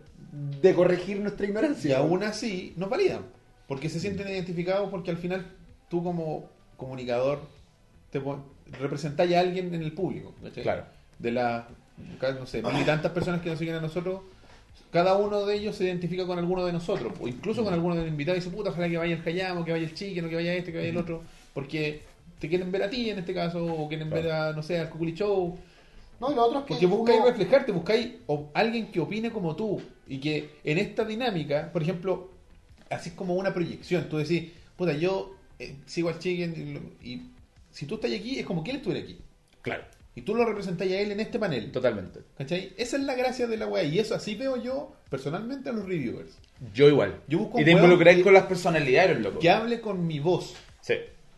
de 0.60 0.74
corregir 0.74 1.20
nuestra 1.20 1.46
Y 1.46 1.50
ignorancia. 1.50 1.98
aún 1.98 2.22
así 2.24 2.72
nos 2.76 2.88
validan. 2.88 3.20
Porque 3.68 3.88
se 3.88 4.00
sienten 4.00 4.28
identificados 4.28 4.88
porque 4.90 5.10
al 5.10 5.16
final 5.16 5.46
tú 5.88 6.02
como 6.02 6.48
comunicador 6.76 7.40
te 8.10 8.20
representáis 8.78 9.34
a 9.34 9.40
alguien 9.40 9.74
en 9.74 9.82
el 9.82 9.92
público. 9.92 10.34
¿cachai? 10.42 10.62
Claro. 10.62 10.84
De 11.18 11.30
las, 11.32 11.64
no 12.38 12.46
sé, 12.46 12.62
mil 12.62 12.80
y 12.80 12.84
tantas 12.84 13.12
personas 13.12 13.40
que 13.40 13.50
nos 13.50 13.58
siguen 13.58 13.74
a 13.76 13.80
nosotros, 13.80 14.20
cada 14.92 15.16
uno 15.16 15.44
de 15.46 15.56
ellos 15.56 15.76
se 15.76 15.84
identifica 15.84 16.26
con 16.26 16.38
alguno 16.38 16.64
de 16.64 16.72
nosotros. 16.72 17.12
O 17.20 17.28
incluso 17.28 17.62
con 17.64 17.72
alguno 17.74 17.94
de 17.94 18.02
los 18.02 18.10
invitados 18.10 18.38
y 18.38 18.44
dice, 18.44 18.56
puta, 18.56 18.70
ojalá 18.70 18.88
que 18.88 18.96
vaya 18.98 19.14
el 19.16 19.22
Hayamo, 19.28 19.64
que 19.64 19.72
vaya 19.72 19.84
el 19.84 19.94
Chicken, 19.94 20.24
o 20.24 20.28
que 20.28 20.34
vaya 20.36 20.54
este, 20.54 20.72
que 20.72 20.78
vaya 20.78 20.90
el 20.90 20.96
otro. 20.96 21.22
Porque 21.54 22.02
te 22.38 22.48
quieren 22.48 22.70
ver 22.72 22.82
a 22.84 22.90
ti 22.90 23.10
en 23.10 23.18
este 23.18 23.34
caso, 23.34 23.64
o 23.64 23.88
quieren 23.88 24.08
Claro. 24.08 24.22
ver 24.22 24.32
a, 24.32 24.52
no 24.52 24.62
sé, 24.62 24.78
al 24.78 24.88
Cuculi 24.90 25.14
Show. 25.14 25.58
No, 26.20 26.32
y 26.32 26.34
lo 26.34 26.44
otro 26.46 26.58
es 26.60 26.64
que. 26.64 26.74
Porque 26.74 26.86
buscáis 26.86 27.18
uno- 27.20 27.28
reflejarte, 27.28 27.72
buscáis 27.72 28.08
o- 28.26 28.50
alguien 28.54 28.90
que 28.90 29.00
opine 29.00 29.30
como 29.30 29.54
tú. 29.56 29.82
Y 30.08 30.18
que 30.18 30.50
en 30.64 30.78
esta 30.78 31.04
dinámica, 31.04 31.70
por 31.72 31.82
ejemplo, 31.82 32.30
así 32.90 33.10
es 33.10 33.14
como 33.14 33.34
una 33.34 33.52
proyección. 33.52 34.08
Tú 34.08 34.16
decís, 34.18 34.50
puta, 34.76 34.92
yo 34.94 35.34
eh, 35.58 35.74
sigo 35.86 36.08
al 36.08 36.18
chicken 36.18 36.94
y, 37.02 37.22
si 37.70 37.84
tú 37.86 37.96
estás 37.96 38.10
aquí, 38.12 38.38
es 38.38 38.46
como 38.46 38.62
que 38.64 38.70
él 38.70 38.76
estuviera 38.78 39.04
aquí. 39.04 39.18
Claro, 39.60 39.82
Y 40.16 40.22
tú 40.22 40.34
lo 40.34 40.44
representáis 40.44 40.90
a 40.92 40.98
él 41.00 41.12
en 41.12 41.20
este 41.20 41.38
panel. 41.38 41.70
totalmente. 41.70 42.20
¿Cachai? 42.38 42.72
Esa 42.76 42.96
es 42.96 43.02
la 43.04 43.14
gracia 43.14 43.46
de 43.46 43.56
la 43.58 43.66
weá. 43.68 43.84
Y 43.84 43.98
eso 44.00 44.14
así 44.14 44.34
veo 44.34 44.56
yo 44.60 44.92
personalmente 45.10 45.68
a 45.68 45.72
los 45.72 45.86
reviewers. 45.86 46.38
Yo 46.74 46.88
igual. 46.88 47.20
Yo 47.28 47.38
busco 47.38 47.60
y 47.60 47.64
te 47.64 47.70
involucráis 47.72 48.24
con 48.24 48.32
las 48.32 48.44
personalidades, 48.46 49.20
loco. 49.20 49.38
Que 49.38 49.50
hable 49.50 49.80
con 49.80 50.04
mi 50.06 50.18
voz. 50.18 50.54
Sí. 50.80 50.94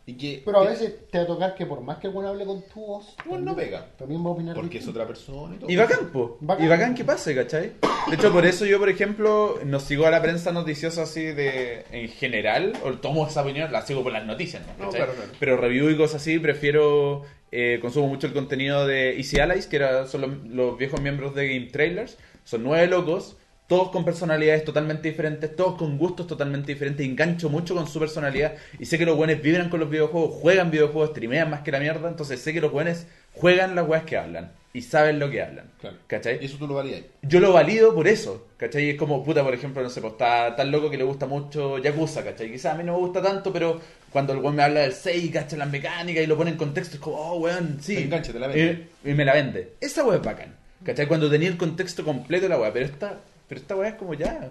Y 0.06 0.14
que, 0.14 0.42
Pero 0.42 0.60
a 0.60 0.62
que- 0.62 0.68
veces 0.70 0.94
te 1.10 1.18
va 1.18 1.24
a 1.24 1.26
tocar 1.26 1.54
que 1.54 1.66
por 1.66 1.82
más 1.82 1.98
que 1.98 2.06
el 2.06 2.12
bueno 2.14 2.30
hable 2.30 2.46
con 2.46 2.62
tu 2.72 2.80
voz. 2.80 3.14
Bueno, 3.26 3.44
no 3.46 3.56
pega. 3.56 3.84
También 3.98 4.24
va 4.24 4.28
a 4.28 4.32
opinar. 4.32 4.54
Porque 4.54 4.78
es 4.78 4.88
otra 4.88 5.06
persona 5.06 5.56
y 5.56 5.58
todo. 5.58 5.70
Y 5.70 5.76
bacán, 5.76 6.06
po. 6.12 6.38
Bacán. 6.40 6.64
Y 6.64 6.68
bacán 6.68 6.94
que 6.94 7.04
pase, 7.04 7.34
¿cachai? 7.34 7.72
De 8.08 8.14
hecho, 8.14 8.32
por 8.32 8.46
eso 8.46 8.64
yo, 8.64 8.78
por 8.78 8.88
ejemplo, 8.88 9.58
no 9.66 9.80
sigo 9.80 10.06
a 10.06 10.10
la 10.10 10.22
prensa 10.22 10.50
noticiosa 10.52 11.02
así 11.02 11.24
de 11.24 11.84
en 11.90 12.08
general, 12.08 12.72
o 12.84 12.92
tomo 12.92 13.26
esa 13.26 13.42
opinión, 13.42 13.70
la 13.70 13.82
sigo 13.84 14.02
por 14.02 14.12
las 14.12 14.24
noticias, 14.24 14.62
¿no? 14.66 14.72
No, 14.72 14.78
¿Cachai? 14.90 15.00
claro, 15.00 15.12
claro. 15.14 15.30
Pero 15.38 15.56
review 15.58 15.90
y 15.90 15.96
cosas 15.98 16.22
así, 16.22 16.38
prefiero, 16.38 17.24
eh, 17.50 17.78
consumo 17.80 18.08
mucho 18.08 18.26
el 18.26 18.32
contenido 18.32 18.86
de 18.86 19.16
Easy 19.16 19.38
Allies, 19.40 19.66
que 19.66 19.76
era, 19.76 20.06
son 20.06 20.20
los, 20.20 20.30
los 20.48 20.78
viejos 20.78 21.00
miembros 21.00 21.34
de 21.34 21.48
Game 21.48 21.66
Trailers. 21.66 22.18
Son 22.44 22.62
nueve 22.62 22.86
locos, 22.86 23.36
todos 23.66 23.90
con 23.90 24.04
personalidades 24.04 24.64
totalmente 24.64 25.08
diferentes, 25.08 25.54
todos 25.54 25.76
con 25.76 25.98
gustos 25.98 26.26
totalmente 26.26 26.72
diferentes. 26.72 27.06
Engancho 27.06 27.48
mucho 27.50 27.74
con 27.74 27.86
su 27.86 27.98
personalidad 27.98 28.54
y 28.78 28.86
sé 28.86 28.98
que 28.98 29.06
los 29.06 29.16
buenos 29.16 29.40
vibran 29.42 29.68
con 29.68 29.80
los 29.80 29.90
videojuegos, 29.90 30.34
juegan 30.40 30.70
videojuegos, 30.70 31.10
streamean 31.10 31.50
más 31.50 31.60
que 31.60 31.72
la 31.72 31.80
mierda. 31.80 32.08
Entonces 32.08 32.40
sé 32.40 32.52
que 32.52 32.60
los 32.60 32.72
buenos 32.72 33.06
juegan 33.34 33.74
las 33.74 33.86
weas 33.86 34.04
que 34.04 34.16
hablan 34.16 34.57
y 34.72 34.82
saben 34.82 35.18
lo 35.18 35.30
que 35.30 35.42
hablan. 35.42 35.70
Claro. 35.80 35.96
¿Cachai? 36.06 36.38
Y 36.40 36.46
eso 36.46 36.58
tú 36.58 36.66
lo 36.66 36.74
validas. 36.74 37.02
yo 37.22 37.40
lo 37.40 37.52
valido 37.52 37.94
por 37.94 38.06
eso, 38.06 38.48
¿cachai? 38.56 38.90
Es 38.90 38.96
como, 38.96 39.24
puta, 39.24 39.42
por 39.42 39.54
ejemplo, 39.54 39.82
no 39.82 39.88
sé, 39.88 40.00
pues 40.00 40.12
está 40.12 40.54
tan 40.56 40.70
loco 40.70 40.90
que 40.90 40.98
le 40.98 41.04
gusta 41.04 41.26
mucho 41.26 41.78
Yakuza, 41.78 42.22
¿cachai? 42.22 42.50
Quizás 42.50 42.74
a 42.74 42.76
mí 42.76 42.84
no 42.84 42.92
me 42.92 42.98
gusta 42.98 43.22
tanto, 43.22 43.52
pero 43.52 43.80
cuando 44.10 44.32
el 44.32 44.40
weón 44.40 44.56
me 44.56 44.62
habla 44.62 44.80
del 44.80 44.92
6, 44.92 45.30
¿cachai? 45.32 45.58
Las 45.58 45.70
mecánicas 45.70 46.22
y 46.22 46.26
lo 46.26 46.36
pone 46.36 46.50
en 46.50 46.56
contexto, 46.56 46.96
es 46.96 47.00
como, 47.00 47.16
oh, 47.16 47.38
weón, 47.38 47.78
sí. 47.80 47.94
Te 47.94 48.04
engancha, 48.04 48.32
te 48.32 48.38
la 48.38 48.48
vende. 48.48 48.88
Y, 49.04 49.10
y 49.10 49.14
me 49.14 49.24
la 49.24 49.34
vende. 49.34 49.74
Esa 49.80 50.04
weá 50.04 50.18
es 50.18 50.22
bacán, 50.22 50.54
¿cachai? 50.84 51.06
Cuando 51.06 51.30
tenía 51.30 51.48
el 51.48 51.56
contexto 51.56 52.04
completo 52.04 52.44
de 52.44 52.50
la 52.50 52.58
weá, 52.58 52.72
pero 52.72 52.84
esta, 52.84 53.18
pero 53.48 53.60
esta 53.60 53.74
weá 53.74 53.90
es 53.90 53.94
como 53.94 54.14
ya, 54.14 54.50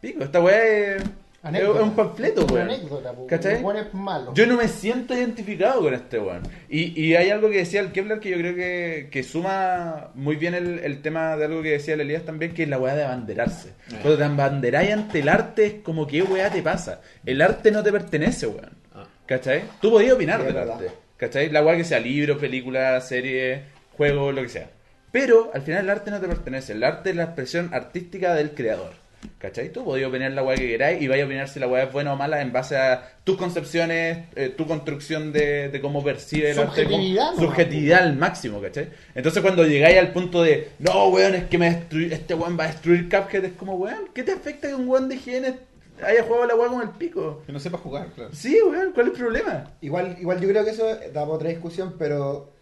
pico, 0.00 0.24
esta 0.24 0.40
weá 0.40 0.96
es, 0.96 1.02
Anécdota. 1.42 1.78
es 1.80 1.84
un 1.84 1.94
panfleto, 1.94 2.42
Una 2.44 2.52
weón. 2.52 2.68
anécdota, 2.70 3.12
po. 3.12 3.26
¿Cachai? 3.28 3.56
El 3.56 3.62
bueno 3.62 3.80
es 3.80 3.94
malo. 3.94 4.34
Yo 4.34 4.46
no 4.46 4.56
me 4.56 4.66
siento 4.66 5.14
identificado 5.14 5.80
con 5.82 5.94
este 5.94 6.18
weón. 6.18 6.42
Y, 6.68 7.00
y 7.00 7.14
hay 7.14 7.30
algo 7.30 7.48
que 7.48 7.58
decía 7.58 7.80
el 7.80 7.92
Kevlar 7.92 8.18
que 8.18 8.30
yo 8.30 8.36
creo 8.38 8.54
que, 8.56 9.08
que 9.10 9.22
suma 9.22 10.10
muy 10.14 10.34
bien 10.36 10.54
el, 10.54 10.80
el 10.80 11.00
tema 11.00 11.36
de 11.36 11.44
algo 11.44 11.62
que 11.62 11.70
decía 11.70 11.94
el 11.94 12.00
Elías 12.00 12.24
también, 12.24 12.54
que 12.54 12.64
es 12.64 12.68
la 12.68 12.78
weá 12.78 12.96
de 12.96 13.04
abanderarse. 13.04 13.70
Ah. 13.92 13.98
Cuando 14.02 14.18
te 14.18 14.24
abanderáis 14.24 14.92
ante 14.92 15.20
el 15.20 15.28
arte 15.28 15.66
es 15.66 15.74
como, 15.84 16.06
¿qué 16.08 16.22
weá 16.22 16.50
te 16.50 16.60
pasa? 16.60 17.00
El 17.24 17.40
arte 17.40 17.70
no 17.70 17.82
te 17.84 17.92
pertenece, 17.92 18.46
weón. 18.48 18.70
Ah. 18.94 19.04
¿Cachai? 19.26 19.62
Tú 19.80 19.90
podías 19.92 20.14
opinar 20.14 20.42
del 20.42 20.56
arte. 20.56 20.90
¿Cachai? 21.16 21.50
La 21.50 21.62
weá 21.64 21.76
que 21.76 21.84
sea 21.84 22.00
libro, 22.00 22.36
película, 22.36 23.00
serie, 23.00 23.62
juego, 23.96 24.32
lo 24.32 24.42
que 24.42 24.48
sea. 24.48 24.70
Pero 25.12 25.50
al 25.54 25.62
final 25.62 25.84
el 25.84 25.90
arte 25.90 26.10
no 26.10 26.20
te 26.20 26.26
pertenece. 26.26 26.72
El 26.72 26.82
arte 26.84 27.10
es 27.10 27.16
la 27.16 27.22
expresión 27.24 27.70
artística 27.72 28.34
del 28.34 28.50
creador. 28.50 28.92
¿Cachai? 29.38 29.70
Tú 29.72 29.84
podías 29.84 30.08
opinar 30.08 30.32
la 30.32 30.42
weá 30.42 30.56
que 30.56 30.66
queráis 30.66 31.00
y 31.00 31.08
vais 31.08 31.22
a 31.22 31.26
opinar 31.26 31.48
si 31.48 31.60
la 31.60 31.68
weá 31.68 31.84
es 31.84 31.92
buena 31.92 32.12
o 32.12 32.16
mala 32.16 32.40
en 32.40 32.52
base 32.52 32.76
a 32.76 33.16
tus 33.24 33.36
concepciones, 33.36 34.26
eh, 34.34 34.48
tu 34.56 34.66
construcción 34.66 35.32
de, 35.32 35.68
de 35.68 35.80
cómo 35.80 36.02
percibe 36.02 36.50
el 36.50 36.58
arte. 36.58 36.82
Subjetividad 36.82 37.24
nomás, 37.30 37.44
Subjetividad 37.44 38.02
al 38.02 38.16
máximo, 38.16 38.60
¿cachai? 38.60 38.90
Entonces 39.14 39.42
cuando 39.42 39.64
llegáis 39.64 39.98
al 39.98 40.12
punto 40.12 40.42
de, 40.42 40.70
no, 40.78 41.08
weón, 41.08 41.34
es 41.34 41.44
que 41.44 41.58
me 41.58 41.84
este 42.10 42.34
weón 42.34 42.58
va 42.58 42.64
a 42.64 42.66
destruir 42.68 43.08
Cuphead, 43.08 43.44
es 43.44 43.52
como, 43.52 43.74
weón, 43.74 44.08
¿qué 44.14 44.22
te 44.22 44.32
afecta 44.32 44.68
que 44.68 44.74
un 44.74 44.88
weón 44.88 45.08
de 45.08 45.16
GN 45.16 45.56
haya 46.02 46.22
jugado 46.24 46.46
la 46.46 46.54
weá 46.56 46.68
con 46.68 46.82
el 46.82 46.90
pico? 46.90 47.42
Que 47.46 47.52
no 47.52 47.60
sepa 47.60 47.78
jugar, 47.78 48.08
claro. 48.14 48.30
Sí, 48.32 48.58
weón, 48.62 48.92
¿cuál 48.92 49.06
es 49.06 49.12
el 49.12 49.18
problema? 49.18 49.70
Igual, 49.80 50.16
igual 50.20 50.40
yo 50.40 50.48
creo 50.48 50.64
que 50.64 50.70
eso 50.70 50.86
da 50.86 51.12
para 51.12 51.26
otra 51.26 51.48
discusión, 51.48 51.94
pero 51.98 52.52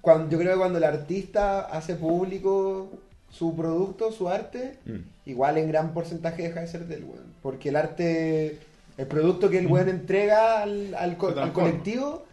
cuando, 0.00 0.30
yo 0.30 0.38
creo 0.38 0.52
que 0.52 0.58
cuando 0.58 0.78
el 0.78 0.84
artista 0.84 1.62
hace 1.62 1.96
público 1.96 2.90
su 3.30 3.54
producto, 3.56 4.12
su 4.12 4.28
arte, 4.28 4.78
Mm. 4.86 4.98
igual 5.26 5.58
en 5.58 5.68
gran 5.68 5.92
porcentaje 5.92 6.42
deja 6.42 6.60
de 6.60 6.66
ser 6.68 6.86
del 6.86 7.04
weón. 7.04 7.26
Porque 7.42 7.68
el 7.70 7.76
arte, 7.76 8.58
el 8.96 9.06
producto 9.06 9.50
que 9.50 9.58
el 9.58 9.66
weón 9.66 9.88
entrega 9.88 10.62
al, 10.62 10.94
al, 10.94 11.16
co- 11.16 11.34
colectivo, 11.52 12.24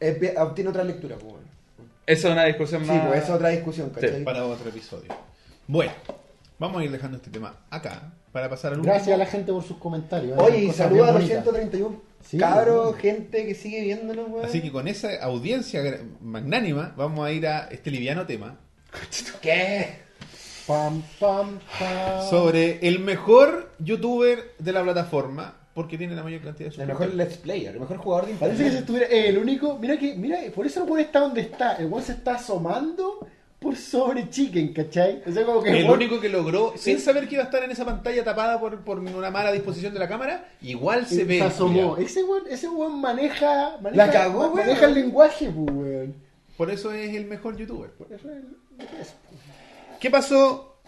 es 0.00 0.16
obtiene 0.36 0.70
otra 0.70 0.84
lectura, 0.84 1.16
pues, 1.16 1.32
weón. 1.32 1.42
Esa 2.06 2.28
es 2.28 2.32
una 2.32 2.44
discusión 2.44 2.82
Sí, 2.84 2.88
más... 2.90 3.06
pues 3.06 3.18
esa 3.22 3.28
es 3.28 3.34
otra 3.36 3.48
discusión, 3.50 3.90
¿cachai? 3.90 4.24
Para 4.24 4.44
otro 4.44 4.68
episodio. 4.68 5.14
Bueno, 5.68 5.92
vamos 6.58 6.82
a 6.82 6.84
ir 6.84 6.90
dejando 6.90 7.16
este 7.16 7.30
tema 7.30 7.54
acá 7.70 8.12
para 8.32 8.50
pasar 8.50 8.72
al 8.72 8.78
último. 8.80 8.92
Gracias 8.92 9.14
a 9.14 9.18
la 9.18 9.26
gente 9.26 9.52
por 9.52 9.62
sus 9.62 9.76
comentarios. 9.78 10.36
Oye, 10.38 10.64
y 10.64 10.70
saluda 10.72 11.04
a 11.04 11.12
los 11.12 11.22
bonitas. 11.22 11.42
131 11.44 12.02
Sí, 12.24 12.38
cabros, 12.38 12.86
weón. 12.88 12.98
gente 12.98 13.46
que 13.46 13.54
sigue 13.54 13.82
viéndonos, 13.82 14.28
weón. 14.28 14.44
Así 14.44 14.60
que 14.60 14.70
con 14.72 14.88
esa 14.88 15.22
audiencia 15.22 15.80
magnánima 16.20 16.92
vamos 16.96 17.24
a 17.26 17.30
ir 17.32 17.46
a 17.46 17.68
este 17.70 17.90
liviano 17.92 18.26
tema 18.26 18.58
¿Qué? 19.40 20.02
Pam, 20.66 21.02
pam, 21.18 21.58
pam. 21.78 22.30
sobre 22.30 22.78
el 22.86 23.00
mejor 23.00 23.70
youtuber 23.80 24.52
de 24.58 24.72
la 24.72 24.82
plataforma 24.82 25.56
porque 25.74 25.96
tiene 25.98 26.14
la 26.14 26.22
mayor 26.22 26.42
cantidad 26.42 26.70
de 26.70 26.82
El 26.82 26.88
mejor 26.88 27.06
suscriptores. 27.06 27.32
let's 27.34 27.42
player, 27.42 27.74
el 27.74 27.80
mejor 27.80 27.96
jugador 27.96 28.26
de 28.26 28.34
Parece 28.34 28.64
que 28.64 28.70
si 28.70 28.76
estuviera 28.76 29.06
eh, 29.06 29.28
el 29.28 29.38
único. 29.38 29.78
Mira 29.78 29.98
que, 29.98 30.14
mira, 30.14 30.38
por 30.54 30.66
eso 30.66 30.82
el 30.84 30.88
weón 30.90 31.00
está 31.04 31.20
donde 31.20 31.40
está. 31.40 31.76
El 31.76 31.86
weón 31.86 32.04
se 32.04 32.12
está 32.12 32.34
asomando 32.34 33.26
por 33.58 33.76
sobre 33.76 34.28
Chicken, 34.28 34.72
¿cachai? 34.74 35.22
O 35.26 35.32
sea, 35.32 35.44
como 35.46 35.62
que 35.62 35.80
El 35.80 35.88
único 35.88 36.20
que 36.20 36.28
logró, 36.28 36.74
sin 36.76 36.98
saber 37.00 37.26
que 37.26 37.36
iba 37.36 37.44
a 37.44 37.46
estar 37.46 37.62
en 37.64 37.70
esa 37.70 37.84
pantalla 37.84 38.22
tapada 38.22 38.60
por, 38.60 38.80
por 38.80 38.98
una 38.98 39.30
mala 39.30 39.50
disposición 39.52 39.94
de 39.94 40.00
la 40.00 40.08
cámara, 40.08 40.46
igual 40.60 41.06
se 41.06 41.24
ve. 41.24 41.40
asomó. 41.40 41.68
culiao. 41.94 41.96
Ese 41.96 42.22
weón, 42.24 42.42
ese 42.50 42.68
weón 42.68 43.00
maneja, 43.00 43.78
maneja, 43.80 44.06
La 44.06 44.12
cagó, 44.12 44.40
weón. 44.40 44.56
maneja 44.56 44.86
el 44.86 44.94
lenguaje, 44.94 45.50
pues, 45.50 45.70
weón. 45.76 46.14
Por 46.56 46.70
eso 46.70 46.92
es 46.92 47.14
el 47.14 47.24
mejor 47.24 47.56
youtuber. 47.56 47.90
Por 47.92 48.12
eso 48.12 48.28
es 48.30 48.86
que 48.90 49.00
es. 49.00 49.14
¿Qué 50.02 50.10
pasó 50.10 50.78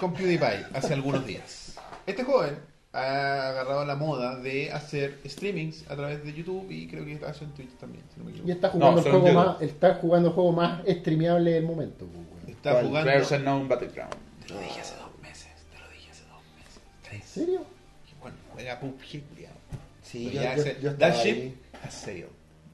con 0.00 0.12
PewDiePie 0.12 0.66
hace 0.74 0.92
algunos 0.94 1.24
días? 1.24 1.76
Este 2.04 2.24
joven 2.24 2.58
ha 2.92 3.48
agarrado 3.50 3.84
la 3.84 3.94
moda 3.94 4.34
de 4.40 4.72
hacer 4.72 5.20
streamings 5.24 5.88
a 5.88 5.94
través 5.94 6.24
de 6.24 6.32
YouTube 6.32 6.68
y 6.72 6.88
creo 6.88 7.04
que 7.04 7.24
hace 7.24 7.44
en 7.44 7.52
Twitch 7.52 7.76
también, 7.78 8.02
si 8.12 8.18
no 8.18 8.26
me 8.26 8.32
Y 8.44 8.50
está 8.50 8.70
jugando 8.70 8.92
No, 8.92 8.98
el 8.98 9.04
solo 9.04 9.20
juego 9.20 9.44
más, 9.44 9.62
está 9.62 9.94
jugando 9.94 10.28
el 10.30 10.34
juego 10.34 10.50
más 10.52 10.82
streameable 10.84 11.52
del 11.52 11.62
momento, 11.64 12.06
pues, 12.06 12.26
weón. 12.26 12.50
Está 12.50 12.72
¿Cuál? 12.72 12.86
jugando. 12.88 13.10
Players 13.12 13.30
Unknown 13.30 13.68
Battleground. 13.68 14.14
Te 14.48 14.54
lo 14.54 14.60
dije 14.60 14.80
hace 14.80 14.96
dos 14.96 15.10
meses, 15.22 15.48
te 15.72 15.78
lo 15.78 15.88
dije 15.90 16.10
hace 16.10 16.24
dos 16.24 16.42
meses. 16.56 16.80
¿En 17.04 17.08
Tres. 17.08 17.24
serio? 17.24 17.60
Bueno, 18.20 18.36
juega 18.52 18.80
PUBG, 18.80 19.22
culiao. 19.28 19.52
Sí, 20.02 20.24
yo, 20.32 20.42
ya 20.42 20.56
yo- 20.56 20.62
ese- 20.62 20.76
yo 20.82 20.90
estaba 20.90 21.12
that 21.12 21.20
ahí. 21.22 21.32
ship 21.32 21.54
has 21.84 21.94
sailed. 21.94 22.28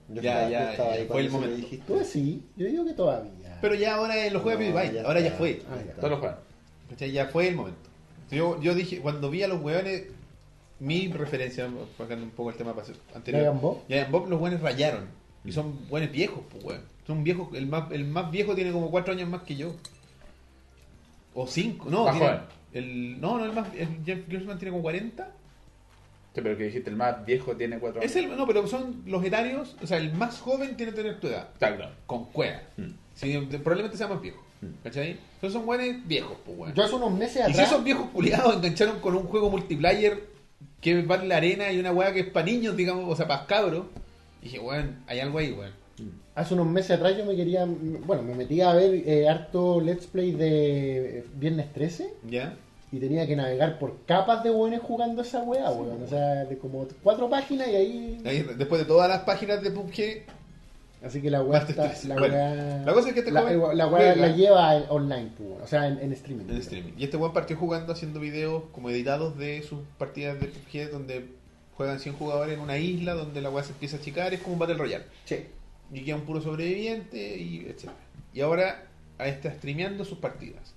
Yo 0.08 0.20
Ya, 0.22 0.32
estaba, 0.32 0.50
ya, 0.50 0.64
yo 0.64 0.70
estaba 0.70 0.88
ya, 0.88 0.94
ahí 0.94 0.98
fue 1.00 1.06
cuando 1.08 1.18
el 1.20 1.26
se 1.26 1.32
lo 1.32 1.40
momento. 1.40 1.56
dijiste. 1.66 1.86
Tú 1.92 2.04
sí, 2.04 2.46
yo 2.56 2.66
digo 2.66 2.84
que 2.86 2.92
todavía. 2.94 3.41
Pero 3.62 3.74
ya 3.76 3.94
ahora 3.94 4.14
lo 4.30 4.40
juega 4.40 4.60
No, 4.60 4.74
PewDiePie, 4.74 4.94
ya 4.94 5.02
ahora 5.06 5.20
ya 5.20 5.30
fue. 5.32 5.62
Ah. 5.70 5.76
Todos 5.96 6.10
los 6.10 6.18
juegan. 6.20 6.38
Ya 7.12 7.26
fue 7.28 7.48
el 7.48 7.56
momento. 7.56 7.78
Yo, 8.30 8.60
yo 8.60 8.74
dije, 8.74 8.98
cuando 9.00 9.30
vi 9.30 9.42
a 9.42 9.48
los 9.48 9.62
hueones, 9.62 10.04
mi 10.80 11.08
referencia, 11.08 11.68
sacando 11.96 12.24
un 12.24 12.30
poco 12.30 12.50
el 12.50 12.56
tema 12.56 12.74
anterior. 13.14 13.56
Giant 13.88 14.10
Bob. 14.10 14.28
Los 14.28 14.40
hueones 14.40 14.60
rayaron. 14.60 15.06
Y 15.44 15.52
son 15.52 15.78
hueones 15.88 16.12
viejos, 16.12 16.42
pues 16.50 16.64
hueón. 16.64 16.82
Son 17.06 17.24
viejos, 17.24 17.48
el 17.54 17.66
más, 17.66 17.90
el 17.92 18.04
más 18.04 18.30
viejo 18.30 18.54
tiene 18.54 18.72
como 18.72 18.90
cuatro 18.90 19.12
años 19.12 19.28
más 19.28 19.42
que 19.42 19.56
yo. 19.56 19.74
O 21.34 21.46
cinco, 21.46 21.88
no, 21.90 22.04
Más 22.04 22.14
tiene- 22.14 22.26
joven. 22.28 22.40
el, 22.74 23.20
no, 23.20 23.38
no, 23.38 23.44
el 23.46 23.52
más, 23.52 23.68
el 23.74 23.88
Jeff 24.04 24.28
Gersman 24.28 24.58
tiene 24.58 24.70
como 24.72 24.82
40. 24.82 25.24
Sí, 26.34 26.40
pero 26.40 26.56
que 26.56 26.64
dijiste, 26.64 26.90
el 26.90 26.96
más 26.96 27.24
viejo 27.26 27.54
tiene 27.56 27.78
cuatro 27.78 28.00
Es 28.00 28.16
el, 28.16 28.34
no, 28.36 28.46
pero 28.46 28.66
son 28.66 29.02
los 29.06 29.22
etarios, 29.24 29.76
o 29.82 29.86
sea, 29.86 29.98
el 29.98 30.12
más 30.14 30.40
joven 30.40 30.76
tiene 30.76 30.92
que 30.92 30.96
tener 31.02 31.20
tu 31.20 31.26
edad. 31.28 31.48
Claro, 31.58 31.76
claro. 31.76 31.92
Con 32.06 32.24
cueva. 32.26 32.60
Mm. 32.76 33.01
Sí, 33.14 33.36
probablemente 33.62 33.96
sea 33.96 34.08
más 34.08 34.20
viejo. 34.20 34.42
¿Cachai? 34.84 35.18
Entonces 35.34 35.52
son 35.52 35.68
hueones 35.68 36.06
viejos, 36.06 36.36
pues 36.44 36.56
hueón. 36.58 36.74
Yo 36.74 36.84
hace 36.84 36.94
unos 36.94 37.12
meses 37.12 37.42
Y 37.48 37.52
si 37.52 37.60
atrás. 37.60 37.72
esos 37.72 37.84
viejos 37.84 38.08
culiados 38.10 38.56
engancharon 38.56 39.00
con 39.00 39.16
un 39.16 39.24
juego 39.24 39.50
multiplayer 39.50 40.22
que 40.80 41.02
va 41.02 41.16
en 41.16 41.28
la 41.28 41.36
arena 41.36 41.70
y 41.72 41.78
una 41.78 41.92
weá 41.92 42.12
que 42.12 42.20
es 42.20 42.26
para 42.30 42.46
niños, 42.46 42.76
digamos, 42.76 43.08
o 43.08 43.16
sea, 43.16 43.26
para 43.26 43.46
cabros, 43.46 43.86
dije, 44.40 44.58
weón, 44.60 44.98
hay 45.06 45.20
algo 45.20 45.38
ahí, 45.38 45.52
weón. 45.52 45.72
Hace 46.34 46.54
unos 46.54 46.66
meses 46.66 46.92
atrás 46.92 47.16
yo 47.16 47.24
me 47.26 47.36
quería, 47.36 47.66
bueno, 48.06 48.22
me 48.22 48.34
metí 48.34 48.60
a 48.60 48.72
ver 48.72 48.94
eh, 49.06 49.28
harto 49.28 49.80
Let's 49.80 50.06
Play 50.06 50.32
de 50.32 51.18
eh, 51.18 51.24
Viernes 51.34 51.72
13 51.74 52.14
¿Ya? 52.30 52.56
y 52.90 52.98
tenía 52.98 53.26
que 53.26 53.36
navegar 53.36 53.78
por 53.78 54.04
capas 54.06 54.42
de 54.42 54.50
buenos 54.50 54.80
jugando 54.80 55.22
esa 55.22 55.42
weá, 55.42 55.70
weón. 55.70 56.02
O 56.02 56.08
sea, 56.08 56.44
de 56.44 56.56
como 56.58 56.86
cuatro 57.02 57.28
páginas 57.28 57.68
y 57.68 57.76
ahí... 57.76 58.22
Ahí, 58.24 58.46
después 58.56 58.80
de 58.80 58.86
todas 58.86 59.08
las 59.08 59.20
páginas 59.20 59.62
de 59.62 59.70
PUBG, 59.70 60.22
Así 61.04 61.20
que 61.20 61.30
la 61.30 61.42
weá 61.42 61.60
está... 61.60 61.88
13. 61.88 62.08
La, 62.08 62.14
Bueno, 62.16 62.34
weá- 62.34 62.84
la 62.84 62.92
cosa 62.92 63.08
es 63.08 63.14
que 63.14 63.20
este 63.20 63.32
la, 63.32 63.42
joven 63.42 63.76
la 63.76 63.86
weá 63.88 64.14
la 64.16 64.28
lleva 64.28 64.74
online, 64.88 65.30
o 65.62 65.66
sea, 65.66 65.88
en, 65.88 65.98
en 65.98 66.12
streaming. 66.12 66.44
en 66.48 66.56
streaming. 66.58 66.92
Y 66.96 67.04
este 67.04 67.16
weón 67.16 67.32
partió 67.32 67.56
jugando, 67.56 67.92
haciendo 67.92 68.20
videos 68.20 68.64
como 68.72 68.88
editados 68.90 69.36
de 69.36 69.62
sus 69.62 69.80
partidas 69.98 70.38
de 70.40 70.46
PUBG, 70.46 70.90
donde 70.92 71.26
juegan 71.76 71.98
100 71.98 72.14
jugadores 72.14 72.54
en 72.54 72.60
una 72.60 72.78
isla, 72.78 73.14
donde 73.14 73.40
la 73.40 73.50
weá 73.50 73.64
se 73.64 73.72
empieza 73.72 73.96
a 73.96 74.00
achicar, 74.00 74.32
es 74.32 74.40
como 74.40 74.52
un 74.54 74.58
Battle 74.60 74.76
Royale. 74.76 75.04
Sí. 75.24 75.36
y 75.92 76.04
queda 76.04 76.16
un 76.16 76.22
puro 76.22 76.40
sobreviviente 76.40 77.36
y 77.38 77.66
etcétera. 77.66 77.94
Y 78.32 78.40
ahora 78.40 78.84
está 79.18 79.52
streameando 79.52 80.04
sus 80.04 80.18
partidas. 80.18 80.74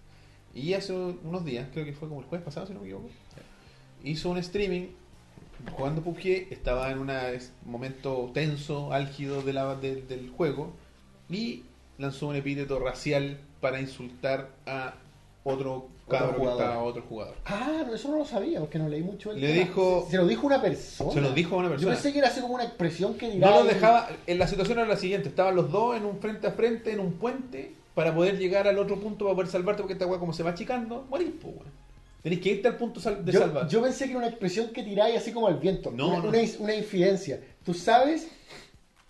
Y 0.53 0.73
hace 0.73 0.93
unos 0.93 1.45
días, 1.45 1.67
creo 1.73 1.85
que 1.85 1.93
fue 1.93 2.07
como 2.07 2.21
el 2.21 2.27
jueves 2.27 2.43
pasado, 2.45 2.65
si 2.65 2.73
no 2.73 2.79
me 2.79 2.85
equivoco, 2.85 3.09
hizo 4.03 4.29
un 4.29 4.37
streaming 4.39 4.87
jugando 5.71 6.01
PUBG, 6.01 6.47
estaba 6.51 6.91
en 6.91 6.99
un 6.99 7.11
momento 7.65 8.31
tenso, 8.33 8.91
álgido 8.93 9.41
de 9.41 9.53
la- 9.53 9.75
de- 9.75 10.01
del 10.03 10.29
juego 10.29 10.73
y 11.29 11.63
lanzó 11.97 12.27
un 12.27 12.35
epíteto 12.35 12.79
racial 12.79 13.39
para 13.61 13.79
insultar 13.79 14.49
a 14.65 14.93
otro 15.43 15.87
cabro 16.09 16.33
que 16.33 16.37
jugador. 16.39 16.61
estaba 16.61 16.83
otro 16.83 17.01
jugador. 17.07 17.35
Ah, 17.45 17.83
no, 17.87 17.93
eso 17.95 18.09
no 18.09 18.17
lo 18.17 18.25
sabía, 18.25 18.59
porque 18.59 18.77
no 18.79 18.87
leí 18.89 19.01
mucho 19.01 19.31
el 19.31 19.41
Le 19.41 19.47
tema. 19.53 19.59
dijo- 19.65 20.07
Se 20.09 20.17
lo 20.17 20.27
dijo 20.27 20.45
una 20.47 20.61
persona. 20.61 21.11
Se 21.11 21.21
lo 21.21 21.31
dijo 21.31 21.55
a 21.55 21.59
una 21.59 21.67
Yo 21.67 21.71
persona. 21.73 21.93
pensé 21.93 22.11
que 22.13 22.19
era 22.19 22.27
así 22.27 22.41
como 22.41 22.55
una 22.55 22.63
expresión 22.63 23.15
que. 23.15 23.35
No 23.35 23.49
lo 23.51 23.63
dejaba. 23.63 24.09
En 24.27 24.37
la 24.39 24.47
situación 24.47 24.79
era 24.79 24.87
la 24.87 24.97
siguiente: 24.97 25.29
estaban 25.29 25.55
los 25.55 25.71
dos 25.71 25.95
en 25.97 26.05
un 26.05 26.19
frente 26.19 26.47
a 26.47 26.51
frente, 26.51 26.91
en 26.91 26.99
un 26.99 27.13
puente, 27.13 27.73
para 27.95 28.13
poder 28.13 28.37
llegar 28.37 28.67
al 28.67 28.77
otro 28.77 28.99
punto 28.99 29.25
para 29.25 29.35
poder 29.35 29.49
salvarte, 29.51 29.81
porque 29.81 29.93
esta 29.93 30.05
weá, 30.05 30.19
como 30.19 30.33
se 30.33 30.43
va 30.43 30.51
achicando, 30.51 31.05
morís, 31.09 31.29
pues, 31.41 31.55
weón. 31.55 31.84
Tenés 32.25 32.39
que 32.39 32.49
irte 32.49 32.67
al 32.67 32.75
punto 32.77 32.99
sal- 32.99 33.23
de 33.23 33.31
Yo, 33.31 33.39
salvar. 33.41 33.67
yo 33.67 33.83
pensé 33.83 34.05
que 34.05 34.09
era 34.09 34.17
una 34.17 34.27
expresión 34.29 34.69
que 34.69 34.81
tiráis 34.81 35.15
así 35.15 35.31
como 35.31 35.45
al 35.47 35.59
viento. 35.59 35.91
No, 35.91 36.07
una, 36.07 36.31
no. 36.31 36.39
una 36.59 36.73
infidencia. 36.73 37.39
¿Tú 37.63 37.75
sabes 37.75 38.27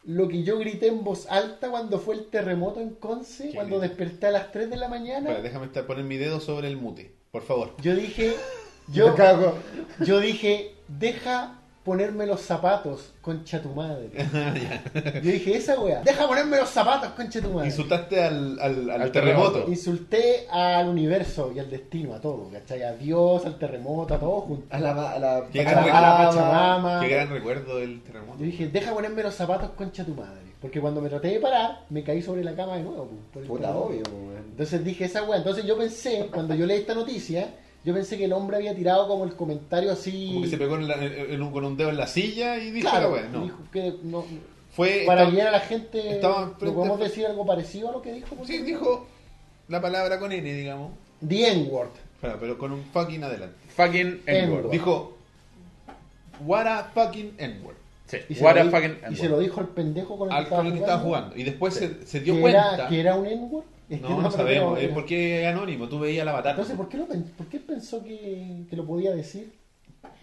lo 0.04 0.28
que 0.28 0.44
yo 0.44 0.58
grité 0.60 0.88
en 0.88 1.02
voz 1.06 1.26
alta 1.30 1.70
cuando 1.72 1.98
fue 1.98 2.16
el 2.16 2.26
terremoto 2.26 2.82
en 2.82 2.90
Conce? 2.90 3.52
¿Qué 3.52 3.56
Cuando 3.56 3.80
desperté 3.80 4.28
a 4.28 4.32
las 4.32 4.52
3 4.52 4.70
de 4.70 4.76
la 4.76 4.90
mañana. 4.90 5.30
Espera, 5.30 5.42
déjame 5.42 5.68
estar, 5.68 5.86
poner 5.88 6.04
mi 6.04 6.18
dedo 6.18 6.42
sobre 6.42 6.68
el 6.68 6.76
mute, 6.76 7.16
por 7.32 7.44
favor. 7.44 7.74
Yo 7.82 7.96
dije. 7.96 8.34
Me 8.90 8.96
Yo, 8.96 9.16
cago. 9.16 9.58
yo 10.06 10.20
dije, 10.20 10.76
deja 10.90 11.60
ponerme 11.86 12.26
los 12.26 12.42
zapatos, 12.42 13.14
concha 13.22 13.62
tu 13.62 13.70
madre. 13.70 14.10
yo 15.24 15.32
dije, 15.32 15.56
esa 15.56 15.80
weá, 15.80 16.02
deja 16.02 16.28
ponerme 16.28 16.58
los 16.58 16.70
zapatos, 16.70 17.10
concha 17.12 17.40
tu 17.42 17.50
madre. 17.52 17.68
Insultaste 17.68 18.24
al, 18.24 18.60
al, 18.60 18.90
al 18.90 19.02
Al 19.04 19.12
terremoto. 19.12 19.52
terremoto. 19.52 19.72
Insulté 19.72 20.48
al 20.50 20.90
universo 20.90 21.52
y 21.56 21.60
al 21.60 21.70
destino, 21.70 22.14
a 22.16 22.20
todo, 22.20 22.50
¿cachai? 22.52 22.82
A 22.84 22.94
Dios, 22.94 23.46
al 23.46 23.58
terremoto, 23.60 24.16
a 24.16 24.20
todo 24.20 24.42
junto. 24.42 24.76
A 24.76 24.80
la, 24.80 25.12
a 25.12 25.20
la, 25.20 25.44
Qué 25.54 25.62
A 25.62 25.64
gran, 25.72 25.88
la, 25.88 26.02
la 26.02 26.18
Pachamama. 26.30 27.00
qué 27.02 27.08
gran 27.08 27.30
recuerdo 27.30 27.78
del 27.78 28.02
terremoto. 28.02 28.40
Yo 28.40 28.46
dije, 28.46 28.68
deja 28.68 28.92
ponerme 28.94 29.22
los 29.24 29.36
zapatos, 29.36 29.70
concha 29.78 30.04
tu 30.04 30.16
madre. 30.16 30.42
Porque 30.60 30.82
cuando 30.82 31.00
me 31.00 31.10
traté 31.10 31.28
de 31.28 31.40
parar, 31.40 31.82
me 31.92 32.04
caí 32.04 32.24
sobre 32.24 32.44
la 32.44 32.56
cama 32.56 32.78
de 32.78 32.84
nuevo. 32.84 33.06
pu, 33.06 33.16
por 33.32 33.42
el 33.44 33.48
Puta, 33.48 33.62
terremoto. 33.68 33.86
obvio, 33.88 34.02
weón. 34.12 34.44
Entonces 34.50 34.84
dije 34.84 35.06
esa 35.06 35.22
weá. 35.24 35.38
Entonces 35.38 35.64
yo 35.66 35.78
pensé, 35.78 36.28
cuando 36.34 36.56
yo 36.56 36.66
leí 36.66 36.80
esta 36.80 36.96
noticia, 36.96 37.48
yo 37.86 37.94
pensé 37.94 38.18
que 38.18 38.26
el 38.26 38.34
hombre 38.34 38.58
había 38.58 38.76
tirado 38.76 39.08
como 39.08 39.24
el 39.24 39.36
comentario 39.36 39.92
así. 39.92 40.28
Como 40.30 40.42
que 40.42 40.50
se 40.50 40.58
pegó 40.58 40.76
en 40.76 40.88
la- 40.88 40.96
en- 40.96 41.32
en 41.34 41.42
un- 41.42 41.52
con 41.52 41.64
un 41.64 41.78
dedo 41.78 41.90
en 41.90 41.98
la 41.98 42.08
silla 42.08 42.58
y 42.58 42.72
dijo 42.72 42.90
Claro, 42.90 43.10
la 43.10 43.22
weá. 43.22 43.30
No. 43.30 43.44
dijo 43.44 43.60
que 43.72 43.94
no, 44.04 44.26
Fue. 44.72 45.04
para 45.06 45.22
estaba- 45.22 45.32
guiar 45.36 45.48
a 45.48 45.52
la 45.52 45.60
gente, 45.62 46.12
estaba 46.16 46.42
¿no 46.42 46.48
enfrente- 46.48 46.76
podemos 46.76 47.00
decir 47.00 47.26
algo 47.28 47.46
parecido 47.46 47.90
a 47.90 47.92
lo 47.94 48.02
que 48.02 48.12
dijo? 48.14 48.36
Sí, 48.46 48.58
dijo 48.64 49.08
la 49.68 49.80
palabra 49.82 50.20
con 50.20 50.32
N, 50.32 50.54
digamos. 50.54 50.92
The 51.26 51.52
N-word. 51.54 51.90
Pero 52.22 52.58
con 52.58 52.72
un 52.72 52.84
fucking 52.86 53.24
adelante. 53.24 53.56
Fucking 53.76 54.22
N-word. 54.26 54.72
Dijo, 54.72 55.16
what 56.46 56.68
a 56.68 56.84
fucking 56.94 57.36
N-word. 57.38 57.76
Sí. 58.08 58.18
Y, 58.30 58.36
se 58.36 58.44
What 58.44 58.56
lo, 58.56 58.62
a 58.62 58.64
di- 58.66 58.70
fucking 58.70 58.98
y 59.12 59.16
se 59.16 59.30
lo 59.30 59.40
dijo 59.40 59.60
al 59.62 59.68
pendejo 59.70 60.18
con 60.18 60.30
el 60.30 60.36
Al 60.36 60.44
que 60.44 60.50
con 60.50 60.58
estaba 60.58 60.68
el 60.68 60.74
que 60.74 60.80
estaba 60.80 61.00
jugando. 61.02 61.28
jugando. 61.30 61.42
Y 61.42 61.44
después 61.44 61.74
se, 61.74 62.06
se 62.06 62.20
dio 62.20 62.36
que 62.36 62.42
cuenta. 62.42 62.74
Era, 62.76 62.88
que 62.88 63.00
era 63.00 63.16
un 63.16 63.26
N-word. 63.26 63.64
Es 63.90 64.02
que 64.02 64.08
no, 64.10 64.22
no 64.22 64.32
sabemos. 64.32 64.80
Es 64.80 64.90
porque 64.90 65.42
es 65.42 65.48
anónimo. 65.48 65.88
Tú 65.88 66.00
veías 66.00 66.24
el 66.24 66.28
avatar. 66.30 66.52
Entonces, 66.52 66.76
¿por 66.76 66.90
qué, 66.90 66.98
lo, 66.98 67.06
¿por 67.08 67.48
qué 67.48 67.60
pensó 67.60 68.04
que, 68.04 68.66
que 68.70 68.76
lo 68.76 68.86
podía 68.86 69.14
decir? 69.14 69.54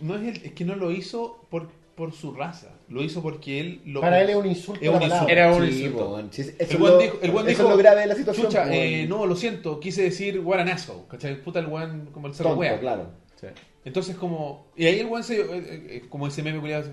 No 0.00 0.16
es, 0.16 0.22
el- 0.36 0.44
es 0.46 0.52
que 0.52 0.64
no 0.64 0.74
lo 0.74 0.90
hizo 0.90 1.46
por, 1.50 1.68
por 1.94 2.12
su 2.12 2.32
raza. 2.32 2.70
Lo 2.88 3.02
hizo 3.04 3.22
porque 3.22 3.60
él 3.60 3.80
lo. 3.86 4.00
Para 4.00 4.20
él 4.20 4.30
es 4.30 4.36
un 4.36 4.46
insulto 4.46 4.80
Es 4.80 4.88
la 4.88 4.92
un 4.94 5.00
palabra. 5.00 5.16
insulto. 5.22 5.32
Era 5.32 5.52
un 5.54 5.70
Sí, 5.70 5.84
insulto. 5.84 6.28
Sí, 6.30 6.42
eso 6.58 6.76
El 6.76 6.82
lo- 6.82 6.98
dijo, 6.98 7.18
el 7.22 7.30
buen 7.30 7.46
eso 7.46 7.50
dijo, 7.50 7.62
es 7.64 7.68
lo 7.70 7.76
grave 7.76 8.00
de 8.02 8.06
la 8.08 8.14
situación. 8.16 8.46
Chucha, 8.46 8.74
eh, 8.74 9.06
no, 9.08 9.26
lo 9.26 9.36
siento, 9.36 9.78
quise 9.80 10.02
decir 10.02 10.40
what 10.40 10.58
an 10.58 10.68
asshole, 10.68 11.02
¿cachai? 11.08 11.40
Puta 11.42 11.60
el 11.60 11.66
weón 11.66 12.06
como 12.12 12.26
el 12.26 12.34
cerro 12.34 12.54
wea. 12.54 12.78
claro. 12.80 13.10
Sí. 13.40 13.46
Entonces 13.84 14.16
como, 14.16 14.66
y 14.76 14.86
ahí 14.86 15.00
el 15.00 15.06
weón 15.06 15.24
se, 15.24 15.40
eh, 15.40 15.46
eh, 15.48 16.02
como 16.08 16.26
ese 16.26 16.42
meme 16.42 16.60
culiado, 16.60 16.90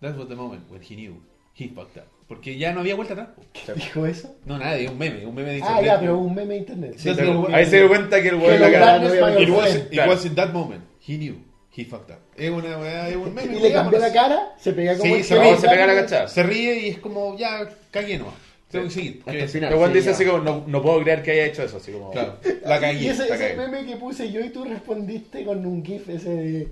that 0.00 0.16
was 0.16 0.28
the 0.28 0.34
moment 0.34 0.68
when 0.70 0.82
he 0.82 0.94
knew, 0.96 1.14
he 1.54 1.68
fucked 1.68 1.96
up. 1.98 2.08
Porque 2.28 2.56
ya 2.56 2.72
no 2.72 2.80
había 2.80 2.94
vuelta 2.94 3.12
atrás. 3.14 3.28
po. 3.36 3.42
¿Dijo 3.74 4.06
eso? 4.06 4.34
No, 4.46 4.58
nadie, 4.58 4.88
un 4.88 4.96
meme, 4.98 5.26
un 5.26 5.34
meme 5.34 5.50
de 5.50 5.56
Ah, 5.56 5.58
internet. 5.68 5.84
ya, 5.86 6.00
pero 6.00 6.18
un 6.18 6.34
meme 6.34 6.54
de 6.54 6.60
internet. 6.60 6.94
Sí, 6.96 7.12
pero 7.16 7.46
Ahí 7.52 7.66
se 7.66 7.76
dio 7.78 7.88
cuenta 7.88 8.22
que 8.22 8.28
el 8.28 8.34
weón 8.36 8.60
la 8.60 8.70
cara 8.72 9.40
It 9.42 9.48
was, 9.50 9.74
it 9.90 10.00
was 10.06 10.24
in 10.24 10.34
that 10.36 10.50
moment, 10.52 10.82
he 11.06 11.16
knew, 11.18 11.36
he 11.76 11.84
fucked 11.84 12.10
up. 12.14 12.20
Es 12.36 12.50
una 12.50 12.78
weá, 12.78 13.08
es 13.08 13.16
un 13.16 13.34
meme. 13.34 13.56
Y 13.56 13.60
le 13.60 13.72
cambió 13.72 13.98
la 13.98 14.12
cara, 14.12 14.54
se 14.58 14.72
pega 14.72 14.96
como 14.96 15.14
Sí, 15.14 15.22
se 15.22 15.38
ríe, 15.38 15.56
se 15.56 15.68
pega 15.68 15.86
la 15.86 15.94
cachada. 15.94 16.28
Se 16.28 16.42
ríe 16.42 16.78
y 16.78 16.88
es 16.90 16.98
como, 16.98 17.36
ya, 17.36 17.68
cagué 17.90 18.16
nomás. 18.18 18.34
Tengo 18.70 18.86
que 18.86 18.90
seguir. 18.92 19.18
Hasta 19.26 19.32
el 19.38 19.48
final. 19.50 19.72
Sí, 19.74 19.92
dice 19.92 20.04
ya. 20.06 20.10
así 20.12 20.24
como, 20.24 20.38
no, 20.38 20.64
no 20.66 20.80
puedo 20.82 21.02
creer 21.02 21.22
que 21.22 21.32
haya 21.32 21.44
hecho 21.44 21.62
eso. 21.62 21.76
Así 21.76 21.92
como, 21.92 22.10
Claro, 22.10 22.38
la 22.64 22.78
Y 22.78 22.80
cagué. 22.80 23.10
ese, 23.10 23.28
la 23.28 23.34
ese 23.34 23.54
cagué. 23.54 23.56
meme 23.56 23.84
que 23.86 23.96
puse 23.96 24.32
yo 24.32 24.40
y 24.40 24.48
tú 24.48 24.64
respondiste 24.64 25.44
con 25.44 25.66
un 25.66 25.84
GIF 25.84 26.08
ese 26.08 26.30
de. 26.30 26.68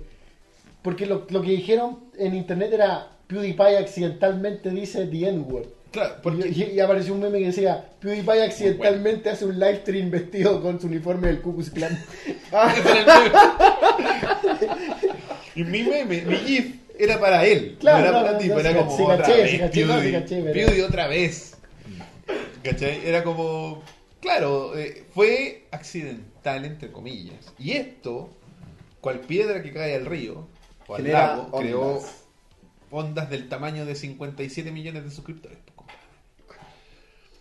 Porque 0.81 1.05
lo, 1.05 1.25
lo 1.29 1.41
que 1.41 1.51
dijeron 1.51 1.99
en 2.17 2.33
internet 2.35 2.73
era 2.73 3.07
PewDiePie 3.27 3.77
accidentalmente 3.77 4.69
dice 4.71 5.05
The 5.07 5.29
N-word. 5.29 5.67
Claro, 5.91 6.15
porque 6.23 6.47
Y, 6.49 6.75
y 6.75 6.79
apareció 6.79 7.13
un 7.13 7.19
meme 7.21 7.39
que 7.39 7.47
decía 7.47 7.85
PewDiePie 7.99 8.43
accidentalmente 8.43 9.29
hace 9.29 9.45
un 9.45 9.59
live 9.59 9.81
stream 9.81 10.09
vestido 10.09 10.61
con 10.61 10.79
su 10.79 10.87
uniforme 10.87 11.27
del 11.27 11.41
Ku 11.41 11.53
Klux 11.53 11.69
Klan. 11.69 11.97
Y 15.55 15.63
mi 15.63 15.83
meme, 15.83 16.21
mi 16.25 16.35
GIF, 16.37 16.75
era 16.97 17.19
para 17.19 17.45
él. 17.45 17.75
Claro, 17.79 17.97
no 17.99 18.03
era 18.03 18.11
no, 18.11 18.21
para 18.21 18.31
no, 18.33 18.37
ti, 18.39 18.47
pero 18.47 18.59
era 18.61 18.85
como 18.85 19.07
otra 19.07 19.27
vez. 19.27 19.51
sí, 19.51 19.57
caché, 19.59 19.85
no, 19.85 19.93
sí, 19.95 19.99
Pewdie, 19.99 20.11
caché, 20.13 20.41
pero- 20.41 20.53
Pewdie 20.53 20.83
otra 20.83 21.07
vez. 21.07 21.57
¿Cachai? 22.63 23.01
Era 23.05 23.23
como. 23.23 23.83
Claro, 24.21 24.77
eh, 24.77 25.03
fue 25.13 25.63
accidental, 25.71 26.63
entre 26.63 26.91
comillas. 26.91 27.51
Y 27.59 27.71
esto, 27.73 28.29
cual 29.01 29.19
piedra 29.19 29.61
que 29.63 29.73
cae 29.73 29.95
al 29.95 30.05
río, 30.05 30.47
o 30.91 30.95
al 30.95 31.01
Genera 31.01 31.27
lago, 31.37 31.51
creó 31.59 31.81
ondas. 31.81 32.23
ondas 32.91 33.29
del 33.29 33.47
tamaño 33.47 33.85
de 33.85 33.95
57 33.95 34.71
millones 34.71 35.03
de 35.05 35.11
suscriptores. 35.11 35.57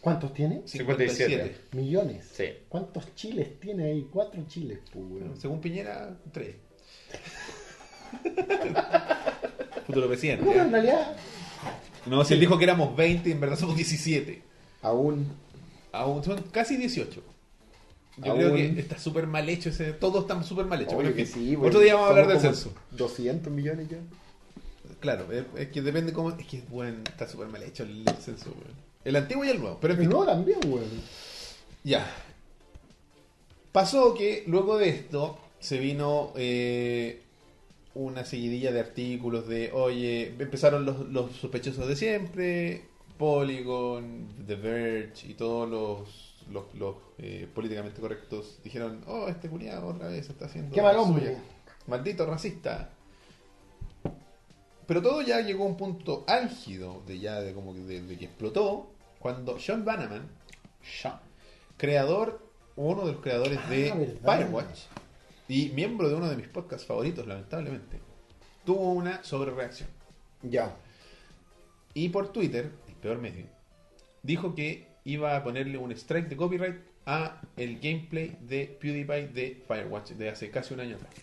¿Cuántos 0.01 0.33
tiene? 0.33 0.63
57. 0.65 1.57
Millones. 1.73 2.27
Sí. 2.33 2.45
¿Cuántos 2.69 3.15
chiles 3.15 3.61
tiene 3.61 3.85
ahí? 3.87 4.09
Cuatro 4.11 4.43
chiles, 4.47 4.79
pues. 4.93 5.39
Según 5.41 5.61
Piñera, 5.61 6.17
3. 6.33 6.55
Futuro 9.87 10.09
presidente. 10.09 10.45
Bueno, 10.45 10.63
en 10.63 10.69
¿eh? 10.69 10.73
realidad, 10.73 11.17
No, 12.07 12.25
si 12.25 12.35
él 12.35 12.41
dijo 12.41 12.57
que 12.57 12.65
éramos 12.65 12.97
20 12.97 13.29
y 13.29 13.33
en 13.33 13.41
verdad 13.41 13.59
somos 13.59 13.77
17. 13.77 14.43
Aún. 14.83 15.27
Aún 15.93 16.25
son 16.25 16.41
casi 16.51 16.77
18. 16.77 17.23
Yo 18.17 18.33
Aún. 18.33 18.41
creo 18.41 18.55
que 18.55 18.81
está 18.81 18.99
súper 18.99 19.27
mal 19.27 19.49
hecho 19.49 19.71
ese. 19.71 19.93
Todos 19.93 20.23
están 20.23 20.45
súper 20.45 20.67
mal 20.67 20.87
pero 20.89 21.15
que 21.15 21.27
sí, 21.27 21.57
weón. 21.57 21.69
Otro 21.69 21.81
día 21.81 21.95
vamos 21.95 22.09
a 22.09 22.11
hablar 22.11 22.29
del 22.29 22.41
censo. 22.41 22.71
como 22.71 22.97
200 22.99 23.53
millones 23.53 23.89
ya. 23.89 23.99
Claro, 25.01 25.33
es, 25.33 25.45
es 25.57 25.69
que 25.69 25.81
depende 25.81 26.13
cómo. 26.13 26.31
Es 26.31 26.47
que 26.47 26.63
bueno, 26.69 26.99
está 27.09 27.27
súper 27.29 27.49
mal 27.49 27.63
hecho 27.63 27.85
el 27.85 28.05
censo, 28.21 28.51
weón. 28.51 28.75
El 29.05 29.17
antiguo 29.17 29.45
y 29.45 29.49
el 29.49 29.61
nuevo. 29.61 29.79
Pero 29.81 29.95
en 29.95 30.01
el 30.01 30.05
fin. 30.07 30.11
nuevo 30.11 30.27
también, 30.27 30.59
weón. 30.67 30.85
Ya. 31.85 32.07
Pasó 33.73 34.15
que 34.15 34.45
luego 34.47 34.79
de 34.79 34.89
esto 34.89 35.39
se 35.61 35.79
vino 35.79 36.33
eh, 36.37 37.23
una 37.95 38.25
seguidilla 38.25 38.73
de 38.73 38.81
artículos 38.81 39.47
de, 39.47 39.71
oye, 39.73 40.35
empezaron 40.39 40.85
los, 40.85 41.09
los 41.09 41.37
sospechosos 41.37 41.87
de 41.87 41.97
siempre, 41.97 42.85
Polygon, 43.19 44.29
The 44.47 44.55
Verge 44.57 45.29
y 45.29 45.35
todos 45.35 45.69
los, 45.69 46.30
los, 46.51 46.75
los, 46.75 46.97
eh, 47.19 47.49
políticamente 47.55 48.01
correctos 48.01 48.61
dijeron, 48.63 49.03
oh, 49.07 49.29
este 49.29 49.49
culiado 49.49 49.89
otra 49.89 50.09
vez 50.09 50.29
está 50.29 50.47
haciendo... 50.47 50.75
Qué 50.75 50.83
mal 50.83 50.97
hombre. 50.97 51.37
Maldito 51.87 52.27
racista. 52.27 52.91
Pero 54.87 55.03
todo 55.03 55.23
ya 55.23 55.41
llegó 55.41 55.65
a 55.65 55.69
un 55.69 55.77
punto 55.77 56.25
álgido 56.27 57.03
de 57.07 57.19
ya 57.19 57.41
de 57.41 57.55
como 57.55 57.75
que, 57.75 57.81
de, 57.81 58.03
de 58.03 58.19
que 58.19 58.25
explotó 58.27 58.91
cuando 59.21 59.59
John 59.65 59.85
Bannerman, 59.85 60.29
creador, 61.77 62.41
uno 62.77 63.07
de 63.07 63.13
los 63.13 63.23
creadores 63.23 63.59
Ah, 63.63 63.69
de 63.69 63.93
verdad. 63.93 64.39
Firewatch 64.39 64.79
y 65.49 65.69
miembro 65.71 66.09
de 66.09 66.15
uno 66.15 66.29
de 66.29 66.37
mis 66.37 66.49
podcasts 66.49 66.87
favoritos, 66.87 67.27
lamentablemente, 67.27 68.01
tuvo 68.65 68.93
una 68.93 69.23
sobrereacción. 69.25 69.89
Ya. 70.43 70.77
Y 71.93 72.09
por 72.11 72.33
Twitter, 72.33 72.71
el 72.89 72.95
peor 72.95 73.19
medio, 73.19 73.47
dijo 74.23 74.55
que 74.55 74.87
iba 75.05 75.37
a 75.37 75.43
ponerle 75.43 75.79
un 75.79 75.93
strike 75.93 76.29
de 76.29 76.37
copyright 76.37 76.77
a 77.07 77.41
el 77.57 77.81
gameplay 77.81 78.37
de 78.43 78.77
PewDiePie 78.81 79.29
de 79.29 79.63
Firewatch 79.67 80.11
de 80.13 80.29
hace 80.29 80.51
casi 80.51 80.75
un 80.75 80.81
año 80.81 80.97
atrás. 80.97 81.15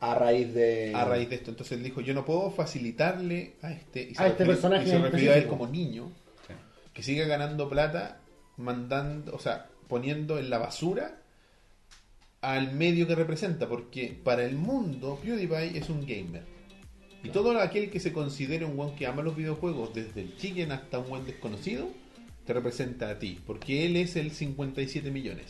A 0.00 0.14
raíz 0.14 0.52
de. 0.54 0.92
A 0.94 1.04
raíz 1.04 1.28
de 1.30 1.36
esto, 1.36 1.50
entonces 1.50 1.76
él 1.78 1.84
dijo, 1.84 2.00
yo 2.00 2.12
no 2.14 2.24
puedo 2.24 2.50
facilitarle 2.50 3.54
a 3.62 3.72
este, 3.72 4.02
y 4.02 4.14
A 4.18 4.26
este 4.28 4.44
refirió- 4.44 4.46
personaje 4.46 4.84
y 4.86 4.90
se 4.90 4.98
refirió 4.98 5.32
a 5.32 5.36
él 5.36 5.46
como 5.46 5.66
niño, 5.66 6.10
que 6.92 7.02
siga 7.02 7.26
ganando 7.26 7.68
plata, 7.68 8.20
mandando, 8.56 9.34
o 9.34 9.38
sea, 9.38 9.68
poniendo 9.88 10.38
en 10.38 10.50
la 10.50 10.58
basura 10.58 11.20
al 12.42 12.72
medio 12.72 13.06
que 13.06 13.14
representa, 13.14 13.68
porque 13.68 14.18
para 14.22 14.44
el 14.44 14.54
mundo 14.56 15.18
PewDiePie 15.22 15.78
es 15.78 15.88
un 15.88 16.06
gamer. 16.06 16.42
Y 17.22 17.30
todo 17.30 17.58
aquel 17.58 17.90
que 17.90 17.98
se 17.98 18.12
considere 18.12 18.64
un 18.64 18.76
buen 18.76 18.94
que 18.94 19.06
ama 19.06 19.22
los 19.22 19.34
videojuegos, 19.34 19.94
desde 19.94 20.20
el 20.20 20.36
chicken 20.36 20.70
hasta 20.72 20.98
un 20.98 21.08
buen 21.08 21.24
desconocido, 21.24 21.88
te 22.46 22.52
representa 22.52 23.10
a 23.10 23.18
ti, 23.18 23.38
porque 23.46 23.84
él 23.86 23.96
es 23.96 24.16
el 24.16 24.30
57 24.30 25.10
millones. 25.10 25.46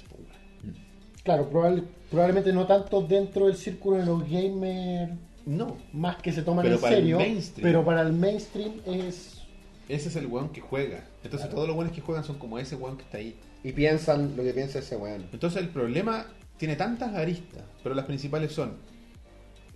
Claro, 1.22 1.50
probable- 1.50 1.84
probablemente 2.10 2.52
no 2.52 2.66
tanto 2.66 3.02
dentro 3.02 3.46
del 3.46 3.56
círculo 3.56 3.98
de 3.98 4.06
los 4.06 4.22
gamers 4.30 5.12
No, 5.44 5.76
más 5.92 6.16
que 6.16 6.32
se 6.32 6.42
toman 6.42 6.62
Pero 6.64 6.76
en 6.76 6.80
para 6.80 6.94
el 6.96 7.02
serio, 7.02 7.18
mainstream. 7.18 7.62
pero 7.68 7.84
para 7.84 8.02
el 8.02 8.12
mainstream 8.12 8.72
es... 8.86 9.42
ese 9.88 10.08
es 10.08 10.16
el 10.16 10.26
weón 10.26 10.50
que 10.50 10.60
juega. 10.60 11.04
Entonces 11.22 11.48
todos 11.50 11.66
los 11.68 11.76
weones 11.76 11.94
que 11.94 12.00
juegan 12.00 12.24
son 12.24 12.38
como 12.38 12.58
ese 12.58 12.74
weón 12.76 12.96
que 12.96 13.02
está 13.04 13.18
ahí. 13.18 13.36
Y 13.62 13.72
piensan 13.72 14.36
lo 14.36 14.42
que 14.42 14.52
piensa 14.52 14.78
ese 14.78 14.96
weón. 14.96 15.26
Entonces 15.32 15.60
el 15.62 15.68
problema 15.68 16.26
tiene 16.56 16.74
tantas 16.76 17.14
aristas, 17.14 17.62
pero 17.82 17.94
las 17.94 18.06
principales 18.06 18.52
son, 18.52 18.74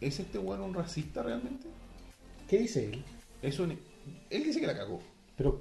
¿es 0.00 0.18
este 0.20 0.38
weón 0.38 0.60
un 0.62 0.74
racista 0.74 1.22
realmente? 1.22 1.66
¿Qué 2.48 2.58
dice 2.58 2.86
él? 2.86 3.04
Es 3.42 3.58
un... 3.60 3.72
Él 4.30 4.44
dice 4.44 4.60
que 4.60 4.66
la 4.66 4.76
cagó. 4.76 5.00
Pero 5.36 5.60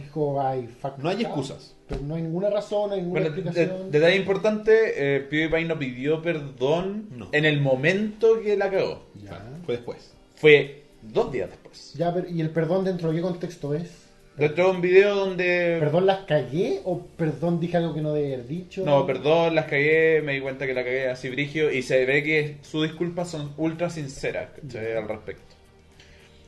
dijo 0.00 0.40
hay 0.40 0.68
No 0.98 1.08
hay 1.08 1.22
excusas. 1.22 1.74
Pero 1.88 2.00
no 2.02 2.14
hay 2.16 2.22
ninguna 2.22 2.50
razón, 2.50 2.88
no 2.90 2.94
hay 2.96 3.02
ninguna 3.02 3.20
Bueno, 3.22 3.36
de- 3.36 3.42
explicación. 3.42 3.90
detalle 3.90 4.16
importante, 4.16 5.16
eh, 5.16 5.20
PewDiePie 5.20 5.64
no 5.66 5.78
pidió 5.78 6.20
perdón 6.22 7.08
No. 7.16 7.28
en 7.32 7.44
el 7.44 7.60
momento 7.60 8.40
que 8.42 8.56
la 8.56 8.70
cagó. 8.70 9.02
Ya. 9.22 9.40
Fue 9.64 9.76
después. 9.76 10.12
Fue 10.36 10.82
dos 11.02 11.30
días 11.32 11.48
después. 11.50 11.94
Ya, 11.94 12.12
pero 12.12 12.28
¿y 12.28 12.40
el 12.40 12.50
perdón 12.50 12.84
dentro 12.84 13.10
de 13.10 13.16
qué 13.16 13.22
contexto 13.22 13.74
es? 13.74 14.02
Dentro 14.36 14.64
de 14.66 14.70
un 14.72 14.80
video 14.82 15.14
donde... 15.14 15.76
¿Perdón 15.80 16.04
las 16.04 16.24
cagué 16.26 16.82
o 16.84 17.00
perdón 17.16 17.58
dije 17.58 17.78
algo 17.78 17.94
que 17.94 18.02
no 18.02 18.12
debía 18.12 18.34
haber 18.34 18.46
dicho? 18.46 18.84
No, 18.84 19.06
perdón, 19.06 19.54
las 19.54 19.64
cagué, 19.64 20.20
me 20.22 20.34
di 20.34 20.40
cuenta 20.40 20.66
que 20.66 20.74
la 20.74 20.84
cagué 20.84 21.08
así 21.08 21.30
brigio 21.30 21.72
y 21.72 21.80
se 21.82 22.04
ve 22.04 22.22
que 22.22 22.56
sus 22.60 22.82
disculpas 22.82 23.30
son 23.30 23.52
ultra 23.56 23.88
sinceras 23.88 24.48
¿cachai? 24.60 24.94
al 24.94 25.08
respecto. 25.08 25.55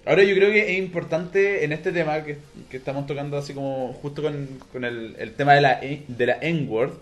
Ahora 0.09 0.24
yo 0.24 0.35
creo 0.35 0.51
que 0.51 0.72
es 0.72 0.78
importante 0.78 1.64
en 1.64 1.72
este 1.72 1.93
tema 1.93 2.24
que, 2.24 2.39
que 2.70 2.78
estamos 2.78 3.06
tocando 3.06 3.36
así 3.36 3.52
como 3.52 3.93
justo 3.93 4.22
con, 4.22 4.48
con 4.72 4.86
el, 4.86 5.14
el 5.18 5.35
tema 5.35 5.52
de 5.52 5.60
la, 5.60 5.80
de 5.80 6.26
la 6.26 6.39
N-word, 6.40 6.93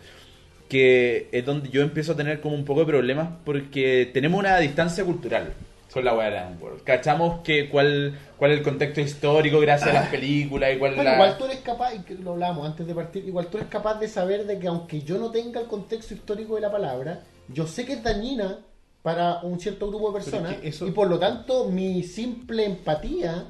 que 0.68 1.28
es 1.30 1.46
donde 1.46 1.68
yo 1.68 1.82
empiezo 1.82 2.12
a 2.12 2.16
tener 2.16 2.40
como 2.40 2.56
un 2.56 2.64
poco 2.64 2.80
de 2.80 2.86
problemas 2.86 3.28
porque 3.44 4.10
tenemos 4.12 4.40
una 4.40 4.58
distancia 4.58 5.04
cultural 5.04 5.54
con 5.92 6.04
la 6.04 6.14
weá 6.14 6.26
de 6.26 6.32
la 6.32 6.50
N-word. 6.50 6.82
Cachamos 6.82 7.42
que 7.44 7.68
cuál, 7.68 8.18
cuál 8.36 8.50
es 8.50 8.58
el 8.58 8.64
contexto 8.64 9.00
histórico 9.00 9.60
gracias 9.60 9.90
a 9.90 10.00
las 10.00 10.08
películas 10.08 10.74
y 10.74 10.78
cuál 10.78 10.96
Bueno, 10.96 11.08
la... 11.08 11.14
igual 11.14 11.38
tú 11.38 11.44
eres 11.44 11.58
capaz, 11.58 11.92
y 11.94 12.14
lo 12.14 12.32
hablamos 12.32 12.66
antes 12.66 12.84
de 12.88 12.92
partir, 12.92 13.24
igual 13.24 13.46
tú 13.46 13.58
eres 13.58 13.70
capaz 13.70 14.00
de 14.00 14.08
saber 14.08 14.46
de 14.46 14.58
que 14.58 14.66
aunque 14.66 15.02
yo 15.02 15.16
no 15.16 15.30
tenga 15.30 15.60
el 15.60 15.68
contexto 15.68 16.12
histórico 16.12 16.56
de 16.56 16.62
la 16.62 16.72
palabra, 16.72 17.20
yo 17.46 17.68
sé 17.68 17.86
que 17.86 17.92
es 17.92 18.02
dañina 18.02 18.58
para 19.06 19.38
un 19.42 19.60
cierto 19.60 19.86
grupo 19.86 20.10
de 20.10 20.18
es 20.18 20.24
personas 20.24 20.56
que 20.56 20.66
eso- 20.66 20.84
y 20.84 20.90
por 20.90 21.06
lo 21.08 21.16
tanto 21.20 21.66
mi 21.70 22.02
simple 22.02 22.64
empatía 22.64 23.46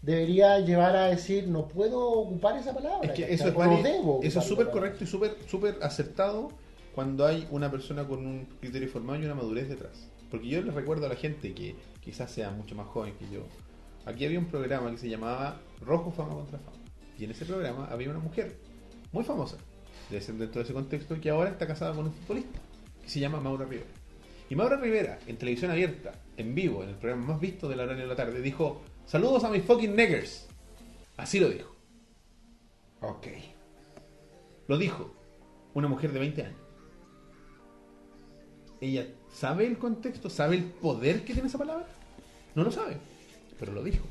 debería 0.00 0.58
llevar 0.60 0.96
a 0.96 1.08
decir 1.08 1.48
no 1.48 1.68
puedo 1.68 2.00
ocupar 2.00 2.56
esa 2.56 2.72
palabra. 2.72 3.06
Es 3.06 3.12
que 3.12 3.30
eso 3.34 3.48
es, 3.48 3.54
no 3.54 3.82
debo 3.82 4.20
eso 4.22 4.38
es 4.38 4.46
súper 4.46 4.70
correcto 4.70 5.04
y 5.04 5.06
súper 5.06 5.36
súper 5.46 5.76
acertado 5.82 6.48
cuando 6.94 7.26
hay 7.26 7.46
una 7.50 7.70
persona 7.70 8.08
con 8.08 8.20
un 8.26 8.46
criterio 8.58 8.88
formado 8.88 9.20
y 9.20 9.26
una 9.26 9.34
madurez 9.34 9.68
detrás. 9.68 10.08
Porque 10.30 10.48
yo 10.48 10.62
les 10.62 10.72
recuerdo 10.72 11.04
a 11.04 11.10
la 11.10 11.16
gente 11.16 11.52
que 11.52 11.76
quizás 12.00 12.30
sea 12.30 12.50
mucho 12.50 12.74
más 12.74 12.86
joven 12.86 13.12
que 13.18 13.26
yo. 13.30 13.40
Aquí 14.06 14.24
había 14.24 14.38
un 14.38 14.46
programa 14.46 14.90
que 14.92 14.96
se 14.96 15.10
llamaba 15.10 15.60
Rojo 15.82 16.10
Fama 16.10 16.32
contra 16.36 16.58
Fama. 16.58 16.78
Y 17.18 17.24
en 17.24 17.32
ese 17.32 17.44
programa 17.44 17.86
había 17.90 18.08
una 18.08 18.18
mujer 18.20 18.56
muy 19.12 19.24
famosa 19.24 19.58
dentro 20.08 20.46
de 20.46 20.62
ese 20.62 20.72
contexto 20.72 21.20
que 21.20 21.28
ahora 21.28 21.50
está 21.50 21.66
casada 21.66 21.92
con 21.94 22.06
un 22.06 22.12
futbolista 22.14 22.60
que 23.02 23.10
se 23.10 23.20
llama 23.20 23.40
Maura 23.40 23.66
Rivera. 23.66 23.90
Y 24.48 24.54
Maura 24.54 24.76
Rivera, 24.76 25.18
en 25.26 25.36
televisión 25.36 25.70
abierta, 25.70 26.12
en 26.36 26.54
vivo, 26.54 26.82
en 26.82 26.90
el 26.90 26.94
programa 26.94 27.26
más 27.26 27.40
visto 27.40 27.68
de 27.68 27.76
la 27.76 27.84
hora 27.84 27.94
de 27.94 28.06
la 28.06 28.14
tarde, 28.14 28.40
dijo: 28.40 28.82
Saludos 29.06 29.44
a 29.44 29.50
mis 29.50 29.64
fucking 29.64 29.96
niggers. 29.96 30.48
Así 31.16 31.40
lo 31.40 31.48
dijo. 31.48 31.74
Ok. 33.00 33.26
Lo 34.68 34.78
dijo 34.78 35.14
una 35.74 35.88
mujer 35.88 36.12
de 36.12 36.20
20 36.20 36.42
años. 36.42 36.60
Ella 38.80 39.06
sabe 39.32 39.66
el 39.66 39.78
contexto, 39.78 40.28
sabe 40.28 40.56
el 40.56 40.64
poder 40.64 41.24
que 41.24 41.32
tiene 41.32 41.48
esa 41.48 41.58
palabra. 41.58 41.86
No 42.54 42.64
lo 42.64 42.70
sabe, 42.70 42.96
pero 43.58 43.72
lo 43.72 43.82
dijo. 43.82 44.04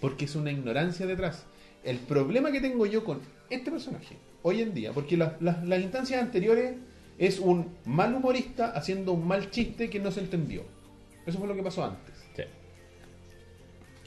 Porque 0.00 0.26
es 0.26 0.34
una 0.36 0.52
ignorancia 0.52 1.06
detrás. 1.06 1.44
El 1.82 1.98
problema 1.98 2.52
que 2.52 2.60
tengo 2.60 2.86
yo 2.86 3.04
con 3.04 3.20
este 3.50 3.70
personaje 3.70 4.16
hoy 4.42 4.60
en 4.62 4.74
día, 4.74 4.92
porque 4.92 5.16
las 5.16 5.80
instancias 5.80 6.22
anteriores 6.22 6.76
es 7.18 7.38
un 7.38 7.76
mal 7.84 8.14
humorista 8.14 8.70
haciendo 8.70 9.12
un 9.12 9.26
mal 9.26 9.50
chiste 9.50 9.88
que 9.90 10.00
no 10.00 10.10
se 10.10 10.20
entendió. 10.20 10.62
Eso 11.26 11.38
fue 11.38 11.48
lo 11.48 11.54
que 11.54 11.62
pasó 11.62 11.84
antes. 11.84 12.14
Sí. 12.36 12.42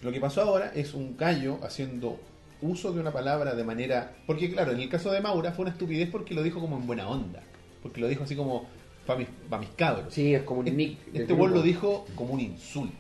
Lo 0.02 0.12
que 0.12 0.20
pasó 0.20 0.42
ahora 0.42 0.72
es 0.76 0.94
un 0.94 1.18
gallo 1.18 1.60
haciendo 1.64 2.20
uso 2.62 2.92
de 2.92 3.00
una 3.00 3.12
palabra 3.12 3.56
de 3.56 3.64
manera. 3.64 4.16
Porque, 4.26 4.52
claro, 4.52 4.72
en 4.72 4.80
el 4.80 4.90
caso 4.90 5.12
de 5.12 5.22
Maura 5.22 5.52
fue 5.52 5.64
una 5.64 5.72
estupidez 5.72 6.10
porque 6.10 6.34
lo 6.34 6.44
dijo 6.44 6.60
como 6.60 6.78
en 6.78 6.86
buena 6.86 7.08
onda. 7.10 7.42
Porque 7.82 8.02
lo 8.02 8.08
dijo 8.08 8.24
así 8.24 8.36
como 8.36 8.68
para 9.06 9.20
mis, 9.20 9.28
pa' 9.50 9.58
mis 9.58 9.70
cabros. 9.70 10.14
Sí, 10.14 10.34
es 10.34 10.44
como 10.44 10.60
un 10.60 10.66
nick. 10.66 11.06
del 11.06 11.22
Este 11.22 11.34
grupo. 11.34 11.48
lo 11.48 11.62
dijo 11.62 12.06
como 12.16 12.34
un 12.34 12.42
insulto. 12.42 12.96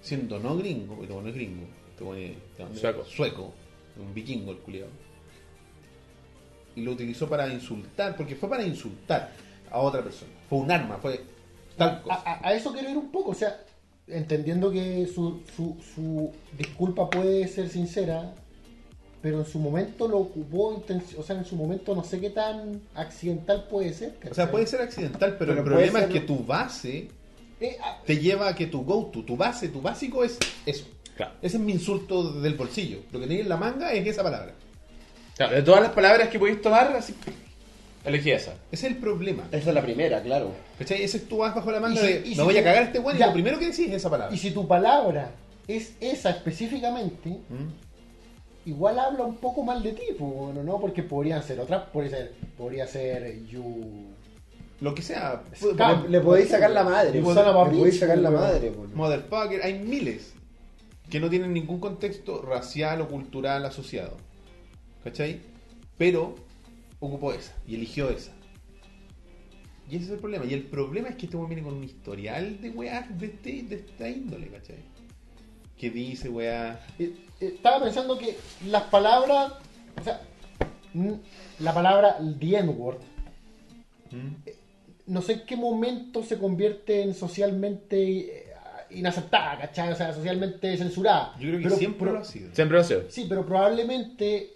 Siendo 0.00 0.38
no 0.38 0.56
gringo, 0.56 0.96
porque 0.96 1.12
no 1.14 1.26
es 1.28 1.34
gringo. 1.34 1.66
Este 1.90 2.32
es. 2.72 2.80
Sueco. 2.80 3.04
Sueco. 3.04 3.52
Un 3.98 4.12
vikingo 4.14 4.52
el 4.52 4.58
culiado. 4.58 4.90
Y 6.76 6.82
lo 6.82 6.92
utilizó 6.92 7.28
para 7.28 7.48
insultar, 7.52 8.16
porque 8.16 8.34
fue 8.36 8.48
para 8.48 8.64
insultar 8.64 9.32
a 9.70 9.78
otra 9.80 10.02
persona. 10.02 10.30
Fue 10.48 10.58
un 10.58 10.70
arma, 10.70 10.98
fue 10.98 11.20
tal 11.76 12.02
cosa. 12.02 12.22
a- 12.24 12.48
a 12.48 12.52
eso 12.54 12.72
quiero 12.72 12.90
ir 12.90 12.96
un 12.96 13.10
poco, 13.10 13.30
o 13.30 13.34
sea, 13.34 13.60
entendiendo 14.06 14.70
que 14.70 15.06
su, 15.06 15.40
su, 15.56 15.76
su 15.94 16.30
disculpa 16.58 17.08
puede 17.08 17.48
ser 17.48 17.68
sincera, 17.68 18.34
pero 19.22 19.38
en 19.40 19.46
su 19.46 19.58
momento 19.58 20.06
lo 20.06 20.18
ocupó, 20.18 20.82
o 21.18 21.22
sea, 21.22 21.36
en 21.36 21.44
su 21.44 21.56
momento 21.56 21.94
no 21.94 22.04
sé 22.04 22.20
qué 22.20 22.30
tan 22.30 22.80
accidental 22.94 23.66
puede 23.70 23.92
ser. 23.94 24.18
O 24.30 24.34
sea, 24.34 24.50
puede 24.50 24.66
ser 24.66 24.82
accidental, 24.82 25.36
pero, 25.38 25.52
Pero 25.52 25.58
el 25.60 25.64
problema 25.64 25.98
es 26.00 26.04
ser- 26.06 26.12
que 26.12 26.20
tu 26.20 26.38
base 26.44 27.08
Eh, 27.60 27.76
ah, 27.82 28.00
te 28.04 28.18
lleva 28.18 28.48
a 28.48 28.54
que 28.54 28.66
tu 28.66 28.84
go-to, 28.84 29.24
tu 29.24 29.36
base, 29.36 29.68
tu 29.68 29.80
básico 29.80 30.22
es 30.24 30.38
eso. 30.66 30.84
Claro. 31.16 31.32
Ese 31.40 31.56
es 31.56 31.62
mi 31.62 31.72
insulto 31.72 32.32
del 32.40 32.54
bolsillo. 32.54 32.98
Lo 33.12 33.20
que 33.20 33.26
tenía 33.28 33.42
en 33.44 33.48
la 33.48 33.56
manga 33.56 33.92
es 33.92 34.04
esa 34.06 34.22
palabra. 34.24 34.52
Claro, 35.36 35.54
de 35.56 35.62
todas 35.62 35.82
las 35.82 35.92
palabras 35.92 36.28
que 36.28 36.38
podéis 36.38 36.62
tomar, 36.62 36.94
así, 36.96 37.14
elegí 38.04 38.30
esa. 38.30 38.52
Ese 38.70 38.86
es 38.86 38.92
el 38.92 38.98
problema. 38.98 39.44
Esa 39.50 39.70
es 39.70 39.74
la 39.74 39.82
primera, 39.82 40.22
claro. 40.22 40.52
¿Cachai? 40.78 41.02
Ese 41.02 41.16
es 41.18 41.28
tú 41.28 41.38
vas 41.38 41.54
bajo 41.54 41.70
la 41.70 41.80
manga 41.80 42.00
si- 42.00 42.06
de 42.06 42.20
me 42.20 42.34
si 42.34 42.40
voy 42.40 42.56
a 42.58 42.62
cagar 42.64 42.82
a 42.82 42.86
este 42.86 42.98
weón 43.00 43.16
y 43.16 43.20
Ya. 43.20 43.26
lo 43.28 43.32
primero 43.32 43.58
que 43.58 43.66
decís 43.66 43.88
es 43.88 43.94
esa 43.94 44.10
palabra. 44.10 44.34
y 44.34 44.38
si 44.38 44.50
tu 44.52 44.66
palabra 44.68 45.30
es 45.66 45.94
esa 46.00 46.30
específicamente, 46.30 47.30
¿Mm? 47.30 48.68
igual 48.70 48.98
habla 48.98 49.24
un 49.24 49.36
poco 49.36 49.62
mal 49.62 49.82
de 49.82 49.92
ti, 49.92 50.02
bueno, 50.18 50.62
¿no? 50.62 50.78
Porque 50.80 51.02
podrían 51.02 51.42
ser 51.42 51.60
otras, 51.60 51.82
podría 51.92 52.10
ser, 52.10 52.32
podría 52.56 52.86
ser 52.86 53.44
you... 53.46 54.12
Lo 54.80 54.94
que 54.94 55.02
sea. 55.02 55.42
Scam. 55.56 56.02
Le, 56.04 56.08
le 56.10 56.20
podéis 56.20 56.48
sacar 56.50 56.70
la 56.70 56.82
madre. 56.84 57.18
You 57.20 57.28
Le 57.32 57.44
podéis 57.54 57.98
sacar 58.00 58.18
la 58.18 58.30
madre. 58.30 58.70
po. 58.70 58.84
Motherfucker, 58.94 59.62
hay 59.62 59.78
miles 59.78 60.34
que 61.08 61.20
no 61.20 61.30
tienen 61.30 61.52
ningún 61.54 61.78
contexto 61.80 62.42
racial 62.42 63.00
o 63.00 63.08
cultural 63.08 63.64
asociado. 63.64 64.16
¿Cachai? 65.04 65.40
Pero 65.98 66.34
ocupó 66.98 67.32
esa 67.32 67.52
y 67.66 67.74
eligió 67.74 68.10
esa. 68.10 68.32
Y 69.90 69.96
ese 69.96 70.06
es 70.06 70.10
el 70.12 70.18
problema. 70.18 70.46
Y 70.46 70.54
el 70.54 70.62
problema 70.62 71.08
es 71.08 71.16
que 71.16 71.26
este 71.26 71.36
weón 71.36 71.50
viene 71.50 71.62
con 71.62 71.74
un 71.74 71.84
historial 71.84 72.60
de 72.60 72.70
weas 72.70 73.18
de, 73.18 73.26
este, 73.26 73.62
de 73.64 73.76
esta 73.76 74.08
índole, 74.08 74.48
¿cachai? 74.48 74.78
Que 75.76 75.90
dice 75.90 76.28
weá. 76.30 76.80
Eh, 76.98 77.12
eh, 77.40 77.52
Estaba 77.56 77.84
pensando 77.84 78.18
que 78.18 78.36
las 78.66 78.84
palabras, 78.84 79.52
o 80.00 80.02
sea, 80.02 80.22
la 81.58 81.74
palabra 81.74 82.16
the 82.40 82.56
N-word, 82.56 82.98
¿Mm? 84.10 84.50
no 85.06 85.20
sé 85.20 85.34
en 85.34 85.40
qué 85.44 85.56
momento 85.56 86.22
se 86.22 86.38
convierte 86.38 87.02
en 87.02 87.12
socialmente 87.12 88.18
eh, 88.18 88.44
inaceptada, 88.90 89.58
¿cachai? 89.58 89.92
O 89.92 89.96
sea, 89.96 90.14
socialmente 90.14 90.74
censurada. 90.78 91.34
Yo 91.38 91.48
creo 91.48 91.58
que 91.58 91.64
Pero 91.64 91.76
siempre 91.76 92.12
lo 92.12 92.18
ha 92.20 92.24
sido. 92.24 92.54
Siempre 92.54 92.76
lo 92.76 92.80
ha 92.80 92.84
sido. 92.84 93.02
Sí, 93.10 93.26
pero 93.28 93.44
probablemente 93.44 94.53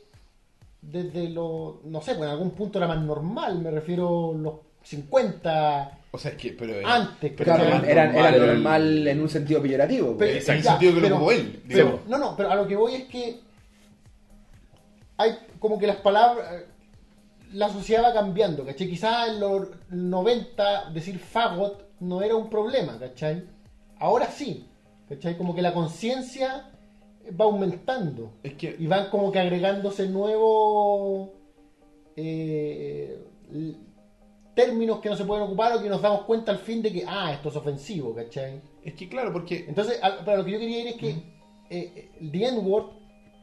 desde 0.81 1.29
lo, 1.31 1.81
no 1.85 2.01
sé, 2.01 2.15
pues 2.15 2.27
en 2.29 2.33
algún 2.35 2.51
punto 2.53 2.79
era 2.79 2.87
más 2.89 3.01
normal, 3.01 3.59
me 3.61 3.71
refiero 3.71 4.33
los 4.35 4.55
50 4.83 5.99
O 6.13 6.19
sea, 6.19 6.31
es 6.31 6.37
que. 6.39 6.53
Pero, 6.53 6.87
antes. 6.87 7.33
pero 7.37 7.45
Claro, 7.45 7.65
era, 7.85 8.07
normal. 8.07 8.35
era 8.35 8.47
normal 8.47 9.09
en 9.09 9.21
un 9.21 9.29
sentido 9.29 9.61
peyorativo. 9.61 10.17
Pero- 10.17 10.31
en 10.31 10.37
el 10.39 10.43
sentido 10.43 10.95
que 10.95 11.01
pero- 11.01 11.09
lo 11.11 11.17
ocupó 11.17 11.33
él. 11.33 11.63
Pero- 11.69 12.01
no, 12.07 12.17
no, 12.19 12.35
pero 12.37 12.51
a 12.51 12.55
lo 12.55 12.67
que 12.67 12.77
voy 12.77 12.95
es 12.95 13.05
que 13.05 13.41
hay 15.17 15.37
como 15.59 15.79
que 15.79 15.87
las 15.87 15.97
palabras, 15.97 16.63
la 17.53 17.69
sociedad 17.71 18.05
va 18.05 18.13
cambiando, 18.13 18.65
¿cachai? 18.65 18.89
Quizás 18.89 19.29
en 19.29 19.41
los 19.41 19.69
90 19.91 20.91
decir 20.91 21.19
fagot 21.19 21.85
no 22.01 22.23
era 22.23 22.37
un 22.37 22.49
problema, 22.49 22.99
¿cachai? 22.99 23.45
Ahora 23.99 24.27
sí, 24.31 24.67
¿cachai? 25.09 25.37
Como 25.37 25.55
que 25.55 25.63
la 25.63 25.75
conciencia 25.75 26.71
va 27.31 27.45
aumentando 27.47 28.33
Es 28.43 28.55
que. 28.55 28.77
y 28.79 28.87
van 28.87 29.11
como 29.11 29.31
que 29.33 29.39
agregándose 29.39 30.09
nuevos 30.09 31.31
eh, 32.17 33.19
términos 34.55 34.99
que 35.01 35.09
no 35.09 35.17
se 35.17 35.25
pueden 35.25 35.45
ocupar 35.45 35.77
o 35.77 35.83
que 35.83 35.89
nos 35.89 36.03
damos 36.03 36.23
cuenta 36.23 36.51
al 36.53 36.59
fin 36.59 36.83
de 36.83 36.93
que, 36.93 37.05
ah, 37.07 37.33
esto 37.33 37.49
es 37.49 37.57
ofensivo, 37.57 38.15
¿cachai? 38.15 38.61
Es 38.83 38.95
que 38.95 39.09
claro, 39.09 39.33
porque. 39.33 39.65
Entonces, 39.69 40.01
pero 40.25 40.39
lo 40.39 40.45
que 40.45 40.53
yo 40.53 40.59
quería 40.59 40.81
ir 40.81 40.87
es 40.89 40.97
que 40.97 41.15
eh, 41.71 42.11
el 42.21 42.31
The 42.33 42.49
N-Word 42.49 42.87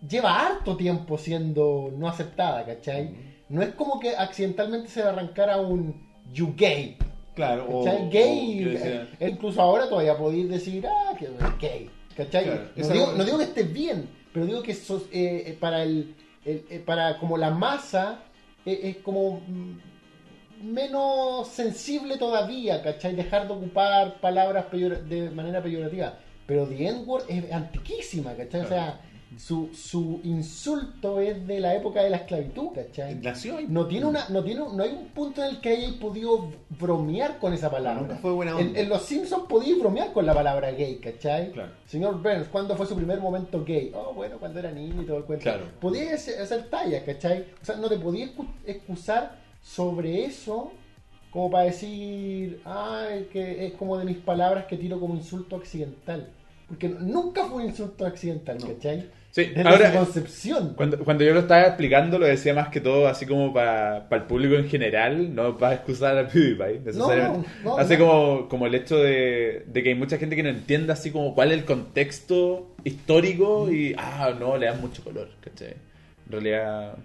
lleva 0.10 0.40
harto 0.45 0.76
tiempo 0.76 1.18
siendo 1.18 1.91
no 1.95 2.07
aceptada, 2.07 2.66
¿cachai? 2.66 3.16
No 3.48 3.62
es 3.62 3.70
como 3.76 3.99
que 3.99 4.10
accidentalmente 4.16 4.90
se 4.90 5.02
le 5.02 5.10
arrancara 5.10 5.57
un 5.62 6.06
you 6.34 6.53
gay, 6.57 6.98
Claro. 7.34 7.66
¿cachai? 7.84 8.07
o 8.07 8.10
gay, 8.10 8.64
eh, 8.76 9.07
incluso 9.30 9.62
ahora 9.62 9.88
todavía 9.88 10.18
podéis 10.18 10.49
decir, 10.49 10.86
ah, 10.88 11.16
que 11.18 11.26
es 11.26 11.32
gay, 11.60 11.90
¿cachai? 12.15 12.45
Claro, 12.45 12.61
no, 12.75 12.93
digo, 12.93 13.05
algo- 13.05 13.17
no 13.17 13.23
digo 13.25 13.37
que 13.37 13.43
esté 13.45 13.63
bien, 13.63 14.09
pero 14.33 14.45
digo 14.45 14.61
que 14.61 14.73
sos- 14.73 15.07
eh, 15.11 15.43
eh, 15.47 15.57
para 15.59 15.83
el, 15.83 16.15
el- 16.45 16.65
eh, 16.69 16.83
para 16.85 17.17
como 17.19 17.37
la 17.37 17.51
masa 17.51 18.19
eh, 18.65 18.79
es 18.83 18.97
como 18.97 19.41
mm, 19.47 20.73
menos 20.73 21.47
sensible 21.49 22.17
todavía, 22.17 22.81
¿cachai? 22.81 23.15
Dejar 23.15 23.47
de 23.47 23.53
ocupar 23.53 24.19
palabras 24.21 24.65
peyor- 24.71 25.03
de 25.03 25.29
manera 25.29 25.61
peyorativa. 25.61 26.17
Pero 26.47 26.65
The 26.67 26.87
N-Word 26.87 27.25
es 27.27 27.51
antiquísima, 27.51 28.33
¿cachai? 28.35 28.61
O 28.61 28.67
sea, 28.67 28.99
su, 29.38 29.69
su 29.73 30.22
insulto 30.23 31.19
es 31.19 31.45
de 31.45 31.60
la 31.60 31.76
época 31.76 32.02
de 32.03 32.10
la 32.10 32.18
esclavitud, 32.18 32.69
¿cachai? 32.73 33.15
Nació 33.15 33.57
ahí. 33.57 33.65
No 33.68 33.85
tiene 33.85 34.06
una, 34.06 34.30
no 34.30 34.43
tiene, 34.43 34.61
no 34.61 34.81
hay 34.84 34.91
un 34.91 35.07
punto 35.10 35.43
en 35.43 35.49
el 35.49 35.61
que 35.61 35.69
hayáis 35.69 35.93
podido 35.95 36.52
bromear 36.80 37.38
con 37.39 37.53
esa 37.53 37.69
palabra. 37.69 38.02
Nunca 38.02 38.15
fue 38.18 38.31
buena 38.31 38.52
En, 38.60 38.68
onda. 38.68 38.80
en 38.80 38.89
Los 38.89 39.02
Simpsons 39.03 39.43
podíais 39.49 39.80
bromear 39.80 40.14
con 40.14 40.26
la 40.26 40.34
palabra 40.34 40.72
gay, 40.72 40.95
¿cachai? 40.97 41.52
Claro. 41.52 41.72
Señor 41.85 42.22
Burns, 42.22 42.47
¿cuándo 42.47 42.76
fue 42.77 42.85
su 42.85 42.95
primer 42.95 43.19
momento 43.19 43.64
gay? 43.65 43.91
Oh, 43.93 44.14
bueno, 44.14 44.38
cuando 44.39 44.60
era 44.60 44.72
niño 44.72 45.02
y 45.02 45.06
todo 45.06 45.18
el 45.18 45.23
cuento. 45.26 45.43
Claro. 45.43 45.65
Podíais 45.81 46.27
hacer, 46.30 46.69
tallas, 46.69 47.03
¿cachai? 47.03 47.45
O 47.61 47.65
sea, 47.65 47.76
no 47.76 47.89
te 47.89 47.97
podías 47.97 48.30
excu- 48.31 48.47
excusar 48.65 49.38
sobre 49.61 50.23
eso 50.26 50.72
como 51.31 51.52
para 51.52 51.65
decir, 51.65 52.61
ay, 52.64 53.27
que 53.34 53.65
es 53.65 53.73
como 53.73 53.97
de 53.97 54.06
mis 54.06 54.18
palabras 54.18 54.65
que 54.68 54.77
tiro 54.77 54.97
como 55.02 55.15
insulto 55.15 55.57
accidental. 55.57 56.31
Porque 56.67 56.89
nunca 56.89 57.45
fue 57.45 57.63
un 57.63 57.69
insulto 57.69 58.05
accidental, 58.05 58.57
¿cachai? 58.57 59.05
Sí, 59.31 59.47
Desde 59.53 59.67
ahora- 59.69 59.91
su 59.91 59.97
concepción. 59.97 60.73
Cuando, 60.75 60.97
cuando 60.99 61.23
yo 61.25 61.33
lo 61.33 61.41
estaba 61.41 61.63
explicando, 61.67 62.17
lo 62.17 62.25
decía 62.25 62.53
más 62.53 62.69
que 62.69 62.79
todo 62.79 63.07
así 63.07 63.25
como 63.25 63.53
para 63.53 64.07
el 64.09 64.23
público 64.23 64.55
en 64.55 64.69
general, 64.69 65.35
no 65.35 65.57
para 65.57 65.75
excusar 65.75 66.17
a 66.17 66.27
PewDiePie 66.27 66.79
necesariamente. 66.85 67.49
No, 67.63 67.71
no, 67.71 67.77
así 67.77 67.97
no. 67.97 67.99
como, 67.99 68.47
como 68.49 68.65
el 68.67 68.75
hecho 68.75 68.97
de, 68.97 69.65
de 69.67 69.83
que 69.83 69.89
hay 69.89 69.95
mucha 69.95 70.17
gente 70.17 70.37
que 70.37 70.43
no 70.43 70.49
entiende 70.49 70.93
así 70.93 71.11
como 71.11 71.35
cuál 71.35 71.51
es 71.51 71.59
el 71.59 71.65
contexto 71.65 72.75
histórico 72.85 73.69
y, 73.69 73.93
ah, 73.97 74.33
no, 74.39 74.57
le 74.57 74.67
dan 74.67 74.79
mucho 74.79 75.03
color, 75.03 75.27
¿cachai? 75.41 75.73
En 76.27 76.31
realidad, 76.31 76.97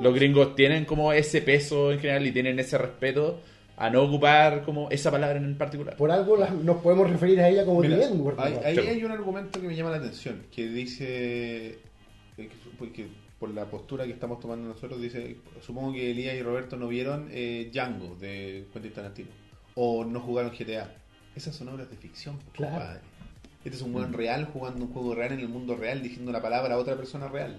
los 0.00 0.14
gringos 0.14 0.54
tienen 0.54 0.84
como 0.84 1.12
ese 1.12 1.42
peso 1.42 1.90
en 1.92 1.98
general 1.98 2.24
y 2.26 2.30
tienen 2.32 2.58
ese 2.60 2.78
respeto 2.78 3.40
a 3.76 3.90
no 3.90 4.02
ocupar 4.02 4.62
como 4.64 4.90
esa 4.90 5.10
palabra 5.10 5.38
en 5.38 5.56
particular. 5.56 5.96
Por 5.96 6.10
algo 6.10 6.36
las- 6.36 6.52
nos 6.52 6.76
podemos 6.82 7.08
referir 7.10 7.40
a 7.40 7.48
ella 7.48 7.64
como 7.64 7.80
Mira, 7.80 7.96
The 7.98 8.04
N-word, 8.06 8.38
hay- 8.38 8.52
¿no? 8.54 8.60
ahí 8.64 8.74
Sí. 8.76 8.80
hay 8.80 9.04
un 9.04 9.10
argumento 9.12 9.60
que 9.60 9.66
me 9.68 9.74
llama 9.76 9.90
la 9.90 9.96
atención, 9.96 10.42
que 10.54 10.68
dice, 10.68 11.66
eh, 11.68 11.78
que, 12.36 12.50
porque 12.78 13.06
por 13.38 13.50
la 13.50 13.64
postura 13.66 14.04
que 14.04 14.12
estamos 14.12 14.38
tomando 14.40 14.68
nosotros, 14.68 15.00
dice, 15.00 15.36
supongo 15.60 15.92
que 15.94 16.10
Elías 16.12 16.36
y 16.36 16.42
Roberto 16.42 16.76
no 16.76 16.86
vieron 16.88 17.28
eh, 17.32 17.70
Django 17.72 18.14
de 18.16 18.66
Quentin 18.72 18.92
Tarantino, 18.92 19.28
o 19.74 20.04
no 20.04 20.20
jugaron 20.20 20.52
GTA. 20.52 20.94
Esas 21.34 21.56
son 21.56 21.68
obras 21.70 21.90
de 21.90 21.96
ficción, 21.96 22.38
pues, 22.38 22.68
Claro. 22.68 23.00
Este 23.64 23.76
es 23.76 23.82
un 23.82 23.92
buen 23.92 24.12
real 24.12 24.44
jugando 24.52 24.84
un 24.84 24.92
juego 24.92 25.14
real 25.14 25.32
en 25.32 25.40
el 25.40 25.48
mundo 25.48 25.76
real, 25.76 26.02
diciendo 26.02 26.30
la 26.32 26.42
palabra 26.42 26.74
a 26.74 26.78
otra 26.78 26.96
persona 26.96 27.28
real. 27.28 27.56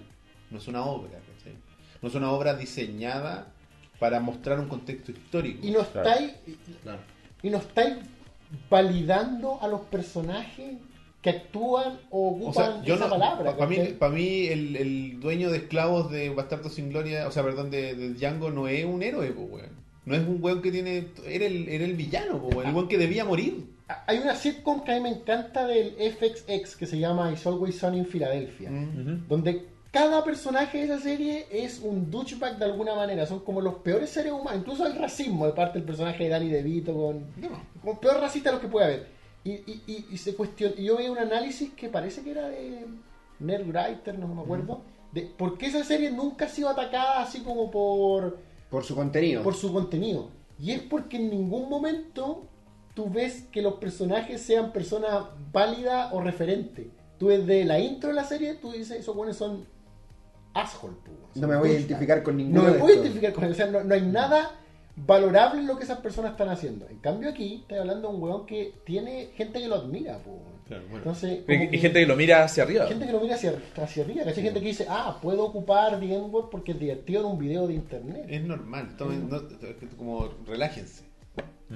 No 0.50 0.58
es 0.58 0.68
una 0.68 0.84
obra, 0.84 1.10
¿cachai? 1.12 1.54
No 2.02 2.08
es 2.08 2.14
una 2.14 2.30
obra 2.30 2.54
diseñada 2.54 3.53
para 4.04 4.20
mostrar 4.20 4.60
un 4.60 4.68
contexto 4.68 5.12
histórico. 5.12 5.66
Y 5.66 5.70
no 5.70 5.80
estáis 5.80 6.32
Claro. 6.82 6.98
y 7.42 7.48
no 7.48 7.56
estáis 7.56 7.94
validando 8.68 9.58
a 9.62 9.68
los 9.68 9.80
personajes 9.82 10.72
que 11.22 11.30
actúan 11.30 12.00
o 12.10 12.28
O 12.28 12.36
ocupan 12.36 12.52
sea, 12.74 12.82
yo 12.84 12.96
esa 12.96 13.04
no, 13.04 13.10
palabra. 13.12 13.56
para 13.56 13.66
mí, 13.70 13.76
¿cachai? 13.76 13.94
pa' 13.98 14.10
mí 14.10 14.46
el, 14.48 14.76
el 14.76 15.20
dueño 15.20 15.50
de 15.50 15.56
esclavos 15.58 16.10
de 16.10 16.28
Bastardo 16.28 16.68
sin 16.68 16.90
Gloria, 16.90 17.26
o 17.26 17.30
sea, 17.30 17.42
perdón, 17.42 17.70
de, 17.70 17.94
de 17.94 18.12
Django 18.12 18.50
no 18.50 18.68
es 18.68 18.84
un 18.84 19.02
héroe, 19.02 19.30
po, 19.32 19.42
weón. 19.42 19.70
No 20.04 20.14
es 20.14 20.20
un 20.20 20.36
weón 20.42 20.60
que 20.60 20.70
tiene. 20.70 21.06
Era 21.26 21.46
el, 21.46 21.66
era 21.66 21.84
el 21.86 21.94
villano, 21.94 22.38
po, 22.42 22.48
weón. 22.48 22.68
El 22.68 22.74
weón 22.74 22.88
que 22.88 22.98
debía 22.98 23.24
morir. 23.24 23.64
Hay 24.06 24.18
una 24.18 24.34
sitcom 24.36 24.84
que 24.84 24.92
a 24.92 24.96
mí 24.96 25.00
me 25.00 25.08
encanta 25.08 25.66
del 25.66 25.94
FXX 25.98 26.76
que 26.76 26.84
se 26.86 26.98
llama 26.98 27.32
It's 27.32 27.46
Always 27.46 27.78
Sunny 27.78 27.98
in 28.00 28.06
Philadelphia, 28.06 28.70
Ujú. 28.70 29.20
donde 29.26 29.66
cada 29.94 30.24
personaje 30.24 30.78
de 30.78 30.84
esa 30.86 30.98
serie 30.98 31.46
es 31.52 31.78
un 31.78 32.10
douchebag 32.10 32.58
de 32.58 32.64
alguna 32.64 32.96
manera. 32.96 33.26
Son 33.26 33.38
como 33.38 33.60
los 33.60 33.76
peores 33.76 34.10
seres 34.10 34.32
humanos. 34.32 34.60
Incluso 34.62 34.84
el 34.84 34.96
racismo 34.96 35.46
de 35.46 35.52
parte 35.52 35.78
del 35.78 35.86
personaje 35.86 36.24
de 36.24 36.30
Danny 36.30 36.48
DeVito 36.50 36.92
con 36.92 37.24
como 37.80 38.00
peor 38.00 38.20
racista 38.20 38.48
de 38.50 38.54
los 38.54 38.60
que 38.60 38.66
puede 38.68 38.86
haber. 38.86 39.06
Y, 39.44 39.52
y, 39.52 39.82
y, 39.86 40.06
y 40.10 40.18
se 40.18 40.34
cuestiona, 40.34 40.74
yo 40.74 40.96
veía 40.96 41.12
un 41.12 41.18
análisis 41.18 41.70
que 41.74 41.88
parece 41.88 42.22
que 42.22 42.32
era 42.32 42.48
de 42.48 42.86
Nerdwriter, 43.38 44.18
no 44.18 44.26
me 44.26 44.42
acuerdo, 44.42 44.80
de 45.12 45.22
por 45.22 45.58
qué 45.58 45.66
esa 45.66 45.84
serie 45.84 46.10
nunca 46.10 46.46
ha 46.46 46.48
sido 46.48 46.70
atacada 46.70 47.22
así 47.22 47.42
como 47.42 47.70
por, 47.70 48.38
Por 48.70 48.82
su 48.82 48.96
contenido. 48.96 49.44
por 49.44 49.54
su 49.54 49.72
contenido. 49.72 50.30
Y 50.58 50.72
es 50.72 50.82
porque 50.82 51.18
en 51.18 51.30
ningún 51.30 51.68
momento 51.68 52.48
tú 52.94 53.10
ves 53.10 53.46
que 53.52 53.62
los 53.62 53.74
personajes 53.74 54.40
sean 54.40 54.72
personas 54.72 55.26
válidas 55.52 56.12
o 56.12 56.20
referentes. 56.20 56.86
Tú 57.18 57.28
desde 57.28 57.64
la 57.64 57.78
intro 57.78 58.08
de 58.08 58.16
la 58.16 58.24
serie, 58.24 58.54
tú 58.54 58.72
dices, 58.72 58.98
esos 58.98 59.14
buenos 59.14 59.36
son 59.36 59.72
asshole. 60.54 60.94
pu, 61.04 61.10
No 61.34 61.40
son 61.40 61.50
me 61.50 61.56
voy 61.56 61.68
a 61.68 61.72
douchebag". 61.72 61.80
identificar 61.80 62.22
con 62.22 62.36
ninguno 62.36 62.62
No 62.62 62.66
me 62.68 62.72
de 62.74 62.78
puedo 62.78 62.92
estos. 62.94 63.06
identificar 63.06 63.34
con 63.34 63.44
él. 63.44 63.50
O 63.52 63.54
sea, 63.54 63.66
no, 63.66 63.84
no 63.84 63.94
hay 63.94 64.02
nada 64.02 64.50
valorable 64.96 65.60
en 65.60 65.66
lo 65.66 65.76
que 65.76 65.84
esas 65.84 65.98
personas 65.98 66.32
están 66.32 66.48
haciendo. 66.48 66.88
En 66.88 66.98
cambio 66.98 67.28
aquí, 67.30 67.56
estoy 67.62 67.78
hablando 67.78 68.08
de 68.08 68.14
un 68.14 68.22
weón 68.22 68.46
que 68.46 68.72
tiene 68.84 69.30
gente 69.36 69.60
que 69.60 69.68
lo 69.68 69.74
admira. 69.76 70.18
po. 70.18 70.38
Claro, 70.68 70.82
bueno. 70.84 70.98
Entonces, 70.98 71.40
Y 71.40 71.58
como 71.58 71.74
y 71.74 71.78
gente 71.78 72.00
que 72.00 72.06
lo 72.06 72.16
mira 72.16 72.44
hacia 72.44 72.62
arriba. 72.62 72.84
Hay 72.84 72.90
gente 72.90 73.06
que 73.06 73.12
lo 73.12 73.20
mira 73.20 73.34
hacia, 73.34 73.54
hacia 73.76 74.04
arriba, 74.04 74.24
¿cachai? 74.24 74.44
gente 74.44 74.60
que 74.60 74.66
dice, 74.66 74.86
ah, 74.88 75.18
puedo 75.20 75.44
ocupar 75.44 75.98
The 76.00 76.06
N-word 76.14 76.48
porque 76.50 76.72
es 76.72 76.78
divertido 76.80 77.20
en 77.20 77.26
un 77.26 77.38
video 77.38 77.66
de 77.66 77.74
internet. 77.74 78.24
Es 78.28 78.42
normal, 78.44 78.96
tomen- 78.96 79.28
no- 79.28 79.42
como 79.98 80.28
relájense. 80.46 81.02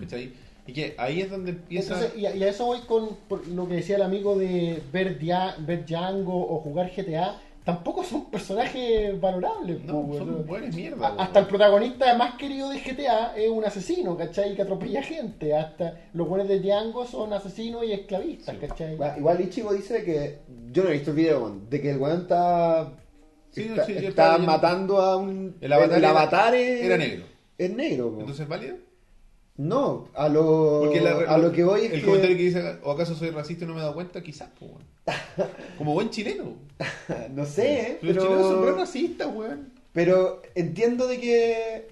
¿cachai? 0.00 0.32
Y 0.66 0.72
que 0.72 0.94
ahí 0.98 1.20
es 1.22 1.30
donde 1.30 1.50
empieza. 1.52 1.94
Entonces, 1.94 2.18
y 2.18 2.26
a, 2.26 2.36
y 2.36 2.42
a 2.44 2.48
eso 2.48 2.66
voy 2.66 2.80
con 2.80 3.09
lo 3.55 3.66
que 3.68 3.74
decía 3.74 3.96
el 3.96 4.02
amigo 4.02 4.38
de 4.38 4.82
ver, 4.92 5.18
Dia- 5.18 5.56
ver 5.59 5.84
Django 5.86 6.34
o 6.55 6.60
jugar 6.60 6.90
GTA. 6.94 7.40
Tampoco 7.69 8.03
son 8.03 8.31
personajes 8.31 9.20
valorables. 9.20 9.85
no, 9.85 10.07
po, 10.07 10.16
son 10.16 10.31
weón. 10.31 10.47
buenas 10.47 10.74
mierdas. 10.74 11.12
Hasta 11.19 11.40
el 11.40 11.47
protagonista 11.49 12.15
más 12.16 12.36
querido 12.36 12.70
de 12.70 12.78
GTA 12.81 13.36
es 13.36 13.51
un 13.51 13.62
asesino, 13.62 14.16
¿cachai? 14.16 14.57
Que 14.57 14.62
atropella 14.62 15.03
gente. 15.03 15.55
Hasta 15.55 16.01
los 16.15 16.27
buenos 16.27 16.49
de 16.49 16.61
Django 16.61 17.05
son 17.07 17.31
asesinos 17.35 17.85
y 17.85 17.93
esclavistas, 17.93 18.57
¿cachai? 18.57 18.97
Va, 18.97 19.19
Igual 19.19 19.43
Ichigo 19.43 19.74
dice 19.74 20.03
que. 20.03 20.39
Yo 20.73 20.82
no 20.82 20.89
he 20.89 20.95
visto 20.95 21.11
el 21.11 21.16
video, 21.19 21.61
de 21.69 21.81
que 21.82 21.90
el 21.90 21.99
weón 21.99 22.23
está. 22.23 22.90
Sí, 23.51 23.70
está, 23.77 24.36
sí, 24.39 24.43
matando 24.47 24.99
a 25.03 25.19
un. 25.19 25.57
El 25.61 25.70
avatar 25.70 25.99
el 25.99 26.05
era- 26.05 26.11
avatar 26.11 26.55
es, 26.55 26.81
era 26.82 26.97
negro. 26.97 27.27
Es 27.59 27.70
negro, 27.70 28.15
po. 28.15 28.20
Entonces, 28.20 28.49
¿válido? 28.49 28.77
No, 29.59 30.09
a 30.14 30.28
lo, 30.28 30.80
Porque 30.85 31.01
la- 31.01 31.30
a 31.35 31.36
lo 31.36 31.51
que 31.52 31.64
voy 31.64 31.82
es 31.82 31.93
el 31.93 32.01
que. 32.01 32.06
comentario 32.06 32.36
que 32.36 32.43
dice, 32.44 32.78
¿o 32.85 32.93
acaso 32.93 33.14
soy 33.14 33.30
racista 33.30 33.64
y 33.64 33.68
no 33.68 33.74
me 33.74 33.80
he 33.80 33.82
dado 33.82 33.94
cuenta? 33.94 34.22
Quizás, 34.22 34.48
pues, 34.59 34.70
weón. 34.70 34.85
Como 35.78 35.93
buen 35.94 36.10
chileno. 36.10 36.55
No 37.35 37.44
sé, 37.44 37.80
¿eh? 37.80 37.98
Pero 38.01 38.14
los 38.14 38.24
chilenos 38.24 38.47
son 38.47 38.64
re 38.64 38.72
racistas, 38.72 39.28
weón. 39.35 39.72
Pero 39.93 40.43
entiendo 40.55 41.06
de 41.06 41.18
que. 41.20 41.89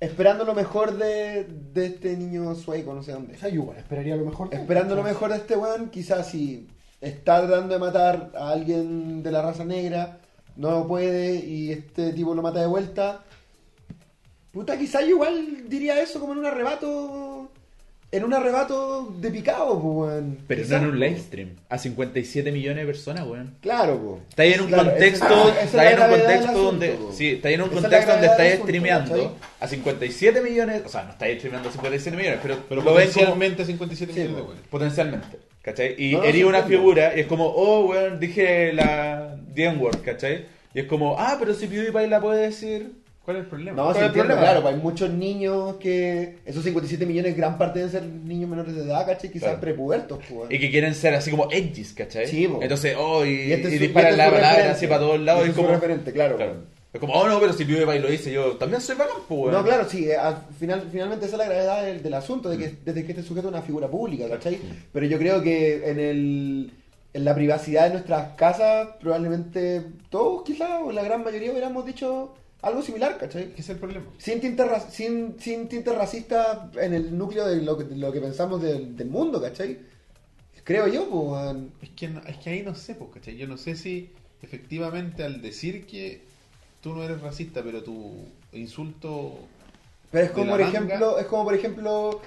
Esperando 0.00 0.44
lo 0.44 0.54
mejor 0.54 0.98
de, 0.98 1.44
de 1.72 1.86
este 1.86 2.16
niño 2.16 2.52
sueco, 2.56 2.92
no 2.92 3.04
sé 3.04 3.12
dónde. 3.12 3.36
O 3.36 3.38
sea, 3.38 3.48
yo 3.48 3.62
igual 3.62 3.76
esperaría 3.78 4.16
lo 4.16 4.24
mejor. 4.24 4.50
de 4.50 4.56
Esperando 4.56 4.96
lo 4.96 5.04
mejor 5.04 5.30
de 5.30 5.36
este 5.36 5.56
weón, 5.56 5.90
quizás 5.90 6.28
si 6.28 6.66
está 7.00 7.46
tratando 7.46 7.74
de 7.74 7.78
matar 7.78 8.32
a 8.36 8.50
alguien 8.50 9.22
de 9.22 9.30
la 9.30 9.42
raza 9.42 9.64
negra, 9.64 10.18
no 10.56 10.88
puede 10.88 11.36
y 11.36 11.70
este 11.70 12.12
tipo 12.12 12.34
lo 12.34 12.42
mata 12.42 12.60
de 12.60 12.66
vuelta. 12.66 13.22
Puta, 14.52 14.78
quizás 14.78 15.02
yo 15.02 15.08
igual 15.10 15.68
diría 15.68 16.00
eso 16.00 16.20
como 16.20 16.32
en 16.34 16.38
un 16.40 16.46
arrebato. 16.46 17.50
En 18.14 18.24
un 18.24 18.34
arrebato 18.34 19.10
de 19.20 19.30
picado, 19.30 19.80
pues, 19.80 20.10
weón. 20.12 20.38
Pero 20.46 20.60
no 20.60 20.66
Quizás, 20.66 20.82
en 20.82 20.88
un 20.90 21.00
live 21.00 21.18
stream. 21.18 21.48
A 21.70 21.78
57 21.78 22.52
millones 22.52 22.82
de 22.84 22.92
personas, 22.92 23.26
weón. 23.26 23.54
Claro, 23.62 23.98
pues. 23.98 24.22
Está 24.28 24.42
ahí 24.42 24.52
en 24.52 24.60
un 24.60 24.66
Claro, 24.66 24.90
contexto, 24.90 25.24
esa- 25.24 25.48
esa 25.48 25.60
es 25.60 25.64
está 25.64 25.80
ahí 25.80 25.94
en 25.94 26.00
un 26.02 26.08
contexto 26.10 26.34
asunto, 26.50 26.62
donde, 26.62 26.88
po. 26.90 27.12
sí, 27.14 27.28
está 27.30 27.48
ahí 27.48 27.54
en 27.54 27.62
un 27.62 27.70
Esa 27.70 27.80
contexto 27.80 28.12
donde 28.12 28.26
estáis 28.26 28.54
streameando 28.60 29.36
a 29.60 29.66
57 29.68 30.40
millones, 30.42 30.82
o 30.84 30.88
sea, 30.90 31.04
no 31.04 31.12
estáis 31.12 31.36
streameando 31.38 31.70
a 31.70 31.72
57 31.72 32.14
millones, 32.18 32.38
pero, 32.42 32.56
Pero 32.68 32.82
lo 32.82 32.92
ven 32.92 33.06
como 33.08 33.14
potencialmente 33.14 33.64
57 33.64 34.12
Sí, 34.12 34.20
millones 34.20 34.44
weones. 34.44 34.62
potencialmente, 34.68 35.38
¿cachai? 35.62 35.94
Y 35.96 36.12
No, 36.12 36.18
no, 36.18 36.24
herí 36.24 36.42
una 36.44 36.62
figura 36.64 37.16
y 37.16 37.20
es 37.20 37.26
como, 37.26 37.46
oh, 37.46 37.86
weón, 37.86 38.20
dije 38.20 38.74
la 38.74 39.38
The 39.54 39.64
N-word, 39.68 40.02
¿cachai? 40.04 40.44
Y 40.74 40.80
es 40.80 40.84
como, 40.86 41.16
ah, 41.18 41.36
pero 41.38 41.54
si 41.54 41.66
PewDiePie 41.66 42.08
la 42.08 42.20
puede 42.20 42.42
decir, 42.42 42.92
¿Cuál 43.24 43.36
es 43.36 43.42
el 43.44 43.48
problema? 43.48 43.76
No, 43.76 43.84
¿Cuál 43.84 43.94
sí 43.96 44.00
entiendo, 44.02 44.28
problema? 44.34 44.40
claro, 44.42 44.62
pues 44.62 44.74
hay 44.74 44.80
muchos 44.80 45.10
niños 45.10 45.76
que. 45.76 46.38
Esos 46.44 46.64
57 46.64 47.06
millones, 47.06 47.36
gran 47.36 47.56
parte 47.56 47.78
deben 47.78 47.92
ser 47.92 48.02
niños 48.04 48.50
menores 48.50 48.74
de 48.74 48.82
edad, 48.82 49.06
¿cachai? 49.06 49.30
Quizás 49.30 49.48
Claro. 49.50 49.60
prepubertos, 49.60 50.18
pues. 50.28 50.50
y 50.50 50.58
que 50.58 50.70
quieren 50.70 50.94
ser 50.94 51.14
así 51.14 51.30
como 51.30 51.48
edgys, 51.50 51.92
¿cachai? 51.92 52.26
Sí, 52.26 52.48
po. 52.48 52.60
Entonces, 52.62 52.96
oh, 52.98 53.24
y, 53.24 53.30
Y 53.30 53.52
este 53.52 53.68
y 53.74 53.78
disparan 53.78 54.10
este 54.12 54.24
la 54.24 54.30
palabra 54.30 54.70
así 54.72 54.86
para 54.88 55.00
todos 55.00 55.20
lados 55.20 55.46
Y 55.46 55.50
este 55.50 55.60
es 55.60 55.66
como, 55.66 55.74
referente, 55.78 56.12
claro. 56.12 56.36
claro. 56.36 56.56
Es 56.92 57.00
como, 57.00 57.14
oh 57.14 57.26
no, 57.26 57.40
pero 57.40 57.52
si 57.54 57.64
PewDiePie 57.64 58.00
lo 58.00 58.08
dice, 58.08 58.30
yo 58.32 58.56
también 58.58 58.82
soy 58.82 58.96
bacán, 58.96 59.16
pues. 59.28 59.52
No, 59.52 59.64
claro, 59.64 59.88
sí, 59.88 60.10
eh, 60.10 60.16
al 60.16 60.44
final, 60.58 60.86
finalmente 60.90 61.24
esa 61.26 61.36
es 61.36 61.38
la 61.38 61.44
gravedad 61.46 61.84
del, 61.84 62.02
del 62.02 62.14
asunto, 62.14 62.50
de 62.50 62.58
que 62.58 62.66
Mm. 62.68 62.76
desde 62.84 63.04
que 63.06 63.12
este 63.12 63.22
sujeto 63.22 63.48
es 63.48 63.54
una 63.54 63.62
figura 63.62 63.88
pública, 63.88 64.28
¿cachai? 64.28 64.58
Pero 64.92 65.06
yo 65.06 65.16
creo 65.18 65.40
que 65.42 65.88
en 65.88 65.98
el 66.00 66.72
en 67.14 67.24
la 67.26 67.34
privacidad 67.34 67.84
de 67.84 67.90
nuestras 67.90 68.34
casas, 68.36 68.88
probablemente 69.00 69.82
todos 70.10 70.42
quizás, 70.44 70.80
o 70.82 70.90
la 70.92 71.02
gran 71.02 71.22
mayoría 71.22 71.50
hubiéramos 71.52 71.84
dicho 71.86 72.34
algo 72.62 72.80
similar, 72.82 73.18
¿cachai? 73.18 73.52
¿Qué 73.54 73.60
es 73.60 73.68
el 73.68 73.76
problema? 73.78 74.06
Sin 74.18 74.40
tinte, 74.40 74.64
ra- 74.64 74.88
sin, 74.90 75.36
sin 75.40 75.68
tinte 75.68 75.92
racista 75.92 76.70
en 76.80 76.94
el 76.94 77.16
núcleo 77.18 77.46
de 77.46 77.60
lo 77.62 77.76
que, 77.76 77.84
de 77.84 77.96
lo 77.96 78.12
que 78.12 78.20
pensamos 78.20 78.62
del, 78.62 78.96
del 78.96 79.08
mundo, 79.08 79.40
¿cachai? 79.40 79.78
Creo 80.64 80.86
yo, 80.86 81.08
pues... 81.10 81.56
Es 81.82 81.90
que, 81.90 82.08
no- 82.08 82.22
es 82.22 82.36
que 82.38 82.50
ahí 82.50 82.62
no 82.62 82.74
sé, 82.74 82.94
pues, 82.94 83.10
¿cachai? 83.14 83.36
Yo 83.36 83.46
no 83.48 83.56
sé 83.56 83.74
si 83.76 84.10
efectivamente 84.42 85.24
al 85.24 85.42
decir 85.42 85.86
que 85.86 86.22
tú 86.80 86.94
no 86.94 87.02
eres 87.02 87.20
racista, 87.20 87.62
pero 87.62 87.82
tu 87.82 88.26
insulto... 88.52 89.38
Pero 90.12 90.26
es 90.26 90.30
como, 90.30 90.50
por 90.52 90.60
manga. 90.60 90.68
ejemplo, 90.78 91.18
es 91.18 91.26
como, 91.26 91.44
por 91.44 91.54
ejemplo, 91.54 92.20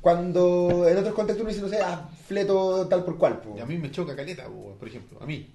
cuando 0.00 0.86
en 0.88 0.96
otros 0.96 1.14
contextos 1.14 1.42
uno 1.42 1.50
dice, 1.50 1.62
no 1.62 1.68
sé, 1.68 1.80
ah, 1.82 2.08
fleto 2.26 2.86
tal 2.88 3.04
por 3.04 3.18
cual, 3.18 3.40
pues. 3.40 3.60
A 3.62 3.66
mí 3.66 3.76
me 3.78 3.90
choca 3.90 4.14
caleta, 4.14 4.44
pues, 4.44 4.56
weón, 4.56 4.78
por 4.78 4.88
ejemplo. 4.88 5.18
A 5.20 5.26
mí. 5.26 5.48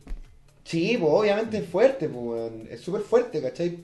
Sí, 0.63 0.97
pues 0.99 1.11
obviamente 1.13 1.59
es 1.59 1.67
fuerte, 1.69 2.09
pues, 2.09 2.51
es 2.69 2.81
súper 2.81 3.01
fuerte, 3.01 3.41
¿cachai? 3.41 3.79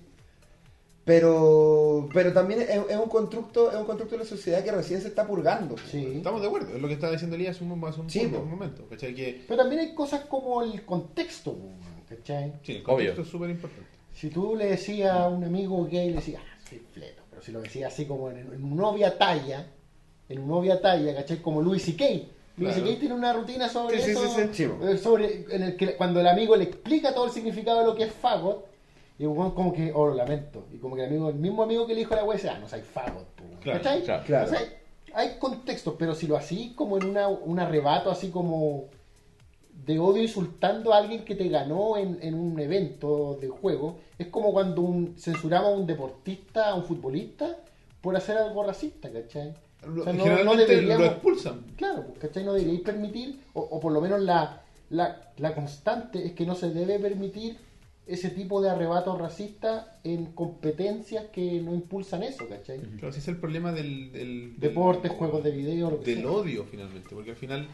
Pero, 1.12 2.08
pero 2.14 2.32
también 2.32 2.62
es, 2.62 2.70
es 2.70 2.96
un 2.96 3.10
constructo, 3.10 3.70
es 3.70 3.76
un 3.76 3.84
constructo 3.84 4.16
de 4.16 4.24
la 4.24 4.30
sociedad 4.30 4.64
que 4.64 4.72
recién 4.72 5.02
se 5.02 5.10
está 5.10 5.28
purgando. 5.28 5.76
Sí. 5.92 6.14
Estamos 6.16 6.40
de 6.40 6.48
acuerdo, 6.48 6.74
es 6.74 6.82
lo 6.82 6.88
que 6.88 6.94
estaba 6.94 7.12
diciendo 7.12 7.36
Elías 7.36 7.58
hace 7.58 7.66
un, 7.66 7.84
hace 7.86 8.00
un, 8.00 8.10
Sí, 8.10 8.26
un 8.28 8.50
momento. 8.50 8.88
Que, 8.88 9.44
Pero 9.46 9.62
también 9.62 9.82
hay 9.82 9.94
cosas 9.94 10.22
como 10.22 10.62
el 10.64 10.86
contexto, 10.86 11.58
¿cachai? 12.08 12.54
sí, 12.64 12.78
el 12.78 12.84
Obvio. 12.84 12.96
contexto 12.96 13.22
es 13.24 13.28
súper 13.28 13.50
importante. 13.50 13.90
Si 14.14 14.30
tú 14.30 14.56
le 14.56 14.68
decías 14.68 15.12
a 15.12 15.28
un 15.28 15.44
amigo 15.44 15.86
gay, 15.86 16.12
le 16.12 16.16
decías, 16.16 16.42
ah, 16.46 16.60
soy 16.70 16.80
fleto. 16.94 17.24
Pero 17.30 17.42
si 17.42 17.52
lo 17.52 17.62
decías 17.62 17.92
así 17.92 18.06
como 18.06 18.30
en, 18.30 18.38
en 18.38 18.64
una 18.64 18.84
novia 18.84 19.18
talla, 19.18 19.68
en 20.30 20.40
una 20.40 20.48
novia 20.48 20.80
talla, 20.82 21.14
¿cachai? 21.14 21.42
Como 21.42 21.62
Louis 21.62 21.84
C.K. 21.84 22.06
Louis 22.56 22.74
Claro. 22.74 22.98
Tiene 22.98 23.16
una 23.16 23.34
rutina 23.34 23.68
sobre 23.68 23.98
Sí, 23.98 24.06
sí, 24.06 24.12
eso, 24.12 24.30
sí, 24.30 24.50
sí. 24.54 24.64
Eh, 24.64 24.98
sobre, 24.98 25.46
en 25.50 25.64
el 25.64 25.76
que 25.76 25.98
cuando 25.98 26.22
el 26.22 26.28
amigo 26.28 26.56
le 26.56 26.64
explica 26.66 27.14
todo 27.14 27.26
el 27.26 27.32
significado 27.32 27.80
de 27.80 27.86
lo 27.86 27.96
que 27.96 28.04
es 28.04 28.14
fagot, 28.14 28.71
y 29.20 29.24
el 29.24 29.30
weón 29.30 29.52
como 29.52 29.72
que, 29.74 29.92
oh, 29.94 30.08
lo 30.08 30.14
lamento. 30.16 30.66
Y 30.74 30.78
como 30.78 30.96
que 30.96 31.04
el 31.04 31.10
amigo, 31.10 31.30
el 31.30 31.36
mismo 31.36 31.64
amigo 31.64 31.86
que 31.86 31.94
le 31.94 32.00
dijo 32.00 32.14
a 32.14 32.18
la 32.18 32.24
wea 32.24 32.38
dice, 32.38 32.50
ah, 32.50 32.58
no 32.60 32.68
soy 32.68 32.82
fagot, 32.82 33.26
po", 33.36 33.44
Claro, 33.62 33.80
¿cachai? 33.80 34.04
claro. 34.04 34.24
Claro. 34.26 34.46
O 34.46 34.50
sea, 34.50 34.62
hay 35.14 35.38
contextos, 35.40 35.96
pero 36.00 36.16
si 36.16 36.26
lo 36.28 36.38
así 36.38 36.74
como 36.76 36.98
en 36.98 37.06
una, 37.06 37.28
un 37.28 37.60
arrebato, 37.60 38.10
así 38.10 38.30
como 38.30 38.86
de 39.86 40.00
odio 40.00 40.22
insultando 40.22 40.94
a 40.94 40.98
alguien 40.98 41.24
que 41.26 41.36
te 41.36 41.48
ganó 41.50 41.98
en, 41.98 42.20
en 42.22 42.36
un 42.36 42.60
evento 42.60 43.38
de 43.42 43.48
juego, 43.50 43.98
es 44.18 44.28
como 44.28 44.52
cuando 44.54 44.82
un, 44.82 45.16
censuraba 45.18 45.68
a 45.70 45.72
un 45.72 45.86
deportista, 45.88 46.70
a 46.70 46.76
un 46.76 46.84
futbolista, 46.86 47.58
por 48.00 48.16
hacer 48.16 48.38
algo 48.38 48.64
racista, 48.64 49.10
¿cachai? 49.12 49.54
O 49.84 50.04
sea, 50.04 50.14
no- 50.14 50.24
generalmente 50.24 50.46
no 50.46 50.56
deberíamos- 50.68 51.00
lo 51.06 51.12
expulsan. 51.12 51.66
Claro, 51.76 52.06
pues, 52.08 52.20
¿cachai? 52.20 52.44
No 52.44 52.54
deberíais 52.54 52.82
permitir, 52.82 53.42
o, 53.54 53.62
o 53.62 53.80
por 53.80 53.92
lo 53.92 54.02
menos 54.02 54.20
la, 54.22 54.62
la, 54.92 55.32
la 55.38 55.56
constante 55.56 56.26
es 56.26 56.34
que 56.34 56.46
no 56.46 56.54
se 56.56 56.70
debe 56.72 57.00
permitir 57.00 57.58
ese 58.08 58.30
tipo 58.30 58.62
de 58.62 58.70
arrebatos 58.70 59.18
racistas 59.20 59.86
en 60.04 60.34
competencias 60.34 61.26
que 61.32 61.62
no 61.62 61.74
impulsan 61.74 62.24
eso, 62.24 62.48
¿cachai? 62.50 62.80
Pero 62.80 63.10
ese 63.10 63.20
es 63.20 63.28
el 63.28 63.38
problema 63.38 63.72
del... 63.72 64.12
del- 64.12 64.60
del- 64.60 64.60
Deportes, 64.60 65.12
juegos 65.12 65.44
de 65.44 65.52
video, 65.52 65.92
lo 65.92 66.00
que 66.02 66.12
del 66.16 66.22
sea. 66.24 66.32
odio 66.32 66.66
finalmente, 66.66 67.10
porque 67.14 67.32
al 67.32 67.36
final 67.38 67.68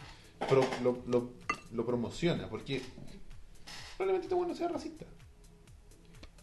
pro- 0.48 0.66
lo, 0.84 1.00
lo- 1.08 1.30
lo 1.74 1.86
promociona, 1.86 2.50
porque 2.50 2.82
probablemente 3.96 4.26
este 4.26 4.36
bueno 4.36 4.54
sea 4.54 4.68
racista, 4.68 5.06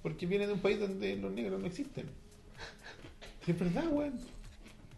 porque 0.02 0.26
viene 0.26 0.46
de 0.46 0.52
un 0.54 0.60
país 0.60 0.80
donde 0.80 1.16
los 1.16 1.30
negros 1.32 1.60
no 1.60 1.66
existen. 1.66 2.06
Sí, 3.44 3.50
es 3.52 3.58
verdad, 3.58 3.84
weón. 3.90 4.14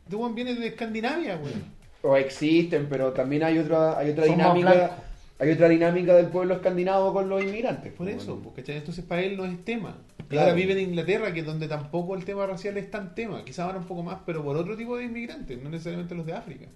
Este 0.04 0.16
weón 0.16 0.34
viene 0.34 0.54
de 0.54 0.68
Escandinavia, 0.68 1.36
weón. 1.36 1.74
O 2.02 2.16
existen, 2.16 2.86
pero 2.88 3.12
también 3.12 3.42
hay 3.42 3.58
otra, 3.58 3.98
hay 3.98 4.10
otra 4.10 4.26
Son 4.26 4.36
dinámica, 4.36 4.72
blancos. 4.72 4.96
Hay 5.38 5.50
otra 5.50 5.68
dinámica 5.68 6.14
del 6.14 6.26
pueblo 6.28 6.54
escandinavo 6.54 7.12
con 7.12 7.28
los 7.28 7.42
inmigrantes. 7.42 7.92
Por 7.92 8.06
pues, 8.06 8.22
eso, 8.22 8.38
pues, 8.42 8.54
¿cachai? 8.56 8.76
entonces 8.78 9.04
para 9.04 9.22
él 9.22 9.36
no 9.36 9.44
es 9.44 9.64
tema. 9.64 9.96
Y 10.18 10.22
Claro. 10.24 10.48
ahora 10.48 10.54
vive 10.54 10.72
en 10.72 10.88
Inglaterra, 10.90 11.32
que 11.32 11.40
es 11.40 11.46
donde 11.46 11.68
tampoco 11.68 12.14
el 12.16 12.24
tema 12.24 12.46
racial 12.46 12.76
es 12.78 12.90
tan 12.90 13.14
tema. 13.14 13.44
Quizás 13.44 13.60
ahora 13.66 13.78
un 13.78 13.84
poco 13.86 14.02
más, 14.02 14.18
pero 14.26 14.42
por 14.42 14.56
otro 14.56 14.76
tipo 14.76 14.96
de 14.96 15.04
inmigrantes, 15.04 15.62
no 15.62 15.68
necesariamente 15.70 16.14
los 16.14 16.26
de 16.26 16.32
África. 16.32 16.66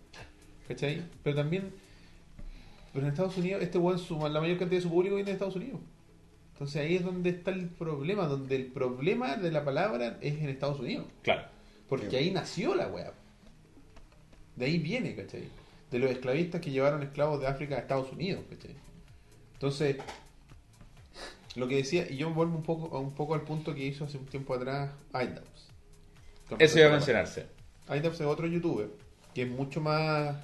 ¿Cachai? 0.68 1.02
Pero 1.24 1.36
también, 1.36 1.70
pero 2.92 3.06
en 3.06 3.10
Estados 3.12 3.36
Unidos, 3.38 3.62
este 3.62 3.78
weón, 3.78 3.98
su- 3.98 4.18
la 4.28 4.40
mayor 4.40 4.58
cantidad 4.58 4.78
de 4.78 4.82
su 4.82 4.90
público 4.90 5.16
viene 5.16 5.28
de 5.30 5.32
Estados 5.34 5.56
Unidos. 5.56 5.80
Entonces 6.52 6.82
ahí 6.82 6.96
es 6.96 7.02
donde 7.04 7.30
está 7.30 7.50
el 7.50 7.66
problema, 7.66 8.26
donde 8.26 8.54
el 8.54 8.66
problema 8.66 9.36
de 9.36 9.50
la 9.50 9.64
palabra 9.64 10.18
es 10.20 10.34
en 10.40 10.48
Estados 10.50 10.78
Unidos. 10.78 11.06
Claro. 11.22 11.42
Porque 11.88 12.16
ahí 12.18 12.30
nació 12.30 12.74
la 12.74 12.86
weá. 12.88 13.12
De 14.54 14.66
ahí 14.66 14.78
viene, 14.78 15.14
¿cachai? 15.16 15.44
De 15.90 15.98
los 15.98 16.10
esclavistas 16.10 16.60
que 16.60 16.70
llevaron 16.70 17.02
esclavos 17.02 17.40
de 17.40 17.46
África 17.48 17.76
a 17.76 17.78
Estados 17.80 18.12
Unidos, 18.12 18.44
¿cachai? 18.48 18.74
Entonces, 19.54 19.96
lo 21.56 21.66
que 21.68 21.76
decía, 21.76 22.06
y 22.10 22.16
yo 22.16 22.30
vuelvo 22.32 22.56
un 22.56 22.62
poco, 22.62 22.98
un 22.98 23.12
poco 23.14 23.34
al 23.34 23.42
punto 23.42 23.74
que 23.74 23.84
hizo 23.84 24.04
hace 24.04 24.16
un 24.18 24.26
tiempo 24.26 24.54
atrás. 24.54 24.90
Con 26.48 26.60
Eso 26.60 26.78
iba 26.78 26.88
a 26.88 26.92
mencionarse. 26.92 27.46
iDubbbz 27.88 28.20
es 28.20 28.26
otro 28.26 28.46
youtuber 28.46 28.88
que 29.34 29.42
es 29.42 29.48
mucho 29.48 29.80
más 29.80 30.36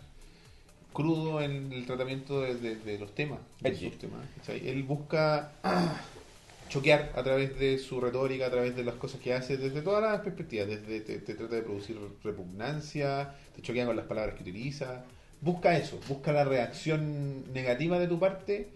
crudo 0.93 1.41
en 1.43 1.73
el 1.73 1.85
tratamiento 1.87 2.41
de, 2.41 2.55
de- 2.57 2.77
de 2.77 2.99
los 2.99 3.15
temas, 3.15 3.39
de 3.61 3.71
sus 3.91 3.99
temas. 3.99 4.27
¿cachai? 4.37 4.69
Él 4.69 4.83
busca 4.85 5.53
choquear 6.69 7.13
a 7.15 7.23
través 7.23 7.59
de 7.59 7.79
su 7.79 8.01
retórica, 8.01 8.47
a 8.47 8.51
través 8.51 8.75
de 8.77 8.83
las 8.85 8.95
cosas 8.97 9.21
que 9.21 9.33
hace, 9.35 9.57
desde 9.57 9.83
todas 9.83 10.03
las 10.03 10.21
perspectivas. 10.23 10.67
Desde 10.69 11.01
te, 11.01 11.19
te 11.19 11.35
trata 11.35 11.55
de 11.57 11.63
producir 11.63 11.99
repugnancia, 12.25 13.35
te 13.55 13.63
choquea 13.63 13.87
con 13.87 13.97
las 13.97 14.07
palabras 14.07 14.35
que 14.37 14.43
utiliza, 14.43 15.05
busca 15.41 15.77
eso, 15.77 16.01
busca 16.09 16.33
la 16.33 16.45
reacción 16.45 17.53
negativa 17.53 17.99
de 17.99 18.09
tu 18.09 18.19
parte 18.19 18.69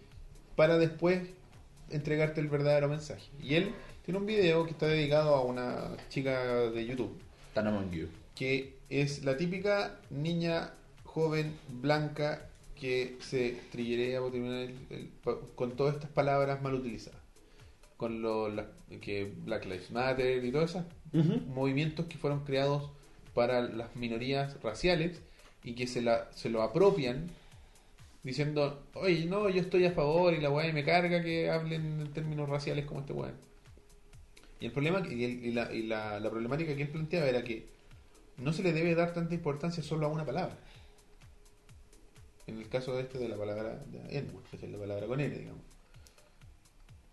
para 0.56 0.78
después 0.78 1.28
entregarte 1.90 2.40
el 2.40 2.48
verdadero 2.48 2.88
mensaje. 2.88 3.30
Y 3.42 3.54
él 3.54 3.72
tiene 4.04 4.18
un 4.18 4.26
video 4.26 4.64
que 4.64 4.72
está 4.72 4.86
dedicado 4.86 5.34
a 5.34 5.44
una 5.44 5.96
chica 6.08 6.70
de 6.70 6.86
YouTube, 6.86 7.18
you. 7.90 8.08
que 8.34 8.76
es 8.88 9.24
la 9.24 9.36
típica 9.36 9.98
niña 10.10 10.72
y 25.64 25.74
que 25.74 25.86
se, 25.86 26.02
la, 26.02 26.30
se 26.32 26.48
lo 26.50 26.62
apropian 26.62 27.28
diciendo, 28.22 28.82
oye, 28.94 29.24
no, 29.26 29.48
yo 29.48 29.60
estoy 29.60 29.84
a 29.86 29.92
favor 29.92 30.34
y 30.34 30.40
la 30.40 30.50
weá 30.50 30.72
me 30.72 30.84
carga 30.84 31.22
que 31.22 31.50
hablen 31.50 32.00
en 32.00 32.12
términos 32.12 32.48
raciales 32.48 32.84
como 32.86 33.00
este 33.00 33.12
weón. 33.12 33.34
Y 34.60 34.66
el 34.66 34.72
problema 34.72 35.02
y, 35.08 35.24
el- 35.24 35.44
y 35.44 35.52
la, 35.52 35.72
y 35.72 35.82
la- 35.84 36.20
la 36.20 36.30
problemática 36.30 36.74
que 36.76 36.82
él 36.82 36.88
planteaba 36.88 37.26
era 37.28 37.42
que 37.44 37.66
no 38.36 38.52
se 38.52 38.62
le 38.62 38.72
debe 38.72 38.94
dar 38.94 39.12
tanta 39.14 39.34
importancia 39.34 39.82
solo 39.82 40.06
a 40.06 40.10
una 40.10 40.24
palabra. 40.26 40.56
En 42.46 42.58
el 42.58 42.68
caso 42.68 42.94
de 42.96 43.02
este 43.02 43.18
de 43.18 43.28
la 43.28 43.36
palabra 43.36 43.76
de 43.86 44.18
N-word, 44.18 44.44
que 44.50 44.56
es 44.66 44.72
la 44.72 44.78
palabra 44.78 45.06
con 45.06 45.20
N, 45.20 45.34
digamos. 45.36 45.62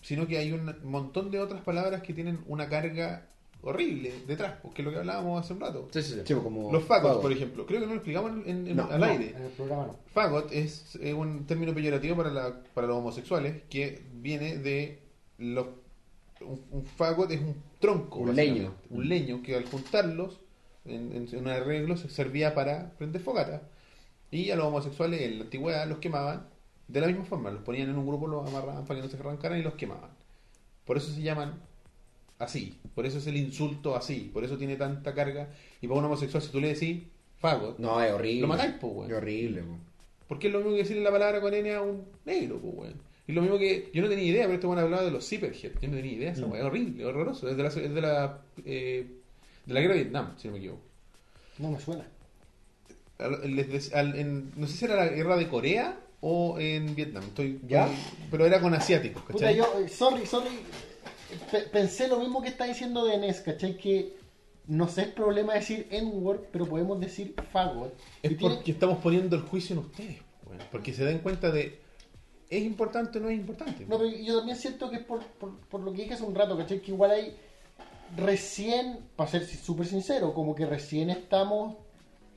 Sino 0.01 0.25
que 0.27 0.37
hay 0.37 0.51
un 0.51 0.73
montón 0.83 1.31
de 1.31 1.39
otras 1.39 1.61
palabras 1.61 2.01
que 2.01 2.13
tienen 2.13 2.39
una 2.47 2.69
carga 2.69 3.27
horrible 3.61 4.13
detrás, 4.27 4.55
porque 4.61 4.81
es 4.81 4.85
lo 4.85 4.91
que 4.91 4.99
hablábamos 4.99 5.43
hace 5.43 5.53
un 5.53 5.59
rato. 5.59 5.87
Sí, 5.91 6.01
sí, 6.01 6.21
sí. 6.25 6.33
Como 6.35 6.71
Los 6.71 6.83
fagots, 6.83 7.07
fagot. 7.09 7.21
por 7.21 7.31
ejemplo. 7.31 7.65
Creo 7.65 7.79
que 7.81 7.85
no 7.87 7.93
lo 7.93 7.97
explicamos 7.99 8.31
en, 8.45 8.67
en- 8.67 8.75
No, 8.75 8.83
al 8.89 8.99
No, 8.99 9.05
aire. 9.05 9.33
En 9.35 9.43
el 9.43 9.51
programa 9.51 9.87
no. 9.87 9.95
Fagot 10.13 10.51
es 10.51 10.97
eh, 11.01 11.13
un 11.13 11.45
término 11.45 11.73
peyorativo 11.73 12.15
para, 12.15 12.31
la, 12.31 12.61
para 12.73 12.87
los 12.87 12.97
homosexuales 12.97 13.63
que 13.69 14.01
viene 14.13 14.57
de 14.57 14.99
los. 15.37 15.67
Un, 16.41 16.61
un 16.71 16.85
fagot 16.85 17.31
es 17.31 17.41
un 17.41 17.55
tronco. 17.79 18.19
Un 18.19 18.35
leño. 18.35 18.73
Un 18.89 19.09
leño 19.09 19.41
que 19.41 19.55
al 19.55 19.65
juntarlos 19.65 20.39
en, 20.85 21.11
en, 21.13 21.27
en 21.31 21.39
un 21.39 21.47
arreglo 21.47 21.97
se 21.97 22.09
servía 22.09 22.53
para 22.53 22.91
prender 22.97 23.21
fogata. 23.21 23.63
Y 24.29 24.51
a 24.51 24.55
los 24.55 24.65
homosexuales 24.67 25.21
en 25.21 25.39
la 25.39 25.45
antigüedad 25.45 25.87
los 25.87 25.97
quemaban 25.99 26.47
de 26.87 27.01
la 27.01 27.07
misma 27.07 27.25
forma. 27.25 27.49
Los 27.51 27.63
ponían 27.63 27.89
en 27.89 27.97
un 27.97 28.05
grupo, 28.07 28.27
los 28.27 28.47
amarraban 28.47 28.85
para 28.85 28.99
que 28.99 29.05
no 29.07 29.11
se 29.11 29.17
arrancaran 29.17 29.57
y 29.59 29.63
los 29.63 29.73
quemaban. 29.73 30.11
Por 30.85 30.97
eso 30.97 31.11
se 31.11 31.21
llaman 31.21 31.59
así. 32.39 32.77
Por 32.95 33.05
eso 33.05 33.17
es 33.19 33.27
el 33.27 33.37
insulto 33.37 33.95
así. 33.95 34.29
Por 34.33 34.43
eso 34.43 34.57
tiene 34.57 34.75
tanta 34.75 35.13
carga. 35.13 35.49
Y 35.81 35.87
para 35.87 35.99
un 35.99 36.05
homosexual, 36.05 36.41
si 36.43 36.49
tú 36.49 36.59
le 36.59 36.69
decís 36.73 37.03
fagot, 37.39 37.77
No, 37.79 38.01
es 38.01 38.11
horrible. 38.11 38.41
Lo 38.41 38.47
matáis, 38.47 38.73
po, 38.75 38.87
weón. 38.87 39.11
Es 39.11 39.17
horrible, 39.17 39.61
po. 39.63 39.77
porque 40.27 40.47
es 40.47 40.53
lo 40.53 40.59
mismo 40.59 40.73
que 40.73 40.79
decirle 40.79 41.03
la 41.03 41.11
palabra 41.11 41.39
con 41.41 41.53
N 41.53 41.73
a 41.73 41.81
un 41.81 42.03
negro, 42.25 42.59
pues, 42.59 42.73
weón. 42.75 42.93
Y 43.27 43.33
lo 43.33 43.41
mismo 43.41 43.57
que. 43.57 43.89
Yo 43.93 44.01
no 44.01 44.09
tenía 44.09 44.25
idea, 44.25 44.43
pero 44.43 44.53
este 44.55 44.67
weón 44.67 44.79
hablaba 44.79 45.03
de 45.03 45.11
los 45.11 45.27
zipperhead. 45.27 45.71
Yo 45.81 45.89
no 45.89 45.95
tenía 45.97 46.13
idea, 46.13 46.31
esa 46.31 46.45
weón. 46.45 46.57
Es 46.57 46.63
horrible, 46.63 47.05
horroroso. 47.05 47.49
Es 47.49 47.57
de 47.57 47.63
la, 47.63 47.69
es 47.69 47.93
de 47.93 48.01
la, 48.01 48.41
eh, 48.65 49.07
de 49.65 49.73
la 49.73 49.81
guerra 49.81 49.93
de 49.95 49.99
Vietnam, 50.03 50.33
si 50.37 50.47
no 50.47 50.53
me 50.53 50.59
equivoco. 50.59 50.81
No 51.59 51.71
me 51.71 51.79
suena. 51.79 52.05
Al- 53.19 53.55
les 53.55 53.67
dec- 53.69 53.93
al- 53.95 54.15
en- 54.17 54.51
no 54.55 54.67
sé 54.67 54.77
si 54.77 54.85
era 54.85 54.95
la 54.95 55.07
guerra 55.07 55.37
de 55.37 55.47
Corea 55.47 55.99
o 56.21 56.57
en 56.59 56.95
Vietnam. 56.95 57.23
Estoy, 57.23 57.59
¿Ya? 57.67 57.89
Pero 58.31 58.45
era 58.45 58.61
con 58.61 58.73
asiáticos, 58.73 59.23
Puta, 59.23 59.33
¿cachai? 59.39 59.57
yo, 59.57 59.65
eh, 59.79 59.89
sorry, 59.89 60.25
sorry. 60.25 60.49
Pe- 61.51 61.61
pensé 61.63 62.07
lo 62.07 62.19
mismo 62.19 62.41
que 62.41 62.49
está 62.49 62.65
diciendo 62.65 63.05
de 63.05 63.17
Nes, 63.17 63.41
¿cachai? 63.41 63.77
Que 63.77 64.15
no 64.67 64.87
sé, 64.87 65.03
es 65.03 65.07
problema 65.07 65.53
decir 65.53 65.87
N-word, 65.91 66.41
pero 66.51 66.65
podemos 66.65 66.99
decir 66.99 67.33
fagot. 67.51 67.93
Es 68.21 68.31
Y 68.31 68.35
tiene- 68.35 68.55
porque 68.55 68.71
estamos 68.71 68.97
poniendo 68.99 69.35
el 69.35 69.41
juicio 69.43 69.73
en 69.73 69.79
ustedes, 69.79 70.17
weón. 70.45 70.59
Porque 70.71 70.93
se 70.93 71.05
den 71.05 71.19
cuenta 71.19 71.51
de. 71.51 71.79
¿Es 72.49 72.63
importante 72.63 73.17
o 73.17 73.21
no 73.21 73.29
es 73.29 73.37
importante? 73.37 73.85
No, 73.85 73.97
pero 73.97 74.09
yo 74.09 74.37
también 74.37 74.57
siento 74.57 74.89
que 74.89 74.97
es 74.97 75.03
por, 75.03 75.21
por, 75.23 75.57
por 75.59 75.81
lo 75.81 75.91
que 75.91 76.03
dije 76.03 76.13
hace 76.13 76.23
un 76.23 76.33
rato, 76.35 76.57
¿cachai? 76.57 76.81
Que 76.81 76.91
igual 76.91 77.11
hay 77.11 77.35
recién, 78.15 78.99
para 79.15 79.29
ser 79.29 79.45
súper 79.45 79.85
sincero, 79.85 80.33
como 80.33 80.55
que 80.55 80.65
recién 80.65 81.09
estamos. 81.09 81.75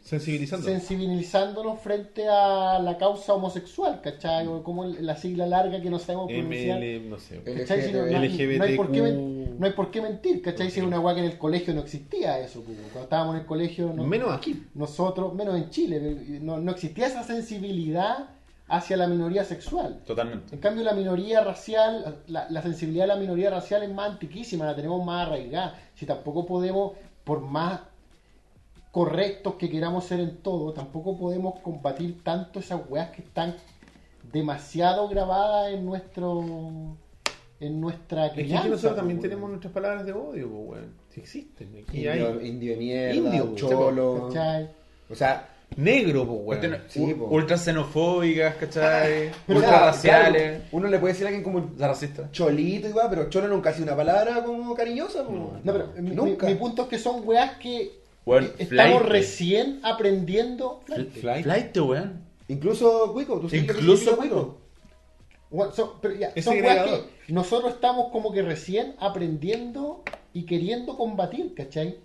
Sensibilizándonos 0.03 1.81
frente 1.81 2.27
a 2.29 2.79
la 2.79 2.97
causa 2.99 3.35
homosexual, 3.35 4.01
¿cachai? 4.03 4.47
O 4.47 4.63
como 4.63 4.85
la 4.87 5.17
sigla 5.17 5.47
larga 5.47 5.81
que 5.81 5.91
no 5.91 5.99
sabemos 5.99 6.27
pronunciar. 6.29 6.79
ML, 6.79 7.09
no 7.11 7.19
sé. 7.19 7.43
¿Cachai? 7.43 7.93
No, 7.93 8.07
no- 8.07 8.19
LGBTQ. 8.23 8.59
no 8.59 8.65
hay 8.65 8.77
por 8.77 8.93
qué 8.93 9.03
men- 9.03 9.59
no 9.61 9.67
hay 9.67 9.73
por 9.73 9.91
qué 9.91 10.01
mentir, 10.01 10.41
¿cachai? 10.43 10.71
Si 10.71 10.81
es 10.81 10.87
una 10.87 10.99
guay 10.99 11.17
que 11.17 11.21
en 11.25 11.31
el 11.31 11.39
colegio 11.39 11.75
no 11.75 11.81
existía 11.81 12.39
eso, 12.39 12.63
pues, 12.63 12.77
cuando 12.79 13.03
estábamos 13.03 13.35
en 13.35 13.41
el 13.43 13.47
colegio 13.47 13.93
no- 13.95 14.05
Menos 14.05 14.33
aquí. 14.33 14.65
nosotros, 14.75 15.35
menos 15.35 15.55
en 15.57 15.69
Chile, 15.71 16.01
no, 16.41 16.59
no 16.59 16.71
existía 16.73 17.07
esa 17.07 17.23
sensibilidad 17.23 18.31
hacia 18.69 18.97
la 18.97 19.07
minoría 19.09 19.45
sexual. 19.45 20.01
Totalmente. 20.07 20.55
En 20.55 20.61
cambio, 20.61 20.85
la 20.85 20.93
minoría 20.95 21.43
racial, 21.43 22.23
la, 22.29 22.49
la 22.49 22.63
sensibilidad 22.63 23.05
de 23.05 23.09
la 23.09 23.17
minoría 23.17 23.51
racial 23.51 23.83
es 23.83 23.91
más 23.93 24.13
antiquísima, 24.13 24.65
la 24.65 24.77
tenemos 24.77 25.05
más 25.05 25.27
arraigada. 25.27 25.77
Si 25.95 26.07
tampoco 26.07 26.47
podemos, 26.47 26.93
por 27.25 27.41
más 27.41 27.81
correctos 28.91 29.55
que 29.55 29.71
queramos 29.71 30.05
ser 30.05 30.21
en 30.21 30.39
todo, 30.39 30.73
tampoco 30.73 31.17
podemos 31.19 31.61
combatir 31.61 32.23
tanto 32.25 32.59
esas 32.61 32.81
weas 32.89 33.11
que 33.11 33.23
están 33.23 33.55
demasiado 34.33 35.09
grabadas 35.09 35.73
en 35.73 35.85
nuestro 35.87 36.97
en 37.61 37.79
nuestra 37.81 38.27
Es 38.29 38.33
que 38.33 38.43
crianza. 38.45 38.69
nosotros 38.69 38.93
pues, 38.93 38.97
también 39.01 39.21
tenemos 39.21 39.49
nuestras 39.51 39.73
palabras 39.73 40.07
de 40.07 40.13
odio, 40.13 40.49
pues, 40.49 40.69
weón. 40.71 40.95
Si 41.11 41.21
existen. 41.21 41.69
Aquí 41.87 41.99
Indio, 42.07 42.13
hay. 42.41 42.49
indio 42.49 42.73
de 42.73 42.77
mierda, 42.79 43.15
Indio, 43.15 43.53
cholo. 43.55 44.29
¿Cachai? 44.29 44.71
O 45.11 45.15
sea, 45.15 45.47
Negro, 45.77 46.27
pues, 46.27 46.63
weón. 46.65 46.79
Sí, 46.89 47.13
u- 47.13 47.19
po. 47.19 47.25
ultra 47.27 47.59
xenofóbicas, 47.59 48.55
¿cachai? 48.57 49.31
Pero 49.47 49.59
ultra 49.59 49.73
claro, 49.73 49.87
raciales. 49.87 50.43
claro, 50.43 50.65
uno 50.73 50.89
le 50.89 50.99
puede 50.99 51.13
decir 51.13 51.27
a 51.27 51.29
alguien 51.29 51.45
como 51.45 51.71
La 51.77 51.89
racista. 51.89 52.31
cholito 52.33 52.89
y 52.89 52.93
va, 52.93 53.11
pero 53.11 53.29
cholo 53.29 53.47
nunca 53.47 53.71
ha 53.71 53.73
sido 53.75 53.85
una 53.89 53.97
palabra 53.97 54.43
como 54.43 54.75
cariñosa, 54.75 55.23
po. 55.27 55.33
No, 55.63 55.73
pero 55.73 55.89
mi, 55.99 56.11
nunca. 56.13 56.47
mi- 56.47 56.55
mi 56.55 56.59
punto 56.59 56.83
es 56.85 56.89
que 56.89 56.99
son 56.99 57.21
weas 57.29 57.57
que 57.59 58.00
Weón, 58.31 58.45
eh, 58.45 58.55
estamos 58.61 58.99
flight. 58.99 59.13
recién 59.13 59.81
aprendiendo. 59.83 60.83
Flight. 60.87 61.43
Flight, 61.43 61.77
weón. 61.79 62.25
Incluso 62.47 63.13
tú 63.13 63.49
que 63.49 63.57
Incluso. 63.57 64.17
Bueno, 65.51 65.73
son, 65.73 65.91
pero 66.01 66.15
ya, 66.15 66.33
son 66.41 66.55
que 66.55 67.03
nosotros 67.27 67.75
estamos 67.75 68.13
como 68.13 68.31
que 68.31 68.43
recién 68.43 68.95
aprendiendo 69.01 70.05
y 70.33 70.45
queriendo 70.45 70.97
combatir, 70.97 71.55
¿cachai? 71.55 71.99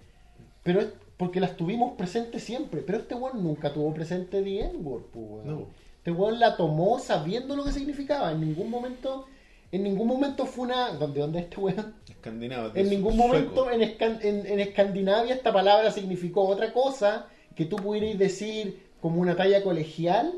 Pero 0.64 0.82
es 0.82 0.88
porque 1.16 1.40
las 1.40 1.56
tuvimos 1.56 1.94
presentes 1.94 2.44
siempre. 2.44 2.82
Pero 2.82 2.98
este 2.98 3.14
weón 3.14 3.44
nunca 3.44 3.72
tuvo 3.72 3.94
presente 3.94 4.42
The 4.42 4.62
N-word, 4.62 5.04
pues, 5.14 5.26
weón. 5.30 5.48
No. 5.48 5.68
Este 5.98 6.10
weón 6.10 6.40
la 6.40 6.58
tomó 6.58 6.98
sabiendo 6.98 7.56
lo 7.56 7.64
que 7.64 7.72
significaba. 7.72 8.32
En 8.32 8.42
ningún 8.42 8.72
momento, 8.72 9.28
en 9.72 9.84
ningún 9.84 10.08
momento 10.08 10.46
fue 10.46 10.66
una. 10.66 10.92
¿Dónde, 10.92 11.20
dónde 11.22 11.40
es 11.40 11.46
este 11.46 11.60
weón? 11.60 11.96
Escandinavo. 12.10 12.72
En 12.76 12.90
ningún 12.90 13.14
sueco. 13.16 13.28
momento 13.28 13.72
en, 13.72 13.82
Escan- 13.82 14.20
en- 14.22 14.46
en 14.46 14.60
Escandinavia 14.60 15.34
esta 15.36 15.52
palabra 15.54 15.92
significó 15.92 16.48
otra 16.48 16.72
cosa 16.74 17.28
que 17.56 17.66
tú 17.66 17.76
pudieras 17.78 18.18
decir 18.18 18.84
como 19.02 19.22
una 19.22 19.36
talla 19.36 19.64
colegial 19.64 20.34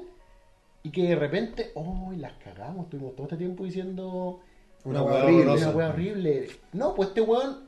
y 0.84 0.92
que 0.92 1.04
de 1.04 1.16
repente, 1.16 1.72
¡oh! 1.76 2.12
Las 2.18 2.34
cagamos, 2.44 2.86
estuvimos 2.86 3.16
todo 3.16 3.24
este 3.28 3.38
tiempo 3.38 3.64
diciendo 3.66 4.40
Una 4.84 5.02
Una 5.02 5.04
hueá 5.04 5.14
hueá 5.16 5.24
horrible. 5.26 5.42
horrorosa. 5.44 5.68
una 5.70 5.78
wea 5.78 5.90
horrible. 5.90 6.48
No, 6.74 6.96
pues 6.96 7.10
este 7.10 7.22
weón 7.22 7.68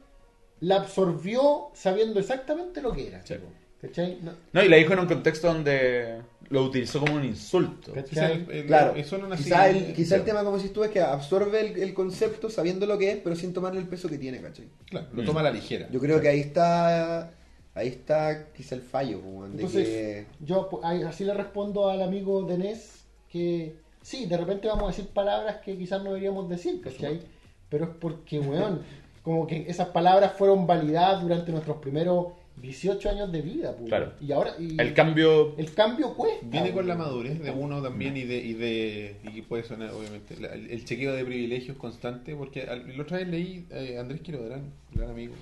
la 0.61 0.75
absorbió 0.77 1.69
sabiendo 1.73 2.19
exactamente 2.19 2.81
lo 2.81 2.91
que 2.93 3.07
era. 3.07 3.25
Sí. 3.25 3.35
¿Cachai? 3.81 4.19
No, 4.21 4.31
No, 4.53 4.63
y 4.63 4.67
la 4.69 4.75
dijo 4.77 4.91
en 4.93 4.99
un 4.99 5.07
contexto 5.07 5.47
donde 5.47 6.21
lo 6.49 6.63
utilizó 6.63 6.99
como 6.99 7.15
un 7.15 7.25
insulto. 7.25 7.93
¿Cachai? 7.93 8.09
Quizá 8.09 8.31
el- 8.31 8.51
el- 8.51 8.65
Claro, 8.65 8.93
quizá, 8.93 9.69
el, 9.69 9.93
quizá 9.93 10.15
el 10.15 10.23
tema, 10.23 10.43
como 10.43 10.57
decís 10.57 10.73
tú, 10.73 10.83
es 10.83 10.89
que 10.91 10.99
absorbe 11.01 11.59
el, 11.61 11.81
el 11.83 11.93
concepto 11.93 12.49
sabiendo 12.49 12.85
lo 12.85 12.97
que 12.97 13.11
es, 13.11 13.17
pero 13.23 13.35
sin 13.35 13.53
tomarle 13.53 13.79
el 13.79 13.87
peso 13.87 14.09
que 14.09 14.17
tiene, 14.17 14.41
¿cachai? 14.41 14.67
Claro, 14.89 15.07
lo 15.13 15.23
toma 15.23 15.41
a 15.41 15.43
la 15.43 15.51
ligera. 15.51 15.87
Yo 15.91 15.99
creo 15.99 16.19
que 16.19 16.27
ahí 16.29 16.39
está 16.39 17.31
ahí 17.75 17.87
está 17.87 18.47
quizá 18.51 18.75
el 18.75 18.81
fallo, 18.81 19.19
de 19.21 19.45
Entonces, 19.51 19.87
que... 19.87 20.25
yo 20.41 20.67
pues, 20.69 20.83
así 21.05 21.23
le 21.23 21.33
respondo 21.33 21.87
al 21.89 22.01
amigo 22.01 22.43
de 22.43 22.57
Nes 22.57 23.05
que 23.31 23.75
sí, 24.01 24.25
de 24.25 24.35
repente 24.37 24.67
vamos 24.67 24.85
a 24.85 24.87
decir 24.87 25.07
palabras 25.13 25.57
que 25.57 25.77
quizás 25.77 25.99
no 26.03 26.09
deberíamos 26.09 26.49
decir, 26.49 26.81
¿cachai? 26.81 27.21
Pero 27.69 27.85
es 27.85 27.91
porque, 28.01 28.39
weón, 28.39 28.81
como 29.23 29.45
que 29.45 29.65
esas 29.69 29.89
palabras 29.89 30.33
fueron 30.37 30.65
validadas 30.65 31.21
durante 31.21 31.51
nuestros 31.51 31.77
primeros 31.77 32.27
18 32.61 33.09
años 33.09 33.31
de 33.31 33.41
vida, 33.41 33.75
pues, 33.75 33.87
Claro. 33.89 34.13
Y 34.21 34.31
ahora... 34.31 34.53
y- 34.59 34.79
El 34.79 34.93
cambio. 34.93 35.55
el 35.57 35.73
cambio 35.73 36.13
cuesta. 36.15 36.45
Viene 36.47 36.71
con 36.71 36.87
la 36.87 36.95
weón. 36.95 37.07
madurez 37.07 37.39
de 37.41 37.51
uno 37.51 37.81
también 37.81 38.17
y 38.17 38.23
de 38.23 38.37
y 38.37 38.53
de 38.53 39.15
y 39.33 39.41
puede 39.43 39.63
sonar 39.63 39.91
obviamente 39.91 40.35
la- 40.39 40.53
el, 40.53 40.69
el 40.69 40.85
chequeo 40.85 41.13
de 41.13 41.23
privilegios 41.25 41.77
constante 41.77 42.35
porque 42.35 42.63
al- 42.63 42.95
la 42.97 43.03
otra 43.03 43.17
vez 43.17 43.27
leí 43.27 43.65
eh, 43.71 43.97
Andrés 43.99 44.21
Quirodran, 44.21 44.63
gran 44.93 45.09
amigo, 45.09 45.33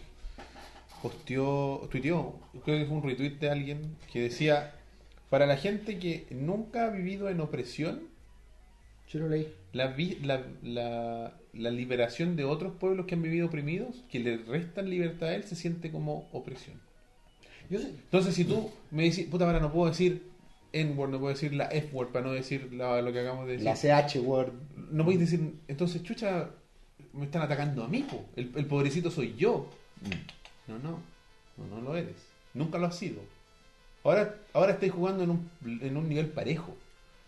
posteó, 1.01 1.87
tuiteó, 1.91 2.35
creo 2.65 2.77
que 2.79 2.85
fue 2.85 2.97
un 2.97 3.03
retweet 3.03 3.37
de 3.39 3.49
alguien 3.49 3.95
que 4.11 4.21
decía 4.21 4.73
para 5.29 5.45
la 5.45 5.57
gente 5.57 5.99
que 5.99 6.25
nunca 6.31 6.85
ha 6.85 6.89
vivido 6.89 7.29
en 7.29 7.39
opresión 7.41 7.99
Yo 9.11 9.19
lo 9.19 9.29
leí. 9.29 9.47
la, 9.73 9.87
vi- 9.87 10.17
la, 10.23 10.41
la, 10.63 11.33
la 11.53 11.69
liberación 11.71 12.35
de 12.35 12.45
otros 12.45 12.73
pueblos 12.73 13.05
que 13.05 13.15
han 13.15 13.21
vivido 13.21 13.47
oprimidos, 13.47 14.03
que 14.09 14.19
le 14.19 14.37
restan 14.37 14.89
libertad 14.89 15.29
a 15.29 15.35
él, 15.35 15.43
se 15.43 15.55
siente 15.55 15.91
como 15.91 16.27
opresión. 16.31 16.79
Yo 17.69 17.79
sé- 17.79 17.89
Entonces, 17.89 18.35
si 18.35 18.45
tú 18.45 18.69
me 18.91 19.03
dices, 19.03 19.25
puta, 19.27 19.45
ahora 19.45 19.59
no 19.59 19.71
puedo 19.71 19.89
decir 19.89 20.23
N-word, 20.73 21.09
no 21.11 21.19
puedo 21.19 21.33
decir 21.33 21.53
la 21.53 21.65
F-word 21.65 22.09
para 22.09 22.25
no 22.25 22.31
decir 22.33 22.71
la- 22.73 23.01
lo 23.01 23.11
que 23.11 23.19
acabamos 23.21 23.47
de 23.47 23.53
decir. 23.57 23.65
La 23.65 23.75
CH 23.75 24.19
word. 24.21 24.51
No 24.91 25.03
podéis 25.03 25.21
decir, 25.21 25.53
entonces, 25.67 26.03
chucha, 26.03 26.49
me 27.13 27.25
están 27.25 27.41
atacando 27.41 27.83
a 27.83 27.87
mí, 27.87 28.03
po. 28.03 28.23
El, 28.35 28.51
el 28.55 28.65
pobrecito 28.65 29.09
soy 29.11 29.35
yo. 29.37 29.69
No, 30.67 30.77
no, 30.79 30.99
no, 31.57 31.75
no 31.75 31.81
lo 31.81 31.95
eres. 31.97 32.15
Nunca 32.53 32.77
lo 32.77 32.87
has 32.87 32.97
sido. 32.97 33.21
Ahora, 34.03 34.35
ahora 34.53 34.73
estáis 34.73 34.91
jugando 34.91 35.23
en 35.23 35.31
un, 35.31 35.49
en 35.81 35.97
un 35.97 36.07
nivel 36.07 36.27
parejo. 36.27 36.75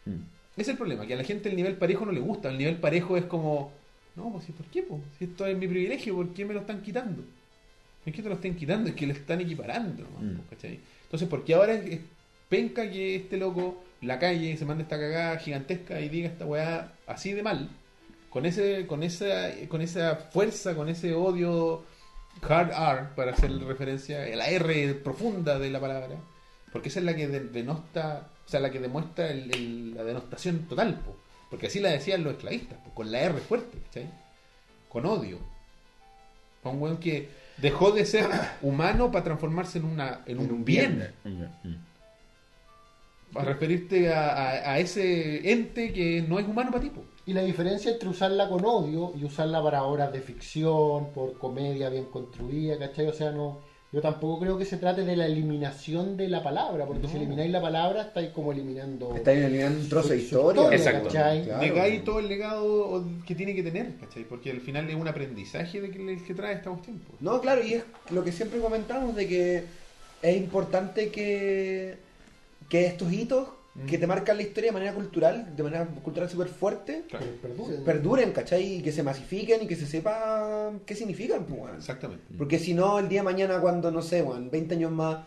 Mm. 0.05 0.11
Ese 0.53 0.61
es 0.61 0.67
el 0.69 0.77
problema, 0.77 1.05
que 1.07 1.13
a 1.13 1.17
la 1.17 1.23
gente 1.23 1.49
el 1.49 1.55
nivel 1.55 1.75
parejo 1.77 2.05
no 2.05 2.11
le 2.11 2.19
gusta. 2.19 2.49
El 2.49 2.57
nivel 2.57 2.77
parejo 2.77 3.15
es 3.17 3.25
como, 3.25 3.71
no, 4.15 4.31
pues, 4.31 4.49
¿y 4.49 4.51
¿por 4.51 4.65
qué? 4.67 4.83
po? 4.83 4.99
Si 5.17 5.25
esto 5.25 5.45
es 5.45 5.57
mi 5.57 5.67
privilegio, 5.67 6.15
¿por 6.15 6.29
qué 6.33 6.45
me 6.45 6.53
lo 6.53 6.61
están 6.61 6.81
quitando? 6.81 7.23
Es 8.05 8.13
que 8.13 8.21
te 8.21 8.29
lo 8.29 8.35
estén 8.35 8.55
quitando, 8.55 8.89
es 8.89 8.95
que 8.95 9.05
lo 9.07 9.13
están 9.13 9.41
equiparando. 9.41 10.03
nomás, 10.03 10.21
Mm. 10.23 10.49
¿cachai? 10.49 10.79
Entonces, 11.03 11.27
¿por 11.27 11.43
qué 11.43 11.53
ahora 11.55 11.73
es, 11.73 11.99
penca 12.47 12.89
que 12.89 13.15
este 13.15 13.37
loco, 13.37 13.83
la 14.01 14.17
calle, 14.19 14.55
se 14.57 14.65
mande 14.65 14.83
esta 14.83 14.97
cagada 14.99 15.37
gigantesca 15.37 15.99
y 15.99 16.09
diga 16.09 16.29
esta 16.29 16.45
weá 16.45 16.93
así 17.07 17.33
de 17.33 17.43
mal? 17.43 17.69
Con, 18.29 18.45
ese, 18.45 18.85
con, 18.87 19.03
esa, 19.03 19.51
con 19.67 19.81
esa 19.81 20.15
fuerza, 20.15 20.75
con 20.75 20.87
ese 20.87 21.13
odio 21.13 21.83
hard 22.41 22.69
R, 22.71 23.07
para 23.15 23.31
hacer 23.33 23.51
referencia, 23.65 24.25
la 24.35 24.47
R 24.49 24.93
profunda 24.95 25.57
de 25.59 25.69
la 25.71 25.79
palabra, 25.79 26.15
porque 26.71 26.89
esa 26.89 26.99
es 26.99 27.05
la 27.05 27.15
que 27.15 27.27
de- 27.27 27.39
denosta, 27.49 28.27
o 28.45 28.49
sea, 28.49 28.59
la 28.59 28.69
que 28.71 28.79
demuestra 28.79 29.29
el- 29.31 29.53
el- 29.53 29.95
la 29.95 30.03
denostación 30.03 30.59
total, 30.69 30.99
po. 31.01 31.17
porque 31.49 31.65
así 31.67 31.79
la 31.79 31.89
decían 31.89 32.23
los 32.23 32.33
esclavistas, 32.33 32.77
po, 32.77 32.93
con 32.93 33.11
la 33.11 33.19
R 33.21 33.39
fuerte, 33.39 33.77
¿cachai? 33.87 34.07
Con 34.87 35.05
odio. 35.07 35.39
Con 36.61 36.75
un 36.75 36.81
weón 36.83 36.97
que 36.97 37.27
dejó 37.61 37.91
de 37.91 38.05
ser 38.05 38.27
humano 38.61 39.11
para 39.11 39.23
transformarse 39.25 39.79
en, 39.79 39.85
una, 39.85 40.21
en 40.25 40.39
un 40.39 40.63
bien. 40.65 41.13
Mm. 41.23 41.73
Para 43.33 43.45
referirte 43.53 44.11
a, 44.11 44.29
a- 44.29 44.73
a 44.73 44.79
ese 44.79 45.51
ente 45.51 45.93
que 45.93 46.23
no 46.27 46.39
es 46.39 46.47
humano 46.47 46.71
para 46.71 46.83
ti. 46.83 46.91
Y 47.27 47.33
la 47.33 47.41
diferencia 47.43 47.91
entre 47.91 48.09
usarla 48.09 48.49
con 48.49 48.65
odio 48.65 49.13
y 49.15 49.23
usarla 49.23 49.61
para 49.61 49.83
obras 49.83 50.11
de 50.11 50.19
ficción, 50.19 51.11
por 51.13 51.37
comedia 51.37 51.89
bien 51.89 52.05
construida, 52.05 52.79
¿cachai? 52.79 53.05
O 53.07 53.13
sea, 53.13 53.31
no, 53.31 53.59
yo 53.91 54.01
tampoco 54.01 54.41
creo 54.41 54.57
que 54.57 54.65
se 54.65 54.77
trate 54.77 55.03
de 55.03 55.15
la 55.15 55.25
eliminación 55.25 56.15
de 56.15 56.27
la 56.27 56.43
palabra, 56.43 56.85
porque 56.85 57.07
si 57.07 57.17
elimináis 57.17 57.51
la 57.51 57.59
palabra 57.59 58.03
estáis 58.03 58.29
como 58.29 58.51
eliminando... 58.51 59.15
Está 59.15 59.33
eliminando 59.33 59.79
un 59.79 59.89
trozo 59.89 60.09
de 60.09 60.17
historia. 60.17 60.69
Exacto. 60.71 61.09
Claro. 61.09 61.57
Negáis 61.57 62.03
todo 62.03 62.19
el 62.19 62.27
legado 62.27 63.03
que 63.25 63.33
tiene 63.33 63.55
que 63.55 63.63
tener, 63.63 63.95
¿cachai? 63.97 64.25
Porque 64.25 64.51
al 64.51 64.61
final 64.61 64.87
es 64.87 64.95
un 64.95 65.07
aprendizaje 65.07 65.81
de 65.81 65.89
que, 65.89 66.23
que 66.25 66.33
trae 66.35 66.53
esta 66.53 66.69
cuestión. 66.69 66.99
po. 66.99 67.13
No, 67.19 67.41
claro, 67.41 67.63
y 67.63 67.73
es 67.73 67.83
lo 68.11 68.23
que 68.23 68.31
siempre 68.31 68.59
comentamos 68.59 69.15
de 69.15 69.27
que 69.27 69.63
es 70.21 70.37
importante 70.37 71.09
que, 71.09 71.97
que 72.69 72.85
estos 72.85 73.11
hitos 73.11 73.47
que 73.87 73.97
te 73.97 74.07
marcan 74.07 74.37
la 74.37 74.43
historia 74.43 74.69
de 74.69 74.73
manera 74.73 74.93
cultural, 74.93 75.55
de 75.55 75.63
manera 75.63 75.85
cultural 76.03 76.29
súper 76.29 76.47
fuerte, 76.47 77.03
Claro. 77.09 77.25
Que 77.25 77.31
perduren. 77.47 77.83
perduren, 77.83 78.31
¿cachai? 78.31 78.75
Y 78.77 78.81
que 78.81 78.91
se 78.91 79.03
masifiquen 79.03 79.63
y 79.63 79.67
que 79.67 79.75
se 79.75 79.85
sepa 79.85 80.71
qué 80.85 80.95
significan, 80.95 81.45
pues. 81.45 81.73
Exactamente. 81.77 82.23
Porque 82.37 82.59
si 82.59 82.73
no, 82.73 82.99
el 82.99 83.07
día 83.09 83.19
de 83.21 83.25
mañana, 83.25 83.59
cuando, 83.61 83.91
no 83.91 84.01
sé, 84.01 84.21
weón, 84.21 84.49
20 84.51 84.75
años 84.75 84.91
más, 84.91 85.25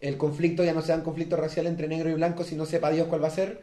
el 0.00 0.16
conflicto 0.16 0.64
ya 0.64 0.72
no 0.72 0.80
sea 0.82 0.96
un 0.96 1.02
conflicto 1.02 1.36
racial 1.36 1.66
entre 1.66 1.88
negro 1.88 2.08
y 2.08 2.14
blanco, 2.14 2.44
si 2.44 2.54
no 2.56 2.64
sepa 2.64 2.90
Dios 2.90 3.06
cuál 3.08 3.22
va 3.22 3.28
a 3.28 3.30
ser, 3.30 3.62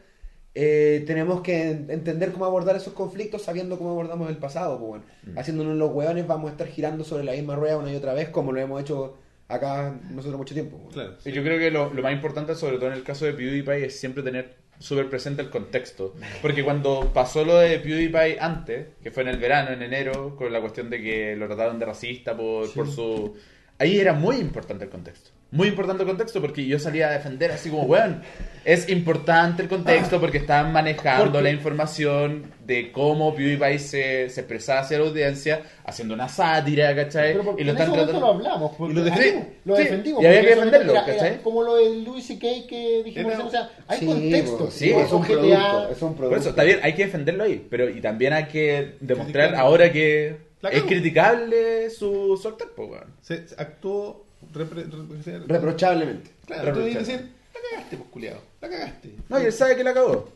eh, 0.53 1.03
tenemos 1.07 1.41
que 1.41 1.69
en- 1.71 1.91
entender 1.91 2.31
cómo 2.31 2.45
abordar 2.45 2.75
esos 2.75 2.93
conflictos 2.93 3.43
sabiendo 3.43 3.77
cómo 3.77 3.91
abordamos 3.91 4.29
el 4.29 4.37
pasado, 4.37 4.77
pues, 4.79 5.01
weón. 5.25 5.37
Haciéndonos 5.37 5.75
los 5.77 5.91
hueones, 5.91 6.25
vamos 6.27 6.49
a 6.49 6.51
estar 6.51 6.67
girando 6.67 7.03
sobre 7.03 7.23
la 7.23 7.31
misma 7.33 7.55
rueda 7.55 7.77
una 7.77 7.91
y 7.91 7.95
otra 7.95 8.13
vez, 8.13 8.29
como 8.29 8.51
lo 8.51 8.59
hemos 8.59 8.81
hecho 8.81 9.17
acá 9.47 9.97
nosotros 10.09 10.37
mucho 10.37 10.53
tiempo. 10.53 10.89
Claro. 10.91 11.15
Y 11.25 11.31
Yo 11.31 11.43
creo 11.43 11.57
que 11.59 11.71
lo, 11.71 11.93
lo 11.93 12.01
más 12.01 12.13
importante, 12.13 12.55
sobre 12.55 12.77
todo 12.77 12.87
en 12.87 12.93
el 12.93 13.03
caso 13.03 13.25
de 13.25 13.33
PewDiePie, 13.33 13.85
es 13.85 13.99
siempre 13.99 14.23
tener 14.23 14.55
súper 14.79 15.09
presente 15.09 15.41
el 15.41 15.49
contexto. 15.49 16.13
Porque 16.41 16.63
cuando 16.63 17.11
pasó 17.13 17.43
lo 17.45 17.57
de 17.57 17.79
PewDiePie 17.79 18.39
antes, 18.39 18.87
que 19.01 19.11
fue 19.11 19.23
en 19.23 19.29
el 19.29 19.37
verano, 19.37 19.71
en 19.71 19.81
enero, 19.81 20.35
con 20.35 20.51
la 20.51 20.61
cuestión 20.61 20.89
de 20.89 21.01
que 21.01 21.35
lo 21.35 21.47
trataron 21.47 21.79
de 21.79 21.85
racista 21.85 22.35
por, 22.35 22.71
por 22.73 22.89
su... 22.89 23.35
Ahí 23.79 23.99
era 23.99 24.13
muy 24.13 24.37
importante 24.37 24.85
el 24.85 24.89
contexto. 24.89 25.31
Muy 25.49 25.69
importante 25.69 26.03
el 26.03 26.09
contexto 26.09 26.41
porque 26.41 26.65
yo 26.65 26.77
salía 26.77 27.07
a 27.07 27.11
defender 27.11 27.51
así 27.53 27.69
como, 27.69 27.83
weón, 27.83 28.21
es 28.65 28.89
importante 28.89 29.61
el 29.63 29.69
contexto 29.69 30.19
porque 30.19 30.39
estaban 30.39 30.73
manejando 30.73 31.39
la 31.41 31.49
información 31.49 32.51
de 32.65 32.91
cómo 32.91 33.33
PewDiePie 33.33 33.79
se, 33.79 34.29
se 34.29 34.41
expresaba 34.41 34.81
hacia 34.81 34.99
la 34.99 35.05
audiencia, 35.05 35.61
haciendo 35.85 36.15
una 36.15 36.27
sátira, 36.27 36.93
¿cachai? 36.93 37.31
Pero 37.37 37.55
y 37.57 37.63
lo 37.63 37.71
en 37.71 37.77
ese 37.77 37.83
están 37.85 37.89
momento 37.91 38.11
tratando... 38.11 38.19
lo 38.19 38.33
hablamos, 38.33 38.75
porque 38.77 38.91
Y 38.91 38.95
lo 38.97 39.03
defendimos. 39.05 39.45
lo 39.63 39.75
Sí, 39.77 39.83
defendimos. 39.83 40.21
y 40.21 40.25
había 40.25 40.41
que 40.41 40.45
ese 40.47 40.55
defenderlo, 40.55 40.91
era- 40.91 41.05
era 41.05 41.13
¿cachai? 41.15 41.41
como 41.41 41.63
lo 41.63 41.75
de 41.77 41.95
Louis 41.95 42.25
C.K. 42.27 42.47
que 42.67 43.01
dijimos, 43.05 43.33
Era- 43.35 43.45
o 43.45 43.49
sea, 43.49 43.69
hay 43.87 43.99
Sí, 43.99 44.05
contexto. 44.05 44.57
pues, 44.57 44.73
sí, 44.73 44.89
es 44.91 45.11
un 45.13 45.21
GTA, 45.21 45.27
producto, 45.29 45.89
es 45.91 46.01
un 46.01 46.15
producto. 46.15 46.29
Por 46.29 46.37
eso, 46.39 46.49
está 46.49 46.63
bien, 46.63 46.79
hay 46.83 46.93
que 46.93 47.05
defenderlo 47.05 47.43
ahí, 47.45 47.65
pero 47.69 47.89
y 47.89 48.01
también 48.01 48.33
hay 48.33 48.47
que 48.47 48.95
demostrar 48.99 49.55
ahora 49.55 49.93
que 49.93 50.35
es 50.73 50.83
criticable 50.83 51.89
su, 51.89 52.37
su 52.41 52.49
actor, 52.49 52.73
pues, 52.75 52.89
weón. 52.89 53.05
Se, 53.21 53.47
se 53.47 53.55
actuó. 53.57 54.26
Repre- 54.53 54.85
repre- 54.89 55.43
Reprochablemente. 55.47 56.31
claro, 56.45 56.73
tú 56.73 56.79
dices, 56.81 57.07
la 57.07 57.59
cagaste, 57.71 57.97
pues, 57.97 58.09
culiado. 58.09 58.41
La 58.61 58.69
cagaste. 58.69 59.11
No, 59.29 59.39
y 59.41 59.45
él 59.45 59.51
sabe 59.53 59.75
que 59.75 59.83
la 59.83 59.91
acabó. 59.91 60.29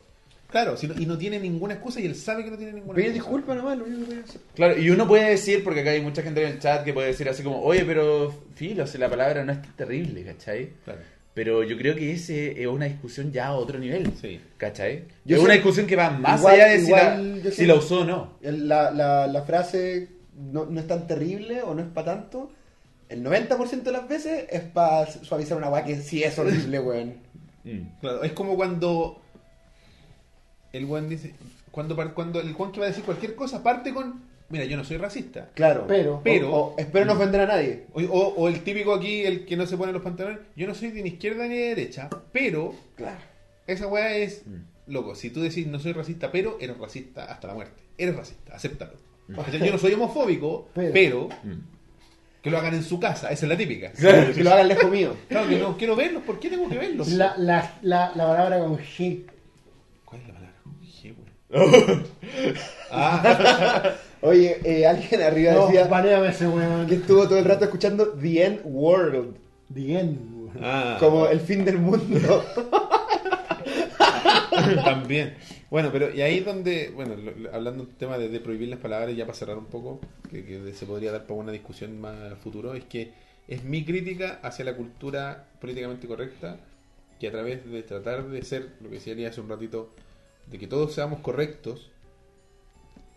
Claro, 0.50 0.76
si 0.76 0.86
no- 0.88 0.96
y 1.00 1.06
no 1.06 1.18
tiene 1.18 1.40
ninguna 1.40 1.76
excusa 1.76 2.02
y 2.02 2.06
él 2.06 2.16
sabe 2.16 2.44
que 2.44 2.52
no 2.52 2.58
tiene 2.58 2.74
ninguna 2.74 2.94
Pedir 2.96 3.12
excusa. 3.12 3.24
disculpas 3.30 3.56
nomás, 3.58 3.78
lo 3.78 3.86
único 3.86 4.02
que 4.02 4.08
voy 4.16 4.22
a 4.22 4.24
hacer. 4.26 4.42
Claro, 4.54 4.78
y 4.78 4.90
uno 4.90 5.08
puede 5.08 5.30
decir, 5.30 5.64
porque 5.64 5.80
acá 5.80 5.92
hay 5.92 6.02
mucha 6.02 6.22
gente 6.24 6.44
en 6.44 6.52
el 6.52 6.60
chat 6.60 6.84
que 6.84 6.92
puede 6.94 7.08
decir 7.08 7.30
así 7.30 7.42
como, 7.42 7.62
oye, 7.64 7.86
pero 7.86 8.34
filo, 8.56 8.86
si 8.86 8.98
la 8.98 9.10
palabra 9.10 9.46
no 9.46 9.54
es 9.54 9.62
tan 9.62 9.76
terrible, 9.78 10.24
¿cachai? 10.26 10.72
Claro. 10.84 11.00
Pero 11.34 11.64
yo 11.64 11.78
creo 11.78 11.96
que 11.96 12.12
ese 12.12 12.62
es 12.62 12.68
una 12.68 12.84
discusión 12.88 13.32
ya 13.32 13.48
a 13.48 13.54
otro 13.54 13.80
nivel, 13.80 14.12
Sí. 14.20 14.42
¿cachai? 14.58 15.06
Yo 15.24 15.38
es 15.38 15.42
sé- 15.42 15.46
una 15.46 15.54
discusión 15.54 15.88
que 15.88 15.96
va 15.96 16.10
más 16.10 16.42
igual- 16.42 16.56
allá 16.56 16.68
de 16.68 16.80
si, 16.80 16.86
igual 16.88 17.36
la, 17.38 17.42
yo 17.44 17.50
si 17.52 17.56
sé- 17.56 17.68
la 17.68 17.76
usó 17.76 18.02
o 18.02 18.04
no. 18.06 18.34
El- 18.42 18.68
La, 18.68 18.92
la, 18.92 19.28
la 19.28 19.42
frase 19.44 20.10
no, 20.36 20.66
no 20.66 20.82
es 20.82 20.88
tan 20.88 21.08
terrible 21.08 21.62
o 21.62 21.74
no 21.74 21.82
es 21.82 21.88
para 21.88 22.08
tanto. 22.18 22.52
El 23.12 23.24
90% 23.26 23.84
de 23.84 23.92
las 23.92 24.08
veces 24.08 24.46
es 24.50 24.62
para 24.62 25.06
suavizar 25.06 25.58
una 25.58 25.70
weá 25.70 25.84
que 25.84 25.98
sí 25.98 26.24
es 26.24 26.38
horrible, 26.40 26.80
weón. 26.80 27.16
Mm. 27.64 28.00
Claro, 28.00 28.24
es 28.24 28.32
como 28.32 28.56
cuando 28.56 29.22
el 30.74 30.86
Juan 30.86 31.10
dice, 31.10 31.34
cuando, 31.72 31.96
par- 31.96 32.14
cuando 32.14 32.40
el 32.40 32.54
Juan 32.54 32.72
que 32.72 32.80
va 32.80 32.86
a 32.86 32.90
decir 32.90 33.04
cualquier 33.04 33.36
cosa 33.36 33.62
parte 33.62 33.94
con, 33.94 34.22
mira, 34.50 34.64
yo 34.66 34.78
no 34.78 34.84
soy 34.86 34.98
racista. 34.98 35.50
Claro. 35.54 35.86
Pero- 35.88 36.22
Pero- 36.24 36.54
O- 36.56 36.74
o 36.74 36.76
espero 36.78 37.06
no 37.06 37.14
ofender 37.14 37.42
a 37.42 37.46
nadie. 37.48 37.84
O, 37.94 38.02
o- 38.02 38.34
o 38.36 38.48
el 38.48 38.64
típico 38.64 38.94
aquí, 38.94 39.24
el 39.24 39.46
que 39.46 39.58
no 39.58 39.66
se 39.66 39.76
pone 39.78 39.92
los 39.92 40.02
pantalones, 40.02 40.40
yo 40.56 40.68
no 40.68 40.74
soy 40.74 40.92
de 40.92 41.04
ni 41.04 41.10
izquierda 41.10 41.46
ni 41.48 41.56
de 41.58 41.68
derecha, 41.76 42.10
pero 42.32 42.74
Claro. 42.96 43.20
esa 43.68 43.88
weá 43.88 44.16
es, 44.16 44.44
Mm. 44.48 44.92
loco, 44.92 45.16
si 45.16 45.30
tú 45.30 45.42
decís 45.42 45.68
no 45.68 45.80
soy 45.80 45.92
racista, 45.94 46.32
pero 46.32 46.58
eres 46.62 46.78
racista 46.78 47.26
hasta 47.26 47.48
la 47.48 47.54
muerte. 47.56 47.82
Eres 47.98 48.16
racista, 48.16 48.56
acéptalo. 48.56 48.94
O 49.36 49.44
sea, 49.46 49.60
yo 49.66 49.72
no 49.72 49.78
soy 49.78 49.94
homofóbico, 49.94 50.70
Pero- 50.74 50.94
pero, 50.94 51.30
Mm. 51.44 51.60
Que 52.42 52.50
lo 52.50 52.58
hagan 52.58 52.74
en 52.74 52.84
su 52.84 53.00
casa, 53.00 53.30
esa 53.32 53.46
es 53.46 53.50
la 53.50 53.58
típica. 53.58 53.92
Que 54.36 54.44
lo 54.44 54.52
hagan 54.52 54.68
lejos 54.68 54.90
mío. 54.92 55.16
Claro 55.30 55.48
que 55.50 55.58
no 55.60 55.78
quiero 55.78 55.96
verlos, 55.96 56.24
¿por 56.24 56.40
qué 56.40 56.50
tengo 56.50 56.68
que 56.70 56.78
verlos? 56.78 57.08
La, 57.10 57.36
la, 57.38 57.74
la, 57.82 58.12
la 58.16 58.28
palabra 58.28 58.60
con 58.60 58.78
G. 58.78 59.24
¿Cuál 60.06 60.22
es 60.22 60.28
la 60.28 60.34
palabra? 60.34 60.56
Dije, 60.82 61.14
weón. 61.50 62.04
ah, 62.92 63.84
Oye, 64.22 64.60
eh, 64.64 64.86
alguien 64.86 65.22
arriba 65.22 65.54
No, 65.54 65.66
decía 65.66 65.88
baneame 65.88 66.28
ese 66.30 66.48
weón. 66.48 66.86
que 66.88 66.96
estuvo 66.96 67.28
todo 67.28 67.40
el 67.40 67.46
rato 67.46 67.66
escuchando 67.66 68.10
The 68.14 68.46
End 68.46 68.60
World. 68.64 69.36
The 69.74 70.00
end, 70.00 70.20
weón. 70.34 70.60
ah, 70.64 70.98
Como 71.00 71.28
el 71.28 71.40
fin 71.40 71.64
del 71.66 71.78
mundo. 71.80 72.44
También. 74.84 75.36
Bueno, 75.70 75.90
pero 75.92 76.14
y 76.14 76.22
ahí 76.22 76.40
es 76.40 76.46
donde, 76.46 76.90
bueno, 76.90 77.16
hablando 77.54 77.86
del 77.86 77.96
tema 77.96 78.18
de, 78.18 78.40
prohibir 78.40 78.70
las 78.70 78.80
palabras, 78.80 79.16
ya 79.16 79.26
para 79.26 79.38
cerrar 79.38 79.58
un 79.58 79.66
poco, 79.66 80.02
que, 80.30 80.74
se 80.74 80.86
podría 80.86 81.12
dar 81.12 81.26
para 81.26 81.40
una 81.40 81.52
discusión 81.52 82.00
más 82.00 82.38
futuro, 82.40 82.74
es 82.74 82.84
que 82.86 83.14
es 83.48 83.64
mi 83.64 83.86
crítica 83.86 84.40
hacia 84.44 84.66
la 84.66 84.76
cultura 84.76 85.48
políticamente 85.60 86.08
correcta, 86.08 86.58
que 87.20 87.28
a 87.28 87.32
través 87.32 87.70
de 87.70 87.84
tratar 87.84 88.28
de 88.28 88.42
ser, 88.44 88.70
lo 88.82 88.90
que 88.90 88.96
decía 88.96 89.28
hace 89.28 89.42
un 89.42 89.50
ratito, 89.50 89.94
de 90.48 90.60
que 90.60 90.68
todos 90.68 90.94
seamos 90.94 91.20
correctos, 91.20 91.90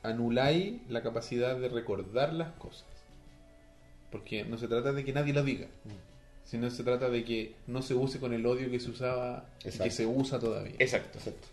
anuláis 0.03 0.75
la 0.89 1.03
capacidad 1.03 1.57
de 1.57 1.69
recordar 1.69 2.33
las 2.33 2.53
cosas. 2.53 2.87
Porque 4.13 4.45
no 4.45 4.59
se 4.59 4.69
trata 4.69 4.93
de 4.93 5.05
que 5.05 5.13
nadie 5.13 5.33
lo 5.33 5.43
diga, 5.43 5.67
sino 6.45 6.71
se 6.71 6.85
trata 6.85 7.09
de 7.09 7.25
que 7.25 7.55
no 7.67 7.83
se 7.83 7.95
use 7.95 8.21
con 8.21 8.33
el 8.33 8.45
odio 8.47 8.71
que 8.71 8.81
se 8.81 8.91
usaba 8.91 9.47
y 9.65 9.79
que 9.79 9.91
se 9.91 10.07
usa 10.07 10.39
todavía 10.39 10.75
Exacto. 10.79 11.19
Exacto. 11.19 11.49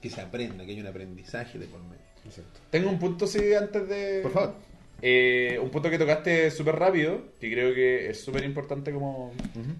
que 0.00 0.10
se 0.10 0.20
aprenda, 0.20 0.64
que 0.64 0.72
haya 0.72 0.82
un 0.82 0.88
aprendizaje 0.88 1.58
de 1.58 1.66
por 1.66 1.80
medio. 1.82 2.04
Exacto. 2.24 2.60
Tengo 2.70 2.90
un 2.90 2.98
punto, 2.98 3.26
sí, 3.26 3.54
antes 3.54 3.88
de... 3.88 4.20
Por 4.22 4.32
favor. 4.32 4.54
Eh, 5.02 5.58
un 5.62 5.70
punto 5.70 5.90
que 5.90 5.98
tocaste 5.98 6.50
súper 6.50 6.76
rápido, 6.76 7.22
que 7.38 7.50
creo 7.52 7.74
que 7.74 8.10
es 8.10 8.20
súper 8.20 8.44
importante 8.44 8.92
como 8.92 9.32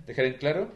dejar 0.07 0.27
en 0.27 0.35
claro, 0.35 0.69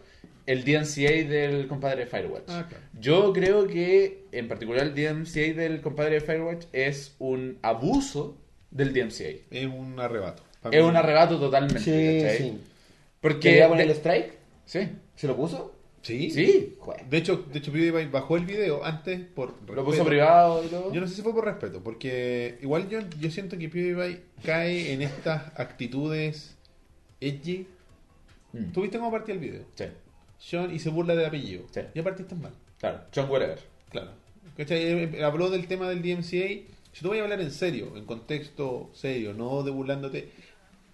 el 0.46 0.64
DMCA 0.64 1.28
del 1.28 1.68
compadre 1.68 2.04
de 2.04 2.06
Firewatch. 2.06 2.44
Ah, 2.48 2.66
claro. 2.68 2.84
Yo 2.98 3.32
creo 3.32 3.66
que, 3.66 4.24
en 4.32 4.48
particular, 4.48 4.86
el 4.86 4.94
DMCA 4.94 5.54
del 5.54 5.80
compadre 5.80 6.14
de 6.14 6.20
Firewatch 6.22 6.66
es 6.72 7.14
un 7.18 7.58
abuso 7.62 8.36
del 8.70 8.92
DMCA. 8.92 9.28
Es 9.50 9.66
un 9.66 10.00
arrebato. 10.00 10.42
Es 10.70 10.82
un 10.82 10.96
arrebato 10.96 11.38
totalmente, 11.38 11.80
Sí, 11.80 12.44
sí. 12.44 12.60
Porque... 13.20 13.50
¿Quería 13.50 13.68
poner 13.68 13.86
el 13.86 13.90
strike? 13.92 14.38
Sí. 14.64 14.88
¿Se 15.16 15.26
lo 15.26 15.36
puso? 15.36 15.74
Sí. 16.02 16.30
Sí. 16.30 16.76
Joder. 16.78 17.04
De 17.06 17.18
hecho, 17.18 17.44
de 17.52 17.58
hecho 17.58 17.70
PewDiePie 17.72 18.06
bajó 18.10 18.36
el 18.38 18.46
video 18.46 18.82
antes 18.84 19.20
por 19.20 19.50
Lo 19.68 19.84
puso 19.84 19.98
respeto. 19.98 20.04
privado 20.06 20.64
y 20.64 20.68
todo. 20.68 20.92
Yo 20.92 21.00
no 21.00 21.06
sé 21.06 21.14
si 21.16 21.22
fue 21.22 21.34
por 21.34 21.44
respeto, 21.44 21.82
porque 21.82 22.58
igual 22.62 22.88
yo, 22.88 23.00
yo 23.20 23.30
siento 23.30 23.58
que 23.58 23.68
PewDiePie 23.68 24.20
cae 24.42 24.92
en 24.92 25.02
estas 25.02 25.52
actitudes 25.60 26.56
edgy. 27.20 27.66
Mm. 28.52 28.72
¿Tuviste 28.72 28.98
cómo 28.98 29.10
partía 29.10 29.34
el 29.34 29.40
video? 29.40 29.62
Sí, 29.74 29.84
Sean 30.38 30.74
y 30.74 30.78
se 30.78 30.88
burla 30.88 31.14
del 31.14 31.26
apellido. 31.26 31.64
Sí. 31.70 31.80
Y 31.94 31.98
aparte 31.98 32.22
estás 32.22 32.38
mal. 32.38 32.52
claro. 32.78 33.00
John 33.14 33.28
Whatever. 33.30 33.58
Claro. 33.90 34.10
¿Cachai? 34.56 34.78
Eh, 34.82 35.22
Habló 35.24 35.50
del 35.50 35.66
tema 35.66 35.88
del 35.88 36.00
DMCA. 36.00 36.70
Si 36.92 37.02
tú 37.02 37.08
voy 37.08 37.18
a 37.18 37.22
hablar 37.24 37.40
en 37.42 37.50
serio, 37.52 37.92
en 37.96 38.04
contexto 38.06 38.90
serio, 38.94 39.32
no 39.34 39.62
de 39.62 39.70
burlándote, 39.70 40.30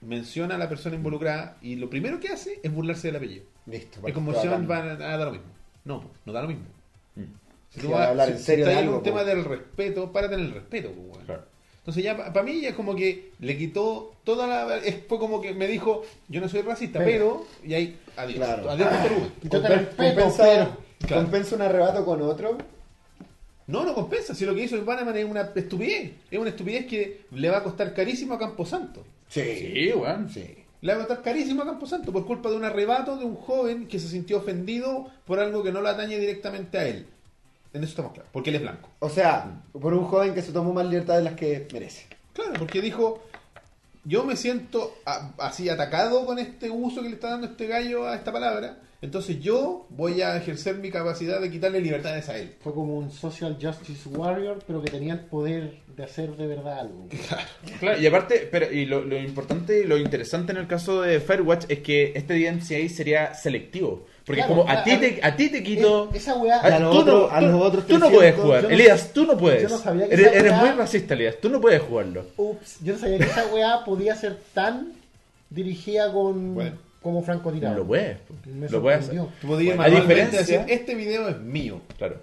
menciona 0.01 0.55
a 0.55 0.59
la 0.59 0.69
persona 0.69 0.97
involucrada 0.97 1.57
y 1.63 1.77
lo 1.77 1.89
primero 1.91 2.21
que 2.21 2.29
hace 2.29 2.61
es 2.63 2.73
burlarse 2.73 3.09
del 3.09 3.17
apellido. 3.17 3.45
Listo. 3.67 4.01
Es 4.07 4.15
como 4.15 4.33
bacán. 4.33 4.43
Sean 4.51 4.71
va 4.71 4.77
a, 4.79 5.15
a 5.15 5.17
dar 5.17 5.27
lo 5.27 5.33
mismo. 5.33 5.47
No, 5.85 6.11
no 6.25 6.33
da 6.33 6.43
lo 6.43 6.49
mismo. 6.49 6.65
Mm. 7.17 7.23
Si 7.71 7.81
tú 7.81 7.91
va 7.91 7.97
a 7.97 8.01
vas 8.01 8.09
hablar 8.11 8.31
en 8.31 8.39
si- 8.39 8.45
serio 8.45 8.65
si 8.67 8.71
de 8.73 8.79
algo, 8.79 8.97
un 8.99 9.03
tema 9.03 9.21
po. 9.21 9.25
del 9.27 9.45
respeto, 9.45 10.13
párate 10.13 10.35
en 10.35 10.41
el 10.41 10.53
respeto, 10.53 10.91
pues. 10.93 11.25
Claro. 11.27 11.43
Entonces 11.79 12.03
ya 12.03 12.17
para 12.17 12.43
mí 12.43 12.61
ya 12.61 12.71
es 12.71 12.75
como 12.75 12.97
que 12.97 13.31
le 13.39 13.57
quitó 13.57 14.13
toda 14.25 14.47
la 14.47 14.77
es- 14.79 15.05
fue 15.09 15.19
como 15.19 15.41
que 15.41 15.55
me 15.55 15.69
dijo, 15.69 16.03
yo 16.29 16.41
no 16.41 16.49
soy 16.49 16.63
racista, 16.63 16.99
pero, 16.99 17.47
Pero- 17.63 17.69
y 17.71 17.75
ahí 17.75 17.99
adiós. 18.17 18.37
Claro. 18.39 18.71
Adiós 18.71 18.89
Compen- 18.89 19.69
respeto, 19.69 19.97
compensa, 19.97 20.43
pero. 20.45 20.77
Claro. 21.07 21.23
compensa 21.23 21.55
un 21.57 21.63
arrebato 21.63 22.05
con 22.05 22.23
otro. 22.23 22.59
No, 23.69 23.85
no 23.85 23.95
compensa, 23.95 24.35
si 24.35 24.45
lo 24.47 24.55
que 24.55 24.63
hizo 24.65 24.83
Bannerman 24.85 25.17
es 25.17 25.25
una 25.25 25.41
estupidez, 25.55 26.13
es 26.31 26.39
una 26.39 26.51
estupidez 26.51 26.87
que 26.87 27.23
le 27.33 27.51
va 27.51 27.59
a 27.59 27.63
costar 27.65 27.93
carísimo 27.95 28.35
a 28.35 28.39
Camposanto. 28.39 29.05
Sí, 29.29 29.93
weón. 29.95 30.29
Sí. 30.31 30.57
Le 30.83 30.93
va 30.95 31.03
a 31.03 31.07
costar 31.07 31.23
carísimo 31.25 31.63
a 31.63 31.67
Camposanto 31.67 32.13
por 32.13 32.27
culpa 32.27 32.51
de 32.51 32.57
un 32.57 32.65
arrebato 32.65 33.17
de 33.17 33.25
un 33.25 33.35
joven 33.35 33.89
que 33.89 33.99
se 33.99 34.09
sintió 34.09 34.39
ofendido 34.39 35.11
por 35.25 35.41
algo 35.41 35.63
que 35.63 35.73
no 35.73 35.81
lo 35.81 35.89
atañe 35.89 36.19
directamente 36.19 36.79
a 36.79 36.87
él. 36.87 37.07
En 37.73 37.83
eso 37.83 37.91
estamos 37.91 38.13
claros, 38.13 38.31
porque 38.33 38.51
él 38.51 38.57
es 38.57 38.63
blanco. 38.63 38.89
O 39.01 39.09
sea, 39.09 39.63
por 39.73 39.93
un 39.95 40.05
joven 40.05 40.35
que 40.35 40.43
se 40.43 40.53
tomó 40.53 40.73
más 40.73 40.87
libertad 40.87 41.17
de 41.17 41.23
las 41.25 41.35
que 41.35 41.67
merece. 41.73 42.07
Claro, 42.33 42.53
porque 42.59 42.81
dijo, 42.81 43.23
yo 44.05 44.25
me 44.25 44.37
siento 44.37 44.95
a- 45.05 45.33
así 45.39 45.69
atacado 45.69 46.25
con 46.25 46.39
este 46.39 46.71
uso 46.71 47.03
que 47.03 47.09
le 47.09 47.15
está 47.17 47.31
dando 47.31 47.49
este 47.49 47.67
gallo 47.67 48.07
a 48.07 48.15
esta 48.15 48.33
palabra, 48.33 48.79
entonces 49.03 49.41
yo 49.41 49.87
voy 49.91 50.23
a 50.23 50.37
ejercer 50.37 50.77
mi 50.77 50.91
capacidad 50.91 51.41
de 51.41 51.51
quitarle 51.51 51.81
libertades 51.81 52.29
a 52.29 52.39
él. 52.39 52.55
Fue 52.63 52.73
como 52.75 52.97
un 52.97 53.11
social 53.11 53.57
justice 53.61 54.09
warrior, 54.09 54.59
pero 54.67 54.83
que 54.83 54.91
tenía 54.91 55.15
el 55.15 55.21
poder 55.21 55.75
de 55.97 56.05
hacer 56.05 56.37
de 56.37 56.47
verdad 56.47 56.81
algo. 56.81 57.09
Claro, 57.81 58.01
y 58.01 58.07
aparte, 58.07 58.49
pero 58.51 58.71
y 58.73 58.87
lo, 58.87 59.03
lo 59.05 59.19
importante 59.19 59.81
y 59.81 59.85
lo 59.85 59.99
interesante 59.99 60.53
en 60.53 60.59
el 60.59 60.67
caso 60.67 61.03
de 61.03 61.21
Firewatch 61.21 61.65
es 61.69 61.81
que 61.81 62.13
este 62.15 62.35
DMCA 62.35 62.89
sería 62.89 63.35
selectivo. 63.35 64.07
Porque 64.25 64.41
Claro, 64.41 64.57
como 64.57 64.71
a 64.71 64.83
ti, 64.83 64.91
claro. 64.97 65.15
te, 65.15 65.21
a 65.27 65.37
ti 65.37 65.49
te 65.51 65.63
quito... 65.63 66.11
Eh, 66.13 66.17
esa 66.17 66.35
weá- 66.37 66.61
a- 66.61 66.79
los 66.81 66.91
tú, 66.91 66.99
otros- 66.99 67.31
no, 67.31 67.37
a 67.37 67.41
los 67.41 67.51
tú- 67.53 67.63
otros 67.63 67.87
tú 67.87 67.99
no 67.99 68.09
300, 68.09 68.13
puedes 68.19 68.35
jugar. 68.37 68.63
yo 68.63 68.69
no- 68.69 68.75
Elías, 68.75 69.13
tú 69.13 69.27
no 69.27 69.37
puedes. 69.37 69.63
yo 69.63 69.69
no 69.69 69.79
sabía 69.79 70.09
que 70.09 70.15
eres 70.15 70.27
esa 70.29 70.37
eres 70.39 70.53
weá- 70.53 70.61
muy 70.61 70.71
racista, 70.71 71.15
Elías. 71.15 71.37
Tú 71.41 71.49
no 71.51 71.61
puedes 71.61 71.83
jugarlo. 71.83 72.25
Ups, 72.37 72.79
yo 72.83 72.95
no 72.95 72.99
sabía 72.99 73.19
que 73.19 73.25
esa 73.25 73.47
weá 73.55 73.85
podía 73.85 74.17
ser 74.17 74.37
tan 74.55 74.93
dirigida 75.51 76.13
con 76.13 76.55
Bueno. 76.55 76.77
Como 77.07 77.23
francotirador. 77.23 77.79
Lo 77.79 77.87
puedes. 77.87 78.19
Me 78.47 78.69
Lo 78.69 78.83
puedes 78.83 79.01
hacer. 79.01 79.15
sorprendió. 79.17 79.41
Tú 79.41 79.47
podías 79.47 79.77
Bueno, 79.77 79.97
a 79.97 80.01
diferencia- 80.01 80.39
decir, 80.41 80.61
este 80.69 80.95
video 80.95 81.29
es 81.29 81.39
mío. 81.41 81.81
Claro. 81.97 82.21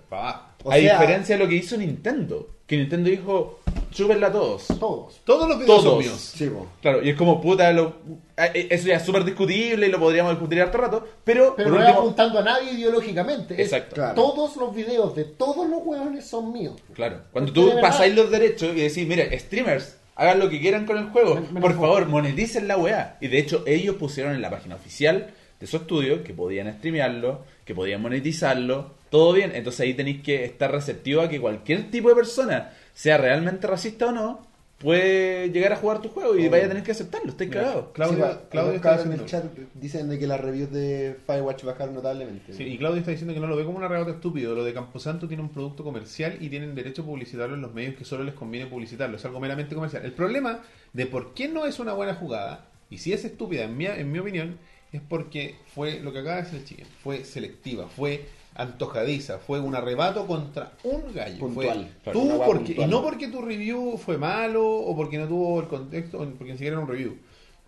O 0.64 0.72
a 0.72 0.76
sea- 0.76 1.00
diferencia 1.00 1.38
de 1.38 1.44
lo 1.44 1.50
que 1.50 1.56
hizo 1.56 1.76
Nintendo. 1.78 2.50
Que 2.68 2.78
Nintendo 2.78 3.10
dijo, 3.10 3.60
chúpenla 3.92 4.28
a 4.28 4.32
todos. 4.32 4.68
Todos. 4.80 5.20
Todos 5.26 5.50
los 5.50 5.60
videos 5.60 5.76
son 5.82 5.92
Todos. 5.92 6.00
míos. 6.04 6.34
Sí, 6.36 6.48
po. 6.48 6.68
Claro, 6.82 7.04
y 7.04 7.10
es 7.10 7.16
como 7.18 7.42
puta, 7.42 7.72
lo, 7.74 7.98
eh, 8.38 8.68
eso 8.72 8.88
ya 8.88 8.96
es 8.96 9.04
súper 9.04 9.26
discutible 9.26 9.86
y 9.88 9.92
lo 9.92 10.00
podríamos 10.00 10.32
discutir 10.32 10.62
harto 10.62 10.78
rato, 10.78 11.08
pero, 11.26 11.56
Pero 11.58 11.70
no 11.72 11.78
último, 11.78 12.00
apuntando 12.00 12.40
a 12.40 12.44
nadie 12.44 12.72
ideológicamente. 12.72 13.56
es 13.56 13.68
Exacto. 13.74 13.96
Claro. 13.96 14.16
Todos 14.16 14.56
los 14.56 14.74
videos 14.74 15.14
de 15.16 15.26
todos 15.26 15.70
los 15.70 15.82
hueones 15.84 16.26
son 16.26 16.54
míos. 16.54 16.76
Claro, 16.94 17.20
cuando 17.34 17.54
Porque 17.54 17.72
tú 17.76 17.82
pasáis 17.82 18.16
los 18.16 18.32
derechos 18.32 18.70
y 18.76 18.80
decís, 18.82 19.06
mire, 19.06 19.38
streamers, 19.38 19.98
hagan 20.16 20.40
lo 20.40 20.50
que 20.50 20.60
quieran 20.60 20.86
con 20.86 20.98
el 20.98 21.06
juego, 21.06 21.36
Men- 21.52 21.62
por 21.62 21.74
favor, 21.74 22.06
moneticen 22.08 22.68
la 22.68 22.78
weá. 22.78 23.18
Y 23.22 23.28
de 23.28 23.40
hecho, 23.40 23.64
ellos 23.66 23.96
pusieron 23.96 24.34
en 24.34 24.42
la 24.42 24.50
página 24.50 24.76
oficial 24.76 25.32
de 25.60 25.68
su 25.68 25.78
estudio 25.78 26.24
que 26.24 26.34
podían 26.34 26.72
streamearlo, 26.74 27.44
que 27.66 27.74
podían 27.74 28.02
monetizarlo, 28.02 28.92
todo 29.10 29.34
bien. 29.34 29.52
Entonces 29.56 29.82
ahí 29.82 29.94
tenéis 29.94 30.22
que 30.22 30.44
estar 30.46 30.72
receptivo 30.72 31.22
a 31.22 31.30
que 31.30 31.40
cualquier 31.40 31.90
tipo 31.90 32.10
de 32.10 32.16
persona, 32.16 32.72
sea 32.94 33.18
realmente 33.18 33.66
racista 33.68 34.08
o 34.08 34.12
no, 34.12 34.42
puede 34.84 35.50
llegar 35.50 35.74
a 35.74 35.78
jugar 35.78 36.02
tu 36.02 36.10
juego 36.10 36.36
y 36.36 36.40
Obvio. 36.42 36.52
vaya 36.52 36.66
a 36.66 36.68
tener 36.68 36.84
que 36.84 36.92
aceptarlo. 36.92 37.30
Estáis 37.30 37.50
cagados. 37.50 37.86
Claudio, 37.94 38.26
Sí, 38.32 38.38
Claudio 38.52 38.74
está 38.74 38.94
en 38.94 39.00
el 39.00 39.20
diciendo, 39.20 39.26
chat 39.26 39.46
dicen 39.74 40.10
de 40.10 40.20
que 40.20 40.28
las 40.28 40.40
reviews 40.40 40.72
de 40.72 41.18
Firewatch 41.26 41.64
bajaron 41.64 41.96
notablemente. 41.96 42.54
Sí, 42.54 42.64
y 42.64 42.78
Claudio 42.78 43.00
está 43.00 43.12
diciendo 43.12 43.34
que 43.34 43.40
no 43.40 43.48
lo 43.48 43.56
ve 43.56 43.66
como 43.66 43.78
un 43.78 43.84
arrebato 43.84 44.12
estúpido. 44.12 44.54
Lo 44.54 44.64
de 44.64 44.74
Camposanto 44.74 45.28
tiene 45.28 45.42
un 45.42 45.50
producto 45.50 45.84
comercial 45.84 46.38
y 46.40 46.50
tienen 46.50 46.76
derecho 46.76 47.02
a 47.02 47.06
publicitarlo 47.06 47.56
en 47.56 47.62
los 47.62 47.74
medios 47.74 47.96
que 47.96 48.06
solo 48.06 48.24
les 48.24 48.34
conviene 48.36 48.68
publicitarlo. 48.68 49.18
Es 49.18 49.26
algo 49.26 49.40
meramente 49.40 49.74
comercial. 49.74 50.06
El 50.06 50.12
problema 50.14 50.60
de 50.92 51.06
por 51.06 51.34
qué 51.34 51.48
no 51.48 51.66
es 51.66 51.80
una 51.80 51.94
buena 51.94 52.14
jugada, 52.16 52.66
y 52.90 52.98
si 53.00 53.14
es 53.14 53.26
estúpida, 53.26 53.64
en 53.64 53.76
mi, 53.78 53.86
en 53.88 54.12
mi 54.12 54.20
opinión, 54.20 54.58
es 54.92 55.02
porque 55.02 55.56
fue 55.74 56.00
lo 56.02 56.14
que 56.14 56.20
acaba 56.20 56.36
de 56.36 56.42
decir 56.44 56.60
el 56.60 56.66
chicken. 56.66 56.86
Fue 57.04 57.24
selectiva, 57.24 57.88
fue 57.88 58.26
antojadiza, 58.56 59.40
fue 59.40 59.60
un 59.60 59.76
arrebato 59.76 60.26
contra 60.28 60.72
un 60.84 61.14
gallo. 61.14 61.40
Puntual, 61.40 61.90
Fue 62.04 62.14
claro, 62.14 62.20
una 62.20 62.32
tú 62.34 62.38
hueá 62.38 62.46
porque, 62.48 62.66
puntual. 62.74 62.88
y 62.88 62.92
no 62.92 63.02
porque 63.04 63.28
tu 63.28 63.42
review 63.42 63.98
fue 63.98 64.18
malo 64.18 64.66
o 64.66 64.96
porque 64.96 65.18
no 65.18 65.28
tuvo 65.28 65.60
el 65.62 65.68
contexto, 65.68 66.18
porque 66.38 66.52
ni 66.54 66.58
siquiera 66.58 66.76
era 66.76 66.84
un 66.86 66.90
review. 66.90 67.18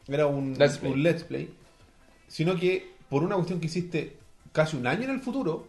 Era 0.08 0.28
un 0.28 0.54
Let's 0.58 0.78
play. 0.78 0.92
un 0.94 1.04
let's 1.04 1.24
play 1.24 1.50
sino 2.28 2.56
que 2.56 2.92
por 3.10 3.24
una 3.24 3.36
cuestión 3.36 3.60
que 3.60 3.68
hiciste 3.68 4.18
casi 4.52 4.76
un 4.78 4.88
año 4.88 5.04
en 5.04 5.12
el 5.12 5.20
futuro, 5.20 5.68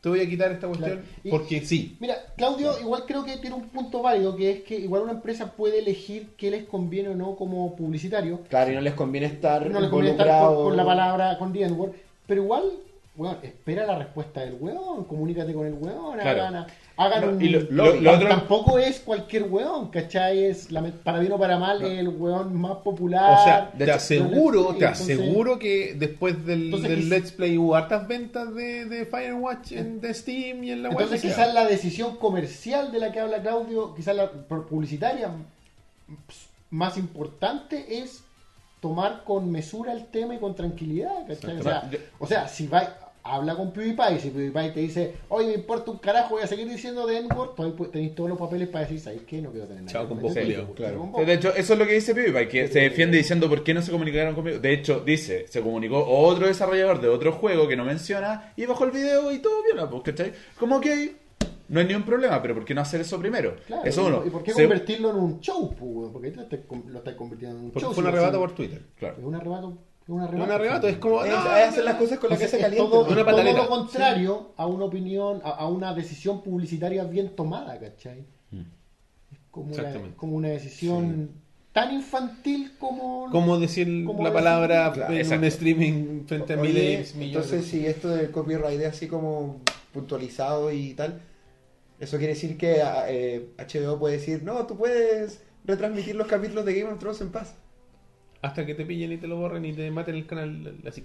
te 0.00 0.08
voy 0.08 0.20
a 0.20 0.28
quitar 0.28 0.50
esta 0.52 0.66
cuestión 0.66 0.90
Claro. 0.98 1.06
Y- 1.22 1.30
porque 1.30 1.60
sí. 1.64 1.96
Mira, 2.00 2.16
Claudio 2.36 2.78
igual 2.80 3.04
creo 3.06 3.24
que 3.24 3.36
tiene 3.38 3.56
un 3.56 3.68
punto 3.68 4.02
válido, 4.02 4.36
que 4.36 4.50
es 4.50 4.62
que 4.64 4.76
igual 4.78 5.02
una 5.02 5.12
empresa 5.12 5.52
puede 5.52 5.78
elegir 5.78 6.28
qué 6.36 6.50
les 6.50 6.64
conviene 6.64 7.10
o 7.10 7.14
no 7.14 7.36
como 7.36 7.74
publicitario. 7.76 8.40
Claro, 8.50 8.72
y 8.72 8.74
no 8.74 8.80
les 8.80 8.94
conviene 8.94 9.26
estar 9.28 9.68
No 9.70 9.80
les 9.80 9.88
conviene 9.88 10.10
estar 10.18 10.44
con, 10.46 10.64
con 10.64 10.76
la 10.76 10.84
palabra, 10.84 11.38
con 11.38 11.52
The 11.52 11.62
N-word, 11.64 11.92
pero 12.26 12.42
igual, 12.42 12.64
weón, 13.16 13.38
espera 13.42 13.86
la 13.86 13.96
respuesta 13.98 14.40
del 14.40 14.56
weón, 14.60 15.04
comunícate 15.04 15.52
con 15.54 15.66
el 15.66 15.74
weón, 15.74 16.18
Claro. 16.18 16.42
hagan, 16.42 16.66
hagan 16.96 17.20
No, 17.24 17.28
un... 17.36 17.42
y 17.42 17.48
lo- 17.48 17.60
lo- 17.70 17.94
lo 18.00 18.12
otro- 18.12 18.28
Tampoco 18.28 18.78
es 18.78 18.98
cualquier 19.00 19.44
weón, 19.44 19.88
¿cachai? 19.90 20.44
Es, 20.44 20.72
la- 20.72 20.82
para 20.82 21.20
bien 21.20 21.30
o 21.32 21.38
para 21.38 21.56
mal, 21.58 21.80
el 21.82 22.08
weón 22.08 22.54
más 22.60 22.78
popular. 22.78 23.38
O 23.40 23.44
sea, 23.44 23.70
te 23.76 23.90
aseguro, 23.92 24.68
Play, 24.70 24.78
te 24.80 24.84
entonces- 24.86 25.18
aseguro 25.20 25.58
que 25.60 25.94
después 25.96 26.44
del, 26.44 26.64
Entonces, 26.66 26.90
del 26.90 27.08
Let's 27.08 27.30
Play 27.32 27.56
hubo 27.56 27.76
hartas 27.76 28.08
ventas 28.08 28.52
de, 28.54 28.84
de 28.86 29.06
Firewatch 29.06 29.72
en 29.72 30.00
de 30.00 30.12
Steam 30.12 30.64
y 30.64 30.72
en 30.72 30.82
la 30.82 30.88
web. 30.88 31.02
Entonces 31.02 31.22
quizás 31.22 31.54
la 31.54 31.66
decisión 31.66 32.16
comercial 32.16 32.90
de 32.90 32.98
la 32.98 33.12
que 33.12 33.20
habla 33.20 33.40
Claudio, 33.42 33.94
quizás 33.94 34.16
la 34.16 34.28
publicitaria 34.30 35.28
ps, 36.26 36.48
más 36.70 36.96
importante 36.98 37.98
es 38.00 38.24
tomar 38.80 39.22
con 39.24 39.50
mesura 39.50 39.92
el 39.92 40.06
tema 40.06 40.34
y 40.34 40.38
con 40.38 40.54
tranquilidad, 40.54 41.26
¿cachai? 41.26 41.58
O 41.58 41.62
sea, 41.62 41.90
o 42.18 42.26
sea, 42.26 42.48
si 42.48 42.66
va, 42.66 42.98
habla 43.26 43.56
con 43.56 43.72
PewDiePie, 43.72 44.18
si 44.20 44.28
PewDiePie 44.30 44.70
te 44.72 44.80
dice, 44.80 45.14
oye, 45.30 45.46
me 45.48 45.54
importa 45.54 45.90
un 45.90 45.96
carajo, 45.98 46.34
voy 46.34 46.42
a 46.42 46.46
seguir 46.46 46.68
diciendo 46.68 47.06
de 47.06 47.18
N-word, 47.18 47.54
tú 47.56 47.62
ahí 47.64 47.70
pu- 47.72 47.90
tenéis 47.90 48.14
todos 48.14 48.28
los 48.28 48.38
papeles 48.38 48.68
para 48.68 48.84
decir, 48.84 49.00
¿sabes 49.00 49.22
qué? 49.26 49.40
No 49.40 49.50
quiero 49.50 49.66
tener 49.66 49.82
nada. 49.82 49.92
Chao 49.92 50.06
con 50.08 50.20
vos, 50.20 50.30
esto, 50.36 50.40
Julio. 50.42 50.56
quiero 50.58 50.74
Claro. 50.74 50.98
con 50.98 51.12
vos". 51.12 51.26
De 51.26 51.32
hecho, 51.32 51.54
eso 51.54 51.72
es 51.72 51.78
lo 51.78 51.86
que 51.86 51.94
dice 51.94 52.14
PewDiePie, 52.14 52.48
que 52.48 52.68
se 52.68 52.80
defiende 52.80 53.16
diciendo 53.16 53.48
por 53.48 53.64
qué 53.64 53.72
no 53.72 53.80
se 53.80 53.90
comunicaron 53.90 54.34
conmigo. 54.34 54.58
De 54.58 54.72
hecho, 54.74 55.00
dice, 55.00 55.46
se 55.48 55.62
comunicó 55.62 56.04
otro 56.06 56.46
desarrollador 56.46 57.00
de 57.00 57.08
otro 57.08 57.32
juego 57.32 57.66
que 57.66 57.76
no 57.76 57.84
menciona 57.86 58.52
y 58.56 58.66
bajó 58.66 58.84
el 58.84 58.90
video 58.90 59.32
y 59.32 59.38
todo 59.38 59.54
bien, 59.62 59.84
pues, 59.90 60.02
¿cachai? 60.02 60.32
Como 60.58 60.78
que 60.80 61.16
no 61.68 61.80
hay 61.80 61.86
ni 61.86 61.94
un 61.94 62.02
problema, 62.02 62.42
pero 62.42 62.52
¿por 62.54 62.66
qué 62.66 62.74
no 62.74 62.82
hacer 62.82 63.00
eso 63.00 63.18
primero? 63.18 63.56
Claro, 63.66 63.84
eso 63.86 64.02
¿y- 64.02 64.06
uno. 64.06 64.22
¿Y 64.26 64.28
por 64.28 64.42
qué 64.42 64.52
Se- 64.52 64.62
convertirlo 64.64 65.08
en 65.10 65.16
un 65.16 65.40
show? 65.40 65.74
pues? 65.74 66.10
Porque 66.12 66.28
ahí 66.28 66.34
lo 66.34 66.42
estás 66.42 66.60
con- 66.66 66.84
lo 66.88 66.98
estás 66.98 67.14
convirtiendo 67.14 67.56
en 67.56 67.64
un 67.64 67.70
Porque 67.70 67.86
show. 67.86 67.94
fue 67.94 68.02
un 68.02 68.08
arrebato 68.10 68.38
por 68.38 68.52
Twitter. 68.54 68.82
Claro. 68.98 69.16
Es 69.18 69.24
un 69.24 69.34
arrebato. 69.34 69.78
Un 70.06 70.20
Es 70.22 70.28
arrebato. 70.28 70.44
un 70.44 70.50
arrebato, 70.52 70.88
es 70.88 70.96
como. 70.98 71.24
Es, 71.24 71.30
no, 71.30 71.56
es 71.56 71.68
hacer 71.68 71.84
las 71.84 71.94
cosas 71.96 72.18
con 72.18 72.30
las 72.30 72.38
que 72.38 72.48
se 72.48 72.58
calienta. 72.58 72.90
todo, 72.90 73.06
Una 73.10 73.24
todo 73.24 73.42
lo 73.54 73.68
contrario 73.68 74.52
a 74.56 74.66
una 74.66 74.84
opinión, 74.84 75.40
a, 75.44 75.50
a 75.50 75.68
una 75.68 75.94
decisión 75.94 76.42
publicitaria 76.42 77.04
bien 77.04 77.30
tomada, 77.34 77.78
¿cachai? 77.78 78.24
Es 79.32 79.38
como 79.50 79.72
una, 79.74 79.92
como 80.16 80.36
una 80.36 80.48
decisión 80.48 81.30
tan 81.72 81.92
infantil 81.92 82.72
como... 82.78 83.28
Como 83.32 83.58
decir 83.58 84.04
Como 84.04 84.22
la 84.22 84.28
decir- 84.30 84.34
palabra 84.34 84.92
Claro, 84.92 85.08
en 85.12 85.14
un 85.16 85.20
exacto. 85.22 85.46
streaming 85.46 86.24
frente 86.26 86.52
a 86.54 86.60
Oye, 86.60 86.68
miles, 86.72 87.14
millones. 87.16 87.34
entonces 87.50 87.70
si 87.70 87.84
esto 87.86 88.08
del 88.10 88.30
copyright 88.30 88.80
es 88.80 88.86
así 88.88 89.08
como 89.08 89.60
puntualizado 89.92 90.70
y 90.70 90.94
tal, 90.94 91.20
eso 91.98 92.18
quiere 92.18 92.34
decir 92.34 92.56
que 92.56 92.80
eh, 93.08 93.48
HBO 93.58 93.98
puede 93.98 94.18
decir, 94.18 94.42
no, 94.44 94.66
tú 94.66 94.76
puedes 94.76 95.40
retransmitir 95.64 96.14
los 96.14 96.26
capítulos 96.28 96.64
de 96.64 96.78
Game 96.80 96.92
of 96.92 96.98
Thrones 97.00 97.20
en 97.22 97.30
paz. 97.32 97.54
Hasta 98.44 98.66
que 98.66 98.74
te 98.74 98.84
pillen 98.84 99.12
y 99.12 99.16
te 99.16 99.26
lo 99.26 99.36
borren 99.36 99.64
y 99.64 99.72
te 99.72 99.90
maten 99.90 100.14
el 100.16 100.26
canal 100.26 100.74
así. 100.86 101.02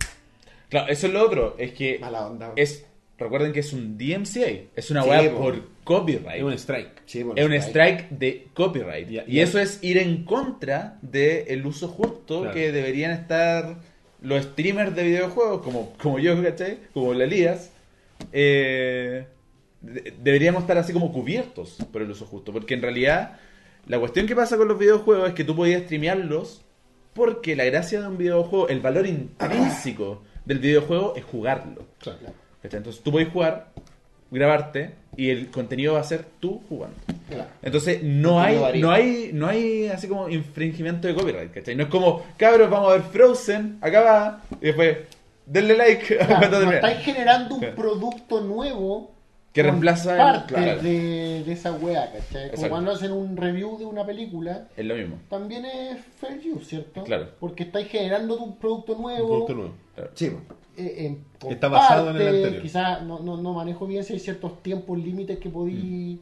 Claro, 0.69 0.91
eso 0.91 1.07
es 1.07 1.13
lo 1.13 1.25
otro, 1.25 1.55
es 1.57 1.71
que 1.71 1.97
Mala 1.99 2.27
onda. 2.27 2.51
es, 2.55 2.85
recuerden 3.17 3.53
que 3.53 3.61
es 3.61 3.71
un 3.73 3.97
DMCA, 3.97 4.69
es 4.75 4.91
una 4.91 5.03
Sí, 5.03 5.09
weá 5.09 5.31
por 5.31 5.61
copyright. 5.83 6.37
Es 6.37 6.43
un 6.43 6.53
strike. 6.53 7.01
Sí, 7.05 7.25
Es 7.35 7.45
un 7.45 7.53
strike. 7.53 8.09
de 8.09 8.47
copyright. 8.53 9.09
Y 9.27 9.39
eso 9.39 9.57
es 9.59 9.79
ir 9.83 9.97
en 9.97 10.25
contra 10.25 10.97
del 11.01 11.65
uso 11.65 11.87
justo 11.87 12.41
Claro. 12.41 12.53
que 12.53 12.71
deberían 12.71 13.11
estar 13.11 13.77
los 14.21 14.43
streamers 14.43 14.93
de 14.95 15.03
videojuegos, 15.03 15.61
como, 15.61 15.93
como 15.97 16.19
yo, 16.19 16.41
¿cachai? 16.43 16.79
Como 16.93 17.13
la 17.13 17.23
Elías, 17.23 17.71
eh, 18.33 19.25
de- 19.81 20.13
deberíamos 20.21 20.63
estar 20.63 20.77
así 20.77 20.91
como 20.93 21.11
cubiertos 21.13 21.77
por 21.91 22.01
el 22.01 22.11
uso 22.11 22.25
justo. 22.25 22.51
Porque 22.51 22.73
en 22.73 22.81
realidad, 22.81 23.37
la 23.87 23.97
cuestión 23.99 24.27
que 24.27 24.35
pasa 24.35 24.57
con 24.57 24.67
los 24.67 24.77
videojuegos 24.77 25.29
es 25.29 25.35
que 25.35 25.43
tú 25.45 25.55
podías 25.55 25.83
streamearlos 25.83 26.65
porque 27.19 27.55
la 27.55 27.65
gracia 27.65 28.01
de 28.01 28.07
un 28.07 28.17
videojuego, 28.17 28.67
el 28.69 28.79
valor 28.79 29.05
intrínseco 29.05 30.23
del 30.45 30.57
videojuego 30.59 31.13
es 31.15 31.23
jugarlo. 31.23 31.85
¿cachai? 32.03 32.77
Entonces 32.79 33.01
tú 33.03 33.11
puedes 33.11 33.29
jugar, 33.29 33.67
grabarte 34.31 34.95
y 35.15 35.29
el 35.29 35.49
contenido 35.51 35.93
va 35.93 35.99
a 36.01 36.03
ser 36.03 36.25
tú 36.39 36.61
jugando. 36.69 36.95
Claro. 37.29 37.49
Entonces 37.61 38.01
no 38.03 38.39
hay, 38.41 38.79
no 38.81 38.91
hay, 38.91 39.31
no 39.33 39.47
hay 39.47 39.87
así 39.87 40.07
como 40.07 40.29
infringimiento 40.29 41.07
de 41.07 41.13
copyright, 41.15 41.51
¿cachai? 41.53 41.75
No 41.75 41.83
es 41.83 41.89
como, 41.89 42.23
cabros, 42.37 42.69
vamos 42.69 42.89
a 42.91 42.93
ver 42.93 43.03
Frozen, 43.03 43.77
acá 43.81 44.01
va, 44.01 44.41
y 44.61 44.65
después, 44.65 44.97
denle 45.45 45.75
like 45.77 46.17
Claro, 46.25 46.65
no 46.65 46.71
estáis 46.71 46.99
generando 46.99 47.55
un 47.55 47.61
Claro. 47.61 47.75
producto 47.75 48.41
nuevo 48.41 49.11
Que 49.59 49.63
reemplaza 49.63 50.11
el- 50.11 50.17
parte 50.17 50.53
claro. 50.53 50.81
de, 50.81 51.43
de 51.45 51.51
esa 51.51 51.71
weá, 51.73 52.05
¿cachai? 52.11 52.29
Como 52.31 52.43
Exacto. 52.45 52.69
cuando 52.69 52.91
hacen 52.91 53.11
un 53.11 53.35
review 53.37 53.77
de 53.77 53.85
una 53.85 54.05
película, 54.05 54.67
Es 54.77 54.85
lo 54.85 54.95
mismo. 54.95 55.17
también 55.29 55.65
es 55.65 55.97
fair 56.19 56.39
use, 56.53 56.65
¿cierto? 56.65 57.03
Claro. 57.03 57.29
Porque 57.39 57.63
estáis 57.63 57.87
generando 57.89 58.37
un 58.37 58.57
producto 58.57 58.95
nuevo. 58.95 59.23
Un 59.23 59.29
producto 59.29 59.53
nuevo. 59.55 59.73
claro. 59.95 60.11
Sí, 60.13 60.29
po. 60.29 60.39
eh, 60.77 61.05
en- 61.07 61.23
con 61.39 61.51
Está 61.51 61.67
basado 61.67 62.11
en 62.11 62.15
el 62.17 62.27
anterior. 62.27 62.61
Quizás 62.61 63.01
no, 63.03 63.19
no, 63.19 63.35
no 63.37 63.53
manejo 63.53 63.85
bien 63.85 64.03
si 64.03 64.13
hay 64.13 64.19
ciertos 64.19 64.63
tiempos 64.63 64.97
límites 64.97 65.37
que 65.39 65.49
podéis 65.49 66.19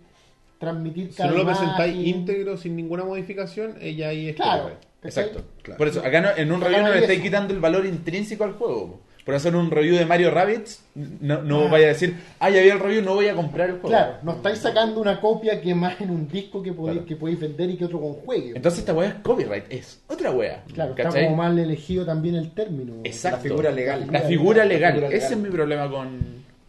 transmitir 0.57 1.05
Mm. 1.05 1.09
Si 1.11 1.15
cada 1.17 1.29
no 1.31 1.37
lo 1.37 1.45
presentáis 1.45 1.93
imagen. 1.93 2.07
íntegro 2.15 2.57
sin 2.57 2.75
ninguna 2.75 3.03
modificación, 3.05 3.75
ella 3.79 4.07
ahí 4.09 4.29
es 4.29 4.35
Claro. 4.35 4.71
Exacto. 5.03 5.43
Claro. 5.61 5.77
Por 5.77 5.87
eso, 5.87 5.99
acá 6.03 6.21
no- 6.21 6.29
en 6.35 6.51
un 6.51 6.57
Acá 6.61 6.69
review 6.69 6.87
no 6.87 6.93
le 6.93 6.99
estáis 7.01 7.21
quitando 7.21 7.53
el 7.53 7.59
valor 7.59 7.85
intrínseco 7.85 8.43
al 8.43 8.53
juego. 8.53 8.99
Po. 9.27 9.31
Por 9.31 9.35
hacer 9.35 9.55
un 9.55 9.69
review 9.69 9.95
de 9.97 10.05
Mario 10.05 10.31
Rabbids, 10.31 10.83
no, 10.95 11.41
no 11.43 11.65
Ah. 11.65 11.71
vaya 11.71 11.85
a 11.85 11.89
decir, 11.89 12.15
ah, 12.39 12.49
ya 12.49 12.61
vi 12.61 12.69
el 12.69 12.79
review, 12.79 13.01
no 13.03 13.13
voy 13.15 13.27
a 13.27 13.35
comprar 13.35 13.67
el 13.69 13.73
juego. 13.75 13.89
Claro, 13.89 14.13
no 14.23 14.31
estáis 14.33 14.57
sacando 14.59 14.99
una 15.01 15.19
copia 15.21 15.59
que 15.61 15.75
más 15.75 15.99
en 16.01 16.09
un 16.11 16.27
disco 16.27 16.63
que 16.63 16.71
podéis, 16.73 16.99
Claro. 16.99 17.07
que 17.07 17.15
podéis 17.17 17.39
vender 17.39 17.69
y 17.69 17.77
que 17.77 17.85
otro 17.85 17.99
con 17.99 18.13
juegue. 18.13 18.53
Entonces 18.55 18.79
esta 18.79 18.93
weá 18.93 19.09
es 19.09 19.15
copyright, 19.15 19.65
es 19.69 20.01
otra 20.07 20.31
weá. 20.31 20.63
claro, 20.73 20.91
está 20.91 21.03
¿cachai? 21.03 21.25
como 21.25 21.35
mal 21.37 21.59
elegido 21.59 22.05
también 22.05 22.35
el 22.35 22.51
término. 22.51 22.93
Exacto. 23.03 23.37
La 23.37 23.43
figura 23.43 23.71
legal. 23.71 24.07
La 24.11 24.21
figura 24.21 24.65
legal. 24.65 24.93
figura 24.93 25.07
Ese 25.09 25.17
legal. 25.17 25.33
es 25.33 25.37
mi 25.39 25.49
problema 25.49 25.89
con, 25.91 26.19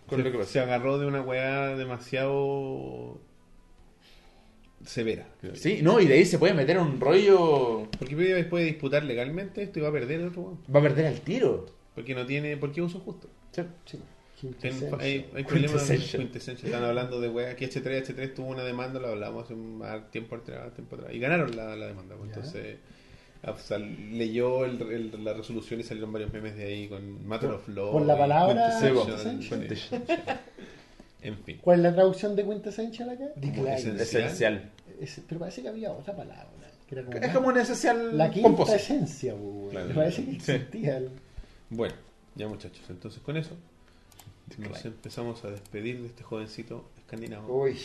con 0.08 0.18
se, 0.18 0.24
lo 0.24 0.32
que 0.32 0.38
pasa. 0.38 0.50
se 0.50 0.60
agarró 0.60 0.98
de 0.98 1.06
una 1.06 1.22
weá 1.22 1.76
demasiado 1.76 3.18
severa. 4.84 5.26
Sí, 5.54 5.80
no, 5.82 6.00
y 6.00 6.06
de 6.06 6.14
ahí 6.14 6.24
se 6.24 6.38
puede 6.38 6.54
meter 6.54 6.78
un 6.78 7.00
rollo. 7.00 7.88
Porque 7.98 8.14
después 8.16 8.46
puede 8.46 8.64
disputar 8.64 9.04
legalmente 9.04 9.62
esto 9.62 9.78
y 9.78 9.82
va 9.82 9.88
a 9.88 9.92
perder 9.92 10.20
el 10.20 10.28
otro 10.28 10.42
weón. 10.42 10.58
Va 10.74 10.80
a 10.80 10.82
perder 10.82 11.06
el 11.06 11.20
tiro. 11.20 11.66
Porque 11.98 12.14
no 12.14 12.24
tiene, 12.26 12.56
porque 12.56 12.80
uso 12.80 13.00
justo. 13.00 13.28
Sí. 13.50 13.98
Quintesencia. 14.40 14.96
hay, 15.00 15.28
hay 15.34 15.42
problemas 15.42 15.72
Quintessential. 15.82 16.22
Quintessential. 16.22 16.66
Están 16.72 16.84
hablando 16.84 17.20
de 17.20 17.28
weá. 17.28 17.50
Aquí 17.50 17.64
H3, 17.64 18.06
H3 18.06 18.34
tuvo 18.34 18.46
una 18.50 18.62
demanda, 18.62 19.00
lo 19.00 19.08
hablamos 19.08 19.44
hace 19.46 19.54
un 19.54 19.82
tiempo 20.12 20.36
atrás, 20.36 20.72
tiempo 20.74 20.94
atrás. 20.94 21.12
Y 21.12 21.18
ganaron 21.18 21.56
la, 21.56 21.74
la 21.74 21.86
demanda. 21.88 22.14
pues. 22.14 22.28
Entonces, 22.28 22.76
ah, 23.42 23.50
o 23.50 23.58
sea, 23.58 23.78
leyó 23.78 24.64
el- 24.64 24.80
el- 24.82 25.24
la 25.24 25.32
resolución 25.32 25.80
y 25.80 25.82
salieron 25.82 26.12
varios 26.12 26.32
memes 26.32 26.54
de 26.56 26.66
ahí 26.66 26.86
con 26.86 27.26
Matter 27.26 27.50
of 27.50 27.66
Law. 27.68 27.90
Por 27.90 28.06
la 28.06 28.16
palabra 28.16 28.70
Quintessential, 28.78 29.40
Quintessential. 29.66 30.02
sí. 30.06 30.14
En 31.22 31.36
fin. 31.42 31.58
¿Cuál 31.60 31.78
es 31.78 31.82
la 31.82 31.94
traducción 31.94 32.36
de 32.36 32.44
quintessential 32.44 33.10
acá? 33.10 33.24
Decline. 33.34 34.00
Esencial. 34.00 34.70
Es- 35.00 35.20
pero 35.28 35.40
parece 35.40 35.62
que 35.62 35.68
había 35.68 35.90
otra 35.90 36.14
palabra. 36.14 36.46
Que 36.88 36.94
era 36.94 37.04
como 37.04 37.18
Es 37.18 37.32
como 37.32 37.48
un 37.48 37.58
esencial 37.58 38.16
la 38.16 38.30
quinta 38.30 38.76
esencia. 38.76 39.34
Claro. 39.72 39.88
Me 39.88 39.94
parece 39.94 40.24
que 40.24 40.30
Sí. 40.40 40.52
existía. 40.52 40.98
el- 40.98 41.10
Bueno, 41.70 41.94
ya 42.34 42.48
muchachos, 42.48 42.84
entonces 42.88 43.22
con 43.22 43.36
eso 43.36 43.56
nos 44.56 44.84
empezamos 44.84 45.44
a 45.44 45.50
despedir 45.50 46.00
de 46.00 46.06
este 46.06 46.22
jovencito 46.22 46.88
escandinavo. 46.98 47.62
Uy. 47.62 47.76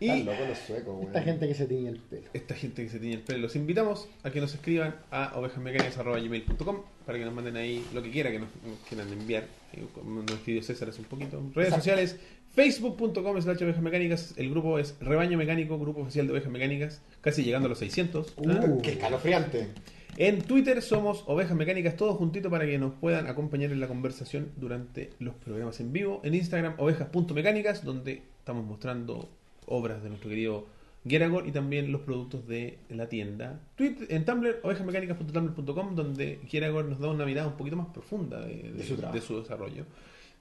Y 0.00 0.08
Están 0.08 0.26
locos 0.26 0.48
los 0.48 0.58
suecos, 0.58 0.94
weón. 0.94 1.06
Esta 1.06 1.22
gente 1.22 1.48
que 1.48 1.54
se 1.54 1.66
tiñe 1.66 1.88
el 1.88 1.98
pelo. 1.98 2.28
esta 2.32 2.54
gente 2.54 2.82
que 2.82 2.90
se 2.90 2.98
tiñe 2.98 3.14
el 3.14 3.20
pelo, 3.20 3.38
los 3.38 3.56
invitamos 3.56 4.08
a 4.22 4.30
que 4.30 4.40
nos 4.40 4.52
escriban 4.54 4.96
a 5.10 5.32
ovejasmecánicas.gmail.com 5.36 6.82
para 7.06 7.18
que 7.18 7.24
nos 7.24 7.32
manden 7.32 7.56
ahí 7.56 7.84
lo 7.94 8.02
que 8.02 8.10
quiera 8.10 8.30
que 8.30 8.40
nos, 8.40 8.48
quieran 8.88 9.12
enviar. 9.12 9.46
Como 9.94 10.22
Nos 10.22 10.32
escribió 10.32 10.62
César 10.62 10.88
hace 10.88 11.00
un 11.00 11.06
poquito. 11.06 11.42
Redes 11.54 11.74
sociales, 11.74 12.16
facebook.com 12.54 13.40
slash 13.40 13.62
ovejas 13.62 13.82
mecánicas. 13.82 14.34
El 14.36 14.50
grupo 14.50 14.78
es 14.78 14.96
Rebaño 15.00 15.38
Mecánico, 15.38 15.78
grupo 15.78 16.00
oficial 16.00 16.26
de 16.26 16.32
ovejas 16.32 16.50
mecánicas, 16.50 17.00
casi 17.20 17.44
llegando 17.44 17.66
a 17.66 17.70
los 17.70 17.78
600. 17.78 18.34
Uh, 18.36 18.80
Qué 18.82 18.92
escalofriante. 18.92 19.68
En 20.16 20.42
Twitter 20.42 20.80
somos 20.80 21.24
Ovejas 21.26 21.56
Mecánicas, 21.56 21.96
todos 21.96 22.16
juntitos 22.16 22.50
para 22.50 22.66
que 22.66 22.78
nos 22.78 22.92
puedan 22.94 23.26
acompañar 23.26 23.72
en 23.72 23.80
la 23.80 23.88
conversación 23.88 24.50
durante 24.56 25.10
los 25.18 25.34
programas 25.34 25.80
en 25.80 25.92
vivo. 25.92 26.20
En 26.24 26.34
Instagram, 26.34 26.74
ovejas.mecánicas, 26.78 27.84
donde 27.84 28.22
estamos 28.38 28.64
mostrando 28.64 29.28
obras 29.66 30.02
de 30.02 30.10
nuestro 30.10 30.30
querido 30.30 30.66
Geragor 31.06 31.46
y 31.48 31.50
también 31.52 31.90
los 31.90 32.02
productos 32.02 32.46
de 32.46 32.78
la 32.90 33.08
tienda. 33.08 33.60
Tweet, 33.76 33.96
en 34.08 34.24
Tumblr, 34.24 34.60
ovejasmecánicas.tumblr.com, 34.62 35.94
donde 35.96 36.38
Geragor 36.46 36.84
nos 36.84 37.00
da 37.00 37.08
una 37.10 37.26
mirada 37.26 37.48
un 37.48 37.56
poquito 37.56 37.76
más 37.76 37.88
profunda 37.88 38.40
de, 38.40 38.54
de- 38.54 38.72
De 38.72 38.84
su 38.84 38.96
de 38.96 39.20
su 39.20 39.40
desarrollo. 39.40 39.84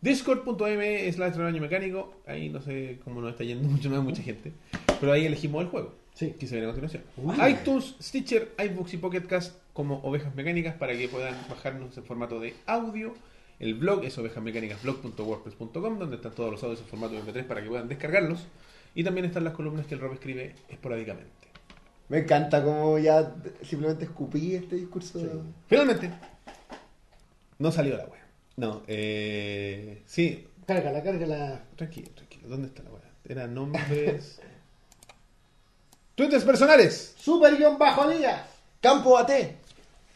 Discord.m 0.02 1.12
slash 1.14 1.36
mecánico, 1.60 2.14
ahí 2.28 2.50
no 2.50 2.62
sé 2.62 3.00
cómo 3.04 3.22
nos 3.22 3.32
está 3.32 3.44
yendo 3.44 3.68
mucho, 3.70 3.90
no 3.90 3.96
hay 3.96 4.02
mucha 4.04 4.22
gente, 4.22 4.52
pero 5.00 5.14
ahí 5.14 5.26
elegimos 5.26 5.64
el 5.64 5.70
juego 5.70 5.96
Sí. 6.14 6.32
que 6.40 6.48
se 6.48 6.56
viene 6.56 6.70
a 6.70 6.74
continuación. 6.74 7.04
ITunes, 7.50 7.96
Stitcher, 8.02 8.54
iBooks 8.58 8.94
y 8.94 8.98
Pocket 8.98 9.22
Cast 9.28 9.58
como 9.74 10.00
Ovejas 10.04 10.36
Mecánicas 10.36 10.76
para 10.76 10.94
que 10.94 11.08
puedan 11.08 11.36
bajarnos 11.50 11.98
en 11.98 12.04
formato 12.04 12.40
de 12.40 12.54
audio. 12.66 13.14
El 13.60 13.76
blog 13.76 14.04
es 14.04 14.18
ovejasmecánicasblog.wordpress.com 14.18 16.00
donde 16.00 16.16
están 16.18 16.34
todos 16.34 16.52
los 16.52 16.64
audios 16.64 16.82
en 16.82 16.88
formato 16.88 17.16
MP3 17.16 17.44
para 17.46 17.62
que 17.64 17.70
puedan 17.70 17.88
descargarlos. 17.88 18.46
Y 18.96 19.04
también 19.04 19.26
están 19.26 19.44
las 19.44 19.54
columnas 19.54 19.86
que 19.88 19.96
el 19.96 20.02
Rob 20.02 20.14
escribe 20.14 20.56
esporádicamente. 20.70 21.32
Me 22.10 22.20
encanta 22.20 22.64
como 22.64 23.00
ya 23.00 23.34
simplemente 23.64 24.06
escupí 24.06 24.54
este 24.56 24.76
discurso. 24.76 25.20
Finalmente, 25.68 26.12
no 27.58 27.72
salió 27.72 27.98
la 27.98 28.06
wea. 28.06 28.28
No, 28.58 28.84
eh, 28.88 30.04
sí, 30.06 30.48
Cárgala, 30.68 31.02
cárgala. 31.02 31.64
tranquilo, 31.76 32.10
tranquilo. 32.12 32.48
¿Dónde 32.50 32.68
está 32.68 32.84
la 32.84 32.92
wea? 32.92 33.02
Era 33.26 33.48
nombres. 33.48 34.40
Twitters 36.16 36.44
personales. 36.44 37.16
Super 37.18 37.58
guion 37.58 37.78
bajo 37.78 38.10
días. 38.10 38.42
Campo 38.82 39.18
AT. 39.18 39.32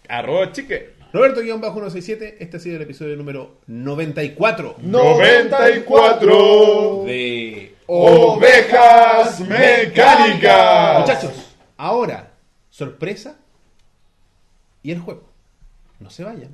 Arroba 0.08 0.51
chique. 0.51 0.95
Roberto-167, 1.14 2.35
este 2.40 2.58
ha 2.58 2.59
sido 2.59 2.76
el 2.76 2.82
episodio 2.82 3.16
número 3.16 3.59
94 3.66 4.76
94 4.80 7.03
de 7.06 7.76
Ovejas 7.88 9.40
Mecánicas. 9.40 11.00
Muchachos, 11.00 11.32
ahora, 11.77 12.34
sorpresa 12.69 13.38
y 14.84 14.92
el 14.92 15.00
juego. 15.00 15.30
No 16.00 16.09
se 16.09 16.26
vayan. 16.26 16.53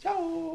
Chao. 0.00 0.53